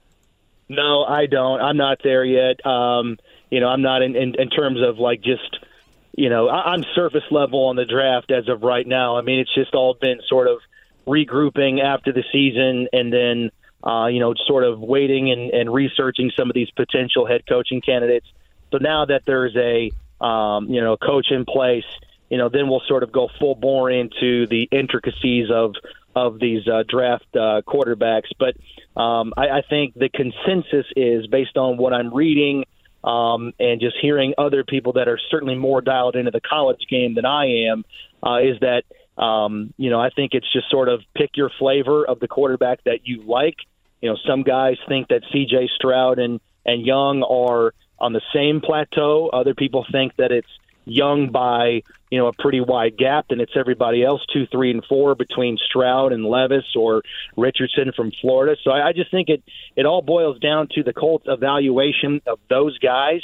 No, 0.69 1.05
I 1.05 1.27
don't. 1.27 1.61
I'm 1.61 1.79
not 1.79 1.99
there 2.05 2.25
yet. 2.25 2.65
Um, 2.67 3.19
you 3.51 3.61
know, 3.61 3.69
I'm 3.69 3.83
not 3.83 4.03
in, 4.03 4.17
in, 4.17 4.35
in 4.39 4.51
terms 4.51 4.81
of 4.83 4.99
like 4.99 5.23
just– 5.23 5.59
you 6.15 6.29
know, 6.29 6.49
I'm 6.49 6.85
surface 6.95 7.25
level 7.31 7.67
on 7.67 7.77
the 7.77 7.85
draft 7.85 8.31
as 8.31 8.49
of 8.49 8.63
right 8.63 8.87
now. 8.87 9.17
I 9.17 9.23
mean, 9.23 9.41
it's 9.41 9.55
just 9.55 9.75
all 9.75 9.95
been 9.95 10.21
sort 10.29 10.47
of 10.47 10.59
regrouping 11.07 11.83
after 11.83 12.13
the 12.13 12.23
season 12.31 12.89
and 12.93 13.13
then, 13.13 13.51
uh, 13.83 14.07
you 14.07 14.21
know, 14.21 14.35
sort 14.47 14.65
of 14.65 14.81
waiting 14.81 15.33
and, 15.33 15.51
and 15.51 15.73
researching 15.73 16.31
some 16.37 16.51
of 16.51 16.55
these 16.55 16.71
potential 16.71 17.27
head 17.27 17.43
coaching 17.49 17.81
candidates. 17.81 18.27
So 18.71 18.79
now 18.79 19.07
that 19.07 19.23
there's 19.27 19.57
a, 19.57 19.91
um, 20.25 20.69
you 20.69 20.81
know, 20.81 20.97
coach 20.97 21.27
in 21.31 21.45
place, 21.45 21.85
you 22.29 22.39
know, 22.39 22.49
then 22.49 22.69
we'll 22.69 22.83
sort 22.87 23.03
of 23.03 23.13
go 23.13 23.29
full 23.39 23.55
bore 23.55 23.91
into 23.91 24.47
the 24.47 24.69
intricacies 24.71 25.51
of 25.51 25.75
of 26.15 26.39
these 26.39 26.69
uh, 26.69 26.83
draft 26.87 27.25
uh, 27.35 27.63
quarterbacks. 27.67 28.29
But 28.39 28.55
um, 29.01 29.33
I, 29.37 29.49
I 29.49 29.63
think 29.69 29.95
the 29.95 30.11
consensus 30.11 30.87
is 30.95 31.27
based 31.27 31.57
on 31.57 31.79
what 31.79 31.95
I'm 31.95 32.13
reading 32.13 32.65
um, 33.05 33.53
and 33.59 33.81
just 33.81 33.97
hearing 34.01 34.35
other 34.39 34.65
people 34.65 34.95
that 34.95 35.09
are 35.09 35.19
certainly 35.31 35.55
more 35.55 35.81
dialed 35.81 36.17
into 36.17 36.31
the 36.31 36.41
college 36.41 36.81
game 36.89 37.15
than 37.15 37.25
I 37.25 37.69
am, 37.71 37.85
uh, 38.23 38.39
is 38.39 38.59
that 38.61 38.85
um, 39.23 39.75
you 39.77 39.91
know 39.91 40.01
I 40.01 40.11
think 40.11 40.33
it's 40.35 40.51
just 40.53 40.71
sort 40.71 40.89
of 40.89 41.01
pick 41.15 41.31
your 41.37 41.51
flavor 41.59 42.07
of 42.07 42.21
the 42.21 42.29
quarterback 42.29 42.85
that 42.85 43.01
you 43.05 43.23
like. 43.23 43.57
You 44.01 44.11
know, 44.11 44.17
some 44.27 44.43
guys 44.43 44.77
think 44.89 45.09
that 45.09 45.23
C.J. 45.33 45.71
Stroud 45.77 46.19
and 46.19 46.41
and 46.65 46.85
Young 46.85 47.23
are 47.23 47.75
on 47.99 48.13
the 48.13 48.23
same 48.35 48.61
plateau. 48.61 49.29
Other 49.33 49.55
people 49.55 49.87
think 49.91 50.17
that 50.17 50.33
it's 50.33 50.49
Young 50.85 51.31
by 51.31 51.83
you 52.11 52.19
know 52.19 52.27
a 52.27 52.33
pretty 52.33 52.61
wide 52.61 52.97
gap, 52.97 53.27
and 53.31 53.41
it's 53.41 53.53
everybody 53.57 54.05
else 54.05 54.21
two, 54.33 54.47
three, 54.47 54.71
and 54.71 54.85
four 54.85 55.15
between 55.15 55.57
Stroud 55.57 56.13
and 56.13 56.25
Levis 56.25 56.75
or 56.77 57.03
Richardson 57.37 57.93
from 57.95 58.11
Florida. 58.21 58.57
So 58.65 58.71
I, 58.71 58.89
I 58.89 58.93
just 58.93 59.11
think 59.11 59.29
it 59.29 59.43
it 59.77 59.87
all 59.87 60.03
boils 60.03 60.39
down 60.39 60.69
to 60.73 60.83
the 60.83 60.93
Colts' 60.93 61.27
evaluation 61.29 62.21
of 62.27 62.41
those 62.49 62.79
guys. 62.79 63.23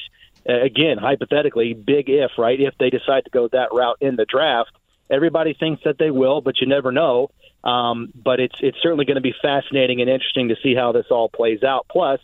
Uh, 0.48 0.60
again, 0.62 0.98
hypothetically, 0.98 1.74
big 1.74 2.08
if 2.08 2.30
right 2.38 2.60
if 2.60 2.74
they 2.78 2.90
decide 2.90 3.24
to 3.24 3.30
go 3.30 3.48
that 3.48 3.72
route 3.72 3.98
in 4.00 4.16
the 4.16 4.24
draft. 4.24 4.70
Everybody 5.10 5.54
thinks 5.54 5.82
that 5.84 5.98
they 5.98 6.10
will, 6.10 6.40
but 6.40 6.60
you 6.60 6.66
never 6.66 6.92
know. 6.92 7.30
Um, 7.64 8.12
but 8.14 8.40
it's 8.40 8.54
it's 8.60 8.78
certainly 8.82 9.04
going 9.04 9.16
to 9.16 9.20
be 9.20 9.34
fascinating 9.42 10.00
and 10.00 10.08
interesting 10.08 10.48
to 10.48 10.56
see 10.62 10.74
how 10.74 10.92
this 10.92 11.06
all 11.10 11.28
plays 11.28 11.62
out. 11.62 11.86
Plus, 11.90 12.20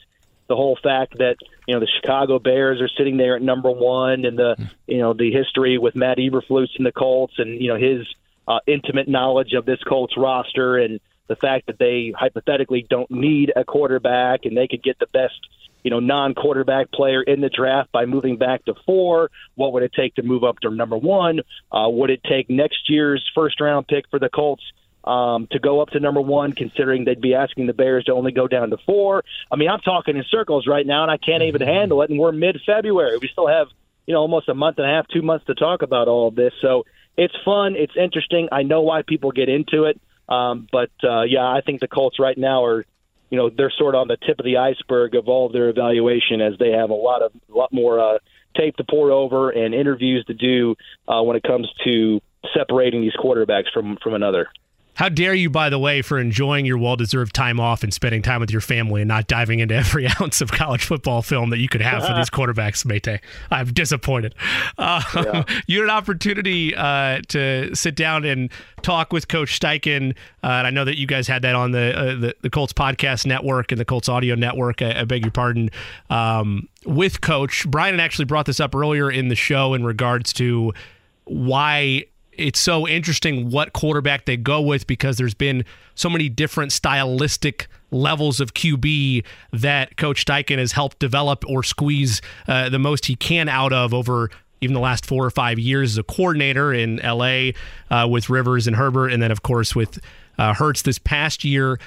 the 0.48 0.56
whole 0.56 0.78
fact 0.82 1.18
that 1.18 1.36
you 1.66 1.74
know 1.74 1.80
the 1.80 1.88
Chicago 2.00 2.38
Bears 2.38 2.80
are 2.80 2.88
sitting 2.88 3.16
there 3.16 3.36
at 3.36 3.42
number 3.42 3.70
one, 3.70 4.24
and 4.24 4.38
the 4.38 4.56
you 4.86 4.98
know 4.98 5.12
the 5.14 5.32
history 5.32 5.78
with 5.78 5.94
Matt 5.94 6.18
Eberflus 6.18 6.68
and 6.76 6.86
the 6.86 6.92
Colts, 6.92 7.34
and 7.38 7.60
you 7.60 7.68
know 7.68 7.76
his 7.76 8.06
uh, 8.46 8.60
intimate 8.66 9.08
knowledge 9.08 9.52
of 9.54 9.64
this 9.64 9.82
Colts 9.82 10.14
roster, 10.16 10.76
and 10.76 11.00
the 11.28 11.36
fact 11.36 11.66
that 11.66 11.78
they 11.78 12.12
hypothetically 12.16 12.86
don't 12.88 13.10
need 13.10 13.52
a 13.56 13.64
quarterback, 13.64 14.44
and 14.44 14.56
they 14.56 14.68
could 14.68 14.82
get 14.82 14.98
the 14.98 15.06
best 15.06 15.34
you 15.82 15.90
know 15.90 16.00
non-quarterback 16.00 16.90
player 16.92 17.22
in 17.22 17.40
the 17.40 17.50
draft 17.50 17.92
by 17.92 18.06
moving 18.06 18.36
back 18.36 18.64
to 18.64 18.74
four. 18.86 19.30
What 19.54 19.72
would 19.72 19.82
it 19.82 19.92
take 19.94 20.14
to 20.16 20.22
move 20.22 20.44
up 20.44 20.58
to 20.60 20.70
number 20.70 20.96
one? 20.96 21.40
Uh, 21.70 21.88
would 21.88 22.10
it 22.10 22.22
take 22.24 22.50
next 22.50 22.88
year's 22.90 23.24
first-round 23.34 23.86
pick 23.86 24.06
for 24.10 24.18
the 24.18 24.28
Colts? 24.28 24.62
Um, 25.04 25.46
to 25.50 25.58
go 25.58 25.80
up 25.80 25.90
to 25.90 26.00
number 26.00 26.20
one, 26.20 26.52
considering 26.52 27.04
they'd 27.04 27.20
be 27.20 27.34
asking 27.34 27.66
the 27.66 27.72
Bears 27.74 28.04
to 28.04 28.12
only 28.12 28.32
go 28.32 28.48
down 28.48 28.70
to 28.70 28.78
four. 28.86 29.22
I 29.50 29.56
mean, 29.56 29.68
I'm 29.68 29.80
talking 29.80 30.16
in 30.16 30.24
circles 30.30 30.66
right 30.66 30.86
now, 30.86 31.02
and 31.02 31.10
I 31.10 31.18
can't 31.18 31.42
even 31.42 31.60
handle 31.60 32.02
it. 32.02 32.10
And 32.10 32.18
we're 32.18 32.32
mid 32.32 32.60
February. 32.64 33.18
We 33.18 33.28
still 33.28 33.46
have, 33.46 33.68
you 34.06 34.14
know, 34.14 34.20
almost 34.20 34.48
a 34.48 34.54
month 34.54 34.78
and 34.78 34.86
a 34.86 34.90
half, 34.90 35.06
two 35.08 35.22
months 35.22 35.46
to 35.46 35.54
talk 35.54 35.82
about 35.82 36.08
all 36.08 36.28
of 36.28 36.34
this. 36.34 36.52
So 36.60 36.84
it's 37.16 37.34
fun. 37.44 37.76
It's 37.76 37.96
interesting. 37.96 38.48
I 38.50 38.62
know 38.62 38.80
why 38.82 39.02
people 39.02 39.30
get 39.30 39.48
into 39.48 39.84
it. 39.84 40.00
Um, 40.28 40.66
but 40.72 40.90
uh, 41.02 41.22
yeah, 41.22 41.46
I 41.46 41.60
think 41.60 41.80
the 41.80 41.88
Colts 41.88 42.18
right 42.18 42.36
now 42.36 42.64
are, 42.64 42.86
you 43.30 43.38
know, 43.38 43.50
they're 43.50 43.72
sort 43.76 43.94
of 43.94 44.00
on 44.00 44.08
the 44.08 44.16
tip 44.16 44.38
of 44.38 44.44
the 44.44 44.56
iceberg 44.56 45.14
of 45.14 45.28
all 45.28 45.46
of 45.46 45.52
their 45.52 45.68
evaluation 45.68 46.40
as 46.40 46.54
they 46.58 46.70
have 46.70 46.90
a 46.90 46.94
lot 46.94 47.20
of, 47.20 47.32
a 47.52 47.56
lot 47.56 47.72
more 47.72 48.00
uh, 48.00 48.18
tape 48.56 48.76
to 48.76 48.84
pour 48.84 49.10
over 49.10 49.50
and 49.50 49.74
interviews 49.74 50.24
to 50.26 50.34
do 50.34 50.76
uh, 51.08 51.22
when 51.22 51.36
it 51.36 51.42
comes 51.42 51.68
to 51.84 52.20
separating 52.56 53.02
these 53.02 53.16
quarterbacks 53.16 53.72
from 53.72 53.96
from 54.02 54.14
another. 54.14 54.48
How 54.94 55.08
dare 55.08 55.34
you, 55.34 55.50
by 55.50 55.70
the 55.70 55.78
way, 55.78 56.02
for 56.02 56.18
enjoying 56.18 56.66
your 56.66 56.78
well 56.78 56.96
deserved 56.96 57.34
time 57.34 57.58
off 57.58 57.82
and 57.82 57.92
spending 57.92 58.22
time 58.22 58.40
with 58.40 58.50
your 58.50 58.60
family 58.60 59.02
and 59.02 59.08
not 59.08 59.26
diving 59.26 59.60
into 59.60 59.74
every 59.74 60.06
ounce 60.20 60.40
of 60.40 60.52
college 60.52 60.84
football 60.84 61.22
film 61.22 61.50
that 61.50 61.58
you 61.58 61.68
could 61.68 61.80
have 61.80 62.06
for 62.06 62.14
these 62.14 62.30
quarterbacks, 62.30 62.84
Mate? 62.84 63.20
I'm 63.50 63.72
disappointed. 63.72 64.34
Uh, 64.78 65.02
yeah. 65.14 65.44
You 65.66 65.80
had 65.80 65.84
an 65.84 65.96
opportunity 65.96 66.74
uh, 66.74 67.20
to 67.28 67.74
sit 67.74 67.96
down 67.96 68.24
and 68.24 68.50
talk 68.82 69.12
with 69.12 69.28
Coach 69.28 69.58
Steichen. 69.58 70.12
Uh, 70.42 70.46
and 70.46 70.66
I 70.66 70.70
know 70.70 70.84
that 70.84 70.98
you 70.98 71.06
guys 71.06 71.26
had 71.26 71.42
that 71.42 71.54
on 71.54 71.72
the, 71.72 71.98
uh, 71.98 72.04
the, 72.16 72.36
the, 72.42 72.50
Colts 72.50 72.72
Podcast 72.72 73.26
Network 73.26 73.72
and 73.72 73.80
the 73.80 73.84
Colts 73.84 74.08
Audio 74.08 74.34
Network. 74.34 74.82
I, 74.82 75.00
I 75.00 75.04
beg 75.04 75.22
your 75.24 75.32
pardon. 75.32 75.70
Um, 76.10 76.68
with 76.84 77.20
Coach. 77.20 77.68
Brian 77.68 77.98
actually 77.98 78.26
brought 78.26 78.46
this 78.46 78.60
up 78.60 78.74
earlier 78.74 79.10
in 79.10 79.28
the 79.28 79.34
show 79.34 79.74
in 79.74 79.84
regards 79.84 80.32
to 80.34 80.72
why 81.24 82.04
it's 82.36 82.60
so 82.60 82.86
interesting 82.86 83.50
what 83.50 83.72
quarterback 83.72 84.24
they 84.24 84.36
go 84.36 84.60
with 84.60 84.86
because 84.86 85.16
there's 85.16 85.34
been 85.34 85.64
so 85.94 86.08
many 86.08 86.28
different 86.28 86.72
stylistic 86.72 87.68
levels 87.90 88.40
of 88.40 88.54
QB 88.54 89.24
that 89.52 89.96
Coach 89.96 90.24
Steichen 90.24 90.58
has 90.58 90.72
helped 90.72 90.98
develop 90.98 91.44
or 91.48 91.62
squeeze 91.62 92.20
uh, 92.48 92.68
the 92.68 92.78
most 92.78 93.06
he 93.06 93.16
can 93.16 93.48
out 93.48 93.72
of 93.72 93.94
over 93.94 94.30
even 94.60 94.74
the 94.74 94.80
last 94.80 95.04
four 95.04 95.24
or 95.24 95.30
five 95.30 95.58
years 95.58 95.92
as 95.92 95.98
a 95.98 96.02
coordinator 96.02 96.72
in 96.72 96.96
LA 96.96 97.50
uh, 97.90 98.08
with 98.08 98.30
Rivers 98.30 98.66
and 98.66 98.74
Herbert, 98.74 99.12
and 99.12 99.22
then 99.22 99.30
of 99.30 99.42
course 99.42 99.74
with 99.74 100.00
uh, 100.38 100.54
Hurts 100.54 100.82
this 100.82 100.98
past 100.98 101.44
year. 101.44 101.78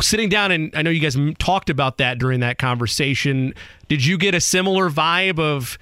Sitting 0.00 0.30
down, 0.30 0.52
and 0.52 0.74
I 0.74 0.82
know 0.82 0.90
you 0.90 1.00
guys 1.00 1.18
talked 1.38 1.68
about 1.68 1.98
that 1.98 2.18
during 2.18 2.40
that 2.40 2.58
conversation. 2.58 3.52
Did 3.88 4.04
you 4.06 4.16
get 4.16 4.34
a 4.34 4.40
similar 4.40 4.88
vibe 4.88 5.38
of? 5.38 5.78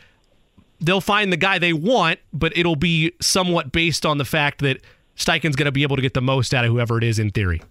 They'll 0.84 1.00
find 1.00 1.32
the 1.32 1.36
guy 1.36 1.58
they 1.58 1.72
want, 1.72 2.20
but 2.32 2.56
it'll 2.56 2.76
be 2.76 3.12
somewhat 3.20 3.72
based 3.72 4.04
on 4.04 4.18
the 4.18 4.24
fact 4.24 4.60
that 4.60 4.80
Steichen's 5.16 5.56
going 5.56 5.66
to 5.66 5.72
be 5.72 5.82
able 5.82 5.96
to 5.96 6.02
get 6.02 6.14
the 6.14 6.20
most 6.20 6.52
out 6.54 6.64
of 6.64 6.70
whoever 6.70 6.98
it 6.98 7.04
is 7.04 7.18
in 7.18 7.30
theory. 7.30 7.62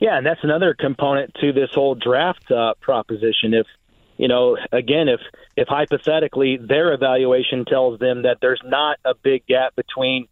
Yeah, 0.00 0.18
and 0.18 0.26
that's 0.26 0.42
another 0.42 0.74
component 0.74 1.34
to 1.40 1.52
this 1.52 1.70
whole 1.72 1.94
draft 1.94 2.50
uh, 2.50 2.74
proposition. 2.80 3.54
If 3.54 3.66
you 4.16 4.28
know, 4.28 4.56
again, 4.72 5.08
if 5.08 5.20
if 5.56 5.68
hypothetically 5.68 6.56
their 6.56 6.92
evaluation 6.92 7.64
tells 7.64 7.98
them 7.98 8.22
that 8.22 8.38
there's 8.40 8.60
not 8.64 8.98
a 9.04 9.14
big 9.14 9.46
gap 9.46 9.74
between, 9.76 10.26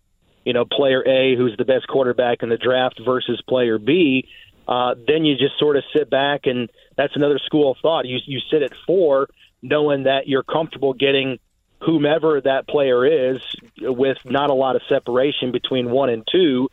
you 0.45 0.53
know, 0.53 0.65
player 0.65 1.07
A, 1.07 1.37
who's 1.37 1.57
the 1.57 1.65
best 1.65 1.87
quarterback 1.87 2.43
in 2.43 2.49
the 2.49 2.57
draft, 2.57 3.01
versus 3.05 3.43
player 3.49 3.79
B, 3.79 4.29
uh, 4.69 4.95
then 5.07 5.25
you 5.25 5.37
just 5.37 5.59
sort 5.59 5.77
of 5.77 5.85
sit 5.97 6.11
back 6.11 6.43
and 6.45 6.71
that's 6.97 7.17
another 7.17 7.39
school 7.39 7.73
of 7.73 7.79
thought. 7.81 8.07
You 8.07 8.19
you 8.27 8.41
sit 8.51 8.63
at 8.63 8.73
four, 8.87 9.29
knowing 9.63 10.05
that 10.05 10.29
you're 10.29 10.43
comfortable 10.43 10.93
getting 10.95 11.39
whomever 11.81 12.41
that 12.41 12.69
player 12.69 13.35
is 13.35 13.41
with 13.81 14.19
not 14.25 14.51
a 14.51 14.55
lot 14.55 14.77
of 14.77 14.83
separation 14.89 15.53
between 15.53 15.91
one 15.91 16.11
and 16.11 16.27
two 16.31 16.69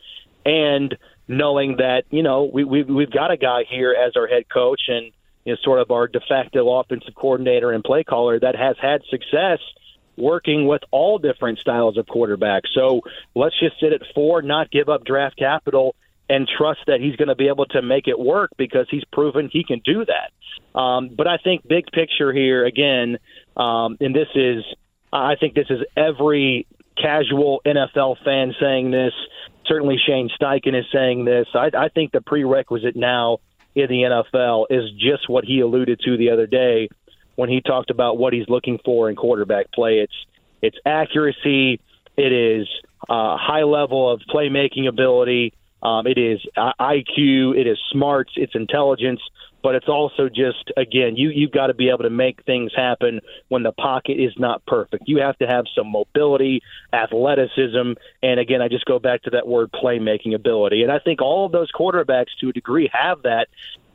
and 0.45 0.97
knowing 1.27 1.77
that 1.77 2.03
you 2.09 2.23
know 2.23 2.49
we, 2.51 2.63
we've 2.63 2.87
we've 2.87 3.11
got 3.11 3.31
a 3.31 3.37
guy 3.37 3.63
here 3.69 3.93
as 3.93 4.15
our 4.15 4.27
head 4.27 4.43
coach 4.49 4.81
and 4.87 5.11
you 5.45 5.53
know, 5.53 5.57
sort 5.63 5.79
of 5.79 5.91
our 5.91 6.07
de 6.07 6.19
facto 6.27 6.79
offensive 6.79 7.15
coordinator 7.15 7.71
and 7.71 7.83
play 7.83 8.03
caller 8.03 8.39
that 8.39 8.55
has 8.55 8.75
had 8.81 9.01
success 9.09 9.59
working 10.17 10.67
with 10.67 10.81
all 10.91 11.19
different 11.19 11.59
styles 11.59 11.97
of 11.97 12.05
quarterbacks. 12.07 12.67
So 12.73 13.01
let's 13.35 13.57
just 13.59 13.79
sit 13.79 13.93
at 13.93 14.01
four, 14.15 14.41
not 14.41 14.71
give 14.71 14.89
up 14.89 15.05
draft 15.05 15.37
capital, 15.37 15.95
and 16.29 16.47
trust 16.47 16.81
that 16.87 16.99
he's 16.99 17.15
going 17.15 17.29
to 17.29 17.35
be 17.35 17.47
able 17.47 17.65
to 17.67 17.81
make 17.81 18.07
it 18.07 18.19
work 18.19 18.49
because 18.57 18.87
he's 18.89 19.03
proven 19.13 19.49
he 19.51 19.63
can 19.63 19.79
do 19.85 20.05
that. 20.05 20.77
Um, 20.77 21.11
but 21.15 21.27
I 21.27 21.37
think 21.37 21.65
big 21.67 21.85
picture 21.93 22.33
here 22.33 22.65
again, 22.65 23.17
um, 23.55 23.97
and 24.01 24.13
this 24.13 24.27
is 24.35 24.63
I 25.11 25.35
think 25.35 25.55
this 25.55 25.67
is 25.69 25.79
every 25.95 26.67
casual 27.01 27.61
NFL 27.65 28.17
fan 28.23 28.53
saying 28.59 28.91
this. 28.91 29.13
Certainly, 29.65 29.97
Shane 30.05 30.29
Steichen 30.39 30.77
is 30.77 30.85
saying 30.93 31.25
this. 31.25 31.47
I, 31.53 31.69
I 31.77 31.89
think 31.89 32.11
the 32.11 32.21
prerequisite 32.21 32.95
now 32.95 33.39
in 33.75 33.87
the 33.87 34.03
NFL 34.03 34.65
is 34.69 34.91
just 34.97 35.29
what 35.29 35.45
he 35.45 35.59
alluded 35.59 35.99
to 36.05 36.17
the 36.17 36.31
other 36.31 36.47
day 36.47 36.89
when 37.35 37.49
he 37.49 37.61
talked 37.61 37.91
about 37.91 38.17
what 38.17 38.33
he's 38.33 38.47
looking 38.49 38.79
for 38.83 39.09
in 39.09 39.15
quarterback 39.15 39.71
play. 39.71 39.99
It's 39.99 40.15
it's 40.61 40.77
accuracy. 40.85 41.79
It 42.17 42.33
is 42.33 42.67
uh, 43.07 43.37
high 43.37 43.63
level 43.63 44.11
of 44.11 44.21
playmaking 44.33 44.87
ability. 44.87 45.53
Um, 45.83 46.07
it 46.07 46.17
is 46.17 46.39
IQ. 46.57 47.55
It 47.55 47.67
is 47.67 47.77
smarts. 47.91 48.33
It's 48.35 48.55
intelligence 48.55 49.21
but 49.63 49.75
it's 49.75 49.87
also 49.87 50.29
just 50.29 50.71
again 50.77 51.15
you 51.15 51.29
you've 51.29 51.51
got 51.51 51.67
to 51.67 51.73
be 51.73 51.89
able 51.89 52.03
to 52.03 52.09
make 52.09 52.43
things 52.45 52.71
happen 52.75 53.19
when 53.49 53.63
the 53.63 53.71
pocket 53.71 54.13
is 54.13 54.33
not 54.37 54.65
perfect. 54.65 55.03
You 55.07 55.19
have 55.19 55.37
to 55.39 55.47
have 55.47 55.65
some 55.75 55.91
mobility, 55.91 56.61
athleticism, 56.93 57.93
and 58.23 58.39
again 58.39 58.61
I 58.61 58.67
just 58.67 58.85
go 58.85 58.99
back 58.99 59.23
to 59.23 59.31
that 59.31 59.47
word 59.47 59.71
playmaking 59.71 60.35
ability. 60.35 60.83
And 60.83 60.91
I 60.91 60.99
think 60.99 61.21
all 61.21 61.45
of 61.45 61.51
those 61.51 61.71
quarterbacks 61.71 62.27
to 62.41 62.49
a 62.49 62.53
degree 62.53 62.89
have 62.93 63.23
that, 63.23 63.47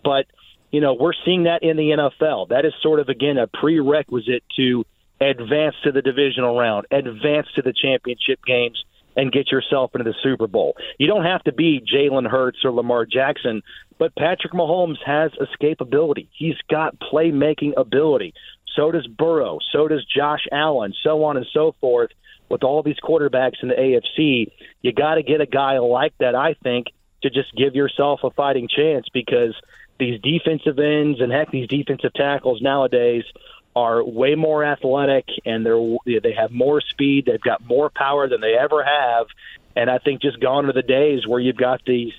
but 0.04 0.26
you 0.70 0.80
know, 0.80 0.94
we're 0.94 1.12
seeing 1.24 1.44
that 1.44 1.62
in 1.62 1.76
the 1.76 1.90
NFL. 1.90 2.48
That 2.48 2.64
is 2.64 2.72
sort 2.82 2.98
of 2.98 3.08
again 3.08 3.38
a 3.38 3.46
prerequisite 3.46 4.42
to 4.56 4.84
advance 5.20 5.76
to 5.84 5.92
the 5.92 6.02
divisional 6.02 6.58
round, 6.58 6.86
advance 6.90 7.46
to 7.54 7.62
the 7.62 7.72
championship 7.72 8.40
games 8.44 8.82
and 9.16 9.32
get 9.32 9.50
yourself 9.50 9.90
into 9.94 10.04
the 10.04 10.14
Super 10.22 10.46
Bowl. 10.46 10.74
You 10.98 11.06
don't 11.06 11.24
have 11.24 11.42
to 11.44 11.52
be 11.52 11.80
Jalen 11.80 12.28
Hurts 12.28 12.58
or 12.64 12.72
Lamar 12.72 13.06
Jackson, 13.06 13.62
but 13.98 14.14
Patrick 14.14 14.52
Mahomes 14.52 14.98
has 15.04 15.30
escapability. 15.32 16.28
He's 16.36 16.56
got 16.68 16.98
playmaking 16.98 17.72
ability. 17.76 18.34
So 18.76 18.90
does 18.90 19.06
Burrow. 19.06 19.58
So 19.72 19.88
does 19.88 20.04
Josh 20.04 20.46
Allen. 20.50 20.94
So 21.02 21.24
on 21.24 21.36
and 21.36 21.46
so 21.52 21.74
forth. 21.80 22.10
With 22.48 22.64
all 22.64 22.82
these 22.82 23.00
quarterbacks 23.02 23.62
in 23.62 23.68
the 23.68 23.74
AFC, 23.74 24.52
you 24.82 24.92
got 24.92 25.14
to 25.14 25.22
get 25.22 25.40
a 25.40 25.46
guy 25.46 25.78
like 25.78 26.12
that. 26.18 26.34
I 26.34 26.54
think 26.62 26.88
to 27.22 27.30
just 27.30 27.54
give 27.56 27.74
yourself 27.74 28.20
a 28.24 28.30
fighting 28.30 28.68
chance 28.68 29.06
because 29.10 29.54
these 29.98 30.20
defensive 30.20 30.78
ends 30.78 31.20
and 31.20 31.32
heck, 31.32 31.50
these 31.50 31.68
defensive 31.68 32.12
tackles 32.12 32.60
nowadays 32.60 33.24
are 33.74 34.04
way 34.04 34.34
more 34.34 34.64
athletic 34.64 35.26
and 35.44 35.64
they're 35.64 35.96
they 36.04 36.32
have 36.32 36.50
more 36.50 36.80
speed. 36.80 37.26
They've 37.26 37.40
got 37.40 37.64
more 37.64 37.90
power 37.90 38.28
than 38.28 38.40
they 38.40 38.54
ever 38.54 38.84
have. 38.84 39.26
And 39.74 39.88
I 39.90 39.98
think 39.98 40.20
just 40.20 40.40
gone 40.40 40.66
are 40.66 40.72
the 40.72 40.82
days 40.82 41.26
where 41.26 41.40
you've 41.40 41.56
got 41.56 41.80
these, 41.86 42.12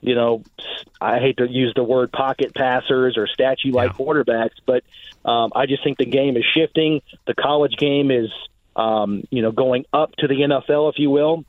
you 0.00 0.14
know, 0.14 0.44
I 1.00 1.18
hate 1.18 1.38
to 1.38 1.48
use 1.48 1.72
the 1.74 1.82
word 1.82 2.12
pocket 2.12 2.54
passers 2.54 3.16
or 3.16 3.26
statue 3.26 3.72
like 3.72 3.92
yeah. 3.92 4.04
quarterbacks, 4.04 4.56
but 4.64 4.84
um, 5.24 5.50
I 5.54 5.66
just 5.66 5.82
think 5.82 5.98
the 5.98 6.06
game 6.06 6.36
is 6.36 6.44
shifting. 6.54 7.02
The 7.26 7.34
college 7.34 7.76
game 7.76 8.10
is, 8.10 8.30
um, 8.76 9.24
you 9.30 9.42
know, 9.42 9.50
going 9.50 9.86
up 9.92 10.12
to 10.18 10.28
the 10.28 10.36
NFL, 10.36 10.92
if 10.92 10.98
you 10.98 11.10
will. 11.10 11.44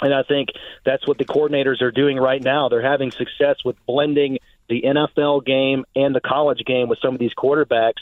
And 0.00 0.14
I 0.14 0.22
think 0.22 0.50
that's 0.84 1.06
what 1.06 1.18
the 1.18 1.24
coordinators 1.24 1.82
are 1.82 1.90
doing 1.90 2.18
right 2.18 2.42
now. 2.42 2.68
They're 2.68 2.82
having 2.82 3.10
success 3.10 3.56
with 3.64 3.76
blending 3.86 4.38
the 4.68 4.82
NFL 4.82 5.44
game 5.44 5.84
and 5.96 6.14
the 6.14 6.20
college 6.20 6.64
game 6.64 6.88
with 6.88 6.98
some 7.00 7.14
of 7.14 7.20
these 7.20 7.34
quarterbacks 7.34 7.94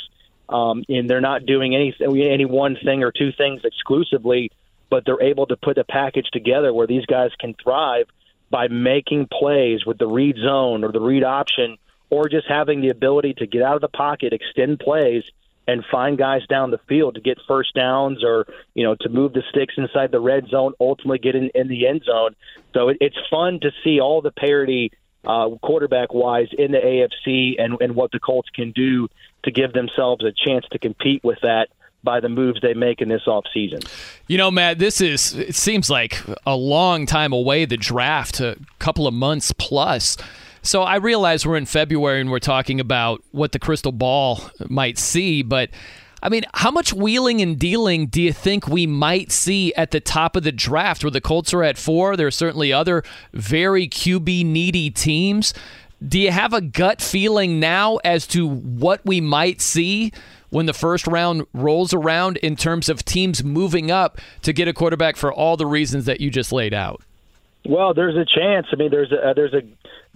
um, 0.48 0.85
and 0.89 1.09
they're 1.09 1.20
not 1.20 1.47
doing 1.47 1.74
any 1.74 1.94
any 2.01 2.44
one 2.44 2.77
thing 2.85 3.02
or 3.02 3.12
two 3.12 3.32
things 3.32 3.62
exclusively, 3.64 4.51
but 4.90 5.05
they're 5.05 5.23
able 5.23 5.47
to 5.47 5.56
put 5.56 5.78
a 5.78 5.85
package 5.85 6.28
together 6.32 6.73
where 6.73 6.86
these 6.86 7.06
guys 7.06 7.31
can 7.39 7.55
thrive 7.62 8.06
by 8.51 8.68
making 8.68 9.27
plays 9.27 9.85
with 9.85 9.98
the 9.98 10.06
read 10.06 10.36
zone 10.36 10.85
or 10.85 10.93
the 10.93 11.01
read 11.01 11.24
option, 11.24 11.78
or 12.10 12.28
just 12.28 12.47
having 12.48 12.81
the 12.81 12.90
ability 12.90 13.35
to 13.35 13.47
get 13.47 13.62
out 13.62 13.74
of 13.74 13.81
the 13.81 13.89
pocket, 13.89 14.32
extend 14.32 14.78
plays, 14.78 15.24
and 15.66 15.85
find 15.90 16.16
guys 16.16 16.47
down 16.47 16.70
the 16.70 16.78
field 16.89 17.16
to 17.16 17.20
get 17.20 17.39
first 17.48 17.74
downs 17.74 18.23
or 18.23 18.47
you 18.74 18.85
know 18.85 18.94
to 19.01 19.09
move 19.09 19.32
the 19.32 19.43
sticks 19.51 19.74
inside 19.77 20.12
the 20.12 20.20
red 20.20 20.47
zone, 20.48 20.74
ultimately 20.81 21.18
get 21.18 21.35
in, 21.35 21.51
in 21.55 21.68
the 21.68 21.89
end 21.89 22.02
zone. 22.05 22.36
So 22.73 22.89
it, 22.90 22.98
it's 23.01 23.16
fun 23.31 23.60
to 23.60 23.70
see 23.82 24.01
all 24.01 24.23
the 24.23 24.31
parity 24.31 24.93
uh, 25.27 25.48
quarterback 25.60 26.14
wise 26.14 26.48
in 26.56 26.70
the 26.70 26.78
AFC 26.78 27.60
and, 27.60 27.77
and 27.81 27.97
what 27.97 28.12
the 28.12 28.20
Colts 28.20 28.48
can 28.51 28.70
do 28.70 29.09
to 29.47 29.51
give 29.51 29.73
themselves 29.73 30.23
a 30.24 30.32
chance 30.32 30.66
to 30.73 30.78
compete 30.78 31.24
with 31.24 31.39
that 31.43 31.68
by 32.02 32.20
the 32.20 32.28
moves 32.28 32.60
they 32.60 32.74
make 32.74 33.01
in 33.01 33.09
this 33.09 33.23
offseason. 33.27 33.86
You 34.28 34.39
know, 34.39 34.51
Matt, 34.51 34.78
this 34.78 35.01
is, 35.01 35.35
it 35.35 35.55
seems 35.55 35.90
like 35.90 36.23
a 36.47 36.55
long 36.55 37.06
time 37.06 37.32
away, 37.32 37.64
the 37.64 37.77
draft, 37.77 38.40
a 38.40 38.56
couple 38.78 39.06
of 39.06 39.14
months 39.14 39.52
plus. 39.52 40.16
So 40.62 40.82
I 40.82 40.97
realize 40.97 41.47
we're 41.47 41.56
in 41.56 41.66
February 41.66 42.20
and 42.20 42.31
we're 42.31 42.39
talking 42.39 42.81
about 42.81 43.23
what 43.32 43.52
the 43.52 43.59
crystal 43.59 43.93
ball 43.93 44.51
might 44.68 44.98
see, 44.98 45.43
but 45.43 45.70
I 46.23 46.28
mean, 46.28 46.44
how 46.55 46.70
much 46.70 46.93
wheeling 46.93 47.40
and 47.40 47.59
dealing 47.59 48.06
do 48.06 48.23
you 48.23 48.32
think 48.32 48.66
we 48.66 48.86
might 48.86 49.31
see 49.31 49.73
at 49.74 49.90
the 49.90 50.01
top 50.01 50.35
of 50.35 50.43
the 50.43 50.52
draft 50.52 51.05
where 51.05 51.10
the 51.10 51.20
Colts 51.20 51.52
are 51.52 51.62
at 51.62 51.77
four? 51.77 52.16
There 52.16 52.27
are 52.27 52.32
certainly 52.32 52.73
other 52.73 53.05
very 53.32 53.86
QB 53.86 54.44
needy 54.44 54.90
teams. 54.90 55.52
Do 56.06 56.18
you 56.18 56.31
have 56.31 56.52
a 56.52 56.60
gut 56.60 57.01
feeling 57.01 57.59
now 57.59 57.97
as 58.05 58.27
to 58.28 58.48
what 58.48 59.01
we 59.05 59.20
might 59.20 59.60
see 59.60 60.12
when 60.51 60.66
the 60.66 60.74
first 60.74 61.06
round 61.06 61.47
rolls 61.52 61.94
around 61.94 62.36
in 62.39 62.56
terms 62.56 62.89
of 62.89 63.05
teams 63.05 63.43
moving 63.43 63.90
up 63.90 64.20
to 64.43 64.52
get 64.52 64.68
a 64.68 64.73
quarterback 64.73 65.16
for 65.16 65.32
all 65.32 65.56
the 65.56 65.66
reasons 65.66 66.05
that 66.05 66.20
you 66.20 66.31
just 66.31 66.52
laid 66.52 66.74
out? 66.74 67.02
Well, 67.64 67.94
there's 67.94 68.16
a 68.16 68.24
chance. 68.24 68.66
I 68.73 68.77
mean, 68.77 68.90
there's 68.90 69.10
a 69.10 69.32
there's 69.35 69.55
a 69.55 69.62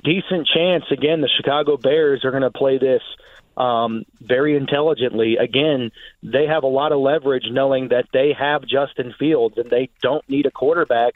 decent 0.04 0.46
chance. 0.46 0.84
Again, 0.90 1.20
the 1.20 1.28
Chicago 1.28 1.76
Bears 1.76 2.24
are 2.24 2.30
going 2.30 2.42
to 2.42 2.50
play 2.50 2.78
this 2.78 3.02
um, 3.56 4.04
very 4.20 4.56
intelligently. 4.56 5.36
Again, 5.36 5.90
they 6.22 6.46
have 6.46 6.62
a 6.62 6.68
lot 6.68 6.92
of 6.92 7.00
leverage 7.00 7.46
knowing 7.50 7.88
that 7.88 8.06
they 8.12 8.32
have 8.32 8.62
Justin 8.66 9.14
Fields 9.18 9.58
and 9.58 9.68
they 9.68 9.90
don't 10.00 10.26
need 10.28 10.46
a 10.46 10.50
quarterback. 10.50 11.14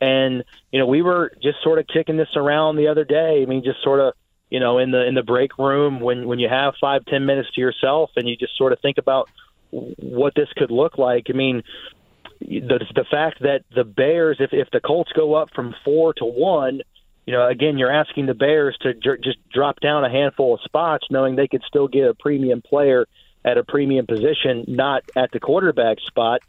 And 0.00 0.44
you 0.72 0.78
know, 0.78 0.86
we 0.86 1.02
were 1.02 1.32
just 1.42 1.62
sort 1.62 1.78
of 1.78 1.86
kicking 1.86 2.16
this 2.16 2.28
around 2.36 2.76
the 2.76 2.88
other 2.88 3.04
day. 3.04 3.42
I 3.42 3.46
mean, 3.46 3.62
just 3.64 3.82
sort 3.82 4.00
of 4.00 4.14
you 4.50 4.60
know 4.60 4.78
in 4.78 4.90
the 4.90 5.06
in 5.06 5.14
the 5.14 5.22
break 5.22 5.58
room 5.58 6.00
when 6.00 6.26
when 6.26 6.38
you 6.38 6.48
have 6.48 6.74
five 6.80 7.04
ten 7.06 7.26
minutes 7.26 7.48
to 7.54 7.60
yourself 7.60 8.10
and 8.16 8.28
you 8.28 8.36
just 8.36 8.56
sort 8.56 8.72
of 8.72 8.80
think 8.80 8.98
about 8.98 9.28
what 9.70 10.34
this 10.34 10.48
could 10.56 10.70
look 10.70 10.98
like. 10.98 11.26
I 11.28 11.32
mean, 11.32 11.62
the 12.40 12.84
the 12.94 13.04
fact 13.10 13.40
that 13.42 13.62
the 13.74 13.84
Bears, 13.84 14.38
if 14.40 14.50
if 14.52 14.68
the 14.70 14.80
Colts 14.80 15.12
go 15.12 15.34
up 15.34 15.50
from 15.54 15.74
four 15.84 16.12
to 16.14 16.24
one, 16.24 16.82
you 17.26 17.32
know, 17.32 17.46
again, 17.46 17.78
you're 17.78 17.92
asking 17.92 18.26
the 18.26 18.34
Bears 18.34 18.76
to 18.82 18.94
j- 18.94 19.22
just 19.22 19.38
drop 19.50 19.80
down 19.80 20.04
a 20.04 20.10
handful 20.10 20.54
of 20.54 20.60
spots, 20.62 21.06
knowing 21.10 21.36
they 21.36 21.48
could 21.48 21.62
still 21.66 21.88
get 21.88 22.08
a 22.08 22.14
premium 22.14 22.62
player 22.62 23.06
at 23.44 23.58
a 23.58 23.64
premium 23.64 24.06
position, 24.06 24.64
not 24.68 25.02
at 25.14 25.30
the 25.32 25.40
quarterback 25.40 25.98
spot. 26.00 26.40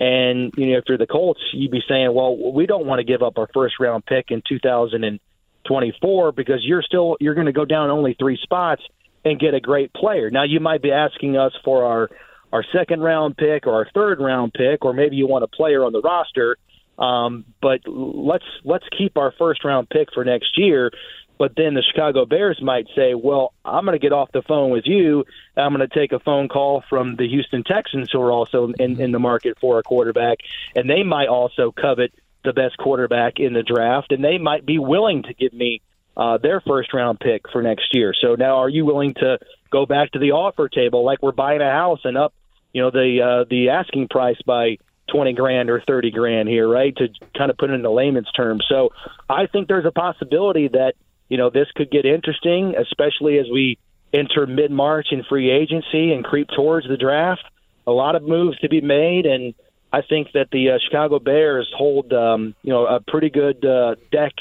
And 0.00 0.52
you 0.56 0.72
know, 0.72 0.78
if 0.78 0.84
you're 0.88 0.98
the 0.98 1.06
Colts, 1.06 1.40
you'd 1.52 1.70
be 1.70 1.82
saying, 1.88 2.12
"Well, 2.12 2.52
we 2.52 2.66
don't 2.66 2.86
want 2.86 2.98
to 2.98 3.04
give 3.04 3.22
up 3.22 3.38
our 3.38 3.48
first 3.54 3.76
round 3.78 4.04
pick 4.04 4.30
in 4.30 4.42
2024 4.48 6.32
because 6.32 6.60
you're 6.62 6.82
still 6.82 7.16
you're 7.20 7.34
going 7.34 7.46
to 7.46 7.52
go 7.52 7.64
down 7.64 7.90
only 7.90 8.14
three 8.18 8.38
spots 8.42 8.82
and 9.24 9.38
get 9.38 9.54
a 9.54 9.60
great 9.60 9.92
player." 9.92 10.30
Now, 10.30 10.42
you 10.42 10.58
might 10.58 10.82
be 10.82 10.90
asking 10.90 11.36
us 11.36 11.52
for 11.64 11.84
our 11.84 12.10
our 12.52 12.64
second 12.72 13.02
round 13.02 13.36
pick 13.36 13.66
or 13.66 13.74
our 13.74 13.88
third 13.94 14.20
round 14.20 14.52
pick, 14.52 14.84
or 14.84 14.92
maybe 14.92 15.16
you 15.16 15.26
want 15.26 15.44
a 15.44 15.48
player 15.48 15.84
on 15.84 15.92
the 15.92 16.00
roster. 16.00 16.56
Um, 16.98 17.44
but 17.60 17.80
let's 17.86 18.44
let's 18.64 18.84
keep 18.96 19.16
our 19.16 19.32
first 19.38 19.64
round 19.64 19.88
pick 19.88 20.08
for 20.12 20.24
next 20.24 20.56
year. 20.56 20.90
But 21.36 21.54
then 21.56 21.74
the 21.74 21.82
Chicago 21.82 22.26
Bears 22.26 22.60
might 22.62 22.86
say, 22.94 23.14
"Well, 23.14 23.52
I'm 23.64 23.84
going 23.84 23.98
to 23.98 24.02
get 24.02 24.12
off 24.12 24.30
the 24.32 24.42
phone 24.42 24.70
with 24.70 24.84
you. 24.86 25.24
I'm 25.56 25.74
going 25.74 25.88
to 25.88 25.92
take 25.92 26.12
a 26.12 26.20
phone 26.20 26.48
call 26.48 26.84
from 26.88 27.16
the 27.16 27.28
Houston 27.28 27.64
Texans, 27.64 28.10
who 28.12 28.20
are 28.20 28.30
also 28.30 28.72
in, 28.78 29.00
in 29.00 29.10
the 29.10 29.18
market 29.18 29.58
for 29.60 29.80
a 29.80 29.82
quarterback, 29.82 30.38
and 30.76 30.88
they 30.88 31.02
might 31.02 31.28
also 31.28 31.72
covet 31.72 32.12
the 32.44 32.52
best 32.52 32.76
quarterback 32.76 33.40
in 33.40 33.52
the 33.52 33.62
draft, 33.62 34.12
and 34.12 34.22
they 34.22 34.38
might 34.38 34.64
be 34.64 34.78
willing 34.78 35.24
to 35.24 35.34
give 35.34 35.52
me 35.52 35.80
uh, 36.16 36.38
their 36.38 36.60
first 36.60 36.92
round 36.94 37.18
pick 37.18 37.50
for 37.50 37.62
next 37.62 37.92
year. 37.92 38.14
So 38.20 38.36
now, 38.36 38.58
are 38.58 38.68
you 38.68 38.84
willing 38.84 39.14
to 39.14 39.38
go 39.70 39.86
back 39.86 40.12
to 40.12 40.20
the 40.20 40.32
offer 40.32 40.68
table 40.68 41.04
like 41.04 41.22
we're 41.22 41.32
buying 41.32 41.60
a 41.60 41.70
house 41.70 42.00
and 42.04 42.16
up, 42.16 42.32
you 42.72 42.82
know, 42.82 42.90
the 42.90 43.20
uh, 43.20 43.44
the 43.50 43.70
asking 43.70 44.08
price 44.08 44.40
by 44.46 44.78
20 45.08 45.32
grand 45.34 45.70
or 45.70 45.82
30 45.86 46.10
grand 46.10 46.48
here, 46.48 46.68
right? 46.68 46.94
To 46.96 47.08
kind 47.36 47.50
of 47.50 47.58
put 47.58 47.70
it 47.70 47.74
into 47.74 47.90
layman's 47.90 48.30
terms. 48.32 48.64
So 48.68 48.90
I 49.28 49.46
think 49.46 49.68
there's 49.68 49.84
a 49.84 49.92
possibility 49.92 50.68
that, 50.68 50.94
you 51.28 51.36
know, 51.36 51.50
this 51.50 51.68
could 51.74 51.90
get 51.90 52.04
interesting, 52.04 52.74
especially 52.76 53.38
as 53.38 53.46
we 53.52 53.78
enter 54.12 54.46
mid 54.46 54.70
March 54.70 55.08
in 55.10 55.24
free 55.24 55.50
agency 55.50 56.12
and 56.12 56.24
creep 56.24 56.48
towards 56.54 56.88
the 56.88 56.96
draft. 56.96 57.44
A 57.86 57.92
lot 57.92 58.16
of 58.16 58.22
moves 58.22 58.58
to 58.60 58.68
be 58.68 58.80
made. 58.80 59.26
And 59.26 59.54
I 59.92 60.02
think 60.02 60.32
that 60.32 60.48
the 60.50 60.70
uh, 60.70 60.78
Chicago 60.84 61.18
Bears 61.18 61.70
hold, 61.76 62.12
um, 62.12 62.54
you 62.62 62.72
know, 62.72 62.86
a 62.86 63.00
pretty 63.00 63.30
good 63.30 63.64
uh, 63.64 63.96
deck 64.10 64.32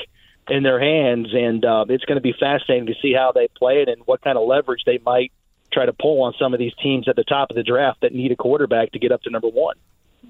in 0.48 0.64
their 0.64 0.80
hands. 0.80 1.30
And 1.34 1.64
uh, 1.66 1.86
it's 1.90 2.06
going 2.06 2.18
to 2.18 2.22
be 2.22 2.34
fascinating 2.40 2.88
to 2.88 2.94
see 3.02 3.14
how 3.14 3.32
they 3.34 3.50
play 3.58 3.82
it 3.82 3.90
and 3.90 4.02
what 4.06 4.22
kind 4.22 4.38
of 4.38 4.48
leverage 4.48 4.84
they 4.86 5.00
might 5.06 5.32
try 5.74 5.86
to 5.86 5.94
pull 5.94 6.22
on 6.22 6.34
some 6.40 6.54
of 6.54 6.60
these 6.60 6.74
teams 6.82 7.10
at 7.10 7.16
the 7.16 7.24
top 7.24 7.50
of 7.50 7.56
the 7.56 7.64
draft 7.64 8.02
that 8.02 8.14
need 8.14 8.32
a 8.32 8.36
quarterback 8.36 8.92
to 8.92 9.00
get 9.00 9.12
up 9.12 9.24
to 9.24 9.32
number 9.32 9.48
one 9.48 9.76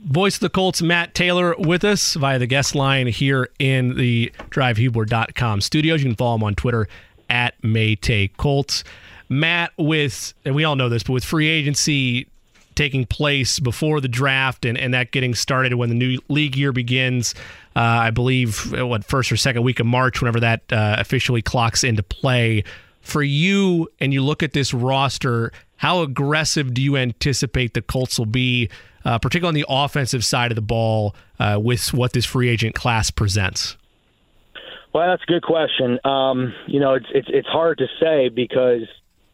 voice 0.03 0.35
of 0.35 0.41
the 0.41 0.49
Colts, 0.49 0.81
Matt 0.81 1.13
Taylor, 1.13 1.55
with 1.57 1.83
us 1.83 2.13
via 2.15 2.39
the 2.39 2.47
guest 2.47 2.75
line 2.75 3.07
here 3.07 3.49
in 3.59 3.95
the 3.95 4.31
drivehubler.com 4.49 5.61
studios. 5.61 6.01
You 6.01 6.09
can 6.09 6.15
follow 6.15 6.35
him 6.35 6.43
on 6.43 6.55
Twitter 6.55 6.87
at 7.29 7.59
Maytay 7.61 8.35
Colts. 8.37 8.83
Matt, 9.29 9.71
with, 9.77 10.33
and 10.45 10.53
we 10.53 10.63
all 10.63 10.75
know 10.75 10.89
this, 10.89 11.03
but 11.03 11.13
with 11.13 11.23
free 11.23 11.47
agency 11.47 12.27
taking 12.75 13.05
place 13.05 13.59
before 13.59 14.01
the 14.01 14.07
draft 14.07 14.65
and, 14.65 14.77
and 14.77 14.93
that 14.93 15.11
getting 15.11 15.35
started 15.35 15.73
when 15.75 15.89
the 15.89 15.95
new 15.95 16.19
league 16.27 16.55
year 16.55 16.71
begins, 16.71 17.33
uh, 17.75 17.79
I 17.79 18.09
believe, 18.11 18.73
what, 18.73 19.05
first 19.05 19.31
or 19.31 19.37
second 19.37 19.63
week 19.63 19.79
of 19.79 19.85
March, 19.85 20.21
whenever 20.21 20.39
that 20.39 20.61
uh, 20.71 20.95
officially 20.99 21.41
clocks 21.41 21.83
into 21.83 22.03
play. 22.03 22.63
For 23.01 23.21
you, 23.21 23.89
and 23.99 24.13
you 24.13 24.23
look 24.23 24.43
at 24.43 24.53
this 24.53 24.73
roster, 24.73 25.51
how 25.77 26.01
aggressive 26.01 26.73
do 26.73 26.81
you 26.81 26.97
anticipate 26.97 27.73
the 27.73 27.81
Colts 27.81 28.17
will 28.17 28.25
be 28.25 28.69
uh, 29.05 29.19
particularly 29.19 29.63
on 29.63 29.67
the 29.67 29.73
offensive 29.73 30.23
side 30.23 30.51
of 30.51 30.55
the 30.55 30.61
ball, 30.61 31.15
uh, 31.39 31.59
with 31.61 31.93
what 31.93 32.13
this 32.13 32.25
free 32.25 32.49
agent 32.49 32.75
class 32.75 33.11
presents? 33.11 33.77
Well, 34.93 35.07
that's 35.09 35.23
a 35.23 35.31
good 35.31 35.43
question. 35.43 35.99
Um, 36.05 36.53
you 36.67 36.79
know, 36.79 36.93
it's, 36.93 37.07
it's 37.13 37.27
it's 37.29 37.47
hard 37.47 37.79
to 37.79 37.87
say 37.99 38.29
because 38.29 38.87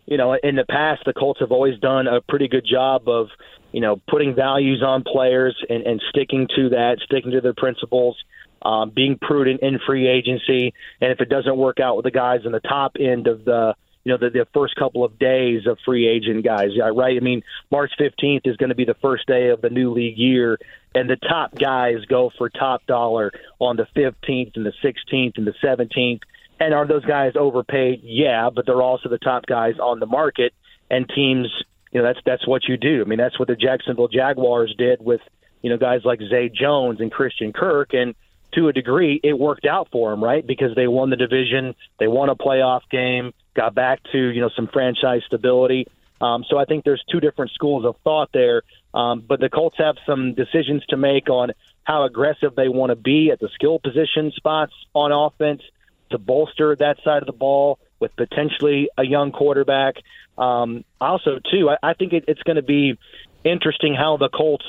you 0.05 0.17
know 0.17 0.33
in 0.33 0.55
the 0.55 0.65
past 0.65 1.03
the 1.05 1.13
Colts 1.13 1.41
have 1.41 1.51
always 1.51 1.77
done 1.79 2.07
a 2.07 2.21
pretty 2.21 2.47
good 2.47 2.65
job 2.65 3.07
of 3.09 3.27
you 3.71 3.81
know 3.81 4.01
putting 4.07 4.33
values 4.33 4.81
on 4.81 5.03
players 5.03 5.55
and, 5.69 5.83
and 5.83 6.01
sticking 6.09 6.47
to 6.55 6.69
that, 6.69 6.99
sticking 7.03 7.31
to 7.31 7.41
their 7.41 7.53
principles. 7.53 8.17
Um, 8.61 8.89
being 8.89 9.17
prudent 9.17 9.61
in 9.61 9.79
free 9.87 10.09
agency, 10.09 10.73
and 10.99 11.13
if 11.13 11.21
it 11.21 11.29
doesn't 11.29 11.55
work 11.55 11.79
out 11.79 11.95
with 11.95 12.03
the 12.03 12.11
guys 12.11 12.41
in 12.43 12.51
the 12.51 12.59
top 12.59 12.97
end 12.99 13.27
of 13.27 13.45
the 13.45 13.73
you 14.03 14.13
know, 14.13 14.17
the, 14.17 14.29
the 14.29 14.47
first 14.53 14.75
couple 14.75 15.03
of 15.03 15.19
days 15.19 15.67
of 15.67 15.77
free 15.85 16.07
agent 16.07 16.43
guys, 16.45 16.69
right? 16.79 17.17
I 17.17 17.19
mean, 17.19 17.43
March 17.71 17.91
15th 17.99 18.41
is 18.45 18.55
going 18.57 18.69
to 18.69 18.75
be 18.75 18.85
the 18.85 18.95
first 19.01 19.27
day 19.27 19.49
of 19.49 19.61
the 19.61 19.69
new 19.69 19.91
league 19.91 20.17
year, 20.17 20.57
and 20.95 21.09
the 21.09 21.17
top 21.17 21.55
guys 21.55 22.05
go 22.07 22.31
for 22.37 22.49
top 22.49 22.85
dollar 22.85 23.31
on 23.59 23.75
the 23.75 23.87
15th 23.95 24.55
and 24.55 24.65
the 24.65 24.73
16th 24.83 25.37
and 25.37 25.45
the 25.45 25.53
17th. 25.63 26.21
And 26.61 26.73
are 26.73 26.87
those 26.87 27.05
guys 27.05 27.33
overpaid? 27.35 28.01
Yeah, 28.03 28.49
but 28.49 28.65
they're 28.65 28.81
also 28.81 29.09
the 29.09 29.17
top 29.17 29.45
guys 29.45 29.75
on 29.81 29.99
the 29.99 30.05
market, 30.05 30.53
and 30.89 31.07
teams, 31.07 31.47
you 31.91 32.01
know, 32.01 32.07
that's 32.07 32.19
that's 32.25 32.47
what 32.47 32.63
you 32.67 32.77
do. 32.77 33.01
I 33.01 33.07
mean, 33.07 33.19
that's 33.19 33.39
what 33.39 33.47
the 33.47 33.55
Jacksonville 33.55 34.09
Jaguars 34.09 34.73
did 34.77 35.01
with, 35.01 35.21
you 35.61 35.69
know, 35.69 35.77
guys 35.77 36.01
like 36.03 36.19
Zay 36.29 36.49
Jones 36.49 36.99
and 36.99 37.11
Christian 37.11 37.53
Kirk, 37.53 37.93
and 37.93 38.13
to 38.53 38.67
a 38.67 38.73
degree, 38.73 39.19
it 39.23 39.37
worked 39.37 39.65
out 39.65 39.89
for 39.91 40.11
them, 40.11 40.23
right? 40.23 40.45
Because 40.45 40.75
they 40.75 40.87
won 40.87 41.09
the 41.09 41.15
division, 41.15 41.75
they 41.99 42.07
won 42.07 42.29
a 42.29 42.35
playoff 42.35 42.81
game, 42.89 43.33
got 43.55 43.75
back 43.75 44.01
to 44.11 44.17
you 44.17 44.41
know 44.41 44.49
some 44.55 44.67
franchise 44.67 45.21
stability. 45.27 45.87
Um, 46.21 46.43
so 46.49 46.57
I 46.57 46.65
think 46.65 46.83
there's 46.83 47.03
two 47.09 47.19
different 47.19 47.51
schools 47.51 47.85
of 47.85 47.95
thought 48.03 48.29
there. 48.33 48.63
Um, 48.93 49.23
but 49.25 49.39
the 49.39 49.49
Colts 49.49 49.77
have 49.77 49.95
some 50.05 50.33
decisions 50.33 50.85
to 50.87 50.97
make 50.97 51.29
on 51.29 51.51
how 51.83 52.03
aggressive 52.03 52.55
they 52.55 52.67
want 52.67 52.89
to 52.89 52.95
be 52.95 53.31
at 53.31 53.39
the 53.39 53.49
skill 53.53 53.79
position 53.79 54.31
spots 54.35 54.73
on 54.93 55.11
offense 55.11 55.61
to 56.09 56.17
bolster 56.17 56.75
that 56.75 56.97
side 57.03 57.21
of 57.21 57.27
the 57.27 57.33
ball 57.33 57.79
with 57.99 58.15
potentially 58.15 58.89
a 58.97 59.05
young 59.05 59.31
quarterback. 59.31 59.95
Um, 60.37 60.83
also, 60.99 61.39
too, 61.51 61.69
I, 61.69 61.89
I 61.89 61.93
think 61.93 62.13
it, 62.13 62.25
it's 62.27 62.41
going 62.43 62.55
to 62.55 62.63
be 62.63 62.97
interesting 63.43 63.93
how 63.93 64.17
the 64.17 64.29
Colts 64.29 64.65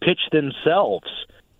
pitch 0.00 0.20
themselves 0.30 1.08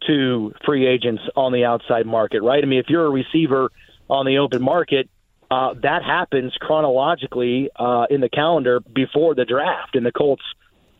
to 0.06 0.54
free 0.64 0.86
agents 0.86 1.22
on 1.36 1.52
the 1.52 1.64
outside 1.64 2.06
market, 2.06 2.42
right? 2.42 2.62
I 2.62 2.66
mean, 2.66 2.78
if 2.78 2.86
you're 2.88 3.06
a 3.06 3.10
receiver 3.10 3.70
on 4.08 4.26
the 4.26 4.38
open 4.38 4.62
market, 4.62 5.08
uh, 5.50 5.74
that 5.82 6.02
happens 6.02 6.54
chronologically 6.60 7.70
uh, 7.76 8.06
in 8.08 8.20
the 8.20 8.28
calendar 8.28 8.80
before 8.80 9.34
the 9.34 9.44
draft, 9.44 9.94
and 9.94 10.06
the 10.06 10.12
Colts 10.12 10.42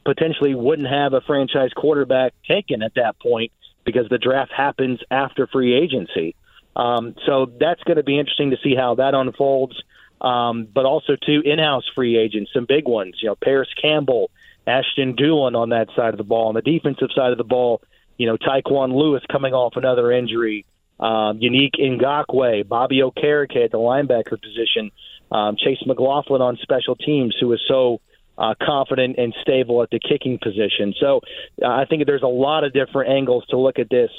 potentially 0.05 0.55
wouldn't 0.55 0.89
have 0.89 1.13
a 1.13 1.21
franchise 1.23 1.71
quarterback 1.75 2.35
taken 2.47 2.83
at 2.83 2.95
that 2.97 3.19
point 3.21 3.53
because 3.85 4.09
the 4.11 4.19
draft 4.19 4.53
happens 4.55 5.01
after 5.11 5.47
free 5.47 5.75
agency. 5.75 6.35
Um, 6.77 7.15
so 7.27 7.51
that's 7.59 7.83
going 7.85 7.97
to 7.97 8.03
be 8.03 8.19
interesting 8.19 8.51
to 8.51 8.57
see 8.63 8.75
how 8.75 8.97
that 8.97 9.15
unfolds. 9.15 9.83
Um, 10.21 10.69
but 10.73 10.85
also, 10.85 11.17
two 11.17 11.43
in-house 11.45 11.85
free 11.95 12.17
agents, 12.17 12.53
some 12.55 12.65
big 12.67 12.87
ones. 12.87 13.17
You 13.21 13.31
know, 13.31 13.37
Parris 13.43 13.69
Campbell, 13.81 14.31
Ashton 14.67 15.17
Dulin 15.17 15.57
on 15.57 15.71
that 15.71 15.89
side 15.97 16.15
of 16.15 16.19
the 16.19 16.25
ball. 16.25 16.49
On 16.49 16.55
the 16.55 16.63
defensive 16.63 17.09
side 17.15 17.33
of 17.33 17.39
the 17.39 17.45
ball, 17.45 17.83
you 18.23 18.29
know, 18.29 18.37
Tyquan 18.37 18.95
Lewis 18.95 19.21
coming 19.33 19.53
off 19.53 19.73
another 19.75 20.13
injury, 20.13 20.65
um, 21.01 21.41
Yannick 21.41 21.73
Ngakoue, 21.77 22.69
Bobby 22.69 23.01
Okereke 23.01 23.65
at 23.65 23.73
the 23.73 23.79
linebacker 23.79 24.41
position, 24.41 24.93
um, 25.33 25.57
Chase 25.59 25.83
McLaughlin 25.85 26.41
on 26.41 26.57
special 26.63 26.95
teams, 26.95 27.35
who 27.41 27.49
was 27.49 27.61
so 27.67 28.01
uh, 28.39 28.55
confident 28.63 29.19
and 29.19 29.35
stable 29.43 29.83
at 29.83 29.91
the 29.91 29.99
kicking 29.99 30.39
position. 30.41 30.95
So 31.01 31.23
uh, 31.61 31.67
I 31.67 31.85
think 31.85 32.07
there's 32.07 32.23
a 32.23 32.29
lot 32.29 32.63
of 32.63 32.73
different 32.73 33.11
angles 33.11 33.45
to 33.51 33.59
look 33.59 33.81
at 33.81 33.91
this 33.91 34.11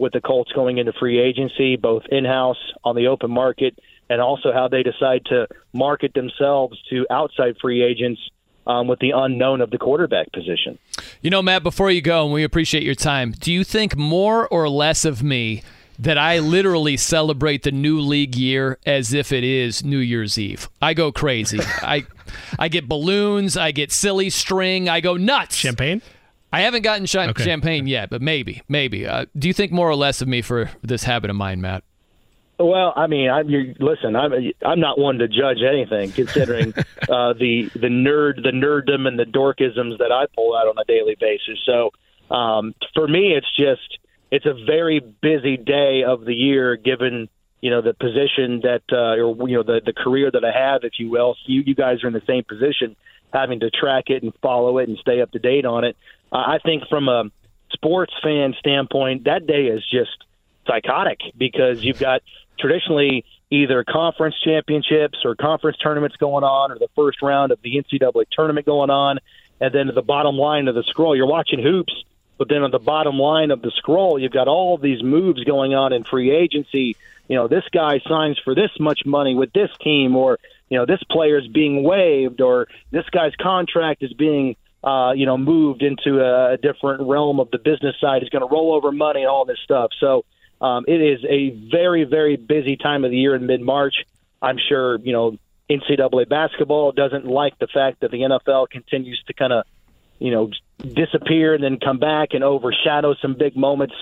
with 0.00 0.12
the 0.12 0.20
Colts 0.20 0.50
going 0.50 0.78
into 0.78 0.92
free 0.98 1.20
agency, 1.20 1.76
both 1.76 2.02
in 2.10 2.24
house 2.24 2.58
on 2.82 2.96
the 2.96 3.06
open 3.06 3.30
market, 3.30 3.78
and 4.10 4.20
also 4.20 4.52
how 4.52 4.66
they 4.66 4.82
decide 4.82 5.24
to 5.26 5.46
market 5.72 6.14
themselves 6.14 6.82
to 6.90 7.06
outside 7.12 7.54
free 7.62 7.84
agents 7.84 8.20
um, 8.66 8.86
with 8.88 8.98
the 9.00 9.10
unknown 9.10 9.60
of 9.60 9.70
the 9.70 9.78
quarterback 9.78 10.30
position. 10.32 10.78
You 11.20 11.30
know, 11.30 11.42
Matt, 11.42 11.62
before 11.62 11.90
you 11.90 12.00
go, 12.02 12.24
and 12.24 12.32
we 12.32 12.44
appreciate 12.44 12.82
your 12.82 12.94
time, 12.94 13.32
do 13.32 13.52
you 13.52 13.64
think 13.64 13.96
more 13.96 14.46
or 14.48 14.68
less 14.68 15.04
of 15.04 15.22
me 15.22 15.62
that 15.98 16.18
I 16.18 16.38
literally 16.40 16.96
celebrate 16.96 17.62
the 17.62 17.70
new 17.72 18.00
league 18.00 18.34
year 18.34 18.78
as 18.86 19.12
if 19.12 19.30
it 19.32 19.44
is 19.44 19.84
New 19.84 19.98
Year's 19.98 20.38
Eve? 20.38 20.68
I 20.80 20.94
go 20.94 21.12
crazy. 21.12 21.60
I 21.82 22.06
I 22.58 22.68
get 22.68 22.88
balloons, 22.88 23.56
I 23.56 23.72
get 23.72 23.92
silly 23.92 24.30
string, 24.30 24.88
I 24.88 25.00
go 25.00 25.16
nuts. 25.16 25.56
Champagne? 25.56 26.00
I 26.52 26.60
haven't 26.62 26.82
gotten 26.82 27.06
sh- 27.06 27.16
Okay. 27.16 27.44
champagne 27.44 27.86
yet, 27.86 28.10
but 28.10 28.20
maybe, 28.20 28.62
maybe. 28.68 29.06
Uh, 29.06 29.24
do 29.38 29.48
you 29.48 29.54
think 29.54 29.72
more 29.72 29.88
or 29.88 29.94
less 29.96 30.20
of 30.20 30.28
me 30.28 30.42
for 30.42 30.70
this 30.82 31.04
habit 31.04 31.30
of 31.30 31.36
mine, 31.36 31.60
Matt? 31.60 31.82
Well, 32.58 32.92
I 32.94 33.06
mean, 33.06 33.30
I'm 33.30 33.48
you 33.48 33.74
listen. 33.80 34.14
I'm 34.14 34.32
I'm 34.64 34.78
not 34.78 34.98
one 34.98 35.18
to 35.18 35.28
judge 35.28 35.58
anything, 35.66 36.12
considering 36.12 36.74
uh, 37.08 37.32
the 37.32 37.70
the 37.74 37.88
nerd, 37.88 38.42
the 38.42 38.52
nerddom, 38.52 39.08
and 39.08 39.18
the 39.18 39.24
dorkisms 39.24 39.98
that 39.98 40.12
I 40.12 40.26
pull 40.34 40.54
out 40.54 40.68
on 40.68 40.76
a 40.78 40.84
daily 40.84 41.16
basis. 41.18 41.58
So, 41.64 41.90
um, 42.34 42.74
for 42.94 43.08
me, 43.08 43.32
it's 43.32 43.50
just 43.56 43.98
it's 44.30 44.46
a 44.46 44.54
very 44.66 45.00
busy 45.00 45.56
day 45.56 46.04
of 46.06 46.24
the 46.24 46.34
year, 46.34 46.76
given 46.76 47.28
you 47.60 47.70
know 47.70 47.80
the 47.80 47.94
position 47.94 48.60
that 48.62 48.82
uh, 48.92 49.22
or 49.22 49.48
you 49.48 49.56
know 49.56 49.62
the 49.62 49.80
the 49.84 49.92
career 49.92 50.30
that 50.30 50.44
I 50.44 50.52
have, 50.52 50.84
if 50.84 50.92
you 50.98 51.10
will. 51.10 51.36
You 51.46 51.62
you 51.66 51.74
guys 51.74 52.04
are 52.04 52.08
in 52.08 52.12
the 52.12 52.22
same 52.26 52.44
position, 52.44 52.96
having 53.32 53.60
to 53.60 53.70
track 53.70 54.04
it 54.08 54.22
and 54.22 54.32
follow 54.42 54.78
it 54.78 54.88
and 54.88 54.98
stay 54.98 55.20
up 55.20 55.32
to 55.32 55.38
date 55.38 55.64
on 55.64 55.84
it. 55.84 55.96
Uh, 56.30 56.36
I 56.36 56.58
think 56.64 56.84
from 56.88 57.08
a 57.08 57.24
sports 57.72 58.12
fan 58.22 58.54
standpoint, 58.58 59.24
that 59.24 59.46
day 59.46 59.66
is 59.66 59.82
just 59.90 60.16
psychotic 60.66 61.18
because 61.36 61.82
you've 61.82 61.98
got 61.98 62.22
traditionally 62.62 63.24
either 63.50 63.84
conference 63.84 64.34
championships 64.42 65.18
or 65.24 65.34
conference 65.34 65.76
tournaments 65.76 66.16
going 66.16 66.44
on 66.44 66.72
or 66.72 66.78
the 66.78 66.88
first 66.96 67.20
round 67.20 67.52
of 67.52 67.60
the 67.62 67.76
NCAA 67.76 68.24
tournament 68.32 68.64
going 68.64 68.88
on. 68.88 69.18
And 69.60 69.74
then 69.74 69.88
at 69.88 69.94
the 69.94 70.02
bottom 70.02 70.36
line 70.36 70.68
of 70.68 70.74
the 70.74 70.84
scroll, 70.84 71.14
you're 71.14 71.26
watching 71.26 71.62
hoops, 71.62 71.92
but 72.38 72.48
then 72.48 72.62
on 72.62 72.70
the 72.70 72.78
bottom 72.78 73.18
line 73.18 73.50
of 73.50 73.60
the 73.60 73.70
scroll, 73.76 74.18
you've 74.18 74.32
got 74.32 74.48
all 74.48 74.78
these 74.78 75.02
moves 75.02 75.44
going 75.44 75.74
on 75.74 75.92
in 75.92 76.04
free 76.04 76.30
agency. 76.30 76.96
You 77.28 77.36
know, 77.36 77.48
this 77.48 77.64
guy 77.72 78.00
signs 78.08 78.38
for 78.42 78.54
this 78.54 78.70
much 78.80 79.00
money 79.04 79.34
with 79.34 79.52
this 79.52 79.70
team, 79.82 80.16
or, 80.16 80.38
you 80.70 80.78
know, 80.78 80.86
this 80.86 81.02
player 81.10 81.38
is 81.38 81.46
being 81.48 81.82
waived, 81.82 82.40
or 82.40 82.68
this 82.90 83.04
guy's 83.10 83.34
contract 83.36 84.02
is 84.02 84.12
being 84.14 84.56
uh, 84.84 85.12
you 85.12 85.26
know, 85.26 85.38
moved 85.38 85.82
into 85.82 86.20
a 86.20 86.56
different 86.56 87.02
realm 87.08 87.38
of 87.38 87.50
the 87.52 87.58
business 87.58 87.94
side. 88.00 88.22
He's 88.22 88.30
going 88.30 88.46
to 88.46 88.52
roll 88.52 88.74
over 88.74 88.90
money 88.90 89.20
and 89.20 89.30
all 89.30 89.44
this 89.44 89.60
stuff. 89.62 89.90
So 90.00 90.24
um, 90.62 90.84
it 90.86 91.00
is 91.00 91.24
a 91.28 91.50
very, 91.70 92.04
very 92.04 92.36
busy 92.36 92.76
time 92.76 93.04
of 93.04 93.10
the 93.10 93.16
year 93.16 93.34
in 93.34 93.46
mid 93.46 93.60
March. 93.60 93.94
I'm 94.40 94.56
sure, 94.68 94.98
you 95.00 95.12
know, 95.12 95.36
NCAA 95.68 96.28
basketball 96.28 96.92
doesn't 96.92 97.26
like 97.26 97.58
the 97.58 97.66
fact 97.66 98.00
that 98.00 98.10
the 98.10 98.18
NFL 98.18 98.70
continues 98.70 99.22
to 99.26 99.32
kind 99.32 99.52
of, 99.52 99.64
you 100.18 100.30
know, 100.30 100.50
disappear 100.78 101.54
and 101.54 101.62
then 101.62 101.78
come 101.78 101.98
back 101.98 102.30
and 102.32 102.42
overshadow 102.44 103.14
some 103.20 103.34
big 103.34 103.56
moments 103.56 103.94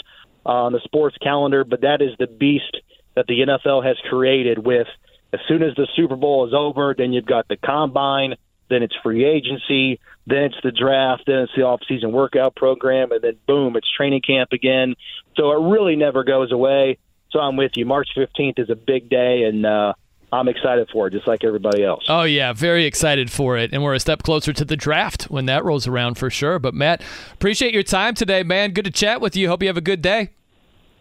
uh, 0.46 0.50
on 0.50 0.72
the 0.72 0.80
sports 0.80 1.16
calendar. 1.18 1.64
But 1.64 1.82
that 1.82 2.02
is 2.02 2.10
the 2.18 2.26
beast 2.26 2.76
that 3.14 3.26
the 3.26 3.40
NFL 3.40 3.84
has 3.84 3.96
created 4.08 4.58
with 4.58 4.86
as 5.32 5.40
soon 5.46 5.62
as 5.62 5.74
the 5.76 5.86
Super 5.94 6.16
Bowl 6.16 6.46
is 6.46 6.54
over, 6.54 6.94
then 6.96 7.12
you've 7.12 7.26
got 7.26 7.46
the 7.48 7.56
combine, 7.56 8.34
then 8.70 8.82
it's 8.82 8.94
free 9.02 9.24
agency, 9.24 10.00
then 10.26 10.44
it's 10.44 10.56
the 10.62 10.72
draft, 10.72 11.24
then 11.26 11.40
it's 11.40 11.52
the 11.54 11.62
off-season 11.62 12.12
workout 12.12 12.56
program, 12.56 13.12
and 13.12 13.20
then 13.20 13.36
boom, 13.46 13.76
it's 13.76 13.90
training 13.94 14.22
camp 14.22 14.52
again. 14.52 14.94
So 15.36 15.50
it 15.52 15.70
really 15.70 15.96
never 15.96 16.24
goes 16.24 16.52
away. 16.52 16.98
So 17.30 17.38
I'm 17.38 17.56
with 17.56 17.72
you. 17.74 17.84
March 17.84 18.08
15th 18.16 18.58
is 18.58 18.70
a 18.70 18.74
big 18.74 19.08
day, 19.08 19.44
and 19.44 19.66
uh, 19.66 19.92
I'm 20.32 20.48
excited 20.48 20.88
for 20.92 21.08
it, 21.08 21.12
just 21.12 21.26
like 21.26 21.44
everybody 21.44 21.84
else. 21.84 22.04
Oh 22.08 22.24
yeah, 22.24 22.52
very 22.52 22.84
excited 22.84 23.30
for 23.30 23.56
it, 23.56 23.72
and 23.72 23.82
we're 23.82 23.94
a 23.94 24.00
step 24.00 24.22
closer 24.22 24.52
to 24.52 24.64
the 24.64 24.76
draft 24.76 25.24
when 25.24 25.46
that 25.46 25.64
rolls 25.64 25.86
around 25.86 26.14
for 26.14 26.30
sure. 26.30 26.58
But 26.58 26.74
Matt, 26.74 27.02
appreciate 27.32 27.74
your 27.74 27.82
time 27.82 28.14
today, 28.14 28.42
man. 28.42 28.72
Good 28.72 28.84
to 28.84 28.90
chat 28.90 29.20
with 29.20 29.36
you. 29.36 29.48
Hope 29.48 29.62
you 29.62 29.68
have 29.68 29.76
a 29.76 29.82
good 29.82 30.02
day. 30.02 30.30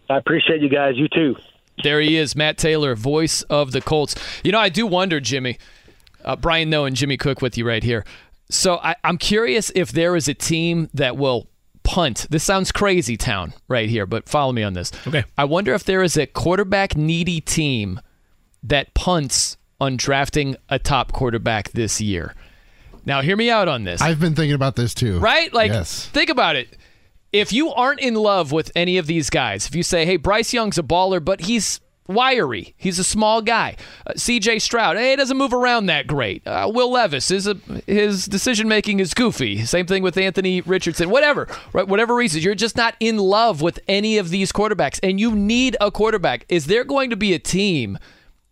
I 0.08 0.16
appreciate 0.16 0.60
you 0.60 0.68
guys. 0.68 0.96
You 0.96 1.08
too. 1.08 1.36
There 1.82 2.00
he 2.00 2.16
is, 2.16 2.36
Matt 2.36 2.58
Taylor, 2.58 2.94
voice 2.94 3.42
of 3.42 3.72
the 3.72 3.80
Colts. 3.80 4.14
You 4.44 4.52
know, 4.52 4.58
I 4.58 4.68
do 4.68 4.86
wonder, 4.86 5.18
Jimmy, 5.20 5.58
uh, 6.24 6.36
Brian 6.36 6.70
Noe 6.70 6.84
and 6.84 6.96
Jimmy 6.96 7.16
Cook 7.16 7.42
with 7.42 7.56
you 7.56 7.66
right 7.66 7.82
here. 7.82 8.04
So 8.50 8.78
I, 8.78 8.96
I'm 9.04 9.18
curious 9.18 9.70
if 9.74 9.92
there 9.92 10.16
is 10.16 10.28
a 10.28 10.34
team 10.34 10.90
that 10.94 11.16
will 11.16 11.48
punt. 11.82 12.26
This 12.30 12.44
sounds 12.44 12.72
crazy, 12.72 13.16
town, 13.16 13.52
right 13.68 13.88
here, 13.88 14.06
but 14.06 14.28
follow 14.28 14.52
me 14.52 14.62
on 14.62 14.74
this. 14.74 14.92
Okay. 15.06 15.24
I 15.38 15.44
wonder 15.44 15.74
if 15.74 15.84
there 15.84 16.02
is 16.02 16.16
a 16.16 16.26
quarterback 16.26 16.96
needy 16.96 17.40
team 17.40 18.00
that 18.62 18.92
punts 18.94 19.56
on 19.80 19.96
drafting 19.96 20.56
a 20.68 20.78
top 20.78 21.12
quarterback 21.12 21.70
this 21.72 22.00
year. 22.00 22.34
Now, 23.06 23.22
hear 23.22 23.36
me 23.36 23.50
out 23.50 23.66
on 23.66 23.84
this. 23.84 24.02
I've 24.02 24.20
been 24.20 24.34
thinking 24.34 24.54
about 24.54 24.76
this 24.76 24.94
too. 24.94 25.18
Right? 25.18 25.52
Like, 25.52 25.72
yes. 25.72 26.06
think 26.06 26.28
about 26.28 26.56
it. 26.56 26.76
If 27.32 27.52
you 27.52 27.72
aren't 27.72 28.00
in 28.00 28.14
love 28.14 28.52
with 28.52 28.72
any 28.74 28.98
of 28.98 29.06
these 29.06 29.30
guys, 29.30 29.66
if 29.66 29.74
you 29.74 29.82
say, 29.82 30.04
hey, 30.04 30.16
Bryce 30.16 30.52
Young's 30.52 30.78
a 30.78 30.82
baller, 30.82 31.24
but 31.24 31.42
he's 31.42 31.80
wiry, 32.14 32.74
he's 32.76 32.98
a 32.98 33.04
small 33.04 33.42
guy. 33.42 33.76
Uh, 34.06 34.12
CJ 34.12 34.60
Stroud, 34.60 34.96
hey, 34.96 35.10
he 35.10 35.16
doesn't 35.16 35.36
move 35.36 35.52
around 35.52 35.86
that 35.86 36.06
great. 36.06 36.46
Uh, 36.46 36.70
Will 36.72 36.92
Levis, 36.92 37.30
is 37.30 37.46
a, 37.46 37.54
his 37.86 38.26
decision 38.26 38.68
making 38.68 39.00
is 39.00 39.14
goofy. 39.14 39.64
Same 39.64 39.86
thing 39.86 40.02
with 40.02 40.16
Anthony 40.16 40.60
Richardson. 40.60 41.10
Whatever, 41.10 41.48
right? 41.72 41.86
Whatever 41.86 42.14
reasons, 42.14 42.44
you're 42.44 42.54
just 42.54 42.76
not 42.76 42.94
in 43.00 43.16
love 43.18 43.62
with 43.62 43.80
any 43.88 44.18
of 44.18 44.30
these 44.30 44.52
quarterbacks, 44.52 45.00
and 45.02 45.20
you 45.20 45.34
need 45.34 45.76
a 45.80 45.90
quarterback. 45.90 46.44
Is 46.48 46.66
there 46.66 46.84
going 46.84 47.10
to 47.10 47.16
be 47.16 47.34
a 47.34 47.38
team 47.38 47.98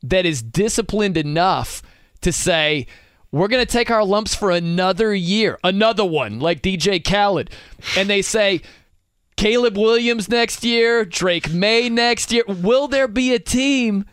that 0.02 0.24
is 0.24 0.42
disciplined 0.42 1.16
enough 1.16 1.82
to 2.20 2.32
say, 2.32 2.86
we're 3.30 3.48
going 3.48 3.64
to 3.64 3.70
take 3.70 3.90
our 3.90 4.04
lumps 4.04 4.34
for 4.34 4.50
another 4.50 5.14
year, 5.14 5.58
another 5.62 6.04
one, 6.04 6.40
like 6.40 6.62
DJ 6.62 7.02
Khaled. 7.02 7.50
And 7.96 8.08
they 8.08 8.22
say, 8.22 8.62
Caleb 9.38 9.78
Williams 9.78 10.28
next 10.28 10.64
year, 10.64 11.04
Drake 11.04 11.50
Maye 11.52 11.88
next 11.88 12.32
year. 12.32 12.42
Will 12.48 12.88
there 12.88 13.06
be 13.08 13.32
a 13.32 13.38
team 13.38 14.04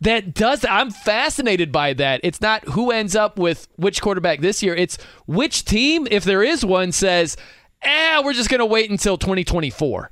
that 0.00 0.32
does 0.34 0.60
that? 0.60 0.70
I'm 0.72 0.90
fascinated 0.92 1.72
by 1.72 1.92
that. 1.94 2.20
It's 2.22 2.40
not 2.40 2.64
who 2.68 2.92
ends 2.92 3.16
up 3.16 3.38
with 3.38 3.66
which 3.76 4.00
quarterback 4.00 4.40
this 4.40 4.62
year, 4.62 4.74
it's 4.76 4.96
which 5.26 5.64
team, 5.64 6.06
if 6.10 6.22
there 6.22 6.44
is 6.44 6.64
one, 6.64 6.92
says, 6.92 7.36
eh, 7.82 8.22
we're 8.24 8.32
just 8.32 8.48
going 8.48 8.60
to 8.60 8.66
wait 8.66 8.88
until 8.88 9.18
2024. 9.18 10.10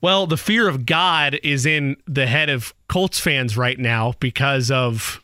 Well, 0.00 0.26
the 0.26 0.38
fear 0.38 0.68
of 0.68 0.86
God 0.86 1.38
is 1.42 1.66
in 1.66 1.96
the 2.06 2.26
head 2.26 2.48
of 2.48 2.74
Colts 2.88 3.20
fans 3.20 3.56
right 3.58 3.78
now 3.78 4.14
because 4.20 4.70
of 4.70 5.22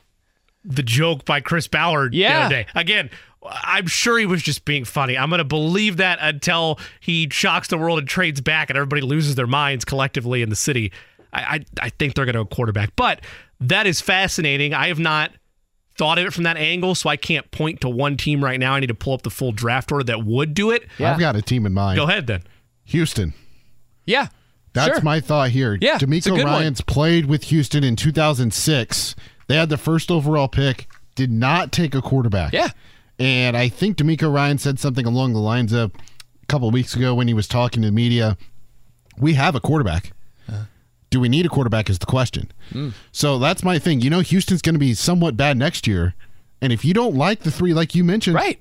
the 0.62 0.82
joke 0.82 1.24
by 1.24 1.40
Chris 1.40 1.66
Ballard 1.66 2.12
the 2.12 2.19
Yeah. 2.19 2.40
other 2.47 2.55
day. 2.55 2.66
Again, 2.74 3.09
I'm 3.44 3.86
sure 3.86 4.19
he 4.19 4.27
was 4.27 4.43
just 4.43 4.65
being 4.65 4.85
funny. 4.85 5.16
I'm 5.16 5.28
going 5.28 5.39
to 5.39 5.44
believe 5.44 5.98
that 5.98 6.19
until 6.20 6.78
he 7.01 7.28
shocks 7.31 7.69
the 7.69 7.78
world 7.78 7.98
and 7.98 8.09
trades 8.09 8.40
back 8.40 8.70
and 8.70 8.77
everybody 8.77 9.02
loses 9.02 9.36
their 9.36 9.47
minds 9.47 9.85
collectively 9.85 10.43
in 10.43 10.51
the 10.51 10.56
city. 10.56 10.93
I, 11.32 11.40
I, 11.40 11.65
I 11.82 11.89
think 11.90 12.15
they're 12.15 12.24
going 12.24 12.35
to 12.35 12.44
go 12.44 12.47
quarterback. 12.47 12.97
But 12.97 13.20
that 13.60 13.86
is 13.86 14.01
fascinating. 14.01 14.74
I 14.74 14.89
have 14.89 14.98
not 14.98 15.32
thought 15.97 16.19
of 16.19 16.27
it 16.27 16.32
from 16.32 16.44
that 16.44 16.56
angle, 16.56 16.94
so 16.94 17.09
I 17.09 17.16
can't 17.16 17.51
point 17.51 17.81
to 17.82 17.89
one 17.89 18.16
team 18.16 18.43
right 18.43 18.59
now. 18.59 18.74
I 18.74 18.81
need 18.81 18.86
to 18.86 18.94
pull 18.94 19.15
up 19.15 19.23
the 19.23 19.31
full 19.31 19.52
draft 19.52 19.93
order 19.93 20.05
that 20.05 20.24
would 20.24 20.55
do 20.55 20.70
it. 20.70 20.86
I've 20.98 21.19
got 21.19 21.36
a 21.36 21.43
team 21.43 21.66
in 21.66 21.74
mind. 21.74 21.97
Go 21.97 22.05
ahead 22.05 22.27
then. 22.27 22.43
Houston. 22.85 23.35
Yeah. 24.06 24.28
That's 24.73 24.97
sure. 24.97 25.02
my 25.02 25.20
thought 25.20 25.51
here. 25.51 25.77
Yeah, 25.81 25.97
it's 25.97 26.05
DeMeco 26.05 26.36
good 26.36 26.44
one. 26.44 26.60
Ryans 26.60 26.81
played 26.81 27.27
with 27.27 27.44
Houston 27.44 27.82
in 27.82 27.97
2006. 27.97 29.16
They 29.48 29.56
had 29.56 29.70
the 29.70 29.78
first 29.78 30.10
overall 30.10 30.47
pick, 30.47 30.86
did 31.15 31.32
not 31.32 31.73
take 31.73 31.94
a 31.94 32.02
quarterback. 32.02 32.52
Yeah. 32.52 32.69
And 33.19 33.57
I 33.57 33.69
think 33.69 33.97
DeMeco 33.97 34.32
Ryan 34.32 34.59
said 34.59 34.78
something 34.78 35.05
along 35.07 35.32
the 35.32 35.40
lines 35.40 35.73
of 35.73 35.93
a 36.43 36.47
couple 36.47 36.69
of 36.69 36.74
weeks 36.74 36.95
ago 36.95 37.15
when 37.15 37.27
he 37.28 37.35
was 37.35 37.49
talking 37.49 37.82
to 37.82 37.89
the 37.89 37.93
media, 37.93 38.36
we 39.19 39.35
have 39.35 39.55
a 39.55 39.61
quarterback. 39.61 40.12
Do 41.11 41.20
we 41.20 41.31
need 41.31 41.47
a 41.47 41.49
quarterback 41.49 41.89
is 41.89 41.99
the 41.99 42.05
question. 42.07 42.53
Hmm. 42.70 42.90
So 43.12 43.39
that's 43.39 43.62
my 43.65 43.78
thing. 43.78 44.03
You 44.03 44.11
know, 44.11 44.20
Houston's 44.20 44.61
going 44.61 44.74
to 44.74 44.78
be 44.78 44.93
somewhat 44.93 45.39
bad 45.39 45.57
next 45.57 45.86
year. 45.86 46.15
And 46.61 46.70
if 46.70 46.85
you 46.85 46.93
don't 46.93 47.15
like 47.16 47.40
the 47.40 47.51
three, 47.51 47.73
like 47.73 47.95
you 47.95 48.05
mentioned, 48.05 48.35
right? 48.36 48.61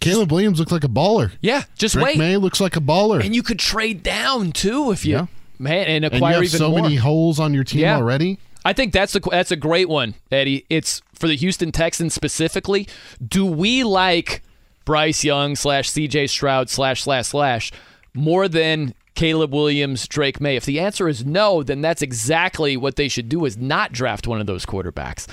Caleb 0.00 0.32
Williams 0.32 0.58
looks 0.58 0.72
like 0.72 0.84
a 0.84 0.88
baller. 0.88 1.32
Yeah, 1.42 1.64
just 1.76 1.94
Drake 1.96 2.06
wait. 2.06 2.18
May 2.18 2.36
looks 2.38 2.60
like 2.62 2.76
a 2.76 2.80
baller. 2.80 3.22
And 3.22 3.34
you 3.34 3.42
could 3.42 3.58
trade 3.58 4.02
down 4.02 4.52
too 4.52 4.90
if 4.90 5.04
you 5.04 5.16
Yeah. 5.16 5.26
man 5.58 5.86
and 5.86 6.04
And 6.06 6.14
acquire 6.14 6.30
you 6.32 6.36
have 6.36 6.44
even 6.44 6.58
so 6.58 6.70
more. 6.70 6.80
many 6.82 6.96
holes 6.96 7.38
on 7.38 7.52
your 7.52 7.64
team 7.64 7.80
Yeah. 7.82 7.96
already. 7.96 8.38
I 8.64 8.72
think 8.72 8.92
that's 8.92 9.14
a 9.14 9.20
that's 9.20 9.50
a 9.50 9.56
great 9.56 9.88
one, 9.88 10.14
Eddie. 10.32 10.64
It's 10.70 11.02
for 11.14 11.28
the 11.28 11.36
Houston 11.36 11.70
Texans 11.72 12.14
specifically. 12.14 12.88
Do 13.26 13.44
we 13.44 13.84
like 13.84 14.42
Bryce 14.84 15.22
Young 15.24 15.54
slash 15.56 15.90
C.J. 15.90 16.28
Stroud 16.28 16.70
slash 16.70 17.02
slash 17.02 17.26
slash 17.26 17.72
more 18.14 18.48
than 18.48 18.94
Caleb 19.14 19.52
Williams, 19.52 20.08
Drake 20.08 20.40
Maye? 20.40 20.56
If 20.56 20.64
the 20.64 20.80
answer 20.80 21.08
is 21.08 21.24
no, 21.26 21.62
then 21.62 21.80
that's 21.82 22.02
exactly 22.02 22.76
what 22.76 22.96
they 22.96 23.08
should 23.08 23.28
do: 23.28 23.44
is 23.44 23.58
not 23.58 23.92
draft 23.92 24.26
one 24.26 24.40
of 24.40 24.46
those 24.46 24.64
quarterbacks. 24.64 25.26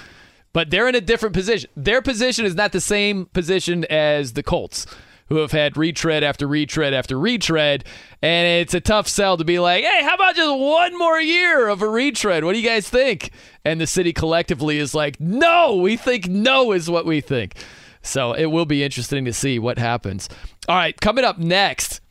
but 0.53 0.69
they're 0.69 0.89
in 0.89 0.95
a 0.95 1.01
different 1.01 1.33
position. 1.33 1.69
Their 1.77 2.01
position 2.01 2.45
is 2.45 2.55
not 2.55 2.73
the 2.73 2.81
same 2.81 3.27
position 3.27 3.85
as 3.85 4.33
the 4.33 4.43
Colts, 4.43 4.85
who 5.31 5.37
have 5.37 5.53
had 5.53 5.77
retread 5.77 6.25
after 6.25 6.45
retread 6.45 6.93
after 6.93 7.17
retread. 7.17 7.85
And 8.21 8.45
it's 8.45 8.73
a 8.73 8.81
tough 8.81 9.07
sell 9.07 9.37
to 9.37 9.45
be 9.45 9.59
like, 9.59 9.81
hey, 9.81 10.03
how 10.03 10.15
about 10.15 10.35
just 10.35 10.59
one 10.59 10.97
more 10.97 11.21
year 11.21 11.69
of 11.69 11.81
a 11.81 11.87
retread? 11.87 12.43
What 12.43 12.51
do 12.51 12.59
you 12.59 12.67
guys 12.67 12.89
think? 12.89 13.31
And 13.63 13.79
the 13.79 13.87
city 13.87 14.11
collectively 14.11 14.77
is 14.77 14.93
like, 14.93 15.21
no, 15.21 15.77
we 15.77 15.95
think 15.95 16.27
no 16.27 16.73
is 16.73 16.89
what 16.89 17.05
we 17.05 17.21
think. 17.21 17.55
So 18.01 18.33
it 18.33 18.47
will 18.47 18.65
be 18.65 18.83
interesting 18.83 19.23
to 19.23 19.31
see 19.31 19.57
what 19.57 19.77
happens. 19.77 20.27
All 20.67 20.75
right, 20.75 20.99
coming 20.99 21.23
up 21.23 21.37
next. 21.37 22.01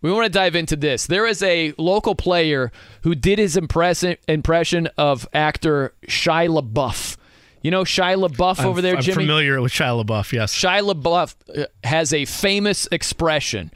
We 0.00 0.12
want 0.12 0.26
to 0.26 0.30
dive 0.30 0.54
into 0.54 0.76
this. 0.76 1.08
There 1.08 1.26
is 1.26 1.42
a 1.42 1.74
local 1.78 2.14
player 2.14 2.70
who 3.02 3.16
did 3.16 3.40
his 3.40 3.56
impression 3.56 4.18
impression 4.28 4.88
of 4.96 5.26
actor 5.32 5.94
Shia 6.06 6.62
LaBeouf. 6.62 7.16
You 7.66 7.72
know 7.72 7.82
Shia 7.82 8.16
LaBeouf 8.28 8.60
I'm, 8.60 8.66
over 8.66 8.80
there, 8.80 8.92
Jimmy? 8.92 8.98
I'm 8.98 9.02
Jimmy? 9.02 9.24
familiar 9.24 9.60
with 9.60 9.72
Shia 9.72 10.04
LaBeouf, 10.04 10.30
yes. 10.30 10.54
Shia 10.54 10.88
LaBeouf 10.88 11.34
uh, 11.64 11.66
has 11.82 12.12
a 12.12 12.24
famous 12.24 12.86
expression, 12.92 13.72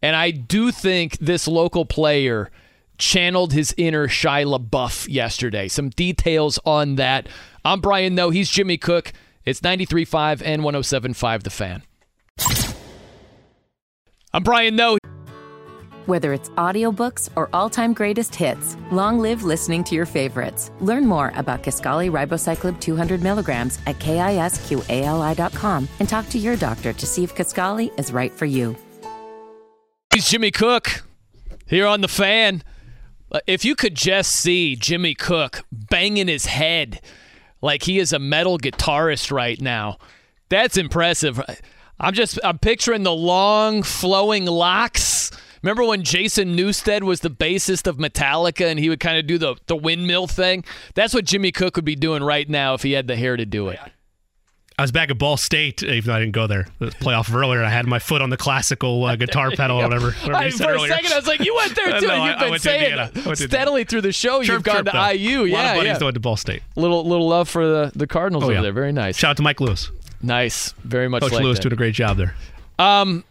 and 0.00 0.16
I 0.16 0.30
do 0.30 0.72
think 0.72 1.18
this 1.18 1.46
local 1.46 1.84
player 1.84 2.50
channeled 2.96 3.52
his 3.52 3.74
inner 3.76 4.08
Shia 4.08 4.46
LaBeouf 4.58 5.06
yesterday. 5.12 5.68
Some 5.68 5.90
details 5.90 6.58
on 6.64 6.94
that. 6.94 7.28
I'm 7.62 7.82
Brian 7.82 8.14
Noe. 8.14 8.30
He's 8.30 8.48
Jimmy 8.48 8.78
Cook. 8.78 9.12
It's 9.44 9.60
93.5 9.60 10.40
and 10.42 10.62
107.5 10.62 11.42
The 11.42 11.50
Fan. 11.50 11.82
I'm 14.32 14.44
Brian 14.44 14.76
Noe. 14.76 14.96
Whether 16.06 16.32
it's 16.32 16.50
audiobooks 16.50 17.30
or 17.34 17.48
all-time 17.52 17.92
greatest 17.92 18.32
hits, 18.32 18.76
long 18.92 19.18
live 19.18 19.42
listening 19.42 19.82
to 19.84 19.96
your 19.96 20.06
favorites. 20.06 20.70
Learn 20.80 21.04
more 21.04 21.32
about 21.34 21.64
Kisqali 21.64 22.10
Ribociclib 22.10 22.80
200 22.80 23.22
milligrams 23.22 23.80
at 23.86 23.98
kisqali.com 23.98 25.88
and 25.98 26.08
talk 26.08 26.28
to 26.28 26.38
your 26.38 26.54
doctor 26.56 26.92
to 26.92 27.06
see 27.06 27.24
if 27.24 27.34
Kisqali 27.34 27.90
is 27.98 28.12
right 28.12 28.30
for 28.32 28.46
you. 28.46 28.76
He's 30.14 30.28
Jimmy 30.30 30.52
Cook 30.52 31.02
here 31.66 31.86
on 31.86 32.02
The 32.02 32.08
Fan. 32.08 32.62
Uh, 33.32 33.40
If 33.48 33.64
you 33.64 33.74
could 33.74 33.96
just 33.96 34.30
see 34.30 34.76
Jimmy 34.76 35.14
Cook 35.14 35.64
banging 35.72 36.28
his 36.28 36.46
head 36.46 37.00
like 37.60 37.82
he 37.82 37.98
is 37.98 38.12
a 38.12 38.20
metal 38.20 38.58
guitarist 38.58 39.32
right 39.32 39.60
now, 39.60 39.98
that's 40.48 40.76
impressive. 40.76 41.42
I'm 41.98 42.14
just 42.14 42.38
I'm 42.44 42.58
picturing 42.60 43.02
the 43.02 43.12
long 43.12 43.82
flowing 43.82 44.44
locks. 44.46 45.32
Remember 45.66 45.82
when 45.82 46.04
Jason 46.04 46.56
Newsted 46.56 47.02
was 47.02 47.22
the 47.22 47.28
bassist 47.28 47.88
of 47.88 47.96
Metallica 47.96 48.66
and 48.66 48.78
he 48.78 48.88
would 48.88 49.00
kind 49.00 49.18
of 49.18 49.26
do 49.26 49.36
the, 49.36 49.56
the 49.66 49.74
windmill 49.74 50.28
thing? 50.28 50.64
That's 50.94 51.12
what 51.12 51.24
Jimmy 51.24 51.50
Cook 51.50 51.74
would 51.74 51.84
be 51.84 51.96
doing 51.96 52.22
right 52.22 52.48
now 52.48 52.74
if 52.74 52.84
he 52.84 52.92
had 52.92 53.08
the 53.08 53.16
hair 53.16 53.36
to 53.36 53.44
do 53.44 53.70
it. 53.70 53.80
I 54.78 54.82
was 54.82 54.92
back 54.92 55.10
at 55.10 55.18
Ball 55.18 55.36
State, 55.36 55.82
even 55.82 56.06
though 56.06 56.14
I 56.14 56.20
didn't 56.20 56.34
go 56.34 56.46
there. 56.46 56.68
The 56.78 56.92
playoff 56.92 57.34
earlier, 57.34 57.64
I 57.64 57.68
had 57.68 57.84
my 57.84 57.98
foot 57.98 58.22
on 58.22 58.30
the 58.30 58.36
classical 58.36 59.02
uh, 59.06 59.16
guitar 59.16 59.50
pedal 59.50 59.78
or 59.78 59.82
whatever. 59.88 60.12
whatever 60.22 60.36
I, 60.36 60.50
for 60.50 60.56
said 60.56 60.68
a 60.68 60.72
earlier. 60.74 60.92
second, 60.92 61.12
I 61.12 61.16
was 61.16 61.26
like, 61.26 61.40
"You 61.40 61.56
went 61.56 61.74
there 61.74 61.86
too." 62.00 62.06
no, 62.06 62.14
and 62.14 62.24
you've 62.26 62.42
I 62.42 62.50
been 62.50 62.58
saying. 62.60 62.98
I 63.00 63.08
to 63.08 63.34
steadily 63.34 63.82
through 63.82 64.02
the 64.02 64.12
show. 64.12 64.44
Chirp, 64.44 64.58
you've 64.58 64.62
gone 64.62 64.76
chirp, 64.76 64.86
to 64.86 64.92
though. 64.92 65.08
IU. 65.10 65.38
A 65.38 65.40
lot 65.40 65.48
yeah, 65.48 65.70
of 65.70 65.76
buddies 65.78 65.86
yeah. 65.88 65.98
that 65.98 66.04
went 66.04 66.14
to 66.14 66.20
Ball 66.20 66.36
State. 66.36 66.62
Little 66.76 67.04
little 67.04 67.26
love 67.26 67.48
for 67.48 67.66
the 67.66 67.92
the 67.96 68.06
Cardinals 68.06 68.44
Oh, 68.44 68.46
over 68.46 68.54
yeah. 68.54 68.60
there. 68.60 68.72
Very 68.72 68.92
nice. 68.92 69.16
Shout 69.16 69.30
out 69.30 69.36
to 69.38 69.42
Mike 69.42 69.60
Lewis. 69.60 69.90
Nice. 70.22 70.74
Very 70.84 71.08
much 71.08 71.22
Coach 71.22 71.32
like 71.32 71.42
Lewis 71.42 71.58
that. 71.58 71.62
doing 71.62 71.72
a 71.72 71.76
great 71.76 71.94
job 71.94 72.18
there. 72.18 72.36
Um, 72.78 73.24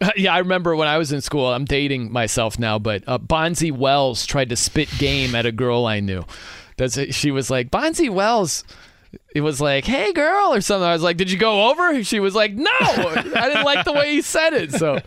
yeah, 0.16 0.34
I 0.34 0.38
remember 0.38 0.74
when 0.76 0.88
I 0.88 0.98
was 0.98 1.12
in 1.12 1.20
school. 1.20 1.52
I'm 1.52 1.64
dating 1.64 2.12
myself 2.12 2.58
now, 2.58 2.78
but 2.78 3.02
uh, 3.06 3.18
Bonzi 3.18 3.72
Wells 3.72 4.26
tried 4.26 4.48
to 4.50 4.56
spit 4.56 4.88
game 4.98 5.34
at 5.34 5.46
a 5.46 5.52
girl 5.52 5.86
I 5.86 6.00
knew. 6.00 6.24
That's 6.76 6.96
it. 6.96 7.14
She 7.14 7.30
was 7.30 7.50
like, 7.50 7.70
Bonzi 7.70 8.08
Wells. 8.10 8.64
It 9.34 9.40
was 9.40 9.58
like, 9.60 9.86
hey 9.86 10.12
girl, 10.12 10.52
or 10.52 10.60
something. 10.60 10.86
I 10.86 10.92
was 10.92 11.02
like, 11.02 11.16
did 11.16 11.30
you 11.30 11.38
go 11.38 11.70
over? 11.70 12.04
She 12.04 12.20
was 12.20 12.34
like, 12.34 12.52
no, 12.52 12.68
I 12.78 13.22
didn't 13.48 13.64
like 13.64 13.86
the 13.86 13.92
way 13.92 14.12
he 14.12 14.20
said 14.22 14.52
it. 14.52 14.72
So 14.72 14.98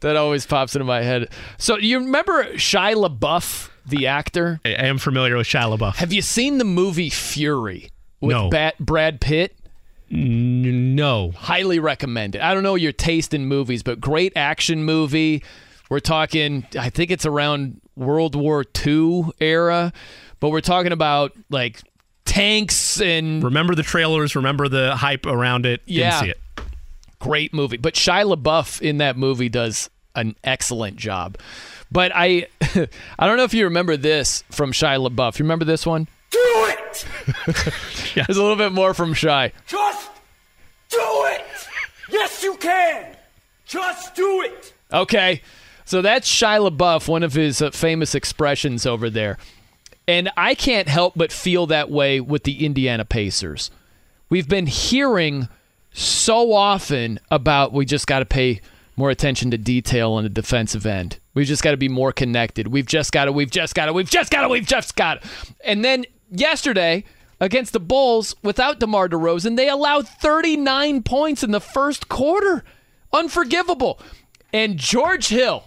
that 0.00 0.16
always 0.16 0.46
pops 0.46 0.76
into 0.76 0.84
my 0.84 1.02
head. 1.02 1.28
So 1.58 1.76
you 1.76 1.98
remember 1.98 2.44
Shia 2.54 2.94
LaBeouf, 2.94 3.68
the 3.84 4.06
actor? 4.06 4.60
I 4.64 4.70
I 4.70 4.84
am 4.86 4.98
familiar 4.98 5.36
with 5.36 5.48
Shia 5.48 5.76
LaBeouf. 5.76 5.96
Have 5.96 6.12
you 6.12 6.22
seen 6.22 6.58
the 6.58 6.64
movie 6.64 7.10
Fury 7.10 7.90
with 8.20 8.30
No. 8.36 8.48
Bat- 8.48 8.78
Brad 8.78 9.20
Pitt? 9.20 9.56
No. 10.10 11.32
Highly 11.32 11.78
recommend 11.78 12.34
it. 12.34 12.42
I 12.42 12.54
don't 12.54 12.62
know 12.62 12.74
your 12.74 12.92
taste 12.92 13.34
in 13.34 13.46
movies, 13.46 13.82
but 13.82 14.00
great 14.00 14.32
action 14.36 14.84
movie. 14.84 15.42
We're 15.90 16.00
talking, 16.00 16.66
I 16.78 16.90
think 16.90 17.10
it's 17.10 17.26
around 17.26 17.80
World 17.96 18.34
War 18.34 18.64
II 18.86 19.24
era, 19.40 19.92
but 20.40 20.50
we're 20.50 20.60
talking 20.60 20.92
about 20.92 21.32
like 21.50 21.80
tanks 22.24 23.00
and 23.00 23.42
Remember 23.42 23.74
the 23.74 23.82
trailers, 23.82 24.36
remember 24.36 24.68
the 24.68 24.94
hype 24.96 25.24
around 25.26 25.66
it. 25.66 25.84
Didn't 25.86 25.98
Yeah. 25.98 26.20
see 26.20 26.28
it. 26.30 26.38
great 27.20 27.52
movie. 27.52 27.76
But 27.78 27.94
Shia 27.94 28.32
LaBeouf 28.36 28.80
in 28.80 28.98
that 28.98 29.16
movie 29.16 29.48
does 29.48 29.90
an 30.14 30.36
excellent 30.44 30.96
job. 30.96 31.36
But 31.90 32.12
I, 32.14 32.46
I 33.18 33.26
don't 33.26 33.36
know 33.38 33.44
if 33.44 33.54
you 33.54 33.64
remember 33.64 33.96
this 33.96 34.44
from 34.50 34.72
Shia 34.72 35.04
LaBeouf. 35.08 35.38
You 35.38 35.44
remember 35.44 35.64
this 35.64 35.84
one? 35.86 36.06
Do 36.30 36.38
it! 36.40 37.06
There's 38.14 38.36
a 38.36 38.42
little 38.42 38.56
bit 38.56 38.72
more 38.72 38.94
from 38.94 39.14
Shy. 39.14 39.52
Just 39.66 40.10
do 40.90 40.98
it! 41.00 41.44
Yes, 42.10 42.42
you 42.42 42.56
can! 42.56 43.16
Just 43.64 44.14
do 44.14 44.42
it! 44.42 44.72
Okay, 44.92 45.42
so 45.84 46.02
that's 46.02 46.30
Shia 46.30 46.70
LaBeouf, 46.70 47.08
one 47.08 47.22
of 47.22 47.34
his 47.34 47.62
uh, 47.62 47.70
famous 47.70 48.14
expressions 48.14 48.86
over 48.86 49.10
there. 49.10 49.38
And 50.06 50.30
I 50.36 50.54
can't 50.54 50.88
help 50.88 51.14
but 51.16 51.32
feel 51.32 51.66
that 51.66 51.90
way 51.90 52.20
with 52.20 52.44
the 52.44 52.64
Indiana 52.64 53.04
Pacers. 53.04 53.70
We've 54.30 54.48
been 54.48 54.66
hearing 54.66 55.48
so 55.92 56.52
often 56.52 57.20
about 57.30 57.72
we 57.72 57.84
just 57.84 58.06
got 58.06 58.20
to 58.20 58.24
pay 58.24 58.60
more 58.96 59.10
attention 59.10 59.50
to 59.50 59.58
detail 59.58 60.12
on 60.12 60.24
the 60.24 60.28
defensive 60.28 60.84
end. 60.84 61.18
We've 61.34 61.46
just 61.46 61.62
got 61.62 61.70
to 61.70 61.76
be 61.76 61.88
more 61.88 62.12
connected. 62.12 62.68
We've 62.68 62.86
just 62.86 63.12
got 63.12 63.26
to, 63.26 63.32
we've 63.32 63.50
just 63.50 63.74
got 63.74 63.86
to, 63.86 63.92
we've 63.92 64.10
just 64.10 64.30
got 64.30 64.42
to, 64.42 64.48
we've 64.48 64.66
just 64.66 64.96
got 64.96 65.22
to. 65.22 65.28
And 65.64 65.84
then 65.84 66.04
yesterday 66.30 67.04
against 67.40 67.72
the 67.72 67.80
Bulls 67.80 68.34
without 68.42 68.80
DeMar 68.80 69.08
DeRozan, 69.08 69.56
they 69.56 69.68
allowed 69.68 70.08
39 70.08 71.02
points 71.02 71.42
in 71.42 71.50
the 71.50 71.60
first 71.60 72.08
quarter. 72.08 72.64
Unforgivable. 73.12 74.00
And 74.52 74.76
George 74.76 75.28
Hill, 75.28 75.64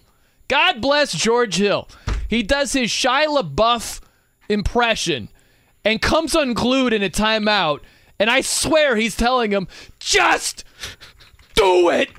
God 0.47 0.81
bless 0.81 1.13
George 1.13 1.55
Hill. 1.55 1.87
He 2.27 2.43
does 2.43 2.73
his 2.73 2.89
Shia 2.89 3.27
LaBeouf 3.27 4.01
impression 4.49 5.29
and 5.83 6.01
comes 6.01 6.35
unglued 6.35 6.93
in 6.93 7.03
a 7.03 7.09
timeout. 7.09 7.79
And 8.19 8.29
I 8.29 8.41
swear 8.41 8.95
he's 8.95 9.15
telling 9.15 9.51
him, 9.51 9.67
just 9.99 10.63
do 11.55 11.89
it. 11.89 12.09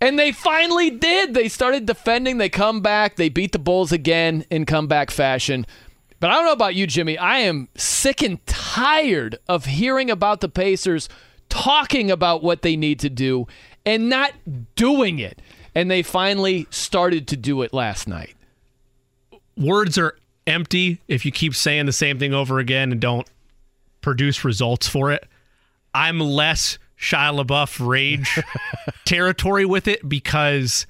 And 0.00 0.18
they 0.18 0.32
finally 0.32 0.90
did. 0.90 1.32
They 1.32 1.48
started 1.48 1.86
defending. 1.86 2.38
They 2.38 2.48
come 2.48 2.80
back. 2.80 3.14
They 3.14 3.28
beat 3.28 3.52
the 3.52 3.60
Bulls 3.60 3.92
again 3.92 4.44
in 4.50 4.66
comeback 4.66 5.12
fashion. 5.12 5.64
But 6.22 6.30
I 6.30 6.34
don't 6.34 6.44
know 6.44 6.52
about 6.52 6.76
you, 6.76 6.86
Jimmy. 6.86 7.18
I 7.18 7.38
am 7.38 7.66
sick 7.74 8.22
and 8.22 8.46
tired 8.46 9.40
of 9.48 9.64
hearing 9.64 10.08
about 10.08 10.40
the 10.40 10.48
Pacers 10.48 11.08
talking 11.48 12.12
about 12.12 12.44
what 12.44 12.62
they 12.62 12.76
need 12.76 13.00
to 13.00 13.10
do 13.10 13.48
and 13.84 14.08
not 14.08 14.32
doing 14.76 15.18
it. 15.18 15.42
And 15.74 15.90
they 15.90 16.04
finally 16.04 16.68
started 16.70 17.26
to 17.26 17.36
do 17.36 17.62
it 17.62 17.74
last 17.74 18.06
night. 18.06 18.36
Words 19.56 19.98
are 19.98 20.16
empty 20.46 21.00
if 21.08 21.26
you 21.26 21.32
keep 21.32 21.56
saying 21.56 21.86
the 21.86 21.92
same 21.92 22.20
thing 22.20 22.32
over 22.32 22.60
again 22.60 22.92
and 22.92 23.00
don't 23.00 23.28
produce 24.00 24.44
results 24.44 24.86
for 24.86 25.10
it. 25.10 25.26
I'm 25.92 26.20
less 26.20 26.78
Shia 26.96 27.44
LaBeouf 27.44 27.84
rage 27.84 28.38
territory 29.04 29.64
with 29.64 29.88
it 29.88 30.08
because 30.08 30.86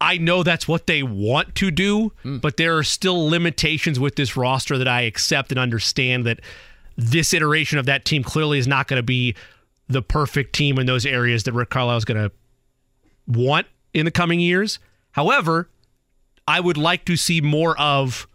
I 0.00 0.16
know 0.16 0.42
that's 0.42 0.66
what 0.66 0.86
they 0.86 1.02
want 1.02 1.54
to 1.56 1.70
do, 1.70 2.12
hmm. 2.22 2.38
but 2.38 2.56
there 2.56 2.76
are 2.78 2.82
still 2.82 3.28
limitations 3.28 4.00
with 4.00 4.16
this 4.16 4.36
roster 4.36 4.78
that 4.78 4.88
I 4.88 5.02
accept 5.02 5.52
and 5.52 5.58
understand 5.58 6.24
that 6.26 6.40
this 6.96 7.34
iteration 7.34 7.78
of 7.78 7.86
that 7.86 8.04
team 8.04 8.22
clearly 8.22 8.58
is 8.58 8.66
not 8.66 8.88
going 8.88 8.98
to 8.98 9.02
be 9.04 9.34
the 9.88 10.02
perfect 10.02 10.54
team 10.54 10.78
in 10.78 10.86
those 10.86 11.04
areas 11.04 11.44
that 11.44 11.52
Rick 11.52 11.70
Carlisle 11.70 11.98
is 11.98 12.04
going 12.04 12.30
to 12.30 12.32
want 13.26 13.66
in 13.92 14.04
the 14.04 14.10
coming 14.10 14.40
years. 14.40 14.78
However, 15.12 15.68
I 16.46 16.60
would 16.60 16.76
like 16.76 17.04
to 17.06 17.16
see 17.16 17.40
more 17.40 17.78
of 17.78 18.26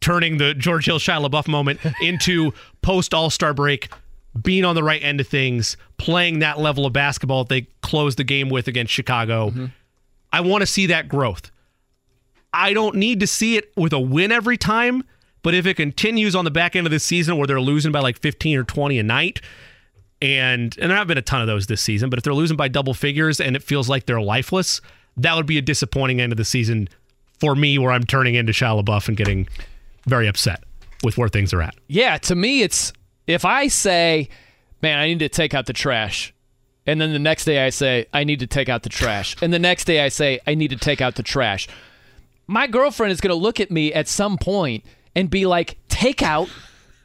turning 0.00 0.38
the 0.38 0.54
George 0.54 0.86
Hill 0.86 0.98
Shia 0.98 1.26
LaBeouf 1.26 1.48
moment 1.48 1.80
into 2.00 2.52
post 2.82 3.12
All 3.12 3.30
Star 3.30 3.52
break, 3.52 3.90
being 4.40 4.64
on 4.64 4.74
the 4.74 4.82
right 4.82 5.02
end 5.02 5.20
of 5.20 5.28
things, 5.28 5.76
playing 5.98 6.38
that 6.38 6.58
level 6.58 6.86
of 6.86 6.92
basketball 6.92 7.44
that 7.44 7.48
they 7.48 7.66
closed 7.82 8.18
the 8.18 8.24
game 8.24 8.48
with 8.48 8.68
against 8.68 8.92
Chicago. 8.92 9.50
Mm-hmm. 9.50 9.66
I 10.32 10.40
want 10.40 10.62
to 10.62 10.66
see 10.66 10.86
that 10.86 11.08
growth. 11.08 11.50
I 12.52 12.72
don't 12.72 12.96
need 12.96 13.20
to 13.20 13.26
see 13.26 13.56
it 13.56 13.72
with 13.76 13.92
a 13.92 14.00
win 14.00 14.32
every 14.32 14.56
time, 14.56 15.04
but 15.42 15.54
if 15.54 15.66
it 15.66 15.74
continues 15.74 16.34
on 16.34 16.44
the 16.44 16.50
back 16.50 16.74
end 16.74 16.86
of 16.86 16.90
the 16.90 16.98
season 16.98 17.36
where 17.36 17.46
they're 17.46 17.60
losing 17.60 17.92
by 17.92 18.00
like 18.00 18.18
15 18.20 18.58
or 18.58 18.64
20 18.64 18.98
a 18.98 19.02
night, 19.02 19.40
and 20.22 20.76
and 20.78 20.90
there 20.90 20.98
have 20.98 21.06
been 21.06 21.18
a 21.18 21.22
ton 21.22 21.40
of 21.40 21.46
those 21.46 21.66
this 21.66 21.80
season, 21.80 22.10
but 22.10 22.18
if 22.18 22.24
they're 22.24 22.34
losing 22.34 22.56
by 22.56 22.68
double 22.68 22.94
figures 22.94 23.40
and 23.40 23.56
it 23.56 23.62
feels 23.62 23.88
like 23.88 24.06
they're 24.06 24.20
lifeless, 24.20 24.80
that 25.16 25.34
would 25.34 25.46
be 25.46 25.58
a 25.58 25.62
disappointing 25.62 26.20
end 26.20 26.32
of 26.32 26.36
the 26.36 26.44
season 26.44 26.88
for 27.38 27.54
me 27.54 27.78
where 27.78 27.90
I'm 27.90 28.04
turning 28.04 28.34
into 28.34 28.52
Shia 28.52 28.84
LaBeouf 28.84 29.08
and 29.08 29.16
getting 29.16 29.48
very 30.06 30.26
upset 30.28 30.62
with 31.02 31.16
where 31.16 31.28
things 31.28 31.54
are 31.54 31.62
at. 31.62 31.74
Yeah, 31.88 32.18
to 32.18 32.34
me 32.34 32.62
it's 32.62 32.92
If 33.26 33.44
I 33.44 33.68
say, 33.68 34.28
man, 34.82 34.98
I 34.98 35.06
need 35.06 35.20
to 35.20 35.28
take 35.28 35.54
out 35.54 35.66
the 35.66 35.72
trash, 35.72 36.34
and 36.86 37.00
then 37.00 37.12
the 37.12 37.18
next 37.18 37.44
day 37.44 37.64
I 37.64 37.70
say, 37.70 38.06
I 38.12 38.24
need 38.24 38.40
to 38.40 38.46
take 38.46 38.68
out 38.68 38.82
the 38.82 38.88
trash, 38.88 39.36
and 39.42 39.52
the 39.52 39.58
next 39.58 39.84
day 39.84 40.00
I 40.04 40.08
say, 40.08 40.40
I 40.46 40.54
need 40.54 40.68
to 40.70 40.76
take 40.76 41.00
out 41.00 41.14
the 41.16 41.22
trash, 41.22 41.68
my 42.46 42.66
girlfriend 42.66 43.12
is 43.12 43.20
going 43.20 43.30
to 43.30 43.34
look 43.40 43.60
at 43.60 43.70
me 43.70 43.92
at 43.92 44.08
some 44.08 44.36
point 44.38 44.84
and 45.14 45.30
be 45.30 45.46
like, 45.46 45.78
take 45.88 46.22
out 46.22 46.48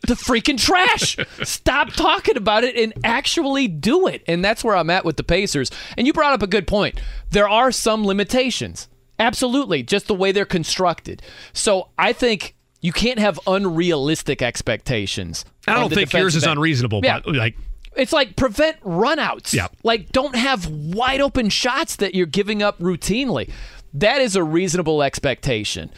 the 0.07 0.13
freaking 0.15 0.59
trash. 0.59 1.17
Stop 1.43 1.89
talking 1.93 2.37
about 2.37 2.63
it 2.63 2.75
and 2.75 2.93
actually 3.03 3.67
do 3.67 4.07
it. 4.07 4.23
And 4.27 4.43
that's 4.45 4.63
where 4.63 4.75
I'm 4.75 4.89
at 4.89 5.03
with 5.05 5.17
the 5.17 5.23
Pacers. 5.23 5.71
And 5.97 6.05
you 6.05 6.13
brought 6.13 6.33
up 6.33 6.41
a 6.43 6.47
good 6.47 6.67
point. 6.67 6.99
There 7.31 7.49
are 7.49 7.71
some 7.71 8.05
limitations. 8.05 8.87
Absolutely, 9.17 9.81
just 9.83 10.07
the 10.07 10.13
way 10.13 10.31
they're 10.31 10.45
constructed. 10.45 11.21
So 11.53 11.89
I 11.97 12.11
think 12.13 12.55
you 12.81 12.91
can't 12.91 13.17
have 13.19 13.39
unrealistic 13.47 14.41
expectations. 14.41 15.45
I 15.67 15.73
don't 15.75 15.91
think 15.93 16.11
yours 16.13 16.35
is 16.35 16.43
end. 16.43 16.53
unreasonable, 16.53 17.01
Yeah. 17.03 17.21
but 17.23 17.35
like 17.35 17.55
It's 17.95 18.13
like 18.13 18.35
prevent 18.35 18.79
runouts. 18.81 19.53
Yeah. 19.53 19.67
Like 19.83 20.11
don't 20.11 20.35
have 20.35 20.67
wide 20.67 21.21
open 21.21 21.49
shots 21.49 21.95
that 21.97 22.15
you're 22.15 22.25
giving 22.25 22.61
up 22.61 22.79
routinely. 22.79 23.51
That 23.93 24.21
is 24.21 24.35
a 24.35 24.43
reasonable 24.43 25.01
expectation. 25.01 25.91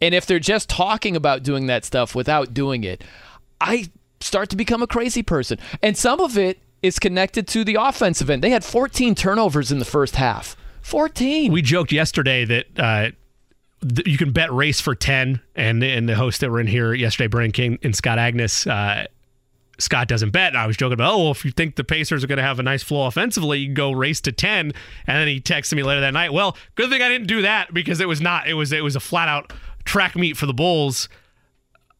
And 0.00 0.14
if 0.14 0.26
they're 0.26 0.38
just 0.38 0.68
talking 0.68 1.16
about 1.16 1.42
doing 1.42 1.66
that 1.66 1.84
stuff 1.84 2.14
without 2.14 2.54
doing 2.54 2.84
it, 2.84 3.04
I 3.60 3.90
start 4.20 4.48
to 4.50 4.56
become 4.56 4.82
a 4.82 4.86
crazy 4.86 5.22
person. 5.22 5.58
And 5.82 5.96
some 5.96 6.20
of 6.20 6.38
it 6.38 6.58
is 6.82 6.98
connected 6.98 7.46
to 7.48 7.64
the 7.64 7.76
offensive 7.78 8.30
end. 8.30 8.42
They 8.42 8.50
had 8.50 8.64
14 8.64 9.14
turnovers 9.14 9.70
in 9.70 9.78
the 9.78 9.84
first 9.84 10.16
half. 10.16 10.56
14. 10.82 11.52
we 11.52 11.60
joked 11.60 11.92
yesterday 11.92 12.44
that 12.46 12.66
uh, 12.78 13.10
th- 13.86 14.06
you 14.06 14.16
can 14.16 14.32
bet 14.32 14.50
race 14.52 14.80
for 14.80 14.94
10 14.94 15.40
and 15.54 15.84
and 15.84 16.08
the 16.08 16.14
hosts 16.16 16.40
that 16.40 16.50
were 16.50 16.58
in 16.58 16.66
here 16.66 16.94
yesterday 16.94 17.26
Brian 17.26 17.52
King 17.52 17.78
and 17.82 17.94
Scott 17.94 18.18
Agnes 18.18 18.66
uh, 18.66 19.04
Scott 19.80 20.08
doesn't 20.08 20.30
bet. 20.30 20.54
I 20.54 20.66
was 20.66 20.76
joking 20.76 20.94
about, 20.94 21.14
oh, 21.14 21.18
well, 21.18 21.30
if 21.30 21.44
you 21.44 21.50
think 21.50 21.76
the 21.76 21.84
Pacers 21.84 22.22
are 22.22 22.26
going 22.26 22.36
to 22.36 22.42
have 22.42 22.58
a 22.58 22.62
nice 22.62 22.82
flow 22.82 23.06
offensively, 23.06 23.58
you 23.60 23.66
can 23.66 23.74
go 23.74 23.92
race 23.92 24.20
to 24.22 24.32
10. 24.32 24.66
And 24.66 24.74
then 25.06 25.26
he 25.26 25.40
texted 25.40 25.74
me 25.74 25.82
later 25.82 26.00
that 26.02 26.12
night, 26.12 26.32
well, 26.32 26.56
good 26.74 26.90
thing 26.90 27.02
I 27.02 27.08
didn't 27.08 27.26
do 27.26 27.42
that 27.42 27.72
because 27.72 28.00
it 28.00 28.08
was 28.08 28.20
not. 28.20 28.46
It 28.46 28.54
was 28.54 28.72
it 28.72 28.84
was 28.84 28.96
a 28.96 29.00
flat 29.00 29.28
out 29.28 29.52
track 29.84 30.16
meet 30.16 30.36
for 30.36 30.46
the 30.46 30.54
Bulls. 30.54 31.08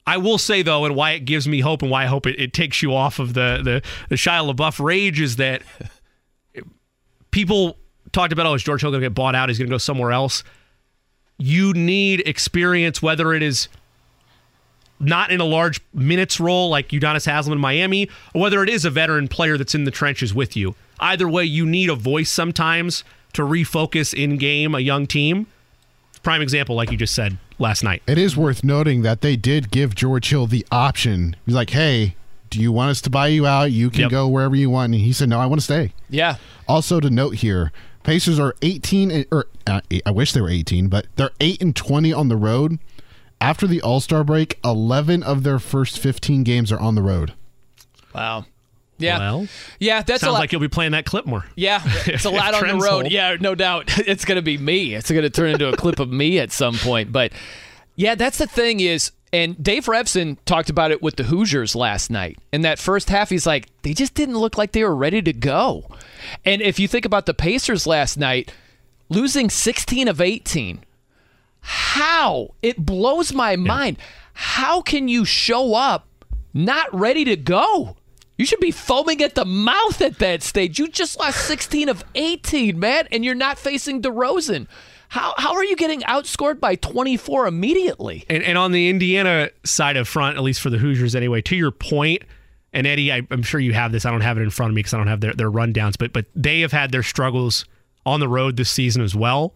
I 0.07 0.17
will 0.17 0.39
say 0.39 0.63
though, 0.63 0.85
and 0.85 0.97
why 0.97 1.13
it 1.13 1.21
gives 1.21 1.47
me 1.47 1.61
hope, 1.61 1.83
and 1.83 1.91
why 1.91 2.05
I 2.05 2.07
hope 2.07 2.27
it, 2.27 2.39
it 2.39 2.53
takes 2.53 2.83
you 2.83 2.95
off 2.95 3.19
of 3.19 3.35
the 3.35 3.61
the 3.63 3.83
the 4.09 4.17
Shia 4.17 4.53
LaBeouf 4.53 4.83
rage 4.83 5.21
is 5.21 5.37
that 5.37 5.63
people 7.31 7.79
talked 8.13 8.33
about, 8.33 8.47
oh, 8.47 8.55
is 8.55 8.63
George 8.63 8.81
Hill 8.81 8.91
going 8.91 9.03
to 9.03 9.09
get 9.09 9.15
bought 9.15 9.35
out? 9.35 9.49
He's 9.49 9.59
going 9.59 9.69
to 9.69 9.75
go 9.75 9.79
somewhere 9.79 10.13
else. 10.13 10.43
You 11.39 11.73
need 11.73 12.21
experience, 12.27 13.01
whether 13.01 13.33
it 13.33 13.43
is 13.43 13.69
not 15.01 15.31
in 15.33 15.41
a 15.41 15.45
large 15.45 15.81
minutes 15.95 16.39
role 16.39 16.69
like 16.69 16.89
Udonis 16.91 17.27
Haslem 17.27 17.53
in 17.55 17.59
Miami, 17.59 18.09
or 18.35 18.43
whether 18.43 18.63
it 18.63 18.69
is 18.69 18.85
a 18.85 18.91
veteran 18.91 19.27
player 19.29 19.57
that's 19.59 19.75
in 19.75 19.85
the 19.85 19.91
trenches 19.91 20.35
with 20.35 20.57
you. 20.57 20.75
Either 21.01 21.27
way, 21.29 21.45
you 21.45 21.65
need 21.67 21.89
a 21.91 21.95
voice 21.95 22.31
sometimes 22.31 23.03
to 23.33 23.43
refocus 23.43 24.13
in 24.13 24.37
game 24.37 24.75
a 24.75 24.81
young 24.81 25.07
team. 25.07 25.47
Prime 26.23 26.43
example, 26.43 26.77
like 26.77 26.91
you 26.91 26.99
just 26.99 27.15
said 27.15 27.39
last 27.59 27.83
night. 27.83 28.03
It 28.07 28.19
is 28.19 28.37
worth 28.37 28.63
noting 28.63 29.01
that 29.03 29.23
they 29.23 29.37
did 29.37 29.71
give 29.71 29.95
George 29.95 30.29
Hill 30.29 30.47
the 30.47 30.67
option. 30.71 31.35
He's 31.47 31.55
like, 31.55 31.71
hey, 31.71 32.15
do 32.51 32.61
you 32.61 32.71
want 32.73 32.91
us 32.91 33.01
to 33.03 33.11
buy 33.11 33.29
you 33.29 33.47
out? 33.47 33.71
You 33.73 33.89
can 33.89 34.03
Yep. 34.03 34.11
go 34.11 34.29
wherever 34.29 34.55
you 34.55 34.69
want. 34.69 34.93
And 34.93 35.01
he 35.03 35.13
said, 35.15 35.31
no, 35.31 35.41
I 35.41 35.47
want 35.47 35.61
to 35.61 35.65
stay. 35.65 35.95
Yeah. 36.11 36.37
Also 36.69 37.01
to 37.01 37.09
note 37.09 37.37
here, 37.37 37.73
Pacers 38.03 38.39
are 38.39 38.55
18 38.63 39.27
or 39.31 39.47
uh, 39.67 39.81
I 40.05 40.11
wish 40.11 40.33
they 40.33 40.41
were 40.41 40.51
18, 40.51 40.89
but 40.89 41.07
they're 41.17 41.31
8 41.41 41.63
and 41.63 41.77
20 41.77 42.13
on 42.13 42.29
the 42.29 42.37
road. 42.37 42.79
After 43.41 43.67
the 43.67 43.81
All-Star 43.81 44.23
break, 44.23 44.59
11 44.65 45.23
of 45.23 45.43
their 45.43 45.59
first 45.59 45.99
15 45.99 46.43
games 46.45 46.71
are 46.71 46.79
on 46.79 46.95
the 46.95 47.03
road. 47.03 47.33
Wow. 48.15 48.45
Yeah. 48.99 49.19
Well, 49.19 49.49
yeah, 49.79 50.03
that's 50.03 50.23
a 50.23 50.27
sounds 50.27 50.35
lot. 50.35 50.41
like 50.41 50.53
you'll 50.53 50.61
be 50.61 50.69
playing 50.69 50.93
that 50.93 51.07
clip 51.07 51.25
more. 51.25 51.47
Yeah, 51.57 51.81
it's 52.07 52.27
a 52.27 52.31
lot 52.31 52.53
on 52.55 52.67
the 52.69 52.75
road. 52.75 53.03
hold. 53.03 53.13
Yeah, 53.13 53.37
no 53.41 53.55
doubt. 53.55 53.91
It's 54.07 54.25
going 54.27 54.37
to 54.37 54.43
be 54.43 54.59
me. 54.59 54.95
It's 54.95 55.11
going 55.11 55.23
to 55.23 55.31
turn 55.31 55.51
into 55.51 55.69
a 55.69 55.77
clip 55.77 56.01
of 56.01 56.11
me 56.11 56.39
at 56.39 56.53
some 56.53 56.75
point. 56.75 57.13
But 57.13 57.33
yeah, 57.97 58.15
that's 58.15 58.37
the 58.39 58.47
thing 58.47 58.81
is, 58.81 59.13
and 59.33 59.63
Dave 59.63 59.87
Revsine 59.87 60.37
talked 60.45 60.69
about 60.69 60.91
it 60.91 61.01
with 61.03 61.17
the 61.17 61.23
Hoosiers 61.23 61.75
last 61.75 62.11
night. 62.11 62.39
In 62.53 62.61
that 62.63 62.79
first 62.79 63.09
half, 63.09 63.31
he's 63.31 63.47
like, 63.47 63.69
they 63.83 63.95
just 63.95 64.15
didn't 64.15 64.37
look 64.37 64.59
like 64.59 64.73
they 64.73 64.85
were 64.85 64.95
ready 64.95 65.23
to 65.23 65.33
go. 65.33 65.87
And 66.45 66.61
if 66.61 66.79
you 66.79 66.89
think 66.89 67.05
about 67.07 67.25
the 67.27 67.35
Pacers 67.35 67.87
last 67.87 68.19
night, 68.19 68.53
losing 69.09 69.49
16 69.49 70.09
of 70.09 70.21
18, 70.21 70.81
how? 71.61 72.55
It 72.63 72.85
blows 72.85 73.33
my 73.33 73.57
mind. 73.57 73.99
How 74.33 74.81
can 74.81 75.09
you 75.09 75.25
show 75.25 75.75
up 75.75 76.09
not 76.55 76.93
ready 76.95 77.25
to 77.25 77.37
go? 77.37 77.97
You 78.39 78.47
should 78.47 78.61
be 78.61 78.71
foaming 78.71 79.23
at 79.23 79.35
the 79.35 79.45
mouth 79.45 80.01
at 80.01 80.19
that 80.19 80.43
stage. 80.43 80.79
You 80.79 80.89
just 80.89 81.19
lost 81.19 81.45
16 81.47 81.89
of 81.89 82.05
18, 82.15 82.79
man, 82.79 83.07
and 83.13 83.25
you're 83.25 83.35
not 83.35 83.59
facing 83.59 84.01
DeRozan. 84.01 84.67
How, 85.11 85.35
how 85.37 85.55
are 85.55 85.65
you 85.65 85.77
getting 85.77 86.01
outscored 86.03 86.61
by 86.61 86.77
24 86.77 87.49
immediately? 87.49 88.25
And, 88.31 88.45
and 88.45 88.57
on 88.57 88.73
the 88.73 88.89
Indiana 88.89 89.51
side 89.65 89.97
of 89.97 90.07
front, 90.09 90.37
at 90.37 90.43
least 90.43 90.61
for 90.61 90.71
the 90.71 90.79
Hoosiers 90.79 91.17
anyway, 91.17 91.43
to 91.43 91.57
your 91.57 91.73
point, 91.73 92.23
and 92.73 92.87
Eddie, 92.87 93.13
I, 93.13 93.27
I'm 93.31 93.43
sure 93.43 93.61
you 93.61 93.73
have 93.73 93.93
this. 93.93 94.07
I 94.07 94.11
don't 94.11 94.21
have 94.21 94.39
it 94.39 94.43
in 94.43 94.51
front 94.51 94.71
of 94.71 94.75
me 94.75 94.81
because 94.81 94.95
I 94.95 94.99
don't 94.99 95.09
have 95.09 95.21
their, 95.21 95.35
their 95.35 95.51
rundowns, 95.51 95.99
but 95.99 96.13
but 96.13 96.27
they 96.35 96.61
have 96.61 96.73
had 96.73 96.93
their 96.93 97.03
struggles 97.03 97.65
on 98.07 98.21
the 98.21 98.29
road 98.29 98.57
this 98.57 98.71
season 98.71 99.03
as 99.03 99.15
well. 99.15 99.55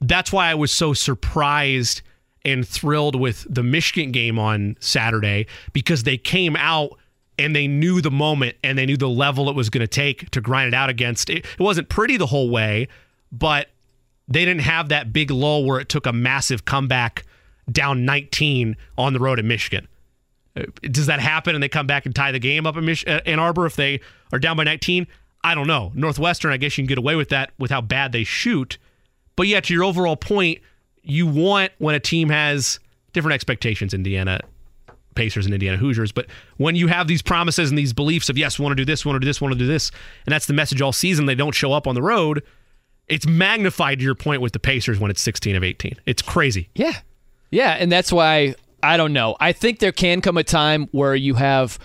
That's 0.00 0.32
why 0.32 0.50
I 0.50 0.54
was 0.54 0.72
so 0.72 0.92
surprised 0.94 2.02
and 2.44 2.66
thrilled 2.66 3.16
with 3.16 3.46
the 3.48 3.62
Michigan 3.62 4.12
game 4.12 4.38
on 4.38 4.76
Saturday 4.80 5.46
because 5.72 6.04
they 6.04 6.16
came 6.16 6.56
out 6.56 6.98
and 7.38 7.54
they 7.54 7.66
knew 7.66 8.00
the 8.00 8.10
moment 8.10 8.56
and 8.62 8.78
they 8.78 8.86
knew 8.86 8.96
the 8.96 9.08
level 9.08 9.48
it 9.48 9.56
was 9.56 9.70
going 9.70 9.82
to 9.82 9.86
take 9.88 10.30
to 10.30 10.40
grind 10.40 10.68
it 10.68 10.74
out 10.74 10.88
against. 10.90 11.28
It, 11.30 11.38
it 11.44 11.60
wasn't 11.60 11.88
pretty 11.88 12.16
the 12.16 12.26
whole 12.26 12.50
way, 12.50 12.88
but 13.32 13.68
they 14.28 14.44
didn't 14.44 14.62
have 14.62 14.88
that 14.88 15.12
big 15.12 15.30
lull 15.30 15.64
where 15.64 15.80
it 15.80 15.88
took 15.88 16.06
a 16.06 16.12
massive 16.12 16.64
comeback 16.64 17.24
down 17.70 18.04
19 18.04 18.76
on 18.96 19.12
the 19.12 19.18
road 19.18 19.38
at 19.38 19.44
Michigan. 19.44 19.88
Uh, 20.56 20.62
Does 20.82 21.06
that 21.06 21.20
happen 21.20 21.54
and 21.54 21.62
they 21.62 21.68
come 21.68 21.86
back 21.86 22.06
and 22.06 22.14
tie 22.14 22.32
the 22.32 22.38
game 22.38 22.66
up 22.66 22.76
in 22.76 22.84
Mich- 22.84 23.06
uh, 23.06 23.20
Ann 23.26 23.38
Arbor 23.38 23.66
if 23.66 23.76
they 23.76 24.00
are 24.32 24.38
down 24.38 24.56
by 24.56 24.64
19? 24.64 25.06
I 25.42 25.54
don't 25.54 25.66
know. 25.66 25.92
Northwestern, 25.94 26.52
I 26.52 26.56
guess 26.58 26.76
you 26.76 26.82
can 26.82 26.88
get 26.88 26.98
away 26.98 27.16
with 27.16 27.30
that 27.30 27.52
with 27.58 27.70
how 27.70 27.80
bad 27.80 28.12
they 28.12 28.24
shoot. 28.24 28.78
But 29.40 29.46
yeah, 29.46 29.60
to 29.60 29.72
your 29.72 29.84
overall 29.84 30.16
point, 30.16 30.58
you 31.02 31.26
want 31.26 31.72
when 31.78 31.94
a 31.94 31.98
team 31.98 32.28
has 32.28 32.78
different 33.14 33.32
expectations, 33.32 33.94
Indiana 33.94 34.40
Pacers 35.14 35.46
and 35.46 35.54
Indiana 35.54 35.78
Hoosiers, 35.78 36.12
but 36.12 36.26
when 36.58 36.76
you 36.76 36.88
have 36.88 37.08
these 37.08 37.22
promises 37.22 37.70
and 37.70 37.78
these 37.78 37.94
beliefs 37.94 38.28
of 38.28 38.36
yes, 38.36 38.58
we 38.58 38.64
want 38.64 38.76
to 38.76 38.76
do 38.76 38.84
this, 38.84 39.02
we 39.02 39.08
want 39.08 39.16
to 39.16 39.20
do 39.20 39.26
this, 39.26 39.40
we 39.40 39.46
want 39.46 39.54
to 39.54 39.58
do 39.58 39.66
this, 39.66 39.92
and 40.26 40.32
that's 40.34 40.44
the 40.44 40.52
message 40.52 40.82
all 40.82 40.92
season, 40.92 41.24
they 41.24 41.34
don't 41.34 41.54
show 41.54 41.72
up 41.72 41.86
on 41.86 41.94
the 41.94 42.02
road. 42.02 42.42
It's 43.08 43.26
magnified 43.26 44.00
to 44.00 44.04
your 44.04 44.14
point 44.14 44.42
with 44.42 44.52
the 44.52 44.58
Pacers 44.58 45.00
when 45.00 45.10
it's 45.10 45.22
16 45.22 45.56
of 45.56 45.64
18. 45.64 45.96
It's 46.04 46.20
crazy. 46.20 46.68
Yeah. 46.74 46.98
Yeah, 47.50 47.70
and 47.80 47.90
that's 47.90 48.12
why 48.12 48.56
I 48.82 48.98
don't 48.98 49.14
know. 49.14 49.36
I 49.40 49.52
think 49.52 49.78
there 49.78 49.90
can 49.90 50.20
come 50.20 50.36
a 50.36 50.44
time 50.44 50.86
where 50.92 51.14
you 51.14 51.32
have 51.36 51.78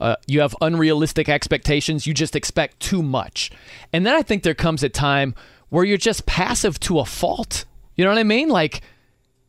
uh, 0.00 0.16
you 0.26 0.40
have 0.40 0.56
unrealistic 0.60 1.28
expectations. 1.28 2.04
You 2.08 2.14
just 2.14 2.34
expect 2.34 2.80
too 2.80 3.00
much, 3.00 3.52
and 3.92 4.04
then 4.04 4.16
I 4.16 4.22
think 4.22 4.42
there 4.42 4.54
comes 4.54 4.82
a 4.82 4.88
time 4.88 5.36
where 5.70 5.84
you're 5.84 5.96
just 5.96 6.26
passive 6.26 6.78
to 6.80 6.98
a 6.98 7.04
fault. 7.04 7.64
You 7.96 8.04
know 8.04 8.10
what 8.10 8.18
I 8.18 8.24
mean? 8.24 8.48
Like 8.48 8.82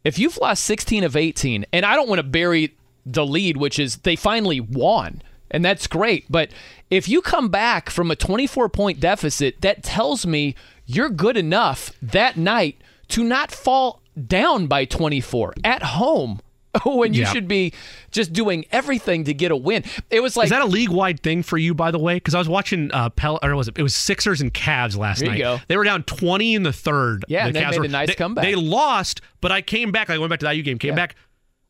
if 0.03 0.17
you've 0.17 0.38
lost 0.38 0.64
16 0.66 1.03
of 1.03 1.16
18, 1.16 1.66
and 1.72 1.85
I 1.85 1.95
don't 1.95 2.09
want 2.09 2.19
to 2.19 2.24
bury 2.24 2.75
the 3.06 3.25
lead, 3.25 3.58
which 3.58 3.80
is 3.80 3.98
they 3.98 4.16
finally 4.16 4.59
won, 4.59 5.22
and 5.50 5.64
that's 5.64 5.88
great. 5.88 6.25
But 6.30 6.51
if 6.90 7.08
you 7.08 7.22
come 7.22 7.50
back 7.50 7.90
from 7.90 8.09
a 8.09 8.16
24 8.16 8.69
point 8.69 9.00
deficit, 9.00 9.61
that 9.61 9.83
tells 9.83 10.25
me 10.25 10.56
you're 10.85 11.09
good 11.09 11.38
enough 11.38 11.91
that 12.01 12.38
night 12.38 12.82
to 13.09 13.24
not 13.24 13.51
fall 13.51 14.01
down 14.27 14.67
by 14.67 14.85
24 14.85 15.53
at 15.64 15.83
home 15.83 16.41
when 16.85 17.14
you 17.14 17.22
Yeah. 17.24 17.32
should 17.32 17.48
be 17.48 17.74
just 18.11 18.32
doing 18.33 18.66
everything 18.72 19.25
to 19.25 19.33
get 19.33 19.51
a 19.51 19.56
win. 19.56 19.83
It 20.09 20.22
was 20.22 20.38
like 20.38 20.45
Is 20.45 20.50
that 20.51 20.61
a 20.61 20.66
league 20.66 20.90
wide 20.90 21.22
thing 21.22 21.43
for 21.43 21.58
you, 21.58 21.74
by 21.74 21.91
the 21.91 22.00
way? 22.00 22.16
Because 22.16 22.33
I 22.35 22.40
was 22.40 22.48
watching 22.50 22.91
uh, 22.93 23.09
Pel, 23.09 23.40
or 23.43 23.56
was 23.56 23.67
it? 23.67 23.77
It 23.77 23.83
was 23.83 23.93
Sixers 23.95 24.40
and 24.41 24.53
Cavs 24.53 24.95
last 24.98 25.19
There 25.19 25.27
you 25.27 25.43
night. 25.43 25.58
go. 25.58 25.59
They 25.67 25.75
were 25.77 25.83
down 25.83 26.03
twenty 26.03 26.56
in 26.56 26.64
the 26.64 26.74
third. 26.74 27.25
Yeah, 27.27 27.48
the 27.48 27.53
they 27.53 27.61
Cavs 27.61 27.72
made 27.72 27.80
were- 27.80 27.85
a 27.85 27.90
nice 27.90 28.08
they, 28.09 28.16
comeback. 28.16 28.43
They 28.45 28.56
lost, 28.56 29.22
but 29.41 29.51
I 29.51 29.61
came 29.61 29.91
back. 29.91 30.09
I 30.09 30.17
went 30.17 30.30
back 30.30 30.40
to 30.40 30.45
the 30.45 30.53
IU 30.53 30.64
game. 30.64 30.77
Came 30.80 30.90
Yeah. 30.91 30.95
back. 30.95 31.16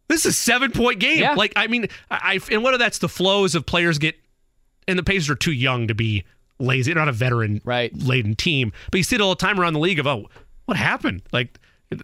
This 0.08 0.22
is 0.26 0.26
a 0.28 0.34
seven 0.34 0.72
point 0.72 1.00
game. 1.00 1.20
Yeah. 1.20 1.34
Like 1.34 1.54
I 1.56 1.68
mean, 1.68 1.88
I, 2.12 2.40
I 2.50 2.54
and 2.54 2.64
whether 2.64 2.78
that's 2.78 2.98
the 3.00 3.10
flows 3.10 3.56
of 3.56 3.66
players 3.66 3.98
get, 3.98 4.16
and 4.88 5.00
the 5.00 5.04
Pacers 5.04 5.30
are 5.30 5.36
too 5.36 5.54
young 5.54 5.88
to 5.88 5.96
be 5.96 6.26
lazy. 6.60 6.94
They're 6.94 7.02
not 7.02 7.08
a 7.10 7.14
veteran 7.14 7.62
Right. 7.64 7.92
laden 7.98 8.36
team, 8.36 8.72
but 8.92 8.98
you 9.00 9.04
see 9.04 9.16
it 9.16 9.22
all 9.22 9.30
the 9.32 9.36
time 9.36 9.60
around 9.60 9.74
the 9.74 9.80
league 9.80 10.00
of 10.00 10.06
oh, 10.06 10.30
what 10.66 10.78
happened? 10.78 11.24
Like 11.32 11.58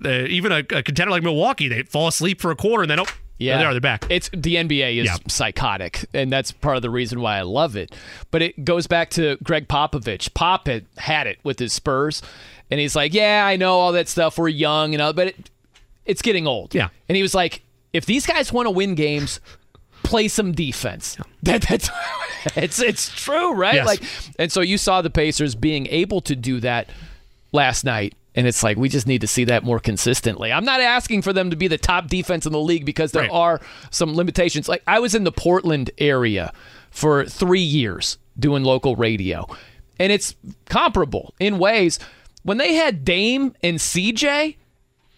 Uh, 0.04 0.10
even 0.28 0.52
a, 0.52 0.58
a 0.58 0.84
contender 0.84 1.12
like 1.12 1.24
Milwaukee, 1.24 1.68
they 1.68 1.84
fall 1.84 2.08
asleep 2.08 2.42
for 2.42 2.52
a 2.52 2.56
quarter 2.56 2.84
and 2.84 2.92
then 2.92 3.00
oh, 3.00 3.06
Yeah, 3.38 3.54
there 3.54 3.60
they 3.60 3.66
are. 3.66 3.74
They're 3.74 3.82
back. 3.82 4.06
It's 4.10 4.30
the 4.34 4.56
NBA 4.56 4.98
is 4.98 5.06
Yeah. 5.06 5.18
psychotic, 5.28 6.06
and 6.14 6.32
that's 6.32 6.52
part 6.52 6.76
of 6.76 6.82
the 6.82 6.90
reason 6.90 7.22
why 7.22 7.38
I 7.38 7.42
love 7.44 7.76
it. 7.78 7.96
But 8.32 8.42
it 8.42 8.66
goes 8.66 8.88
back 8.88 9.10
to 9.12 9.38
Gregg 9.44 9.68
Popovich. 9.68 10.34
Pop 10.34 10.68
had 10.68 10.86
had 10.98 11.28
it 11.28 11.40
with 11.44 11.60
his 11.60 11.72
Spurs, 11.74 12.22
and 12.70 12.80
he's 12.80 12.96
like, 12.96 13.14
"Yeah, 13.14 13.46
I 13.46 13.56
know 13.56 13.74
all 13.80 13.92
that 13.94 14.08
stuff. 14.10 14.38
We're 14.38 14.50
young 14.50 14.94
and 14.94 15.02
all, 15.02 15.14
but 15.14 15.28
it, 15.28 15.50
it's 16.06 16.22
getting 16.22 16.48
old." 16.48 16.76
Yeah. 16.76 16.90
and 17.08 17.16
he 17.16 17.22
was 17.22 17.34
like, 17.34 17.62
"If 17.94 18.06
these 18.06 18.26
guys 18.26 18.52
want 18.52 18.66
to 18.66 18.72
win 18.72 18.96
games." 18.96 19.40
play 20.04 20.28
some 20.30 20.54
defense. 20.54 21.18
That 21.44 21.62
that's 21.64 21.90
it's 22.56 22.80
it's 22.82 23.10
true, 23.10 23.54
right? 23.54 23.76
Yes. 23.76 23.86
Like, 23.86 24.02
and 24.40 24.50
so 24.52 24.62
you 24.62 24.78
saw 24.78 25.02
the 25.02 25.10
Pacers 25.10 25.54
being 25.56 25.88
able 25.88 26.22
to 26.22 26.36
do 26.36 26.60
that 26.62 26.90
last 27.52 27.84
night. 27.84 28.16
And 28.38 28.46
it's 28.48 28.62
like 28.62 28.78
we 28.78 28.88
just 28.88 29.08
need 29.08 29.22
to 29.22 29.28
see 29.28 29.46
that 29.46 29.64
more 29.64 29.80
consistently. 29.80 30.54
I'm 30.54 30.64
not 30.64 30.80
asking 30.80 31.24
for 31.24 31.34
them 31.34 31.50
to 31.50 31.56
be 31.56 31.68
the 31.68 31.78
top 31.80 32.08
defense 32.08 32.46
in 32.46 32.52
the 32.54 32.60
league 32.60 32.86
because 32.86 33.12
there 33.12 33.24
Right. 33.24 33.32
are 33.32 33.60
some 33.90 34.16
limitations. 34.16 34.70
Like 34.70 34.84
I 34.88 35.00
was 35.00 35.16
in 35.16 35.24
the 35.24 35.32
Portland 35.32 35.90
area 35.98 36.54
for 36.92 37.26
three 37.26 37.60
years 37.62 38.20
doing 38.40 38.64
local 38.64 38.96
radio, 38.96 39.48
and 40.00 40.12
it's 40.14 40.36
comparable 40.70 41.34
in 41.40 41.58
ways. 41.58 41.98
When 42.44 42.58
they 42.60 42.76
had 42.76 43.04
Dame 43.04 43.56
and 43.64 43.78
CJ 43.80 44.56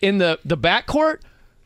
in 0.01 0.17
the 0.19 0.39
the 0.45 0.57
backcourt, 0.57 1.19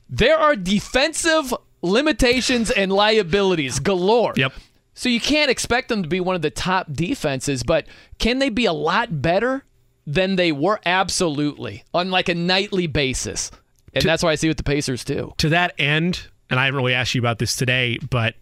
there 0.09 0.37
are 0.37 0.55
defensive 0.55 1.53
limitations 1.83 2.71
and 2.71 2.91
liabilities 2.91 3.77
galore. 3.77 4.33
Yep. 4.35 4.53
So 4.95 5.07
you 5.09 5.19
can't 5.21 5.51
expect 5.51 5.89
them 5.89 6.01
to 6.01 6.09
be 6.09 6.19
one 6.19 6.35
of 6.35 6.41
the 6.41 6.49
top 6.49 6.91
defenses, 6.93 7.61
but 7.61 7.85
can 8.19 8.39
they 8.39 8.49
be 8.49 8.65
a 8.65 8.73
lot 8.73 9.21
better 9.21 9.65
than 10.05 10.35
they 10.35 10.51
were? 10.51 10.79
Absolutely, 10.85 11.83
on 11.93 12.11
like 12.11 12.29
a 12.29 12.35
nightly 12.35 12.87
basis, 12.87 13.51
and 13.93 14.03
that's 14.03 14.23
why 14.23 14.31
I 14.31 14.35
see 14.35 14.47
with 14.47 14.57
the 14.57 14.63
Pacers 14.63 15.03
too. 15.03 15.33
to 15.37 15.49
that 15.49 15.73
end, 15.79 16.27
and 16.49 16.59
I 16.59 16.65
haven't 16.65 16.77
really 16.77 16.93
asked 16.93 17.15
you 17.15 17.21
about 17.21 17.39
this 17.39 17.55
today, 17.55 17.97
but 18.09 18.35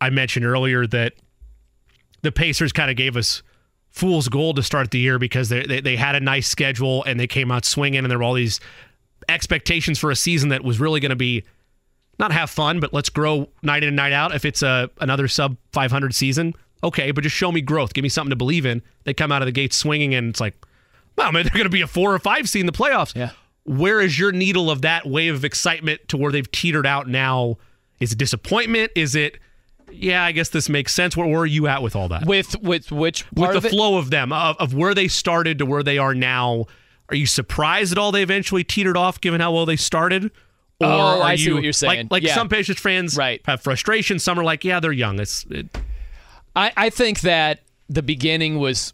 I 0.00 0.10
mentioned 0.10 0.44
earlier 0.44 0.86
that 0.86 1.14
the 2.22 2.32
Pacers 2.32 2.72
kind 2.72 2.90
of 2.90 2.96
gave 2.96 3.16
us 3.16 3.42
fool's 3.90 4.28
gold 4.28 4.56
to 4.56 4.62
start 4.62 4.90
the 4.90 4.98
year 4.98 5.18
because 5.18 5.48
they, 5.48 5.64
they 5.66 5.80
they 5.80 5.96
had 5.96 6.14
a 6.14 6.20
nice 6.20 6.46
schedule 6.46 7.02
and 7.04 7.18
they 7.18 7.26
came 7.26 7.50
out 7.50 7.64
swinging, 7.64 7.98
and 7.98 8.10
there 8.10 8.18
were 8.18 8.24
all 8.24 8.34
these 8.34 8.60
expectations 9.28 9.98
for 9.98 10.10
a 10.10 10.16
season 10.16 10.50
that 10.50 10.62
was 10.62 10.80
really 10.80 11.00
going 11.00 11.10
to 11.10 11.16
be 11.16 11.44
not 12.18 12.32
have 12.32 12.50
fun, 12.50 12.80
but 12.80 12.92
let's 12.92 13.10
grow 13.10 13.48
night 13.62 13.82
in 13.82 13.88
and 13.88 13.96
night 13.96 14.12
out. 14.12 14.34
If 14.34 14.44
it's 14.44 14.62
a 14.62 14.90
another 15.00 15.28
sub 15.28 15.56
500 15.72 16.14
season, 16.14 16.54
okay, 16.82 17.10
but 17.10 17.22
just 17.22 17.36
show 17.36 17.52
me 17.52 17.60
growth, 17.60 17.94
give 17.94 18.02
me 18.02 18.08
something 18.08 18.30
to 18.30 18.36
believe 18.36 18.66
in. 18.66 18.82
They 19.04 19.14
come 19.14 19.32
out 19.32 19.42
of 19.42 19.46
the 19.46 19.52
gate 19.52 19.72
swinging, 19.72 20.14
and 20.14 20.30
it's 20.30 20.40
like, 20.40 20.54
well, 21.18 21.32
man, 21.32 21.42
they're 21.44 21.52
going 21.52 21.64
to 21.64 21.68
be 21.70 21.82
a 21.82 21.86
four 21.86 22.14
or 22.14 22.18
five 22.18 22.48
seed 22.48 22.60
in 22.60 22.66
the 22.66 22.72
playoffs. 22.72 23.14
Yeah. 23.14 23.30
Where 23.64 24.00
is 24.00 24.18
your 24.18 24.32
needle 24.32 24.70
of 24.70 24.80
that 24.82 25.06
wave 25.06 25.34
of 25.34 25.44
excitement 25.44 26.08
to 26.08 26.16
where 26.16 26.32
they've 26.32 26.50
teetered 26.50 26.86
out 26.86 27.06
now? 27.08 27.58
Is 28.00 28.12
it 28.12 28.18
disappointment? 28.18 28.92
Is 28.94 29.14
it, 29.14 29.38
yeah, 29.90 30.24
I 30.24 30.32
guess 30.32 30.48
this 30.48 30.68
makes 30.70 30.94
sense. 30.94 31.16
Where, 31.16 31.26
where 31.26 31.40
are 31.40 31.46
you 31.46 31.66
at 31.66 31.82
with 31.82 31.94
all 31.96 32.08
that? 32.08 32.24
With 32.26 32.56
with 32.62 32.90
which 32.92 33.26
with 33.32 33.50
the 33.52 33.58
of 33.58 33.64
it? 33.66 33.70
flow 33.70 33.98
of 33.98 34.08
them, 34.10 34.32
of, 34.32 34.56
of 34.58 34.72
where 34.72 34.94
they 34.94 35.08
started 35.08 35.58
to 35.58 35.66
where 35.66 35.82
they 35.82 35.98
are 35.98 36.14
now. 36.14 36.66
Are 37.10 37.16
you 37.16 37.26
surprised 37.26 37.92
at 37.92 37.98
all 37.98 38.12
they 38.12 38.22
eventually 38.22 38.64
teetered 38.64 38.96
off 38.96 39.20
given 39.20 39.40
how 39.40 39.52
well 39.52 39.66
they 39.66 39.76
started? 39.76 40.26
Or 40.80 40.86
Oh, 40.86 40.88
are 40.90 41.22
I 41.22 41.36
see 41.36 41.44
you, 41.46 41.54
what 41.54 41.62
you're 41.64 41.72
saying. 41.72 42.02
Like, 42.04 42.10
like 42.10 42.22
Yeah. 42.22 42.34
some 42.34 42.48
Pacers 42.48 42.78
fans 42.78 43.16
Right. 43.16 43.40
have 43.46 43.62
frustration. 43.62 44.18
Some 44.18 44.38
are 44.38 44.44
like, 44.44 44.64
yeah, 44.64 44.78
they're 44.78 44.92
young. 44.92 45.18
It's 45.18 45.44
it, 45.50 45.66
I, 46.54 46.70
I 46.76 46.90
think 46.90 47.20
that 47.22 47.60
the 47.88 48.02
beginning 48.02 48.58
was 48.58 48.92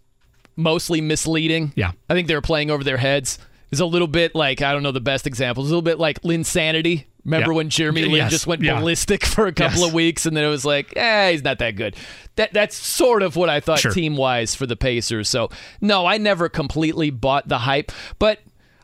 mostly 0.57 1.01
misleading. 1.01 1.73
Yeah. 1.77 1.93
I 2.09 2.15
think 2.15 2.29
they 2.29 2.35
were 2.35 2.41
playing 2.41 2.71
over 2.71 2.85
their 2.85 2.97
heads. 2.99 3.39
It's 3.71 3.81
a 3.81 3.87
little 3.87 4.07
bit 4.09 4.35
like 4.35 4.63
I 4.63 4.73
don't 4.73 4.83
know 4.83 4.93
the 4.93 5.01
best 5.01 5.27
example. 5.27 5.63
It's 5.65 5.69
a 5.69 5.75
little 5.75 5.83
bit 5.83 5.99
like 5.99 6.21
Linsanity. 6.23 7.05
Remember 7.25 7.53
Yeah. 7.53 7.57
when 7.57 7.71
Jeremy 7.71 8.03
Lin 8.03 8.13
Yes. 8.13 8.31
just 8.31 8.47
went 8.47 8.63
Yeah. 8.63 8.79
ballistic 8.79 9.25
for 9.27 9.47
a 9.47 9.53
couple 9.53 9.81
Yes. 9.81 9.89
of 9.89 9.95
weeks, 9.95 10.27
and 10.27 10.37
then 10.37 10.45
it 10.45 10.49
was 10.49 10.65
like, 10.65 10.93
eh, 10.97 11.33
he's 11.33 11.43
not 11.43 11.59
that 11.59 11.75
good. 11.75 11.97
That 12.37 12.53
that's 12.53 12.77
sort 12.77 13.23
of 13.23 13.35
what 13.37 13.49
I 13.49 13.61
thought 13.61 13.81
Sure. 13.81 13.93
team 13.93 14.17
wise 14.17 14.55
for 14.55 14.67
the 14.67 14.77
Pacers. 14.77 15.29
So 15.29 15.49
no, 15.81 16.07
I 16.07 16.19
never 16.19 16.49
completely 16.49 17.11
bought 17.11 17.49
the 17.49 17.59
hype, 17.59 17.91
but 18.19 18.41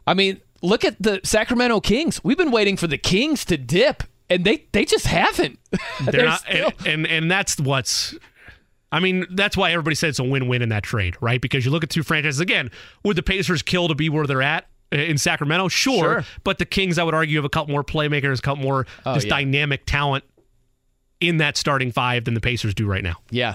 I 0.06 0.14
mean, 0.14 0.40
look 0.62 0.84
at 0.84 1.00
the 1.00 1.20
Sacramento 1.22 1.80
Kings. 1.80 2.20
We've 2.24 2.38
been 2.38 2.50
waiting 2.50 2.76
for 2.76 2.86
the 2.86 2.98
Kings 2.98 3.44
to 3.44 3.56
dip, 3.58 4.02
and 4.28 4.44
they 4.44 4.64
they 4.72 4.84
just 4.86 5.06
haven't. 5.06 5.58
they're, 6.10 6.24
not, 6.24 6.40
still- 6.40 6.72
and, 6.80 6.86
and 6.86 7.06
and 7.06 7.30
that's 7.30 7.60
what's. 7.60 8.14
I 8.92 8.98
mean, 9.00 9.26
that's 9.30 9.56
why 9.56 9.70
everybody 9.72 9.94
said 9.94 10.08
it's 10.10 10.18
a 10.18 10.24
win-win 10.24 10.62
in 10.62 10.68
that 10.70 10.82
trade, 10.82 11.16
right? 11.20 11.40
Because 11.40 11.64
you 11.64 11.70
look 11.70 11.84
at 11.84 11.90
two 11.90 12.02
franchises 12.02 12.40
again. 12.40 12.70
Would 13.04 13.16
the 13.16 13.22
Pacers 13.22 13.62
kill 13.62 13.86
to 13.88 13.94
be 13.94 14.08
where 14.08 14.26
they're 14.26 14.42
at 14.42 14.66
uh, 14.92 14.96
in 14.96 15.16
Sacramento? 15.16 15.68
Sure, 15.68 15.94
Sure. 15.96 16.24
but 16.42 16.58
the 16.58 16.64
Kings, 16.64 16.98
I 16.98 17.04
would 17.04 17.14
argue, 17.14 17.36
have 17.38 17.44
a 17.44 17.48
couple 17.48 17.72
more 17.72 17.84
playmakers, 17.84 18.40
a 18.40 18.42
couple 18.42 18.64
more 18.64 18.86
Oh, 19.06 19.14
just 19.14 19.26
yeah. 19.26 19.36
dynamic 19.36 19.86
talent 19.86 20.24
in 21.20 21.36
that 21.36 21.56
starting 21.56 21.92
five 21.92 22.24
than 22.24 22.34
the 22.34 22.40
Pacers 22.40 22.74
do 22.74 22.86
right 22.86 23.04
now. 23.04 23.16
Yeah. 23.30 23.54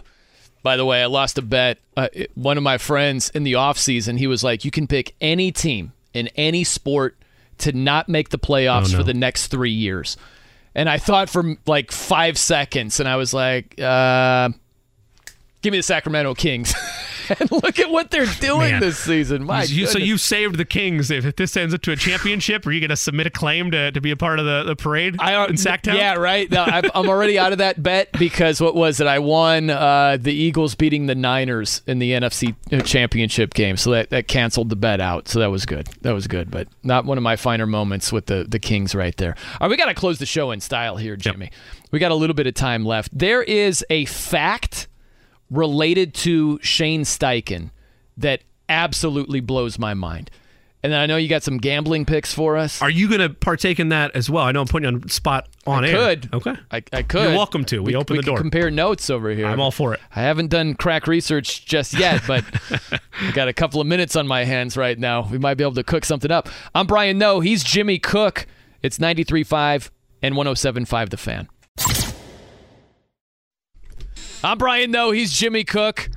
By 0.63 0.77
the 0.77 0.85
way, 0.85 1.01
I 1.01 1.05
lost 1.07 1.37
a 1.37 1.41
bet. 1.41 1.79
Uh, 1.97 2.07
one 2.35 2.57
of 2.57 2.63
my 2.63 2.77
friends 2.77 3.29
in 3.31 3.43
the 3.43 3.53
offseason, 3.53 4.17
he 4.17 4.27
was 4.27 4.43
like, 4.43 4.65
you 4.65 4.71
can 4.71 4.87
pick 4.87 5.15
any 5.21 5.51
team 5.51 5.91
in 6.13 6.27
any 6.35 6.63
sport 6.63 7.17
to 7.59 7.71
not 7.71 8.07
make 8.09 8.29
the 8.29 8.39
playoffs 8.39 8.87
Oh, 8.89 8.91
no. 8.93 8.97
for 8.99 9.03
the 9.03 9.13
next 9.13 9.47
three 9.47 9.71
years. 9.71 10.17
And 10.73 10.89
I 10.89 10.97
thought 10.97 11.29
for 11.29 11.55
like 11.67 11.91
five 11.91 12.37
seconds, 12.37 12.99
and 12.99 13.07
I 13.07 13.15
was 13.15 13.33
like, 13.33 13.79
uh, 13.79 14.49
give 15.65 15.71
me 15.71 15.79
the 15.79 15.83
Sacramento 15.83 16.35
Kings. 16.35 16.75
and 17.39 17.51
look 17.51 17.79
at 17.79 17.89
what 17.89 18.11
they're 18.11 18.27
doing 18.39 18.73
Man. 18.73 18.81
this 18.81 18.99
season. 18.99 19.45
My 19.45 19.63
You- 19.63 19.87
so 19.87 19.97
you 19.97 20.17
saved 20.19 20.57
the 20.57 20.65
Kings. 20.65 21.09
If, 21.09 21.35
this 21.35 21.57
ends 21.57 21.73
up 21.73 21.81
to 21.81 21.91
a 21.91 21.95
championship, 21.95 22.67
are 22.67 22.71
you 22.71 22.79
going 22.79 22.91
to 22.91 22.95
submit 22.95 23.25
a 23.25 23.31
claim 23.31 23.71
to, 23.71 23.91
to 23.91 23.99
be 23.99 24.11
a 24.11 24.15
part 24.15 24.37
of 24.37 24.45
the, 24.45 24.63
the 24.63 24.75
parade 24.75 25.15
I, 25.19 25.43
in 25.47 25.55
Sacktown? 25.55 25.95
Yeah, 25.95 26.13
right. 26.13 26.49
No, 26.51 26.63
I'm, 26.63 26.83
I'm 26.93 27.09
already 27.09 27.39
out 27.39 27.51
of 27.51 27.57
that 27.57 27.81
bet 27.81 28.11
because 28.13 28.61
what 28.61 28.75
was 28.75 28.99
it? 28.99 29.07
I 29.07 29.17
won 29.17 29.71
uh, 29.71 30.17
the 30.21 30.33
Eagles 30.33 30.75
beating 30.75 31.07
the 31.07 31.15
Niners 31.15 31.81
in 31.87 31.97
the 31.97 32.11
NFC 32.11 32.55
Championship 32.85 33.55
game, 33.55 33.75
so 33.75 33.89
that, 33.89 34.11
that 34.11 34.27
canceled 34.27 34.69
the 34.69 34.75
bet 34.75 35.01
out. 35.01 35.27
So 35.27 35.39
that 35.39 35.49
was 35.49 35.65
good. 35.65 35.87
That 36.01 36.13
was 36.13 36.27
good, 36.27 36.51
but 36.51 36.67
not 36.83 37.05
one 37.05 37.17
of 37.17 37.23
my 37.23 37.37
finer 37.37 37.65
moments 37.65 38.11
with 38.11 38.27
the 38.27 38.45
the 38.47 38.59
Kings 38.59 38.93
right 38.93 39.17
there. 39.17 39.35
All 39.59 39.67
right, 39.67 39.71
we 39.71 39.77
got 39.77 39.87
to 39.87 39.95
close 39.95 40.19
the 40.19 40.27
show 40.27 40.51
in 40.51 40.61
style 40.61 40.97
here, 40.97 41.15
Jimmy. 41.15 41.49
We 41.91 41.99
got 41.99 42.11
a 42.11 42.15
little 42.15 42.33
bit 42.35 42.45
of 42.45 42.53
time 42.53 42.85
left. 42.85 43.17
There 43.17 43.41
is 43.41 43.83
a 43.89 44.05
fact 44.05 44.87
related 45.49 46.13
to 46.13 46.59
Shane 46.61 47.03
Steichen 47.03 47.71
that 48.17 48.41
absolutely 48.69 49.39
blows 49.39 49.77
my 49.77 49.93
mind. 49.93 50.31
And 50.83 50.93
then 50.93 50.99
I 50.99 51.07
know 51.07 51.17
you 51.17 51.27
got 51.27 51.41
some 51.41 51.57
gambling 51.57 52.05
picks 52.05 52.31
for 52.31 52.57
us. 52.57 52.79
Are 52.79 52.91
you 52.91 53.07
going 53.07 53.19
to 53.19 53.29
partake 53.29 53.79
in 53.79 53.89
that 53.89 54.15
as 54.15 54.29
well? 54.29 54.43
I 54.45 54.51
know 54.51 54.61
I'm 54.61 54.67
putting 54.67 54.87
you 54.87 54.95
on 54.95 55.01
the 55.01 55.09
spot 55.09 55.47
on 55.65 55.83
it. 55.83 55.87
I 55.87 55.91
air. 55.91 55.97
could. 55.97 56.33
Okay. 56.33 56.55
I, 56.69 56.83
I 56.93 57.01
could. 57.01 57.23
You're 57.23 57.35
welcome 57.35 57.65
to. 57.65 57.81
We, 57.81 57.95
open 57.95 58.17
the 58.17 58.21
can 58.21 58.33
door. 58.33 58.37
compare 58.37 58.69
notes 58.69 59.09
over 59.09 59.31
here. 59.31 59.47
I'm 59.47 59.59
all 59.59 59.71
for 59.71 59.95
it. 59.95 59.99
I 60.15 60.21
haven't 60.21 60.49
done 60.49 60.75
crack 60.75 61.07
research 61.07 61.65
just 61.65 61.97
yet, 61.97 62.21
but 62.27 62.45
I 63.19 63.31
got 63.31 63.47
a 63.47 63.53
couple 63.53 63.81
of 63.81 63.87
minutes 63.87 64.15
on 64.15 64.27
my 64.27 64.43
hands 64.43 64.77
right 64.77 64.97
now. 64.99 65.27
We 65.27 65.39
might 65.39 65.55
be 65.55 65.63
able 65.63 65.73
to 65.73 65.83
cook 65.83 66.05
something 66.05 66.29
up. 66.29 66.49
I'm 66.75 66.85
Brian 66.85 67.17
Noe. 67.17 67.39
He's 67.39 67.63
Jimmy 67.63 67.97
Cook. 67.97 68.45
It's 68.83 68.99
93.5 68.99 69.89
and 70.21 70.35
107.5 70.35 71.09
The 71.09 71.17
Fan. 71.17 72.04
I'm 74.45 74.59
Brian 74.59 74.91
Noe. 74.91 75.09
He's 75.09 75.33
Jimmy 75.33 75.63
Cook 75.63 76.07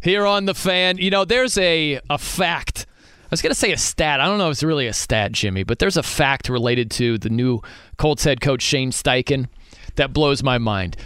here 0.00 0.24
on 0.24 0.44
The 0.44 0.54
Fan. 0.54 0.98
You 0.98 1.10
know, 1.10 1.24
there's 1.24 1.58
a, 1.58 1.98
a 2.08 2.16
fact. 2.16 2.86
I 3.24 3.26
was 3.28 3.42
going 3.42 3.50
to 3.50 3.58
say 3.58 3.72
a 3.72 3.76
stat. 3.76 4.20
I 4.20 4.26
don't 4.26 4.38
know 4.38 4.50
if 4.50 4.52
it's 4.52 4.62
really 4.62 4.86
a 4.86 4.92
stat, 4.92 5.32
Jimmy, 5.32 5.64
but 5.64 5.80
there's 5.80 5.96
a 5.96 6.02
fact 6.04 6.48
related 6.48 6.92
to 6.92 7.18
the 7.18 7.28
new 7.28 7.60
Colts 7.96 8.22
head 8.22 8.40
coach, 8.40 8.62
Shane 8.62 8.92
Steichen, 8.92 9.48
that 9.96 10.12
blows 10.12 10.44
my 10.44 10.58
mind. 10.58 10.96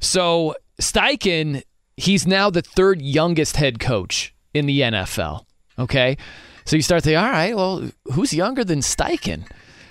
So, 0.00 0.54
Steichen, 0.80 1.64
he's 1.98 2.26
now 2.26 2.48
the 2.48 2.62
third 2.62 3.02
youngest 3.02 3.56
head 3.56 3.78
coach 3.78 4.34
in 4.54 4.64
the 4.64 4.80
NFL. 4.80 5.44
Okay. 5.78 6.16
So 6.64 6.76
you 6.76 6.82
start 6.82 7.02
thinking, 7.02 7.18
all 7.18 7.30
right, 7.30 7.54
well, 7.54 7.90
who's 8.14 8.32
younger 8.32 8.64
than 8.64 8.80
Steichen? 8.80 9.46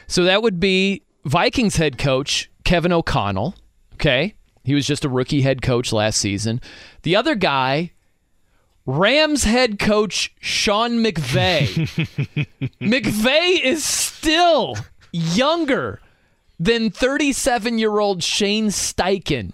So 0.07 0.23
that 0.23 0.41
would 0.41 0.59
be 0.59 1.03
Vikings 1.23 1.75
head 1.75 1.99
coach, 1.99 2.49
Kevin 2.63 2.91
O'Connell. 2.91 3.53
Okay. 3.93 4.33
He 4.63 4.73
was 4.73 4.85
just 4.85 5.05
a 5.05 5.09
rookie 5.09 5.41
head 5.41 5.61
coach 5.61 5.91
last 5.91 6.19
season. 6.19 6.61
The 7.03 7.15
other 7.15 7.35
guy, 7.35 7.91
Rams 8.85 9.43
head 9.43 9.79
coach 9.79 10.33
Sean 10.39 11.03
McVay. 11.03 11.67
McVay 12.81 13.63
is 13.63 13.83
still 13.83 14.77
younger 15.11 15.99
than 16.59 16.91
37 16.91 17.77
year 17.79 17.99
old 17.99 18.23
Shane 18.23 18.67
Steichen. 18.67 19.53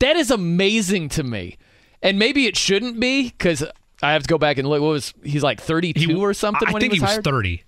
That 0.00 0.16
is 0.16 0.30
amazing 0.30 1.08
to 1.10 1.22
me. 1.22 1.56
And 2.02 2.18
maybe 2.18 2.46
it 2.46 2.56
shouldn't 2.56 3.00
be 3.00 3.30
because 3.30 3.64
I 4.02 4.12
have 4.12 4.22
to 4.24 4.28
go 4.28 4.36
back 4.36 4.58
and 4.58 4.68
look. 4.68 4.82
What 4.82 4.88
was 4.88 5.14
he's 5.22 5.42
like 5.42 5.60
32 5.60 6.22
or 6.22 6.34
something? 6.34 6.68
I 6.68 6.72
when 6.72 6.80
think 6.80 6.92
he 6.92 6.98
he 6.98 7.00
was, 7.00 7.08
was 7.08 7.12
hired? 7.12 7.24
30. 7.24 7.64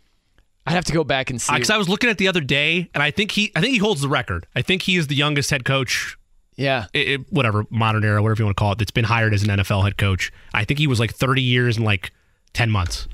I'd 0.67 0.73
have 0.73 0.85
to 0.87 0.93
go 0.93 1.05
back 1.05 1.31
and 1.31 1.41
see. 1.41 1.53
Uh, 1.53 1.57
because 1.57 1.71
I 1.71 1.79
was 1.79 1.89
looking 1.89 2.11
at 2.11 2.19
the 2.19 2.29
other 2.29 2.41
day, 2.41 2.91
and 2.93 3.03
I 3.03 3.11
think 3.13 3.31
he, 3.31 3.53
I 3.55 3.61
think 3.61 3.73
he 3.73 3.79
holds 3.79 4.01
the 4.01 4.09
record. 4.09 4.47
I 4.55 4.63
think 4.63 4.83
he 4.83 4.97
is 4.97 5.07
the 5.07 5.15
youngest 5.15 5.51
head 5.51 5.65
coach, 5.65 6.19
yeah. 6.57 6.87
i- 6.95 6.99
i- 6.99 7.25
whatever 7.31 7.65
modern 7.71 8.05
era, 8.05 8.23
whatever 8.23 8.41
you 8.43 8.45
want 8.47 8.57
to 8.57 8.61
call 8.61 8.73
it, 8.73 8.79
that's 8.79 8.91
been 8.91 9.05
hired 9.05 9.35
as 9.35 9.43
an 9.43 9.49
NFL 9.51 9.85
head 9.85 9.97
coach. 9.99 10.33
I 10.55 10.65
think 10.65 10.79
he 10.79 10.87
was 10.87 10.99
like 11.01 11.15
30 11.15 11.43
years 11.43 11.77
and 11.77 11.85
like 11.87 12.13
10 12.55 12.71
months. 12.71 13.09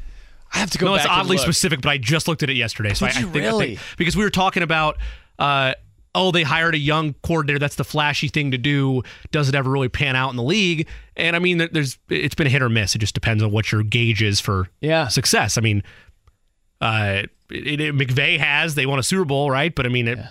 I 0.54 0.58
have 0.58 0.70
to 0.70 0.78
go 0.78 0.86
no, 0.86 0.94
it's 0.94 1.06
oddly 1.06 1.38
specific, 1.38 1.80
but 1.80 1.88
I 1.90 1.96
just 1.98 2.28
looked 2.28 2.42
at 2.42 2.50
it 2.50 2.56
yesterday. 2.56 2.92
So 2.94 3.06
Did 3.06 3.16
I, 3.16 3.20
you 3.20 3.28
I 3.28 3.32
think, 3.32 3.44
I 3.44 3.48
really? 3.48 3.66
think 3.76 3.80
because 3.96 4.16
we 4.16 4.22
were 4.24 4.30
talking 4.30 4.62
about, 4.62 4.98
uh, 5.38 5.72
oh, 6.14 6.30
they 6.30 6.42
hired 6.42 6.74
a 6.74 6.78
young 6.78 7.14
coordinator. 7.22 7.58
That's 7.58 7.76
the 7.76 7.84
flashy 7.84 8.28
thing 8.28 8.50
to 8.50 8.58
do. 8.58 9.02
Does 9.30 9.48
it 9.48 9.54
ever 9.54 9.70
really 9.70 9.88
pan 9.88 10.14
out 10.14 10.28
in 10.28 10.36
the 10.36 10.42
league? 10.42 10.86
And 11.16 11.34
I 11.34 11.38
mean, 11.38 11.56
there's 11.72 11.98
it's 12.10 12.34
been 12.34 12.46
a 12.46 12.50
hit 12.50 12.60
or 12.60 12.68
miss. 12.68 12.94
It 12.94 12.98
just 12.98 13.14
depends 13.14 13.42
on 13.42 13.50
what 13.50 13.72
your 13.72 13.82
gauge 13.82 14.22
is 14.22 14.40
for 14.40 14.68
Yeah. 14.82 15.08
success. 15.08 15.56
I 15.56 15.62
mean, 15.62 15.82
uh, 16.82 17.22
it, 17.50 17.80
it, 17.80 17.94
McVay 17.94 18.38
has 18.38 18.74
they 18.74 18.84
won 18.84 18.98
a 18.98 19.02
Super 19.02 19.24
Bowl, 19.24 19.50
right? 19.50 19.74
But 19.74 19.86
I 19.86 19.88
mean, 19.88 20.06
it, 20.08 20.18
they 20.18 20.24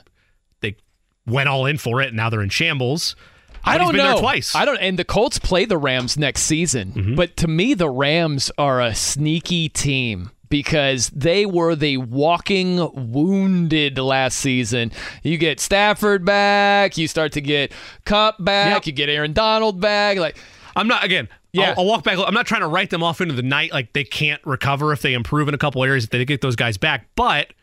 went 1.26 1.50
all 1.50 1.66
in 1.66 1.78
for 1.78 2.02
it, 2.02 2.08
and 2.10 2.18
now 2.18 2.30
they're 2.30 2.42
in 2.42 2.50
shambles. 2.50 3.16
I 3.64 3.74
But 3.78 3.82
he's 3.82 3.88
don't 3.88 3.96
been 3.96 4.06
know. 4.06 4.12
there 4.14 4.22
twice. 4.22 4.56
I 4.56 4.66
don't. 4.66 4.78
And 4.78 4.98
the 4.98 5.06
Colts 5.06 5.38
play 5.40 5.66
the 5.66 5.78
Rams 5.78 6.18
next 6.18 6.42
season, 6.44 6.94
mm-hmm. 6.94 7.16
but 7.16 7.38
to 7.38 7.48
me, 7.48 7.74
the 7.74 7.90
Rams 7.90 8.52
are 8.58 8.82
a 8.82 8.96
sneaky 8.96 9.70
team 9.70 10.32
because 10.50 11.10
they 11.12 11.46
were 11.46 11.76
the 11.76 11.98
walking 11.98 12.78
wounded 13.12 13.98
last 13.98 14.38
season. 14.38 14.92
You 15.24 15.38
get 15.38 15.60
Stafford 15.60 16.26
back, 16.26 16.98
you 16.98 17.08
start 17.08 17.32
to 17.34 17.42
get 17.42 17.72
Kupp 18.06 18.44
back, 18.44 18.86
you 18.86 18.94
get 18.94 19.10
Aaron 19.10 19.34
Donald 19.34 19.80
back. 19.80 20.18
Like 20.18 20.38
I'm 20.76 20.88
not 20.88 21.04
again. 21.04 21.30
Yeah. 21.54 21.72
I'll, 21.72 21.80
I'll 21.80 21.86
walk 21.86 22.04
back. 22.04 22.18
I'm 22.18 22.34
not 22.34 22.46
trying 22.46 22.62
to 22.62 22.68
write 22.68 22.90
them 22.92 23.04
off 23.04 23.22
into 23.22 23.34
the 23.34 23.44
night 23.44 23.74
like 23.74 23.94
they 23.94 24.04
can't 24.04 24.42
recover 24.46 24.94
if 24.94 25.02
they 25.02 25.14
improve 25.14 25.48
in 25.48 25.54
a 25.54 25.58
couple 25.58 25.84
areas 25.84 26.06
if 26.06 26.10
they 26.10 26.24
get 26.26 26.42
those 26.42 26.56
guys 26.56 26.78
back. 26.78 27.08
But 27.16 27.54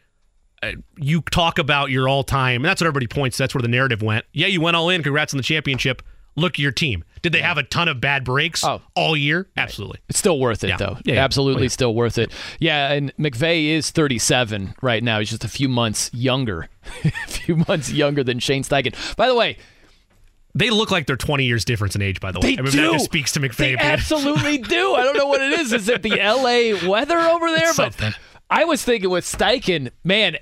you 0.97 1.23
talk 1.23 1.59
about 1.59 1.91
your 1.91 2.09
all 2.09 2.25
time, 2.25 2.57
and 2.57 2.65
that's 2.65 2.81
what 2.81 2.87
everybody 2.87 3.07
points. 3.07 3.37
That's 3.37 3.55
where 3.55 3.63
the 3.63 3.69
narrative 3.69 4.03
went. 4.03 4.25
Yeah, 4.33 4.47
you 4.49 4.61
went 4.61 4.77
all 4.77 4.89
in. 4.91 5.03
Congrats 5.03 5.33
on 5.33 5.37
the 5.39 5.43
championship. 5.45 6.03
Look 6.37 6.55
at 6.55 6.59
your 6.61 6.73
team. 6.73 7.03
Did 7.23 7.33
they 7.33 7.41
have 7.41 7.59
a 7.59 7.65
ton 7.65 7.89
of 7.89 8.01
bad 8.01 8.23
breaks 8.25 8.63
oh. 8.65 8.81
all 8.95 9.17
year? 9.17 9.49
Absolutely. 9.57 9.99
It's 10.09 10.19
still 10.21 10.39
worth 10.39 10.63
it, 10.63 10.69
Yeah. 10.69 10.77
though. 10.77 10.97
Yeah. 11.05 11.25
Absolutely 11.25 11.63
Oh, 11.63 11.65
yeah. 11.65 11.69
still 11.71 11.95
worth 11.97 12.17
it. 12.17 12.33
Yeah, 12.61 12.93
and 12.93 13.13
McVay 13.17 13.71
is 13.71 13.91
37 13.91 14.75
right 14.81 15.03
now. 15.03 15.19
He's 15.19 15.31
just 15.31 15.43
a 15.45 15.49
few 15.49 15.69
months 15.69 16.11
younger. 16.15 16.69
a 17.05 17.11
few 17.27 17.57
months 17.57 17.91
younger 17.91 18.23
than 18.23 18.39
Shane 18.39 18.63
Steichen. 18.63 18.95
By 19.17 19.27
the 19.27 19.35
way, 19.35 19.57
They 20.55 20.71
look 20.71 20.91
like 20.91 21.07
they're 21.07 21.17
20 21.17 21.45
years 21.45 21.65
difference 21.65 21.95
in 21.97 22.03
age, 22.03 22.21
by 22.21 22.31
the 22.33 22.39
way. 22.41 22.55
They 22.55 22.59
I 22.59 22.63
mean, 22.63 22.73
do. 22.73 22.83
that 22.83 22.93
just 22.93 23.05
speaks 23.05 23.33
to 23.33 23.41
McVay. 23.41 23.57
They 23.57 23.77
absolutely 23.77 24.59
do. 24.59 24.95
I 24.95 25.03
don't 25.03 25.17
know 25.17 25.27
what 25.27 25.41
it 25.41 25.59
is. 25.61 25.73
Is 25.73 25.89
it 25.89 26.03
the 26.03 26.11
LA 26.11 26.89
weather 26.89 27.19
over 27.19 27.51
there? 27.57 27.69
It's 27.69 27.77
but 27.77 27.95
something. 27.95 28.15
I 28.51 28.65
was 28.65 28.83
thinking 28.85 29.11
with 29.11 29.25
Steichen, 29.25 29.91
man, 30.05 30.37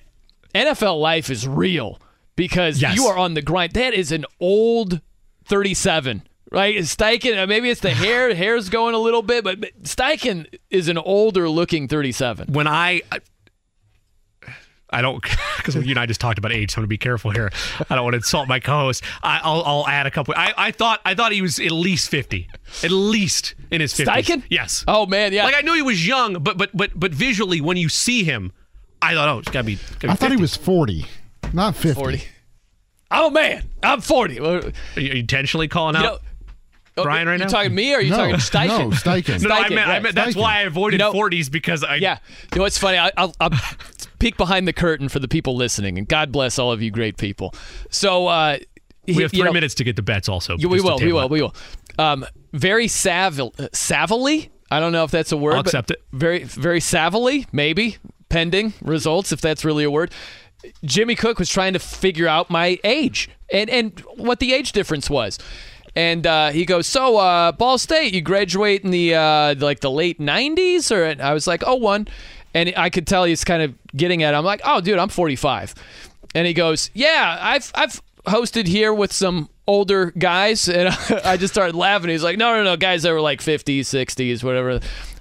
NFL 0.56 1.00
life 1.00 1.30
is 1.30 1.46
real 1.46 2.00
because 2.36 2.80
Yes. 2.82 2.96
you 2.96 3.06
are 3.06 3.16
on 3.16 3.34
the 3.34 3.42
grind. 3.42 3.72
That 3.72 3.94
is 3.94 4.12
an 4.12 4.24
old 4.40 5.00
37. 5.46 6.22
Right, 6.52 6.76
Steichen. 6.78 7.36
uh, 7.42 7.46
Maybe 7.46 7.70
it's 7.70 7.80
the 7.80 7.90
hair. 8.04 8.32
Hair's 8.34 8.68
going 8.68 8.94
a 8.94 8.98
little 8.98 9.22
bit, 9.22 9.42
but 9.42 9.60
Steichen 9.82 10.46
is 10.70 10.88
an 10.88 10.96
older 10.98 11.48
looking 11.48 11.88
37. 11.88 12.52
when 12.52 12.68
I, 12.68 13.02
I, 14.88 15.02
don't 15.02 15.20
because 15.56 15.74
you 15.74 15.90
and 15.90 15.98
I 15.98 16.06
just 16.06 16.20
talked 16.20 16.38
about 16.38 16.52
age, 16.52 16.70
so 16.70 16.76
I'm 16.78 16.82
gonna 16.82 16.88
be 16.88 16.98
careful 16.98 17.32
here. 17.32 17.50
I 17.90 17.96
don't 17.96 18.04
want 18.04 18.14
to 18.14 18.18
insult 18.18 18.46
my 18.48 18.60
co-host. 18.60 19.02
I, 19.24 19.40
I'll, 19.42 19.62
I'll 19.64 19.88
add 19.88 20.06
a 20.06 20.10
couple. 20.12 20.34
I, 20.36 20.54
I 20.56 20.70
thought 20.70 21.00
I 21.04 21.14
thought 21.14 21.32
he 21.32 21.42
was 21.42 21.58
at 21.58 21.72
least 21.72 22.08
fifty, 22.08 22.48
at 22.84 22.92
least 22.92 23.56
in 23.72 23.80
his 23.80 23.92
fifties. 23.92 24.26
Steichen? 24.28 24.44
Yes. 24.48 24.84
Oh 24.86 25.04
man, 25.04 25.32
yeah. 25.32 25.44
Like 25.44 25.56
I 25.56 25.62
knew 25.62 25.74
he 25.74 25.82
was 25.82 26.06
young, 26.06 26.34
but 26.42 26.56
but 26.56 26.70
but 26.72 26.92
but 26.94 27.12
visually, 27.12 27.60
when 27.60 27.76
you 27.76 27.88
see 27.88 28.22
him, 28.22 28.52
I 29.10 29.14
thought, 29.14 29.28
oh, 29.28 29.38
it's 29.38 29.50
gotta 29.50 29.64
be. 29.64 29.76
Gotta 29.98 30.06
be 30.06 30.08
I 30.10 30.14
thought 30.14 30.30
he 30.30 30.36
was 30.36 30.56
40, 30.56 31.06
not 31.52 31.74
50. 31.76 31.94
40. 32.00 32.22
Oh 33.10 33.30
man, 33.30 33.64
I'm 33.82 34.00
40. 34.00 34.40
Are 34.40 34.72
you 34.96 35.10
intentionally 35.12 35.68
calling 35.68 35.94
You 35.94 36.00
out 36.00 36.04
know, 36.04 36.18
oh, 36.98 37.02
Brian 37.04 37.28
right 37.28 37.34
you 37.38 37.44
now? 37.44 37.50
talking 37.50 37.74
me 37.74 37.94
or 37.94 37.98
are 37.98 38.00
you 38.00 38.10
No, 38.10 38.16
talking 38.16 38.34
Steichen? 38.36 38.66
no, 38.68 38.88
Steichen. 38.90 39.42
No, 39.42 39.48
no, 39.48 39.54
I 39.54 39.62
Steichen, 39.68 39.74
meant, 39.74 39.88
I 39.88 40.00
meant 40.00 40.14
that's 40.16 40.34
Steichen. 40.34 40.40
why 40.40 40.58
I 40.58 40.60
avoided 40.62 41.00
You 41.00 41.06
know- 41.06 41.12
40s 41.12 41.50
because 41.50 41.84
I. 41.84 41.96
Yeah. 41.96 42.18
You 42.52 42.56
know 42.58 42.62
what's 42.62 42.78
funny? 42.78 42.98
I, 42.98 43.12
I'll, 43.16 43.32
I'll 43.40 43.50
peek 44.18 44.36
behind 44.36 44.66
the 44.66 44.72
curtain 44.72 45.08
for 45.08 45.18
the 45.20 45.28
people 45.28 45.54
listening, 45.54 45.98
and 45.98 46.08
God 46.08 46.32
bless 46.32 46.58
all 46.58 46.72
of 46.72 46.82
you 46.82 46.90
great 46.90 47.16
people. 47.16 47.54
So 47.90 48.26
uh, 48.26 48.58
We 49.06 49.14
have 49.14 49.20
you 49.22 49.28
three 49.28 49.42
know- 49.42 49.52
minutes 49.52 49.74
to 49.76 49.84
get 49.84 49.94
the 49.94 50.02
bets. 50.02 50.28
Also, 50.28 50.56
Yeah, 50.58 50.66
we 50.66 50.78
just 50.78 50.86
to 50.86 50.92
will. 50.94 50.98
We 51.00 51.12
will. 51.12 51.24
it. 51.26 51.30
We 51.30 51.42
will. 51.42 51.54
Um, 51.98 52.26
very 52.52 52.86
savil, 52.88 53.58
uh, 53.60 53.68
savily. 53.68 54.48
I 54.68 54.80
don't 54.80 54.90
know 54.90 55.04
if 55.04 55.12
that's 55.12 55.30
a 55.30 55.36
word. 55.36 55.52
I'll 55.54 55.58
but 55.62 55.66
accept 55.68 55.92
it. 55.92 56.02
Very, 56.12 56.42
very 56.42 56.80
savily, 56.80 57.46
maybe 57.52 57.98
pending 58.28 58.74
results, 58.82 59.32
if 59.32 59.40
that's 59.40 59.64
really 59.64 59.84
a 59.84 59.90
word. 59.90 60.12
Jimmy 60.84 61.14
Cook 61.14 61.38
was 61.38 61.48
trying 61.48 61.74
to 61.74 61.78
figure 61.78 62.26
out 62.26 62.50
my 62.50 62.78
age 62.82 63.28
and 63.52 63.70
and 63.70 64.00
what 64.16 64.40
the 64.40 64.52
age 64.52 64.72
difference 64.72 65.08
was. 65.08 65.38
And 65.94 66.26
uh, 66.26 66.50
he 66.50 66.66
goes, 66.66 66.86
so 66.86 67.16
uh, 67.16 67.52
Ball 67.52 67.78
State, 67.78 68.12
you 68.12 68.20
graduate 68.20 68.84
in 68.84 68.90
the 68.90 69.14
uh, 69.14 69.54
like 69.58 69.80
the 69.80 69.90
late 69.90 70.20
'90s, 70.20 70.94
or 70.94 71.04
and 71.04 71.22
I 71.22 71.32
was 71.32 71.46
like, 71.46 71.62
oh 71.66 71.76
one, 71.76 72.06
and 72.52 72.72
I 72.76 72.90
could 72.90 73.06
tell 73.06 73.24
he's 73.24 73.44
kind 73.44 73.62
of 73.62 73.74
getting 73.96 74.22
at. 74.22 74.34
it. 74.34 74.36
I'm 74.36 74.44
like, 74.44 74.60
oh 74.64 74.80
dude, 74.80 74.98
I'm 74.98 75.08
45, 75.08 75.74
and 76.34 76.46
he 76.46 76.52
goes, 76.52 76.90
yeah, 76.92 77.38
I've 77.40 77.72
I've 77.74 78.02
hosted 78.26 78.66
here 78.66 78.92
with 78.92 79.12
some 79.12 79.48
older 79.66 80.10
guys, 80.12 80.68
and 80.68 80.88
I 81.24 81.36
just 81.36 81.54
started 81.54 81.74
laughing. 81.74 82.10
He's 82.10 82.22
like, 82.22 82.36
no, 82.36 82.56
no, 82.56 82.64
no, 82.64 82.76
guys 82.76 83.02
that 83.02 83.12
were 83.12 83.20
like 83.20 83.40
50s, 83.40 83.80
60s, 83.80 84.44
whatever. 84.44 84.80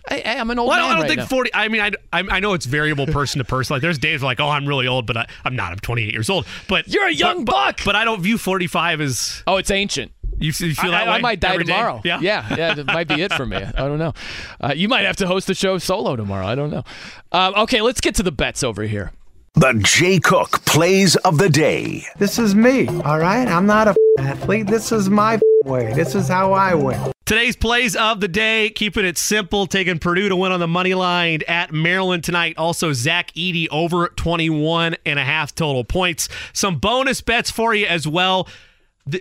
I, 0.09 0.35
I'm 0.38 0.50
an 0.51 0.59
old 0.59 0.69
Well, 0.69 0.77
I 0.77 0.82
man 0.82 0.84
don't, 0.84 0.92
I 0.92 0.93
don't 0.93 1.01
right 1.03 1.09
think 1.09 1.19
now. 1.19 1.25
40. 1.25 1.53
I 1.53 1.67
mean, 1.67 1.82
I, 1.82 1.92
I, 2.14 2.24
I 2.38 2.40
know 2.40 2.53
it's 2.53 2.66
variable 2.66 3.08
person 3.08 3.40
to 3.40 3.45
person. 3.45 3.74
Like, 3.74 3.82
there's 3.82 3.98
days 3.98 4.22
like, 4.22 4.40
oh, 4.40 4.50
I'm 4.50 4.67
really 4.67 4.88
old, 4.88 5.06
but 5.06 5.17
I, 5.17 5.27
I'm 5.43 5.56
not. 5.56 5.72
I'm 5.72 5.80
28 5.80 6.14
years 6.14 6.30
old. 6.30 6.45
But 6.67 6.88
You're 6.88 7.08
a 7.08 7.11
young 7.11 7.45
but, 7.45 7.51
buck. 7.51 7.77
But, 7.77 7.85
but 7.85 7.95
I 7.95 8.06
don't 8.06 8.22
view 8.22 8.38
45 8.38 9.01
as. 9.01 9.43
Oh, 9.48 9.58
it's 9.58 9.72
ancient. 9.72 10.11
You, 10.38 10.48
you 10.48 10.75
feel 10.75 10.92
I, 10.93 11.00
that 11.00 11.08
I 11.08 11.16
way? 11.16 11.22
might 11.22 11.40
die 11.40 11.53
every 11.53 11.64
day? 11.64 11.74
tomorrow. 11.74 12.01
Yeah. 12.03 12.19
yeah, 12.19 12.56
yeah. 12.56 12.74
That 12.74 12.88
might 12.88 13.08
be 13.08 13.22
it 13.22 13.32
for 13.34 13.45
me. 13.45 13.58
I 13.58 13.72
don't 13.72 14.00
know. 14.00 14.14
Uh, 14.59 14.74
you 14.75 14.90
might 14.90 15.06
have 15.06 15.16
to 15.17 15.27
host 15.27 15.48
the 15.48 15.53
show 15.53 15.77
solo 15.77 16.16
tomorrow. 16.16 16.45
I 16.45 16.56
don't 16.56 16.72
know. 16.72 16.84
Um, 17.32 17.53
okay, 17.56 17.82
let's 17.82 18.01
get 18.01 18.16
to 18.16 18.24
the 18.24 18.32
bets 18.34 18.64
over 18.64 18.84
here. 18.84 19.11
The 19.53 19.74
Jay 19.82 20.19
Cook 20.19 20.66
plays 20.66 21.16
of 21.17 21.38
the 21.38 21.48
day. 21.50 22.03
This 22.17 22.38
is 22.38 22.53
me, 22.53 22.88
all 23.06 23.17
right? 23.19 23.48
I'm 23.48 23.66
not 23.66 23.88
a 23.88 23.95
athlete. 24.19 24.67
This 24.67 24.92
is 24.92 25.09
my 25.09 25.40
way. 25.66 25.94
This 25.94 26.16
is 26.16 26.27
how 26.27 26.53
I 26.53 26.76
win. 26.76 27.11
Today's 27.26 27.56
plays 27.56 27.95
of 27.95 28.22
the 28.22 28.27
day, 28.27 28.69
keeping 28.69 29.03
it 29.03 29.18
simple, 29.18 29.66
taking 29.66 29.98
Purdue 29.98 30.30
to 30.30 30.35
win 30.35 30.52
on 30.52 30.60
the 30.60 30.68
money 30.68 30.94
line 30.94 31.40
at 31.48 31.74
Maryland 31.74 32.24
tonight. 32.24 32.56
Also, 32.58 32.94
Zach 32.94 33.32
Edey 33.34 33.68
over 33.72 34.10
21 34.10 34.95
and 35.06 35.18
a 35.18 35.24
half 35.24 35.56
total 35.56 35.84
points. 35.84 36.30
Some 36.53 36.77
bonus 36.77 37.22
bets 37.22 37.50
for 37.50 37.74
you 37.74 37.88
as 37.88 38.08
well. 38.08 38.48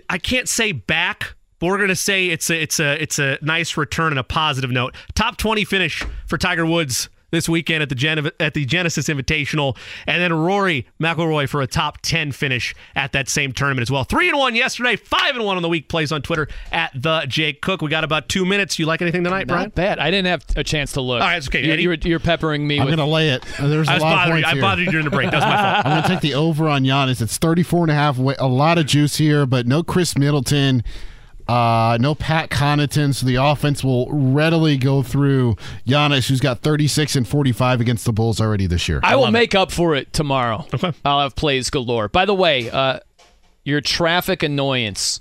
I 0.07 0.19
can't 0.19 0.47
say 0.47 0.71
back, 0.71 1.35
but 1.59 1.67
we're 1.67 1.79
gonna 1.79 1.95
say 1.95 2.27
it's 2.27 2.49
a 2.49 2.61
it's 2.61 2.79
a 2.79 3.01
it's 3.01 3.17
a 3.17 3.39
nice 3.41 3.75
return 3.75 4.11
and 4.11 4.19
a 4.19 4.23
positive 4.23 4.69
note. 4.69 4.95
Top 5.15 5.37
20 5.37 5.65
finish 5.65 6.03
for 6.27 6.37
Tiger 6.37 6.65
Woods 6.65 7.09
this 7.31 7.49
weekend 7.49 7.81
at 7.83 7.89
the 7.89 7.95
Gen- 7.95 8.29
at 8.39 8.53
the 8.53 8.65
Genesis 8.65 9.07
Invitational, 9.07 9.77
and 10.07 10.21
then 10.21 10.33
Rory 10.33 10.87
McIlroy 11.01 11.47
for 11.49 11.61
a 11.61 11.67
top 11.67 11.99
10 12.01 12.31
finish 12.31 12.73
at 12.95 13.11
that 13.13 13.27
same 13.29 13.51
tournament 13.51 13.81
as 13.83 13.91
well. 13.91 14.03
Three 14.03 14.29
and 14.29 14.37
one 14.37 14.55
yesterday, 14.55 14.95
five 14.95 15.35
and 15.35 15.43
one 15.45 15.55
on 15.57 15.63
the 15.63 15.69
week. 15.69 15.89
Plays 15.89 16.11
on 16.11 16.21
Twitter 16.21 16.47
at 16.71 16.91
the 16.95 17.25
Jake 17.27 17.61
Cook. 17.61 17.81
We 17.81 17.89
got 17.89 18.03
about 18.03 18.29
two 18.29 18.45
minutes. 18.45 18.79
You 18.79 18.85
like 18.85 19.01
anything 19.01 19.23
tonight, 19.23 19.47
Brian? 19.47 19.63
Not 19.63 19.75
bad. 19.75 19.99
I 19.99 20.11
didn't 20.11 20.27
have 20.27 20.45
a 20.55 20.63
chance 20.63 20.93
to 20.93 21.01
look. 21.01 21.21
All 21.21 21.27
right, 21.27 21.37
it's 21.37 21.47
okay. 21.47 21.65
You, 21.65 21.73
Eddie? 21.73 21.83
you're, 21.83 21.93
you're 21.95 22.19
peppering 22.19 22.67
me 22.67 22.79
I'm 22.79 22.85
with. 22.85 22.95
going 22.95 23.07
to 23.07 23.13
lay 23.13 23.29
it. 23.29 23.43
There's 23.59 23.87
a 23.87 23.91
I 23.91 23.93
was 23.95 24.03
lot 24.03 24.13
of 24.13 24.17
bothering 24.19 24.37
you. 24.37 24.43
points 24.43 24.47
I 24.49 24.53
here. 24.53 24.61
bothered 24.61 24.85
you 24.85 24.91
during 24.91 25.05
the 25.05 25.11
break. 25.11 25.31
That 25.31 25.37
was 25.37 25.45
my 25.45 25.73
fault. 25.73 25.85
I'm 25.85 25.91
going 25.91 26.03
to 26.03 26.09
take 26.09 26.21
the 26.21 26.33
over 26.35 26.67
on 26.69 26.83
Giannis. 26.83 27.21
It's 27.21 27.37
34 27.37 27.83
and 27.83 27.91
a 27.91 27.95
half. 27.95 28.17
A 28.17 28.47
lot 28.47 28.77
of 28.77 28.85
juice 28.85 29.17
here, 29.17 29.45
but 29.45 29.67
no 29.67 29.83
Khris 29.83 30.17
Middleton. 30.17 30.83
Uh, 31.47 31.97
no 32.01 32.15
Pat 32.15 32.49
Connaughton, 32.49 33.13
so 33.13 33.25
the 33.25 33.35
offense 33.35 33.83
will 33.83 34.07
readily 34.11 34.77
go 34.77 35.03
through 35.03 35.55
Giannis, 35.87 36.27
who's 36.27 36.39
got 36.39 36.61
36 36.61 37.15
and 37.15 37.27
45 37.27 37.81
against 37.81 38.05
the 38.05 38.13
Bulls 38.13 38.41
already 38.41 38.65
this 38.67 38.87
year. 38.89 38.99
I 39.03 39.15
will 39.15 39.31
make 39.31 39.53
up 39.53 39.71
for 39.71 39.95
it 39.95 40.11
tomorrow. 40.13 40.65
Okay. 40.73 40.91
I'll 41.05 41.21
have 41.21 41.35
plays 41.35 41.69
galore. 41.69 42.07
By 42.09 42.25
the 42.25 42.33
way, 42.33 42.69
uh, 42.69 42.99
your 43.63 43.81
traffic 43.81 44.43
annoyance. 44.43 45.19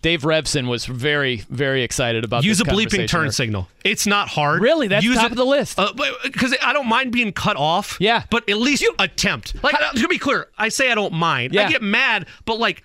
Dave 0.00 0.22
Revsine 0.22 0.68
was 0.68 0.86
very, 0.86 1.38
very 1.50 1.82
excited 1.82 2.24
about 2.24 2.44
Use 2.44 2.60
a 2.60 2.64
bleeping 2.64 3.08
turn 3.08 3.32
signal. 3.32 3.68
It's 3.84 4.06
not 4.06 4.28
hard. 4.28 4.62
Really? 4.62 4.86
That's 4.86 5.04
Use 5.04 5.16
top 5.16 5.26
it- 5.26 5.30
of 5.32 5.36
the 5.36 5.44
list. 5.44 5.76
Because 6.22 6.54
I 6.62 6.72
don't 6.72 6.86
mind 6.86 7.10
being 7.10 7.32
cut 7.32 7.56
off. 7.56 7.96
Yeah. 8.00 8.22
But 8.30 8.48
at 8.48 8.58
least 8.58 8.80
you 8.80 8.94
attempt. 9.00 9.60
Like, 9.62 9.74
uh, 9.74 9.90
to 9.92 10.06
be 10.06 10.18
clear, 10.18 10.48
I 10.56 10.68
say 10.68 10.92
I 10.92 10.94
don't 10.94 11.14
mind. 11.14 11.52
Yeah. 11.52 11.66
I 11.66 11.70
get 11.70 11.82
mad, 11.82 12.26
but 12.44 12.58
like, 12.60 12.84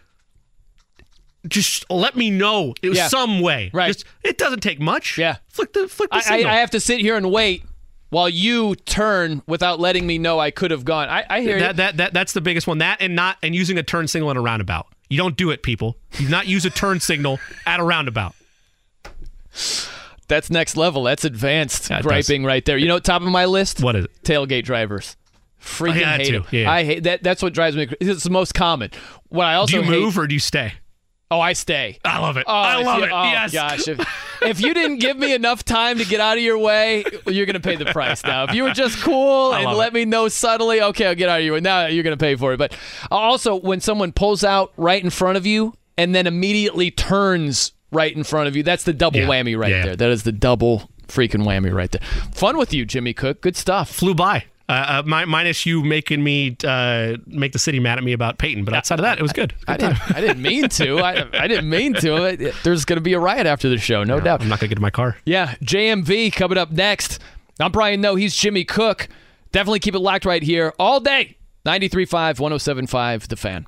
just 1.48 1.90
let 1.90 2.16
me 2.16 2.30
know 2.30 2.74
it 2.82 2.90
was 2.90 2.98
Yeah. 2.98 3.08
some 3.08 3.42
way. 3.42 3.70
Right. 3.74 3.94
Just, 3.94 4.06
it 4.24 4.38
doesn't 4.38 4.62
take 4.62 4.80
much. 4.80 5.18
Yeah. 5.18 5.38
Flick 5.50 5.74
the 5.74 5.88
flick 5.88 6.10
the 6.10 6.16
I, 6.16 6.20
I, 6.20 6.22
signal. 6.22 6.52
I 6.52 6.56
have 6.56 6.72
to 6.72 6.80
sit 6.80 7.00
here 7.00 7.18
and 7.18 7.32
wait 7.32 7.64
while 8.10 8.30
you 8.30 8.76
turn 8.76 9.42
without 9.48 9.80
letting 9.80 10.06
me 10.08 10.18
know 10.18 10.40
I 10.40 10.52
could 10.52 10.72
have 10.72 10.86
gone. 10.86 11.10
I, 11.10 11.26
I 11.30 11.42
hear 11.42 11.60
that, 11.60 11.72
you. 11.72 11.78
that 11.78 11.98
that 11.98 12.14
that's 12.14 12.34
the 12.34 12.42
biggest 12.42 12.68
one. 12.68 12.78
That 12.78 12.98
and 13.02 13.16
not 13.16 13.38
and 13.44 13.54
using 13.56 13.78
a 13.78 13.84
turn 13.84 14.08
signal 14.08 14.32
in 14.32 14.38
a 14.38 14.42
roundabout. 14.42 14.88
You 15.10 15.18
don't 15.18 15.36
do 15.36 15.52
it, 15.52 15.62
people. 15.64 15.98
You 16.18 16.26
do 16.26 16.32
not 16.32 16.48
use 16.48 16.66
a 16.66 16.70
turn 16.70 17.00
signal 17.00 17.40
at 17.66 17.80
a 17.80 17.84
roundabout. 17.84 18.34
That's 20.28 20.50
next 20.50 20.78
level. 20.78 21.04
That's 21.04 21.26
advanced 21.26 21.90
Yeah, 21.90 22.00
it 22.00 22.04
griping 22.04 22.44
right 22.46 22.64
there. 22.66 22.78
You 22.78 22.88
know, 22.88 23.00
top 23.00 23.22
of 23.22 23.28
my 23.28 23.46
list. 23.46 23.84
What 23.84 23.96
is 23.96 24.06
it? 24.06 24.24
Tailgate 24.24 24.64
drivers. 24.64 25.18
Freaking 25.62 25.92
Oh, 25.92 26.00
yeah, 26.00 26.18
hate 26.18 26.32
them. 26.32 26.46
Yeah. 26.52 26.72
I 26.72 26.84
hate 26.84 27.04
that. 27.04 27.24
That's 27.24 27.42
what 27.44 27.54
drives 27.54 27.76
me. 27.76 27.88
It's 28.02 28.24
the 28.24 28.30
most 28.30 28.54
common. 28.54 28.92
What 29.30 29.46
I 29.46 29.56
also 29.56 29.78
do 29.78 29.84
you 29.84 29.92
hate, 29.92 30.00
move 30.00 30.18
or 30.18 30.28
do 30.28 30.34
you 30.34 30.40
stay? 30.40 30.74
Oh, 31.34 31.40
I 31.42 31.54
stay. 31.54 31.98
I 32.06 32.20
love 32.20 32.38
it. 32.38 32.46
Oh, 32.48 32.54
I 32.54 32.82
love 32.84 33.00
you- 33.00 33.06
it. 33.06 33.12
Oh 33.12 33.24
yes. 33.24 33.52
gosh, 33.52 33.88
if, 33.88 34.00
if 34.44 34.62
you 34.62 34.74
didn't 34.74 35.00
give 35.00 35.18
me 35.18 35.34
enough 35.34 35.66
time 35.66 35.98
to 35.98 36.06
get 36.06 36.20
out 36.20 36.38
of 36.38 36.44
your 36.44 36.58
way, 36.60 37.04
you're 37.26 37.46
gonna 37.48 37.60
pay 37.60 37.76
the 37.76 37.86
price 37.86 38.24
now. 38.24 38.44
If 38.44 38.54
you 38.54 38.64
were 38.64 38.72
just 38.74 39.02
cool 39.02 39.54
and 39.54 39.76
let 39.78 39.88
it. 39.90 39.94
me 39.94 40.06
know 40.06 40.28
subtly, 40.28 40.82
okay, 40.82 41.08
I'll 41.08 41.16
get 41.16 41.30
out 41.30 41.40
of 41.40 41.46
your 41.46 41.56
way. 41.56 41.60
Now 41.62 41.88
you're 41.88 42.04
gonna 42.04 42.18
pay 42.18 42.36
for 42.36 42.54
it. 42.54 42.58
But 42.58 42.76
also, 43.10 43.56
when 43.56 43.80
someone 43.82 44.12
pulls 44.12 44.44
out 44.44 44.72
right 44.78 45.04
in 45.04 45.10
front 45.10 45.38
of 45.38 45.46
you 45.46 45.74
and 45.98 46.14
then 46.14 46.28
immediately 46.28 46.92
turns 46.92 47.72
right 47.92 48.16
in 48.16 48.24
front 48.24 48.48
of 48.48 48.56
you, 48.56 48.64
that's 48.64 48.84
the 48.84 48.94
double 48.94 49.20
Yeah. 49.20 49.28
whammy 49.28 49.58
right 49.58 49.72
Yeah. 49.72 49.86
there. 49.86 49.96
That 49.96 50.10
is 50.12 50.24
the 50.24 50.32
double 50.32 50.90
freaking 51.08 51.44
whammy 51.46 51.74
right 51.74 51.92
there. 51.92 52.02
Fun 52.34 52.58
with 52.58 52.74
you, 52.74 52.86
Jimmy 52.86 53.14
Cook. 53.14 53.42
Good 53.42 53.56
stuff. 53.56 53.90
Flew 53.90 54.14
by. 54.16 54.46
Uh, 54.70 54.72
uh, 54.72 55.04
mi- 55.06 55.26
minus 55.26 55.66
you 55.66 55.84
making 55.84 56.24
me 56.24 56.56
uh, 56.66 57.18
make 57.28 57.52
the 57.52 57.60
city 57.60 57.80
mad 57.82 57.98
at 57.98 58.04
me 58.04 58.14
about 58.14 58.38
Peyton, 58.38 58.64
but 58.64 58.74
outside 58.74 58.98
of 58.98 59.04
that, 59.04 59.20
it 59.20 59.22
was 59.22 59.34
good. 59.34 59.54
I 59.68 59.76
didn't. 59.76 59.98
I 60.16 60.22
didn't 60.22 60.42
mean 60.42 60.70
to. 60.70 61.00
I, 61.00 61.26
I 61.34 61.48
didn't 61.48 61.70
mean 61.70 61.94
to. 61.96 62.24
It- 62.26 62.56
There's 62.64 62.86
going 62.86 62.96
to 62.98 63.02
be 63.02 63.12
a 63.14 63.20
riot 63.20 63.46
after 63.46 63.68
the 63.68 63.78
show, 63.78 64.04
no 64.06 64.20
doubt. 64.22 64.42
I'm 64.42 64.48
not 64.50 64.60
gonna 64.60 64.70
get 64.70 64.78
in 64.78 64.82
my 64.82 64.90
car. 64.90 65.18
Yeah, 65.26 65.56
JMV 65.64 66.32
coming 66.34 66.58
up 66.58 66.72
next. 66.72 67.20
I'm 67.60 67.72
Brian 67.74 68.00
Noe. 68.02 68.16
He's 68.16 68.36
Jimmy 68.36 68.64
Cook. 68.64 69.10
Definitely 69.52 69.80
keep 69.80 69.96
it 69.96 70.00
locked 70.00 70.26
right 70.26 70.42
here 70.42 70.74
all 70.80 71.00
day. 71.00 71.38
93.5, 71.66 72.38
107.5, 72.40 73.28
The 73.28 73.36
Fan. 73.36 73.68